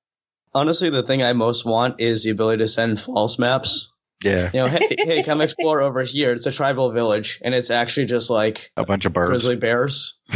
Honestly, 0.53 0.89
the 0.89 1.03
thing 1.03 1.23
I 1.23 1.33
most 1.33 1.65
want 1.65 1.99
is 1.99 2.23
the 2.23 2.29
ability 2.29 2.63
to 2.63 2.69
send 2.69 3.01
false 3.01 3.37
maps. 3.37 3.91
Yeah. 4.23 4.49
You 4.53 4.59
know, 4.61 4.67
hey, 4.67 4.95
hey, 4.97 5.23
come 5.23 5.41
explore 5.41 5.81
over 5.81 6.03
here. 6.03 6.33
It's 6.33 6.45
a 6.45 6.51
tribal 6.51 6.91
village, 6.91 7.39
and 7.43 7.53
it's 7.53 7.69
actually 7.69 8.05
just 8.05 8.29
like 8.29 8.71
a 8.77 8.85
bunch 8.85 9.05
of 9.05 9.13
birds. 9.13 9.29
grizzly 9.29 9.55
bears. 9.55 10.17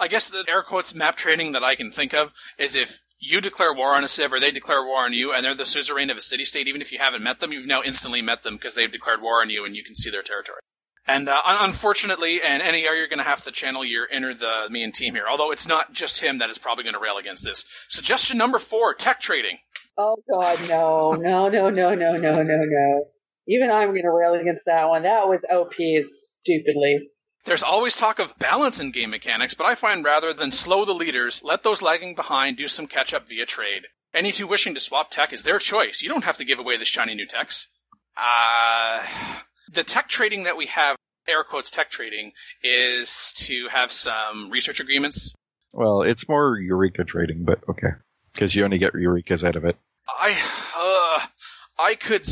I 0.00 0.06
guess 0.08 0.30
the 0.30 0.44
air 0.48 0.62
quotes 0.62 0.94
map 0.94 1.16
trading 1.16 1.52
that 1.52 1.64
I 1.64 1.74
can 1.74 1.90
think 1.90 2.14
of 2.14 2.32
is 2.58 2.74
if 2.74 3.00
you 3.18 3.40
declare 3.40 3.74
war 3.74 3.96
on 3.96 4.04
a 4.04 4.08
civ 4.08 4.32
or 4.32 4.38
they 4.38 4.52
declare 4.52 4.84
war 4.84 5.04
on 5.04 5.12
you 5.12 5.32
and 5.32 5.44
they're 5.44 5.54
the 5.54 5.64
suzerain 5.64 6.10
of 6.10 6.16
a 6.16 6.20
city 6.20 6.44
state, 6.44 6.68
even 6.68 6.80
if 6.80 6.92
you 6.92 6.98
haven't 6.98 7.22
met 7.22 7.40
them, 7.40 7.52
you've 7.52 7.66
now 7.66 7.82
instantly 7.84 8.22
met 8.22 8.44
them 8.44 8.54
because 8.54 8.76
they've 8.76 8.92
declared 8.92 9.20
war 9.20 9.40
on 9.40 9.50
you 9.50 9.64
and 9.64 9.74
you 9.74 9.82
can 9.82 9.96
see 9.96 10.10
their 10.10 10.22
territory. 10.22 10.60
And 11.08 11.26
uh, 11.26 11.40
unfortunately, 11.44 12.42
and 12.42 12.62
any 12.62 12.82
NER, 12.82 12.94
you're 12.94 13.08
going 13.08 13.18
to 13.18 13.24
have 13.24 13.42
to 13.44 13.50
channel 13.50 13.82
your 13.82 14.06
inner 14.06 14.34
the 14.34 14.68
me 14.68 14.82
and 14.82 14.92
team 14.92 15.14
here. 15.14 15.24
Although 15.28 15.50
it's 15.50 15.66
not 15.66 15.94
just 15.94 16.20
him 16.20 16.36
that 16.38 16.50
is 16.50 16.58
probably 16.58 16.84
going 16.84 16.94
to 16.94 17.00
rail 17.00 17.16
against 17.16 17.44
this. 17.44 17.64
Suggestion 17.88 18.36
number 18.36 18.58
four: 18.58 18.92
tech 18.92 19.18
trading. 19.18 19.58
Oh 19.98 20.16
God, 20.30 20.60
no, 20.68 21.12
no, 21.12 21.48
no, 21.48 21.70
no, 21.70 21.94
no, 21.94 22.16
no, 22.16 22.42
no, 22.42 22.64
no. 22.64 23.04
Even 23.48 23.68
I'm 23.68 23.88
going 23.88 24.02
to 24.02 24.12
rail 24.12 24.34
against 24.34 24.64
that 24.66 24.88
one. 24.88 25.02
That 25.02 25.26
was 25.26 25.44
OP 25.50 25.74
stupidly. 26.40 27.10
There's 27.44 27.64
always 27.64 27.96
talk 27.96 28.20
of 28.20 28.38
balance 28.38 28.78
in 28.78 28.92
game 28.92 29.10
mechanics, 29.10 29.54
but 29.54 29.66
I 29.66 29.74
find 29.74 30.04
rather 30.04 30.32
than 30.32 30.52
slow 30.52 30.84
the 30.84 30.92
leaders, 30.92 31.42
let 31.42 31.64
those 31.64 31.82
lagging 31.82 32.14
behind 32.14 32.56
do 32.56 32.68
some 32.68 32.86
catch 32.86 33.12
up 33.12 33.26
via 33.28 33.44
trade. 33.44 33.86
Any 34.14 34.30
two 34.30 34.46
wishing 34.46 34.74
to 34.74 34.80
swap 34.80 35.10
tech 35.10 35.32
is 35.32 35.42
their 35.42 35.58
choice. 35.58 36.00
You 36.00 36.08
don't 36.08 36.24
have 36.24 36.36
to 36.36 36.44
give 36.44 36.58
away 36.60 36.76
the 36.76 36.84
shiny 36.84 37.14
new 37.14 37.26
techs. 37.26 37.68
Uh, 38.16 39.04
the 39.72 39.82
tech 39.82 40.08
trading 40.08 40.44
that 40.44 40.56
we 40.56 40.66
have, 40.66 40.96
air 41.26 41.42
quotes 41.42 41.70
tech 41.70 41.90
trading, 41.90 42.32
is 42.62 43.32
to 43.38 43.68
have 43.68 43.90
some 43.90 44.50
research 44.50 44.78
agreements. 44.78 45.34
Well, 45.72 46.02
it's 46.02 46.28
more 46.28 46.58
Eureka 46.58 47.04
trading, 47.04 47.44
but 47.44 47.60
okay. 47.68 47.94
Because 48.32 48.54
you 48.54 48.64
only 48.64 48.78
get 48.78 48.92
Eurekas 48.92 49.42
out 49.42 49.56
of 49.56 49.64
it. 49.64 49.76
I, 50.08 50.30
uh, 50.76 51.26
I 51.82 51.94
could 51.94 52.26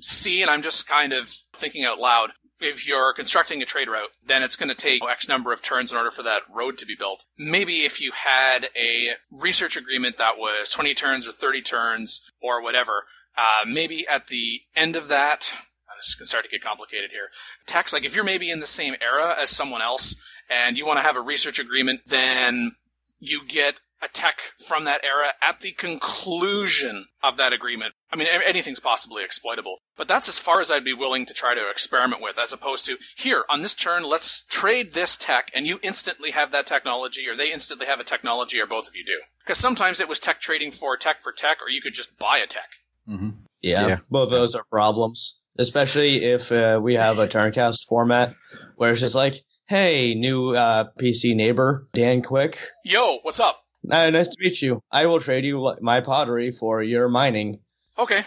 see, 0.00 0.42
and 0.42 0.50
I'm 0.50 0.62
just 0.62 0.86
kind 0.86 1.12
of 1.12 1.28
thinking 1.52 1.84
out 1.84 1.98
loud. 1.98 2.30
If 2.60 2.86
you're 2.86 3.12
constructing 3.12 3.60
a 3.62 3.66
trade 3.66 3.88
route, 3.88 4.10
then 4.24 4.42
it's 4.42 4.56
going 4.56 4.68
to 4.68 4.74
take 4.74 5.02
X 5.04 5.28
number 5.28 5.52
of 5.52 5.60
turns 5.60 5.92
in 5.92 5.98
order 5.98 6.10
for 6.10 6.22
that 6.22 6.42
road 6.52 6.78
to 6.78 6.86
be 6.86 6.94
built. 6.94 7.24
Maybe 7.36 7.80
if 7.80 8.00
you 8.00 8.12
had 8.12 8.68
a 8.76 9.10
research 9.30 9.76
agreement 9.76 10.16
that 10.16 10.38
was 10.38 10.70
20 10.70 10.94
turns 10.94 11.26
or 11.26 11.32
30 11.32 11.62
turns 11.62 12.22
or 12.40 12.62
whatever, 12.62 13.04
uh, 13.36 13.66
maybe 13.66 14.06
at 14.06 14.28
the 14.28 14.60
end 14.76 14.96
of 14.96 15.08
that, 15.08 15.52
uh, 15.88 15.94
this 15.96 16.16
to 16.16 16.26
start 16.26 16.44
to 16.44 16.50
get 16.50 16.62
complicated 16.62 17.10
here. 17.10 17.28
Tax, 17.66 17.92
like 17.92 18.04
if 18.04 18.14
you're 18.14 18.24
maybe 18.24 18.50
in 18.50 18.60
the 18.60 18.66
same 18.66 18.94
era 19.00 19.34
as 19.38 19.50
someone 19.50 19.82
else 19.82 20.14
and 20.48 20.78
you 20.78 20.86
want 20.86 20.98
to 20.98 21.02
have 21.02 21.16
a 21.16 21.20
research 21.20 21.58
agreement, 21.58 22.02
then 22.06 22.76
you 23.18 23.44
get 23.46 23.80
a 24.04 24.08
tech 24.08 24.38
from 24.66 24.84
that 24.84 25.02
era 25.04 25.28
at 25.42 25.60
the 25.60 25.72
conclusion 25.72 27.06
of 27.22 27.36
that 27.36 27.52
agreement. 27.52 27.94
I 28.12 28.16
mean, 28.16 28.28
anything's 28.28 28.80
possibly 28.80 29.24
exploitable, 29.24 29.78
but 29.96 30.06
that's 30.06 30.28
as 30.28 30.38
far 30.38 30.60
as 30.60 30.70
I'd 30.70 30.84
be 30.84 30.92
willing 30.92 31.26
to 31.26 31.34
try 31.34 31.54
to 31.54 31.70
experiment 31.70 32.22
with, 32.22 32.38
as 32.38 32.52
opposed 32.52 32.86
to 32.86 32.96
here 33.16 33.44
on 33.48 33.62
this 33.62 33.74
turn, 33.74 34.04
let's 34.04 34.42
trade 34.44 34.92
this 34.92 35.16
tech, 35.16 35.50
and 35.54 35.66
you 35.66 35.78
instantly 35.82 36.30
have 36.32 36.52
that 36.52 36.66
technology, 36.66 37.26
or 37.28 37.36
they 37.36 37.52
instantly 37.52 37.86
have 37.86 38.00
a 38.00 38.04
technology, 38.04 38.60
or 38.60 38.66
both 38.66 38.88
of 38.88 38.94
you 38.94 39.04
do. 39.04 39.20
Because 39.40 39.58
sometimes 39.58 40.00
it 40.00 40.08
was 40.08 40.20
tech 40.20 40.40
trading 40.40 40.70
for 40.70 40.96
tech 40.96 41.22
for 41.22 41.32
tech, 41.32 41.58
or 41.62 41.70
you 41.70 41.80
could 41.80 41.94
just 41.94 42.18
buy 42.18 42.38
a 42.38 42.46
tech. 42.46 42.70
Yeah, 43.08 43.88
Yeah. 43.88 43.96
both 44.10 44.24
of 44.26 44.30
those 44.30 44.54
are 44.54 44.64
problems, 44.64 45.38
especially 45.58 46.24
if 46.24 46.52
uh, 46.52 46.78
we 46.82 46.94
have 46.94 47.18
a 47.18 47.26
turncast 47.26 47.86
format 47.88 48.34
where 48.76 48.92
it's 48.92 49.00
just 49.00 49.14
like, 49.14 49.34
hey, 49.66 50.14
new 50.14 50.50
uh, 50.50 50.84
PC 51.00 51.34
neighbor, 51.34 51.86
Dan 51.94 52.22
Quick. 52.22 52.58
Yo, 52.84 53.18
what's 53.22 53.40
up? 53.40 53.63
Uh, 53.90 54.10
nice 54.10 54.28
to 54.28 54.36
meet 54.40 54.62
you. 54.62 54.82
I 54.90 55.06
will 55.06 55.20
trade 55.20 55.44
you 55.44 55.74
my 55.80 56.00
pottery 56.00 56.52
for 56.58 56.82
your 56.82 57.08
mining. 57.08 57.60
Okay. 57.98 58.22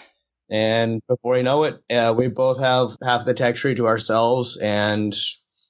And 0.50 1.02
before 1.08 1.38
you 1.38 1.44
know 1.44 1.64
it, 1.64 1.76
uh, 1.90 2.14
we 2.18 2.28
both 2.28 2.60
have 2.60 2.90
half 3.04 3.26
the 3.26 3.34
tech 3.34 3.56
tree 3.56 3.76
to 3.76 3.88
ourselves, 3.88 4.58
and 4.62 5.16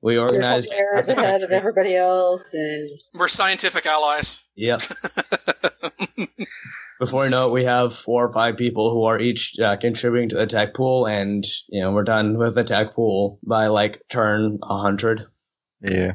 We 0.02 0.14
You're 0.14 0.26
organized. 0.26 0.72
couple 0.96 1.24
ahead 1.24 1.42
of 1.42 1.52
everybody 1.52 1.96
else, 1.96 2.44
and 2.54 2.90
We're 3.16 3.28
scientific 3.28 3.86
allies. 3.88 4.44
Yep. 4.56 4.82
Before 7.00 7.26
you 7.26 7.30
know 7.30 7.50
it, 7.50 7.54
we 7.54 7.64
have 7.64 7.96
four 7.96 8.26
or 8.26 8.34
five 8.34 8.58
people 8.58 8.92
who 8.92 9.04
are 9.04 9.20
each 9.20 9.54
uh, 9.64 9.78
contributing 9.78 10.30
to 10.30 10.36
the 10.36 10.48
tech 10.48 10.74
pool, 10.74 11.06
and 11.06 11.46
you 11.70 11.82
know 11.82 11.92
we're 11.92 12.04
done 12.04 12.38
with 12.38 12.56
the 12.56 12.64
tech 12.64 12.94
pool 12.94 13.40
by 13.44 13.68
like 13.68 14.02
turn 14.10 14.60
hundred. 14.64 15.24
Yeah. 15.82 16.14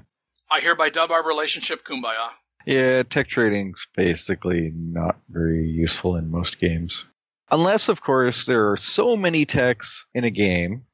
I 0.51 0.61
hereby 0.61 0.91
dub 0.91 1.11
our 1.11 1.27
relationship 1.27 1.85
Kumbaya. 1.85 2.31
Yeah, 2.67 3.03
tech 3.03 3.29
trading's 3.29 3.87
basically 3.97 4.73
not 4.75 5.17
very 5.29 5.67
useful 5.67 6.17
in 6.17 6.31
most 6.31 6.61
games. 6.61 7.05
Unless, 7.51 7.89
of 7.89 8.01
course, 8.01 8.45
there 8.45 8.71
are 8.71 8.77
so 8.77 9.17
many 9.17 9.45
techs 9.45 10.07
in 10.15 10.25
a 10.25 10.31
game 10.31 10.85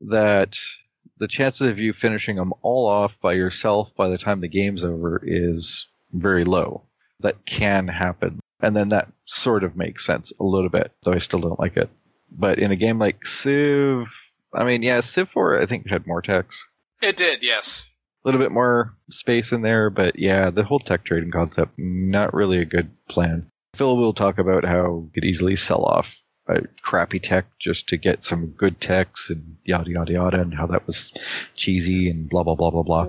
that 0.00 0.56
the 1.18 1.28
chances 1.28 1.68
of 1.68 1.78
you 1.78 1.92
finishing 1.92 2.36
them 2.36 2.52
all 2.62 2.86
off 2.86 3.20
by 3.20 3.32
yourself 3.32 3.94
by 3.96 4.08
the 4.08 4.18
time 4.18 4.40
the 4.40 4.48
game's 4.48 4.84
over 4.84 5.20
is 5.24 5.86
very 6.12 6.44
low. 6.44 6.82
That 7.20 7.44
can 7.44 7.88
happen. 7.88 8.40
And 8.60 8.76
then 8.76 8.88
that 8.90 9.12
sort 9.24 9.64
of 9.64 9.76
makes 9.76 10.06
sense 10.06 10.32
a 10.40 10.44
little 10.44 10.70
bit, 10.70 10.92
though 11.02 11.12
I 11.12 11.18
still 11.18 11.40
don't 11.40 11.60
like 11.60 11.76
it. 11.76 11.90
But 12.30 12.58
in 12.58 12.70
a 12.70 12.76
game 12.76 12.98
like 12.98 13.26
Civ, 13.26 14.08
I 14.54 14.64
mean, 14.64 14.82
yeah, 14.82 15.00
Civ 15.00 15.28
4, 15.28 15.60
I 15.60 15.66
think, 15.66 15.88
had 15.88 16.06
more 16.06 16.22
techs. 16.22 16.66
It 17.02 17.16
did, 17.16 17.42
yes. 17.42 17.87
A 18.24 18.28
little 18.28 18.40
bit 18.40 18.52
more 18.52 18.94
space 19.10 19.52
in 19.52 19.62
there, 19.62 19.90
but 19.90 20.18
yeah, 20.18 20.50
the 20.50 20.64
whole 20.64 20.80
tech 20.80 21.04
trading 21.04 21.30
concept, 21.30 21.72
not 21.78 22.34
really 22.34 22.58
a 22.58 22.64
good 22.64 22.90
plan. 23.08 23.46
Phil 23.74 23.96
will 23.96 24.12
talk 24.12 24.38
about 24.38 24.64
how 24.64 25.04
you 25.04 25.10
could 25.14 25.24
easily 25.24 25.56
sell 25.56 25.84
off 25.84 26.20
a 26.48 26.62
crappy 26.82 27.20
tech 27.20 27.46
just 27.58 27.88
to 27.88 27.96
get 27.96 28.24
some 28.24 28.46
good 28.46 28.80
techs 28.80 29.30
and 29.30 29.56
yada 29.64 29.90
yada 29.90 30.12
yada, 30.12 30.40
and 30.40 30.54
how 30.54 30.66
that 30.66 30.86
was 30.86 31.12
cheesy 31.54 32.10
and 32.10 32.28
blah 32.28 32.42
blah 32.42 32.54
blah 32.54 32.70
blah 32.70 32.82
blah. 32.82 33.06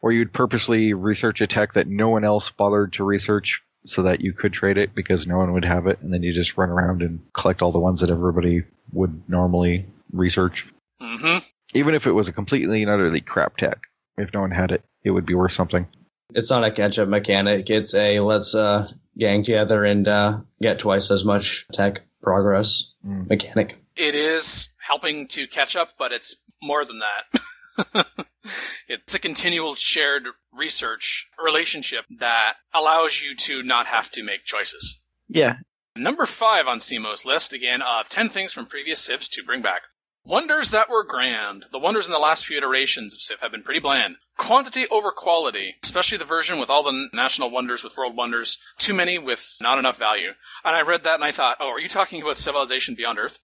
Or 0.00 0.12
you'd 0.12 0.32
purposely 0.32 0.92
research 0.92 1.40
a 1.40 1.46
tech 1.46 1.72
that 1.72 1.88
no 1.88 2.08
one 2.08 2.24
else 2.24 2.50
bothered 2.50 2.92
to 2.94 3.04
research 3.04 3.62
so 3.86 4.02
that 4.02 4.20
you 4.20 4.32
could 4.32 4.52
trade 4.52 4.78
it 4.78 4.94
because 4.94 5.26
no 5.26 5.38
one 5.38 5.52
would 5.52 5.64
have 5.64 5.86
it, 5.86 6.00
and 6.02 6.12
then 6.12 6.22
you 6.22 6.32
just 6.32 6.58
run 6.58 6.70
around 6.70 7.02
and 7.02 7.20
collect 7.32 7.62
all 7.62 7.72
the 7.72 7.78
ones 7.78 8.00
that 8.00 8.10
everybody 8.10 8.64
would 8.92 9.22
normally 9.28 9.86
research. 10.12 10.66
Mm-hmm. 11.00 11.38
Even 11.74 11.94
if 11.94 12.06
it 12.06 12.12
was 12.12 12.28
a 12.28 12.32
completely 12.32 12.82
and 12.82 12.90
utterly 12.90 13.20
crap 13.20 13.56
tech, 13.56 13.86
if 14.18 14.32
no 14.34 14.40
one 14.40 14.50
had 14.50 14.72
it, 14.72 14.84
it 15.02 15.10
would 15.10 15.26
be 15.26 15.34
worth 15.34 15.52
something. 15.52 15.86
It's 16.34 16.50
not 16.50 16.64
a 16.64 16.70
catch 16.70 16.98
up 16.98 17.08
mechanic. 17.08 17.70
It's 17.70 17.94
a 17.94 18.20
let's 18.20 18.54
uh, 18.54 18.90
gang 19.18 19.42
together 19.42 19.84
and 19.84 20.06
uh, 20.08 20.38
get 20.60 20.78
twice 20.78 21.10
as 21.10 21.24
much 21.24 21.66
tech 21.72 22.02
progress 22.22 22.92
mechanic. 23.02 23.76
It 23.94 24.14
is 24.14 24.68
helping 24.78 25.28
to 25.28 25.46
catch 25.46 25.76
up, 25.76 25.90
but 25.98 26.12
it's 26.12 26.36
more 26.62 26.84
than 26.84 27.00
that. 27.00 28.06
it's 28.88 29.14
a 29.14 29.18
continual 29.18 29.74
shared 29.74 30.24
research 30.52 31.28
relationship 31.42 32.04
that 32.18 32.54
allows 32.74 33.22
you 33.22 33.34
to 33.34 33.62
not 33.62 33.86
have 33.86 34.10
to 34.12 34.22
make 34.22 34.44
choices. 34.44 35.00
Yeah. 35.28 35.58
Number 35.96 36.26
five 36.26 36.66
on 36.66 36.78
Simo's 36.78 37.24
list, 37.24 37.52
again, 37.52 37.80
of 37.80 38.08
10 38.08 38.28
things 38.28 38.52
from 38.52 38.66
previous 38.66 39.00
Civs 39.00 39.28
to 39.30 39.42
bring 39.42 39.62
back. 39.62 39.82
Wonders 40.26 40.72
that 40.72 40.90
were 40.90 41.04
grand. 41.04 41.66
The 41.70 41.78
wonders 41.78 42.06
in 42.06 42.12
the 42.12 42.18
last 42.18 42.46
few 42.46 42.58
iterations 42.58 43.14
of 43.14 43.20
Civ 43.20 43.40
have 43.40 43.52
been 43.52 43.62
pretty 43.62 43.78
bland. 43.78 44.16
Quantity 44.36 44.86
over 44.90 45.12
quality, 45.12 45.76
especially 45.84 46.18
the 46.18 46.24
version 46.24 46.58
with 46.58 46.68
all 46.68 46.82
the 46.82 47.08
national 47.12 47.50
wonders 47.50 47.84
with 47.84 47.96
world 47.96 48.16
wonders. 48.16 48.58
Too 48.76 48.92
many 48.92 49.18
with 49.18 49.56
not 49.60 49.78
enough 49.78 49.98
value. 49.98 50.30
And 50.64 50.74
I 50.74 50.82
read 50.82 51.04
that 51.04 51.14
and 51.14 51.24
I 51.24 51.30
thought, 51.30 51.58
oh, 51.60 51.68
are 51.70 51.78
you 51.80 51.88
talking 51.88 52.20
about 52.20 52.38
Civilization 52.38 52.96
Beyond 52.96 53.18
Earth? 53.20 53.38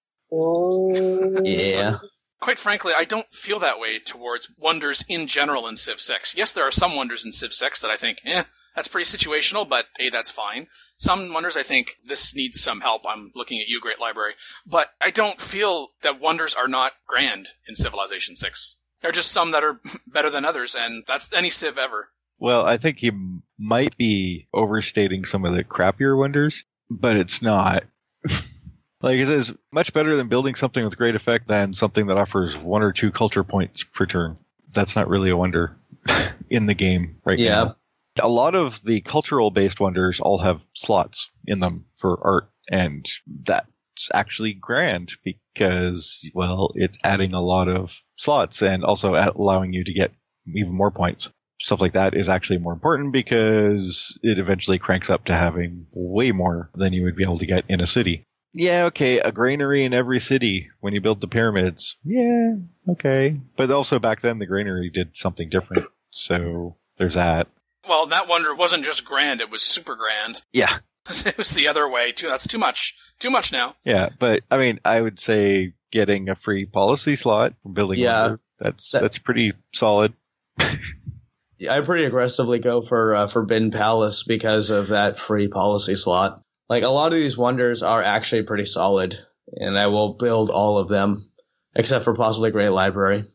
Yeah. 1.45 1.99
Quite 2.41 2.59
frankly, 2.59 2.93
I 2.97 3.05
don't 3.05 3.33
feel 3.33 3.61
that 3.61 3.79
way 3.79 4.01
towards 4.01 4.51
wonders 4.59 5.05
in 5.09 5.29
general 5.29 5.69
in 5.69 5.77
Civ 5.77 6.01
6. 6.01 6.37
Yes, 6.37 6.51
there 6.51 6.67
are 6.67 6.73
some 6.73 6.97
wonders 6.97 7.25
in 7.25 7.31
Civ 7.31 7.53
6 7.53 7.81
that 7.81 7.93
I 7.93 7.97
think, 7.97 8.19
eh, 8.25 8.43
that's 8.75 8.89
pretty 8.89 9.05
situational, 9.07 9.69
but 9.69 9.87
hey, 9.99 10.09
that's 10.11 10.31
fine. 10.31 10.67
Some 10.99 11.33
wonders 11.33 11.57
I 11.57 11.63
think 11.63 11.97
this 12.05 12.35
needs 12.35 12.61
some 12.63 12.81
help. 12.81 13.03
I'm 13.09 13.33
looking 13.35 13.61
at 13.61 13.69
you, 13.69 13.81
Great 13.81 14.01
Library. 14.01 14.35
But 14.67 14.89
I 15.01 15.11
don't 15.11 15.41
feel 15.41 15.89
that 16.03 16.21
wonders 16.21 16.55
are 16.55 16.69
not 16.69 16.93
grand 17.07 17.49
in 17.69 17.75
Civilization 17.75 18.37
6. 18.37 18.77
There 19.01 19.09
are 19.09 19.13
just 19.13 19.33
some 19.33 19.51
that 19.51 19.65
are 19.65 19.81
better 20.07 20.31
than 20.31 20.45
others, 20.45 20.75
and 20.79 21.05
that's 21.09 21.33
any 21.33 21.51
Civ 21.51 21.77
ever. 21.79 22.09
Well, 22.39 22.65
I 22.67 22.77
think 22.77 23.03
you 23.03 23.43
might 23.59 23.97
be 23.97 24.49
overstating 24.55 25.25
some 25.25 25.45
of 25.45 25.55
the 25.55 25.65
crappier 25.65 26.17
wonders, 26.19 26.65
but 26.91 27.17
it's 27.17 27.43
not. 27.43 27.85
like 29.03 29.19
it 29.19 29.27
says, 29.27 29.53
much 29.73 29.93
better 29.93 30.17
than 30.17 30.29
building 30.29 30.55
something 30.55 30.85
with 30.85 30.97
great 30.97 31.15
effect 31.17 31.49
than 31.49 31.75
something 31.75 32.07
that 32.07 32.17
offers 32.19 32.57
one 32.57 32.83
or 32.83 32.93
two 32.93 33.11
culture 33.11 33.45
points 33.45 33.83
per 33.85 34.07
turn. 34.07 34.37
That's 34.73 34.97
not 34.97 35.09
really 35.09 35.31
a 35.31 35.37
wonder 35.37 35.77
in 36.51 36.67
the 36.67 36.75
game 36.75 37.17
right 37.25 37.39
Yeah. 37.39 37.51
now. 37.65 37.77
A 38.21 38.29
lot 38.29 38.55
of 38.55 38.83
the 38.85 39.01
cultural 39.01 39.51
based 39.51 39.81
wonders 39.81 40.21
all 40.21 40.39
have 40.39 40.63
slots 40.75 41.31
in 41.47 41.61
them 41.61 41.87
for 41.97 42.19
art, 42.23 42.51
and 42.71 43.07
that's 43.45 44.11
actually 44.13 44.53
grand 44.53 45.13
because, 45.25 46.29
well, 46.35 46.73
it's 46.75 46.99
adding 47.05 47.33
a 47.33 47.41
lot 47.41 47.69
of 47.69 48.01
slots 48.17 48.63
and 48.63 48.85
also 48.85 49.15
allowing 49.15 49.73
you 49.73 49.85
to 49.85 49.93
get 49.93 50.13
even 50.55 50.75
more 50.75 50.91
points. 50.91 51.31
Stuff 51.61 51.81
like 51.81 51.93
that 51.93 52.15
is 52.15 52.29
actually 52.29 52.59
more 52.59 52.73
important 52.73 53.13
because 53.13 54.19
it 54.23 54.39
eventually 54.39 54.79
cranks 54.79 55.09
up 55.09 55.25
to 55.27 55.35
having 55.35 55.87
way 55.93 56.33
more 56.33 56.71
than 56.75 56.93
you 56.93 57.05
would 57.05 57.17
be 57.17 57.23
able 57.23 57.39
to 57.39 57.47
get 57.47 57.65
in 57.69 57.81
a 57.81 57.87
city. 57.87 58.25
Yeah, 58.53 58.85
okay, 58.87 59.21
a 59.21 59.33
granary 59.33 59.85
in 59.85 59.95
every 59.95 60.21
city 60.21 60.69
when 60.81 60.93
you 60.93 61.01
build 61.01 61.21
the 61.21 61.29
pyramids. 61.29 61.97
Yeah, 62.05 62.57
okay. 62.91 63.41
But 63.57 63.71
also 63.71 63.99
back 63.99 64.21
then 64.21 64.39
the 64.39 64.47
granary 64.47 64.91
did 64.91 65.17
something 65.17 65.49
different. 65.49 65.87
So 66.11 66.77
there's 66.99 67.15
that. 67.15 67.49
Well, 67.89 68.07
that 68.07 68.29
wonder 68.29 68.55
wasn't 68.55 68.85
just 68.85 69.05
grand, 69.05 69.41
it 69.41 69.51
was 69.51 69.63
super 69.63 69.97
grand. 69.97 70.43
Yeah. 70.53 70.79
it 71.27 71.37
was 71.37 71.51
the 71.51 71.69
other 71.69 71.89
way, 71.89 72.13
too. 72.13 72.29
That's 72.29 72.47
too 72.47 72.59
much. 72.59 72.97
Too 73.19 73.31
much 73.31 73.53
now. 73.53 73.77
Yeah, 73.85 74.11
but 74.19 74.43
I 74.51 74.59
mean, 74.59 74.81
I 74.85 75.01
would 75.01 75.19
say 75.19 75.75
getting 75.91 76.29
a 76.29 76.35
free 76.35 76.65
policy 76.65 77.17
slot 77.17 77.55
from 77.63 77.75
building 77.75 77.99
Yeah. 77.99 78.23
Wonder, 78.23 78.41
that's 78.59 78.91
that's 78.91 79.19
pretty 79.19 79.53
solid. 79.73 80.13
I 80.59 81.81
pretty 81.81 82.05
aggressively 82.05 82.59
go 82.59 82.83
for 82.83 83.15
uh, 83.15 83.29
Bin 83.47 83.71
Palace 83.71 84.25
because 84.25 84.71
of 84.71 84.89
that 84.89 85.21
free 85.21 85.49
policy 85.49 85.95
slot. 85.95 86.43
Like 86.69 86.83
a 86.83 86.89
lot 86.89 87.13
of 87.13 87.19
these 87.19 87.37
wonders 87.37 87.83
are 87.83 88.03
actually 88.03 88.43
pretty 88.43 88.65
solid, 88.65 89.17
and 89.55 89.79
I 89.79 89.87
will 89.89 90.15
build 90.15 90.51
all 90.51 90.79
of 90.79 90.89
them, 90.89 91.31
except 91.75 92.05
for 92.05 92.15
possibly 92.15 92.51
Great 92.51 92.71
Library. 92.71 93.27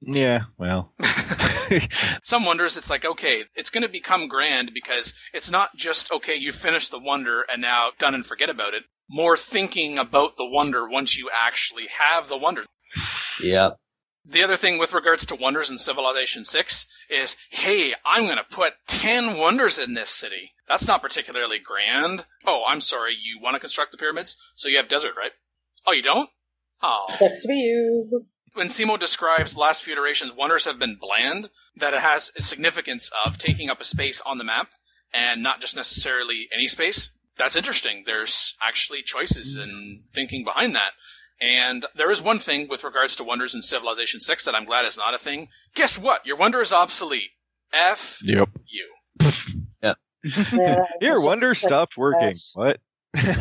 Yeah, 0.00 0.44
well, 0.56 0.92
Some 2.22 2.44
wonders, 2.44 2.76
it's 2.76 2.90
like, 2.90 3.04
okay, 3.04 3.44
it's 3.54 3.70
going 3.70 3.82
to 3.82 3.88
become 3.88 4.28
grand 4.28 4.72
because 4.74 5.14
it's 5.32 5.50
not 5.50 5.76
just, 5.76 6.12
okay, 6.12 6.34
you 6.34 6.52
finished 6.52 6.90
the 6.90 6.98
wonder 6.98 7.44
and 7.50 7.62
now 7.62 7.90
done 7.98 8.14
and 8.14 8.24
forget 8.24 8.50
about 8.50 8.74
it. 8.74 8.84
More 9.08 9.36
thinking 9.36 9.98
about 9.98 10.36
the 10.36 10.48
wonder 10.48 10.88
once 10.88 11.16
you 11.16 11.30
actually 11.32 11.86
have 11.98 12.28
the 12.28 12.36
wonder. 12.36 12.64
Yeah. 13.40 13.70
The 14.28 14.42
other 14.42 14.56
thing 14.56 14.78
with 14.78 14.92
regards 14.92 15.24
to 15.26 15.36
wonders 15.36 15.70
in 15.70 15.78
Civilization 15.78 16.44
6 16.44 16.86
is, 17.08 17.36
hey, 17.50 17.94
I'm 18.04 18.24
going 18.24 18.38
to 18.38 18.44
put 18.44 18.72
10 18.88 19.38
wonders 19.38 19.78
in 19.78 19.94
this 19.94 20.10
city. 20.10 20.52
That's 20.68 20.88
not 20.88 21.00
particularly 21.00 21.60
grand. 21.60 22.24
Oh, 22.44 22.64
I'm 22.66 22.80
sorry, 22.80 23.12
you 23.12 23.38
want 23.40 23.54
to 23.54 23.60
construct 23.60 23.92
the 23.92 23.98
pyramids? 23.98 24.36
So 24.56 24.68
you 24.68 24.78
have 24.78 24.88
desert, 24.88 25.14
right? 25.16 25.30
Oh, 25.86 25.92
you 25.92 26.02
don't? 26.02 26.28
Oh. 26.82 27.04
Sucks 27.18 27.42
to 27.42 27.48
be 27.48 27.54
you. 27.54 28.26
When 28.56 28.68
Simo 28.68 28.98
describes 28.98 29.54
last 29.54 29.82
few 29.82 29.92
iterations, 29.92 30.32
wonders 30.34 30.64
have 30.64 30.78
been 30.78 30.96
bland, 30.98 31.50
that 31.76 31.92
it 31.92 32.00
has 32.00 32.32
a 32.38 32.40
significance 32.40 33.10
of 33.26 33.36
taking 33.36 33.68
up 33.68 33.82
a 33.82 33.84
space 33.84 34.22
on 34.22 34.38
the 34.38 34.44
map 34.44 34.70
and 35.12 35.42
not 35.42 35.60
just 35.60 35.76
necessarily 35.76 36.48
any 36.50 36.66
space. 36.66 37.10
That's 37.36 37.54
interesting. 37.54 38.04
There's 38.06 38.54
actually 38.66 39.02
choices 39.02 39.56
and 39.56 40.00
thinking 40.14 40.42
behind 40.42 40.74
that. 40.74 40.92
And 41.38 41.84
there 41.94 42.10
is 42.10 42.22
one 42.22 42.38
thing 42.38 42.66
with 42.66 42.82
regards 42.82 43.14
to 43.16 43.24
wonders 43.24 43.54
in 43.54 43.60
Civilization 43.60 44.20
6 44.20 44.46
that 44.46 44.54
I'm 44.54 44.64
glad 44.64 44.86
is 44.86 44.96
not 44.96 45.12
a 45.14 45.18
thing. 45.18 45.48
Guess 45.74 45.98
what? 45.98 46.24
Your 46.24 46.36
wonder 46.36 46.62
is 46.62 46.72
obsolete. 46.72 47.32
F 47.74 48.20
Yep. 48.22 48.48
you. 48.66 48.88
Yeah. 49.82 50.84
Your 51.02 51.20
wonder 51.20 51.54
stopped 51.54 51.98
working. 51.98 52.34
What? 52.54 52.80
How 53.14 53.32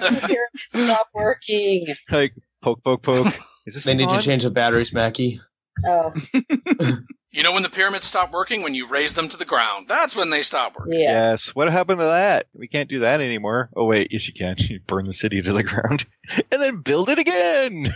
can 0.00 0.16
pyramids 0.20 0.62
stop 0.70 1.08
working? 1.12 1.94
Like 2.10 2.32
poke, 2.64 2.82
poke, 2.82 3.02
poke. 3.02 3.26
Is 3.66 3.74
this 3.74 3.84
They 3.84 3.94
need 3.94 4.08
on? 4.08 4.18
to 4.18 4.24
change 4.24 4.42
the 4.42 4.50
batteries, 4.50 4.92
Mackie. 4.92 5.40
Oh, 5.86 6.12
You 7.32 7.42
know 7.42 7.50
when 7.50 7.64
the 7.64 7.68
pyramids 7.68 8.04
stop 8.04 8.32
working? 8.32 8.62
When 8.62 8.74
you 8.74 8.86
raise 8.86 9.14
them 9.14 9.28
to 9.28 9.36
the 9.36 9.44
ground. 9.44 9.88
That's 9.88 10.14
when 10.14 10.30
they 10.30 10.42
stop 10.42 10.76
working. 10.78 11.00
yeah. 11.00 11.30
Yes. 11.30 11.52
What 11.54 11.68
happened 11.68 11.98
to 11.98 12.04
that? 12.04 12.46
We 12.54 12.68
can't 12.68 12.88
do 12.88 13.00
that 13.00 13.20
anymore. 13.20 13.70
Oh 13.74 13.86
wait, 13.86 14.08
yes 14.12 14.28
you 14.28 14.34
can. 14.34 14.54
You 14.58 14.78
burn 14.86 15.06
the 15.06 15.12
city 15.12 15.42
to 15.42 15.52
the 15.52 15.64
ground 15.64 16.06
and 16.52 16.62
then 16.62 16.76
build 16.82 17.08
it 17.08 17.18
again. 17.18 17.86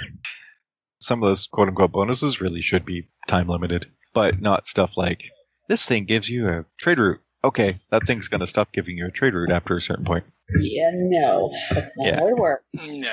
Some 1.01 1.23
of 1.23 1.28
those 1.28 1.47
quote 1.47 1.69
unquote 1.69 1.93
bonuses 1.93 2.40
really 2.40 2.61
should 2.62 2.85
be 2.85 3.09
time 3.28 3.49
limited, 3.49 3.86
but 4.12 4.40
not 4.40 4.66
stuff 4.66 4.97
like 4.97 5.31
this 5.69 5.86
thing 5.86 6.05
gives 6.05 6.28
you 6.28 6.49
a 6.49 6.65
trade 6.78 6.99
route. 6.99 7.20
Okay, 7.45 7.78
that 7.93 8.05
thing's 8.09 8.27
going 8.27 8.40
to 8.40 8.47
stop 8.49 8.73
giving 8.73 8.97
you 8.97 9.07
a 9.07 9.11
trade 9.12 9.35
route 9.35 9.53
after 9.53 9.77
a 9.77 9.81
certain 9.81 10.05
point. 10.05 10.24
Yeah, 10.61 10.90
no. 10.95 11.53
That's 11.70 11.97
not 11.97 12.07
Yeah. 12.09 12.19
how 12.19 12.27
it 12.27 12.36
works. 12.36 12.65
Yeah. 12.82 13.12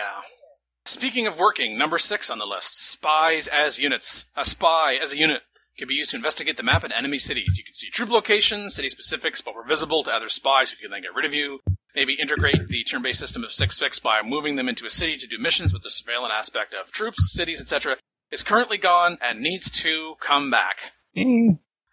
Speaking 0.96 1.28
of 1.28 1.38
working, 1.38 1.78
number 1.78 1.98
six 1.98 2.30
on 2.30 2.40
the 2.40 2.46
list 2.46 2.82
spies 2.82 3.50
as 3.50 3.80
units. 3.80 4.28
A 4.38 4.46
spy 4.46 4.94
as 4.94 5.12
a 5.12 5.18
unit 5.18 5.42
can 5.78 5.90
be 5.90 5.94
used 5.94 6.12
to 6.12 6.16
investigate 6.16 6.56
the 6.56 6.64
map 6.64 6.86
in 6.86 6.94
enemy 6.94 7.18
cities. 7.18 7.58
You 7.58 7.66
can 7.66 7.74
see 7.74 7.90
troop 7.90 8.10
locations, 8.10 8.76
city 8.76 8.88
specifics, 8.88 9.42
but 9.42 9.54
we're 9.54 9.68
visible 9.68 10.04
to 10.04 10.12
other 10.14 10.30
spies 10.30 10.72
who 10.72 10.78
can 10.78 10.92
then 10.92 11.02
get 11.02 11.14
rid 11.14 11.26
of 11.26 11.34
you. 11.34 11.60
Maybe 11.96 12.14
integrate 12.14 12.68
the 12.68 12.86
turn 12.86 13.02
based 13.02 13.20
system 13.20 13.44
of 13.44 13.52
6 13.52 13.78
Fix 13.78 14.00
by 14.00 14.22
moving 14.24 14.56
them 14.56 14.70
into 14.70 14.86
a 14.86 14.90
city 14.90 15.18
to 15.18 15.28
do 15.28 15.38
missions 15.38 15.74
with 15.74 15.84
the 15.84 15.90
surveillance 15.90 16.34
aspect 16.34 16.74
of 16.74 16.94
troops, 16.94 17.30
cities, 17.30 17.60
etc. 17.60 17.98
Is 18.32 18.42
currently 18.42 18.78
gone 18.78 19.18
and 19.22 19.42
needs 19.42 19.70
to 19.84 20.16
come 20.22 20.50
back. 20.50 20.94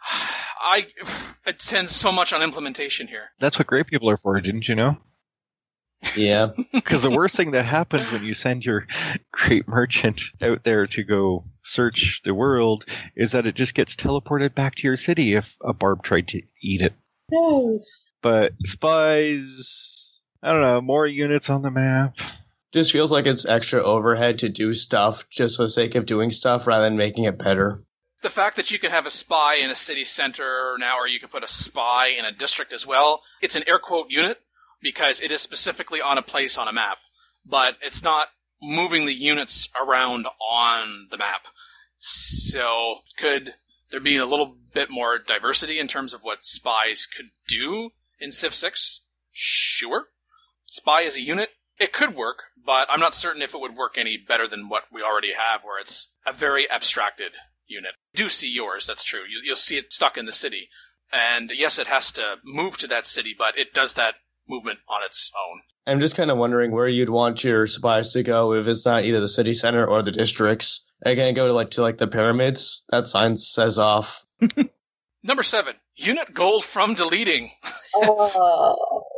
I 0.60 0.86
attend 1.44 1.90
so 1.90 2.12
much 2.12 2.32
on 2.32 2.40
implementation 2.40 3.08
here. 3.08 3.30
That's 3.40 3.58
what 3.58 3.66
great 3.66 3.88
people 3.88 4.08
are 4.08 4.16
for, 4.16 4.40
didn't 4.40 4.68
you 4.68 4.76
know? 4.76 4.98
Yeah. 6.16 6.48
Because 6.72 7.02
the 7.02 7.10
worst 7.10 7.36
thing 7.36 7.52
that 7.52 7.64
happens 7.64 8.10
when 8.10 8.24
you 8.24 8.34
send 8.34 8.64
your 8.64 8.86
great 9.30 9.66
merchant 9.68 10.22
out 10.40 10.64
there 10.64 10.86
to 10.88 11.02
go 11.02 11.44
search 11.62 12.20
the 12.24 12.34
world 12.34 12.84
is 13.14 13.32
that 13.32 13.46
it 13.46 13.54
just 13.54 13.74
gets 13.74 13.94
teleported 13.94 14.54
back 14.54 14.74
to 14.76 14.86
your 14.86 14.96
city 14.96 15.34
if 15.34 15.56
a 15.62 15.72
barb 15.72 16.02
tried 16.02 16.28
to 16.28 16.42
eat 16.60 16.82
it. 16.82 16.92
Yes. 17.30 18.04
But 18.20 18.52
spies, 18.64 20.18
I 20.42 20.52
don't 20.52 20.60
know, 20.60 20.80
more 20.80 21.06
units 21.06 21.48
on 21.48 21.62
the 21.62 21.70
map. 21.70 22.16
Just 22.72 22.92
feels 22.92 23.12
like 23.12 23.26
it's 23.26 23.44
extra 23.44 23.82
overhead 23.82 24.38
to 24.40 24.48
do 24.48 24.74
stuff 24.74 25.24
just 25.30 25.56
for 25.56 25.62
the 25.64 25.68
sake 25.68 25.94
of 25.94 26.06
doing 26.06 26.30
stuff 26.30 26.66
rather 26.66 26.84
than 26.84 26.96
making 26.96 27.24
it 27.24 27.38
better. 27.38 27.82
The 28.22 28.30
fact 28.30 28.56
that 28.56 28.70
you 28.70 28.78
can 28.78 28.90
have 28.90 29.06
a 29.06 29.10
spy 29.10 29.56
in 29.56 29.70
a 29.70 29.74
city 29.74 30.04
center 30.04 30.76
now, 30.78 30.96
or 30.98 31.06
you 31.08 31.18
can 31.18 31.28
put 31.28 31.42
a 31.42 31.48
spy 31.48 32.08
in 32.08 32.24
a 32.24 32.32
district 32.32 32.72
as 32.72 32.86
well, 32.86 33.22
it's 33.40 33.56
an 33.56 33.64
air 33.66 33.78
quote 33.78 34.10
unit 34.10 34.40
because 34.82 35.20
it 35.20 35.32
is 35.32 35.40
specifically 35.40 36.00
on 36.00 36.18
a 36.18 36.22
place 36.22 36.58
on 36.58 36.68
a 36.68 36.72
map, 36.72 36.98
but 37.46 37.76
it's 37.82 38.02
not 38.02 38.28
moving 38.60 39.06
the 39.06 39.14
units 39.14 39.68
around 39.80 40.26
on 40.50 41.08
the 41.10 41.18
map. 41.18 41.46
So, 41.98 43.00
could 43.16 43.54
there 43.90 44.00
be 44.00 44.16
a 44.16 44.26
little 44.26 44.56
bit 44.72 44.90
more 44.90 45.18
diversity 45.18 45.78
in 45.78 45.86
terms 45.86 46.12
of 46.12 46.22
what 46.22 46.44
spies 46.44 47.06
could 47.06 47.30
do 47.46 47.90
in 48.18 48.32
Civ 48.32 48.54
6? 48.54 49.02
Sure. 49.30 50.06
Spy 50.64 51.04
as 51.04 51.16
a 51.16 51.20
unit, 51.20 51.50
it 51.78 51.92
could 51.92 52.14
work, 52.14 52.44
but 52.64 52.88
I'm 52.90 53.00
not 53.00 53.14
certain 53.14 53.42
if 53.42 53.54
it 53.54 53.60
would 53.60 53.76
work 53.76 53.96
any 53.96 54.16
better 54.16 54.48
than 54.48 54.68
what 54.68 54.84
we 54.92 55.02
already 55.02 55.32
have, 55.32 55.64
where 55.64 55.80
it's 55.80 56.12
a 56.26 56.32
very 56.32 56.70
abstracted 56.70 57.32
unit. 57.66 57.92
Do 58.14 58.28
see 58.28 58.52
yours, 58.52 58.86
that's 58.86 59.04
true. 59.04 59.22
You'll 59.44 59.56
see 59.56 59.76
it 59.76 59.92
stuck 59.92 60.16
in 60.16 60.26
the 60.26 60.32
city. 60.32 60.68
And 61.12 61.50
yes, 61.54 61.78
it 61.78 61.88
has 61.88 62.10
to 62.12 62.36
move 62.44 62.78
to 62.78 62.86
that 62.86 63.06
city, 63.06 63.34
but 63.36 63.58
it 63.58 63.74
does 63.74 63.94
that 63.94 64.14
movement 64.52 64.78
on 64.88 65.02
its 65.04 65.30
own. 65.48 65.60
I'm 65.86 66.00
just 66.00 66.16
kind 66.16 66.30
of 66.30 66.38
wondering 66.38 66.70
where 66.70 66.88
you'd 66.88 67.10
want 67.10 67.42
your 67.42 67.66
spies 67.66 68.12
to 68.12 68.22
go 68.22 68.52
if 68.52 68.66
it's 68.66 68.86
not 68.86 69.04
either 69.04 69.20
the 69.20 69.28
city 69.28 69.54
center 69.54 69.84
or 69.86 70.02
the 70.02 70.12
districts. 70.12 70.84
Are 71.04 71.10
you 71.10 71.16
gonna 71.16 71.32
go 71.32 71.48
to 71.48 71.52
like 71.52 71.70
to 71.72 71.82
like 71.82 71.98
the 71.98 72.06
pyramids? 72.06 72.84
That 72.90 73.08
sign 73.08 73.38
says 73.38 73.78
off. 73.78 74.08
Number 75.24 75.42
seven, 75.42 75.76
unit 75.96 76.34
gold 76.34 76.64
from 76.64 76.94
deleting. 76.94 77.50
Oh. 77.96 79.02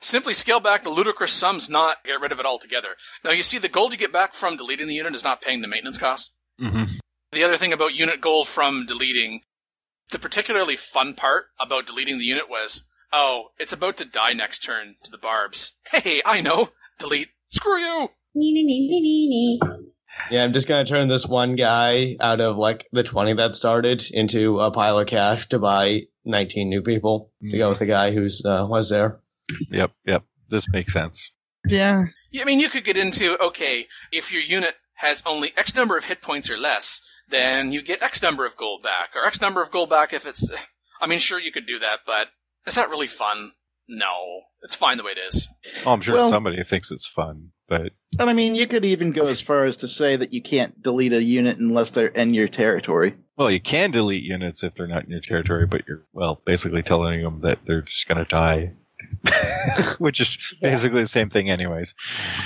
Simply 0.00 0.34
scale 0.34 0.60
back 0.60 0.84
the 0.84 0.90
ludicrous 0.90 1.32
sums, 1.32 1.70
not 1.70 2.04
get 2.04 2.20
rid 2.20 2.30
of 2.30 2.38
it 2.38 2.46
altogether. 2.46 2.90
Now, 3.24 3.30
you 3.30 3.42
see, 3.42 3.58
the 3.58 3.68
gold 3.68 3.92
you 3.92 3.98
get 3.98 4.12
back 4.12 4.34
from 4.34 4.56
deleting 4.56 4.86
the 4.86 4.94
unit 4.94 5.14
is 5.14 5.24
not 5.24 5.40
paying 5.40 5.62
the 5.62 5.68
maintenance 5.68 5.98
costs. 5.98 6.32
Mm-hmm. 6.60 6.84
The 7.32 7.42
other 7.42 7.56
thing 7.56 7.72
about 7.72 7.94
unit 7.94 8.20
gold 8.20 8.48
from 8.48 8.84
deleting, 8.86 9.40
the 10.10 10.18
particularly 10.18 10.76
fun 10.76 11.14
part 11.14 11.46
about 11.58 11.86
deleting 11.86 12.18
the 12.18 12.24
unit 12.24 12.48
was, 12.48 12.84
oh, 13.12 13.46
it's 13.58 13.72
about 13.72 13.96
to 13.98 14.04
die 14.04 14.32
next 14.32 14.60
turn 14.60 14.96
to 15.04 15.10
the 15.10 15.18
barbs. 15.18 15.74
Hey, 15.90 16.22
I 16.24 16.40
know. 16.40 16.70
Delete. 16.98 17.28
Screw 17.50 17.78
you. 17.78 18.08
Yeah, 20.30 20.44
I'm 20.44 20.52
just 20.52 20.66
gonna 20.66 20.84
turn 20.84 21.08
this 21.08 21.26
one 21.26 21.56
guy 21.56 22.16
out 22.20 22.40
of 22.40 22.56
like 22.56 22.86
the 22.92 23.02
20 23.02 23.34
that 23.34 23.54
started 23.54 24.02
into 24.10 24.60
a 24.60 24.70
pile 24.70 24.98
of 24.98 25.06
cash 25.06 25.48
to 25.48 25.58
buy 25.58 26.02
19 26.24 26.68
new 26.68 26.82
people 26.82 27.30
to 27.42 27.56
go 27.58 27.68
with 27.68 27.78
the 27.78 27.86
guy 27.86 28.12
who's 28.12 28.42
uh, 28.44 28.66
was 28.68 28.90
there. 28.90 29.20
Yep, 29.70 29.92
yep. 30.06 30.24
This 30.48 30.66
makes 30.72 30.92
sense. 30.92 31.30
Yeah. 31.68 32.06
Yeah, 32.30 32.42
I 32.42 32.44
mean, 32.44 32.60
you 32.60 32.68
could 32.68 32.84
get 32.84 32.96
into, 32.96 33.42
okay, 33.42 33.86
if 34.12 34.32
your 34.32 34.42
unit 34.42 34.74
has 34.94 35.22
only 35.24 35.52
X 35.56 35.74
number 35.74 35.96
of 35.96 36.06
hit 36.06 36.20
points 36.20 36.50
or 36.50 36.58
less, 36.58 37.00
then 37.28 37.72
you 37.72 37.82
get 37.82 38.02
X 38.02 38.22
number 38.22 38.44
of 38.44 38.56
gold 38.56 38.82
back, 38.82 39.10
or 39.14 39.24
X 39.24 39.40
number 39.40 39.62
of 39.62 39.70
gold 39.70 39.90
back 39.90 40.12
if 40.12 40.26
it's. 40.26 40.50
I 41.00 41.06
mean, 41.06 41.18
sure, 41.18 41.38
you 41.38 41.52
could 41.52 41.66
do 41.66 41.78
that, 41.78 42.00
but 42.06 42.28
is 42.66 42.74
that 42.74 42.90
really 42.90 43.06
fun? 43.06 43.52
No. 43.88 44.40
It's 44.62 44.74
fine 44.74 44.96
the 44.96 45.04
way 45.04 45.12
it 45.12 45.18
is. 45.18 45.48
Oh, 45.84 45.92
I'm 45.92 46.00
sure 46.00 46.16
Well- 46.16 46.30
somebody 46.30 46.62
thinks 46.64 46.90
it's 46.90 47.06
fun, 47.06 47.50
but 47.68 47.92
And 48.18 48.28
I 48.28 48.32
mean, 48.32 48.54
you 48.56 48.66
could 48.66 48.84
even 48.84 49.12
go 49.12 49.26
as 49.28 49.40
far 49.40 49.64
as 49.64 49.76
to 49.78 49.88
say 49.88 50.16
that 50.16 50.32
you 50.32 50.42
can't 50.42 50.82
delete 50.82 51.12
a 51.12 51.22
unit 51.22 51.58
unless 51.58 51.90
they're 51.90 52.06
in 52.08 52.34
your 52.34 52.48
territory. 52.48 53.14
well, 53.36 53.50
you 53.50 53.60
can 53.60 53.90
delete 53.92 54.24
units 54.24 54.64
if 54.64 54.74
they're 54.74 54.86
not 54.88 55.04
in 55.04 55.10
your 55.10 55.20
territory, 55.20 55.66
but 55.66 55.82
you're 55.86 56.04
well 56.12 56.40
basically 56.44 56.82
telling 56.82 57.22
them 57.22 57.42
that 57.42 57.58
they're 57.64 57.82
just 57.82 58.08
going 58.08 58.18
to 58.18 58.24
die, 58.24 58.72
which 59.98 60.20
is 60.20 60.54
basically 60.60 61.02
the 61.02 61.06
same 61.06 61.30
thing, 61.30 61.50
anyways. 61.50 61.94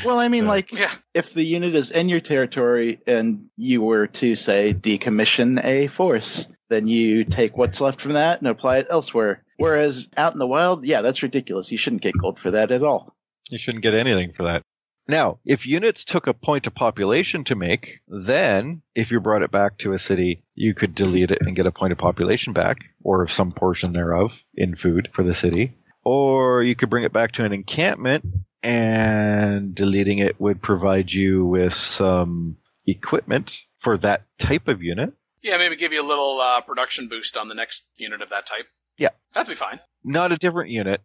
Well, 0.05 0.19
I 0.19 0.29
mean, 0.29 0.47
like, 0.47 0.73
Yeah. 0.73 0.91
if 1.15 1.33
the 1.33 1.45
unit 1.45 1.75
is 1.75 1.91
in 1.91 2.09
your 2.09 2.21
territory 2.21 3.01
and 3.07 3.47
you 3.57 3.83
were 3.83 4.07
to, 4.09 4.37
say, 4.37 4.75
decommission 4.75 5.63
a 5.65 5.87
force, 5.87 6.47
then 6.69 6.87
you 6.87 7.25
take 7.25 7.57
what's 7.57 7.81
left 7.81 8.01
from 8.01 8.13
that 8.15 8.41
and 8.41 8.49
apply 8.49 8.79
it 8.79 8.87
elsewhere. 8.91 9.45
Whereas 9.61 10.09
out 10.17 10.33
in 10.33 10.39
the 10.39 10.47
wild, 10.47 10.85
yeah, 10.85 11.03
that's 11.03 11.23
ridiculous. 11.23 11.71
You 11.71 11.79
shouldn't 11.79 12.03
get 12.03 12.17
gold 12.17 12.39
for 12.39 12.51
that 12.51 12.71
at 12.71 12.83
all. 12.83 13.15
You 13.51 13.59
shouldn't 13.59 13.83
get 13.83 13.95
anything 13.95 14.33
for 14.33 14.45
that. 14.45 14.63
Now, 15.09 15.41
if 15.45 15.67
units 15.67 16.05
took 16.05 16.29
a 16.29 16.35
point 16.35 16.69
of 16.69 16.75
population 16.75 17.43
to 17.45 17.57
make, 17.57 18.01
then 18.07 18.83
if 18.95 19.11
you 19.11 19.19
brought 19.19 19.43
it 19.43 19.51
back 19.51 19.79
to 19.79 19.93
a 19.93 19.99
city, 19.99 20.45
you 20.55 20.73
could 20.73 20.95
delete 20.95 21.33
it 21.33 21.41
and 21.41 21.57
get 21.57 21.67
a 21.67 21.73
point 21.73 21.91
of 21.91 21.99
population 21.99 22.53
back, 22.53 22.85
or 23.03 23.27
some 23.27 23.51
portion 23.51 23.93
thereof 23.93 24.45
in 24.55 24.77
food 24.77 25.09
for 25.13 25.25
the 25.25 25.35
city. 25.35 25.75
Or 26.05 26.63
you 26.63 26.77
could 26.77 26.91
bring 26.91 27.03
it 27.03 27.13
back 27.13 27.33
to 27.33 27.45
an 27.45 27.53
encampment, 27.53 28.25
and 28.63 29.75
deleting 29.75 30.19
it 30.19 30.41
would 30.41 30.63
provide 30.63 31.13
you 31.13 31.45
with 31.45 31.75
some 31.75 32.57
equipment 32.87 33.67
for 33.79 33.97
that 33.99 34.27
type 34.39 34.69
of 34.69 34.83
unit. 34.83 35.13
Yeah, 35.43 35.57
maybe 35.57 35.75
give 35.75 35.93
you 35.93 36.05
a 36.05 36.07
little 36.07 36.41
uh, 36.41 36.61
production 36.61 37.09
boost 37.09 37.37
on 37.37 37.49
the 37.49 37.55
next 37.55 37.89
unit 37.97 38.23
of 38.23 38.29
that 38.29 38.47
type. 38.47 38.67
Yeah. 39.01 39.09
That'd 39.35 39.49
be 39.49 39.55
fine. 39.57 39.81
Not 40.05 40.31
a 40.31 40.37
different 40.37 40.71
unit. 40.71 41.03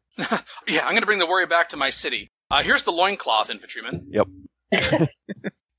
Yeah, 0.68 0.84
I'm 0.84 0.92
going 0.92 1.02
to 1.02 1.06
bring 1.06 1.20
the 1.20 1.26
warrior 1.26 1.48
back 1.48 1.70
to 1.70 1.78
my 1.78 1.90
city. 1.90 2.30
Uh, 2.52 2.62
here's 2.62 2.84
the 2.84 2.92
loincloth 2.92 3.50
infantryman. 3.50 4.08
Yep. 4.10 4.28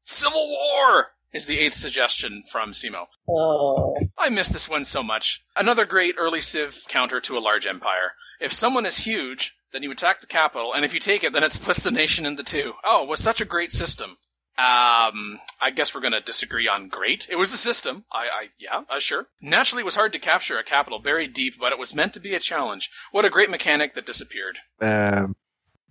Civil 0.05 0.49
War 0.49 1.13
is 1.33 1.47
the 1.47 1.59
eighth 1.59 1.75
suggestion 1.75 2.43
from 2.51 2.73
Simo. 2.73 3.07
Oh. 3.29 3.97
I 4.19 4.29
miss 4.31 4.49
this 4.49 4.69
one 4.69 4.85
so 4.85 5.03
much. 5.03 5.45
Another 5.57 5.85
great 5.85 6.15
early 6.19 6.41
Civ 6.41 6.83
counter 6.89 7.21
to 7.21 7.37
a 7.37 7.41
large 7.41 7.67
empire. 7.67 8.13
If 8.41 8.53
someone 8.53 8.87
is 8.87 8.99
huge, 8.99 9.55
then 9.73 9.83
you 9.83 9.91
attack 9.91 10.21
the 10.21 10.27
capital, 10.27 10.73
and 10.75 10.85
if 10.85 10.95
you 10.95 11.01
take 11.01 11.25
it, 11.25 11.33
then 11.33 11.43
it 11.43 11.53
splits 11.53 11.83
the 11.83 11.91
nation 11.91 12.27
into 12.27 12.43
two. 12.43 12.75
Oh, 12.85 13.03
it 13.03 13.09
was 13.09 13.21
such 13.21 13.41
a 13.41 13.45
great 13.47 13.73
system. 13.73 14.17
Um, 14.59 15.41
I 15.61 15.71
guess 15.75 15.95
we're 15.95 16.01
gonna 16.01 16.21
disagree 16.21 16.67
on 16.69 16.89
great. 16.89 17.27
It 17.31 17.37
was 17.37 17.53
a 17.53 17.59
system. 17.59 18.05
I, 18.11 18.19
I, 18.19 18.49
yeah, 18.59 18.83
uh, 18.89 18.99
sure. 18.99 19.27
Naturally, 19.41 19.83
it 19.83 19.85
was 19.85 19.97
hard 19.97 20.13
to 20.13 20.19
capture 20.19 20.59
a 20.59 20.65
capital 20.65 20.99
buried 20.99 21.35
deep, 21.35 21.55
but 21.59 21.73
it 21.73 21.79
was 21.79 21.95
meant 21.95 22.15
to 22.15 22.21
be 22.21 22.35
a 22.35 22.41
challenge. 22.41 22.91
What 23.13 23.25
a 23.25 23.31
great 23.31 23.51
mechanic 23.51 23.95
that 23.95 24.07
disappeared. 24.07 24.59
Um, 24.81 25.37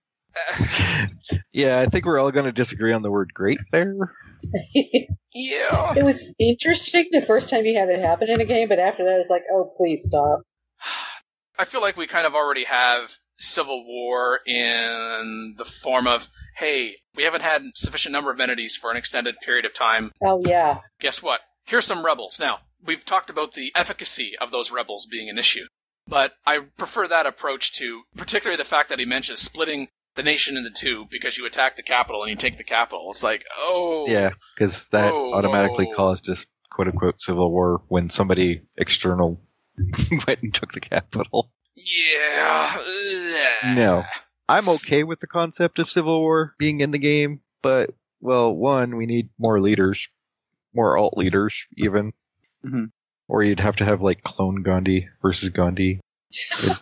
yeah, 1.52 1.80
I 1.80 1.86
think 1.86 2.04
we're 2.04 2.18
all 2.18 2.30
going 2.30 2.46
to 2.46 2.52
disagree 2.52 2.92
on 2.92 3.02
the 3.02 3.10
word 3.10 3.32
great 3.34 3.58
there. 3.72 3.94
Yeah. 5.32 5.94
It 5.96 6.04
was 6.04 6.28
interesting 6.38 7.06
the 7.12 7.22
first 7.22 7.50
time 7.50 7.64
you 7.64 7.78
had 7.78 7.88
it 7.88 8.00
happen 8.00 8.28
in 8.28 8.40
a 8.40 8.44
game, 8.44 8.68
but 8.68 8.78
after 8.78 9.04
that, 9.04 9.20
it's 9.20 9.30
like, 9.30 9.42
oh, 9.52 9.72
please 9.76 10.02
stop. 10.04 10.40
I 11.58 11.64
feel 11.64 11.80
like 11.80 11.96
we 11.96 12.06
kind 12.06 12.26
of 12.26 12.34
already 12.34 12.64
have 12.64 13.18
civil 13.40 13.84
war 13.84 14.40
in 14.46 15.54
the 15.56 15.64
form 15.64 16.06
of, 16.06 16.28
hey, 16.56 16.96
we 17.16 17.24
haven't 17.24 17.42
had 17.42 17.62
sufficient 17.74 18.12
number 18.12 18.30
of 18.30 18.38
entities 18.38 18.76
for 18.76 18.90
an 18.90 18.96
extended 18.96 19.34
period 19.42 19.64
of 19.64 19.74
time. 19.74 20.12
Oh, 20.22 20.42
yeah. 20.44 20.80
Guess 21.00 21.22
what? 21.22 21.40
Here's 21.64 21.86
some 21.86 22.04
rebels. 22.04 22.38
Now, 22.38 22.58
we've 22.84 23.04
talked 23.04 23.30
about 23.30 23.54
the 23.54 23.72
efficacy 23.74 24.34
of 24.40 24.50
those 24.50 24.70
rebels 24.70 25.06
being 25.10 25.28
an 25.28 25.38
issue, 25.38 25.66
but 26.06 26.34
I 26.46 26.60
prefer 26.76 27.08
that 27.08 27.26
approach 27.26 27.72
to 27.74 28.02
particularly 28.16 28.56
the 28.56 28.64
fact 28.64 28.88
that 28.90 28.98
he 28.98 29.04
mentions 29.04 29.40
splitting 29.40 29.88
the 30.16 30.22
nation 30.22 30.56
into 30.56 30.70
two 30.70 31.06
because 31.10 31.38
you 31.38 31.46
attack 31.46 31.76
the 31.76 31.82
capital 31.82 32.22
and 32.22 32.30
you 32.30 32.36
take 32.36 32.58
the 32.58 32.64
capital. 32.64 33.08
It's 33.10 33.22
like, 33.22 33.44
oh, 33.56 34.06
Yeah, 34.08 34.30
because 34.54 34.88
that 34.88 35.12
Whoa, 35.12 35.32
automatically 35.32 35.86
whoa. 35.86 35.94
caused 35.94 36.24
just 36.24 36.46
quote 36.70 36.88
unquote 36.88 37.20
civil 37.20 37.50
war 37.50 37.82
when 37.88 38.10
somebody 38.10 38.62
external 38.76 39.40
went 40.26 40.42
and 40.42 40.52
took 40.52 40.72
the 40.72 40.80
capital. 40.80 41.52
Yeah. 41.84 43.74
No, 43.74 44.04
I'm 44.48 44.68
okay 44.68 45.04
with 45.04 45.20
the 45.20 45.26
concept 45.26 45.78
of 45.78 45.90
civil 45.90 46.20
war 46.20 46.54
being 46.58 46.80
in 46.80 46.90
the 46.90 46.98
game, 46.98 47.40
but 47.62 47.90
well, 48.20 48.54
one, 48.54 48.96
we 48.96 49.06
need 49.06 49.28
more 49.38 49.60
leaders, 49.60 50.08
more 50.74 50.96
alt 50.96 51.16
leaders, 51.16 51.66
even, 51.76 52.12
Mhm. 52.64 52.90
or 53.28 53.42
you'd 53.42 53.60
have 53.60 53.76
to 53.76 53.84
have 53.84 54.02
like 54.02 54.22
clone 54.22 54.62
Gandhi 54.62 55.08
versus 55.22 55.48
Gandhi. 55.50 56.00
It'd, 56.62 56.76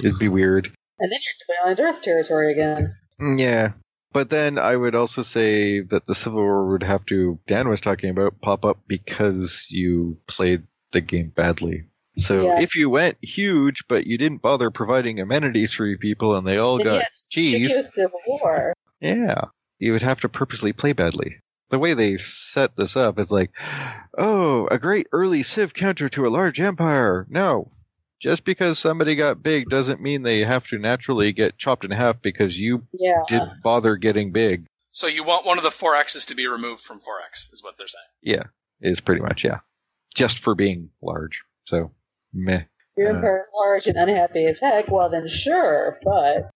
it'd 0.00 0.18
be 0.18 0.28
weird. 0.28 0.66
And 0.98 1.10
then 1.12 1.18
you're 1.20 1.74
Beyond 1.76 1.80
Earth 1.80 2.02
territory 2.02 2.52
again. 2.52 2.94
Mm, 3.20 3.38
Yeah, 3.40 3.72
But 4.12 4.30
then 4.30 4.58
I 4.58 4.74
would 4.76 4.94
also 4.96 5.22
say 5.22 5.80
that 5.82 6.06
the 6.06 6.14
Civil 6.16 6.40
War 6.40 6.68
would 6.70 6.82
have 6.82 7.06
to, 7.06 7.38
Dan 7.46 7.68
was 7.68 7.80
talking 7.80 8.10
about, 8.10 8.40
pop 8.40 8.64
up 8.64 8.80
because 8.88 9.66
you 9.70 10.18
played 10.26 10.64
the 10.92 11.00
game 11.00 11.28
badly. 11.28 11.84
So 12.18 12.42
Yeah. 12.42 12.60
if 12.60 12.74
you 12.76 12.90
went 12.90 13.16
huge, 13.22 13.84
but 13.88 14.06
you 14.06 14.18
didn't 14.18 14.42
bother 14.42 14.70
providing 14.70 15.20
amenities 15.20 15.72
for 15.72 15.86
your 15.86 15.98
people 15.98 16.36
and 16.36 16.46
they 16.46 16.58
all 16.58 16.76
Then 16.78 16.86
got 16.86 17.02
yes, 17.02 17.26
cheese, 17.30 17.70
should 17.70 17.82
do 17.82 17.86
a 17.86 17.90
Civil 17.90 18.20
War. 18.26 18.74
yeah, 19.00 19.42
you 19.78 19.92
would 19.92 20.02
have 20.02 20.20
to 20.22 20.28
purposely 20.28 20.72
play 20.72 20.92
badly. 20.92 21.36
The 21.70 21.78
way 21.78 21.94
they 21.94 22.16
set 22.18 22.74
this 22.76 22.96
up 22.96 23.18
is 23.18 23.30
like, 23.30 23.50
oh, 24.18 24.66
a 24.72 24.78
great 24.78 25.06
early 25.12 25.42
Civ 25.44 25.72
counter 25.72 26.08
to 26.08 26.26
a 26.26 26.28
large 26.30 26.60
empire. 26.60 27.26
No. 27.30 27.70
Just 28.20 28.44
because 28.44 28.78
somebody 28.78 29.14
got 29.14 29.42
big 29.42 29.70
doesn't 29.70 30.00
mean 30.02 30.22
they 30.22 30.40
have 30.40 30.66
to 30.66 30.78
naturally 30.78 31.32
get 31.32 31.56
chopped 31.58 31.84
in 31.84 31.90
half 31.92 32.20
because 32.20 32.58
you 32.58 32.82
Yeah. 32.92 33.22
didn't 33.28 33.62
bother 33.62 33.96
getting 33.96 34.32
big. 34.32 34.66
So 34.90 35.06
you 35.06 35.22
want 35.22 35.46
one 35.46 35.56
of 35.58 35.62
the 35.64 35.70
four 35.70 35.94
X's 35.94 36.26
to 36.26 36.34
be 36.34 36.46
removed 36.48 36.82
from 36.82 36.98
four 36.98 37.20
X, 37.24 37.48
is 37.52 37.62
what 37.62 37.78
they're 37.78 37.86
saying. 37.86 38.04
Yeah, 38.20 38.42
is 38.80 39.00
pretty 39.00 39.22
much, 39.22 39.44
yeah. 39.44 39.60
Just 40.14 40.40
for 40.40 40.56
being 40.56 40.90
large. 41.00 41.40
So, 41.66 41.92
meh. 42.32 42.62
Your 42.96 43.10
Uh, 43.12 43.14
empire's 43.16 43.46
large 43.54 43.86
and 43.86 43.96
unhappy 43.96 44.44
as 44.46 44.60
heck. 44.60 44.90
Well, 44.90 45.08
then 45.08 45.28
sure, 45.28 45.98
but 46.04 46.50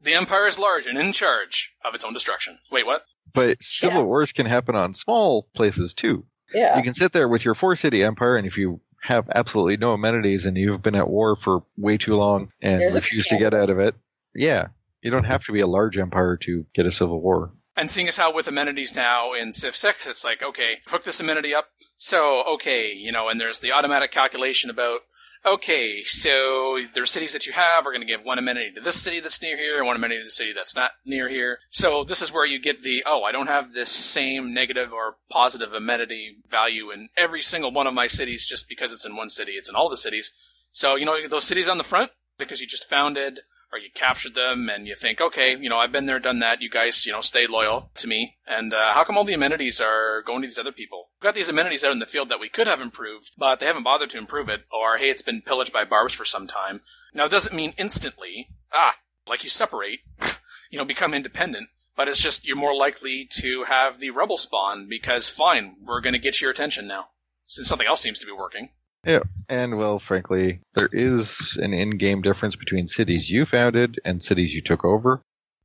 The 0.00 0.14
Empire 0.14 0.46
is 0.46 0.58
large 0.58 0.86
and 0.86 0.98
in 0.98 1.12
charge 1.12 1.74
of 1.84 1.94
its 1.94 2.04
own 2.04 2.12
destruction. 2.12 2.58
Wait, 2.70 2.86
what? 2.86 3.04
But 3.34 3.62
civil 3.62 4.04
wars 4.04 4.32
can 4.32 4.46
happen 4.46 4.74
on 4.74 4.94
small 4.94 5.48
places 5.54 5.94
too. 5.94 6.24
Yeah. 6.52 6.76
You 6.76 6.82
can 6.82 6.94
sit 6.94 7.12
there 7.12 7.28
with 7.28 7.44
your 7.44 7.54
four 7.54 7.76
city 7.76 8.02
empire, 8.02 8.36
and 8.36 8.46
if 8.46 8.58
you 8.58 8.80
have 9.02 9.28
absolutely 9.34 9.76
no 9.76 9.92
amenities 9.92 10.44
and 10.46 10.56
you've 10.56 10.82
been 10.82 10.94
at 10.94 11.08
war 11.08 11.34
for 11.36 11.64
way 11.76 11.96
too 11.98 12.14
long 12.14 12.50
and 12.60 12.80
There's 12.80 12.94
a 12.94 12.98
refuse 12.98 13.26
to 13.28 13.38
get 13.38 13.54
out 13.54 13.70
of 13.70 13.78
it, 13.78 13.94
yeah, 14.34 14.68
you 15.02 15.10
don't 15.10 15.24
have 15.24 15.44
to 15.46 15.52
be 15.52 15.60
a 15.60 15.66
large 15.66 15.98
empire 15.98 16.36
to 16.38 16.64
get 16.74 16.86
a 16.86 16.92
civil 16.92 17.20
war. 17.20 17.52
And 17.74 17.90
seeing 17.90 18.06
as 18.06 18.16
how 18.18 18.32
with 18.34 18.46
amenities 18.48 18.94
now 18.94 19.32
in 19.32 19.52
Civ 19.52 19.74
6, 19.74 20.06
it's 20.06 20.24
like, 20.24 20.42
okay, 20.42 20.78
hook 20.86 21.04
this 21.04 21.20
amenity 21.20 21.54
up. 21.54 21.68
So, 21.96 22.44
okay, 22.54 22.92
you 22.92 23.10
know, 23.10 23.28
and 23.28 23.40
there's 23.40 23.60
the 23.60 23.72
automatic 23.72 24.10
calculation 24.10 24.68
about, 24.68 25.00
okay, 25.44 26.02
so 26.02 26.80
there's 26.94 27.10
cities 27.10 27.32
that 27.32 27.46
you 27.46 27.52
have 27.52 27.86
are 27.86 27.90
going 27.90 28.00
to 28.00 28.06
give 28.06 28.24
one 28.24 28.38
amenity 28.38 28.72
to 28.74 28.80
this 28.80 29.00
city 29.00 29.20
that's 29.20 29.42
near 29.42 29.56
here 29.56 29.78
and 29.78 29.86
one 29.86 29.96
amenity 29.96 30.20
to 30.20 30.26
the 30.26 30.30
city 30.30 30.52
that's 30.52 30.76
not 30.76 30.92
near 31.04 31.28
here. 31.28 31.58
So 31.70 32.04
this 32.04 32.22
is 32.22 32.32
where 32.32 32.46
you 32.46 32.60
get 32.60 32.82
the, 32.82 33.02
oh, 33.06 33.24
I 33.24 33.32
don't 33.32 33.48
have 33.48 33.72
this 33.72 33.90
same 33.90 34.54
negative 34.54 34.92
or 34.92 35.16
positive 35.30 35.72
amenity 35.72 36.36
value 36.48 36.90
in 36.90 37.08
every 37.16 37.42
single 37.42 37.72
one 37.72 37.86
of 37.86 37.94
my 37.94 38.06
cities 38.06 38.46
just 38.46 38.68
because 38.68 38.92
it's 38.92 39.06
in 39.06 39.16
one 39.16 39.30
city. 39.30 39.52
It's 39.52 39.68
in 39.68 39.76
all 39.76 39.88
the 39.88 39.96
cities. 39.96 40.32
So, 40.70 40.96
you 40.96 41.04
know, 41.04 41.16
those 41.28 41.44
cities 41.44 41.68
on 41.68 41.78
the 41.78 41.84
front, 41.84 42.12
because 42.38 42.60
you 42.60 42.66
just 42.66 42.88
founded 42.88 43.40
or 43.72 43.78
you 43.78 43.88
captured 43.94 44.34
them 44.34 44.68
and 44.68 44.86
you 44.86 44.94
think, 44.94 45.20
okay, 45.20 45.56
you 45.56 45.70
know, 45.70 45.78
I've 45.78 45.92
been 45.92 46.04
there, 46.04 46.18
done 46.18 46.40
that. 46.40 46.60
You 46.60 46.68
guys, 46.68 47.06
you 47.06 47.12
know, 47.12 47.22
stay 47.22 47.46
loyal 47.46 47.90
to 47.96 48.06
me. 48.06 48.36
And 48.46 48.74
uh, 48.74 48.92
how 48.92 49.02
come 49.02 49.16
all 49.16 49.24
the 49.24 49.32
amenities 49.32 49.80
are 49.80 50.22
going 50.26 50.42
to 50.42 50.46
these 50.46 50.58
other 50.58 50.72
people? 50.72 51.08
We've 51.16 51.26
got 51.26 51.34
these 51.34 51.48
amenities 51.48 51.82
out 51.82 51.92
in 51.92 51.98
the 51.98 52.06
field 52.06 52.28
that 52.28 52.40
we 52.40 52.50
could 52.50 52.66
have 52.66 52.82
improved, 52.82 53.30
but 53.38 53.60
they 53.60 53.66
haven't 53.66 53.84
bothered 53.84 54.10
to 54.10 54.18
improve 54.18 54.50
it. 54.50 54.64
Or, 54.70 54.98
hey, 54.98 55.08
it's 55.08 55.22
been 55.22 55.40
pillaged 55.40 55.72
by 55.72 55.84
barbs 55.84 56.12
for 56.12 56.26
some 56.26 56.46
time. 56.46 56.82
Now, 57.14 57.24
it 57.24 57.30
doesn't 57.30 57.56
mean 57.56 57.72
instantly, 57.78 58.50
ah, 58.72 58.96
like 59.26 59.42
you 59.42 59.48
separate, 59.48 60.00
you 60.70 60.78
know, 60.78 60.84
become 60.84 61.14
independent. 61.14 61.68
But 61.96 62.08
it's 62.08 62.22
just 62.22 62.46
you're 62.46 62.56
more 62.56 62.74
likely 62.74 63.26
to 63.38 63.64
have 63.64 64.00
the 64.00 64.10
rebel 64.10 64.36
spawn 64.36 64.86
because, 64.88 65.28
fine, 65.28 65.76
we're 65.82 66.00
going 66.00 66.14
to 66.14 66.18
get 66.18 66.40
your 66.40 66.50
attention 66.50 66.86
now. 66.86 67.06
Since 67.46 67.68
something 67.68 67.86
else 67.86 68.00
seems 68.00 68.18
to 68.18 68.26
be 68.26 68.32
working. 68.32 68.70
Yeah, 69.04 69.20
and 69.48 69.76
well, 69.78 69.98
frankly, 69.98 70.60
there 70.74 70.88
is 70.92 71.58
an 71.60 71.72
in-game 71.74 72.22
difference 72.22 72.54
between 72.56 72.86
cities 72.86 73.28
you 73.30 73.44
founded 73.44 73.98
and 74.04 74.22
cities 74.22 74.54
you 74.54 74.60
took 74.62 74.84
over, 74.84 75.22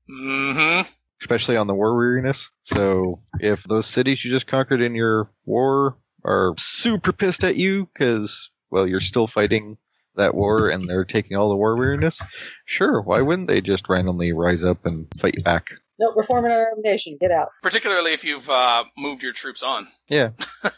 Mm-hmm. 0.10 0.90
especially 1.22 1.58
on 1.58 1.68
the 1.68 1.74
war 1.76 1.96
weariness. 1.96 2.50
So 2.64 3.20
if 3.40 3.64
those 3.64 3.86
cities 3.86 4.24
you 4.26 4.32
just 4.32 4.48
conquered 4.48 4.82
in 4.82 4.96
your 4.96 5.30
war 5.46 5.98
are 6.26 6.54
super 6.58 7.12
pissed 7.12 7.44
at 7.44 7.58
you 7.58 7.88
because, 7.94 8.50
well, 8.72 8.88
you're 8.88 9.00
still 9.02 9.28
fighting 9.28 9.78
that 10.16 10.34
war 10.34 10.70
and 10.70 10.90
they're 10.90 11.06
taking 11.06 11.38
all 11.38 11.50
the 11.50 11.56
war 11.56 11.76
weariness, 11.78 12.22
sure, 12.66 13.02
why 13.02 13.22
wouldn't 13.22 13.48
they 13.50 13.62
just 13.62 13.88
randomly 13.90 14.32
rise 14.34 14.64
up 14.64 14.86
and 14.86 15.08
fight 15.20 15.36
you 15.38 15.44
back? 15.44 15.70
no, 16.00 16.14
we're 16.16 16.26
forming 16.26 16.52
our 16.52 16.72
own 16.76 16.82
nation. 16.84 17.18
Get 17.20 17.32
out. 17.32 17.50
Particularly 17.64 18.14
if 18.14 18.24
you've 18.24 18.50
uh, 18.50 18.84
moved 18.98 19.24
your 19.24 19.34
troops 19.34 19.62
on. 19.64 19.88
Yeah. 20.08 20.30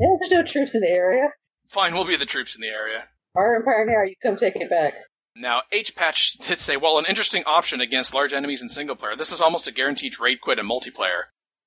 Yeah, 0.00 0.14
there's 0.20 0.30
no 0.30 0.44
troops 0.44 0.74
in 0.76 0.80
the 0.80 0.88
area. 0.88 1.26
Fine, 1.68 1.94
we'll 1.94 2.04
be 2.06 2.16
the 2.16 2.26
troops 2.26 2.54
in 2.56 2.62
the 2.62 2.68
area. 2.68 3.04
Our 3.34 3.56
empire 3.56 3.84
now. 3.86 4.02
You 4.04 4.14
come 4.22 4.36
take 4.36 4.56
it 4.56 4.70
back. 4.70 4.94
Now, 5.36 5.62
H 5.70 5.94
Patch 5.94 6.32
did 6.38 6.58
say, 6.58 6.76
well, 6.76 6.98
an 6.98 7.06
interesting 7.06 7.44
option 7.46 7.80
against 7.80 8.14
large 8.14 8.32
enemies 8.32 8.62
in 8.62 8.68
single 8.68 8.96
player. 8.96 9.14
This 9.16 9.30
is 9.30 9.40
almost 9.40 9.68
a 9.68 9.72
guaranteed 9.72 10.18
rage 10.18 10.40
quit 10.40 10.58
in 10.58 10.68
multiplayer. 10.68 11.24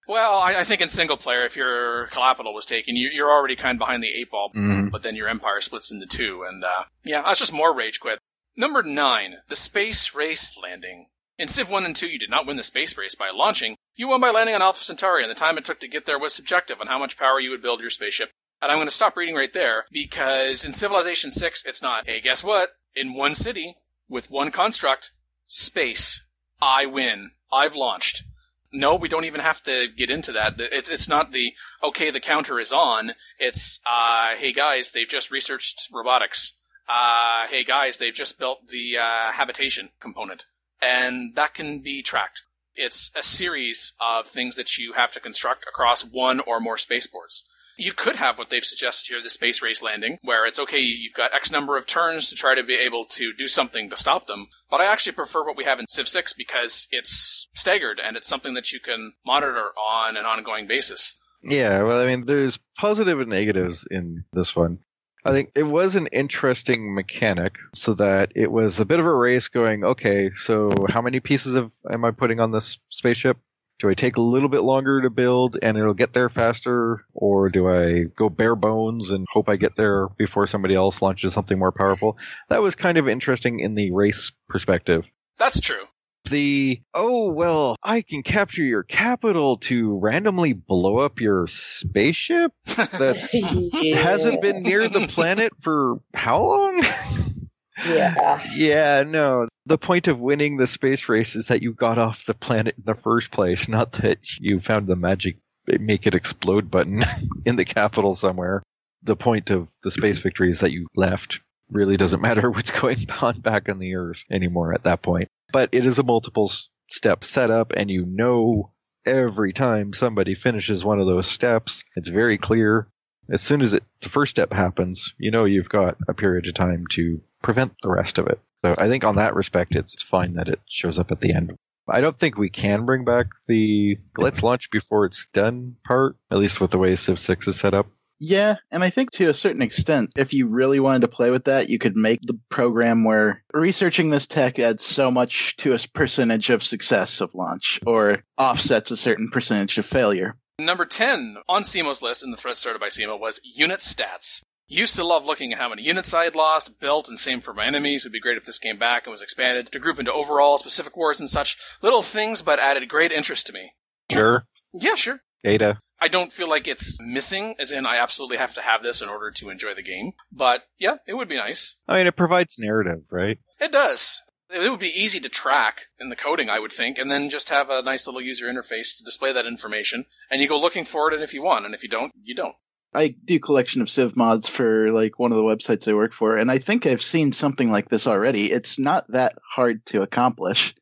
Well, 0.08 0.40
I, 0.40 0.56
I 0.60 0.64
think 0.66 0.82
in 0.82 0.90
single 0.90 1.16
player, 1.16 1.46
if 1.46 1.56
your 1.56 2.08
capital 2.08 2.54
was 2.54 2.66
taken, 2.66 2.98
you, 2.98 3.10
you're 3.14 3.32
already 3.32 3.56
kind 3.56 3.76
of 3.76 3.80
behind 3.80 4.04
the 4.04 4.10
eight 4.14 4.30
ball, 4.32 4.52
Mhm. 4.54 4.92
but 4.92 5.04
then 5.04 5.16
your 5.16 5.30
empire 5.30 5.62
splits 5.62 5.92
into 5.92 6.06
two, 6.08 6.44
and 6.44 6.64
uh, 6.66 6.84
yeah, 7.06 7.22
that's 7.22 7.40
just 7.40 7.54
more 7.54 7.74
rage 7.74 8.00
quit. 8.02 8.20
Number 8.58 8.84
nine, 8.84 9.38
the 9.48 9.56
space 9.56 10.14
race 10.14 10.58
landing. 10.62 11.08
In 11.38 11.48
Civ 11.48 11.70
1 11.70 11.86
and 11.86 11.96
2, 11.96 12.08
you 12.08 12.20
did 12.20 12.30
not 12.30 12.46
win 12.46 12.58
the 12.58 12.64
space 12.64 12.98
race 12.98 13.16
by 13.16 13.32
launching. 13.34 13.76
You 13.96 14.10
won 14.10 14.20
by 14.22 14.30
landing 14.32 14.54
on 14.54 14.62
Alpha 14.62 14.84
Centauri, 14.84 15.24
and 15.24 15.32
the 15.32 15.36
time 15.36 15.58
it 15.58 15.64
took 15.66 15.80
to 15.80 15.88
get 15.88 16.06
there 16.06 16.20
was 16.20 16.34
subjective 16.34 16.82
on 16.82 16.88
how 16.88 17.00
much 17.00 17.18
power 17.18 17.40
you 17.40 17.50
would 17.52 17.62
build 17.62 17.80
your 17.80 17.90
spaceship. 17.90 18.30
And 18.62 18.72
I'm 18.72 18.78
going 18.78 18.88
to 18.88 18.94
stop 18.94 19.18
reading 19.18 19.36
right 19.36 19.54
there 19.54 19.86
because 19.92 20.64
in 20.64 20.72
Civilization 20.72 21.32
6, 21.32 21.66
it's 21.66 21.82
not, 21.82 22.06
hey, 22.06 22.22
guess 22.22 22.44
what? 22.44 22.70
In 22.96 23.16
one 23.16 23.34
city, 23.34 23.76
with 24.08 24.30
one 24.30 24.52
construct, 24.52 25.12
space, 25.48 26.22
I 26.62 26.86
win. 26.86 27.32
I've 27.52 27.76
launched. 27.76 28.24
No, 28.72 28.96
we 28.96 29.10
don't 29.10 29.26
even 29.26 29.42
have 29.42 29.64
to 29.64 29.88
get 29.88 30.10
into 30.10 30.32
that. 30.34 30.54
It's, 30.58 30.90
it's 30.90 31.10
not 31.10 31.32
the, 31.32 31.54
okay, 31.84 32.12
the 32.12 32.20
counter 32.20 32.60
is 32.60 32.72
on. 32.72 33.14
It's, 33.40 33.80
uh, 33.86 34.36
hey 34.38 34.54
guys, 34.54 34.92
they've 34.92 35.08
just 35.08 35.32
researched 35.32 35.90
robotics. 35.92 36.54
Uh, 36.88 37.48
hey 37.48 37.64
guys, 37.64 37.98
they've 37.98 38.14
just 38.14 38.38
built 38.38 38.68
the, 38.68 38.98
uh, 38.98 39.32
habitation 39.32 39.90
component. 40.00 40.46
And 40.82 41.36
that 41.36 41.54
can 41.54 41.80
be 41.80 42.02
tracked. 42.02 42.44
It's 42.76 43.12
a 43.16 43.24
series 43.24 43.94
of 44.00 44.28
things 44.28 44.56
that 44.56 44.78
you 44.78 44.94
have 44.94 45.12
to 45.14 45.20
construct 45.20 45.66
across 45.68 46.04
one 46.04 46.40
or 46.40 46.60
more 46.60 46.78
spaceports. 46.78 47.46
You 47.82 47.94
could 47.94 48.18
have 48.18 48.38
what 48.38 48.52
they've 48.52 48.64
suggested 48.64 49.10
here, 49.10 49.24
the 49.24 49.30
space 49.32 49.60
race 49.60 49.82
landing, 49.82 50.20
where 50.22 50.46
it's 50.46 50.60
okay, 50.60 50.78
you've 50.78 51.16
got 51.16 51.34
X 51.34 51.52
number 51.52 51.78
of 51.78 51.88
turns 51.88 52.30
to 52.30 52.36
try 52.36 52.54
to 52.54 52.62
be 52.62 52.76
able 52.76 53.06
to 53.06 53.34
do 53.34 53.48
something 53.48 53.90
to 53.90 53.98
stop 53.98 54.28
them. 54.28 54.50
But 54.70 54.82
I 54.82 54.86
actually 54.86 55.14
prefer 55.14 55.44
what 55.44 55.58
we 55.58 55.64
have 55.64 55.80
in 55.80 55.88
Civ 55.88 56.08
6 56.08 56.34
because 56.34 56.88
it's 56.92 57.50
staggered 57.56 58.00
and 58.00 58.16
it's 58.16 58.28
something 58.28 58.54
that 58.54 58.72
you 58.72 58.80
can 58.80 59.14
monitor 59.26 59.70
on 59.80 60.16
an 60.16 60.26
ongoing 60.26 60.68
basis. 60.68 61.16
Yeah, 61.44 61.82
well, 61.82 62.00
I 62.00 62.06
mean, 62.06 62.28
there's 62.28 62.60
positive 62.78 63.20
and 63.20 63.32
negatives 63.32 63.88
in 63.90 64.26
this 64.32 64.56
one. 64.56 64.78
I 65.26 65.32
think 65.32 65.50
it 65.56 65.64
was 65.64 65.96
an 65.96 66.06
interesting 66.08 66.94
mechanic, 66.94 67.56
so 67.74 67.96
that 67.96 68.32
it 68.36 68.52
was 68.52 68.80
a 68.80 68.86
bit 68.86 69.00
of 69.00 69.08
a 69.08 69.16
race 69.16 69.48
going, 69.48 69.84
okay, 69.84 70.30
so 70.36 70.72
how 70.90 71.02
many 71.02 71.20
pieces 71.20 71.56
of 71.56 71.74
am 71.92 72.06
I 72.06 72.12
putting 72.12 72.40
on 72.40 72.52
this 72.52 72.78
spaceship? 72.90 73.38
Do 73.82 73.90
I 73.90 73.96
take 73.96 74.16
a 74.18 74.22
little 74.22 74.48
bit 74.48 74.62
longer 74.62 75.02
to 75.02 75.10
build 75.10 75.58
and 75.62 75.76
it'll 75.78 75.96
get 75.96 76.14
there 76.14 76.30
faster? 76.30 77.04
Or 77.14 77.50
do 77.50 77.68
I 77.68 78.04
go 78.16 78.30
bare 78.30 78.56
bones 78.56 79.10
and 79.10 79.26
hope 79.34 79.50
I 79.50 79.56
get 79.56 79.76
there 79.76 80.08
before 80.18 80.46
somebody 80.46 80.76
else 80.76 81.02
launches 81.02 81.34
something 81.34 81.58
more 81.58 81.72
powerful? 81.72 82.16
That 82.50 82.62
was 82.62 82.76
kind 82.76 83.00
of 83.00 83.10
interesting 83.10 83.60
in 83.60 83.74
the 83.74 83.92
race 83.92 84.32
perspective 84.48 85.06
That's 85.40 85.60
true. 85.60 85.86
the 86.30 86.80
oh 86.94 87.30
well 87.32 87.76
i 87.82 88.02
can 88.02 88.22
capture 88.22 88.62
your 88.62 88.84
capital 88.84 89.58
to 89.58 89.98
randomly 89.98 90.54
blow 90.54 90.98
up 91.00 91.20
your 91.20 91.48
spaceship 91.48 92.52
that's 92.66 93.36
hasn't 93.96 94.40
been 94.42 94.62
near 94.62 94.88
the 94.88 95.08
planet 95.08 95.52
for 95.62 96.00
how 96.14 96.40
long 96.40 96.84
Yeah. 97.86 98.44
yeah 98.54 99.04
no. 99.08 99.48
The 99.66 99.78
point 99.78 100.08
of 100.08 100.22
winning 100.22 100.58
the 100.58 100.68
space 100.68 101.08
race 101.08 101.36
is 101.36 101.48
that 101.48 101.62
you 101.62 101.74
got 101.74 101.98
off 101.98 102.26
the 102.26 102.34
planet 102.34 102.76
in 102.78 102.84
the 102.86 102.96
first 102.96 103.32
place 103.32 103.68
not 103.68 103.94
that 103.94 104.38
you 104.40 104.60
found 104.60 104.88
the 104.88 104.96
magic 104.96 105.38
make 105.68 106.08
it 106.08 106.16
explode 106.16 106.70
button 106.70 107.06
in 107.46 107.56
the 107.56 107.66
capital 107.66 108.14
somewhere. 108.14 108.64
The 109.04 109.16
point 109.16 109.50
of 109.50 109.72
the 109.84 109.92
space 109.92 110.20
victory 110.20 110.52
is 110.52 110.60
that 110.60 110.72
you 110.72 110.88
left. 110.96 111.42
Really 111.70 111.98
doesn't 111.98 112.22
matter 112.22 112.52
what's 112.52 112.72
going 112.72 113.08
on 113.22 113.40
back 113.40 113.70
on 113.70 113.80
the 113.80 113.96
earth 113.96 114.24
anymore 114.30 114.74
at 114.74 114.84
that 114.84 115.02
point. 115.02 115.28
But 115.52 115.70
it 115.72 115.86
is 115.86 116.00
a 116.00 116.04
multiple 116.04 116.52
step 116.90 117.24
setup 117.24 117.74
and 117.76 117.90
you 117.90 118.06
know 118.06 118.72
every 119.06 119.54
time 119.54 119.94
somebody 119.94 120.36
finishes 120.36 120.84
one 120.84 121.00
of 121.00 121.08
those 121.08 121.28
steps 121.28 121.84
it's 121.96 122.10
very 122.10 122.38
clear. 122.38 122.88
As 123.30 123.42
soon 123.42 123.62
as 123.62 123.72
it, 123.72 123.84
the 124.02 124.10
first 124.10 124.32
step 124.32 124.52
happens 124.52 125.14
you 125.18 125.32
know 125.32 125.46
you've 125.46 125.70
got 125.70 125.98
a 126.08 126.14
period 126.14 126.48
of 126.48 126.54
time 126.54 126.86
to 126.92 127.22
prevent 127.42 127.74
the 127.82 127.90
rest 127.90 128.18
of 128.18 128.28
it 128.28 128.40
so 128.64 128.76
i 128.78 128.88
think 128.88 129.04
on 129.04 129.16
that 129.16 129.36
respect 129.36 129.76
it's, 129.76 129.94
it's 129.94 130.04
fine 130.04 130.34
that 130.34 130.48
it 130.48 130.60
shows 130.68 131.00
up 131.00 131.12
at 131.12 131.22
the 131.22 131.34
end 131.34 131.54
i 131.90 132.02
don't 132.02 132.20
think 132.20 132.38
we 132.38 132.50
can 132.50 132.86
bring 132.86 133.04
back 133.04 133.28
the 133.48 133.98
let's 134.18 134.44
launch 134.44 134.70
before 134.72 135.06
it's 135.06 135.28
done 135.34 135.76
part 135.84 136.16
at 136.32 136.38
least 136.38 136.62
with 136.62 136.72
the 136.72 136.78
way 136.78 136.96
civ 136.96 137.20
6 137.20 137.48
is 137.48 137.60
set 137.60 137.74
up 137.74 137.88
Yeah, 138.24 138.58
and 138.70 138.84
I 138.84 138.92
think 138.92 139.10
to 139.14 139.30
a 139.30 139.34
certain 139.34 139.64
extent, 139.64 140.12
if 140.16 140.32
you 140.32 140.46
really 140.46 140.80
wanted 140.80 141.02
to 141.02 141.08
play 141.08 141.32
with 141.32 141.46
that, 141.46 141.72
you 141.72 141.80
could 141.80 141.96
make 141.96 142.22
the 142.22 142.40
program 142.50 143.04
where 143.04 143.44
researching 143.52 144.12
this 144.12 144.28
tech 144.28 144.60
adds 144.60 144.86
so 144.86 145.10
much 145.10 145.56
to 145.58 145.74
a 145.74 145.80
percentage 145.92 146.52
of 146.52 146.62
success 146.62 147.20
of 147.20 147.34
launch 147.34 147.80
or 147.84 148.22
offsets 148.38 148.92
a 148.92 148.96
certain 148.98 149.30
percentage 149.32 149.80
of 149.80 149.88
failure. 149.88 150.38
Number 150.60 150.86
10 150.86 151.38
on 151.50 151.64
Simo's 151.64 152.04
list 152.04 152.24
in 152.24 152.30
the 152.30 152.38
thread 152.38 152.58
started 152.58 152.80
by 152.80 152.90
SEMO 152.90 153.20
was 153.20 153.42
unit 153.44 153.80
stats. 153.80 154.44
Used 154.72 154.96
to 154.96 155.04
love 155.04 155.26
looking 155.26 155.52
at 155.52 155.60
how 155.60 155.68
many 155.68 155.84
units 155.84 156.14
I 156.14 156.24
had 156.24 156.34
lost, 156.34 156.80
built, 156.80 157.10
and 157.10 157.20
same 157.20 157.42
for 157.42 157.54
my 157.54 157.66
enemies. 157.66 158.06
Would 158.06 158.14
be 158.14 158.22
great 158.22 158.38
if 158.38 158.46
this 158.46 158.58
came 158.58 158.80
back 158.80 159.06
and 159.06 159.12
was 159.12 159.22
expanded 159.22 159.70
to 159.70 159.80
group 159.80 160.00
into 160.00 160.14
overall 160.14 160.58
specific 160.58 160.96
wars 160.96 161.20
and 161.20 161.30
such. 161.30 161.58
Little 161.82 162.02
things, 162.02 162.42
but 162.42 162.58
added 162.58 162.88
great 162.88 163.12
interest 163.12 163.48
to 163.48 163.54
me. 163.54 163.74
Sure. 164.10 164.46
Yeah, 164.74 164.96
sure. 164.96 165.20
Data. 165.44 165.80
I 166.00 166.08
don't 166.08 166.32
feel 166.32 166.48
like 166.48 166.70
it's 166.70 166.98
missing, 167.02 167.56
as 167.60 167.74
in 167.74 167.86
I 167.86 167.98
absolutely 167.98 168.38
have 168.38 168.54
to 168.54 168.62
have 168.62 168.82
this 168.82 169.02
in 169.02 169.10
order 169.10 169.30
to 169.30 169.50
enjoy 169.50 169.74
the 169.76 169.84
game. 169.84 170.14
But 170.32 170.64
yeah, 170.80 170.96
it 171.06 171.16
would 171.16 171.28
be 171.28 171.36
nice. 171.36 171.76
I 171.90 171.98
mean, 171.98 172.08
it 172.08 172.16
provides 172.16 172.56
narrative, 172.58 173.02
right? 173.12 173.40
It 173.60 173.74
does. 173.74 174.22
It 174.50 174.70
would 174.70 174.80
be 174.80 174.88
easy 174.88 175.20
to 175.20 175.28
track 175.28 175.88
in 176.00 176.08
the 176.08 176.16
coding, 176.16 176.50
I 176.50 176.60
would 176.60 176.72
think, 176.72 176.98
and 176.98 177.12
then 177.12 177.30
just 177.30 177.50
have 177.50 177.70
a 177.70 177.82
nice 177.82 178.08
little 178.08 178.22
user 178.22 178.46
interface 178.46 178.98
to 178.98 179.04
display 179.04 179.34
that 179.34 179.46
information. 179.46 180.06
And 180.30 180.42
you 180.42 180.48
go 180.48 180.58
looking 180.58 180.86
for 180.86 181.10
it, 181.10 181.14
and 181.14 181.24
if 181.24 181.34
you 181.34 181.44
want, 181.44 181.66
and 181.66 181.76
if 181.76 181.84
you 181.84 181.90
don't, 181.90 182.14
you 182.24 182.34
don't. 182.34 182.56
I 182.94 183.16
do 183.26 183.40
collection 183.40 183.82
of 183.82 183.90
Civ 183.90 184.18
mods 184.18 184.50
for 184.50 184.92
like 184.92 185.18
one 185.18 185.32
of 185.32 185.38
the 185.38 185.44
websites 185.44 185.88
I 185.88 185.94
work 185.94 186.14
for, 186.14 186.38
and 186.38 186.52
I 186.52 186.58
think 186.58 186.86
I've 186.86 187.02
seen 187.02 187.32
something 187.32 187.72
like 187.72 187.90
this 187.90 188.08
already. 188.08 188.52
It's 188.52 188.78
not 188.78 189.08
that 189.10 189.36
hard 189.56 189.86
to 189.88 190.02
accomplish. 190.02 190.76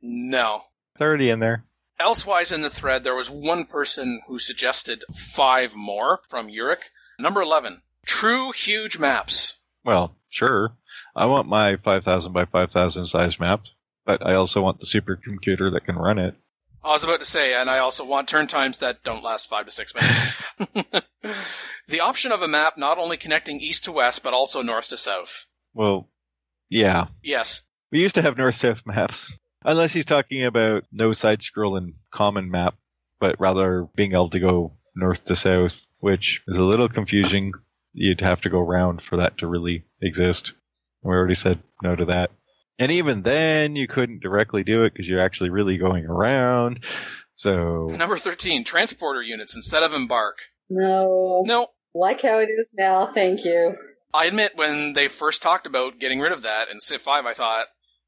No. 0.00 0.62
It's 0.94 1.02
already 1.02 1.30
in 1.30 1.40
there. 1.40 1.64
Elsewise 1.98 2.52
in 2.52 2.62
the 2.62 2.70
thread, 2.70 3.04
there 3.04 3.14
was 3.14 3.30
one 3.30 3.64
person 3.64 4.20
who 4.28 4.38
suggested 4.38 5.02
five 5.14 5.74
more 5.74 6.20
from 6.28 6.48
Uric. 6.48 6.90
Number 7.18 7.40
11. 7.40 7.80
True 8.04 8.52
huge 8.52 8.98
maps. 8.98 9.56
Well, 9.84 10.14
sure. 10.28 10.76
I 11.14 11.26
want 11.26 11.48
my 11.48 11.76
5,000 11.76 12.32
by 12.32 12.44
5,000 12.44 13.06
size 13.06 13.40
map, 13.40 13.62
but 14.04 14.24
I 14.24 14.34
also 14.34 14.62
want 14.62 14.78
the 14.78 14.86
supercomputer 14.86 15.72
that 15.72 15.84
can 15.84 15.96
run 15.96 16.18
it. 16.18 16.36
I 16.86 16.90
was 16.90 17.02
about 17.02 17.18
to 17.18 17.26
say, 17.26 17.52
and 17.52 17.68
I 17.68 17.78
also 17.78 18.04
want 18.04 18.28
turn 18.28 18.46
times 18.46 18.78
that 18.78 19.02
don't 19.02 19.24
last 19.24 19.48
five 19.48 19.64
to 19.66 19.72
six 19.72 19.92
minutes. 19.92 21.06
the 21.88 22.00
option 22.00 22.30
of 22.30 22.42
a 22.42 22.48
map 22.48 22.78
not 22.78 22.96
only 22.96 23.16
connecting 23.16 23.60
east 23.60 23.84
to 23.84 23.92
west, 23.92 24.22
but 24.22 24.32
also 24.32 24.62
north 24.62 24.88
to 24.90 24.96
south. 24.96 25.46
Well, 25.74 26.08
yeah. 26.68 27.06
Yes. 27.24 27.62
We 27.90 28.00
used 28.00 28.14
to 28.14 28.22
have 28.22 28.38
north 28.38 28.54
south 28.54 28.86
maps. 28.86 29.34
Unless 29.64 29.94
he's 29.94 30.04
talking 30.04 30.44
about 30.44 30.84
no 30.92 31.12
side 31.12 31.40
scrolling 31.40 31.94
common 32.12 32.52
map, 32.52 32.76
but 33.18 33.40
rather 33.40 33.88
being 33.96 34.12
able 34.12 34.30
to 34.30 34.38
go 34.38 34.76
north 34.94 35.24
to 35.24 35.34
south, 35.34 35.84
which 36.00 36.42
is 36.46 36.56
a 36.56 36.62
little 36.62 36.88
confusing. 36.88 37.52
You'd 37.94 38.20
have 38.20 38.42
to 38.42 38.48
go 38.48 38.60
round 38.60 39.02
for 39.02 39.16
that 39.16 39.38
to 39.38 39.48
really 39.48 39.84
exist. 40.00 40.52
We 41.02 41.10
already 41.10 41.34
said 41.34 41.58
no 41.82 41.96
to 41.96 42.04
that. 42.04 42.30
And 42.78 42.92
even 42.92 43.22
then, 43.22 43.74
you 43.76 43.88
couldn't 43.88 44.22
directly 44.22 44.62
do 44.62 44.84
it 44.84 44.92
because 44.92 45.08
you're 45.08 45.20
actually 45.20 45.50
really 45.50 45.78
going 45.78 46.04
around. 46.06 46.84
So, 47.36 47.86
Number 47.86 48.16
13. 48.18 48.64
Transporter 48.64 49.22
units 49.22 49.56
instead 49.56 49.82
of 49.82 49.92
embark. 49.92 50.38
No. 50.68 51.42
No. 51.46 51.68
Like 51.94 52.22
how 52.22 52.38
it 52.38 52.48
is 52.50 52.72
now, 52.76 53.06
thank 53.06 53.44
you. 53.44 53.74
I 54.12 54.26
admit, 54.26 54.52
when 54.56 54.92
they 54.92 55.08
first 55.08 55.42
talked 55.42 55.66
about 55.66 55.98
getting 55.98 56.20
rid 56.20 56.32
of 56.32 56.42
that 56.42 56.68
in 56.70 56.80
Civ 56.80 57.02
5, 57.02 57.24
I 57.26 57.32
thought, 57.32 57.66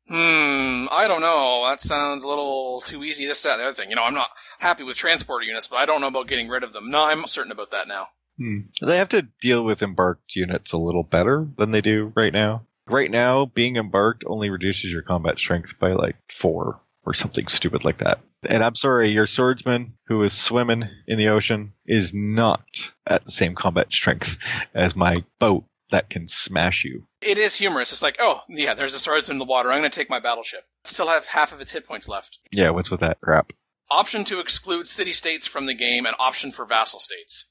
hmm, 0.08 0.86
I 0.90 1.06
don't 1.06 1.20
know. 1.20 1.66
That 1.66 1.80
sounds 1.80 2.24
a 2.24 2.28
little 2.28 2.82
too 2.84 3.02
easy. 3.05 3.26
This, 3.26 3.42
that, 3.42 3.56
the 3.56 3.64
other 3.64 3.74
thing. 3.74 3.90
You 3.90 3.97
know, 3.97 4.05
I'm 4.05 4.14
not 4.14 4.30
happy 4.58 4.82
with 4.82 4.97
transporter 4.97 5.44
units, 5.44 5.66
but 5.66 5.76
I 5.76 5.86
don't 5.86 6.00
know 6.00 6.06
about 6.06 6.28
getting 6.28 6.48
rid 6.48 6.62
of 6.62 6.72
them. 6.72 6.90
No, 6.90 7.05
I'm 7.05 7.26
certain 7.26 7.52
about 7.52 7.70
that 7.70 7.88
now. 7.88 8.08
Hmm. 8.38 8.60
They 8.80 8.97
have 8.98 9.08
to 9.10 9.22
deal 9.40 9.64
with 9.64 9.82
embarked 9.82 10.36
units 10.36 10.72
a 10.72 10.78
little 10.78 11.02
better 11.02 11.48
than 11.56 11.70
they 11.70 11.80
do 11.80 12.12
right 12.14 12.32
now. 12.32 12.62
Right 12.89 13.10
now, 13.10 13.47
being 13.47 13.76
embarked 13.76 14.25
only 14.26 14.50
reduces 14.50 14.91
your 14.91 15.02
combat 15.02 15.39
strength 15.39 15.78
by 15.78 15.92
like 15.92 16.17
four 16.28 16.81
or 17.05 17.15
something 17.15 17.47
stupid 17.49 17.84
like 17.84 17.99
that. 17.99 18.20
And 18.44 18.62
I'm 18.62 18.75
sorry, 18.75 19.08
your 19.08 19.26
swordsman 19.26 19.94
who 20.07 20.23
is 20.23 20.33
swimming 20.33 20.89
in 21.07 21.18
the 21.18 21.28
ocean 21.28 21.73
is 21.86 22.15
not 22.15 22.65
at 23.07 23.25
the 23.25 23.31
same 23.31 23.55
combat 23.55 23.92
strength 23.92 24.39
as 24.75 24.94
my 24.94 25.25
boat 25.39 25.65
that 25.91 26.10
can 26.10 26.28
smash 26.28 26.84
you. 26.84 27.07
It 27.20 27.39
is 27.39 27.57
humorous. 27.57 27.92
It's 27.92 28.02
like, 28.02 28.18
oh, 28.20 28.42
yeah, 28.49 28.75
there's 28.75 28.94
a 28.94 28.99
swordsman 28.99 29.36
in 29.36 29.39
the 29.39 29.44
water. 29.44 29.73
I'm 29.73 29.81
going 29.81 29.91
to 29.91 29.94
take 29.99 30.10
my 30.10 30.20
battleship. 30.20 30.65
Still 30.84 31.08
have 31.08 31.26
half 31.26 31.52
of 31.52 31.60
its 31.60 31.73
hit 31.73 31.86
points 31.86 32.08
left. 32.08 32.39
Yeah, 32.52 32.70
what's 32.70 32.91
with 32.91 33.00
that 33.00 33.20
crap? 33.20 33.52
Option 33.91 34.25
to 34.25 34.39
exclude 34.39 34.86
city 34.86 35.12
states 35.12 35.47
from 35.47 35.67
the 35.67 35.75
game 35.75 36.05
and 36.05 36.15
option 36.18 36.52
for 36.52 36.67
vassal 36.67 37.00
states. 37.00 37.49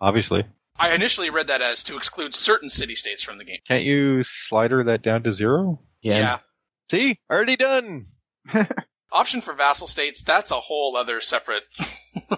Obviously. 0.00 0.44
I 0.78 0.92
initially 0.92 1.30
read 1.30 1.46
that 1.46 1.62
as 1.62 1.82
to 1.84 1.96
exclude 1.96 2.34
certain 2.34 2.70
city 2.70 2.94
states 2.94 3.22
from 3.22 3.38
the 3.38 3.44
game. 3.44 3.58
Can't 3.66 3.84
you 3.84 4.22
slider 4.22 4.84
that 4.84 5.02
down 5.02 5.22
to 5.22 5.32
zero? 5.32 5.80
Yeah. 6.02 6.38
See? 6.90 7.18
Already 7.30 7.56
done. 7.56 8.06
Option 9.12 9.40
for 9.40 9.54
vassal 9.54 9.86
states, 9.86 10.22
that's 10.22 10.50
a 10.50 10.60
whole 10.60 10.96
other 10.96 11.20
separate. 11.20 11.62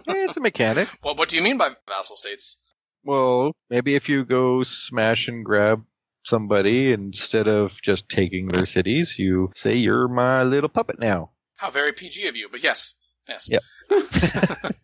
it's 0.07 0.36
a 0.36 0.41
mechanic. 0.41 0.89
Well, 1.02 1.17
what 1.17 1.28
do 1.28 1.36
you 1.36 1.42
mean 1.42 1.58
by 1.58 1.70
vassal 1.89 2.17
states? 2.17 2.58
Well, 3.05 3.52
maybe 3.70 3.94
if 3.94 4.08
you 4.08 4.25
go 4.25 4.62
smash 4.62 5.28
and 5.28 5.44
grab 5.44 5.84
somebody 6.25 6.92
instead 6.92 7.49
of 7.49 7.81
just 7.83 8.08
taking 8.08 8.49
their 8.49 8.67
cities, 8.67 9.18
you 9.18 9.50
say 9.55 9.75
you're 9.75 10.08
my 10.08 10.44
little 10.44 10.68
puppet 10.68 11.00
now. 11.00 11.31
How 11.57 11.70
very 11.70 11.92
PG 11.92 12.28
of 12.28 12.36
you, 12.36 12.49
but 12.50 12.62
yes. 12.62 12.94
Yes. 13.28 13.49
Yep. 13.50 13.62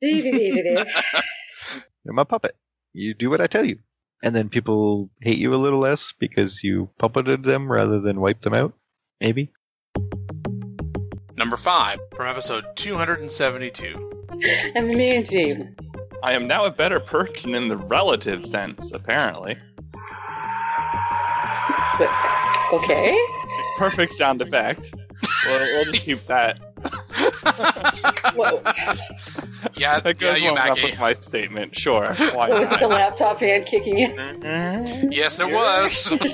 You're 0.00 0.84
my 2.14 2.24
puppet. 2.24 2.56
You 2.98 3.14
do 3.14 3.30
what 3.30 3.40
I 3.40 3.46
tell 3.46 3.64
you. 3.64 3.78
And 4.24 4.34
then 4.34 4.48
people 4.48 5.08
hate 5.20 5.38
you 5.38 5.54
a 5.54 5.56
little 5.56 5.78
less 5.78 6.12
because 6.18 6.64
you 6.64 6.90
puppeted 6.98 7.44
them 7.44 7.70
rather 7.70 8.00
than 8.00 8.20
wipe 8.20 8.40
them 8.40 8.54
out. 8.54 8.74
Maybe. 9.20 9.52
Number 11.36 11.56
5, 11.56 12.00
from 12.16 12.26
episode 12.26 12.64
272. 12.74 14.26
Amazing. 14.74 15.76
I 16.24 16.32
am 16.32 16.48
now 16.48 16.64
a 16.64 16.72
better 16.72 16.98
person 16.98 17.54
in 17.54 17.68
the 17.68 17.76
relative 17.76 18.44
sense, 18.44 18.90
apparently. 18.90 19.56
But, 22.00 22.10
okay. 22.72 23.16
Perfect 23.76 24.12
sound 24.12 24.42
effect. 24.42 24.92
We'll, 25.46 25.60
we'll 25.60 25.84
just 25.84 26.04
keep 26.04 26.26
that. 26.26 26.58
Whoa. 29.62 29.70
Yeah, 29.76 30.00
That 30.00 30.20
yeah, 30.20 30.32
goes 30.32 30.40
you, 30.40 30.44
well 30.46 30.54
enough 30.56 30.68
Mackie. 30.76 30.82
with 30.90 31.00
my 31.00 31.12
statement. 31.14 31.74
Sure. 31.76 32.12
Why 32.14 32.48
Was 32.50 32.70
it 32.72 32.80
the 32.80 32.88
laptop 32.88 33.38
hand 33.38 33.66
kicking 33.66 33.98
in? 33.98 35.10
Yes, 35.12 35.40
it 35.40 35.50
was. 35.50 36.18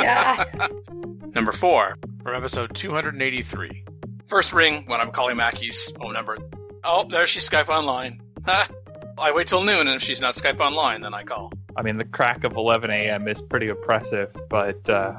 Yeah. 0.00 0.44
Number 1.34 1.52
4, 1.52 1.96
from 2.22 2.34
episode 2.34 2.74
283. 2.74 3.84
First 4.26 4.52
ring 4.52 4.84
when 4.86 5.00
I'm 5.00 5.10
calling 5.12 5.36
Mackie's 5.36 5.90
phone 5.92 6.12
number. 6.12 6.36
Oh, 6.82 7.04
there 7.08 7.26
she's 7.26 7.48
Skype 7.48 7.68
online. 7.68 8.20
I 8.46 9.32
wait 9.32 9.46
till 9.46 9.62
noon, 9.62 9.86
and 9.86 9.90
if 9.90 10.02
she's 10.02 10.20
not 10.20 10.34
Skype 10.34 10.58
online, 10.60 11.02
then 11.02 11.14
I 11.14 11.22
call. 11.22 11.52
I 11.76 11.82
mean, 11.82 11.98
the 11.98 12.04
crack 12.04 12.42
of 12.44 12.56
11 12.56 12.90
a.m. 12.90 13.28
is 13.28 13.42
pretty 13.42 13.68
oppressive, 13.68 14.34
but 14.48 14.88
uh, 14.88 15.12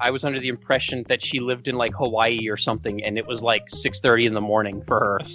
I 0.00 0.10
was 0.10 0.24
under 0.24 0.38
the 0.40 0.48
impression 0.48 1.04
that 1.08 1.20
she 1.20 1.40
lived 1.40 1.68
in 1.68 1.76
like 1.76 1.92
Hawaii 1.94 2.48
or 2.48 2.56
something, 2.56 3.02
and 3.04 3.18
it 3.18 3.26
was 3.26 3.42
like 3.42 3.66
6:30 3.66 4.26
in 4.26 4.34
the 4.34 4.40
morning 4.40 4.82
for 4.82 4.98
her. 5.00 5.18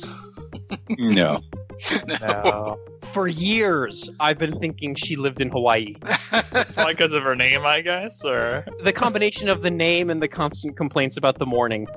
No. 0.97 1.41
no. 2.07 2.79
For 3.01 3.27
years, 3.27 4.09
I've 4.19 4.37
been 4.37 4.57
thinking 4.59 4.95
she 4.95 5.15
lived 5.15 5.41
in 5.41 5.49
Hawaii. 5.49 5.95
Probably 6.29 6.93
because 6.93 7.13
of 7.13 7.23
her 7.23 7.35
name, 7.35 7.65
I 7.65 7.81
guess, 7.81 8.23
or 8.23 8.65
The 8.79 8.93
combination 8.93 9.49
of 9.49 9.61
the 9.61 9.71
name 9.71 10.09
and 10.09 10.21
the 10.21 10.27
constant 10.27 10.77
complaints 10.77 11.17
about 11.17 11.37
the 11.37 11.45
morning. 11.45 11.87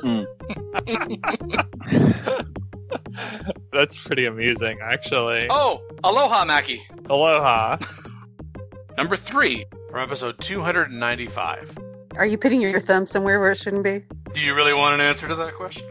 Hmm. 0.00 0.22
that's 3.72 4.06
pretty 4.06 4.26
amusing, 4.26 4.78
actually. 4.82 5.46
Oh, 5.50 5.82
aloha, 6.04 6.44
Mackie. 6.44 6.82
Aloha. 7.10 7.78
Number 8.96 9.16
3, 9.16 9.64
from 9.90 10.00
episode 10.00 10.36
295. 10.40 11.78
Are 12.16 12.26
you 12.26 12.38
putting 12.38 12.60
your 12.60 12.80
thumb 12.80 13.06
somewhere 13.06 13.38
where 13.38 13.52
it 13.52 13.58
shouldn't 13.58 13.84
be? 13.84 14.02
Do 14.32 14.40
you 14.40 14.54
really 14.54 14.72
want 14.72 14.94
an 14.94 15.00
answer 15.00 15.28
to 15.28 15.34
that 15.36 15.54
question? 15.54 15.86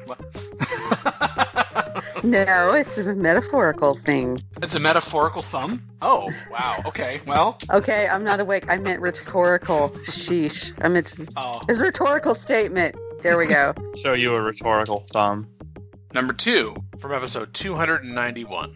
No, 2.23 2.71
it's 2.73 2.97
a 2.97 3.15
metaphorical 3.15 3.93
thing. 3.93 4.41
It's 4.61 4.75
a 4.75 4.79
metaphorical 4.79 5.41
thumb? 5.41 5.83
Oh, 6.01 6.31
wow. 6.51 6.77
Okay, 6.85 7.21
well. 7.25 7.57
Okay, 7.69 8.07
I'm 8.07 8.23
not 8.23 8.39
awake. 8.39 8.65
I 8.69 8.77
meant 8.77 9.01
rhetorical. 9.01 9.89
Sheesh. 10.05 10.73
I 10.83 10.87
meant 10.87 11.15
Oh. 11.37 11.61
it's 11.69 11.79
a 11.79 11.83
rhetorical 11.83 12.35
statement. 12.35 12.95
There 13.21 13.37
we 13.37 13.47
go. 13.47 13.73
Show 14.03 14.13
you 14.13 14.33
a 14.35 14.41
rhetorical 14.41 15.05
thumb. 15.11 15.47
Number 16.13 16.33
2, 16.33 16.75
from 16.99 17.11
episode 17.13 17.53
291. 17.53 18.75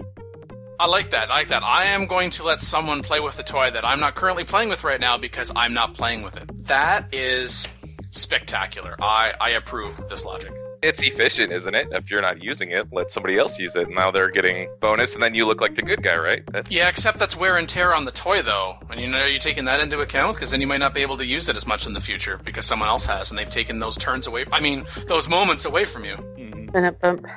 I 0.80 0.86
like 0.88 1.12
that. 1.12 1.30
I 1.30 1.34
like 1.36 1.48
that. 1.50 1.64
I 1.64 1.86
am 1.86 2.08
going 2.08 2.32
to 2.32 2.44
let 2.44 2.60
someone 2.62 3.04
play 3.04 3.20
with 3.20 3.38
the 3.38 3.44
toy 3.44 3.70
that 3.72 3.86
I'm 3.86 4.00
not 4.00 4.16
currently 4.16 4.44
playing 4.44 4.70
with 4.70 4.84
right 4.84 5.00
now 5.00 5.18
because 5.18 5.52
I'm 5.56 5.74
not 5.74 5.94
playing 5.94 6.24
with 6.24 6.36
it. 6.38 6.50
That 6.68 7.14
is 7.14 7.68
spectacular. 8.10 8.96
I, 9.02 9.34
I 9.40 9.50
approve 9.52 10.10
this 10.10 10.26
logic. 10.26 10.52
It's 10.82 11.02
efficient, 11.04 11.52
isn't 11.52 11.76
it? 11.76 11.90
If 11.92 12.10
you're 12.10 12.22
not 12.22 12.44
using 12.44 12.72
it, 12.72 12.88
let 12.92 13.12
somebody 13.12 13.38
else 13.38 13.60
use 13.60 13.76
it. 13.76 13.90
Now 13.90 14.10
they're 14.10 14.32
getting 14.32 14.68
bonus, 14.80 15.14
and 15.14 15.22
then 15.22 15.36
you 15.36 15.46
look 15.46 15.62
like 15.62 15.76
the 15.76 15.84
good 15.84 16.02
guy, 16.02 16.18
right? 16.18 16.44
That's, 16.52 16.72
Yeah, 16.72 16.90
except 16.90 17.20
that's 17.20 17.38
wear 17.38 17.58
and 17.58 17.70
tear 17.70 17.94
on 17.94 18.06
the 18.06 18.12
toy, 18.12 18.42
though. 18.42 18.78
And 18.90 19.00
you 19.00 19.08
know, 19.08 19.20
are 19.20 19.28
you 19.28 19.38
taking 19.38 19.66
that 19.66 19.80
into 19.80 20.00
account? 20.00 20.36
Because 20.36 20.50
then 20.50 20.60
you 20.60 20.66
might 20.66 20.80
not 20.80 20.96
be 20.96 21.02
able 21.02 21.18
to 21.18 21.26
use 21.26 21.50
it 21.50 21.56
as 21.56 21.68
much 21.68 21.86
in 21.86 21.94
the 21.94 22.02
future 22.02 22.40
because 22.44 22.66
someone 22.66 22.90
else 22.90 23.06
has, 23.06 23.30
and 23.30 23.38
they've 23.38 23.50
taken 23.50 23.78
those 23.78 23.96
turns 23.96 24.26
away. 24.26 24.46
I 24.52 24.60
mean, 24.60 24.86
those 25.08 25.30
moments 25.30 25.66
away 25.66 25.86
from 25.86 26.04
you. 26.04 26.16
Mm-hmm. 26.16 26.66
Bump, 26.72 27.00
bump. 27.00 27.28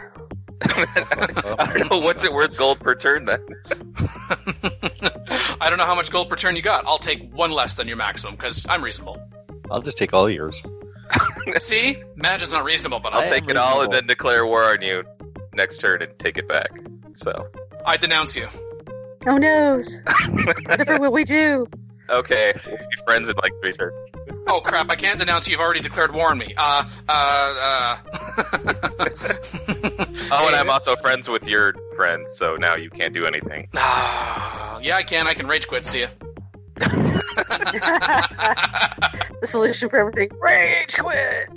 I 0.63 1.75
don't 1.77 1.91
know 1.91 1.99
what's 1.99 2.25
it 2.25 2.33
worth 2.33 2.57
gold 2.57 2.81
per 2.81 2.95
turn 2.95 3.27
then. 3.27 3.45
I 5.61 5.69
don't 5.69 5.77
know 5.79 5.85
how 5.85 5.95
much 5.95 6.11
gold 6.11 6.31
per 6.31 6.37
turn 6.37 6.57
you 6.57 6.63
got. 6.63 6.87
I'll 6.87 6.99
take 6.99 7.31
one 7.35 7.51
less 7.51 7.75
than 7.75 7.89
your 7.89 7.99
maximum 7.99 8.37
because 8.37 8.65
I'm 8.69 8.83
reasonable. 8.83 9.21
I'll 9.71 9.83
just 9.83 9.99
take 9.99 10.15
all 10.15 10.31
yours. 10.31 10.61
See, 11.59 12.03
Mackie's 12.17 12.53
not 12.53 12.65
reasonable, 12.65 13.01
but 13.01 13.13
I'll 13.13 13.23
I'll 13.23 13.29
take 13.29 13.49
it 13.49 13.57
all 13.57 13.83
and 13.83 13.93
then 13.93 14.07
declare 14.07 14.47
war 14.47 14.65
on 14.65 14.83
you 14.83 15.05
next 15.55 15.79
turn 15.79 16.03
and 16.03 16.17
take 16.19 16.37
it 16.37 16.49
back. 16.49 16.71
So 17.13 17.49
I 17.87 17.97
denounce 17.97 18.37
you. 18.37 18.49
Oh 19.27 19.37
noes. 19.39 20.03
Whatever 20.67 20.99
will 20.99 21.13
we 21.13 21.25
do? 21.25 21.67
okay, 22.11 22.53
we'll 22.67 22.77
be 22.77 23.03
friends 23.05 23.29
in 23.29 23.37
like 23.43 23.53
three 23.63 23.73
turns. 23.73 23.95
Oh 24.47 24.61
crap! 24.61 24.91
I 24.91 24.97
can't 24.97 25.19
denounce 25.19 25.49
you. 25.49 25.53
You've 25.53 25.61
already 25.61 25.81
declared 25.81 26.15
war 26.15 26.31
on 26.31 26.39
me. 26.39 26.55
Uh, 26.57 26.85
uh, 27.09 27.13
uh. 27.13 27.97
Oh, 30.31 30.47
and 30.47 30.57
I'm 30.57 30.71
also 30.71 30.97
friends 30.97 31.29
with 31.29 31.47
your 31.47 31.75
friends, 31.97 32.33
so 32.37 32.57
now 32.57 32.75
you 32.75 32.91
can't 32.91 33.15
do 33.15 33.27
anything. 33.27 33.69
yeah, 33.75 34.97
I 34.97 35.05
can. 35.07 35.27
I 35.27 35.35
can 35.35 35.47
rage 35.47 35.67
quit. 35.67 35.87
See 35.87 36.03
ya. 36.03 36.09
The 39.41 39.47
solution 39.47 39.89
for 39.89 39.99
everything. 39.99 40.31
Rage 40.41 40.97
quit. 40.97 41.49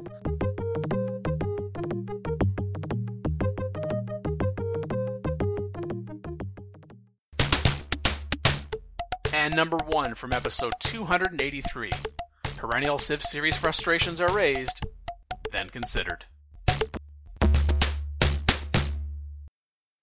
And 9.33 9.55
number 9.55 9.77
one 9.77 10.15
from 10.15 10.33
episode 10.33 10.73
283. 10.79 11.91
Perennial 12.57 12.97
Civ 12.97 13.21
series 13.21 13.55
frustrations 13.55 14.19
are 14.19 14.33
raised, 14.33 14.83
then 15.51 15.69
considered. 15.69 16.25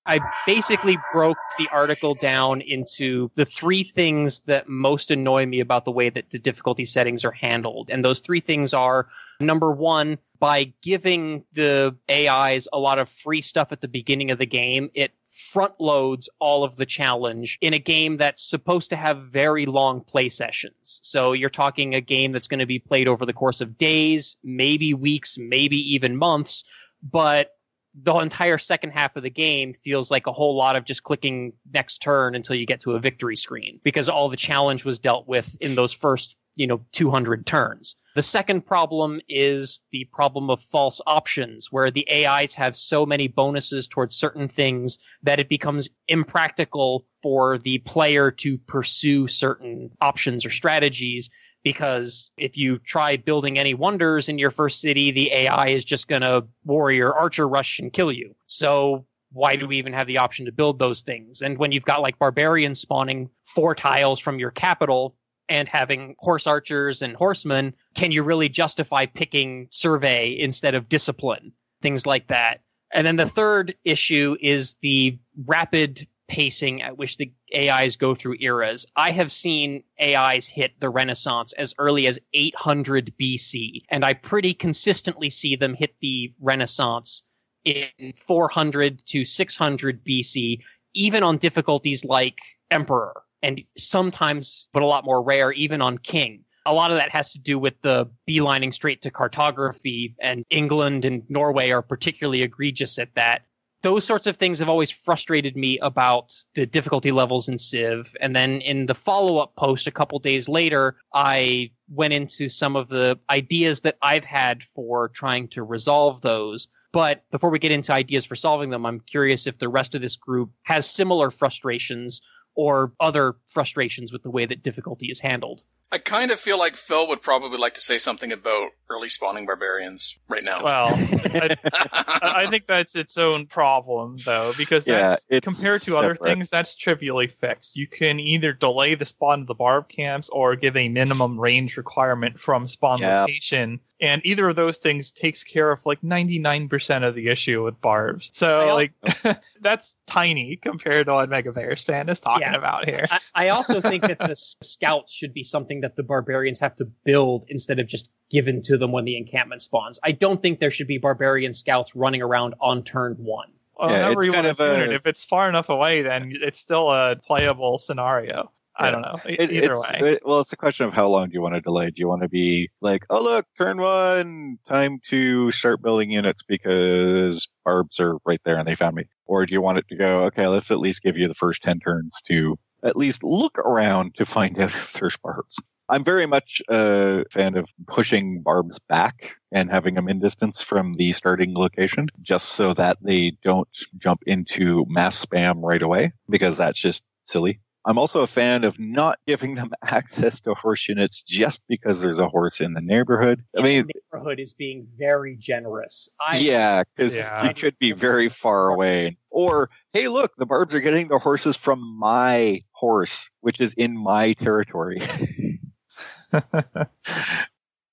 I 0.06 0.20
basically 0.46 0.98
broke 1.12 1.38
the 1.58 1.68
article 1.72 2.14
down 2.14 2.60
into 2.60 3.30
the 3.36 3.46
three 3.46 3.82
things 3.82 4.40
that 4.40 4.68
most 4.68 5.10
annoy 5.10 5.46
me 5.46 5.60
about 5.60 5.86
the 5.86 5.92
way 5.92 6.10
that 6.10 6.30
the 6.30 6.38
difficulty 6.38 6.84
settings 6.84 7.24
are 7.24 7.32
handled. 7.32 7.90
And 7.90 8.04
those 8.04 8.20
three 8.20 8.40
things 8.40 8.74
are 8.74 9.08
number 9.40 9.72
one, 9.72 10.18
by 10.38 10.74
giving 10.82 11.44
the 11.54 11.96
AIs 12.10 12.68
a 12.70 12.78
lot 12.78 12.98
of 12.98 13.08
free 13.08 13.40
stuff 13.40 13.72
at 13.72 13.80
the 13.80 13.88
beginning 13.88 14.30
of 14.30 14.38
the 14.38 14.46
game, 14.46 14.90
it 14.92 15.12
front 15.24 15.72
loads 15.80 16.28
all 16.38 16.64
of 16.64 16.76
the 16.76 16.84
challenge 16.84 17.56
in 17.62 17.72
a 17.72 17.78
game 17.78 18.18
that's 18.18 18.48
supposed 18.48 18.90
to 18.90 18.96
have 18.96 19.22
very 19.22 19.64
long 19.64 20.02
play 20.02 20.28
sessions. 20.28 21.00
So 21.02 21.32
you're 21.32 21.48
talking 21.48 21.94
a 21.94 22.00
game 22.02 22.30
that's 22.30 22.46
going 22.46 22.60
to 22.60 22.66
be 22.66 22.78
played 22.78 23.08
over 23.08 23.24
the 23.24 23.32
course 23.32 23.62
of 23.62 23.78
days, 23.78 24.36
maybe 24.44 24.92
weeks, 24.92 25.38
maybe 25.38 25.78
even 25.94 26.14
months. 26.16 26.64
But 27.02 27.52
the 27.94 28.14
entire 28.14 28.58
second 28.58 28.90
half 28.90 29.16
of 29.16 29.22
the 29.22 29.30
game 29.30 29.72
feels 29.72 30.10
like 30.10 30.26
a 30.26 30.32
whole 30.32 30.56
lot 30.56 30.76
of 30.76 30.84
just 30.84 31.04
clicking 31.04 31.52
next 31.72 31.98
turn 31.98 32.34
until 32.34 32.56
you 32.56 32.66
get 32.66 32.80
to 32.80 32.92
a 32.92 32.98
victory 32.98 33.36
screen 33.36 33.80
because 33.84 34.08
all 34.08 34.28
the 34.28 34.36
challenge 34.36 34.84
was 34.84 34.98
dealt 34.98 35.28
with 35.28 35.56
in 35.60 35.74
those 35.74 35.92
first, 35.92 36.36
you 36.56 36.66
know, 36.66 36.84
200 36.92 37.46
turns. 37.46 37.96
The 38.14 38.22
second 38.22 38.64
problem 38.64 39.20
is 39.28 39.82
the 39.90 40.04
problem 40.12 40.48
of 40.48 40.62
false 40.62 41.00
options 41.04 41.72
where 41.72 41.90
the 41.90 42.08
AIs 42.08 42.54
have 42.54 42.76
so 42.76 43.04
many 43.04 43.26
bonuses 43.26 43.88
towards 43.88 44.14
certain 44.14 44.46
things 44.46 44.98
that 45.24 45.40
it 45.40 45.48
becomes 45.48 45.90
impractical 46.06 47.06
for 47.22 47.58
the 47.58 47.78
player 47.78 48.30
to 48.30 48.58
pursue 48.58 49.26
certain 49.26 49.90
options 50.00 50.46
or 50.46 50.50
strategies 50.50 51.28
because 51.64 52.30
if 52.36 52.56
you 52.56 52.78
try 52.78 53.16
building 53.16 53.58
any 53.58 53.74
wonders 53.74 54.28
in 54.28 54.38
your 54.38 54.50
first 54.52 54.80
city, 54.80 55.10
the 55.10 55.32
AI 55.32 55.68
is 55.68 55.84
just 55.84 56.06
going 56.06 56.22
to 56.22 56.46
warrior 56.64 57.12
archer 57.12 57.48
rush 57.48 57.80
and 57.80 57.92
kill 57.92 58.12
you. 58.12 58.36
So 58.46 59.06
why 59.32 59.56
do 59.56 59.66
we 59.66 59.78
even 59.78 59.92
have 59.92 60.06
the 60.06 60.18
option 60.18 60.46
to 60.46 60.52
build 60.52 60.78
those 60.78 61.02
things? 61.02 61.42
And 61.42 61.58
when 61.58 61.72
you've 61.72 61.84
got 61.84 62.02
like 62.02 62.18
barbarians 62.20 62.78
spawning 62.78 63.30
four 63.42 63.74
tiles 63.74 64.20
from 64.20 64.38
your 64.38 64.52
capital 64.52 65.16
and 65.48 65.68
having 65.68 66.14
horse 66.18 66.46
archers 66.46 67.02
and 67.02 67.16
horsemen, 67.16 67.74
can 67.94 68.12
you 68.12 68.22
really 68.22 68.48
justify 68.48 69.06
picking 69.06 69.66
survey 69.70 70.38
instead 70.38 70.74
of 70.74 70.88
discipline? 70.88 71.52
Things 71.82 72.06
like 72.06 72.28
that. 72.28 72.60
And 72.92 73.06
then 73.06 73.16
the 73.16 73.26
third 73.26 73.74
issue 73.84 74.36
is 74.40 74.74
the 74.80 75.18
rapid 75.46 76.06
pacing 76.28 76.82
at 76.82 76.96
which 76.96 77.16
the 77.16 77.30
AIs 77.54 77.96
go 77.96 78.14
through 78.14 78.36
eras. 78.40 78.86
I 78.96 79.10
have 79.10 79.30
seen 79.30 79.82
AIs 80.00 80.46
hit 80.46 80.78
the 80.80 80.88
Renaissance 80.88 81.52
as 81.54 81.74
early 81.78 82.06
as 82.06 82.18
800 82.32 83.12
BC, 83.18 83.82
and 83.90 84.04
I 84.04 84.14
pretty 84.14 84.54
consistently 84.54 85.28
see 85.28 85.56
them 85.56 85.74
hit 85.74 85.94
the 86.00 86.32
Renaissance 86.40 87.22
in 87.64 88.12
400 88.16 89.04
to 89.06 89.24
600 89.24 90.04
BC, 90.04 90.60
even 90.94 91.22
on 91.22 91.36
difficulties 91.36 92.04
like 92.04 92.38
Emperor, 92.70 93.23
and 93.44 93.60
sometimes, 93.76 94.68
but 94.72 94.82
a 94.82 94.86
lot 94.86 95.04
more 95.04 95.22
rare, 95.22 95.52
even 95.52 95.82
on 95.82 95.98
King. 95.98 96.44
A 96.66 96.72
lot 96.72 96.90
of 96.90 96.96
that 96.96 97.10
has 97.10 97.32
to 97.34 97.38
do 97.38 97.58
with 97.58 97.80
the 97.82 98.10
beelining 98.26 98.72
straight 98.72 99.02
to 99.02 99.10
cartography, 99.10 100.16
and 100.18 100.44
England 100.48 101.04
and 101.04 101.22
Norway 101.28 101.70
are 101.70 101.82
particularly 101.82 102.42
egregious 102.42 102.98
at 102.98 103.14
that 103.14 103.42
those 103.82 104.02
sorts 104.02 104.26
of 104.26 104.34
things 104.34 104.58
have 104.60 104.68
always 104.70 104.90
frustrated 104.90 105.58
me 105.58 105.78
about 105.80 106.32
the 106.54 106.64
difficulty 106.64 107.12
levels 107.12 107.50
in 107.50 107.58
Civ. 107.58 108.16
And 108.18 108.34
then 108.34 108.62
in 108.62 108.86
the 108.86 108.94
follow 108.94 109.36
up 109.36 109.54
post 109.56 109.86
a 109.86 109.90
couple 109.90 110.18
days 110.18 110.48
later, 110.48 110.96
I 111.12 111.70
went 111.90 112.14
into 112.14 112.48
some 112.48 112.76
of 112.76 112.88
the 112.88 113.20
ideas 113.28 113.80
that 113.80 113.98
I've 114.00 114.24
had 114.24 114.62
for 114.62 115.10
trying 115.10 115.48
to 115.48 115.62
resolve 115.62 116.22
those. 116.22 116.66
But 116.92 117.24
before 117.30 117.50
we 117.50 117.58
get 117.58 117.72
into 117.72 117.92
ideas 117.92 118.24
for 118.24 118.36
solving 118.36 118.70
them, 118.70 118.86
I'm 118.86 119.00
curious 119.00 119.46
if 119.46 119.58
the 119.58 119.68
rest 119.68 119.94
of 119.94 120.00
this 120.00 120.16
group 120.16 120.50
has 120.62 120.88
similar 120.88 121.30
frustrations 121.30 122.22
or 122.54 122.92
other 123.00 123.34
frustrations 123.46 124.12
with 124.12 124.22
the 124.22 124.30
way 124.30 124.46
that 124.46 124.62
difficulty 124.62 125.06
is 125.10 125.20
handled. 125.20 125.64
I 125.92 125.98
kind 125.98 126.32
of 126.32 126.40
feel 126.40 126.58
like 126.58 126.74
Phil 126.76 127.06
would 127.08 127.22
probably 127.22 127.56
like 127.56 127.74
to 127.74 127.80
say 127.80 127.98
something 127.98 128.32
about 128.32 128.70
early 128.90 129.08
spawning 129.08 129.46
barbarians 129.46 130.18
right 130.28 130.42
now. 130.42 130.60
Well, 130.62 130.98
I, 131.24 131.56
I 132.22 132.46
think 132.48 132.66
that's 132.66 132.96
its 132.96 133.16
own 133.16 133.46
problem, 133.46 134.16
though, 134.24 134.54
because 134.56 134.86
Yeah, 134.88 135.16
that's 135.28 135.44
compared 135.44 135.82
to 135.82 135.96
other 135.96 136.16
things, 136.16 136.50
that's 136.50 136.74
trivially 136.74 137.28
fixed. 137.28 137.76
You 137.76 137.86
can 137.86 138.18
either 138.18 138.52
delay 138.52 138.96
the 138.96 139.04
spawn 139.04 139.42
of 139.42 139.46
the 139.46 139.54
barb 139.54 139.88
camps 139.88 140.30
or 140.30 140.56
give 140.56 140.76
a 140.76 140.88
minimum 140.88 141.38
range 141.38 141.76
requirement 141.76 142.40
from 142.40 142.66
spawn 142.66 142.98
Yeah. 142.98 143.20
location, 143.22 143.78
and 144.00 144.20
either 144.24 144.48
of 144.48 144.56
those 144.56 144.78
things 144.78 145.12
takes 145.12 145.44
care 145.44 145.70
of 145.70 145.84
like 145.86 146.02
ninety 146.02 146.40
nine 146.40 146.68
percent 146.68 147.04
of 147.04 147.14
the 147.14 147.28
issue 147.28 147.62
with 147.62 147.80
barbs. 147.80 148.30
So, 148.32 148.74
like, 148.74 148.92
that's 149.60 149.96
tiny 150.06 150.56
compared 150.56 151.06
to 151.06 151.14
what 151.14 151.28
Mega 151.30 151.52
Bears 151.52 151.84
fan 151.84 152.08
is 152.08 152.18
talking 152.18 152.40
Yeah. 152.42 152.43
About 152.52 152.86
here. 152.88 153.06
I, 153.10 153.20
I 153.34 153.48
also 153.50 153.80
think 153.80 154.02
that 154.02 154.18
the 154.18 154.34
scouts 154.62 155.12
should 155.14 155.32
be 155.32 155.42
something 155.42 155.80
that 155.80 155.96
the 155.96 156.02
barbarians 156.02 156.60
have 156.60 156.76
to 156.76 156.84
build 156.84 157.46
instead 157.48 157.78
of 157.78 157.86
just 157.86 158.10
given 158.30 158.60
to 158.62 158.76
them 158.76 158.92
when 158.92 159.04
the 159.04 159.16
encampment 159.16 159.62
spawns. 159.62 159.98
I 160.02 160.12
don't 160.12 160.42
think 160.42 160.58
there 160.60 160.70
should 160.70 160.88
be 160.88 160.98
barbarian 160.98 161.54
scouts 161.54 161.94
running 161.96 162.20
around 162.22 162.54
on 162.60 162.82
turn 162.82 163.14
one. 163.18 163.48
Well, 163.78 163.90
Yeah, 163.90 164.02
however 164.02 164.12
it's 164.22 164.26
you 164.26 164.32
kind 164.32 164.46
want 164.46 164.56
to 164.58 164.64
of 164.64 164.78
a- 164.80 164.84
it. 164.84 164.92
If 164.92 165.06
it's 165.06 165.24
far 165.24 165.48
enough 165.48 165.68
away, 165.68 166.02
then 166.02 166.32
it's 166.34 166.58
still 166.58 166.90
a 166.90 167.16
playable 167.16 167.78
scenario. 167.78 168.50
I 168.76 168.90
don't 168.90 169.02
know. 169.02 169.20
It- 169.24 169.52
Either 169.52 169.72
it's- 169.72 169.92
way. 170.00 170.10
it- 170.12 170.22
well, 170.26 170.40
it's 170.40 170.52
a 170.52 170.56
question 170.56 170.86
of 170.86 170.92
how 170.92 171.08
long 171.08 171.28
do 171.28 171.34
you 171.34 171.40
want 171.42 171.54
to 171.54 171.60
delay? 171.60 171.86
Do 171.90 172.00
you 172.00 172.08
want 172.08 172.22
to 172.22 172.28
be 172.28 172.70
like, 172.80 173.04
oh 173.10 173.22
look, 173.22 173.46
turn 173.56 173.78
one, 173.78 174.58
time 174.66 175.00
to 175.08 175.50
start 175.52 175.82
building 175.82 176.10
units 176.10 176.42
because 176.42 177.48
barbs 177.64 178.00
are 178.00 178.16
right 178.26 178.40
there 178.44 178.56
and 178.58 178.66
they 178.66 178.74
found 178.74 178.96
me, 178.96 179.04
or 179.26 179.46
do 179.46 179.54
you 179.54 179.60
want 179.60 179.78
it 179.78 179.86
to 179.88 179.96
go? 179.96 180.24
Okay, 180.24 180.46
let's 180.46 180.70
at 180.70 180.80
least 180.80 181.02
give 181.02 181.16
you 181.16 181.28
the 181.28 181.34
first 181.34 181.62
ten 181.62 181.78
turns 181.78 182.20
to 182.26 182.58
at 182.82 182.96
least 182.96 183.22
look 183.22 183.58
around 183.60 184.14
to 184.16 184.26
find 184.26 184.58
out 184.60 184.70
if 184.70 184.92
there's 184.94 185.16
barbs. 185.18 185.58
I'm 185.90 186.02
very 186.02 186.24
much 186.26 186.62
a 186.70 187.24
fan 187.30 187.56
of 187.58 187.70
pushing 187.86 188.40
barbs 188.40 188.78
back 188.88 189.36
and 189.52 189.70
having 189.70 189.94
them 189.94 190.08
in 190.08 190.18
distance 190.18 190.62
from 190.62 190.94
the 190.94 191.12
starting 191.12 191.54
location, 191.54 192.08
just 192.22 192.50
so 192.50 192.72
that 192.74 192.96
they 193.02 193.36
don't 193.42 193.68
jump 193.98 194.22
into 194.26 194.86
mass 194.88 195.22
spam 195.24 195.62
right 195.62 195.82
away, 195.82 196.12
because 196.30 196.56
that's 196.56 196.78
just 196.80 197.02
silly. 197.24 197.60
I'm 197.86 197.98
also 197.98 198.22
a 198.22 198.26
fan 198.26 198.64
of 198.64 198.78
not 198.78 199.18
giving 199.26 199.56
them 199.56 199.70
access 199.84 200.40
to 200.42 200.54
horse 200.54 200.88
units 200.88 201.22
just 201.22 201.60
because 201.68 202.00
there's 202.00 202.18
a 202.18 202.28
horse 202.28 202.60
in 202.60 202.72
the 202.72 202.80
neighborhood. 202.80 203.44
I 203.56 203.60
mean, 203.62 203.86
the 203.86 203.92
neighborhood 204.12 204.40
is 204.40 204.54
being 204.54 204.86
very 204.98 205.36
generous. 205.36 206.08
I, 206.20 206.38
yeah, 206.38 206.84
because 206.84 207.14
Yeah. 207.14 207.46
you 207.46 207.54
could 207.54 207.78
be 207.78 207.92
very 207.92 208.28
far 208.28 208.68
away. 208.68 209.18
Or, 209.30 209.68
hey, 209.92 210.08
look, 210.08 210.34
the 210.36 210.46
barbs 210.46 210.74
are 210.74 210.80
getting 210.80 211.08
the 211.08 211.18
horses 211.18 211.56
from 211.56 211.80
my 211.98 212.60
horse, 212.72 213.28
which 213.40 213.60
is 213.60 213.74
in 213.74 213.96
my 213.96 214.32
territory. 214.34 215.02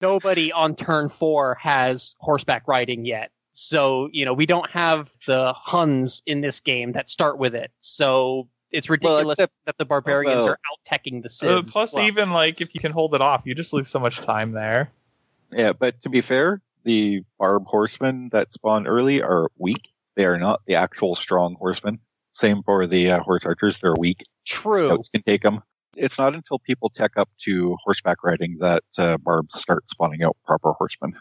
Nobody 0.02 0.52
on 0.52 0.76
turn 0.76 1.10
four 1.10 1.56
has 1.56 2.16
horseback 2.20 2.68
riding 2.68 3.06
yet. 3.06 3.32
So, 3.52 4.10
you 4.14 4.24
know, 4.24 4.34
we 4.34 4.46
don't 4.46 4.70
have 4.72 5.12
the 5.28 5.54
Huns 5.54 6.24
in 6.26 6.42
this 6.42 6.60
game 6.62 6.94
that 6.94 7.10
start 7.10 7.38
with 7.38 7.54
it. 7.54 7.72
So 7.82 8.48
it's 8.72 8.90
ridiculous 8.90 9.38
that 9.38 9.78
the 9.78 9.86
barbarians 9.86 10.46
well- 10.46 10.54
are 10.54 10.60
out 10.72 10.80
teching 10.90 11.22
the 11.24 11.48
Uh, 11.58 11.62
plus, 11.64 11.94
Well, 11.94 12.06
even 12.06 12.32
like 12.32 12.62
if 12.62 12.74
you 12.74 12.80
can 12.82 12.92
hold 12.92 13.14
it 13.16 13.22
off, 13.22 13.44
you 13.46 13.54
just 13.56 13.74
lose 13.74 13.90
so 13.90 14.00
much 14.00 14.18
time 14.20 14.52
there. 14.54 14.92
Yeah, 15.52 15.74
but 15.74 16.02
to 16.02 16.10
be 16.10 16.22
fair, 16.22 16.62
the 16.84 17.24
barb 17.38 17.66
horsemen 17.68 18.30
that 18.32 18.54
spawn 18.54 18.88
early 18.88 19.22
are 19.22 19.50
weak. 19.58 19.90
They 20.16 20.26
are 20.26 20.38
not 20.38 20.62
the 20.66 20.76
actual 20.76 21.16
strong 21.16 21.56
horsemen. 21.56 22.00
Same 22.34 22.64
for 22.64 22.88
the 22.88 23.12
uh, 23.12 23.20
horse 23.22 23.46
archers; 23.46 23.80
they're 23.80 23.94
weak. 23.98 24.26
True. 24.46 24.88
Scouts 24.88 25.10
can 25.10 25.22
take 25.24 25.42
them. 25.42 25.62
It's 25.98 26.18
not 26.18 26.34
until 26.34 26.60
people 26.60 26.90
tech 26.90 27.12
up 27.18 27.30
to 27.42 27.76
horseback 27.84 28.24
riding 28.24 28.58
that 28.60 28.84
uh, 28.98 29.18
barbs 29.18 29.60
start 29.60 29.90
spawning 29.90 30.24
out 30.24 30.38
proper 30.46 30.72
horsemen. 30.72 31.14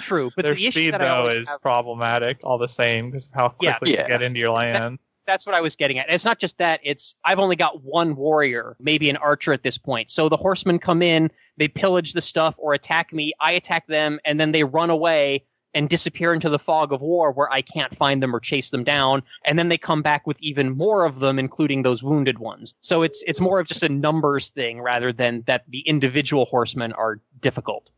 True, 0.00 0.30
but 0.34 0.44
Their 0.44 0.54
the 0.54 0.66
issue 0.66 0.70
speed 0.80 0.94
that 0.94 1.00
though 1.00 1.14
always 1.16 1.34
is 1.34 1.50
have- 1.50 1.60
problematic 1.60 2.38
all 2.42 2.56
the 2.58 2.68
same 2.68 3.10
because 3.10 3.28
of 3.28 3.34
how 3.34 3.54
Yeah. 3.60 3.76
quickly 3.78 3.94
Yeah. 3.94 4.02
you 4.02 4.08
get 4.08 4.22
into 4.22 4.40
your 4.40 4.50
land. 4.52 4.98
That's 5.26 5.46
what 5.46 5.54
I 5.54 5.60
was 5.60 5.76
getting 5.76 5.98
at. 5.98 6.10
It's 6.10 6.24
not 6.24 6.38
just 6.38 6.58
that. 6.58 6.80
It's 6.82 7.16
I've 7.24 7.38
only 7.38 7.56
got 7.56 7.82
one 7.82 8.16
warrior, 8.16 8.76
maybe 8.80 9.10
an 9.10 9.16
archer 9.16 9.52
at 9.52 9.62
this 9.62 9.78
point. 9.78 10.10
So 10.10 10.28
the 10.28 10.36
horsemen 10.36 10.78
come 10.78 11.02
in, 11.02 11.30
they 11.56 11.68
pillage 11.68 12.12
the 12.12 12.20
stuff 12.20 12.54
or 12.58 12.74
attack 12.74 13.12
me. 13.12 13.32
I 13.40 13.52
attack 13.52 13.86
them, 13.86 14.20
and 14.24 14.40
then 14.40 14.52
they 14.52 14.64
run 14.64 14.90
away 14.90 15.44
and 15.74 15.88
disappear 15.88 16.32
into 16.32 16.48
the 16.48 16.58
fog 16.58 16.92
of 16.92 17.00
war 17.00 17.32
where 17.32 17.52
I 17.52 17.60
can't 17.60 17.94
find 17.94 18.22
them 18.22 18.34
or 18.34 18.40
chase 18.40 18.70
them 18.70 18.84
down. 18.84 19.22
And 19.44 19.58
then 19.58 19.68
they 19.68 19.78
come 19.78 20.02
back 20.02 20.26
with 20.26 20.40
even 20.40 20.76
more 20.76 21.04
of 21.04 21.18
them, 21.18 21.38
including 21.38 21.82
those 21.82 22.02
wounded 22.02 22.38
ones. 22.38 22.74
So 22.80 23.02
it's 23.02 23.24
it's 23.26 23.40
more 23.40 23.60
of 23.60 23.66
just 23.66 23.82
a 23.82 23.88
numbers 23.88 24.48
thing 24.50 24.80
rather 24.80 25.12
than 25.12 25.42
that 25.46 25.64
the 25.68 25.80
individual 25.80 26.44
horsemen 26.44 26.92
are 26.92 27.20
difficult. 27.40 27.90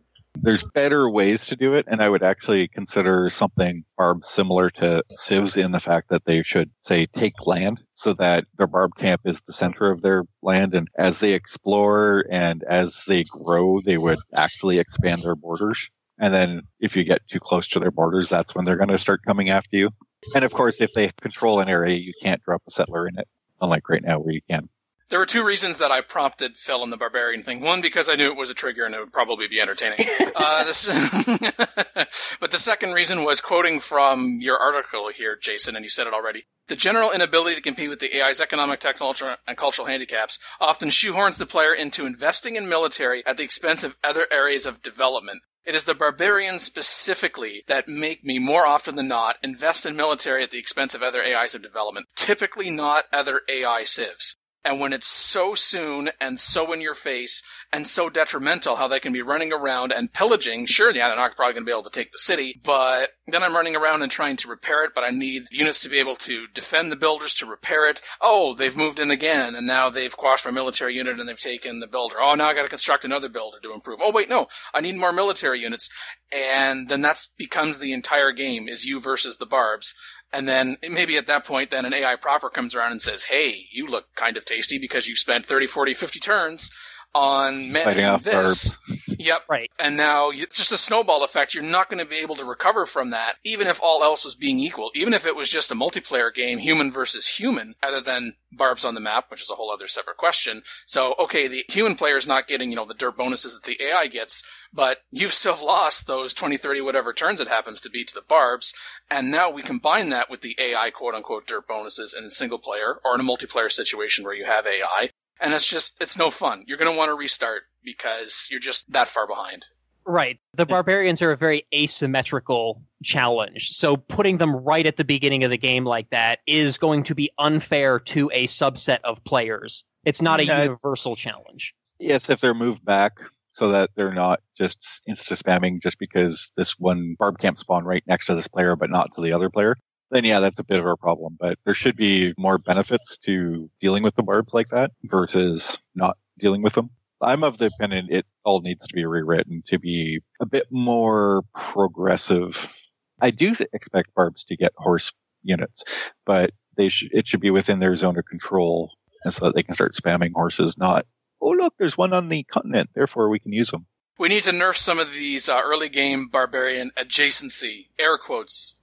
There's 0.42 0.65
better 0.74 1.10
ways 1.10 1.44
to 1.47 1.56
do 1.56 1.74
it, 1.74 1.86
and 1.89 2.02
I 2.02 2.08
would 2.08 2.23
actually 2.23 2.68
consider 2.68 3.31
something 3.31 3.84
barb 3.97 4.24
similar 4.24 4.70
to 4.70 5.02
civs 5.10 5.56
in 5.56 5.73
the 5.73 5.81
fact 5.81 6.08
that 6.10 6.24
they 6.24 6.42
should 6.42 6.70
say 6.82 7.06
take 7.06 7.47
land 7.47 7.82
so 7.94 8.12
that 8.15 8.44
their 8.56 8.66
barb 8.66 8.97
camp 8.97 9.23
is 9.24 9.40
the 9.42 9.52
center 9.52 9.90
of 9.90 10.02
their 10.02 10.24
land, 10.42 10.74
and 10.74 10.89
as 10.97 11.20
they 11.20 11.32
explore 11.32 12.24
and 12.31 12.62
as 12.65 13.05
they 13.06 13.24
grow, 13.24 13.81
they 13.81 13.98
would 13.98 14.18
actually 14.34 14.78
expand 14.78 15.23
their 15.23 15.34
borders. 15.34 15.89
And 16.18 16.32
then 16.32 16.62
if 16.81 16.97
you 16.97 17.05
get 17.05 17.26
too 17.28 17.40
close 17.40 17.68
to 17.68 17.81
their 17.81 17.90
borders, 17.90 18.28
that's 18.28 18.55
when 18.55 18.65
they're 18.65 18.76
going 18.76 18.89
to 18.89 18.98
start 18.98 19.23
coming 19.26 19.50
after 19.50 19.76
you. 19.76 19.90
And 20.34 20.44
of 20.44 20.52
course, 20.52 20.81
if 20.81 20.92
they 20.94 21.10
control 21.20 21.60
an 21.60 21.68
area, 21.68 21.97
you 21.97 22.12
can't 22.23 22.42
drop 22.42 22.62
a 22.66 22.70
settler 22.70 23.06
in 23.06 23.18
it, 23.18 23.28
unlike 23.60 23.89
right 23.89 24.02
now 24.02 24.18
where 24.18 24.32
you 24.32 24.40
can. 24.48 24.68
There 25.08 25.20
were 25.20 25.26
two 25.26 25.44
reasons 25.44 25.78
that 25.78 25.92
I 25.92 26.00
prompted 26.00 26.56
Phil 26.56 26.82
in 26.82 26.90
the 26.90 26.96
barbarian 26.96 27.44
thing. 27.44 27.60
One, 27.60 27.80
because 27.80 28.08
I 28.08 28.16
knew 28.16 28.26
it 28.26 28.36
was 28.36 28.50
a 28.50 28.54
trigger 28.54 28.84
and 28.84 28.92
it 28.92 28.98
would 28.98 29.12
probably 29.12 29.46
be 29.46 29.60
entertaining. 29.60 30.04
uh, 30.34 30.64
this, 30.64 30.86
but 32.40 32.50
the 32.50 32.58
second 32.58 32.92
reason 32.92 33.22
was 33.22 33.40
quoting 33.40 33.78
from 33.78 34.38
your 34.40 34.58
article 34.58 35.10
here, 35.14 35.38
Jason, 35.40 35.76
and 35.76 35.84
you 35.84 35.88
said 35.88 36.08
it 36.08 36.12
already. 36.12 36.46
The 36.66 36.74
general 36.74 37.12
inability 37.12 37.54
to 37.54 37.62
compete 37.62 37.88
with 37.88 38.00
the 38.00 38.20
AI's 38.20 38.40
economic, 38.40 38.80
technological, 38.80 39.36
and 39.46 39.56
cultural 39.56 39.86
handicaps 39.86 40.40
often 40.60 40.88
shoehorns 40.88 41.38
the 41.38 41.46
player 41.46 41.72
into 41.72 42.04
investing 42.04 42.56
in 42.56 42.68
military 42.68 43.24
at 43.24 43.36
the 43.36 43.44
expense 43.44 43.84
of 43.84 43.94
other 44.02 44.26
areas 44.32 44.66
of 44.66 44.82
development. 44.82 45.42
It 45.64 45.74
is 45.74 45.84
the 45.84 45.94
barbarians 45.94 46.62
specifically 46.62 47.62
that 47.66 47.88
make 47.88 48.24
me 48.24 48.38
more 48.38 48.66
often 48.66 48.96
than 48.96 49.08
not 49.08 49.36
invest 49.42 49.84
in 49.84 49.94
military 49.94 50.42
at 50.42 50.52
the 50.52 50.58
expense 50.58 50.94
of 50.94 51.02
other 51.02 51.22
AIs 51.22 51.54
of 51.54 51.62
development, 51.62 52.06
typically 52.16 52.70
not 52.70 53.04
other 53.12 53.42
AI 53.48 53.84
civs. 53.84 54.35
And 54.66 54.80
when 54.80 54.92
it's 54.92 55.06
so 55.06 55.54
soon 55.54 56.10
and 56.20 56.40
so 56.40 56.72
in 56.72 56.80
your 56.80 56.96
face 56.96 57.40
and 57.72 57.86
so 57.86 58.10
detrimental 58.10 58.74
how 58.74 58.88
they 58.88 58.98
can 58.98 59.12
be 59.12 59.22
running 59.22 59.52
around 59.52 59.92
and 59.92 60.12
pillaging, 60.12 60.66
sure, 60.66 60.90
yeah, 60.90 61.06
they're 61.06 61.16
not 61.16 61.36
probably 61.36 61.52
going 61.52 61.62
to 61.62 61.68
be 61.68 61.72
able 61.72 61.84
to 61.84 61.90
take 61.90 62.10
the 62.10 62.18
city, 62.18 62.60
but 62.64 63.10
then 63.28 63.44
I'm 63.44 63.54
running 63.54 63.76
around 63.76 64.02
and 64.02 64.10
trying 64.10 64.34
to 64.38 64.48
repair 64.48 64.82
it, 64.82 64.90
but 64.92 65.04
I 65.04 65.10
need 65.10 65.44
units 65.52 65.78
to 65.80 65.88
be 65.88 66.00
able 66.00 66.16
to 66.16 66.48
defend 66.48 66.90
the 66.90 66.96
builders 66.96 67.32
to 67.34 67.46
repair 67.46 67.88
it. 67.88 68.02
Oh, 68.20 68.56
they've 68.56 68.76
moved 68.76 68.98
in 68.98 69.12
again 69.12 69.54
and 69.54 69.68
now 69.68 69.88
they've 69.88 70.16
quashed 70.16 70.44
my 70.44 70.50
military 70.50 70.96
unit 70.96 71.20
and 71.20 71.28
they've 71.28 71.38
taken 71.38 71.78
the 71.78 71.86
builder. 71.86 72.16
Oh, 72.18 72.34
now 72.34 72.48
I 72.48 72.54
got 72.54 72.62
to 72.62 72.68
construct 72.68 73.04
another 73.04 73.28
builder 73.28 73.58
to 73.62 73.72
improve. 73.72 74.00
Oh, 74.02 74.10
wait, 74.10 74.28
no, 74.28 74.48
I 74.74 74.80
need 74.80 74.96
more 74.96 75.12
military 75.12 75.60
units. 75.60 75.88
And 76.32 76.88
then 76.88 77.02
that 77.02 77.24
becomes 77.38 77.78
the 77.78 77.92
entire 77.92 78.32
game 78.32 78.68
is 78.68 78.84
you 78.84 79.00
versus 79.00 79.36
the 79.36 79.46
barbs. 79.46 79.94
And 80.32 80.48
then 80.48 80.76
maybe 80.88 81.16
at 81.16 81.26
that 81.28 81.46
point, 81.46 81.70
then 81.70 81.84
an 81.84 81.94
AI 81.94 82.16
proper 82.16 82.50
comes 82.50 82.74
around 82.74 82.92
and 82.92 83.02
says, 83.02 83.24
Hey, 83.24 83.66
you 83.70 83.86
look 83.86 84.14
kind 84.16 84.36
of 84.36 84.44
tasty 84.44 84.78
because 84.78 85.06
you 85.08 85.16
spent 85.16 85.46
30, 85.46 85.66
40, 85.66 85.94
50 85.94 86.20
turns 86.20 86.70
on 87.16 87.72
managing 87.72 88.04
off 88.04 88.22
this. 88.24 88.78
Yep. 89.18 89.42
Right. 89.48 89.70
And 89.78 89.96
now 89.96 90.28
you- 90.30 90.42
it's 90.42 90.58
just 90.58 90.72
a 90.72 90.76
snowball 90.78 91.24
effect. 91.24 91.54
You're 91.54 91.62
not 91.64 91.88
going 91.88 91.98
to 91.98 92.04
be 92.04 92.16
able 92.16 92.36
to 92.36 92.44
recover 92.44 92.84
from 92.84 93.10
that, 93.10 93.36
even 93.44 93.66
if 93.66 93.80
all 93.82 94.04
else 94.04 94.24
was 94.24 94.34
being 94.34 94.60
equal. 94.60 94.90
Even 94.94 95.14
if 95.14 95.24
it 95.24 95.34
was 95.34 95.50
just 95.50 95.70
a 95.70 95.74
multiplayer 95.74 96.32
game, 96.32 96.58
human 96.58 96.92
versus 96.92 97.26
human, 97.38 97.74
other 97.82 98.00
than 98.02 98.34
barbs 98.52 98.84
on 98.84 98.94
the 98.94 99.00
map, 99.00 99.30
which 99.30 99.40
is 99.40 99.50
a 99.50 99.54
whole 99.54 99.70
other 99.70 99.86
separate 99.86 100.18
question. 100.18 100.62
So, 100.84 101.14
okay, 101.18 101.48
the 101.48 101.64
human 101.68 101.94
player 101.96 102.16
is 102.18 102.26
not 102.26 102.46
getting, 102.46 102.68
you 102.70 102.76
know, 102.76 102.84
the 102.84 102.94
dirt 102.94 103.16
bonuses 103.16 103.54
that 103.54 103.62
the 103.64 103.82
AI 103.82 104.06
gets, 104.08 104.42
but 104.72 104.98
you've 105.10 105.32
still 105.32 105.56
lost 105.64 106.06
those 106.06 106.34
20, 106.34 106.58
30, 106.58 106.82
whatever 106.82 107.12
turns 107.14 107.40
it 107.40 107.48
happens 107.48 107.80
to 107.80 107.90
be 107.90 108.04
to 108.04 108.14
the 108.14 108.22
barbs. 108.28 108.74
And 109.10 109.30
now 109.30 109.48
we 109.50 109.62
combine 109.62 110.10
that 110.10 110.28
with 110.30 110.42
the 110.42 110.54
AI 110.58 110.90
quote 110.90 111.14
unquote 111.14 111.46
dirt 111.46 111.66
bonuses 111.66 112.14
in 112.16 112.24
a 112.24 112.30
single 112.30 112.58
player 112.58 112.98
or 113.04 113.14
in 113.14 113.20
a 113.20 113.24
multiplayer 113.24 113.72
situation 113.72 114.24
where 114.24 114.34
you 114.34 114.44
have 114.44 114.66
AI. 114.66 115.10
And 115.40 115.52
it's 115.52 115.66
just, 115.66 115.97
it's 116.00 116.16
no 116.16 116.31
fun. 116.31 116.65
You're 116.66 116.78
going 116.78 116.90
to 116.92 116.97
want 116.97 117.10
to 117.10 117.15
restart 117.15 117.62
because 117.84 118.48
you're 118.50 118.60
just 118.60 118.90
that 118.92 119.08
far 119.08 119.26
behind. 119.26 119.66
Right. 120.08 120.39
The 120.55 120.66
barbarians 120.66 121.20
are 121.20 121.32
a 121.32 121.36
very 121.36 121.66
asymmetrical 121.74 122.81
challenge. 123.02 123.70
So 123.70 123.97
putting 123.97 124.39
them 124.39 124.55
right 124.55 124.86
at 124.86 124.97
the 124.97 125.05
beginning 125.05 125.42
of 125.42 125.50
the 125.50 125.58
game 125.58 125.84
like 125.84 126.10
that 126.10 126.39
is 126.47 126.78
going 126.78 127.02
to 127.05 127.15
be 127.15 127.31
unfair 127.39 127.98
to 127.98 128.31
a 128.32 128.47
subset 128.47 128.98
of 129.02 129.23
players. 129.24 129.84
It's 130.05 130.23
not 130.23 130.39
a 130.40 130.44
Yeah. 130.44 130.62
universal 130.62 131.16
challenge. 131.16 131.74
Yes, 131.98 132.31
if 132.31 132.40
they're 132.40 132.55
moved 132.55 132.84
back 132.84 133.15
so 133.52 133.70
that 133.73 133.90
they're 133.97 134.15
not 134.15 134.40
just 134.56 134.78
insta 135.08 135.36
spamming 135.42 135.82
just 135.82 135.98
because 135.98 136.52
this 136.56 136.78
one 136.78 137.16
barb 137.18 137.39
camp 137.39 137.58
spawn 137.58 137.84
right 137.84 138.05
next 138.06 138.26
to 138.26 138.34
this 138.36 138.47
player 138.47 138.76
but 138.76 138.90
not 138.90 139.12
to 139.16 139.20
the 139.23 139.32
other 139.32 139.50
player, 139.50 139.76
then 140.16 140.24
yeah, 140.24 140.40
that's 140.40 140.58
a 140.58 140.64
bit 140.64 140.80
of 140.80 140.86
a 140.86 140.96
problem. 140.96 141.36
But 141.38 141.58
there 141.64 141.74
should 141.74 141.96
be 141.96 142.32
more 142.38 142.58
benefits 142.58 143.18
to 143.18 143.70
dealing 143.80 144.02
with 144.02 144.14
the 144.16 144.22
barbs 144.22 144.54
like 144.54 144.68
that 144.68 144.92
versus 145.04 145.78
not 145.94 146.16
dealing 146.38 146.62
with 146.62 146.72
them. 146.74 146.90
I'm 147.20 147.44
of 147.44 147.58
the 147.58 147.66
opinion 147.66 148.08
it 148.10 148.26
all 148.44 148.60
needs 148.60 148.86
to 148.86 148.94
be 148.94 149.04
rewritten 149.04 149.62
to 149.66 149.78
be 149.78 150.20
a 150.40 150.46
bit 150.46 150.66
more 150.70 151.42
progressive. 151.54 152.72
I 153.20 153.30
do 153.30 153.54
expect 153.72 154.14
barbs 154.14 154.44
to 154.44 154.56
get 154.56 154.72
horse 154.76 155.12
units, 155.42 155.84
but 156.24 156.50
they 156.76 156.88
sh- 156.88 157.08
it 157.12 157.26
should 157.26 157.40
be 157.40 157.50
within 157.50 157.78
their 157.78 157.96
zone 157.96 158.18
of 158.18 158.26
control 158.26 158.92
and 159.24 159.32
so 159.32 159.46
that 159.46 159.54
they 159.54 159.62
can 159.62 159.74
start 159.74 159.94
spamming 159.94 160.32
horses, 160.34 160.76
not 160.78 161.06
oh 161.40 161.50
look, 161.50 161.74
there's 161.78 161.98
one 161.98 162.12
on 162.12 162.28
the 162.28 162.42
continent, 162.44 162.90
therefore 162.94 163.28
we 163.28 163.38
can 163.38 163.52
use 163.52 163.70
them. 163.70 163.86
We 164.18 164.28
need 164.28 164.44
to 164.44 164.50
nerf 164.50 164.76
some 164.76 164.98
of 164.98 165.12
these 165.12 165.48
uh, 165.48 165.60
early 165.62 165.90
game 165.90 166.28
barbarian 166.28 166.90
adjacency, 166.96 167.88
air 167.98 168.16
quotes, 168.16 168.75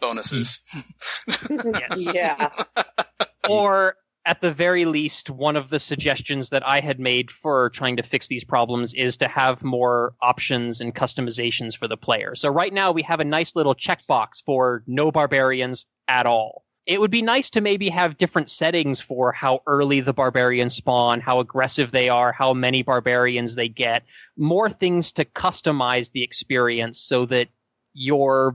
bonuses. 0.00 0.60
Yes. 1.48 2.14
yeah. 2.14 2.50
or 3.48 3.96
at 4.28 4.42
the 4.42 4.52
very 4.52 4.84
least, 4.84 5.30
one 5.30 5.56
of 5.56 5.70
the 5.70 5.80
suggestions 5.80 6.50
that 6.50 6.66
I 6.66 6.80
had 6.80 7.00
made 7.00 7.30
for 7.30 7.70
trying 7.70 7.96
to 7.96 8.02
fix 8.02 8.28
these 8.28 8.44
problems 8.44 8.92
is 8.92 9.16
to 9.16 9.26
have 9.26 9.64
more 9.64 10.12
options 10.20 10.82
and 10.82 10.94
customizations 10.94 11.74
for 11.74 11.88
the 11.88 11.96
player. 11.96 12.34
So 12.34 12.50
right 12.50 12.72
now 12.72 12.92
we 12.92 13.00
have 13.02 13.20
a 13.20 13.24
nice 13.24 13.56
little 13.56 13.74
checkbox 13.74 14.44
for 14.44 14.84
no 14.86 15.10
barbarians 15.10 15.86
at 16.08 16.26
all. 16.26 16.64
It 16.84 17.00
would 17.00 17.10
be 17.10 17.22
nice 17.22 17.48
to 17.50 17.62
maybe 17.62 17.88
have 17.88 18.18
different 18.18 18.50
settings 18.50 19.00
for 19.00 19.32
how 19.32 19.60
early 19.66 20.00
the 20.00 20.12
barbarians 20.12 20.74
spawn, 20.74 21.20
how 21.20 21.40
aggressive 21.40 21.90
they 21.90 22.10
are, 22.10 22.30
how 22.30 22.52
many 22.52 22.82
barbarians 22.82 23.54
they 23.54 23.68
get, 23.68 24.04
more 24.36 24.68
things 24.68 25.12
to 25.12 25.24
customize 25.24 26.12
the 26.12 26.22
experience 26.22 27.00
so 27.00 27.24
that 27.26 27.48
you're 27.94 28.54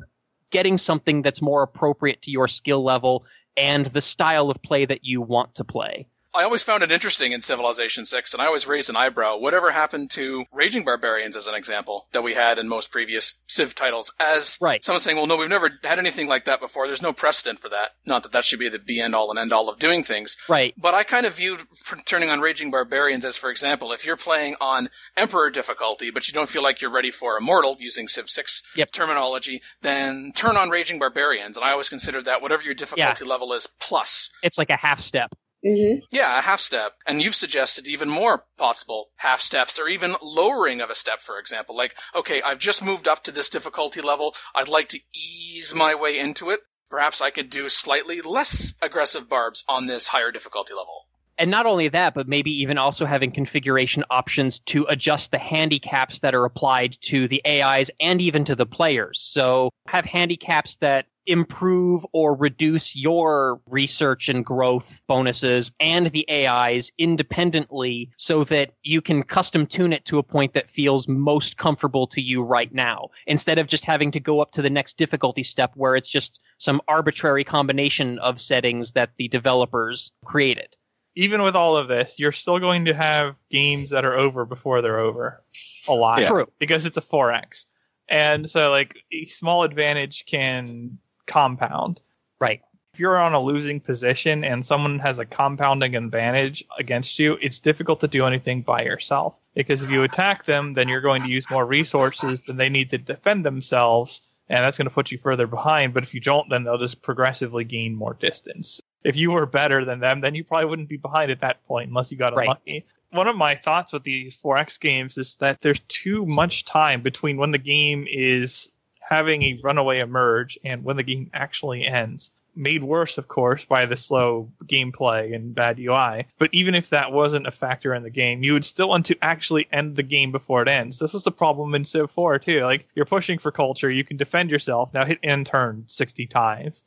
getting 0.54 0.78
something 0.78 1.24
that's 1.24 1.42
more 1.42 1.64
appropriate 1.64 2.22
to 2.22 2.32
your 2.32 2.48
skill 2.48 2.84
level 2.84 3.26
and 3.58 3.88
the 3.88 4.02
style 4.02 4.52
of 4.52 4.62
play 4.62 4.86
that 4.86 5.04
you 5.04 5.20
want 5.20 5.56
to 5.56 5.64
play. 5.64 6.08
I 6.36 6.44
always 6.44 6.64
found 6.64 6.82
it 6.82 6.92
interesting 6.92 7.32
in 7.32 7.42
Civilization 7.42 8.06
6, 8.06 8.34
and 8.34 8.42
I 8.42 8.48
always 8.48 8.68
raised 8.68 8.90
an 8.90 8.96
eyebrow. 8.96 9.38
Whatever 9.38 9.72
happened 9.72 10.10
to 10.12 10.46
Raging 10.52 10.84
Barbarians, 10.84 11.36
as 11.36 11.48
an 11.48 11.54
example, 11.54 12.08
that 12.12 12.24
we 12.24 12.34
had 12.34 12.58
in 12.58 12.68
most 12.68 12.92
previous 12.92 13.42
Civ 13.46 13.76
titles, 13.76 14.12
as 14.20 14.58
right. 14.60 14.84
someone 14.84 15.00
saying, 15.00 15.18
well, 15.18 15.28
no, 15.28 15.38
we've 15.38 15.50
never 15.50 15.70
had 15.84 16.00
anything 16.00 16.28
like 16.28 16.46
that 16.46 16.60
before. 16.60 16.88
There's 16.88 17.02
no 17.02 17.14
precedent 17.14 17.60
for 17.60 17.70
that. 17.70 17.92
Not 18.06 18.24
that 18.24 18.32
that 18.32 18.46
should 18.46 18.60
be 18.60 18.68
the 18.68 18.80
be 18.80 19.00
end 19.00 19.14
all 19.14 19.30
and 19.30 19.38
end 19.38 19.54
all 19.54 19.70
of 19.70 19.78
doing 19.78 20.04
things. 20.04 20.36
Right. 20.50 20.74
But 20.76 20.96
I 20.96 21.04
kind 21.04 21.28
of 21.28 21.36
viewed 21.36 21.62
turning 22.06 22.30
on 22.30 22.40
Raging 22.40 22.72
Barbarians 22.72 23.26
as, 23.26 23.38
for 23.38 23.52
example, 23.52 23.92
if 23.92 24.04
you're 24.06 24.18
playing 24.18 24.56
on 24.60 24.90
Emperor 25.16 25.52
difficulty, 25.52 26.10
but 26.10 26.28
you 26.28 26.34
don't 26.34 26.50
feel 26.50 26.64
like 26.64 26.82
you're 26.82 26.92
ready 26.92 27.12
for 27.12 27.38
Immortal, 27.38 27.78
using 27.80 28.08
Civ 28.08 28.30
6 28.30 28.64
terminology, 28.92 29.62
then 29.82 30.32
turn 30.36 30.58
on 30.58 30.70
Raging 30.70 30.98
Barbarians. 30.98 31.58
And 31.58 31.66
I 31.66 31.72
always 31.72 31.90
considered 31.90 32.26
that 32.26 32.42
whatever 32.42 32.64
your 32.64 32.74
difficulty 32.74 33.24
level 33.24 33.54
is, 33.54 33.68
plus. 33.80 34.32
It's 34.42 34.58
like 34.58 34.72
a 34.72 34.78
half 34.78 35.00
step. 35.00 35.36
Mm-hmm. 35.66 36.00
Yeah, 36.12 36.38
a 36.38 36.42
half 36.42 36.60
step. 36.60 36.94
And 37.08 37.22
you've 37.22 37.36
suggested 37.36 37.88
even 37.88 38.10
more 38.10 38.46
possible 38.58 39.10
half 39.18 39.40
steps 39.40 39.80
or 39.80 39.88
even 39.88 40.16
lowering 40.22 40.82
of 40.82 40.90
a 40.90 40.96
step, 40.96 41.22
for 41.22 41.40
example. 41.40 41.76
Like, 41.76 41.96
okay, 42.14 42.42
I've 42.42 42.60
just 42.60 42.84
moved 42.84 43.08
up 43.08 43.24
to 43.24 43.32
this 43.32 43.50
difficulty 43.50 44.02
level. 44.02 44.36
I'd 44.54 44.68
like 44.68 44.90
to 44.90 45.00
ease 45.14 45.74
my 45.74 45.96
way 45.96 46.20
into 46.20 46.50
it. 46.50 46.62
Perhaps 46.90 47.22
I 47.22 47.32
could 47.32 47.50
do 47.50 47.70
slightly 47.70 48.22
less 48.22 48.74
aggressive 48.82 49.30
barbs 49.30 49.64
on 49.68 49.88
this 49.88 50.10
higher 50.10 50.32
difficulty 50.32 50.74
level. 50.74 51.08
And 51.40 51.50
not 51.50 51.66
only 51.66 51.88
that, 51.88 52.14
but 52.14 52.28
maybe 52.28 52.52
even 52.52 52.78
also 52.78 53.06
having 53.06 53.32
configuration 53.32 54.04
options 54.12 54.60
to 54.60 54.86
adjust 54.88 55.32
the 55.32 55.40
handicaps 55.40 56.20
that 56.20 56.36
are 56.36 56.46
applied 56.46 56.96
to 57.02 57.28
the 57.28 57.42
AIs 57.48 57.90
and 58.00 58.22
even 58.22 58.44
to 58.44 58.56
the 58.56 58.68
players. 58.68 59.20
So 59.20 59.72
have 59.88 60.06
handicaps 60.06 60.76
that 60.78 61.08
improve 61.26 62.06
or 62.14 62.36
reduce 62.36 62.96
your 62.96 63.62
research 63.70 64.30
and 64.30 64.46
growth 64.46 65.02
bonuses 65.08 65.72
and 65.80 66.08
the 66.08 66.26
AIs 66.30 66.92
independently 66.98 68.10
so 68.18 68.44
that 68.44 68.74
you 68.84 69.02
can 69.02 69.24
custom 69.24 69.66
tune 69.66 69.94
it 69.94 70.06
to 70.06 70.18
a 70.18 70.24
point 70.24 70.54
that 70.54 70.70
feels 70.70 71.08
most 71.08 71.58
comfortable 71.58 72.08
to 72.08 72.22
you 72.22 72.44
right 72.44 72.74
now 72.74 73.10
instead 73.28 73.58
of 73.58 73.68
just 73.68 73.86
having 73.86 74.12
to 74.12 74.20
go 74.20 74.42
up 74.42 74.52
to 74.52 74.62
the 74.62 74.70
next 74.70 74.98
difficulty 74.98 75.44
step 75.44 75.72
where 75.76 75.96
it's 75.96 76.10
just 76.10 76.42
some 76.58 76.82
arbitrary 76.88 77.44
combination 77.44 78.20
of 78.20 78.40
settings 78.40 78.92
that 78.94 79.12
the 79.18 79.28
developers 79.28 80.12
created. 80.26 80.76
Even 81.16 81.44
with 81.44 81.56
all 81.56 81.78
of 81.78 81.88
this, 81.88 82.20
you're 82.20 82.32
still 82.32 82.60
going 82.60 82.86
to 82.86 82.94
have 82.94 83.38
games 83.52 83.92
that 83.92 84.04
are 84.04 84.18
over 84.18 84.46
before 84.46 84.82
they're 84.82 85.00
over. 85.00 85.44
A 85.88 85.94
lot. 85.94 86.22
Yeah. 86.22 86.28
True. 86.28 86.48
Because 86.58 86.88
it's 86.88 86.98
a 86.98 87.02
4X. 87.02 87.66
And 88.10 88.50
so, 88.50 88.72
like, 88.72 88.98
a 89.12 89.26
small 89.26 89.64
advantage 89.64 90.26
can 90.26 90.98
compound. 91.26 92.02
Right. 92.40 92.62
If 92.94 93.00
you're 93.00 93.18
on 93.18 93.34
a 93.34 93.42
losing 93.42 93.80
position 93.80 94.44
and 94.44 94.64
someone 94.64 95.00
has 95.00 95.18
a 95.18 95.26
compounding 95.26 95.96
advantage 95.96 96.64
against 96.78 97.18
you, 97.18 97.40
it's 97.42 97.60
difficult 97.60 98.02
to 98.02 98.08
do 98.08 98.26
anything 98.26 98.62
by 98.62 98.84
yourself. 98.84 99.40
Because 99.56 99.82
if 99.82 99.90
you 99.90 100.04
attack 100.04 100.46
them, 100.46 100.74
then 100.74 100.88
you're 100.88 101.02
going 101.02 101.24
to 101.24 101.30
use 101.30 101.50
more 101.50 101.66
resources 101.66 102.44
than 102.44 102.58
they 102.58 102.70
need 102.70 102.92
to 102.92 103.00
defend 103.00 103.46
themselves, 103.46 104.22
and 104.48 104.64
that's 104.64 104.78
going 104.78 104.88
to 104.88 104.94
put 104.94 105.12
you 105.12 105.18
further 105.18 105.48
behind. 105.48 105.96
But 105.96 106.04
if 106.04 106.14
you 106.14 106.20
don't, 106.20 106.48
then 106.50 106.64
they'll 106.66 106.78
just 106.78 107.02
progressively 107.02 107.64
gain 107.64 107.96
more 107.96 108.14
distance. 108.14 108.80
If 109.04 109.18
you 109.18 109.32
were 109.32 109.48
better 109.48 109.84
than 109.84 110.00
them, 110.00 110.22
then 110.22 110.36
you 110.36 110.44
probably 110.44 110.66
wouldn't 110.70 110.90
be 110.90 110.98
behind 110.98 111.32
at 111.32 111.40
that 111.40 111.64
point 111.64 111.90
unless 111.90 112.12
you 112.12 112.18
got 112.20 112.36
Right. 112.36 112.44
unlucky. 112.44 112.86
One 113.10 113.28
of 113.28 113.36
my 113.36 113.56
thoughts 113.56 113.92
with 113.92 114.04
these 114.04 114.38
4X 114.38 114.80
games 114.80 115.18
is 115.18 115.38
that 115.38 115.62
there's 115.62 115.80
too 115.88 116.28
much 116.28 116.66
time 116.66 117.02
between 117.02 117.38
when 117.38 117.52
the 117.52 117.58
game 117.58 118.06
is 118.08 118.72
having 119.08 119.42
a 119.44 119.60
runaway 119.64 120.00
emerge 120.00 120.58
and 120.64 120.84
when 120.84 120.98
the 120.98 121.04
game 121.04 121.30
actually 121.34 121.86
ends. 121.86 122.32
Made 122.56 122.84
worse, 122.84 123.18
of 123.18 123.28
course, 123.28 123.66
by 123.66 123.88
the 123.88 123.98
slow 123.98 124.52
gameplay 124.66 125.34
and 125.34 125.56
bad 125.56 125.80
UI. 125.80 126.28
But 126.38 126.54
even 126.54 126.76
if 126.76 126.92
that 126.92 127.12
wasn't 127.12 127.48
a 127.48 127.52
factor 127.52 127.96
in 127.96 128.04
the 128.04 128.12
game, 128.12 128.44
you 128.44 128.54
would 128.54 128.66
still 128.66 128.90
want 128.90 129.08
to 129.08 129.18
actually 129.24 129.68
end 129.72 129.96
the 129.96 130.04
game 130.04 130.32
before 130.32 130.62
it 130.62 130.68
ends. 130.68 131.00
This 131.00 131.14
was 131.14 131.24
the 131.24 131.32
problem 131.32 131.74
in 131.74 131.84
Civ 131.84 132.12
4 132.12 132.38
too. 132.38 132.64
Like 132.64 132.88
you're 132.94 133.06
pushing 133.06 133.40
for 133.40 133.52
culture, 133.52 133.90
you 133.90 134.04
can 134.04 134.18
defend 134.18 134.52
yourself. 134.52 134.94
Now 134.94 135.04
hit 135.04 135.18
end 135.24 135.48
turn 135.48 135.84
60 135.88 136.28
times. 136.28 136.84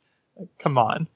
Come 0.57 0.77
on. 0.77 1.07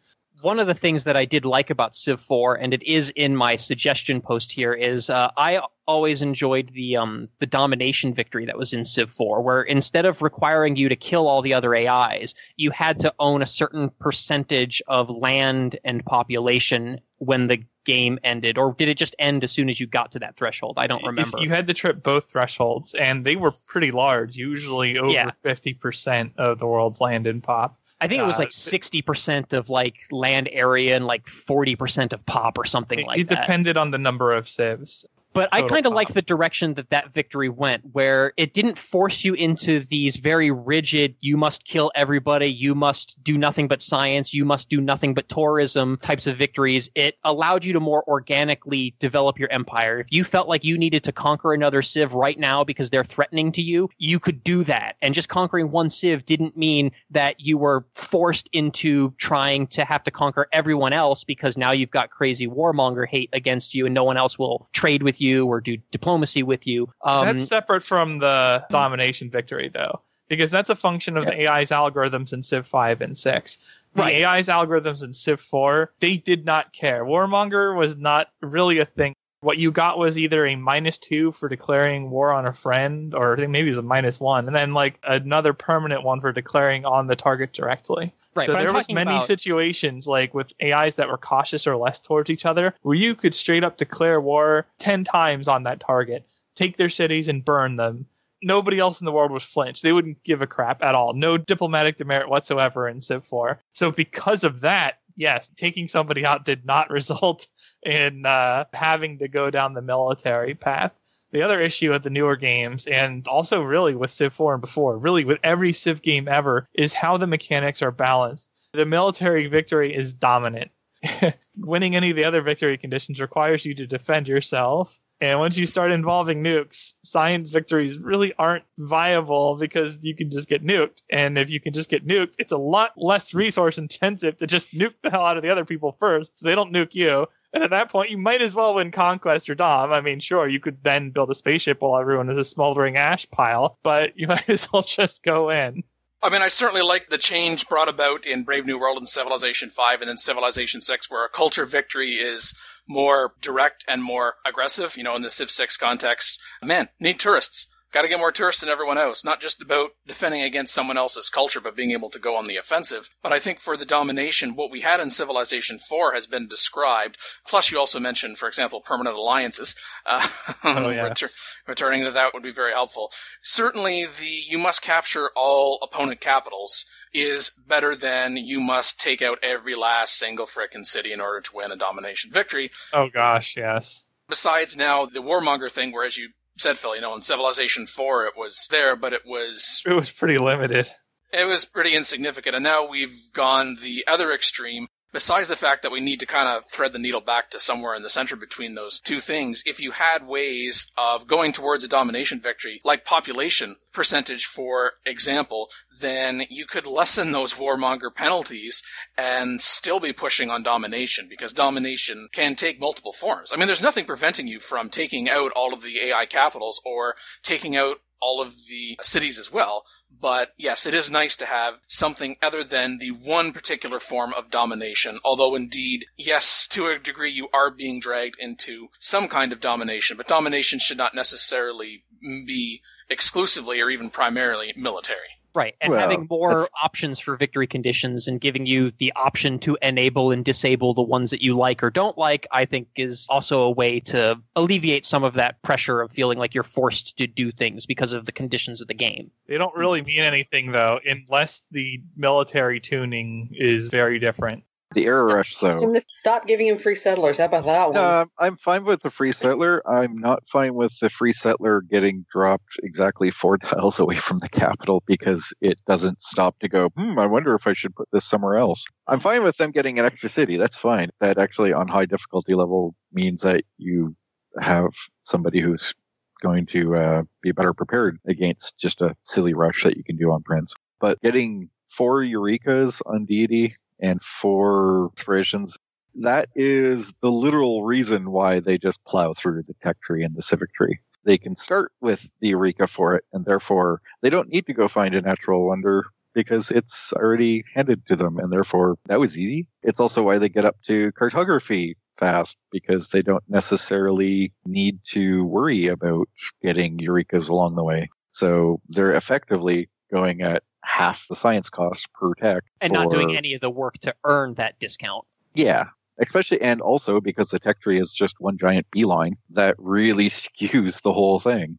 One 0.42 0.60
of 0.60 0.68
the 0.68 0.74
things 0.74 1.04
that 1.06 1.16
I 1.16 1.26
did 1.26 1.46
like 1.46 1.70
about 1.70 1.96
Civ 1.96 2.20
4, 2.20 2.56
and 2.56 2.74
it 2.74 2.84
is 2.84 3.12
in 3.16 3.36
my 3.36 3.56
suggestion 3.56 4.22
post 4.22 4.52
here, 4.52 4.74
is 4.74 5.10
uh, 5.10 5.32
I 5.38 5.62
always 5.88 6.22
enjoyed 6.22 6.70
the 6.74 6.98
um, 6.98 7.30
the 7.40 7.48
domination 7.48 8.14
victory 8.14 8.46
that 8.46 8.58
was 8.58 8.74
in 8.74 8.86
Civ 8.86 9.10
4, 9.10 9.42
where 9.42 9.62
instead 9.62 10.06
of 10.06 10.22
requiring 10.22 10.76
you 10.76 10.90
to 10.90 10.96
kill 10.96 11.28
all 11.28 11.42
the 11.42 11.54
other 11.54 11.76
AIs, 11.76 12.34
you 12.58 12.72
had 12.72 13.00
to 13.00 13.14
own 13.20 13.42
a 13.42 13.46
certain 13.48 13.90
percentage 14.00 14.82
of 14.88 15.10
land 15.10 15.78
and 15.84 16.06
population 16.06 17.00
when 17.18 17.48
the 17.48 17.64
game 17.84 18.20
ended, 18.24 18.58
or 18.58 18.74
did 18.78 18.90
it 18.90 18.98
just 18.98 19.16
end 19.20 19.44
as 19.44 19.52
soon 19.52 19.70
as 19.70 19.80
you 19.80 19.88
got 19.88 20.12
to 20.12 20.20
that 20.20 20.36
threshold? 20.36 20.76
I 20.78 20.88
don't 20.88 21.04
remember. 21.04 21.40
you 21.40 21.50
had 21.50 21.68
to 21.68 21.74
trip 21.74 22.04
both 22.04 22.30
thresholds, 22.32 22.94
and 22.94 23.26
they 23.26 23.36
were 23.36 23.54
pretty 23.68 23.92
large, 23.92 24.36
usually 24.36 24.98
over 24.98 25.12
Yeah. 25.12 25.32
50% 25.44 26.32
of 26.38 26.60
the 26.60 26.68
world's 26.68 27.02
land 27.02 27.28
and 27.28 27.42
pop. 27.44 27.80
I 28.02 28.08
think 28.08 28.22
it 28.22 28.26
was 28.26 28.38
Uh, 28.38 28.44
like 28.44 28.52
sixty 28.52 29.02
percent 29.02 29.54
of 29.54 29.70
like 29.70 30.02
land 30.12 30.50
area 30.52 30.96
and 30.96 31.06
like 31.06 31.28
forty 31.28 31.76
percent 31.76 32.14
of 32.14 32.26
pop 32.26 32.58
or 32.58 32.66
something 32.66 33.00
It, 33.00 33.08
like 33.08 33.20
it 33.20 33.28
that. 33.30 33.38
It 33.38 33.42
depended 33.42 33.78
on 33.78 33.92
the 33.92 34.00
number 34.00 34.34
of 34.34 34.50
civs. 34.50 35.06
But 35.34 35.50
I 35.52 35.62
kind 35.62 35.86
of 35.86 35.92
pop. 35.92 35.96
like 35.96 36.08
the 36.10 36.22
direction 36.22 36.74
that 36.74 36.90
that 36.90 37.14
victory 37.14 37.48
went, 37.48 37.84
where 37.94 38.34
it 38.36 38.54
didn't 38.54 38.78
force 38.78 39.24
you 39.24 39.34
into 39.34 39.80
these 39.80 40.18
very 40.18 40.52
rigid, 40.52 41.16
you 41.22 41.38
must 41.38 41.66
kill 41.66 41.92
everybody, 41.96 42.48
you 42.48 42.76
must 42.76 43.24
do 43.24 43.38
nothing 43.38 43.68
but 43.68 43.82
science, 43.82 44.34
you 44.34 44.44
must 44.44 44.70
do 44.70 44.82
nothing 44.82 45.14
but 45.14 45.30
tourism 45.30 45.98
types 46.02 46.28
of 46.28 46.36
victories. 46.36 46.90
It 46.96 47.18
allowed 47.24 47.64
you 47.64 47.72
to 47.74 47.80
more 47.80 48.04
organically 48.08 48.94
develop 49.00 49.40
your 49.40 49.50
empire. 49.52 50.00
If 50.00 50.08
you 50.12 50.24
felt 50.24 50.50
like 50.50 50.64
you 50.66 50.78
needed 50.78 51.04
to 51.06 51.12
conquer 51.12 51.54
another 51.54 51.82
civ 51.82 52.14
right 52.14 52.38
now 52.38 52.64
because 52.64 52.90
they're 52.90 53.04
threatening 53.04 53.52
to 53.54 53.62
you, 53.62 53.90
you 54.00 54.20
could 54.20 54.44
do 54.44 54.64
that. 54.66 54.98
And 55.02 55.14
just 55.14 55.30
conquering 55.30 55.72
one 55.72 55.90
civ 55.90 56.26
didn't 56.26 56.58
mean 56.58 56.92
that 57.12 57.40
you 57.40 57.58
were 57.58 57.86
forced 57.94 58.50
into 58.52 59.14
trying 59.18 59.68
to 59.68 59.86
have 59.86 60.04
to 60.04 60.12
conquer 60.12 60.48
everyone 60.52 60.92
else 60.92 61.24
because 61.24 61.56
now 61.56 61.72
you've 61.72 61.92
got 61.92 62.10
crazy 62.10 62.48
warmonger 62.48 63.08
hate 63.08 63.30
against 63.32 63.74
you 63.74 63.86
and 63.86 63.96
no 63.96 64.04
one 64.04 64.18
else 64.18 64.38
will 64.38 64.68
trade 64.74 65.04
with 65.04 65.21
you 65.22 65.46
or 65.46 65.62
do 65.62 65.78
diplomacy 65.92 66.44
with 66.44 66.68
you. 66.68 66.90
Um, 67.04 67.26
that's 67.26 67.48
separate 67.48 67.84
from 67.84 68.20
the 68.20 68.66
domination 68.70 69.30
victory, 69.30 69.70
though, 69.70 70.02
because 70.28 70.52
that's 70.52 70.70
a 70.70 70.76
function 70.76 71.18
of 71.18 71.26
the 71.26 71.48
AI's 71.48 71.70
algorithms 71.70 72.34
in 72.34 72.44
Civ 72.44 72.68
5 72.68 73.02
and 73.02 73.18
6. 73.18 73.58
The 73.94 74.02
Right. 74.02 74.24
AI's 74.24 74.48
algorithms 74.48 75.04
in 75.04 75.14
Civ 75.14 75.42
4, 75.42 75.92
they 76.00 76.18
did 76.18 76.46
not 76.46 76.72
care. 76.72 77.04
Warmonger 77.04 77.78
was 77.78 77.98
not 77.98 78.30
really 78.42 78.80
a 78.80 78.86
thing. 78.86 79.14
What 79.42 79.58
you 79.58 79.72
got 79.72 79.98
was 79.98 80.20
either 80.20 80.46
a 80.46 80.56
minus 80.56 80.98
two 80.98 81.32
for 81.32 81.50
declaring 81.50 82.12
war 82.12 82.32
on 82.32 82.46
a 82.46 82.54
friend, 82.54 83.14
or 83.16 83.34
I 83.34 83.38
think 83.38 83.50
maybe 83.50 83.68
it 83.68 83.72
was 83.72 83.80
a 83.80 83.84
minus 83.84 84.20
one, 84.20 84.46
and 84.48 84.56
then 84.56 84.74
like 84.74 85.00
another 85.04 85.52
permanent 85.54 86.04
one 86.04 86.22
for 86.22 86.32
declaring 86.32 86.86
on 86.86 87.08
the 87.08 87.16
target 87.16 87.52
directly. 87.52 88.14
Right, 88.34 88.46
so 88.46 88.54
there 88.54 88.72
was 88.72 88.90
many 88.90 89.12
about- 89.12 89.24
situations 89.26 90.08
like 90.08 90.34
with 90.34 90.54
AIs 90.62 90.96
that 90.96 91.10
were 91.10 91.18
cautious 91.18 91.68
or 91.68 91.76
less 91.76 92.00
towards 92.00 92.30
each 92.30 92.46
other, 92.46 92.74
where 92.82 92.96
you 92.96 93.14
could 93.16 93.34
straight 93.34 93.64
up 93.64 93.78
declare 93.78 94.22
war 94.22 94.68
ten 94.80 95.04
times 95.04 95.48
on 95.48 95.64
that 95.64 95.80
target, 95.82 96.26
take 96.56 96.78
their 96.78 96.90
cities 96.90 97.28
and 97.28 97.44
burn 97.44 97.76
them. 97.76 98.06
Nobody 98.44 98.80
else 98.80 99.02
in 99.02 99.06
the 99.06 99.12
world 99.12 99.32
would 99.32 99.42
flinch. 99.42 99.82
They 99.82 99.94
wouldn't 99.94 100.24
give 100.24 100.42
a 100.42 100.48
crap 100.48 100.82
at 100.82 100.96
all. 100.96 101.14
No 101.14 101.38
diplomatic 101.38 101.98
demerit 101.98 102.28
whatsoever 102.28 102.88
in 102.88 103.00
Civ 103.02 103.24
4. 103.26 103.62
So 103.74 103.92
because 103.92 104.44
of 104.44 104.62
that, 104.62 104.98
yes, 105.16 105.52
taking 105.56 105.88
somebody 105.88 106.26
out 106.26 106.44
did 106.44 106.66
not 106.66 106.90
result 107.00 107.46
in 107.84 108.26
uh, 108.26 108.66
having 108.74 109.20
to 109.20 109.28
go 109.28 109.52
down 109.52 109.74
the 109.74 109.82
military 109.84 110.56
path. 110.56 110.92
The 111.32 111.42
other 111.42 111.62
issue 111.62 111.92
with 111.92 112.04
the 112.04 112.10
newer 112.10 112.36
games, 112.36 112.88
and 112.88 113.26
also 113.28 113.62
really 113.62 113.96
with 113.96 114.12
Civ 114.12 114.34
4 114.34 114.56
and 114.56 114.62
before, 114.62 114.98
really 114.98 115.24
with 115.24 115.40
every 115.44 115.72
Civ 115.72 116.02
game 116.02 116.28
ever, 116.28 116.68
is 116.74 116.94
how 116.94 117.18
the 117.18 117.28
mechanics 117.28 117.82
are 117.82 117.92
balanced. 117.92 118.52
The 118.74 118.86
military 118.86 119.48
victory 119.48 119.96
is 119.96 120.14
dominant. 120.14 120.72
Winning 121.58 121.96
any 121.96 122.10
of 122.10 122.16
the 122.16 122.26
other 122.26 122.42
victory 122.42 122.78
conditions 122.78 123.22
requires 123.22 123.66
you 123.66 123.74
to 123.76 123.88
defend 123.88 124.28
yourself. 124.28 125.00
And 125.22 125.38
once 125.38 125.56
you 125.56 125.68
start 125.68 125.92
involving 125.92 126.44
nukes, 126.44 126.96
science 127.04 127.52
victories 127.52 128.00
really 128.00 128.34
aren't 128.40 128.64
viable 128.80 129.56
because 129.56 130.04
you 130.04 130.16
can 130.16 130.32
just 130.32 130.50
get 130.50 130.66
nuked. 130.66 131.04
And 131.12 131.38
if 131.38 131.52
you 131.52 131.60
can 131.60 131.74
just 131.74 131.92
get 131.92 132.08
nuked, 132.08 132.34
it's 132.40 132.52
a 132.52 132.58
lot 132.58 132.94
less 132.98 133.32
resource 133.32 133.78
intensive 133.78 134.38
to 134.38 134.48
just 134.48 134.74
nuke 134.74 134.96
the 135.04 135.12
hell 135.12 135.24
out 135.24 135.38
of 135.38 135.44
the 135.44 135.52
other 135.52 135.64
people 135.64 135.96
first 136.00 136.40
so 136.40 136.48
they 136.48 136.56
don't 136.56 136.74
nuke 136.74 136.96
you. 136.96 137.28
And 137.54 137.64
at 137.64 137.70
that 137.70 137.92
point, 137.92 138.10
you 138.10 138.18
might 138.18 138.42
as 138.42 138.56
well 138.56 138.74
win 138.74 138.90
Conquest 138.90 139.48
or 139.48 139.54
Dom. 139.54 139.92
I 139.92 140.02
mean, 140.02 140.20
sure, 140.20 140.48
you 140.48 140.60
could 140.60 140.84
then 140.84 141.12
build 141.12 141.30
a 141.30 141.36
spaceship 141.36 141.82
while 141.82 142.02
everyone 142.02 142.30
is 142.30 142.38
a 142.38 142.44
smoldering 142.44 142.98
ash 142.98 143.30
pile, 143.30 143.78
but 143.84 144.18
you 144.18 144.28
might 144.28 144.50
as 144.50 144.70
well 144.74 144.82
just 144.82 145.24
go 145.24 145.52
in. 145.52 145.84
I 146.24 146.30
mean, 146.30 146.42
I 146.42 146.50
certainly 146.50 146.84
like 146.84 147.10
the 147.10 147.18
change 147.18 147.68
brought 147.68 147.90
about 147.90 148.28
in 148.28 148.44
Brave 148.44 148.66
New 148.66 148.80
World 148.80 148.98
and 148.98 149.10
Civilization 149.10 149.72
5 149.72 150.02
and 150.02 150.10
then 150.10 150.18
Civilization 150.18 150.80
6, 150.82 151.10
where 151.10 151.26
a 151.26 151.30
culture 151.30 151.66
victory 151.66 152.12
is 152.12 152.54
more 152.92 153.34
direct 153.42 153.86
and 153.88 154.04
more 154.04 154.36
aggressive, 154.46 154.98
you 154.98 155.04
know, 155.04 155.16
in 155.16 155.22
the 155.22 155.30
Civ 155.30 155.50
6 155.50 155.78
context. 155.78 156.40
Man, 156.64 156.90
need 157.00 157.20
tourists. 157.20 157.68
Got 157.94 158.04
to 158.04 158.08
get 158.08 158.20
more 158.20 158.32
tourists 158.32 158.62
than 158.62 158.70
everyone 158.70 158.98
else. 158.98 159.26
Not 159.26 159.42
just 159.42 159.62
about 159.62 159.90
defending 160.08 160.42
against 160.42 160.74
someone 160.74 160.98
else's 160.98 161.28
culture, 161.30 161.60
but 161.60 161.76
being 161.76 161.92
able 161.92 162.10
to 162.12 162.20
go 162.20 162.38
on 162.38 162.48
the 162.48 162.56
offensive. 162.56 163.10
But 163.22 163.34
I 163.34 163.40
think 163.40 163.60
for 163.60 163.76
the 163.76 163.84
domination, 163.86 164.56
what 164.56 164.72
we 164.72 164.80
had 164.80 165.02
in 165.02 165.10
Civilization 165.10 165.78
4 165.78 166.14
has 166.14 166.26
been 166.26 166.48
described. 166.48 167.18
Plus, 167.46 167.70
you 167.70 167.78
also 167.78 168.00
mentioned, 168.00 168.38
for 168.38 168.48
example, 168.48 168.80
permanent 168.80 169.18
alliances. 169.18 169.76
Uh, 170.06 170.26
Oh, 170.64 170.90
yes. 170.90 171.22
retur- 171.22 171.40
returning 171.68 172.06
to 172.06 172.12
that 172.12 172.34
would 172.34 172.44
be 172.44 172.54
very 172.54 172.72
helpful. 172.72 173.12
Certainly, 173.42 174.06
the 174.06 174.26
you 174.48 174.58
must 174.58 174.82
capture 174.82 175.30
all 175.36 175.78
opponent 175.84 176.22
capitals 176.22 176.86
is 177.14 177.52
better 177.68 177.96
than 177.96 178.38
you 178.38 178.60
must 178.60 179.00
take 179.00 179.22
out 179.22 179.38
every 179.44 179.76
last 179.76 180.18
single 180.18 180.46
frickin' 180.46 180.86
city 180.86 181.12
in 181.12 181.20
order 181.22 181.42
to 181.42 181.56
win 181.56 181.72
a 181.72 181.76
domination 181.76 182.32
victory. 182.32 182.72
Oh 182.94 183.10
gosh, 183.10 183.56
yes. 183.58 184.08
Besides 184.30 184.78
now 184.78 185.06
the 185.06 185.22
warmonger 185.22 185.70
thing, 185.70 185.92
where 185.92 186.06
as 186.06 186.18
you 186.18 186.30
said, 186.58 186.78
Phil, 186.78 186.96
you 186.96 187.02
know, 187.02 187.14
in 187.16 187.22
Civilization 187.22 187.86
Four 187.86 188.26
it 188.26 188.34
was 188.38 188.68
there, 188.70 188.96
but 188.96 189.14
it 189.14 189.26
was 189.26 189.82
It 189.86 189.94
was 189.94 190.10
pretty 190.12 190.38
limited. 190.38 190.88
it 191.34 191.46
was 191.46 191.66
pretty 191.66 191.96
insignificant, 191.96 192.56
and 192.56 192.64
now 192.64 192.88
we've 192.88 193.32
gone 193.34 193.78
the 193.82 194.04
other 194.08 194.32
extreme. 194.32 194.88
Besides 195.12 195.48
the 195.48 195.56
fact 195.56 195.82
that 195.82 195.92
we 195.92 196.00
need 196.00 196.20
to 196.20 196.26
kind 196.26 196.48
of 196.48 196.66
thread 196.66 196.94
the 196.94 197.00
needle 197.00 197.22
back 197.22 197.50
to 197.52 197.60
somewhere 197.60 197.96
in 197.96 198.04
the 198.04 198.10
center 198.10 198.36
between 198.36 198.76
those 198.76 199.00
two 199.00 199.20
things, 199.20 199.64
if 199.66 199.80
you 199.80 199.92
had 199.92 200.28
ways 200.28 200.92
of 200.98 201.28
going 201.28 201.52
towards 201.52 201.84
a 201.84 201.88
domination 201.88 202.40
victory, 202.40 202.82
like 202.84 203.06
population 203.06 203.76
percentage, 203.94 204.46
for 204.46 204.94
example, 205.06 205.68
then 206.00 206.44
you 206.50 206.66
could 206.66 206.86
lessen 206.86 207.32
those 207.32 207.56
warmonger 207.56 208.14
penalties 208.14 208.82
and 209.18 209.62
still 209.62 210.00
be 210.00 210.14
pushing 210.14 210.50
on 210.50 210.64
domination 210.64 211.28
because 211.30 211.54
domination 211.54 212.30
can 212.32 212.56
take 212.56 212.80
multiple 212.80 213.14
forms. 213.14 213.52
I 213.54 213.58
mean, 213.58 213.68
there's 213.68 213.82
nothing 213.82 214.06
preventing 214.06 214.48
you 214.48 214.60
from 214.60 214.90
taking 214.90 215.30
out 215.30 215.52
all 215.56 215.74
of 215.74 215.84
the 215.84 216.00
AI 216.00 216.26
capitals 216.26 216.82
or 216.86 217.16
taking 217.44 217.76
out 217.76 217.98
all 218.22 218.42
of 218.42 218.54
the 218.68 218.98
cities 219.02 219.40
as 219.40 219.52
well. 219.52 219.84
But 220.22 220.54
yes, 220.56 220.86
it 220.86 220.94
is 220.94 221.10
nice 221.10 221.36
to 221.38 221.48
have 221.48 221.80
something 221.88 222.38
other 222.42 222.64
than 222.64 223.00
the 223.00 223.10
one 223.10 223.52
particular 223.52 224.00
form 224.00 224.34
of 224.34 224.52
domination. 224.52 225.20
Although 225.26 225.56
indeed, 225.56 226.06
yes, 226.16 226.68
to 226.68 226.86
a 226.86 227.00
degree 227.00 227.32
you 227.32 227.50
are 227.54 227.72
being 227.72 228.00
dragged 228.00 228.36
into 228.40 228.90
some 229.00 229.28
kind 229.28 229.52
of 229.52 229.60
domination, 229.60 230.18
but 230.18 230.28
domination 230.28 230.78
should 230.78 230.98
not 230.98 231.16
necessarily 231.16 232.04
be 232.22 232.82
exclusively 233.10 233.82
or 233.82 233.90
even 233.90 234.12
primarily 234.12 234.74
military. 234.78 235.41
Right, 235.54 235.76
and 235.82 235.92
Well, 235.92 236.00
having 236.00 236.28
more 236.30 236.70
options 236.82 237.20
for 237.20 237.36
victory 237.36 237.68
conditions 237.68 238.28
and 238.28 238.40
giving 238.40 238.66
you 238.66 238.92
the 238.98 239.12
option 239.16 239.60
to 239.60 239.78
enable 239.82 240.32
and 240.32 240.46
disable 240.46 240.94
the 240.94 241.02
ones 241.02 241.32
that 241.32 241.42
you 241.42 241.56
like 241.56 241.84
or 241.84 241.90
don't 241.90 242.18
like, 242.18 242.48
I 242.52 242.66
think 242.66 242.88
is 242.96 243.28
also 243.30 243.64
a 243.64 243.72
way 243.72 244.00
to 244.02 244.42
alleviate 244.56 245.06
some 245.06 245.24
of 245.24 245.34
that 245.34 245.62
pressure 245.62 246.02
of 246.02 246.12
feeling 246.12 246.38
like 246.38 246.54
you're 246.54 246.64
forced 246.64 247.18
to 247.18 247.28
do 247.28 247.52
things 247.52 247.86
because 247.86 248.14
of 248.14 248.26
the 248.26 248.32
conditions 248.32 248.82
of 248.82 248.88
the 248.88 248.94
game. 248.94 249.30
They 249.48 249.58
don't 249.58 249.76
really 249.76 250.02
mean 250.02 250.22
anything 250.22 250.72
though, 250.72 251.00
unless 251.06 251.64
the 251.72 252.02
military 252.16 252.80
tuning 252.80 253.50
is 253.52 253.90
very 253.90 254.20
different. 254.20 254.64
The 254.94 255.06
era 255.06 255.24
rush, 255.24 255.58
though. 255.58 256.02
Stop 256.14 256.48
giving 256.48 256.68
him 256.68 256.78
free 256.78 256.96
settlers. 256.96 257.38
How 257.38 257.46
about 257.46 257.66
that 257.66 257.86
one? 257.88 257.94
No, 257.94 258.04
I'm, 258.04 258.28
I'm 258.40 258.58
fine 258.58 258.84
with 258.84 259.02
the 259.02 259.10
free 259.10 259.32
settler. 259.32 259.82
I'm 259.90 260.18
not 260.18 260.44
fine 260.48 260.76
with 260.76 260.98
the 261.00 261.10
free 261.10 261.32
settler 261.32 261.82
getting 261.82 262.26
dropped 262.32 262.78
exactly 262.84 263.32
four 263.32 263.58
tiles 263.58 264.00
away 264.00 264.18
from 264.18 264.40
the 264.40 264.50
capital 264.50 265.02
because 265.06 265.54
it 265.62 265.80
doesn't 265.88 266.22
stop 266.22 266.60
to 266.60 266.68
go, 266.68 266.90
hmm, 266.90 267.18
I 267.18 267.26
wonder 267.26 267.56
if 267.56 267.68
I 267.68 267.74
should 267.74 267.96
put 267.96 268.10
this 268.12 268.26
somewhere 268.26 268.58
else. 268.58 268.86
I'm 269.08 269.20
fine 269.20 269.44
with 269.44 269.58
them 269.58 269.72
getting 269.72 269.98
an 269.98 270.06
extra 270.06 270.30
city. 270.30 270.58
That's 270.58 270.78
fine. 270.78 271.10
That 271.20 271.38
actually, 271.38 271.74
on 271.74 271.88
high 271.88 272.06
difficulty 272.06 272.54
level, 272.54 272.94
means 273.14 273.42
that 273.44 273.64
you 273.78 274.16
have 274.60 274.92
somebody 275.24 275.62
who's 275.62 275.94
going 276.42 276.66
to 276.66 276.96
uh, 276.96 277.24
be 277.42 277.52
better 277.52 277.74
prepared 277.74 278.18
against 278.28 278.78
just 278.78 279.00
a 279.02 279.16
silly 279.26 279.54
rush 279.54 279.84
that 279.84 279.96
you 279.96 280.04
can 280.04 280.18
do 280.18 280.32
on 280.32 280.42
Prince. 280.44 280.76
But 281.00 281.22
getting 281.22 281.70
four 281.88 282.22
Eurekas 282.22 283.02
on 283.06 283.26
deity 283.26 283.76
and 284.02 284.22
four 284.22 285.10
inspirations, 285.16 285.78
that 286.16 286.50
is 286.56 287.14
the 287.22 287.32
literal 287.32 287.84
reason 287.84 288.32
why 288.32 288.60
they 288.60 288.78
just 288.78 289.04
plow 289.06 289.34
through 289.34 289.62
the 289.64 289.74
tech 289.84 290.02
tree 290.02 290.24
and 290.24 290.36
the 290.36 290.42
civic 290.42 290.74
tree. 290.74 291.00
They 291.24 291.38
can 291.38 291.56
start 291.56 291.92
with 292.02 292.30
the 292.40 292.50
Eureka 292.50 292.88
for 292.88 293.16
it, 293.16 293.24
and 293.32 293.46
therefore 293.46 294.02
they 294.22 294.30
don't 294.30 294.50
need 294.50 294.66
to 294.66 294.74
go 294.74 294.88
find 294.88 295.14
a 295.14 295.22
natural 295.22 295.68
wonder 295.68 296.04
because 296.34 296.72
it's 296.72 297.14
already 297.14 297.64
handed 297.76 298.06
to 298.08 298.16
them, 298.16 298.38
and 298.38 298.52
therefore 298.52 298.98
that 299.06 299.20
was 299.20 299.38
easy. 299.38 299.68
It's 299.84 300.00
also 300.00 300.24
why 300.24 300.38
they 300.38 300.50
get 300.50 300.66
up 300.66 300.78
to 300.88 301.12
cartography 301.14 301.96
fast 302.18 302.58
because 302.72 303.10
they 303.10 303.22
don't 303.22 303.44
necessarily 303.50 304.54
need 304.66 305.00
to 305.12 305.44
worry 305.46 305.88
about 305.88 306.28
getting 306.62 306.98
Eurekas 306.98 307.50
along 307.50 307.76
the 307.76 307.84
way. 307.84 308.10
So 308.32 308.80
they're 308.90 309.14
effectively 309.14 309.90
going 310.12 310.42
at 310.42 310.64
half 310.84 311.28
the 311.28 311.36
science 311.36 311.70
cost 311.70 312.12
per 312.14 312.34
tech. 312.36 312.64
And 312.82 312.94
not 312.94 313.10
doing 313.10 313.36
any 313.36 313.54
of 313.54 313.62
the 313.62 313.70
work 313.70 313.98
to 314.00 314.14
earn 314.24 314.56
that 314.56 314.80
discount. 314.80 315.26
yeah, 315.56 315.86
especially 316.20 316.62
and 316.62 316.82
also 316.82 317.20
because 317.20 317.50
the 317.50 317.60
tech 317.60 317.82
tree 317.82 318.00
is 318.00 318.14
just 318.14 318.40
one 318.40 318.58
giant 318.58 318.86
beeline 318.92 319.38
that 319.50 319.76
really 319.78 320.30
skews 320.30 321.02
the 321.02 321.14
whole 321.14 321.40
thing. 321.40 321.78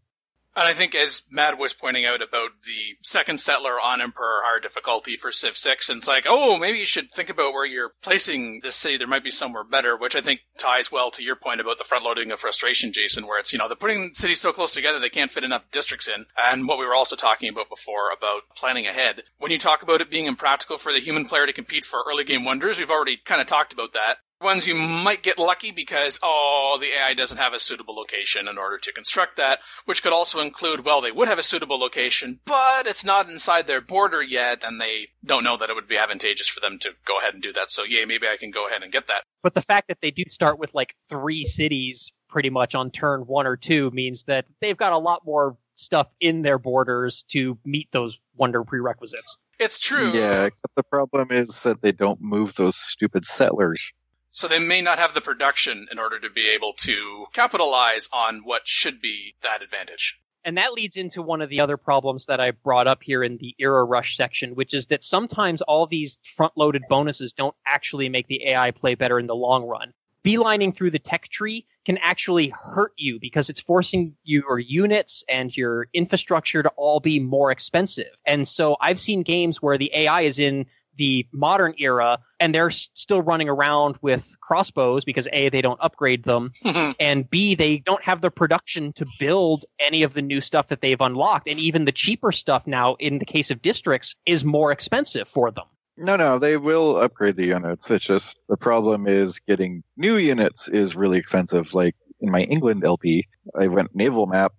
And 0.54 0.68
I 0.68 0.74
think, 0.74 0.94
as 0.94 1.22
Matt 1.30 1.58
was 1.58 1.72
pointing 1.72 2.04
out 2.04 2.20
about 2.20 2.50
the 2.64 2.96
second 3.02 3.40
settler 3.40 3.80
on 3.80 4.02
Emperor 4.02 4.40
higher 4.44 4.60
difficulty 4.60 5.16
for 5.16 5.32
Civ 5.32 5.56
6, 5.56 5.88
and 5.88 5.98
it's 5.98 6.08
like, 6.08 6.26
oh, 6.28 6.58
maybe 6.58 6.78
you 6.78 6.84
should 6.84 7.10
think 7.10 7.30
about 7.30 7.54
where 7.54 7.64
you're 7.64 7.92
placing 8.02 8.60
this 8.60 8.76
city. 8.76 8.98
There 8.98 9.06
might 9.06 9.24
be 9.24 9.30
somewhere 9.30 9.64
better, 9.64 9.96
which 9.96 10.14
I 10.14 10.20
think 10.20 10.40
ties 10.58 10.92
well 10.92 11.10
to 11.12 11.22
your 11.22 11.36
point 11.36 11.62
about 11.62 11.78
the 11.78 11.84
front 11.84 12.04
loading 12.04 12.30
of 12.30 12.40
frustration, 12.40 12.92
Jason, 12.92 13.26
where 13.26 13.40
it's, 13.40 13.52
you 13.52 13.58
know, 13.58 13.66
they're 13.66 13.76
putting 13.76 14.12
cities 14.12 14.40
so 14.40 14.52
close 14.52 14.74
together 14.74 14.98
they 14.98 15.08
can't 15.08 15.30
fit 15.30 15.44
enough 15.44 15.70
districts 15.70 16.06
in. 16.06 16.26
And 16.36 16.68
what 16.68 16.78
we 16.78 16.86
were 16.86 16.94
also 16.94 17.16
talking 17.16 17.48
about 17.48 17.70
before 17.70 18.10
about 18.12 18.42
planning 18.54 18.86
ahead. 18.86 19.22
When 19.38 19.50
you 19.50 19.58
talk 19.58 19.82
about 19.82 20.02
it 20.02 20.10
being 20.10 20.26
impractical 20.26 20.76
for 20.76 20.92
the 20.92 21.00
human 21.00 21.24
player 21.24 21.46
to 21.46 21.52
compete 21.52 21.84
for 21.84 22.04
early 22.06 22.24
game 22.24 22.44
wonders, 22.44 22.78
we've 22.78 22.90
already 22.90 23.16
kind 23.16 23.40
of 23.40 23.46
talked 23.46 23.72
about 23.72 23.94
that. 23.94 24.18
Ones 24.42 24.66
you 24.66 24.74
might 24.74 25.22
get 25.22 25.38
lucky 25.38 25.70
because, 25.70 26.18
oh, 26.22 26.76
the 26.80 26.88
AI 26.88 27.14
doesn't 27.14 27.38
have 27.38 27.52
a 27.52 27.58
suitable 27.58 27.94
location 27.94 28.48
in 28.48 28.58
order 28.58 28.76
to 28.78 28.92
construct 28.92 29.36
that, 29.36 29.60
which 29.84 30.02
could 30.02 30.12
also 30.12 30.40
include, 30.40 30.84
well, 30.84 31.00
they 31.00 31.12
would 31.12 31.28
have 31.28 31.38
a 31.38 31.42
suitable 31.42 31.78
location, 31.78 32.40
but 32.44 32.86
it's 32.86 33.04
not 33.04 33.28
inside 33.28 33.66
their 33.66 33.80
border 33.80 34.22
yet, 34.22 34.62
and 34.64 34.80
they 34.80 35.08
don't 35.24 35.44
know 35.44 35.56
that 35.56 35.70
it 35.70 35.74
would 35.74 35.88
be 35.88 35.96
advantageous 35.96 36.48
for 36.48 36.60
them 36.60 36.78
to 36.80 36.90
go 37.04 37.18
ahead 37.18 37.34
and 37.34 37.42
do 37.42 37.52
that. 37.52 37.70
So, 37.70 37.84
yeah, 37.84 38.04
maybe 38.04 38.26
I 38.26 38.36
can 38.36 38.50
go 38.50 38.66
ahead 38.66 38.82
and 38.82 38.90
get 38.92 39.06
that. 39.06 39.22
But 39.42 39.54
the 39.54 39.62
fact 39.62 39.88
that 39.88 40.00
they 40.00 40.10
do 40.10 40.24
start 40.28 40.58
with 40.58 40.74
like 40.74 40.94
three 41.08 41.44
cities 41.44 42.12
pretty 42.28 42.50
much 42.50 42.74
on 42.74 42.90
turn 42.90 43.20
one 43.22 43.46
or 43.46 43.56
two 43.56 43.90
means 43.92 44.24
that 44.24 44.46
they've 44.60 44.76
got 44.76 44.92
a 44.92 44.98
lot 44.98 45.22
more 45.24 45.56
stuff 45.76 46.08
in 46.20 46.42
their 46.42 46.58
borders 46.58 47.24
to 47.28 47.58
meet 47.64 47.90
those 47.92 48.20
wonder 48.36 48.64
prerequisites. 48.64 49.38
It's 49.58 49.78
true. 49.78 50.12
Yeah, 50.12 50.44
except 50.46 50.74
the 50.74 50.82
problem 50.82 51.28
is 51.30 51.62
that 51.62 51.82
they 51.82 51.92
don't 51.92 52.20
move 52.20 52.54
those 52.56 52.76
stupid 52.76 53.24
settlers. 53.24 53.92
So 54.34 54.48
they 54.48 54.58
may 54.58 54.80
not 54.80 54.98
have 54.98 55.12
the 55.12 55.20
production 55.20 55.86
in 55.92 55.98
order 55.98 56.18
to 56.18 56.30
be 56.30 56.48
able 56.48 56.72
to 56.78 57.26
capitalize 57.34 58.08
on 58.14 58.40
what 58.44 58.66
should 58.66 58.98
be 58.98 59.34
that 59.42 59.60
advantage. 59.60 60.18
And 60.42 60.56
that 60.56 60.72
leads 60.72 60.96
into 60.96 61.20
one 61.20 61.42
of 61.42 61.50
the 61.50 61.60
other 61.60 61.76
problems 61.76 62.24
that 62.26 62.40
I 62.40 62.52
brought 62.52 62.86
up 62.86 63.02
here 63.02 63.22
in 63.22 63.36
the 63.36 63.54
era 63.58 63.84
rush 63.84 64.16
section, 64.16 64.54
which 64.54 64.72
is 64.72 64.86
that 64.86 65.04
sometimes 65.04 65.60
all 65.60 65.86
these 65.86 66.18
front 66.24 66.54
loaded 66.56 66.82
bonuses 66.88 67.34
don't 67.34 67.54
actually 67.66 68.08
make 68.08 68.26
the 68.26 68.48
AI 68.48 68.70
play 68.70 68.94
better 68.94 69.18
in 69.18 69.26
the 69.26 69.36
long 69.36 69.64
run. 69.64 69.92
Beelining 70.24 70.74
through 70.74 70.92
the 70.92 70.98
tech 70.98 71.28
tree 71.28 71.66
can 71.84 71.98
actually 71.98 72.48
hurt 72.48 72.92
you 72.96 73.18
because 73.20 73.50
it's 73.50 73.60
forcing 73.60 74.14
your 74.24 74.58
units 74.58 75.24
and 75.28 75.54
your 75.54 75.88
infrastructure 75.92 76.62
to 76.62 76.70
all 76.76 77.00
be 77.00 77.20
more 77.20 77.50
expensive. 77.50 78.14
And 78.24 78.48
so 78.48 78.76
I've 78.80 79.00
seen 79.00 79.24
games 79.24 79.60
where 79.60 79.76
the 79.76 79.90
AI 79.92 80.22
is 80.22 80.38
in 80.38 80.64
the 80.96 81.26
modern 81.32 81.74
era 81.78 82.18
and 82.40 82.54
they're 82.54 82.70
still 82.70 83.22
running 83.22 83.48
around 83.48 83.96
with 84.02 84.36
crossbows 84.40 85.04
because 85.04 85.28
A, 85.32 85.48
they 85.48 85.62
don't 85.62 85.78
upgrade 85.80 86.24
them, 86.24 86.52
and 87.00 87.28
B, 87.30 87.54
they 87.54 87.78
don't 87.78 88.02
have 88.02 88.20
the 88.20 88.30
production 88.30 88.92
to 88.94 89.06
build 89.18 89.64
any 89.78 90.02
of 90.02 90.14
the 90.14 90.22
new 90.22 90.40
stuff 90.40 90.68
that 90.68 90.80
they've 90.80 91.00
unlocked. 91.00 91.48
And 91.48 91.58
even 91.58 91.84
the 91.84 91.92
cheaper 91.92 92.32
stuff 92.32 92.66
now, 92.66 92.94
in 92.94 93.18
the 93.18 93.24
case 93.24 93.50
of 93.50 93.62
districts, 93.62 94.16
is 94.26 94.44
more 94.44 94.72
expensive 94.72 95.28
for 95.28 95.50
them. 95.50 95.64
No, 95.96 96.16
no, 96.16 96.38
they 96.38 96.56
will 96.56 96.96
upgrade 96.96 97.36
the 97.36 97.46
units. 97.46 97.90
It's 97.90 98.04
just 98.04 98.38
the 98.48 98.56
problem 98.56 99.06
is 99.06 99.38
getting 99.40 99.82
new 99.96 100.16
units 100.16 100.68
is 100.68 100.96
really 100.96 101.18
expensive. 101.18 101.74
Like 101.74 101.94
in 102.20 102.30
my 102.30 102.42
England 102.42 102.84
LP, 102.84 103.28
I 103.58 103.66
went 103.66 103.94
naval 103.94 104.26
map 104.26 104.52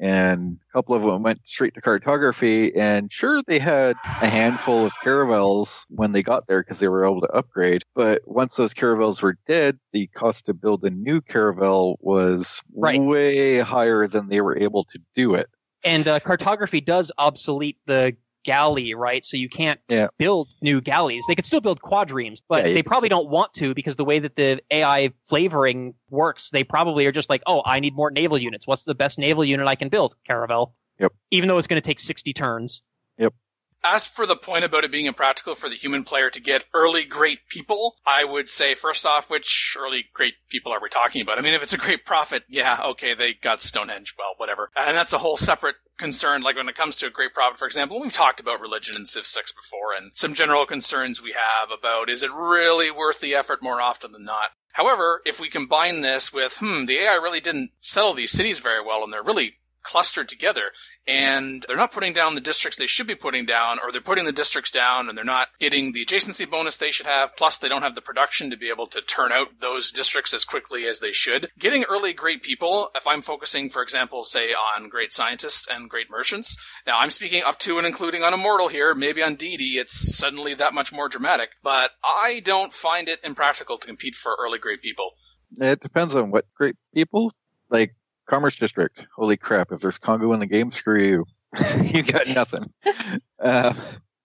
and 0.00 0.58
a 0.68 0.72
couple 0.72 0.94
of 0.94 1.02
them 1.02 1.22
went 1.22 1.40
straight 1.44 1.74
to 1.74 1.80
cartography 1.80 2.74
and 2.74 3.12
sure 3.12 3.40
they 3.46 3.58
had 3.58 3.96
a 4.22 4.28
handful 4.28 4.86
of 4.86 4.92
caravels 5.02 5.86
when 5.90 6.12
they 6.12 6.22
got 6.22 6.46
there 6.46 6.62
because 6.62 6.78
they 6.78 6.88
were 6.88 7.04
able 7.04 7.20
to 7.20 7.28
upgrade 7.28 7.82
but 7.94 8.22
once 8.26 8.56
those 8.56 8.72
caravels 8.72 9.20
were 9.22 9.36
dead 9.46 9.78
the 9.92 10.06
cost 10.08 10.46
to 10.46 10.54
build 10.54 10.84
a 10.84 10.90
new 10.90 11.20
caravel 11.20 11.98
was 12.00 12.62
way 12.72 13.58
higher 13.58 14.06
than 14.06 14.28
they 14.28 14.40
were 14.40 14.56
able 14.56 14.84
to 14.84 14.98
do 15.14 15.34
it. 15.34 15.48
And 15.84 16.06
uh, 16.06 16.20
cartography 16.20 16.80
does 16.80 17.10
obsolete 17.18 17.78
the 17.86 18.16
galley, 18.44 18.94
right? 18.94 19.24
So 19.24 19.36
you 19.36 19.48
can't 19.48 19.80
Yeah. 19.88 20.08
build 20.18 20.48
new 20.62 20.80
galleys. 20.80 21.24
They 21.28 21.34
could 21.34 21.44
still 21.44 21.60
build 21.60 21.80
quadriremes, 21.82 22.42
but 22.48 22.66
Yeah, 22.66 22.72
they 22.72 22.82
probably 22.82 23.08
don't 23.08 23.28
want 23.28 23.52
to 23.54 23.74
because 23.74 23.96
the 23.96 24.04
way 24.04 24.18
that 24.18 24.36
the 24.36 24.60
AI 24.70 25.12
flavoring 25.28 25.94
works, 26.10 26.50
they 26.50 26.64
probably 26.64 27.06
are 27.06 27.12
just 27.12 27.28
like, 27.30 27.42
oh, 27.46 27.62
I 27.64 27.80
need 27.80 27.94
more 27.94 28.10
naval 28.10 28.38
units. 28.38 28.66
What's 28.66 28.84
the 28.84 28.94
best 28.94 29.18
naval 29.18 29.44
unit 29.44 29.66
I 29.66 29.74
can 29.74 29.88
build? 29.88 30.14
Caravel. 30.26 30.74
Yep. 30.98 31.12
Even 31.30 31.48
though 31.48 31.58
it's 31.58 31.66
going 31.66 31.80
to 31.80 31.86
take 31.86 32.00
60 32.00 32.32
turns. 32.32 32.82
Yep. 33.18 33.34
As 33.82 34.06
for 34.06 34.26
the 34.26 34.36
point 34.36 34.64
about 34.64 34.84
it 34.84 34.90
being 34.90 35.06
impractical 35.06 35.54
for 35.54 35.68
the 35.68 35.76
human 35.76 36.04
player 36.04 36.28
to 36.30 36.40
get 36.40 36.66
early 36.74 37.04
great 37.04 37.48
people, 37.48 37.96
I 38.06 38.24
would 38.24 38.50
say 38.50 38.74
first 38.74 39.06
off, 39.06 39.30
which 39.30 39.76
early 39.78 40.06
great 40.12 40.34
people 40.50 40.72
are 40.72 40.80
we 40.80 40.90
talking 40.90 41.22
about? 41.22 41.38
I 41.38 41.40
mean, 41.40 41.54
if 41.54 41.62
it's 41.62 41.72
a 41.72 41.78
great 41.78 42.04
prophet, 42.04 42.44
yeah, 42.48 42.80
okay, 42.84 43.14
they 43.14 43.34
got 43.34 43.62
Stonehenge, 43.62 44.14
well, 44.18 44.34
whatever. 44.36 44.70
And 44.76 44.96
that's 44.96 45.14
a 45.14 45.18
whole 45.18 45.38
separate 45.38 45.76
concern. 45.96 46.42
Like 46.42 46.56
when 46.56 46.68
it 46.68 46.74
comes 46.74 46.96
to 46.96 47.06
a 47.06 47.10
great 47.10 47.32
prophet, 47.32 47.58
for 47.58 47.66
example, 47.66 48.00
we've 48.00 48.12
talked 48.12 48.40
about 48.40 48.60
religion 48.60 48.96
in 48.96 49.06
Civ 49.06 49.26
6 49.26 49.52
before 49.52 49.94
and 49.96 50.12
some 50.14 50.34
general 50.34 50.66
concerns 50.66 51.22
we 51.22 51.32
have 51.32 51.70
about 51.70 52.10
is 52.10 52.22
it 52.22 52.32
really 52.32 52.90
worth 52.90 53.20
the 53.20 53.34
effort 53.34 53.62
more 53.62 53.80
often 53.80 54.12
than 54.12 54.24
not? 54.24 54.50
However, 54.72 55.20
if 55.26 55.40
we 55.40 55.48
combine 55.48 56.00
this 56.00 56.32
with, 56.32 56.58
hmm, 56.58 56.84
the 56.84 56.98
AI 56.98 57.14
really 57.14 57.40
didn't 57.40 57.70
settle 57.80 58.14
these 58.14 58.30
cities 58.30 58.58
very 58.58 58.84
well 58.84 59.02
and 59.02 59.12
they're 59.12 59.22
really 59.22 59.54
clustered 59.82 60.28
together 60.28 60.70
and 61.06 61.64
they're 61.66 61.76
not 61.76 61.92
putting 61.92 62.12
down 62.12 62.34
the 62.34 62.40
districts 62.40 62.78
they 62.78 62.86
should 62.86 63.06
be 63.06 63.14
putting 63.14 63.44
down 63.44 63.78
or 63.78 63.90
they're 63.90 64.00
putting 64.00 64.24
the 64.24 64.32
districts 64.32 64.70
down 64.70 65.08
and 65.08 65.16
they're 65.16 65.24
not 65.24 65.48
getting 65.58 65.92
the 65.92 66.04
adjacency 66.04 66.48
bonus 66.48 66.76
they 66.76 66.90
should 66.90 67.06
have 67.06 67.36
plus 67.36 67.58
they 67.58 67.68
don't 67.68 67.82
have 67.82 67.94
the 67.94 68.00
production 68.00 68.50
to 68.50 68.56
be 68.56 68.68
able 68.68 68.86
to 68.86 69.00
turn 69.00 69.32
out 69.32 69.48
those 69.60 69.90
districts 69.90 70.32
as 70.34 70.44
quickly 70.44 70.86
as 70.86 71.00
they 71.00 71.12
should. 71.12 71.48
Getting 71.58 71.84
early 71.84 72.12
great 72.12 72.42
people 72.42 72.90
if 72.94 73.06
i'm 73.06 73.22
focusing 73.22 73.70
for 73.70 73.82
example 73.82 74.24
say 74.24 74.52
on 74.52 74.88
great 74.88 75.12
scientists 75.12 75.66
and 75.70 75.90
great 75.90 76.10
merchants 76.10 76.56
now 76.86 76.98
i'm 76.98 77.10
speaking 77.10 77.42
up 77.44 77.58
to 77.58 77.78
and 77.78 77.86
including 77.86 78.22
on 78.22 78.34
immortal 78.34 78.68
here 78.68 78.94
maybe 78.94 79.22
on 79.22 79.34
deity 79.34 79.78
it's 79.78 80.16
suddenly 80.16 80.54
that 80.54 80.74
much 80.74 80.92
more 80.92 81.08
dramatic 81.08 81.50
but 81.62 81.92
i 82.04 82.40
don't 82.44 82.74
find 82.74 83.08
it 83.08 83.20
impractical 83.24 83.78
to 83.78 83.86
compete 83.86 84.14
for 84.14 84.36
early 84.40 84.58
great 84.58 84.82
people. 84.82 85.12
It 85.58 85.80
depends 85.80 86.14
on 86.14 86.30
what 86.30 86.46
great 86.54 86.76
people 86.94 87.32
like 87.70 87.94
Commerce 88.30 88.54
District. 88.54 89.08
Holy 89.16 89.36
crap! 89.36 89.72
If 89.72 89.80
there's 89.80 89.98
Kongo 89.98 90.32
in 90.32 90.38
the 90.38 90.46
game, 90.46 90.70
screw 90.70 91.02
you. 91.02 91.26
you 91.82 92.02
got 92.02 92.28
nothing. 92.28 92.72
Uh, 93.42 93.72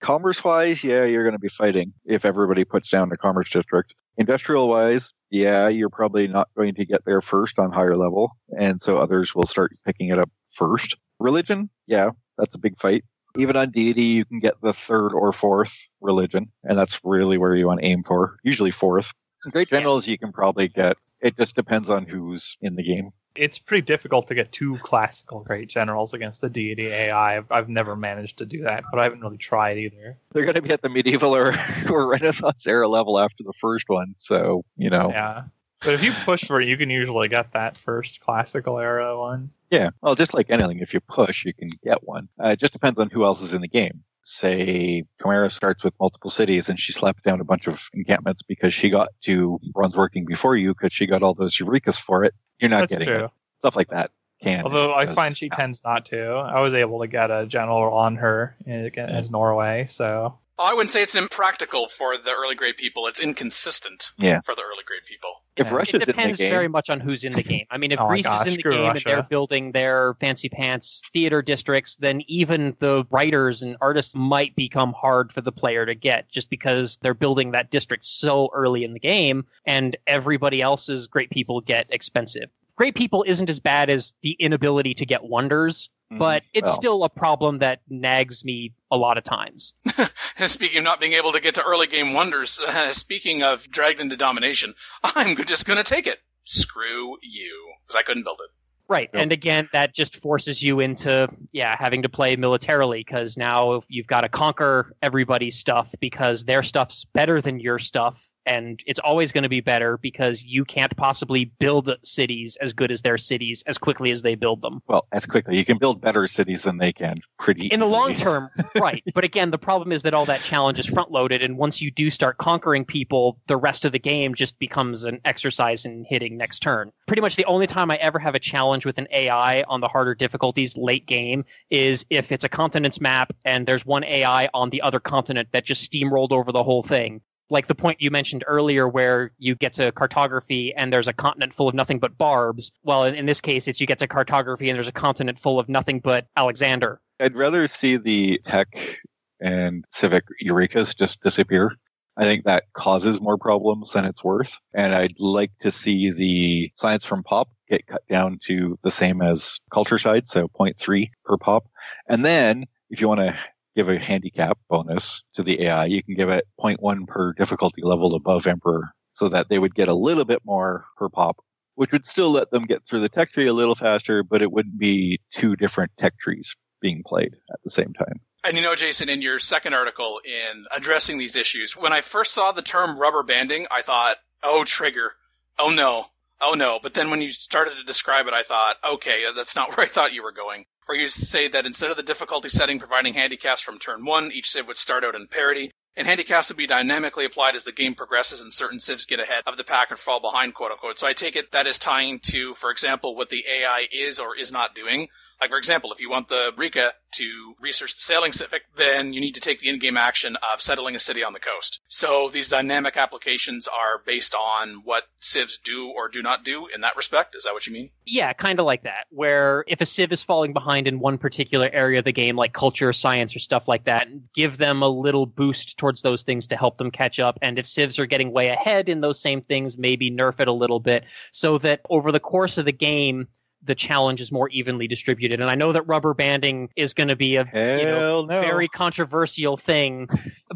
commerce 0.02 0.44
wise, 0.44 0.84
yeah, 0.84 1.06
you're 1.06 1.24
going 1.24 1.32
to 1.32 1.40
be 1.40 1.48
fighting 1.48 1.94
if 2.04 2.26
everybody 2.26 2.66
puts 2.66 2.90
down 2.90 3.08
the 3.08 3.16
Commerce 3.16 3.50
District. 3.50 3.96
Industrial 4.18 4.68
wise, 4.68 5.14
yeah, 5.30 5.70
you're 5.70 5.90
probably 5.90 6.28
not 6.28 6.50
going 6.58 6.76
to 6.76 6.86
get 6.86 7.06
there 7.06 7.22
first 7.22 7.58
on 7.58 7.72
higher 7.72 7.96
level, 7.96 8.36
and 8.60 8.82
so 8.82 8.98
others 8.98 9.34
will 9.34 9.46
start 9.46 9.72
picking 9.86 10.10
it 10.10 10.20
up 10.20 10.30
first. 10.54 10.98
Religion, 11.22 11.70
yeah, 11.88 12.10
that's 12.38 12.54
a 12.54 12.58
big 12.58 12.78
fight. 12.78 13.06
Even 13.38 13.56
on 13.56 13.72
deity, 13.72 14.04
you 14.04 14.26
can 14.26 14.40
get 14.40 14.56
the 14.62 14.74
third 14.74 15.14
or 15.14 15.32
fourth 15.32 15.88
religion, 16.02 16.52
and 16.66 16.78
that's 16.78 17.00
really 17.06 17.38
where 17.38 17.56
you 17.56 17.68
want 17.68 17.80
to 17.80 17.86
aim 17.86 18.04
for. 18.04 18.36
Usually 18.44 18.72
fourth. 18.72 19.14
Great 19.52 19.70
generals, 19.70 20.10
you 20.10 20.18
can 20.18 20.34
probably 20.34 20.68
get. 20.68 20.98
It 21.22 21.38
just 21.38 21.56
depends 21.56 21.90
on 21.90 22.06
who's 22.06 22.58
in 22.60 22.76
the 22.76 22.84
game. 22.84 23.12
It's 23.36 23.60
pretty 23.60 23.82
difficult 23.82 24.28
to 24.28 24.36
get 24.36 24.52
two 24.52 24.78
classical 24.80 25.42
great 25.42 25.70
generals 25.70 26.14
against 26.14 26.42
the 26.42 26.50
deity 26.50 26.88
AI. 26.88 27.38
I've, 27.38 27.52
I've 27.52 27.70
never 27.70 27.96
managed 27.96 28.38
to 28.38 28.46
do 28.46 28.62
that, 28.62 28.84
but 28.92 29.00
I 29.00 29.04
haven't 29.04 29.22
really 29.22 29.38
tried 29.38 29.78
either. 29.78 30.18
They're 30.32 30.44
going 30.44 30.56
to 30.56 30.62
be 30.62 30.72
at 30.72 30.82
the 30.82 30.90
medieval 30.90 31.36
or, 31.36 31.54
or 31.90 32.08
Renaissance 32.08 32.66
era 32.66 32.88
level 32.88 33.20
after 33.20 33.44
the 33.44 33.54
first 33.54 33.90
one, 33.90 34.16
so 34.18 34.64
you 34.78 34.90
know. 34.90 35.10
Yeah. 35.10 35.44
But 35.82 35.94
if 35.94 36.04
you 36.04 36.14
push 36.24 36.46
for 36.46 36.60
it, 36.60 36.68
you 36.68 36.78
can 36.78 36.90
usually 36.90 37.28
get 37.28 37.52
that 37.52 37.78
first 37.78 38.22
classical 38.22 38.80
era 38.80 39.18
one. 39.20 39.52
Yeah, 39.70 39.90
well, 40.02 40.16
just 40.16 40.34
like 40.34 40.50
anything, 40.50 40.80
if 40.80 40.94
you 40.94 41.00
push, 41.02 41.46
you 41.46 41.54
can 41.54 41.70
get 41.84 42.04
one. 42.04 42.30
Uh, 42.44 42.50
it 42.50 42.60
just 42.60 42.74
depends 42.74 43.00
on 43.00 43.10
who 43.10 43.26
else 43.26 43.42
is 43.42 43.54
in 43.54 43.62
the 43.62 43.68
game. 43.68 44.04
Say, 44.28 45.04
Chimera 45.22 45.52
starts 45.52 45.84
with 45.84 45.94
multiple 46.00 46.32
cities 46.32 46.68
and 46.68 46.80
she 46.80 46.92
slaps 46.94 47.22
down 47.22 47.40
a 47.40 47.44
bunch 47.44 47.68
of 47.68 47.90
encampments 47.94 48.42
because 48.42 48.74
she 48.74 48.90
got 48.90 49.10
to 49.26 49.60
runs 49.76 49.96
working 49.96 50.26
before 50.26 50.56
you 50.56 50.74
because 50.74 50.92
she 50.92 51.06
got 51.06 51.22
all 51.22 51.36
those 51.36 51.56
Eurekas 51.58 52.00
for 52.00 52.24
it. 52.24 52.34
You're 52.60 52.70
not 52.70 52.82
That's 52.82 52.94
getting 52.94 53.08
true. 53.08 53.26
it. 53.26 53.32
Stuff 53.60 53.76
like 53.76 53.90
that 53.90 54.10
can. 54.42 54.64
Although 54.64 54.96
I 54.96 55.06
find 55.06 55.38
she 55.38 55.50
tends 55.50 55.84
not 55.84 56.06
to. 56.08 56.28
I 56.28 56.60
was 56.62 56.74
able 56.74 57.02
to 57.02 57.08
get 57.08 57.30
a 57.30 57.46
general 57.46 57.94
on 57.94 58.16
her 58.16 58.56
in- 58.66 58.92
as 58.98 59.30
Norway, 59.30 59.86
so 59.88 60.38
Oh, 60.58 60.64
I 60.64 60.74
wouldn't 60.74 60.90
say 60.90 61.04
it's 61.04 61.16
impractical 61.16 61.90
for 61.90 62.18
the 62.18 62.32
early 62.32 62.56
grade 62.56 62.78
people. 62.78 63.08
It's 63.08 63.20
inconsistent 63.20 64.14
Yeah. 64.18 64.40
for 64.40 64.56
the 64.56 64.62
early 64.62 64.84
grade 64.86 65.02
people. 65.06 65.42
If 65.58 65.70
Russia's 65.72 66.04
it 66.04 66.06
depends 66.06 66.38
very 66.40 66.68
much 66.70 66.90
on 66.90 67.00
who's 67.02 67.24
in 67.26 67.34
the 67.34 67.44
game. 67.44 67.66
I 67.70 67.78
mean, 67.78 67.92
if 67.92 68.00
Oh 68.02 68.08
Greece 68.08 68.26
gosh, 68.26 68.46
is 68.48 68.56
in 68.58 68.62
the 68.62 68.64
game 68.64 68.88
Russia. 68.88 69.10
and 69.10 69.18
they're 69.18 69.28
building 69.30 69.72
their 69.74 70.16
fancy 70.22 70.48
pants 70.50 71.02
theater 71.12 71.42
districts, 71.42 71.96
then 71.98 72.22
even 72.28 72.76
the 72.80 73.06
writers 73.12 73.64
and 73.64 73.76
artists 73.82 74.16
might 74.16 74.56
become 74.56 74.94
hard 74.94 75.32
for 75.34 75.42
the 75.42 75.52
player 75.52 75.86
to 75.86 75.96
get 75.96 76.30
just 76.30 76.50
because 76.50 76.98
they're 77.02 77.14
building 77.14 77.52
that 77.52 77.70
district 77.70 78.06
so 78.06 78.50
early 78.54 78.84
in 78.86 78.94
the 78.94 79.00
game 79.00 79.46
and 79.66 79.98
everybody 80.08 80.62
else's 80.62 81.08
great 81.08 81.30
people 81.32 81.60
get 81.62 81.86
expensive. 81.90 82.50
Great 82.76 82.96
people 82.96 83.24
isn't 83.26 83.50
as 83.50 83.60
bad 83.60 83.90
as 83.90 84.16
the 84.22 84.32
inability 84.32 84.94
to 84.96 85.06
get 85.06 85.24
wonders, 85.24 85.90
but 86.12 86.44
it's 86.54 86.68
well. 86.68 86.76
still 86.76 87.04
a 87.04 87.10
problem 87.10 87.60
that 87.60 87.82
nags 87.90 88.46
me 88.46 88.74
a 88.92 88.98
lot 88.98 89.18
of 89.18 89.24
times. 89.24 89.74
Speaking 90.46 90.80
of 90.80 90.84
not 90.84 91.00
being 91.00 91.14
able 91.14 91.32
to 91.32 91.40
get 91.40 91.56
to 91.56 91.64
early 91.64 91.88
game 91.88 92.14
wonders, 92.14 92.60
uh, 92.60 92.94
speaking 92.94 93.44
of 93.44 93.70
dragged 93.70 94.00
into 94.00 94.18
domination, 94.18 94.74
I'm 95.04 95.36
just 95.38 95.66
going 95.66 95.78
to 95.78 95.84
take 95.84 96.08
it. 96.08 96.20
Screw 96.44 97.18
you, 97.22 97.74
because 97.84 97.96
I 97.96 98.04
couldn't 98.04 98.24
build 98.24 98.40
it. 98.44 98.52
Right. 98.88 99.10
And 99.14 99.32
again, 99.32 99.68
that 99.74 99.96
just 99.96 100.22
forces 100.22 100.62
you 100.62 100.80
into, 100.80 101.28
yeah, 101.52 101.76
having 101.76 102.04
to 102.04 102.10
play 102.10 102.36
militarily 102.36 103.00
because 103.00 103.36
now 103.36 103.82
you've 103.88 104.06
got 104.06 104.22
to 104.22 104.30
conquer 104.30 104.94
everybody's 105.02 105.58
stuff 105.58 105.96
because 106.00 106.44
their 106.44 106.62
stuff's 106.62 107.04
better 107.06 107.42
than 107.42 107.60
your 107.60 107.80
stuff. 107.80 108.32
And 108.46 108.82
it's 108.86 109.00
always 109.00 109.32
going 109.32 109.44
to 109.44 109.50
be 109.50 109.62
better 109.62 109.98
because 109.98 110.44
you 110.44 110.66
can't 110.66 110.96
possibly 110.96 111.46
build 111.46 111.90
cities 112.04 112.58
as 112.62 112.74
good 112.74 112.92
as 112.92 113.02
their 113.02 113.18
cities 113.18 113.64
as 113.68 113.78
quickly 113.78 114.12
as 114.12 114.22
they 114.22 114.36
build 114.36 114.62
them. 114.62 114.82
Well, 114.88 115.08
as 115.12 115.26
quickly. 115.26 115.58
You 115.58 115.66
can 115.66 115.78
build 115.78 116.02
better 116.02 116.28
cities 116.28 116.64
than 116.64 116.78
they 116.78 116.94
can 116.94 117.18
pretty 117.38 117.68
In 117.68 117.80
the 117.80 117.86
long 117.86 118.16
term, 118.16 118.50
right. 118.76 119.04
But 119.14 119.24
again, 119.24 119.52
the 119.52 119.58
problem 119.58 119.92
is 119.92 120.04
that 120.04 120.14
all 120.14 120.26
that 120.26 120.42
challenge 120.42 120.80
is 120.80 120.86
front 120.86 121.12
loaded. 121.12 121.42
And 121.42 121.58
once 121.58 121.82
you 121.82 121.92
do 121.92 122.10
start 122.10 122.38
conquering 122.38 122.86
people, 122.86 123.40
the 123.48 123.58
rest 123.58 123.86
of 123.86 123.92
the 123.92 124.00
game 124.00 124.36
just 124.36 124.60
becomes 124.60 125.04
an 125.04 125.22
exercise 125.26 125.86
in 125.86 126.06
hitting 126.08 126.38
next 126.38 126.60
turn. 126.60 126.92
Pretty 127.08 127.22
much 127.22 127.36
the 127.36 127.46
only 127.46 127.68
time 127.68 127.92
I 127.92 127.98
ever 127.98 128.20
have 128.20 128.36
a 128.36 128.40
challenge 128.40 128.86
with 128.86 128.98
an 128.98 129.08
AI 129.12 129.64
on 129.64 129.82
the 129.82 129.88
harder 129.88 130.16
difficulties 130.16 130.78
late 130.78 131.06
game 131.06 131.46
is 131.70 132.06
if 132.10 132.32
it's 132.32 132.44
a 132.44 132.50
continent's 132.50 133.02
map 133.02 133.34
and 133.44 133.68
there's 133.68 133.86
one 133.86 134.04
AI 134.04 134.50
on 134.54 134.70
the 134.70 134.82
other 134.82 135.00
continent 135.00 135.50
that 135.52 135.66
just 135.66 135.92
steamrolled 135.92 136.32
over 136.32 136.52
the 136.52 136.64
whole 136.64 136.84
thing. 136.84 137.22
Like 137.50 137.68
the 137.68 137.76
point 137.76 138.02
you 138.02 138.10
mentioned 138.10 138.44
earlier, 138.48 138.88
where 138.88 139.32
you 139.38 139.56
get 139.56 139.74
to 139.74 139.92
cartography 139.92 140.74
and 140.74 140.92
there's 140.92 141.08
a 141.08 141.14
continent 141.14 141.54
full 141.54 141.68
of 141.68 141.76
nothing 141.76 142.00
but 142.00 142.18
barbs. 142.18 142.72
Well, 142.84 143.04
in, 143.04 143.16
in 143.16 143.26
this 143.26 143.42
case, 143.42 143.68
it's 143.68 143.80
you 143.80 143.88
get 143.88 144.00
to 144.00 144.08
cartography 144.08 144.70
and 144.70 144.76
there's 144.76 144.88
a 144.88 144.94
continent 144.94 145.38
full 145.38 145.60
of 145.60 145.70
nothing 145.70 146.00
but 146.00 146.28
Alexander. 146.36 147.00
I'd 147.20 147.36
rather 147.36 147.68
see 147.68 147.98
the 147.98 148.40
tech 148.44 149.00
and 149.40 149.86
civic 149.92 150.26
eurekas 150.44 150.98
just 150.98 151.22
disappear. 151.22 151.72
I 152.18 152.24
think 152.24 152.46
that 152.46 152.66
causes 152.74 153.20
more 153.20 153.38
problems 153.38 153.92
than 153.92 154.06
it's 154.06 154.24
worth. 154.24 154.58
And 154.74 154.94
I'd 154.96 155.20
like 155.20 155.52
to 155.60 155.72
see 155.72 156.12
the 156.12 156.72
science 156.76 157.06
from 157.06 157.24
pop 157.24 157.50
get 157.70 157.88
cut 157.88 158.04
down 158.10 158.40
to 158.46 158.78
the 158.84 158.92
same 158.92 159.22
as 159.22 159.60
culture 159.72 159.98
side, 159.98 160.30
so 160.30 160.48
0.3 160.48 161.10
per 161.26 161.38
pop. 161.38 161.66
And 162.08 162.24
then 162.24 162.66
if 162.90 163.02
you 163.02 163.08
want 163.08 163.22
to 163.22 163.38
give 163.76 163.90
a 163.90 164.00
handicap 164.00 164.58
bonus 164.70 165.22
to 165.34 165.44
the 165.44 165.64
AI, 165.64 165.86
you 165.86 166.02
can 166.02 166.16
give 166.16 166.30
it 166.30 166.48
0.1 166.60 167.08
per 167.08 167.34
difficulty 167.34 167.82
level 167.84 168.16
above 168.16 168.48
Emperor 168.48 168.92
so 169.14 169.30
that 169.30 169.50
they 169.50 169.60
would 169.60 169.76
get 169.76 169.88
a 169.88 169.94
little 169.94 170.26
bit 170.26 170.42
more 170.46 170.86
per 170.98 171.10
pop, 171.10 171.38
which 171.76 171.92
would 171.92 172.06
still 172.06 172.32
let 172.32 172.52
them 172.52 172.64
get 172.64 172.86
through 172.86 173.00
the 173.00 173.10
tech 173.10 173.32
tree 173.32 173.48
a 173.48 173.54
little 173.54 173.76
faster, 173.76 174.24
but 174.24 174.42
it 174.42 174.52
wouldn't 174.52 174.78
be 174.78 175.20
two 175.34 175.56
different 175.56 175.92
tech 176.00 176.18
trees 176.20 176.56
being 176.82 177.04
played 177.06 177.34
at 177.52 177.60
the 177.64 177.70
same 177.72 177.94
time. 177.94 178.20
And 178.44 178.58
you 178.58 178.64
know, 178.64 178.76
Jason, 178.76 179.10
in 179.10 179.22
your 179.22 179.40
second 179.40 179.74
article 179.74 180.22
in 180.24 180.66
addressing 180.76 181.18
these 181.18 181.36
issues, 181.36 181.76
when 181.76 181.92
I 181.92 182.02
first 182.02 182.34
saw 182.34 182.52
the 182.52 182.62
term 182.62 183.00
rubber 183.00 183.24
banding, 183.24 183.66
I 183.72 183.82
thought, 183.82 184.18
oh, 184.44 184.64
trigger. 184.64 185.14
Oh, 185.58 185.70
no. 185.70 186.08
Oh, 186.42 186.54
no. 186.54 186.80
But 186.82 186.94
then 186.94 187.10
when 187.10 187.22
you 187.22 187.30
started 187.30 187.76
to 187.78 187.84
describe 187.84 188.28
it, 188.28 188.34
I 188.34 188.44
thought, 188.44 188.76
okay, 188.88 189.24
uh, 189.26 189.34
that's 189.34 189.56
not 189.56 189.70
where 189.78 189.86
I 189.86 189.90
thought 189.90 190.14
you 190.14 190.24
were 190.24 190.32
going. 190.32 190.66
Where 190.86 190.98
you 190.98 191.08
say 191.08 191.48
that 191.48 191.66
instead 191.66 191.90
of 191.90 191.98
the 191.98 192.04
difficulty 192.04 192.50
setting 192.50 192.78
providing 192.78 193.16
handicaps 193.16 193.62
from 193.62 193.80
turn 193.80 194.06
one, 194.06 194.32
each 194.32 194.50
civ 194.50 194.68
would 194.68 194.78
start 194.78 195.04
out 195.04 195.16
in 195.16 195.28
parity, 195.28 195.72
and 195.98 196.06
handicaps 196.06 196.50
would 196.50 196.58
be 196.58 196.68
dynamically 196.68 197.26
applied 197.26 197.56
as 197.56 197.64
the 197.64 197.72
game 197.72 197.96
progresses 197.96 198.42
and 198.42 198.54
certain 198.54 198.80
civs 198.80 199.06
get 199.06 199.20
ahead 199.20 199.44
of 199.48 199.58
the 199.58 199.64
pack 199.64 199.90
and 199.90 199.98
fall 199.98 200.20
behind, 200.20 200.54
quote 200.54 200.72
unquote. 200.72 201.00
So 201.00 201.08
I 201.08 201.14
take 201.14 201.36
it 201.36 201.52
that 201.52 201.66
is 201.66 201.80
tying 201.80 202.20
to, 202.26 202.54
for 202.54 202.70
example, 202.70 203.16
what 203.16 203.30
the 203.30 203.46
AI 203.52 203.88
is 203.92 204.20
or 204.20 204.36
is 204.36 204.52
not 204.52 204.76
doing. 204.76 205.08
Like, 205.42 205.50
for 205.50 205.58
example, 205.58 205.92
if 205.92 206.00
you 206.00 206.10
want 206.10 206.28
the 206.28 206.52
Eureka 206.56 206.94
to 207.16 207.56
research 207.60 207.94
the 207.94 208.00
sailing 208.00 208.32
civic, 208.32 208.64
then 208.76 209.14
you 209.14 209.20
need 209.20 209.36
to 209.36 209.42
take 209.42 209.60
the 209.60 209.70
in-game 209.70 209.98
action 209.98 210.38
of 210.54 210.62
settling 210.62 210.96
a 210.96 211.00
city 211.00 211.24
on 211.24 211.34
the 211.34 211.40
coast. 211.40 211.82
So 211.88 212.30
these 212.30 212.50
dynamic 212.50 212.98
applications 212.98 213.68
are 213.68 214.02
based 214.06 214.36
on 214.36 214.82
what 214.84 215.04
civs 215.22 215.58
do 215.64 215.90
or 215.90 216.08
do 216.08 216.22
not 216.22 216.44
do 216.44 216.68
in 216.68 216.82
that 216.82 216.96
respect. 216.96 217.36
Is 217.36 217.44
that 217.44 217.54
what 217.54 217.68
you 217.68 217.74
mean? 217.74 217.90
Yeah, 218.06 218.34
kind 218.34 218.60
of 218.60 218.66
like 218.66 218.84
that. 218.84 219.06
Where 219.10 219.64
if 219.68 219.82
a 219.82 219.86
civ 219.86 220.12
is 220.12 220.22
falling 220.22 220.54
behind 220.54 220.88
in 220.88 221.00
one 221.00 221.18
particular 221.18 221.70
area 221.72 222.00
of 222.00 222.06
the 222.06 222.12
game, 222.12 222.36
like 222.36 222.54
culture, 222.54 222.94
science, 222.94 223.36
or 223.36 223.40
stuff 223.40 223.68
like 223.68 223.86
that, 223.86 224.08
give 224.34 224.58
them 224.58 224.82
a 224.82 224.88
little 224.88 225.26
boost 225.26 225.78
towards 225.78 226.02
those 226.02 226.24
things 226.24 226.48
to 226.48 226.58
help 226.58 226.78
them 226.78 226.92
catch 226.92 227.20
up. 227.20 227.40
And 227.42 227.58
if 227.58 227.66
civs 227.66 228.00
are 228.00 228.06
getting 228.06 228.32
way 228.32 228.50
ahead 228.50 228.90
in 228.90 229.02
those 229.02 229.20
same 229.20 229.42
things, 229.42 229.78
maybe 229.78 230.12
nerf 230.12 230.40
it 230.40 230.48
a 230.48 230.54
little 230.54 230.80
bit 230.80 231.06
so 231.32 231.58
that 231.60 231.82
over 231.90 232.12
the 232.12 232.20
course 232.20 232.58
of 232.58 232.66
the 232.66 232.72
game, 232.72 233.28
the 233.66 233.76
challenge 233.76 234.22
is 234.22 234.32
more 234.32 234.50
evenly 234.50 234.88
distributed. 234.88 235.42
And 235.42 235.50
I 235.50 235.56
know 235.56 235.72
that 235.72 235.84
rubber 235.84 236.14
banding 236.14 236.70
is 236.76 236.94
going 236.94 237.10
to 237.10 237.16
be 237.16 237.36
a 237.36 237.46
you 237.46 237.86
know, 237.86 238.22
no. 238.22 238.42
very 238.42 238.68
controversial 238.68 239.58
thing, 239.58 240.08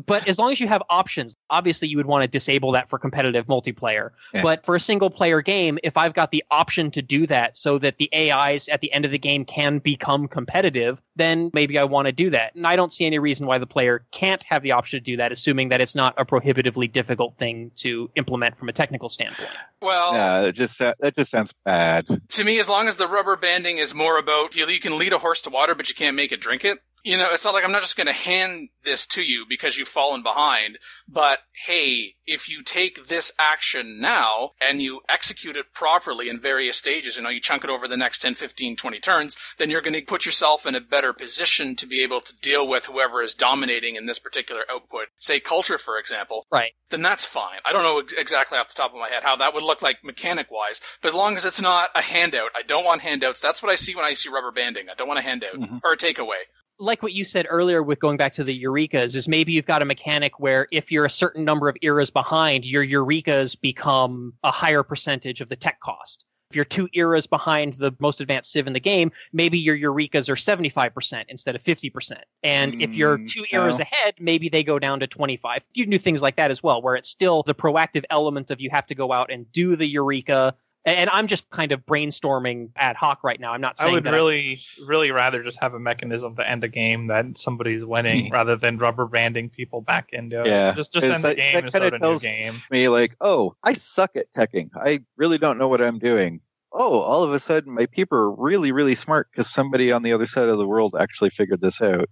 but 0.05 0.27
as 0.27 0.39
long 0.39 0.51
as 0.51 0.59
you 0.59 0.67
have 0.67 0.83
options, 0.89 1.35
obviously 1.49 1.87
you 1.87 1.97
would 1.97 2.05
want 2.05 2.23
to 2.23 2.27
disable 2.27 2.73
that 2.73 2.89
for 2.89 2.99
competitive 2.99 3.47
multiplayer. 3.47 4.11
Yeah. 4.33 4.41
But 4.41 4.65
for 4.65 4.75
a 4.75 4.79
single 4.79 5.09
player 5.09 5.41
game, 5.41 5.79
if 5.83 5.97
I've 5.97 6.13
got 6.13 6.31
the 6.31 6.43
option 6.51 6.91
to 6.91 7.01
do 7.01 7.27
that 7.27 7.57
so 7.57 7.77
that 7.79 7.97
the 7.97 8.09
AIs 8.13 8.69
at 8.69 8.81
the 8.81 8.91
end 8.93 9.05
of 9.05 9.11
the 9.11 9.19
game 9.19 9.45
can 9.45 9.79
become 9.79 10.27
competitive, 10.27 11.01
then 11.15 11.51
maybe 11.53 11.77
I 11.77 11.83
want 11.83 12.07
to 12.07 12.11
do 12.11 12.29
that. 12.31 12.55
And 12.55 12.65
I 12.65 12.75
don't 12.75 12.93
see 12.93 13.05
any 13.05 13.19
reason 13.19 13.47
why 13.47 13.57
the 13.57 13.67
player 13.67 14.05
can't 14.11 14.43
have 14.43 14.63
the 14.63 14.71
option 14.71 14.99
to 14.99 15.03
do 15.03 15.17
that, 15.17 15.31
assuming 15.31 15.69
that 15.69 15.81
it's 15.81 15.95
not 15.95 16.13
a 16.17 16.25
prohibitively 16.25 16.87
difficult 16.87 17.37
thing 17.37 17.71
to 17.77 18.09
implement 18.15 18.57
from 18.57 18.69
a 18.69 18.73
technical 18.73 19.09
standpoint. 19.09 19.49
Well, 19.81 20.13
yeah, 20.13 20.41
it 20.43 20.53
just 20.53 20.79
that 20.79 21.15
just 21.15 21.31
sounds 21.31 21.53
bad. 21.65 22.07
To 22.29 22.43
me, 22.43 22.59
as 22.59 22.67
long 22.67 22.87
as 22.87 22.97
the 22.99 23.07
rubber 23.07 23.35
banding 23.35 23.79
is 23.79 23.95
more 23.95 24.19
about 24.19 24.55
you, 24.55 24.67
you 24.67 24.79
can 24.79 24.97
lead 24.97 25.13
a 25.13 25.17
horse 25.17 25.41
to 25.41 25.49
water, 25.49 25.73
but 25.73 25.89
you 25.89 25.95
can't 25.95 26.15
make 26.15 26.31
it 26.31 26.41
drink 26.41 26.63
it. 26.63 26.79
You 27.03 27.17
know, 27.17 27.27
it's 27.31 27.45
not 27.45 27.53
like 27.53 27.63
I'm 27.63 27.71
not 27.71 27.81
just 27.81 27.97
going 27.97 28.07
to 28.07 28.13
hand 28.13 28.69
this 28.83 29.05
to 29.07 29.21
you 29.21 29.45
because 29.47 29.77
you've 29.77 29.87
fallen 29.87 30.23
behind, 30.23 30.77
but 31.07 31.39
hey, 31.65 32.15
if 32.25 32.47
you 32.47 32.63
take 32.63 33.07
this 33.07 33.31
action 33.37 33.99
now 33.99 34.51
and 34.61 34.81
you 34.81 35.01
execute 35.09 35.57
it 35.57 35.73
properly 35.73 36.29
in 36.29 36.39
various 36.39 36.77
stages, 36.77 37.17
you 37.17 37.23
know, 37.23 37.29
you 37.29 37.41
chunk 37.41 37.63
it 37.63 37.69
over 37.69 37.87
the 37.87 37.97
next 37.97 38.19
10, 38.19 38.35
15, 38.35 38.75
20 38.75 38.99
turns, 38.99 39.37
then 39.57 39.69
you're 39.69 39.81
going 39.81 39.93
to 39.93 40.01
put 40.01 40.25
yourself 40.25 40.65
in 40.65 40.75
a 40.75 40.81
better 40.81 41.13
position 41.13 41.75
to 41.75 41.85
be 41.87 42.01
able 42.01 42.21
to 42.21 42.33
deal 42.41 42.67
with 42.67 42.85
whoever 42.85 43.21
is 43.21 43.33
dominating 43.33 43.95
in 43.95 44.05
this 44.05 44.19
particular 44.19 44.61
output. 44.71 45.07
Say 45.17 45.39
culture, 45.39 45.77
for 45.77 45.97
example. 45.97 46.45
Right. 46.51 46.71
Then 46.89 47.01
that's 47.01 47.25
fine. 47.25 47.59
I 47.65 47.73
don't 47.73 47.83
know 47.83 47.99
ex- 47.99 48.13
exactly 48.13 48.57
off 48.57 48.69
the 48.69 48.75
top 48.75 48.93
of 48.93 48.99
my 48.99 49.09
head 49.09 49.23
how 49.23 49.35
that 49.37 49.53
would 49.53 49.63
look 49.63 49.81
like 49.81 50.03
mechanic 50.03 50.49
wise, 50.51 50.81
but 51.01 51.09
as 51.09 51.15
long 51.15 51.35
as 51.35 51.45
it's 51.45 51.61
not 51.61 51.89
a 51.95 52.01
handout, 52.01 52.51
I 52.55 52.61
don't 52.61 52.85
want 52.85 53.01
handouts. 53.01 53.41
That's 53.41 53.61
what 53.61 53.71
I 53.71 53.75
see 53.75 53.95
when 53.95 54.05
I 54.05 54.13
see 54.13 54.29
rubber 54.29 54.51
banding. 54.51 54.89
I 54.89 54.95
don't 54.95 55.07
want 55.07 55.19
a 55.19 55.23
handout 55.23 55.55
mm-hmm. 55.55 55.77
or 55.83 55.93
a 55.93 55.97
takeaway. 55.97 56.47
Like 56.79 57.03
what 57.03 57.13
you 57.13 57.25
said 57.25 57.45
earlier 57.49 57.83
with 57.83 57.99
going 57.99 58.17
back 58.17 58.31
to 58.33 58.43
the 58.43 58.63
eurekas 58.63 59.15
is 59.15 59.27
maybe 59.27 59.51
you've 59.51 59.65
got 59.65 59.81
a 59.81 59.85
mechanic 59.85 60.39
where 60.39 60.67
if 60.71 60.91
you're 60.91 61.05
a 61.05 61.09
certain 61.09 61.43
number 61.43 61.67
of 61.67 61.77
eras 61.81 62.09
behind 62.09 62.65
your 62.65 62.85
eurekas 62.85 63.59
become 63.59 64.33
a 64.43 64.51
higher 64.51 64.81
percentage 64.81 65.41
of 65.41 65.49
the 65.49 65.55
tech 65.55 65.79
cost 65.81 66.25
if 66.49 66.55
you're 66.55 66.65
two 66.65 66.89
eras 66.93 67.27
behind 67.27 67.73
the 67.73 67.91
most 67.99 68.21
advanced 68.21 68.51
civ 68.51 68.65
in 68.65 68.73
the 68.73 68.79
game 68.79 69.11
maybe 69.33 69.59
your 69.59 69.77
eurekas 69.77 70.29
are 70.29 70.35
75% 70.35 71.25
instead 71.27 71.55
of 71.55 71.61
50% 71.61 72.13
and 72.43 72.81
if 72.81 72.95
you're 72.95 73.17
mm, 73.17 73.29
two 73.29 73.43
eras 73.51 73.79
no. 73.79 73.83
ahead 73.83 74.15
maybe 74.19 74.49
they 74.49 74.63
go 74.63 74.79
down 74.79 74.99
to 75.01 75.07
25 75.07 75.63
you 75.73 75.83
can 75.83 75.91
do 75.91 75.99
things 75.99 76.21
like 76.21 76.37
that 76.37 76.49
as 76.49 76.63
well 76.63 76.81
where 76.81 76.95
it's 76.95 77.09
still 77.09 77.43
the 77.43 77.55
proactive 77.55 78.05
element 78.09 78.51
of 78.51 78.61
you 78.61 78.69
have 78.69 78.87
to 78.87 78.95
go 78.95 79.11
out 79.11 79.31
and 79.31 79.51
do 79.51 79.75
the 79.75 79.87
eureka 79.87 80.55
and 80.97 81.09
I'm 81.09 81.27
just 81.27 81.49
kind 81.49 81.71
of 81.71 81.85
brainstorming 81.85 82.69
ad 82.75 82.95
hoc 82.95 83.23
right 83.23 83.39
now. 83.39 83.53
I'm 83.53 83.61
not 83.61 83.77
saying 83.77 83.87
I 83.87 83.89
saying 83.89 83.95
would 83.95 84.03
that 84.05 84.13
really, 84.13 84.59
really 84.85 85.11
rather 85.11 85.43
just 85.43 85.59
have 85.61 85.73
a 85.73 85.79
mechanism 85.79 86.35
to 86.35 86.49
end 86.49 86.63
a 86.63 86.67
game 86.67 87.07
that 87.07 87.37
somebody's 87.37 87.85
winning 87.85 88.29
rather 88.31 88.55
than 88.55 88.77
rubber 88.77 89.05
banding 89.05 89.49
people 89.49 89.81
back 89.81 90.09
into 90.13 90.41
it. 90.41 90.47
Yeah, 90.47 90.73
Just 90.75 90.93
just 90.93 91.07
'cause 91.07 91.23
end 91.23 91.23
the 91.23 91.35
game 91.35 91.53
that 91.53 91.63
and 91.63 91.71
kinda 91.73 91.87
start 91.89 91.93
a 91.93 91.99
new 91.99 92.19
game. 92.19 92.53
Me 92.71 92.87
like, 92.89 93.15
oh, 93.21 93.55
I 93.63 93.73
suck 93.73 94.15
at 94.15 94.31
teching. 94.33 94.69
I 94.75 94.99
really 95.17 95.37
don't 95.37 95.57
know 95.57 95.67
what 95.67 95.81
I'm 95.81 95.99
doing. 95.99 96.41
Oh, 96.71 96.99
all 96.99 97.23
of 97.23 97.33
a 97.33 97.39
sudden, 97.39 97.73
my 97.73 97.87
people 97.87 98.17
are 98.17 98.31
really, 98.31 98.71
really 98.71 98.93
smart 98.95 99.27
because 99.31 99.49
somebody 99.49 99.91
on 99.91 100.03
the 100.03 100.13
other 100.13 100.27
side 100.27 100.49
of 100.49 100.59
the 100.59 100.67
world 100.67 100.95
actually 100.99 101.31
figured 101.31 101.61
this 101.61 101.81
out. 101.81 102.07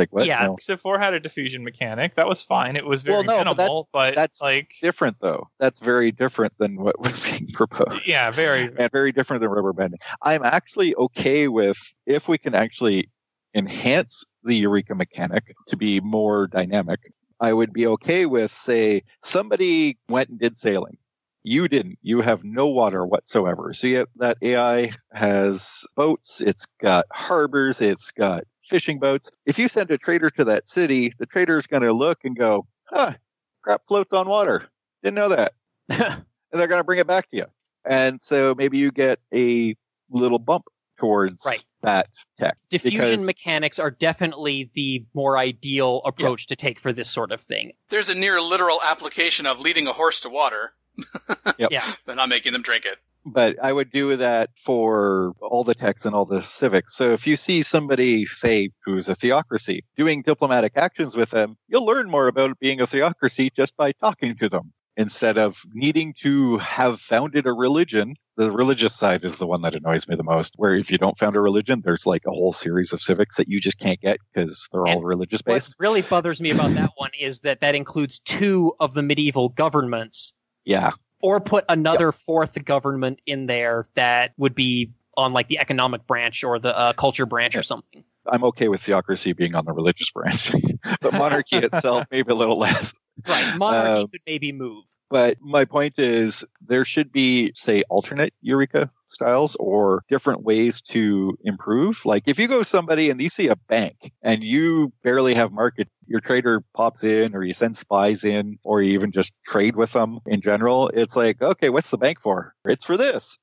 Like 0.00 0.14
what? 0.14 0.24
Yeah, 0.24 0.54
No. 0.68 0.76
4 0.76 0.98
had 0.98 1.12
a 1.12 1.20
diffusion 1.20 1.62
mechanic. 1.62 2.14
That 2.14 2.26
was 2.26 2.42
fine. 2.42 2.76
It 2.76 2.86
was 2.86 3.02
very 3.02 3.16
Well, 3.16 3.44
no, 3.44 3.44
but 3.44 3.56
minimal, 3.58 3.88
but, 3.92 4.14
that's 4.14 4.40
like 4.40 4.72
different 4.80 5.18
though. 5.20 5.48
That's 5.58 5.78
very 5.78 6.10
different 6.10 6.54
than 6.56 6.80
what 6.80 6.98
was 6.98 7.20
being 7.30 7.48
proposed. 7.52 8.08
yeah, 8.08 8.30
very 8.30 8.70
and 8.78 8.90
very 8.90 9.12
different 9.12 9.42
than 9.42 9.50
rubber 9.50 9.74
banding. 9.74 10.00
I'm 10.22 10.42
actually 10.42 10.94
okay 10.94 11.48
with 11.48 11.76
if 12.06 12.28
we 12.28 12.38
can 12.38 12.54
actually 12.54 13.10
enhance 13.54 14.24
the 14.42 14.54
Eureka 14.54 14.94
mechanic 14.94 15.54
to 15.68 15.76
be 15.76 16.00
more 16.00 16.46
dynamic. 16.46 17.00
I 17.38 17.52
would 17.52 17.74
be 17.74 17.86
okay 17.88 18.24
with, 18.24 18.50
say, 18.50 19.02
somebody 19.22 19.98
went 20.08 20.30
and 20.30 20.38
did 20.38 20.56
sailing. 20.56 20.96
You 21.42 21.68
didn't. 21.68 21.98
You 22.00 22.22
have 22.22 22.42
no 22.42 22.68
water 22.68 23.04
whatsoever. 23.04 23.74
So 23.74 23.86
yet 23.86 24.08
that 24.16 24.38
AI 24.40 24.92
has 25.12 25.84
boats. 25.94 26.40
It's 26.40 26.66
got 26.80 27.04
harbors. 27.12 27.82
It's 27.82 28.10
got 28.12 28.44
fishing 28.70 28.98
boats. 28.98 29.30
If 29.44 29.58
you 29.58 29.68
send 29.68 29.90
a 29.90 29.98
trader 29.98 30.30
to 30.30 30.44
that 30.44 30.68
city, 30.68 31.12
the 31.18 31.26
trader 31.26 31.58
is 31.58 31.66
going 31.66 31.82
to 31.82 31.92
look 31.92 32.20
and 32.24 32.36
go, 32.38 32.66
huh, 32.84 33.14
crap 33.62 33.82
floats 33.88 34.12
on 34.14 34.28
water. 34.28 34.68
Didn't 35.02 35.16
know 35.16 35.28
that. 35.30 35.52
and 35.88 36.24
they're 36.52 36.68
going 36.68 36.80
to 36.80 36.84
bring 36.84 37.00
it 37.00 37.06
back 37.06 37.28
to 37.30 37.36
you. 37.36 37.46
And 37.84 38.22
so 38.22 38.54
maybe 38.56 38.78
you 38.78 38.90
get 38.92 39.18
a 39.34 39.76
little 40.10 40.38
bump 40.38 40.66
towards 40.98 41.44
Right. 41.46 41.62
that 41.82 42.08
tech. 42.38 42.56
diffusion 42.68 43.00
Because- 43.00 43.24
mechanics 43.24 43.78
are 43.78 43.90
definitely 43.90 44.70
the 44.74 45.04
more 45.14 45.36
ideal 45.38 46.02
approach 46.04 46.46
to 46.48 46.56
take 46.56 46.78
for 46.78 46.92
this 46.92 47.10
sort 47.10 47.32
of 47.32 47.40
thing. 47.40 47.72
There's 47.88 48.08
a 48.10 48.14
near 48.14 48.40
literal 48.40 48.80
application 48.84 49.46
of 49.46 49.60
leading 49.60 49.86
a 49.86 49.92
horse 49.94 50.20
to 50.20 50.28
water, 50.28 50.72
Yep. 51.58 51.70
Yeah. 51.72 51.92
but 52.06 52.16
not 52.16 52.28
making 52.28 52.52
them 52.52 52.62
drink 52.62 52.84
it. 52.84 52.98
But 53.24 53.56
I 53.62 53.72
would 53.72 53.90
do 53.90 54.16
that 54.16 54.50
for 54.56 55.34
all 55.40 55.64
the 55.64 55.74
techs 55.74 56.04
and 56.04 56.14
all 56.14 56.24
the 56.24 56.42
civics. 56.42 56.96
So 56.96 57.12
if 57.12 57.26
you 57.26 57.36
see 57.36 57.62
somebody, 57.62 58.26
say, 58.26 58.70
who's 58.84 59.08
a 59.08 59.14
theocracy, 59.14 59.84
doing 59.96 60.22
diplomatic 60.22 60.72
actions 60.76 61.16
with 61.16 61.30
them, 61.30 61.56
you'll 61.68 61.86
learn 61.86 62.10
more 62.10 62.28
about 62.28 62.58
being 62.58 62.80
a 62.80 62.86
theocracy 62.86 63.50
just 63.54 63.76
by 63.76 63.92
talking 63.92 64.36
to 64.38 64.48
them 64.48 64.72
instead 64.96 65.38
of 65.38 65.62
needing 65.72 66.12
to 66.20 66.58
have 66.58 67.00
founded 67.00 67.46
a 67.46 67.52
religion. 67.52 68.14
The 68.36 68.50
religious 68.50 68.94
side 68.94 69.24
is 69.24 69.38
the 69.38 69.46
one 69.46 69.62
that 69.62 69.74
annoys 69.74 70.08
me 70.08 70.16
the 70.16 70.22
most, 70.22 70.54
where 70.56 70.74
if 70.74 70.90
you 70.90 70.98
don't 70.98 71.16
found 71.16 71.36
a 71.36 71.40
religion, 71.40 71.82
there's 71.84 72.06
like 72.06 72.22
a 72.26 72.30
whole 72.30 72.52
series 72.52 72.92
of 72.92 73.00
civics 73.00 73.36
that 73.36 73.48
you 73.48 73.60
just 73.60 73.78
can't 73.78 74.00
get 74.00 74.18
because 74.32 74.68
they're 74.72 74.86
all 74.86 75.02
religious 75.02 75.42
based. 75.42 75.74
What 75.76 75.84
really 75.84 76.02
bothers 76.02 76.40
me 76.40 76.50
about 76.50 76.74
that 76.74 76.90
one 76.96 77.10
is 77.18 77.40
that 77.40 77.60
that 77.60 77.74
includes 77.74 78.18
two 78.18 78.74
of 78.80 78.94
the 78.94 79.02
medieval 79.02 79.50
governments, 79.50 80.34
Yeah. 80.64 80.90
Or 81.20 81.40
put 81.40 81.64
another 81.68 82.12
fourth 82.12 82.64
government 82.64 83.20
in 83.26 83.46
there 83.46 83.84
that 83.94 84.32
would 84.36 84.54
be 84.54 84.90
on 85.16 85.32
like 85.32 85.48
the 85.48 85.58
economic 85.58 86.06
branch 86.06 86.44
or 86.44 86.58
the 86.58 86.76
uh, 86.76 86.92
culture 86.92 87.26
branch 87.26 87.56
or 87.56 87.62
something. 87.62 88.04
I'm 88.26 88.44
okay 88.44 88.68
with 88.68 88.82
theocracy 88.82 89.32
being 89.32 89.54
on 89.54 89.64
the 89.64 89.72
religious 89.72 90.10
branch, 90.10 90.52
but 91.00 91.12
monarchy 91.12 91.56
itself 91.56 92.06
maybe 92.10 92.30
a 92.30 92.34
little 92.34 92.58
less. 92.58 92.94
Right, 93.26 93.54
monarchy 93.58 94.02
Um, 94.02 94.08
could 94.08 94.20
maybe 94.26 94.52
move. 94.52 94.84
But 95.08 95.38
my 95.40 95.64
point 95.64 95.98
is, 95.98 96.44
there 96.66 96.84
should 96.84 97.12
be, 97.12 97.52
say, 97.54 97.82
alternate 97.90 98.32
Eureka 98.40 98.90
styles 99.06 99.56
or 99.58 100.04
different 100.08 100.42
ways 100.44 100.80
to 100.80 101.36
improve. 101.44 102.04
Like 102.04 102.24
if 102.26 102.38
you 102.38 102.46
go 102.46 102.62
somebody 102.62 103.10
and 103.10 103.20
you 103.20 103.28
see 103.28 103.48
a 103.48 103.56
bank 103.56 104.12
and 104.22 104.44
you 104.44 104.92
barely 105.02 105.34
have 105.34 105.52
market, 105.52 105.88
your 106.06 106.20
trader 106.20 106.62
pops 106.74 107.02
in 107.02 107.34
or 107.34 107.42
you 107.42 107.52
send 107.52 107.76
spies 107.76 108.24
in 108.24 108.58
or 108.62 108.82
you 108.82 108.92
even 108.92 109.10
just 109.10 109.32
trade 109.46 109.76
with 109.76 109.92
them 109.92 110.20
in 110.26 110.40
general. 110.40 110.88
It's 110.94 111.16
like, 111.16 111.42
okay, 111.42 111.70
what's 111.70 111.90
the 111.90 111.98
bank 111.98 112.20
for? 112.20 112.54
It's 112.64 112.84
for 112.84 112.96
this. 112.96 113.36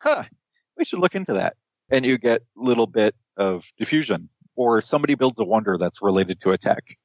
Huh. 0.00 0.24
We 0.76 0.84
should 0.84 0.98
look 0.98 1.14
into 1.14 1.34
that. 1.34 1.54
And 1.90 2.04
you 2.04 2.18
get 2.18 2.42
a 2.58 2.62
little 2.62 2.86
bit 2.86 3.14
of 3.36 3.64
diffusion 3.78 4.28
or 4.56 4.80
somebody 4.80 5.14
builds 5.14 5.38
a 5.38 5.44
wonder 5.44 5.76
that's 5.78 6.02
related 6.02 6.40
to 6.40 6.50
a 6.50 6.58
tech. 6.58 6.96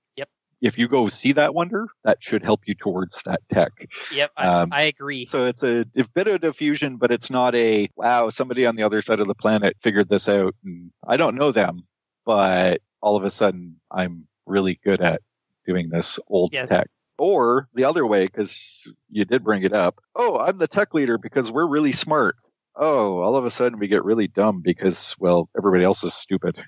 If 0.61 0.77
you 0.77 0.88
go 0.88 1.07
see 1.09 1.31
that 1.33 1.53
wonder, 1.55 1.88
that 2.03 2.21
should 2.21 2.43
help 2.43 2.61
you 2.67 2.75
towards 2.75 3.23
that 3.23 3.41
tech. 3.51 3.71
Yep, 4.13 4.31
I, 4.35 4.47
Um, 4.47 4.69
I 4.73 4.81
agree. 4.83 5.25
So 5.25 5.45
it's 5.45 5.63
a, 5.63 5.85
a 5.97 6.07
bit 6.13 6.27
of 6.27 6.41
diffusion, 6.41 6.97
but 6.97 7.11
it's 7.11 7.29
not 7.29 7.55
a 7.55 7.89
wow, 7.95 8.29
somebody 8.29 8.65
on 8.65 8.75
the 8.75 8.83
other 8.83 9.01
side 9.01 9.19
of 9.19 9.27
the 9.27 9.35
planet 9.35 9.77
figured 9.81 10.09
this 10.09 10.27
out. 10.27 10.55
And 10.65 10.91
I 11.07 11.15
don't 11.17 11.35
know 11.35 11.51
them, 11.51 11.83
but 12.25 12.81
all 13.01 13.15
of 13.15 13.23
a 13.23 13.31
sudden 13.31 13.79
I'm 13.89 14.27
really 14.45 14.79
good 14.83 15.01
at 15.01 15.21
doing 15.65 15.89
this 15.89 16.19
old 16.27 16.53
Yeah. 16.53 16.65
tech. 16.65 16.88
Or 17.17 17.67
the 17.73 17.83
other 17.83 18.05
way, 18.05 18.25
because 18.25 18.81
you 19.09 19.25
did 19.25 19.43
bring 19.43 19.63
it 19.63 19.73
up. 19.73 19.99
Oh, 20.15 20.39
I'm 20.39 20.57
the 20.57 20.67
tech 20.67 20.93
leader 20.93 21.17
because 21.17 21.51
we're 21.51 21.67
really 21.67 21.91
smart. 21.91 22.35
Oh, 22.75 23.19
all 23.19 23.35
of 23.35 23.43
a 23.43 23.51
sudden 23.51 23.77
we 23.77 23.89
get 23.89 24.05
really 24.05 24.27
dumb 24.29 24.61
because, 24.61 25.15
well, 25.19 25.49
everybody 25.57 25.83
else 25.83 26.01
is 26.03 26.13
stupid. 26.13 26.63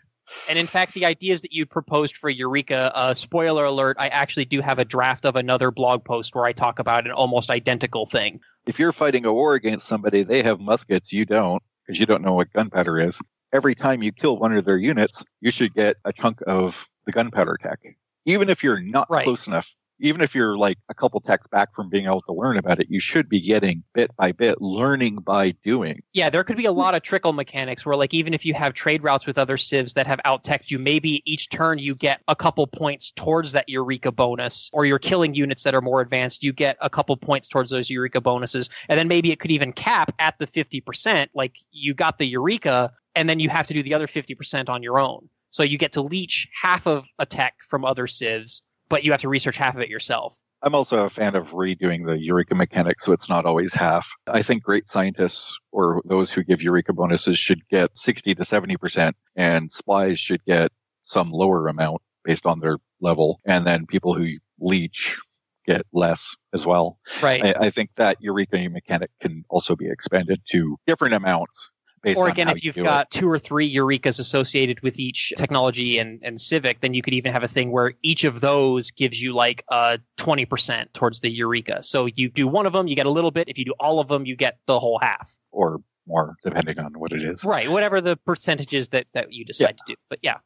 And 0.50 0.58
in 0.58 0.68
fact, 0.68 0.94
the 0.94 1.06
ideas 1.06 1.42
that 1.42 1.54
you 1.54 1.66
proposed 1.66 2.18
for 2.18 2.30
Eureka, 2.30 2.92
uh, 2.94 3.14
spoiler 3.14 3.66
alert, 3.66 3.98
I 4.00 4.08
actually 4.10 4.46
do 4.46 4.62
have 4.62 4.80
a 4.80 4.86
draft 4.86 5.26
of 5.26 5.36
another 5.36 5.72
blog 5.72 6.04
post 6.04 6.36
where 6.36 6.46
I 6.46 6.54
talk 6.54 6.80
about 6.80 7.06
an 7.06 7.12
almost 7.12 7.50
identical 7.50 8.06
thing. 8.06 8.42
If 8.66 8.80
you're 8.80 8.92
fighting 8.92 9.26
a 9.26 9.34
war 9.34 9.54
against 9.54 9.88
somebody, 9.88 10.24
they 10.24 10.44
have 10.44 10.60
muskets, 10.60 11.14
you 11.14 11.26
don't, 11.26 11.62
because 11.86 12.00
you 12.00 12.06
don't 12.06 12.22
know 12.22 12.34
what 12.34 12.52
gunpowder 12.54 13.00
is. 13.00 13.20
Every 13.54 13.76
time 13.76 14.02
you 14.02 14.12
kill 14.12 14.38
one 14.38 14.56
of 14.56 14.64
their 14.64 14.78
units, 14.78 15.24
you 15.42 15.52
should 15.52 15.74
get 15.74 15.98
a 16.06 16.14
chunk 16.14 16.42
of 16.46 16.88
the 17.06 17.12
gunpowder 17.12 17.58
tech. 17.62 17.80
Even 18.26 18.50
if 18.50 18.64
you're 18.64 18.80
not 18.80 19.08
close 19.08 19.48
enough, 19.48 19.74
even 20.02 20.22
if 20.22 20.36
you're 20.36 20.58
like 20.58 20.78
a 20.90 20.94
couple 20.94 21.22
techs 21.22 21.48
back 21.48 21.74
from 21.74 21.90
being 21.90 22.06
able 22.06 22.22
to 22.22 22.34
learn 22.34 22.58
about 22.58 22.80
it, 22.80 22.88
you 22.90 23.00
should 23.00 23.30
be 23.30 23.40
getting 23.40 23.84
bit 23.94 24.12
by 24.18 24.32
bit, 24.32 24.62
learning 24.62 25.18
by 25.18 25.52
doing. 25.64 26.00
Yeah, 26.14 26.30
there 26.30 26.44
could 26.44 26.58
be 26.58 26.66
a 26.66 26.72
hmm. 26.72 26.80
lot 26.80 26.96
of 26.96 27.04
trickle 27.04 27.34
mechanics 27.34 27.86
where, 27.86 27.96
like, 27.96 28.14
even 28.14 28.34
if 28.34 28.46
you 28.46 28.54
have 28.56 28.74
trade 28.74 29.04
routes 29.04 29.26
with 29.26 29.38
other 29.38 29.58
civs 29.58 29.94
that 29.94 30.08
have 30.08 30.20
out 30.26 30.44
teched 30.44 30.72
you, 30.72 30.80
maybe 30.80 31.22
each 31.32 31.50
turn 31.50 31.80
you 31.80 31.96
get 31.96 32.22
a 32.28 32.36
couple 32.36 32.66
points 32.68 33.12
towards 33.12 33.52
that 33.54 33.70
Eureka 33.70 34.12
bonus, 34.12 34.70
or 34.74 34.86
you're 34.86 35.00
killing 35.00 35.36
units 35.36 35.64
that 35.64 35.76
are 35.76 35.82
more 35.82 36.02
advanced, 36.02 36.44
you 36.44 36.52
get 36.52 36.78
a 36.82 36.90
couple 36.90 37.16
points 37.16 37.48
towards 37.48 37.70
those 37.70 37.90
Eureka 37.90 38.20
bonuses. 38.20 38.70
And 38.90 38.98
then 38.98 39.08
maybe 39.08 39.32
it 39.32 39.40
could 39.40 39.52
even 39.52 39.72
cap 39.72 40.12
at 40.20 40.38
the 40.40 40.48
50%. 40.48 41.28
Like, 41.34 41.58
you 41.72 41.94
got 41.94 42.18
the 42.18 42.26
Eureka, 42.26 42.92
and 43.16 43.30
then 43.30 43.40
you 43.40 43.50
have 43.50 43.68
to 43.68 43.74
do 43.74 43.84
the 43.84 43.94
other 43.94 44.08
50% 44.08 44.70
on 44.70 44.82
your 44.82 45.00
own. 45.00 45.30
So 45.52 45.64
you 45.64 45.78
get 45.78 45.92
to 45.94 46.02
leech 46.02 46.48
half 46.60 46.88
of 46.88 47.06
a 47.20 47.26
tech 47.26 47.56
from 47.68 47.84
other 47.84 48.08
civs, 48.08 48.64
but 48.92 49.06
you 49.06 49.12
have 49.12 49.22
to 49.22 49.30
research 49.30 49.58
half 49.58 49.74
of 49.74 49.82
it 49.82 49.90
yourself. 49.90 50.38
I'm 50.62 50.76
also 50.76 51.06
a 51.06 51.10
fan 51.10 51.34
of 51.34 51.52
redoing 51.52 52.06
the 52.06 52.20
Eureka 52.20 52.54
mechanic 52.54 53.02
so 53.02 53.14
it's 53.14 53.30
not 53.30 53.46
always 53.46 53.74
half. 53.74 54.12
I 54.28 54.44
think 54.44 54.62
great 54.62 54.88
scientists 54.88 55.58
or 55.72 56.02
those 56.06 56.30
who 56.30 56.44
give 56.44 56.62
Eureka 56.62 56.94
bonuses 56.94 57.40
should 57.40 57.68
get 57.70 57.98
60 57.98 58.36
to 58.36 58.44
70%, 58.44 59.14
and 59.36 59.72
spies 59.72 60.20
should 60.20 60.44
get 60.46 60.72
some 61.04 61.32
lower 61.32 61.68
amount 61.68 62.02
based 62.24 62.46
on 62.46 62.60
their 62.60 62.78
level. 63.00 63.40
And 63.46 63.66
then 63.66 63.88
people 63.88 64.14
who 64.14 64.36
leech 64.60 65.18
get 65.66 65.84
less 65.94 66.36
as 66.54 66.66
well. 66.66 67.00
Right. 67.22 67.44
I, 67.44 67.68
I 67.68 67.70
think 67.70 67.92
that 67.96 68.18
Eureka 68.20 68.70
mechanic 68.70 69.10
can 69.20 69.46
also 69.50 69.76
be 69.76 69.90
expanded 69.90 70.42
to 70.52 70.78
different 70.86 71.16
amounts. 71.16 71.72
Based 72.02 72.18
or 72.18 72.28
again, 72.28 72.50
if 72.50 72.64
you 72.64 72.70
you've 72.70 72.76
do 72.76 72.84
got 72.84 73.10
two 73.12 73.30
or 73.30 73.38
three 73.38 73.74
Eurekas 73.74 74.20
associated 74.20 74.82
with 74.82 75.00
each 75.00 75.34
technology 75.38 76.00
and, 76.00 76.20
and 76.24 76.40
civic, 76.40 76.80
then 76.80 76.94
you 76.94 77.02
could 77.02 77.14
even 77.14 77.32
have 77.32 77.44
a 77.44 77.48
thing 77.48 77.72
where 77.72 77.94
each 78.02 78.24
of 78.24 78.42
those 78.42 78.92
gives 78.92 79.22
you 79.22 79.34
like 79.34 79.64
a 79.70 80.00
20% 80.18 80.94
towards 80.94 81.20
the 81.20 81.30
Eureka. 81.30 81.84
So 81.84 82.08
you 82.08 82.30
do 82.30 82.48
one 82.48 82.66
of 82.66 82.74
them, 82.74 82.88
you 82.88 82.96
get 82.96 83.06
a 83.06 83.12
little 83.12 83.32
bit. 83.32 83.50
If 83.50 83.58
you 83.58 83.66
do 83.66 83.74
all 83.80 84.00
of 84.00 84.08
them, 84.08 84.26
you 84.26 84.36
get 84.36 84.58
the 84.66 84.80
whole 84.80 85.00
half. 85.00 85.38
or 85.52 85.82
more, 86.08 86.36
depending 86.44 86.80
on 86.80 86.94
what 86.94 87.12
it 87.12 87.24
is. 87.24 87.44
Right. 87.44 87.70
Whatever 87.70 88.02
the 88.02 88.18
percentages 88.18 88.90
that, 88.90 89.06
that 89.14 89.32
you 89.32 89.46
decide 89.46 89.78
to 89.78 89.84
do. 89.88 89.96
But 90.10 90.20
yeah, 90.22 90.38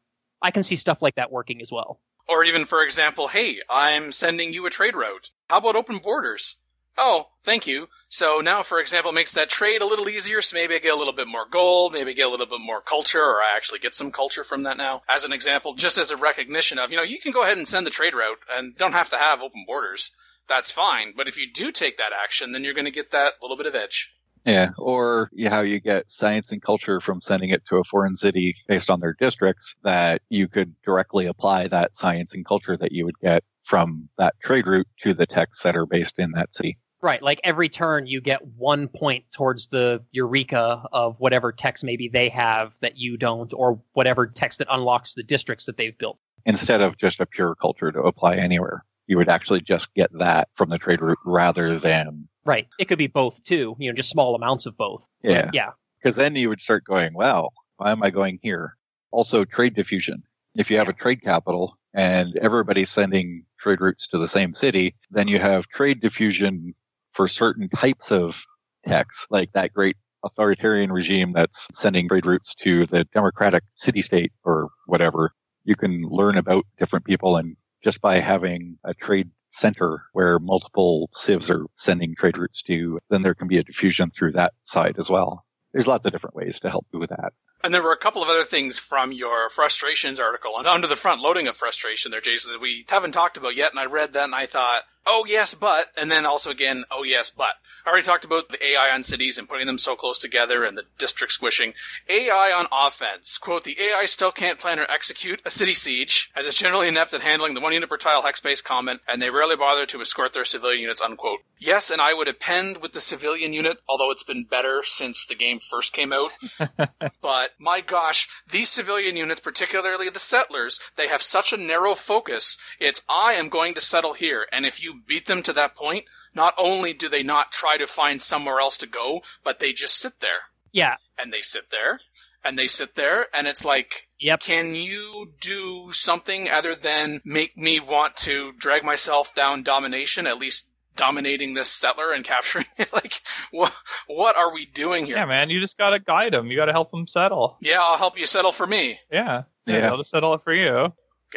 I 0.42 0.52
can 0.52 0.64
see 0.64 0.76
stuff 0.76 1.02
like 1.02 1.16
that 1.16 1.32
working 1.32 1.62
as 1.62 1.72
well. 1.72 2.00
Or 2.28 2.44
even, 2.44 2.66
for 2.66 2.84
example, 2.84 3.28
hey, 3.28 3.60
I'm 3.70 4.12
sending 4.12 4.52
you 4.52 4.66
a 4.66 4.70
trade 4.70 4.96
route. 4.96 5.30
How 5.50 5.58
about 5.58 5.76
open 5.76 6.00
borders? 6.00 6.58
Oh, 6.98 7.28
thank 7.44 7.68
you. 7.68 7.88
So 8.08 8.40
now, 8.40 8.64
for 8.64 8.80
example, 8.80 9.12
it 9.12 9.16
makes 9.16 9.34
that 9.34 9.50
trade 9.50 9.82
a 9.82 9.86
little 9.86 10.08
easier, 10.08 10.42
so 10.42 10.56
maybe 10.56 10.76
I 10.76 10.80
get 10.80 10.94
a 10.94 10.98
little 10.98 11.14
bit 11.14 11.28
more 11.28 11.46
gold, 11.50 11.92
maybe 11.92 12.12
I 12.12 12.14
get 12.14 12.28
a 12.28 12.30
little 12.30 12.46
bit 12.46 12.62
more 12.62 12.80
culture, 12.82 13.22
or 13.24 13.42
I 13.42 13.54
actually 13.56 13.80
get 13.80 13.94
some 13.96 14.12
culture 14.12 14.44
from 14.46 14.64
that 14.64 14.78
now. 14.78 15.02
As 15.10 15.26
an 15.26 15.34
example, 15.34 15.74
just 15.74 15.98
as 15.98 16.10
a 16.10 16.18
recognition 16.18 16.80
of, 16.80 16.92
you 16.92 16.98
know, 16.98 17.04
you 17.04 17.20
can 17.20 17.34
go 17.34 17.44
ahead 17.44 17.58
and 17.58 17.68
send 17.68 17.86
the 17.86 17.92
trade 17.92 18.14
route 18.14 18.40
and 18.56 18.78
don't 18.78 18.94
have 18.94 19.10
to 19.10 19.18
have 19.18 19.42
open 19.42 19.66
borders. 19.68 20.12
That's 20.48 20.72
fine. 20.72 21.14
But 21.18 21.28
if 21.28 21.38
you 21.38 21.52
do 21.52 21.72
take 21.72 21.98
that 21.98 22.14
action, 22.14 22.52
then 22.52 22.64
you're 22.64 22.74
going 22.74 22.86
to 22.86 22.92
get 22.92 23.12
that 23.12 23.34
little 23.42 23.58
bit 23.58 23.66
of 23.66 23.76
edge. 23.76 24.12
Yeah, 24.46 24.70
or 24.78 25.30
you- 25.34 25.50
how 25.50 25.62
you 25.62 25.80
get 25.80 26.10
science 26.10 26.52
and 26.52 26.62
culture 26.62 27.02
from 27.02 27.20
sending 27.20 27.50
it 27.50 27.66
to 27.66 27.78
a 27.78 27.84
foreign 27.84 28.16
city 28.16 28.56
based 28.68 28.90
on 28.92 29.00
their 29.00 29.14
districts, 29.20 29.76
that 29.84 30.22
you 30.30 30.48
could 30.48 30.76
directly 30.84 31.26
apply 31.26 31.68
that 31.70 31.96
science 31.96 32.34
and 32.36 32.46
culture 32.46 32.78
that 32.78 32.92
you 32.92 33.06
would 33.06 33.20
get 33.20 33.44
from 33.64 34.08
that 34.20 34.36
trade 34.42 34.68
route 34.68 34.88
to 35.00 35.14
the 35.16 35.26
techs 35.26 35.64
that 35.64 35.76
are 35.76 35.88
based 35.88 36.20
in 36.20 36.32
that 36.34 36.54
city. 36.54 36.78
Right. 37.02 37.22
Like 37.22 37.42
every 37.44 37.70
turn, 37.70 38.08
you 38.08 38.22
get 38.22 38.46
one 38.46 38.88
point 38.88 39.26
towards 39.32 39.68
the 39.68 40.04
Eureka 40.12 40.88
of 40.92 41.20
whatever 41.20 41.52
techs 41.52 41.84
maybe 41.84 42.08
they 42.08 42.30
have 42.30 42.78
that 42.80 42.98
you 42.98 43.18
don't, 43.18 43.54
or 43.54 43.80
whatever 43.94 44.28
techs 44.28 44.58
that 44.58 44.68
unlocks 44.72 45.14
the 45.14 45.24
districts 45.24 45.66
that 45.66 45.78
they've 45.78 45.98
built. 45.98 46.18
Instead 46.46 46.82
of 46.82 46.98
just 46.98 47.20
a 47.20 47.26
pure 47.26 47.56
culture 47.56 47.92
to 47.92 48.00
apply 48.02 48.36
anywhere, 48.36 48.86
you 49.08 49.18
would 49.18 49.30
actually 49.30 49.62
just 49.62 49.94
get 49.94 50.10
that 50.18 50.48
from 50.54 50.70
the 50.70 50.78
trade 50.78 51.02
route 51.02 51.18
rather 51.26 51.78
than, 51.78 52.28
Right. 52.46 52.68
It 52.80 52.86
could 52.86 53.00
be 53.00 53.08
both 53.08 53.44
too, 53.44 53.76
you 53.80 53.90
know, 53.90 53.96
just 53.96 54.10
small 54.10 54.36
amounts 54.36 54.66
of 54.66 54.78
both. 54.78 55.08
But 55.24 55.32
yeah. 55.32 55.50
yeah. 55.52 55.70
Because 56.00 56.16
then 56.16 56.36
you 56.36 56.50
would 56.50 56.62
start 56.62 56.86
going, 56.86 57.14
well, 57.16 57.52
why 57.78 57.92
am 57.92 58.04
I 58.04 58.12
going 58.12 58.40
here? 58.42 58.78
Also, 59.12 59.44
trade 59.44 59.74
diffusion. 59.74 60.24
If 60.56 60.70
you 60.70 60.78
have 60.78 60.88
a 60.88 60.94
trade 60.94 61.22
capital 61.24 61.78
and 61.94 62.38
everybody's 62.38 62.90
sending 62.90 63.44
trade 63.58 63.82
routes 63.82 64.08
to 64.10 64.20
the 64.20 64.28
same 64.28 64.54
city, 64.54 64.96
then 65.10 65.28
you 65.28 65.40
have 65.40 65.68
trade 65.68 66.00
diffusion 66.00 66.76
for 67.16 67.28
certain 67.28 67.70
types 67.70 68.12
of 68.12 68.46
techs, 68.86 69.26
like 69.30 69.52
that 69.54 69.74
great 69.74 69.96
authoritarian 70.24 70.92
regime 70.92 71.32
that's 71.34 71.68
sending 71.74 72.10
trade 72.10 72.26
routes 72.26 72.54
to 72.56 72.86
the 72.88 73.06
democratic 73.14 73.64
city 73.76 74.02
state 74.02 74.34
or 74.44 74.70
whatever. 74.86 75.32
You 75.64 75.76
can 75.76 76.02
learn 76.04 76.38
about 76.38 76.66
different 76.78 77.06
people 77.06 77.38
and 77.38 77.56
just 77.84 78.02
by 78.02 78.20
having 78.20 78.78
a 78.84 78.94
trade 78.94 79.30
center 79.52 80.04
where 80.12 80.40
multiple 80.40 81.10
civs 81.14 81.50
are 81.50 81.66
sending 81.76 82.16
trade 82.16 82.38
routes 82.38 82.62
to, 82.64 83.00
then 83.10 83.22
there 83.22 83.36
can 83.36 83.48
be 83.48 83.58
a 83.58 83.64
diffusion 83.64 84.12
through 84.12 84.32
that 84.32 84.54
side 84.66 84.96
as 84.98 85.10
well. 85.10 85.46
There's 85.72 85.88
lots 85.88 86.06
of 86.06 86.12
different 86.12 86.36
ways 86.36 86.60
to 86.62 86.70
help 86.70 86.86
do 86.92 87.06
that. 87.08 87.32
And 87.64 87.74
there 87.74 87.82
were 87.82 87.92
a 87.92 87.98
couple 87.98 88.22
of 88.22 88.30
other 88.30 88.44
things 88.44 88.78
from 88.78 89.12
your 89.12 89.50
frustrations 89.50 90.20
article 90.20 90.58
and 90.58 90.68
under 90.68 90.88
the 90.88 90.96
front 90.96 91.22
loading 91.22 91.48
of 91.48 91.56
frustration 91.56 92.12
there, 92.12 92.22
Jason, 92.22 92.54
that 92.54 92.62
we 92.62 92.86
haven't 92.88 93.14
talked 93.14 93.38
about 93.38 93.56
yet. 93.56 93.72
And 93.72 93.80
I 93.80 93.86
read 93.86 94.14
that 94.14 94.26
and 94.26 94.36
I 94.36 94.46
thought, 94.46 94.84
oh 95.08 95.26
yes, 95.28 95.54
but, 95.54 95.88
and 95.98 96.12
then 96.12 96.26
also 96.26 96.50
again, 96.50 96.86
oh 96.92 97.04
yes, 97.04 97.30
but. 97.30 97.56
I 97.86 97.90
already 97.90 98.06
talked 98.06 98.26
about 98.26 98.50
the 98.50 98.64
AI 98.66 98.90
on 98.90 99.04
cities 99.04 99.38
and 99.38 99.48
putting 99.48 99.68
them 99.68 99.78
so 99.78 99.96
close 99.96 100.18
together 100.18 100.64
and 100.64 100.76
the 100.76 100.86
district 100.98 101.34
squishing. 101.34 101.74
AI 102.10 102.52
on 102.52 102.68
offense. 102.72 103.38
Quote, 103.38 103.64
the 103.64 103.78
AI 103.80 104.06
still 104.06 104.32
can't 104.32 104.58
plan 104.58 104.80
or 104.80 104.90
execute 104.90 105.40
a 105.46 105.52
city 105.52 105.76
siege, 105.76 106.32
as 106.36 106.48
it's 106.48 106.58
generally 106.58 106.88
inept 106.88 107.14
at 107.14 107.22
handling 107.22 107.54
the 107.54 107.62
one 107.62 107.74
unit 107.74 107.90
per 107.90 107.98
tile 107.98 108.24
hex 108.24 108.42
based 108.42 108.66
comment, 108.66 109.02
and 109.08 109.22
they 109.22 109.30
rarely 109.30 109.56
bother 109.56 109.86
to 109.86 110.02
escort 110.02 110.34
their 110.34 110.46
civilian 110.46 110.82
units, 110.82 111.02
unquote. 111.02 111.42
Yes, 111.60 111.92
and 111.92 112.02
I 112.02 112.14
would 112.16 112.28
append 112.28 112.78
with 112.78 112.94
the 112.94 113.02
civilian 113.02 113.54
unit, 113.54 113.78
although 113.88 114.10
it's 114.12 114.24
been 114.24 114.46
better 114.46 114.82
since 114.84 115.26
the 115.26 115.36
game 115.36 115.60
first 115.60 115.94
came 115.94 116.12
out. 116.12 116.32
but 117.22 117.45
my 117.60 117.82
gosh, 117.82 118.28
these 118.50 118.70
civilian 118.70 119.16
units, 119.18 119.40
particularly 119.40 120.10
the 120.10 120.20
settlers, 120.20 120.80
they 120.96 121.08
have 121.08 121.22
such 121.22 121.54
a 121.54 121.58
narrow 121.58 121.96
focus. 121.96 122.58
It's 122.80 123.02
I 123.10 123.34
am 123.34 123.50
going 123.50 123.74
to 123.76 123.82
settle 123.82 124.14
here, 124.14 124.48
and 124.52 124.66
if 124.66 124.84
you 124.84 125.02
beat 125.06 125.26
them 125.26 125.44
to 125.44 125.54
that 125.54 125.76
point, 125.76 126.06
not 126.34 126.54
only 126.58 126.94
do 126.94 127.10
they 127.10 127.24
not 127.24 127.52
try 127.52 127.78
to 127.78 127.88
find 127.88 128.22
somewhere 128.22 128.60
else 128.60 128.78
to 128.78 128.88
go, 128.88 129.22
but 129.44 129.60
they 129.60 129.74
just 129.74 129.98
sit 129.98 130.20
there. 130.20 130.50
Yeah. 130.72 130.96
And 131.18 131.32
they 131.32 131.42
sit 131.42 131.72
there, 131.72 132.02
and 132.44 132.60
they 132.60 132.68
sit 132.68 132.96
there, 132.96 133.28
and 133.34 133.48
it's 133.48 133.66
like, 133.66 134.08
yep. 134.20 134.42
can 134.42 134.76
you 134.76 135.34
do 135.40 135.92
something 135.92 136.50
other 136.50 136.76
than 136.76 137.22
make 137.24 137.58
me 137.58 137.80
want 137.80 138.16
to 138.18 138.52
drag 138.54 138.84
myself 138.84 139.34
down 139.34 139.64
domination, 139.64 140.28
at 140.28 140.38
least 140.38 140.68
dominating 140.96 141.54
this 141.54 141.70
settler 141.70 142.12
and 142.12 142.24
capturing 142.24 142.66
it? 142.78 142.92
like, 142.94 143.22
what, 143.52 143.74
what 144.08 144.36
are 144.38 144.54
we 144.54 144.66
doing 144.66 145.06
here? 145.06 145.18
Yeah, 145.18 145.26
man, 145.26 145.50
you 145.50 145.60
just 145.60 145.78
gotta 145.78 146.00
guide 146.00 146.34
him. 146.34 146.48
You 146.52 146.56
gotta 146.58 146.72
help 146.72 146.94
him 146.94 147.08
settle. 147.08 147.58
Yeah, 147.62 147.80
I'll 147.82 147.98
help 147.98 148.18
you 148.18 148.26
settle 148.26 148.52
for 148.52 148.66
me. 148.68 149.00
Yeah, 149.12 149.44
Yeah. 149.66 149.74
yeah, 149.76 149.82
they'll 149.82 149.98
just 149.98 150.12
settle 150.12 150.34
it 150.34 150.42
for 150.42 150.54
you. 150.54 150.90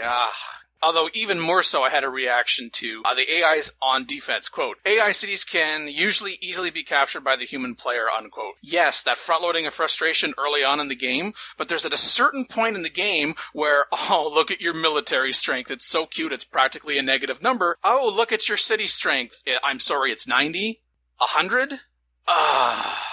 Ah. 0.02 0.32
Although 0.82 1.08
even 1.12 1.40
more 1.40 1.62
so, 1.62 1.82
I 1.82 1.90
had 1.90 2.04
a 2.04 2.08
reaction 2.08 2.70
to 2.74 3.02
uh, 3.04 3.14
the 3.14 3.26
AI's 3.28 3.72
on 3.82 4.04
defense. 4.04 4.48
Quote, 4.48 4.78
AI 4.86 5.10
cities 5.12 5.44
can 5.44 5.88
usually 5.88 6.38
easily 6.40 6.70
be 6.70 6.84
captured 6.84 7.24
by 7.24 7.36
the 7.36 7.44
human 7.44 7.74
player, 7.74 8.06
unquote. 8.16 8.54
Yes, 8.62 9.02
that 9.02 9.18
front 9.18 9.42
loading 9.42 9.66
of 9.66 9.74
frustration 9.74 10.34
early 10.38 10.62
on 10.62 10.78
in 10.80 10.88
the 10.88 10.94
game, 10.94 11.32
but 11.56 11.68
there's 11.68 11.86
at 11.86 11.92
a 11.92 11.98
certain 11.98 12.44
point 12.44 12.76
in 12.76 12.82
the 12.82 12.90
game 12.90 13.34
where, 13.52 13.86
oh, 13.92 14.30
look 14.32 14.50
at 14.50 14.60
your 14.60 14.74
military 14.74 15.32
strength. 15.32 15.70
It's 15.70 15.86
so 15.86 16.06
cute. 16.06 16.32
It's 16.32 16.44
practically 16.44 16.96
a 16.98 17.02
negative 17.02 17.42
number. 17.42 17.76
Oh, 17.82 18.12
look 18.14 18.32
at 18.32 18.48
your 18.48 18.58
city 18.58 18.86
strength. 18.86 19.42
I'm 19.64 19.80
sorry, 19.80 20.12
it's 20.12 20.28
90? 20.28 20.80
100? 21.18 21.80
Ah. 22.28 23.07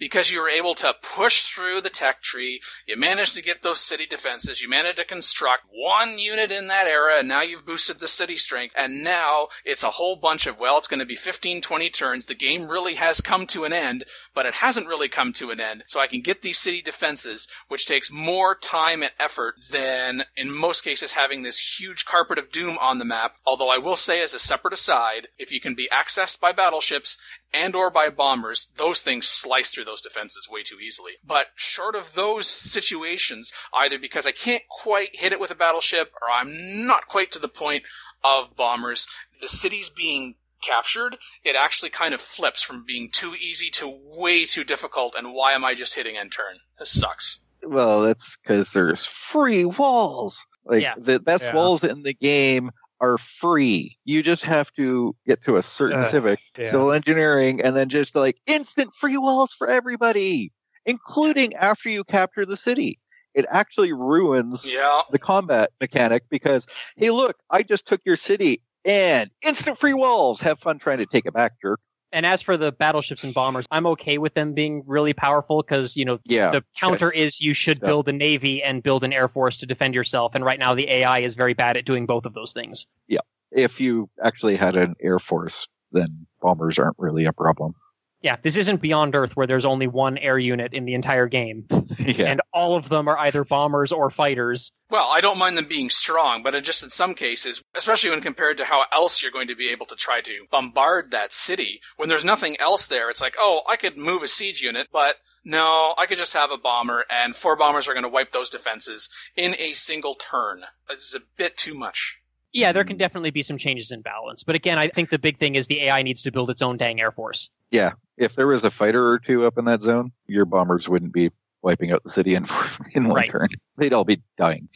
Because 0.00 0.32
you 0.32 0.40
were 0.40 0.48
able 0.48 0.74
to 0.76 0.94
push 1.00 1.42
through 1.42 1.82
the 1.82 1.90
tech 1.90 2.22
tree, 2.22 2.60
you 2.86 2.96
managed 2.96 3.36
to 3.36 3.42
get 3.42 3.62
those 3.62 3.80
city 3.80 4.06
defenses, 4.06 4.60
you 4.60 4.68
managed 4.68 4.96
to 4.96 5.04
construct 5.04 5.66
one 5.70 6.18
unit 6.18 6.50
in 6.50 6.66
that 6.66 6.88
era, 6.88 7.18
and 7.18 7.28
now 7.28 7.42
you've 7.42 7.66
boosted 7.66 8.00
the 8.00 8.08
city 8.08 8.36
strength, 8.36 8.74
and 8.76 9.04
now 9.04 9.48
it's 9.64 9.84
a 9.84 9.90
whole 9.90 10.16
bunch 10.16 10.46
of, 10.46 10.58
well, 10.58 10.78
it's 10.78 10.88
going 10.88 11.00
to 11.00 11.06
be 11.06 11.14
15, 11.14 11.60
20 11.60 11.90
turns. 11.90 12.24
The 12.26 12.34
game 12.34 12.66
really 12.66 12.94
has 12.94 13.20
come 13.20 13.46
to 13.48 13.64
an 13.64 13.72
end, 13.72 14.04
but 14.34 14.46
it 14.46 14.54
hasn't 14.54 14.88
really 14.88 15.08
come 15.08 15.32
to 15.34 15.50
an 15.50 15.60
end. 15.60 15.84
So 15.86 16.00
I 16.00 16.06
can 16.06 16.22
get 16.22 16.42
these 16.42 16.58
city 16.58 16.82
defenses, 16.82 17.46
which 17.68 17.86
takes 17.86 18.10
more 18.10 18.54
time 18.54 19.02
and 19.02 19.12
effort 19.20 19.56
than, 19.70 20.24
in 20.34 20.50
most 20.50 20.82
cases, 20.82 21.12
having 21.12 21.42
this 21.42 21.78
huge 21.78 22.06
carpet 22.06 22.38
of 22.38 22.50
doom 22.50 22.78
on 22.80 22.98
the 22.98 23.04
map. 23.04 23.34
Although 23.44 23.70
I 23.70 23.76
will 23.76 23.96
say, 23.96 24.22
as 24.22 24.32
a 24.32 24.38
separate 24.38 24.72
aside, 24.72 25.28
if 25.38 25.52
you 25.52 25.60
can 25.60 25.74
be 25.74 25.88
accessed 25.92 26.40
by 26.40 26.52
battleships 26.52 27.18
and 27.52 27.74
or 27.74 27.90
by 27.90 28.08
bombers, 28.10 28.70
those 28.76 29.00
things 29.00 29.26
slice 29.26 29.72
through 29.72 29.84
those 29.84 30.00
defenses 30.00 30.48
way 30.50 30.62
too 30.62 30.78
easily. 30.80 31.12
But 31.26 31.48
short 31.56 31.94
of 31.96 32.14
those 32.14 32.46
situations, 32.46 33.52
either 33.74 33.98
because 33.98 34.26
I 34.26 34.32
can't 34.32 34.62
quite 34.68 35.16
hit 35.16 35.32
it 35.32 35.40
with 35.40 35.50
a 35.50 35.54
battleship 35.56 36.12
or 36.22 36.30
I'm 36.30 36.86
not 36.86 37.08
quite 37.08 37.32
to 37.32 37.38
the 37.38 37.48
point 37.48 37.84
of 38.22 38.54
bombers, 38.56 39.06
the 39.40 39.48
cities 39.48 39.90
being 39.90 40.36
captured, 40.62 41.16
it 41.42 41.56
actually 41.56 41.90
kind 41.90 42.12
of 42.14 42.20
flips 42.20 42.62
from 42.62 42.84
being 42.86 43.08
too 43.10 43.34
easy 43.34 43.70
to 43.70 43.88
way 43.88 44.44
too 44.44 44.62
difficult 44.64 45.14
and 45.16 45.32
why 45.32 45.52
am 45.52 45.64
I 45.64 45.74
just 45.74 45.94
hitting 45.94 46.16
end 46.16 46.32
turn? 46.32 46.60
This 46.78 46.92
sucks. 46.92 47.40
Well, 47.62 48.02
that's 48.02 48.36
because 48.36 48.72
there's 48.72 49.04
free 49.06 49.64
walls. 49.64 50.46
Like 50.64 50.82
Yeah. 50.82 50.94
the 50.98 51.18
best 51.18 51.44
Yeah. 51.44 51.54
walls 51.54 51.82
in 51.82 52.02
the 52.02 52.12
game 52.14 52.70
are 53.00 53.18
free. 53.18 53.96
You 54.04 54.22
just 54.22 54.44
have 54.44 54.72
to 54.72 55.14
get 55.26 55.42
to 55.44 55.56
a 55.56 55.62
certain 55.62 56.00
Ugh, 56.00 56.10
civic, 56.10 56.38
yeah. 56.58 56.70
civil 56.70 56.92
engineering, 56.92 57.60
and 57.60 57.76
then 57.76 57.88
just 57.88 58.14
like 58.14 58.36
instant 58.46 58.92
free 58.94 59.16
walls 59.16 59.52
for 59.52 59.68
everybody, 59.68 60.52
including 60.86 61.54
after 61.54 61.88
you 61.88 62.04
capture 62.04 62.44
the 62.44 62.56
city. 62.56 62.98
It 63.34 63.46
actually 63.48 63.92
ruins 63.92 64.64
Yeah. 64.66 65.02
the 65.10 65.18
combat 65.18 65.70
mechanic 65.80 66.24
because, 66.30 66.66
hey, 66.96 67.10
look, 67.10 67.36
I 67.50 67.62
just 67.62 67.86
took 67.86 68.00
your 68.04 68.16
city 68.16 68.62
and 68.84 69.30
instant 69.42 69.78
free 69.78 69.94
walls. 69.94 70.40
Have 70.40 70.58
fun 70.58 70.78
trying 70.78 70.98
to 70.98 71.06
take 71.06 71.26
it 71.26 71.32
back, 71.32 71.52
jerk. 71.62 71.80
And 72.12 72.26
as 72.26 72.42
for 72.42 72.56
the 72.56 72.72
battleships 72.72 73.22
and 73.24 73.32
bombers, 73.32 73.66
I'm 73.70 73.86
okay 73.86 74.18
with 74.18 74.34
them 74.34 74.52
being 74.52 74.82
really 74.86 75.12
powerful 75.12 75.62
because, 75.62 75.96
you 75.96 76.04
know, 76.04 76.18
Yeah, 76.24 76.50
the 76.50 76.64
counter 76.76 77.12
is 77.12 77.40
you 77.40 77.54
should 77.54 77.76
stuff. 77.76 77.86
build 77.86 78.08
a 78.08 78.12
navy 78.12 78.62
and 78.62 78.82
build 78.82 79.04
an 79.04 79.12
air 79.12 79.28
force 79.28 79.58
to 79.58 79.66
defend 79.66 79.94
yourself. 79.94 80.34
And 80.34 80.44
right 80.44 80.58
now 80.58 80.74
the 80.74 80.90
AI 80.90 81.20
is 81.20 81.34
very 81.34 81.54
bad 81.54 81.76
at 81.76 81.84
doing 81.84 82.06
both 82.06 82.26
of 82.26 82.34
those 82.34 82.52
things. 82.52 82.86
Yeah. 83.06 83.20
If 83.52 83.80
you 83.80 84.08
actually 84.22 84.56
had 84.56 84.76
an 84.76 84.94
air 85.00 85.18
force, 85.18 85.66
then 85.92 86.26
bombers 86.40 86.78
aren't 86.78 86.96
really 86.98 87.24
a 87.24 87.32
problem. 87.32 87.74
Yeah, 88.22 88.36
this 88.42 88.56
isn't 88.56 88.82
Beyond 88.82 89.16
Earth 89.16 89.34
where 89.34 89.46
there's 89.46 89.64
only 89.64 89.86
one 89.86 90.18
air 90.18 90.38
unit 90.38 90.74
in 90.74 90.84
the 90.84 90.92
entire 90.94 91.26
game. 91.26 91.66
yeah. 91.98 92.26
And 92.26 92.42
all 92.52 92.76
of 92.76 92.90
them 92.90 93.08
are 93.08 93.18
either 93.18 93.44
bombers 93.44 93.92
or 93.92 94.10
fighters. 94.10 94.72
Well, 94.90 95.08
I 95.10 95.22
don't 95.22 95.38
mind 95.38 95.56
them 95.56 95.66
being 95.66 95.88
strong, 95.88 96.42
but 96.42 96.54
it 96.54 96.62
just 96.62 96.82
in 96.82 96.90
some 96.90 97.14
cases, 97.14 97.62
especially 97.74 98.10
when 98.10 98.20
compared 98.20 98.58
to 98.58 98.66
how 98.66 98.84
else 98.92 99.22
you're 99.22 99.32
going 99.32 99.48
to 99.48 99.56
be 99.56 99.70
able 99.70 99.86
to 99.86 99.96
try 99.96 100.20
to 100.20 100.46
bombard 100.50 101.12
that 101.12 101.32
city, 101.32 101.80
when 101.96 102.10
there's 102.10 102.24
nothing 102.24 102.60
else 102.60 102.86
there, 102.86 103.08
it's 103.08 103.22
like, 103.22 103.36
oh, 103.38 103.62
I 103.68 103.76
could 103.76 103.96
move 103.96 104.22
a 104.22 104.26
siege 104.28 104.60
unit, 104.60 104.88
but 104.92 105.16
No, 105.42 105.94
I 105.96 106.04
could 106.04 106.18
just 106.18 106.34
have 106.34 106.50
a 106.50 106.58
bomber, 106.58 107.06
and 107.08 107.34
four 107.34 107.56
bombers 107.56 107.88
are 107.88 107.94
going 107.94 108.02
to 108.02 108.08
wipe 108.10 108.32
those 108.32 108.50
defenses 108.50 109.08
in 109.36 109.54
a 109.58 109.72
single 109.72 110.14
turn. 110.14 110.64
This 110.88 111.00
is 111.00 111.14
a 111.14 111.22
bit 111.38 111.56
too 111.56 111.72
much. 111.72 112.18
Yeah, 112.52 112.72
there 112.72 112.84
can 112.84 112.98
definitely 112.98 113.30
be 113.30 113.42
some 113.42 113.56
changes 113.56 113.90
in 113.92 114.02
balance. 114.02 114.42
But 114.42 114.56
again, 114.56 114.76
I 114.76 114.88
think 114.88 115.08
the 115.08 115.18
big 115.18 115.38
thing 115.38 115.54
is 115.54 115.66
the 115.66 115.82
AI 115.84 116.02
needs 116.02 116.22
to 116.24 116.32
build 116.32 116.50
its 116.50 116.60
own 116.62 116.76
dang 116.76 117.00
air 117.00 117.12
force. 117.12 117.48
Yeah, 117.70 117.92
if 118.16 118.34
there 118.34 118.46
was 118.46 118.64
a 118.64 118.70
fighter 118.70 119.08
or 119.08 119.18
two 119.18 119.44
up 119.46 119.58
in 119.58 119.64
that 119.66 119.82
zone, 119.82 120.12
your 120.26 120.44
bombers 120.44 120.88
wouldn't 120.88 121.12
be 121.12 121.30
wiping 121.62 121.92
out 121.92 122.02
the 122.04 122.10
city 122.10 122.34
in 122.34 122.46
in 122.94 123.08
one 123.08 123.16
Right. 123.16 123.30
turn. 123.30 123.48
They'd 123.76 123.92
all 123.92 124.04
be 124.04 124.22
dying. 124.36 124.68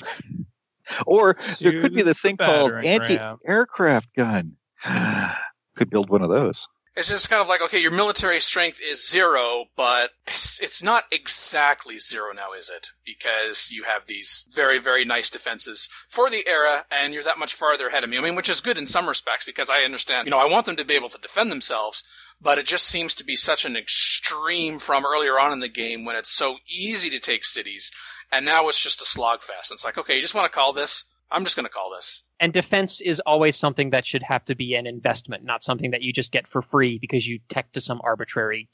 or 1.06 1.34
there 1.60 1.80
could 1.80 1.94
be 1.94 2.02
this 2.02 2.20
thing 2.20 2.36
called 2.36 2.72
anti-aircraft 2.72 4.14
gun. 4.14 4.56
could 5.76 5.90
build 5.90 6.10
one 6.10 6.22
of 6.22 6.30
those. 6.30 6.68
It's 6.96 7.08
just 7.08 7.28
kind 7.28 7.42
of 7.42 7.48
like, 7.48 7.60
okay, 7.60 7.80
your 7.80 7.90
military 7.90 8.38
strength 8.38 8.80
is 8.80 9.10
zero, 9.10 9.64
but 9.76 10.10
it's, 10.28 10.62
it's 10.62 10.80
not 10.80 11.04
exactly 11.10 11.98
zero 11.98 12.32
now, 12.32 12.52
is 12.56 12.70
it? 12.70 12.88
Because 13.04 13.72
you 13.72 13.82
have 13.82 14.06
these 14.06 14.44
very, 14.54 14.78
very 14.78 15.04
nice 15.04 15.28
defenses 15.28 15.88
for 16.08 16.30
the 16.30 16.46
era, 16.46 16.84
and 16.92 17.12
you're 17.12 17.24
that 17.24 17.38
much 17.38 17.52
farther 17.52 17.88
ahead 17.88 18.04
of 18.04 18.10
me. 18.10 18.18
I 18.18 18.20
mean, 18.20 18.36
which 18.36 18.48
is 18.48 18.60
good 18.60 18.78
in 18.78 18.86
some 18.86 19.08
respects, 19.08 19.44
because 19.44 19.70
I 19.70 19.82
understand, 19.82 20.26
you 20.26 20.30
know, 20.30 20.38
I 20.38 20.48
want 20.48 20.66
them 20.66 20.76
to 20.76 20.84
be 20.84 20.94
able 20.94 21.08
to 21.08 21.18
defend 21.18 21.50
themselves, 21.50 22.04
but 22.40 22.58
it 22.58 22.66
just 22.66 22.86
seems 22.86 23.16
to 23.16 23.24
be 23.24 23.34
such 23.34 23.64
an 23.64 23.76
extreme 23.76 24.78
from 24.78 25.04
earlier 25.04 25.38
on 25.38 25.52
in 25.52 25.58
the 25.58 25.68
game 25.68 26.04
when 26.04 26.14
it's 26.14 26.30
so 26.30 26.58
easy 26.68 27.10
to 27.10 27.18
take 27.18 27.44
cities, 27.44 27.90
and 28.30 28.46
now 28.46 28.68
it's 28.68 28.80
just 28.80 29.02
a 29.02 29.04
slogfest. 29.04 29.72
It's 29.72 29.84
like, 29.84 29.98
okay, 29.98 30.14
you 30.14 30.20
just 30.20 30.34
want 30.34 30.50
to 30.50 30.56
call 30.56 30.72
this? 30.72 31.04
I'm 31.30 31.44
just 31.44 31.56
going 31.56 31.66
to 31.66 31.72
call 31.72 31.90
this. 31.94 32.24
And 32.40 32.52
defense 32.52 33.00
is 33.00 33.20
always 33.20 33.56
something 33.56 33.90
that 33.90 34.06
should 34.06 34.22
have 34.22 34.44
to 34.46 34.54
be 34.54 34.74
an 34.74 34.86
investment, 34.86 35.44
not 35.44 35.64
something 35.64 35.92
that 35.92 36.02
you 36.02 36.12
just 36.12 36.32
get 36.32 36.46
for 36.46 36.62
free 36.62 36.98
because 36.98 37.26
you 37.26 37.40
tech 37.48 37.72
to 37.72 37.80
some 37.80 38.00
arbitrary 38.04 38.68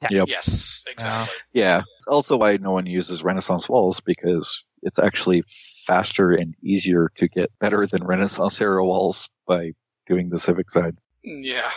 tech. 0.00 0.10
Yep. 0.10 0.28
Yes, 0.28 0.84
exactly. 0.88 1.34
Yeah. 1.52 1.78
It's 1.78 2.06
also 2.08 2.36
why 2.36 2.56
no 2.56 2.72
one 2.72 2.86
uses 2.86 3.22
Renaissance 3.22 3.68
walls 3.68 4.00
because 4.00 4.62
it's 4.82 4.98
actually 4.98 5.42
faster 5.86 6.32
and 6.32 6.54
easier 6.62 7.10
to 7.16 7.28
get 7.28 7.50
better 7.60 7.86
than 7.86 8.04
Renaissance 8.04 8.60
era 8.60 8.84
walls 8.84 9.28
by 9.46 9.72
doing 10.06 10.30
the 10.30 10.38
civic 10.38 10.70
side. 10.70 10.96
Yeah. 11.22 11.70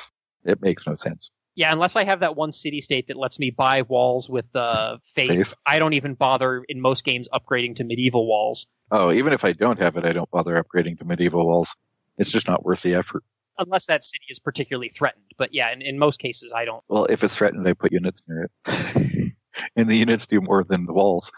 It 0.45 0.61
makes 0.61 0.85
no 0.87 0.95
sense. 0.95 1.31
Yeah, 1.55 1.73
unless 1.73 1.95
I 1.95 2.05
have 2.05 2.21
that 2.21 2.37
one 2.37 2.53
city 2.53 2.79
state 2.79 3.07
that 3.07 3.17
lets 3.17 3.37
me 3.37 3.49
buy 3.49 3.81
walls 3.81 4.29
with 4.29 4.47
uh, 4.55 4.97
faith, 5.03 5.29
Faith. 5.29 5.53
I 5.65 5.79
don't 5.79 5.93
even 5.93 6.13
bother 6.13 6.63
in 6.69 6.79
most 6.79 7.03
games 7.03 7.27
upgrading 7.33 7.75
to 7.77 7.83
medieval 7.83 8.25
walls. 8.25 8.67
Oh, 8.91 9.11
even 9.11 9.33
if 9.33 9.43
I 9.45 9.53
don't 9.53 9.79
have 9.79 9.97
it, 9.97 10.05
I 10.05 10.13
don't 10.13 10.29
bother 10.31 10.61
upgrading 10.61 10.99
to 10.99 11.05
medieval 11.05 11.45
walls. 11.45 11.75
It's 12.17 12.31
just 12.31 12.47
not 12.47 12.65
worth 12.65 12.81
the 12.81 12.95
effort. 12.95 13.23
Unless 13.57 13.87
that 13.87 14.03
city 14.03 14.25
is 14.29 14.39
particularly 14.39 14.89
threatened. 14.89 15.25
But 15.37 15.53
yeah, 15.53 15.71
in, 15.71 15.81
in 15.81 15.99
most 15.99 16.19
cases, 16.19 16.53
I 16.55 16.65
don't. 16.65 16.83
Well, 16.87 17.05
if 17.05 17.23
it's 17.23 17.35
threatened, 17.35 17.67
I 17.67 17.73
put 17.73 17.91
units 17.91 18.21
near 18.27 18.49
it. 18.65 19.33
and 19.75 19.89
the 19.89 19.95
units 19.95 20.27
do 20.27 20.41
more 20.41 20.63
than 20.63 20.85
the 20.85 20.93
walls. 20.93 21.31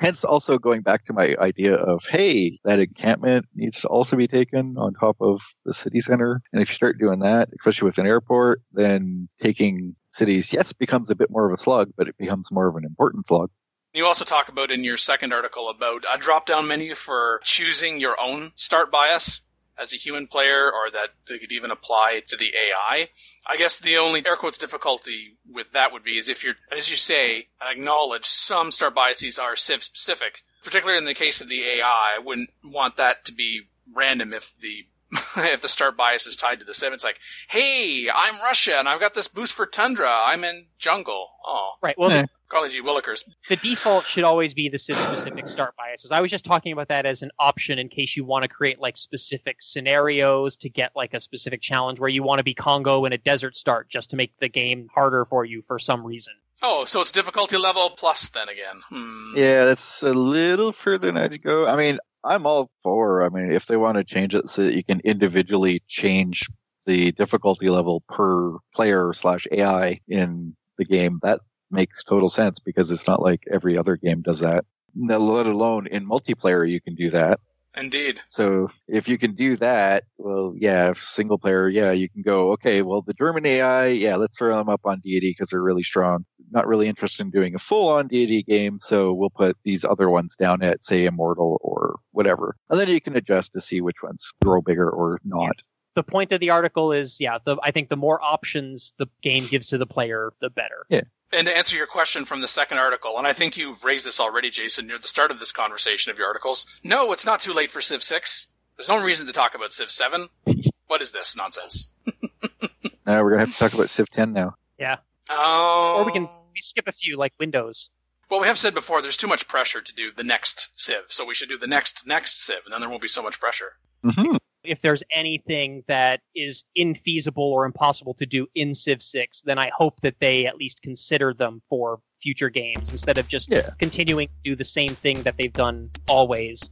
Hence, 0.00 0.24
also 0.24 0.58
going 0.58 0.82
back 0.82 1.04
to 1.06 1.12
my 1.12 1.34
idea 1.38 1.74
of, 1.74 2.04
hey, 2.06 2.58
that 2.64 2.78
encampment 2.78 3.46
needs 3.54 3.80
to 3.82 3.88
also 3.88 4.16
be 4.16 4.26
taken 4.26 4.76
on 4.78 4.94
top 4.94 5.16
of 5.20 5.40
the 5.64 5.74
city 5.74 6.00
center. 6.00 6.40
And 6.52 6.62
if 6.62 6.68
you 6.68 6.74
start 6.74 6.98
doing 6.98 7.20
that, 7.20 7.50
especially 7.58 7.86
with 7.86 7.98
an 7.98 8.06
airport, 8.06 8.62
then 8.72 9.28
taking 9.40 9.94
cities, 10.12 10.52
yes, 10.52 10.72
becomes 10.72 11.10
a 11.10 11.16
bit 11.16 11.30
more 11.30 11.46
of 11.46 11.58
a 11.58 11.62
slug, 11.62 11.90
but 11.96 12.08
it 12.08 12.16
becomes 12.18 12.50
more 12.50 12.68
of 12.68 12.76
an 12.76 12.84
important 12.84 13.26
slug. 13.26 13.50
You 13.94 14.06
also 14.06 14.24
talk 14.24 14.48
about 14.48 14.70
in 14.70 14.84
your 14.84 14.96
second 14.96 15.32
article 15.32 15.68
about 15.68 16.04
a 16.12 16.18
drop 16.18 16.46
down 16.46 16.66
menu 16.66 16.94
for 16.94 17.40
choosing 17.42 17.98
your 17.98 18.20
own 18.20 18.52
start 18.54 18.90
bias 18.90 19.42
as 19.78 19.94
a 19.94 19.96
human 19.96 20.26
player, 20.26 20.70
or 20.72 20.90
that 20.90 21.10
they 21.28 21.38
could 21.38 21.52
even 21.52 21.70
apply 21.70 22.20
to 22.26 22.36
the 22.36 22.52
AI. 22.56 23.08
I 23.46 23.56
guess 23.56 23.76
the 23.78 23.96
only 23.96 24.26
air 24.26 24.36
quotes 24.36 24.58
difficulty 24.58 25.38
with 25.48 25.70
that 25.72 25.92
would 25.92 26.02
be 26.02 26.18
is 26.18 26.28
if 26.28 26.42
you're, 26.42 26.56
as 26.76 26.90
you 26.90 26.96
say, 26.96 27.48
acknowledge 27.62 28.24
some 28.24 28.72
start 28.72 28.94
biases 28.94 29.38
are 29.38 29.54
civ 29.54 29.84
specific. 29.84 30.42
Particularly 30.64 30.98
in 30.98 31.04
the 31.04 31.14
case 31.14 31.40
of 31.40 31.48
the 31.48 31.62
AI, 31.62 32.16
I 32.16 32.18
wouldn't 32.18 32.50
want 32.64 32.96
that 32.96 33.24
to 33.26 33.32
be 33.32 33.68
random 33.94 34.34
if 34.34 34.56
the 34.58 34.86
if 35.36 35.62
the 35.62 35.68
start 35.68 35.96
bias 35.96 36.26
is 36.26 36.36
tied 36.36 36.58
to 36.58 36.66
the 36.66 36.74
civ. 36.74 36.92
It's 36.92 37.04
like, 37.04 37.20
hey, 37.48 38.08
I'm 38.12 38.40
Russia 38.42 38.74
and 38.78 38.88
I've 38.88 39.00
got 39.00 39.14
this 39.14 39.28
boost 39.28 39.54
for 39.54 39.64
tundra. 39.64 40.10
I'm 40.10 40.44
in 40.44 40.66
jungle. 40.78 41.28
Oh, 41.46 41.74
Right. 41.80 41.96
Well, 41.96 42.10
the, 42.10 42.28
Golly 42.50 42.70
gee 42.70 42.82
willikers. 42.82 43.24
the 43.48 43.56
default 43.56 44.06
should 44.06 44.24
always 44.24 44.54
be 44.54 44.68
the 44.68 44.78
civ 44.78 44.98
specific 44.98 45.46
start 45.46 45.74
biases. 45.76 46.12
I 46.12 46.20
was 46.20 46.30
just 46.30 46.44
talking 46.44 46.72
about 46.72 46.88
that 46.88 47.04
as 47.04 47.22
an 47.22 47.30
option 47.38 47.78
in 47.78 47.88
case 47.88 48.16
you 48.16 48.24
want 48.24 48.42
to 48.44 48.48
create 48.48 48.80
like 48.80 48.96
specific 48.96 49.56
scenarios 49.60 50.56
to 50.58 50.70
get 50.70 50.92
like 50.96 51.12
a 51.14 51.20
specific 51.20 51.60
challenge 51.60 52.00
where 52.00 52.08
you 52.08 52.22
want 52.22 52.38
to 52.38 52.44
be 52.44 52.54
Kongo 52.54 53.04
in 53.04 53.12
a 53.12 53.18
desert 53.18 53.54
start 53.56 53.88
just 53.90 54.10
to 54.10 54.16
make 54.16 54.32
the 54.40 54.48
game 54.48 54.88
harder 54.94 55.24
for 55.26 55.44
you 55.44 55.62
for 55.66 55.78
some 55.78 56.06
reason. 56.06 56.34
Oh, 56.62 56.84
so 56.86 57.00
it's 57.00 57.12
difficulty 57.12 57.56
level 57.56 57.90
plus 57.90 58.30
then 58.30 58.48
again. 58.48 58.80
Hmm. 58.88 59.34
Yeah, 59.36 59.64
that's 59.64 60.02
a 60.02 60.12
little 60.14 60.72
further 60.72 61.06
than 61.06 61.16
I'd 61.16 61.42
go. 61.42 61.66
I 61.66 61.76
mean, 61.76 61.98
I'm 62.24 62.46
all 62.46 62.70
for. 62.82 63.22
I 63.22 63.28
mean, 63.28 63.52
if 63.52 63.66
they 63.66 63.76
want 63.76 63.96
to 63.96 64.04
change 64.04 64.34
it 64.34 64.48
so 64.48 64.64
that 64.64 64.74
you 64.74 64.82
can 64.82 65.00
individually 65.04 65.82
change 65.86 66.48
the 66.86 67.12
difficulty 67.12 67.68
level 67.68 68.02
per 68.08 68.56
player 68.74 69.12
slash 69.12 69.46
AI 69.52 70.00
in 70.08 70.56
the 70.78 70.84
game, 70.84 71.20
that 71.22 71.40
makes 71.70 72.04
total 72.04 72.28
sense 72.28 72.58
because 72.58 72.90
it's 72.90 73.06
not 73.06 73.22
like 73.22 73.42
every 73.50 73.76
other 73.76 73.96
game 73.96 74.22
does 74.22 74.40
that. 74.40 74.64
No, 74.94 75.18
Let 75.18 75.46
alone 75.46 75.86
in 75.86 76.06
multiplayer, 76.06 76.68
you 76.68 76.80
can 76.80 76.94
do 76.94 77.10
that. 77.10 77.40
Indeed. 77.76 78.20
So 78.28 78.70
if 78.88 79.08
you 79.08 79.18
can 79.18 79.34
do 79.34 79.56
that, 79.58 80.04
well, 80.16 80.54
yeah, 80.56 80.90
if 80.90 80.98
single 80.98 81.38
player, 81.38 81.68
yeah, 81.68 81.92
you 81.92 82.08
can 82.08 82.22
go, 82.22 82.52
okay, 82.52 82.82
well, 82.82 83.02
the 83.02 83.14
German 83.14 83.46
AI, 83.46 83.88
yeah, 83.88 84.16
let's 84.16 84.36
throw 84.36 84.56
them 84.56 84.68
up 84.68 84.80
on 84.84 85.00
deity 85.00 85.30
because 85.30 85.50
they're 85.50 85.62
really 85.62 85.84
strong. 85.84 86.24
Not 86.50 86.66
really 86.66 86.88
interested 86.88 87.22
in 87.22 87.30
doing 87.30 87.54
a 87.54 87.58
full 87.58 87.88
on 87.88 88.08
deity 88.08 88.42
game, 88.42 88.78
so 88.82 89.12
we'll 89.12 89.30
put 89.30 89.56
these 89.64 89.84
other 89.84 90.10
ones 90.10 90.34
down 90.34 90.62
at, 90.62 90.84
say, 90.84 91.04
immortal 91.04 91.58
or 91.60 92.00
whatever. 92.10 92.56
And 92.68 92.80
then 92.80 92.88
you 92.88 93.00
can 93.00 93.16
adjust 93.16 93.52
to 93.52 93.60
see 93.60 93.80
which 93.80 94.02
ones 94.02 94.32
grow 94.42 94.60
bigger 94.60 94.90
or 94.90 95.20
not. 95.24 95.56
The 95.98 96.04
point 96.04 96.30
of 96.30 96.38
the 96.38 96.50
article 96.50 96.92
is, 96.92 97.20
yeah, 97.20 97.38
the, 97.44 97.56
I 97.60 97.72
think 97.72 97.88
the 97.88 97.96
more 97.96 98.22
options 98.22 98.92
the 98.98 99.08
game 99.20 99.48
gives 99.48 99.66
to 99.70 99.78
the 99.78 99.84
player, 99.84 100.32
the 100.40 100.48
better. 100.48 100.86
Yeah. 100.88 101.00
And 101.32 101.48
to 101.48 101.56
answer 101.56 101.76
your 101.76 101.88
question 101.88 102.24
from 102.24 102.40
the 102.40 102.46
second 102.46 102.78
article, 102.78 103.18
and 103.18 103.26
I 103.26 103.32
think 103.32 103.56
you 103.56 103.74
raised 103.82 104.06
this 104.06 104.20
already, 104.20 104.48
Jason, 104.48 104.86
near 104.86 105.00
the 105.00 105.08
start 105.08 105.32
of 105.32 105.40
this 105.40 105.50
conversation 105.50 106.12
of 106.12 106.16
your 106.16 106.28
articles. 106.28 106.66
No, 106.84 107.10
it's 107.10 107.26
not 107.26 107.40
too 107.40 107.52
late 107.52 107.72
for 107.72 107.80
Civ 107.80 108.04
6. 108.04 108.46
There's 108.76 108.88
no 108.88 109.02
reason 109.02 109.26
to 109.26 109.32
talk 109.32 109.56
about 109.56 109.72
Civ 109.72 109.90
7. 109.90 110.28
What 110.86 111.02
is 111.02 111.10
this 111.10 111.36
nonsense? 111.36 111.92
Now 113.04 113.24
we're 113.24 113.30
going 113.30 113.40
to 113.40 113.46
have 113.46 113.54
to 113.54 113.58
talk 113.58 113.74
about 113.74 113.90
Civ 113.90 114.08
10 114.10 114.32
now. 114.32 114.54
Yeah. 114.78 114.98
Oh. 115.28 115.96
Or 115.98 116.06
we 116.06 116.12
can 116.12 116.22
we 116.22 116.60
skip 116.60 116.86
a 116.86 116.92
few 116.92 117.16
like 117.16 117.32
Windows. 117.40 117.90
Well, 118.30 118.40
we 118.40 118.46
have 118.46 118.58
said 118.58 118.74
before, 118.74 119.02
there's 119.02 119.16
too 119.16 119.26
much 119.26 119.48
pressure 119.48 119.80
to 119.80 119.94
do 119.94 120.12
the 120.16 120.22
next 120.22 120.70
Civ, 120.76 121.06
so 121.08 121.24
we 121.24 121.34
should 121.34 121.48
do 121.48 121.58
the 121.58 121.66
next 121.66 122.06
next 122.06 122.44
Civ, 122.44 122.58
and 122.64 122.72
then 122.72 122.80
there 122.80 122.88
won't 122.88 123.02
be 123.02 123.08
so 123.08 123.22
much 123.22 123.40
pressure. 123.40 123.72
Mm-hmm. 124.04 124.36
If 124.68 124.82
there's 124.82 125.02
anything 125.10 125.82
that 125.88 126.20
is 126.34 126.62
infeasible 126.76 127.38
or 127.38 127.64
impossible 127.64 128.12
to 128.12 128.26
do 128.26 128.46
in 128.54 128.74
Civ 128.74 129.00
6, 129.00 129.40
then 129.46 129.58
I 129.58 129.70
hope 129.74 130.00
that 130.02 130.16
they 130.20 130.44
at 130.44 130.56
least 130.56 130.82
consider 130.82 131.32
them 131.32 131.62
for 131.70 132.00
future 132.20 132.50
games 132.50 132.90
instead 132.90 133.16
of 133.16 133.26
just 133.28 133.50
continuing 133.78 134.28
to 134.28 134.34
do 134.44 134.54
the 134.54 134.66
same 134.66 134.90
thing 134.90 135.22
that 135.22 135.38
they've 135.38 135.54
done 135.54 135.88
always. 136.06 136.68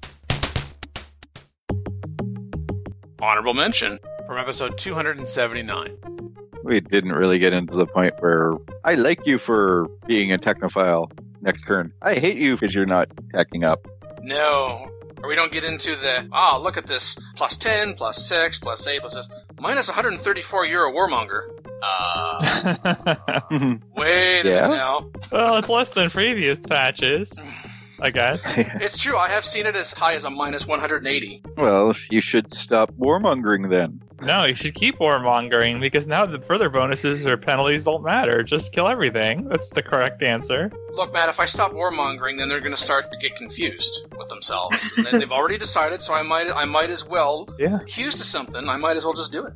Honorable 3.22 3.54
mention 3.54 3.98
from 4.26 4.36
episode 4.36 4.76
279. 4.76 5.96
We 6.64 6.80
didn't 6.80 7.12
really 7.12 7.38
get 7.38 7.54
into 7.54 7.76
the 7.76 7.86
point 7.86 8.12
where 8.18 8.52
I 8.84 8.96
like 8.96 9.26
you 9.26 9.38
for 9.38 9.86
being 10.06 10.34
a 10.34 10.38
technophile 10.38 11.10
next 11.40 11.62
turn. 11.62 11.94
I 12.02 12.16
hate 12.16 12.36
you 12.36 12.56
because 12.56 12.74
you're 12.74 12.84
not 12.84 13.08
teching 13.32 13.64
up. 13.64 13.88
No. 14.20 14.90
Or 15.26 15.28
we 15.28 15.34
don't 15.34 15.50
get 15.50 15.64
into 15.64 15.96
the, 15.96 16.28
ah, 16.30 16.56
look 16.56 16.76
at 16.76 16.86
this, 16.86 17.16
plus 17.34 17.56
10, 17.56 17.94
plus 17.94 18.28
6, 18.28 18.60
plus 18.60 18.86
8, 18.86 19.00
plus 19.00 19.16
this, 19.16 19.28
minus 19.58 19.88
134 19.88 20.66
euro 20.66 20.92
warmonger. 20.92 21.48
Uh, 21.82 22.38
wait 23.96 24.42
a 24.42 24.48
Yeah? 24.48 24.62
minute 24.68 24.76
now. 24.76 25.10
Well, 25.32 25.56
it's 25.56 25.68
less 25.68 25.88
than 25.90 26.10
previous 26.10 26.60
patches, 26.60 27.44
I 28.00 28.10
guess. 28.10 28.44
It's 28.86 28.98
true, 28.98 29.16
I 29.16 29.28
have 29.28 29.44
seen 29.44 29.66
it 29.66 29.74
as 29.76 29.92
high 29.92 30.14
as 30.14 30.24
a 30.24 30.30
minus 30.30 30.66
180. 30.66 31.42
Well, 31.56 31.94
you 32.10 32.20
should 32.20 32.52
stop 32.52 32.92
warmongering 32.98 33.70
then. 33.70 34.02
No, 34.22 34.44
you 34.44 34.54
should 34.54 34.74
keep 34.74 34.98
warmongering 34.98 35.80
because 35.80 36.06
now 36.06 36.24
the 36.24 36.40
further 36.40 36.70
bonuses 36.70 37.26
or 37.26 37.36
penalties 37.36 37.84
don't 37.84 38.02
matter. 38.02 38.42
Just 38.42 38.72
kill 38.72 38.88
everything. 38.88 39.48
That's 39.48 39.68
the 39.70 39.82
correct 39.82 40.22
answer. 40.22 40.72
Look, 40.92 41.12
Matt, 41.12 41.28
if 41.28 41.38
I 41.38 41.44
stop 41.44 41.72
warmongering, 41.72 42.38
then 42.38 42.48
they're 42.48 42.60
going 42.60 42.74
to 42.74 42.80
start 42.80 43.12
to 43.12 43.18
get 43.18 43.36
confused 43.36 44.06
with 44.18 44.28
themselves. 44.30 44.92
And 44.96 45.06
they- 45.06 45.18
they've 45.18 45.32
already 45.32 45.58
decided, 45.58 46.00
so 46.00 46.14
I 46.14 46.22
might, 46.22 46.50
I 46.54 46.64
might 46.64 46.88
as 46.90 47.06
well, 47.06 47.46
Yeah. 47.58 47.76
accused 47.80 48.18
of 48.20 48.26
something, 48.26 48.68
I 48.68 48.76
might 48.76 48.96
as 48.96 49.04
well 49.04 49.14
just 49.14 49.32
do 49.32 49.44
it. 49.44 49.52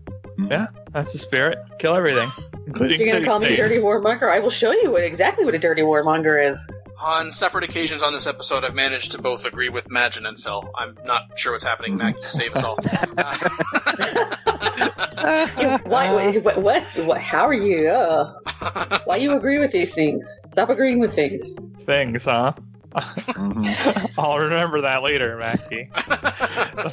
Yeah, 0.51 0.67
that's 0.91 1.13
the 1.13 1.19
spirit. 1.19 1.59
Kill 1.79 1.95
everything, 1.95 2.29
including 2.67 2.99
You're 2.99 3.07
gonna 3.07 3.19
city 3.19 3.27
call 3.27 3.39
me 3.39 3.47
a 3.47 3.55
states. 3.55 3.75
dirty 3.75 3.83
warmonger? 3.83 4.31
I 4.33 4.41
will 4.41 4.51
show 4.51 4.73
you 4.73 4.91
what 4.91 5.05
exactly 5.05 5.45
what 5.45 5.55
a 5.55 5.59
dirty 5.59 5.83
warmonger 5.83 6.51
is. 6.51 6.59
On 7.01 7.31
separate 7.31 7.65
occasions 7.65 8.03
on 8.03 8.13
this 8.13 8.27
episode, 8.27 8.65
I've 8.65 8.75
managed 8.75 9.13
to 9.13 9.23
both 9.23 9.47
agree 9.47 9.69
with 9.71 9.89
Magin 9.91 10.27
and 10.27 10.39
Phil. 10.39 10.69
I'm 10.77 10.99
not 11.07 11.39
sure 11.39 11.53
what's 11.53 11.65
happening, 11.65 11.97
Mac. 11.97 12.17
You 12.17 12.23
save 12.23 12.53
us 12.55 12.65
all. 12.65 12.77
Why? 15.85 16.13
wait, 16.15 16.43
what, 16.45 16.59
what? 16.61 16.83
What? 16.97 17.21
How 17.21 17.47
are 17.47 17.55
you? 17.55 17.89
Uh, 17.89 19.01
why 19.05 19.17
you 19.17 19.33
agree 19.33 19.59
with 19.59 19.73
these 19.73 19.95
things? 19.95 20.27
Stop 20.49 20.71
agreeing 20.71 20.99
with 20.99 21.15
things. 21.15 21.55
Things, 21.81 22.25
huh? 22.25 22.53
Mm-hmm. 22.93 24.07
I'll 24.21 24.39
remember 24.39 24.81
that 24.81 25.03
later, 25.03 25.37
Mackie. 25.37 25.91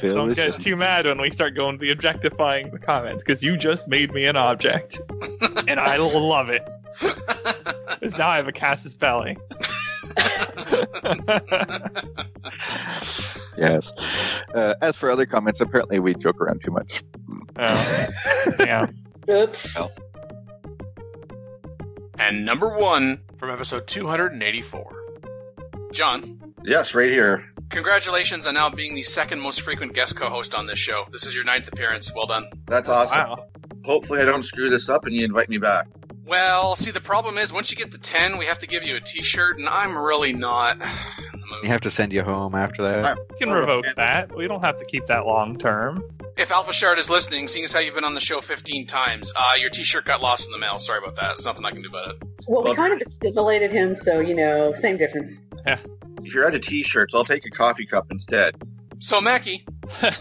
Don't 0.00 0.34
get 0.34 0.54
too 0.54 0.76
mad 0.76 1.06
when 1.06 1.20
we 1.20 1.30
start 1.30 1.54
going 1.54 1.78
to 1.78 1.80
the 1.84 1.90
objectifying 1.90 2.70
the 2.70 2.78
comments, 2.78 3.24
because 3.24 3.42
you 3.42 3.56
just 3.56 3.88
made 3.88 4.12
me 4.12 4.24
an 4.26 4.36
object. 4.36 5.00
and 5.68 5.80
I 5.80 5.96
love 5.96 6.48
it. 6.48 6.66
Because 8.00 8.16
now 8.16 8.28
I 8.28 8.36
have 8.36 8.48
a 8.48 8.52
Casus 8.52 8.94
belli. 8.94 9.36
Yes. 13.56 13.92
Uh, 14.54 14.74
as 14.80 14.96
for 14.96 15.10
other 15.10 15.26
comments, 15.26 15.60
apparently 15.60 15.98
we 15.98 16.14
joke 16.14 16.40
around 16.40 16.62
too 16.64 16.70
much. 16.70 17.02
yeah. 17.58 18.86
Oops. 19.28 19.76
And 22.18 22.44
number 22.44 22.76
one 22.76 23.20
from 23.36 23.50
episode 23.50 23.86
284. 23.86 24.97
John, 25.92 26.54
Yes, 26.64 26.94
right 26.94 27.10
here. 27.10 27.44
congratulations 27.70 28.46
on 28.46 28.54
now 28.54 28.68
being 28.70 28.94
the 28.94 29.02
second 29.02 29.40
most 29.40 29.62
frequent 29.62 29.94
guest 29.94 30.16
co 30.16 30.28
host 30.28 30.54
on 30.54 30.66
this 30.66 30.78
show. 30.78 31.06
This 31.10 31.26
is 31.26 31.34
your 31.34 31.44
ninth 31.44 31.68
appearance. 31.68 32.12
Well 32.14 32.26
done. 32.26 32.46
That's 32.66 32.88
awesome. 32.88 33.18
Wow. 33.18 33.46
Hopefully, 33.84 34.20
I 34.20 34.24
don't 34.24 34.42
screw 34.44 34.68
this 34.68 34.88
up 34.88 35.06
and 35.06 35.14
you 35.14 35.24
invite 35.24 35.48
me 35.48 35.58
back. 35.58 35.86
Well, 36.28 36.76
see, 36.76 36.90
the 36.90 37.00
problem 37.00 37.38
is 37.38 37.54
once 37.54 37.70
you 37.70 37.76
get 37.76 37.90
to 37.92 37.98
10, 37.98 38.36
we 38.36 38.44
have 38.44 38.58
to 38.58 38.66
give 38.66 38.82
you 38.82 38.96
a 38.96 39.00
t 39.00 39.22
shirt, 39.22 39.58
and 39.58 39.66
I'm 39.66 39.96
really 39.96 40.32
not. 40.32 40.76
We 41.62 41.68
have 41.68 41.80
to 41.80 41.90
send 41.90 42.12
you 42.12 42.22
home 42.22 42.54
after 42.54 42.82
that. 42.82 43.16
You 43.16 43.46
can 43.46 43.50
revoke 43.50 43.86
that. 43.96 44.36
We 44.36 44.46
don't 44.46 44.62
have 44.62 44.76
to 44.76 44.84
keep 44.84 45.06
that 45.06 45.24
long 45.26 45.56
term. 45.56 46.04
If 46.36 46.52
Alpha 46.52 46.72
Shard 46.72 46.98
is 46.98 47.08
listening, 47.08 47.48
seeing 47.48 47.64
as 47.64 47.72
how 47.72 47.80
you've 47.80 47.94
been 47.94 48.04
on 48.04 48.12
the 48.14 48.20
show 48.20 48.42
15 48.42 48.86
times, 48.86 49.32
uh, 49.34 49.54
your 49.58 49.70
t 49.70 49.82
shirt 49.82 50.04
got 50.04 50.20
lost 50.20 50.46
in 50.46 50.52
the 50.52 50.58
mail. 50.58 50.78
Sorry 50.78 50.98
about 50.98 51.16
that. 51.16 51.28
There's 51.28 51.46
nothing 51.46 51.64
I 51.64 51.70
can 51.70 51.82
do 51.82 51.88
about 51.88 52.10
it. 52.10 52.22
Well, 52.46 52.62
we 52.62 52.74
kind 52.74 52.92
of 52.92 53.00
assimilated 53.00 53.72
him, 53.72 53.96
so 53.96 54.20
you 54.20 54.34
know, 54.34 54.74
same 54.74 54.98
difference. 54.98 55.38
If 55.66 56.34
you're 56.34 56.46
out 56.46 56.54
of 56.54 56.60
t-shirts, 56.60 57.14
I'll 57.14 57.24
take 57.24 57.46
a 57.46 57.50
coffee 57.50 57.86
cup 57.86 58.08
instead. 58.10 58.54
So, 59.00 59.20
Mackie. 59.20 59.64
Whoa, 60.00 60.12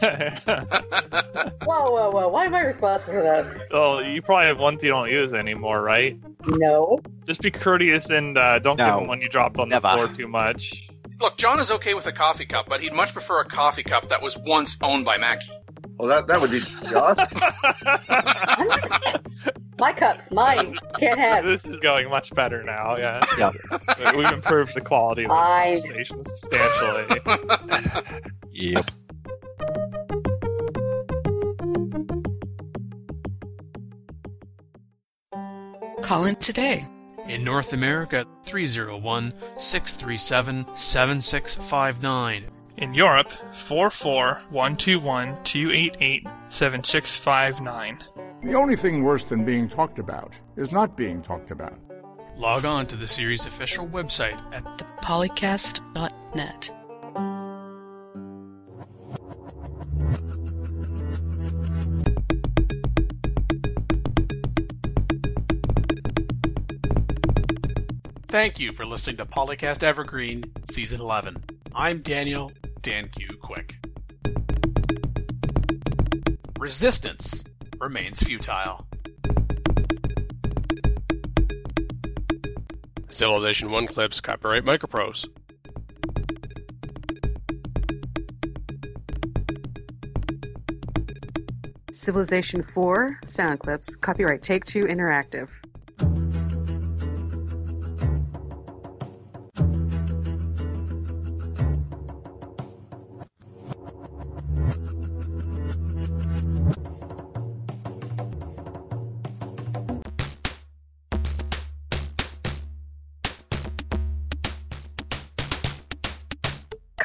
whoa, 1.92 2.10
whoa! 2.10 2.28
Why 2.30 2.46
am 2.46 2.56
I 2.56 2.62
responsible 2.62 3.14
for 3.14 3.24
those? 3.24 3.50
Oh, 3.72 4.00
you 4.00 4.22
probably 4.22 4.46
have 4.46 4.60
ones 4.60 4.82
you 4.82 4.90
don't 4.90 5.12
use 5.12 5.34
anymore, 5.34 5.82
right? 5.82 6.18
No. 6.46 7.00
Just 7.26 7.42
be 7.42 7.52
courteous 7.52 8.10
and 8.10 8.38
uh, 8.38 8.60
don't 8.60 8.78
give 8.78 8.86
them 8.86 9.08
one 9.08 9.20
you 9.20 9.28
dropped 9.28 9.60
on 9.60 9.68
the 9.68 9.82
floor 9.82 10.08
too 10.08 10.30
much. 10.30 10.90
Look, 11.20 11.38
John 11.38 11.60
is 11.60 11.70
okay 11.72 11.96
with 11.96 12.06
a 12.06 12.14
coffee 12.14 12.46
cup, 12.46 12.70
but 12.70 12.80
he'd 12.80 12.94
much 12.94 13.12
prefer 13.12 13.42
a 13.42 13.46
coffee 13.46 13.84
cup 13.84 14.08
that 14.08 14.22
was 14.22 14.38
once 14.38 14.78
owned 14.82 15.04
by 15.04 15.18
Mackie. 15.18 15.52
Well, 15.98 16.08
that 16.10 16.28
that 16.28 16.40
would 16.40 16.52
be 16.52 16.60
just. 16.60 16.94
My 19.80 19.94
cups, 19.94 20.32
mine. 20.32 20.76
Can't 20.98 21.20
have. 21.20 21.44
This 21.46 21.66
is 21.66 21.80
going 21.80 22.10
much 22.10 22.34
better 22.34 22.64
now, 22.64 22.98
yeah. 22.98 23.24
Yeah. 23.38 23.52
We've 24.16 24.32
improved 24.32 24.76
the 24.76 24.82
quality 24.82 25.24
of 25.26 25.30
those 25.30 25.38
I- 25.38 25.80
conversations 25.82 26.28
substantially. 26.30 28.24
Yep. 28.60 28.86
Call 36.02 36.26
in 36.26 36.36
today. 36.38 36.86
In 37.28 37.44
North 37.44 37.74
America, 37.74 38.26
301 38.46 39.34
637 39.58 40.66
7659. 40.76 42.46
In 42.78 42.94
Europe, 42.94 43.30
44121 43.54 45.44
288 45.44 46.24
7659. 46.50 48.04
The 48.44 48.54
only 48.54 48.76
thing 48.76 49.04
worse 49.04 49.28
than 49.28 49.44
being 49.46 49.68
talked 49.68 49.98
about 49.98 50.32
is 50.56 50.72
not 50.72 50.96
being 50.96 51.24
talked 51.24 51.50
about. 51.50 51.78
Log 52.38 52.66
on 52.66 52.86
to 52.88 52.96
the 52.96 53.08
series' 53.08 53.48
official 53.48 53.88
website 53.88 54.40
at 54.54 54.64
thepolycast.net. 54.78 56.72
Thank 68.28 68.60
you 68.60 68.72
for 68.72 68.86
listening 68.86 69.18
to 69.18 69.26
Polycast 69.26 69.84
Evergreen, 69.84 70.44
Season 70.70 71.02
11. 71.02 71.38
I'm 71.74 72.02
Daniel 72.02 72.52
Dan 72.82 73.08
Q. 73.08 73.30
Quick. 73.42 73.78
Resistance 76.60 77.44
remains 77.80 78.22
futile. 78.22 78.88
Civilization 83.10 83.72
1 83.72 83.88
clips, 83.88 84.22
copyright 84.22 84.64
Microprose. 84.64 85.28
Civilization 91.94 92.62
4 92.64 93.20
sound 93.26 93.60
clips. 93.60 93.96
Copyright 93.96 94.42
Take 94.42 94.64
Two 94.64 94.86
Interactive. 94.86 95.50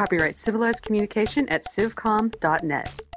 Copyright 0.02 0.36
Civilized 0.36 0.82
Communication 0.82 1.48
at 1.48 1.64
civcom.net. 1.64 3.11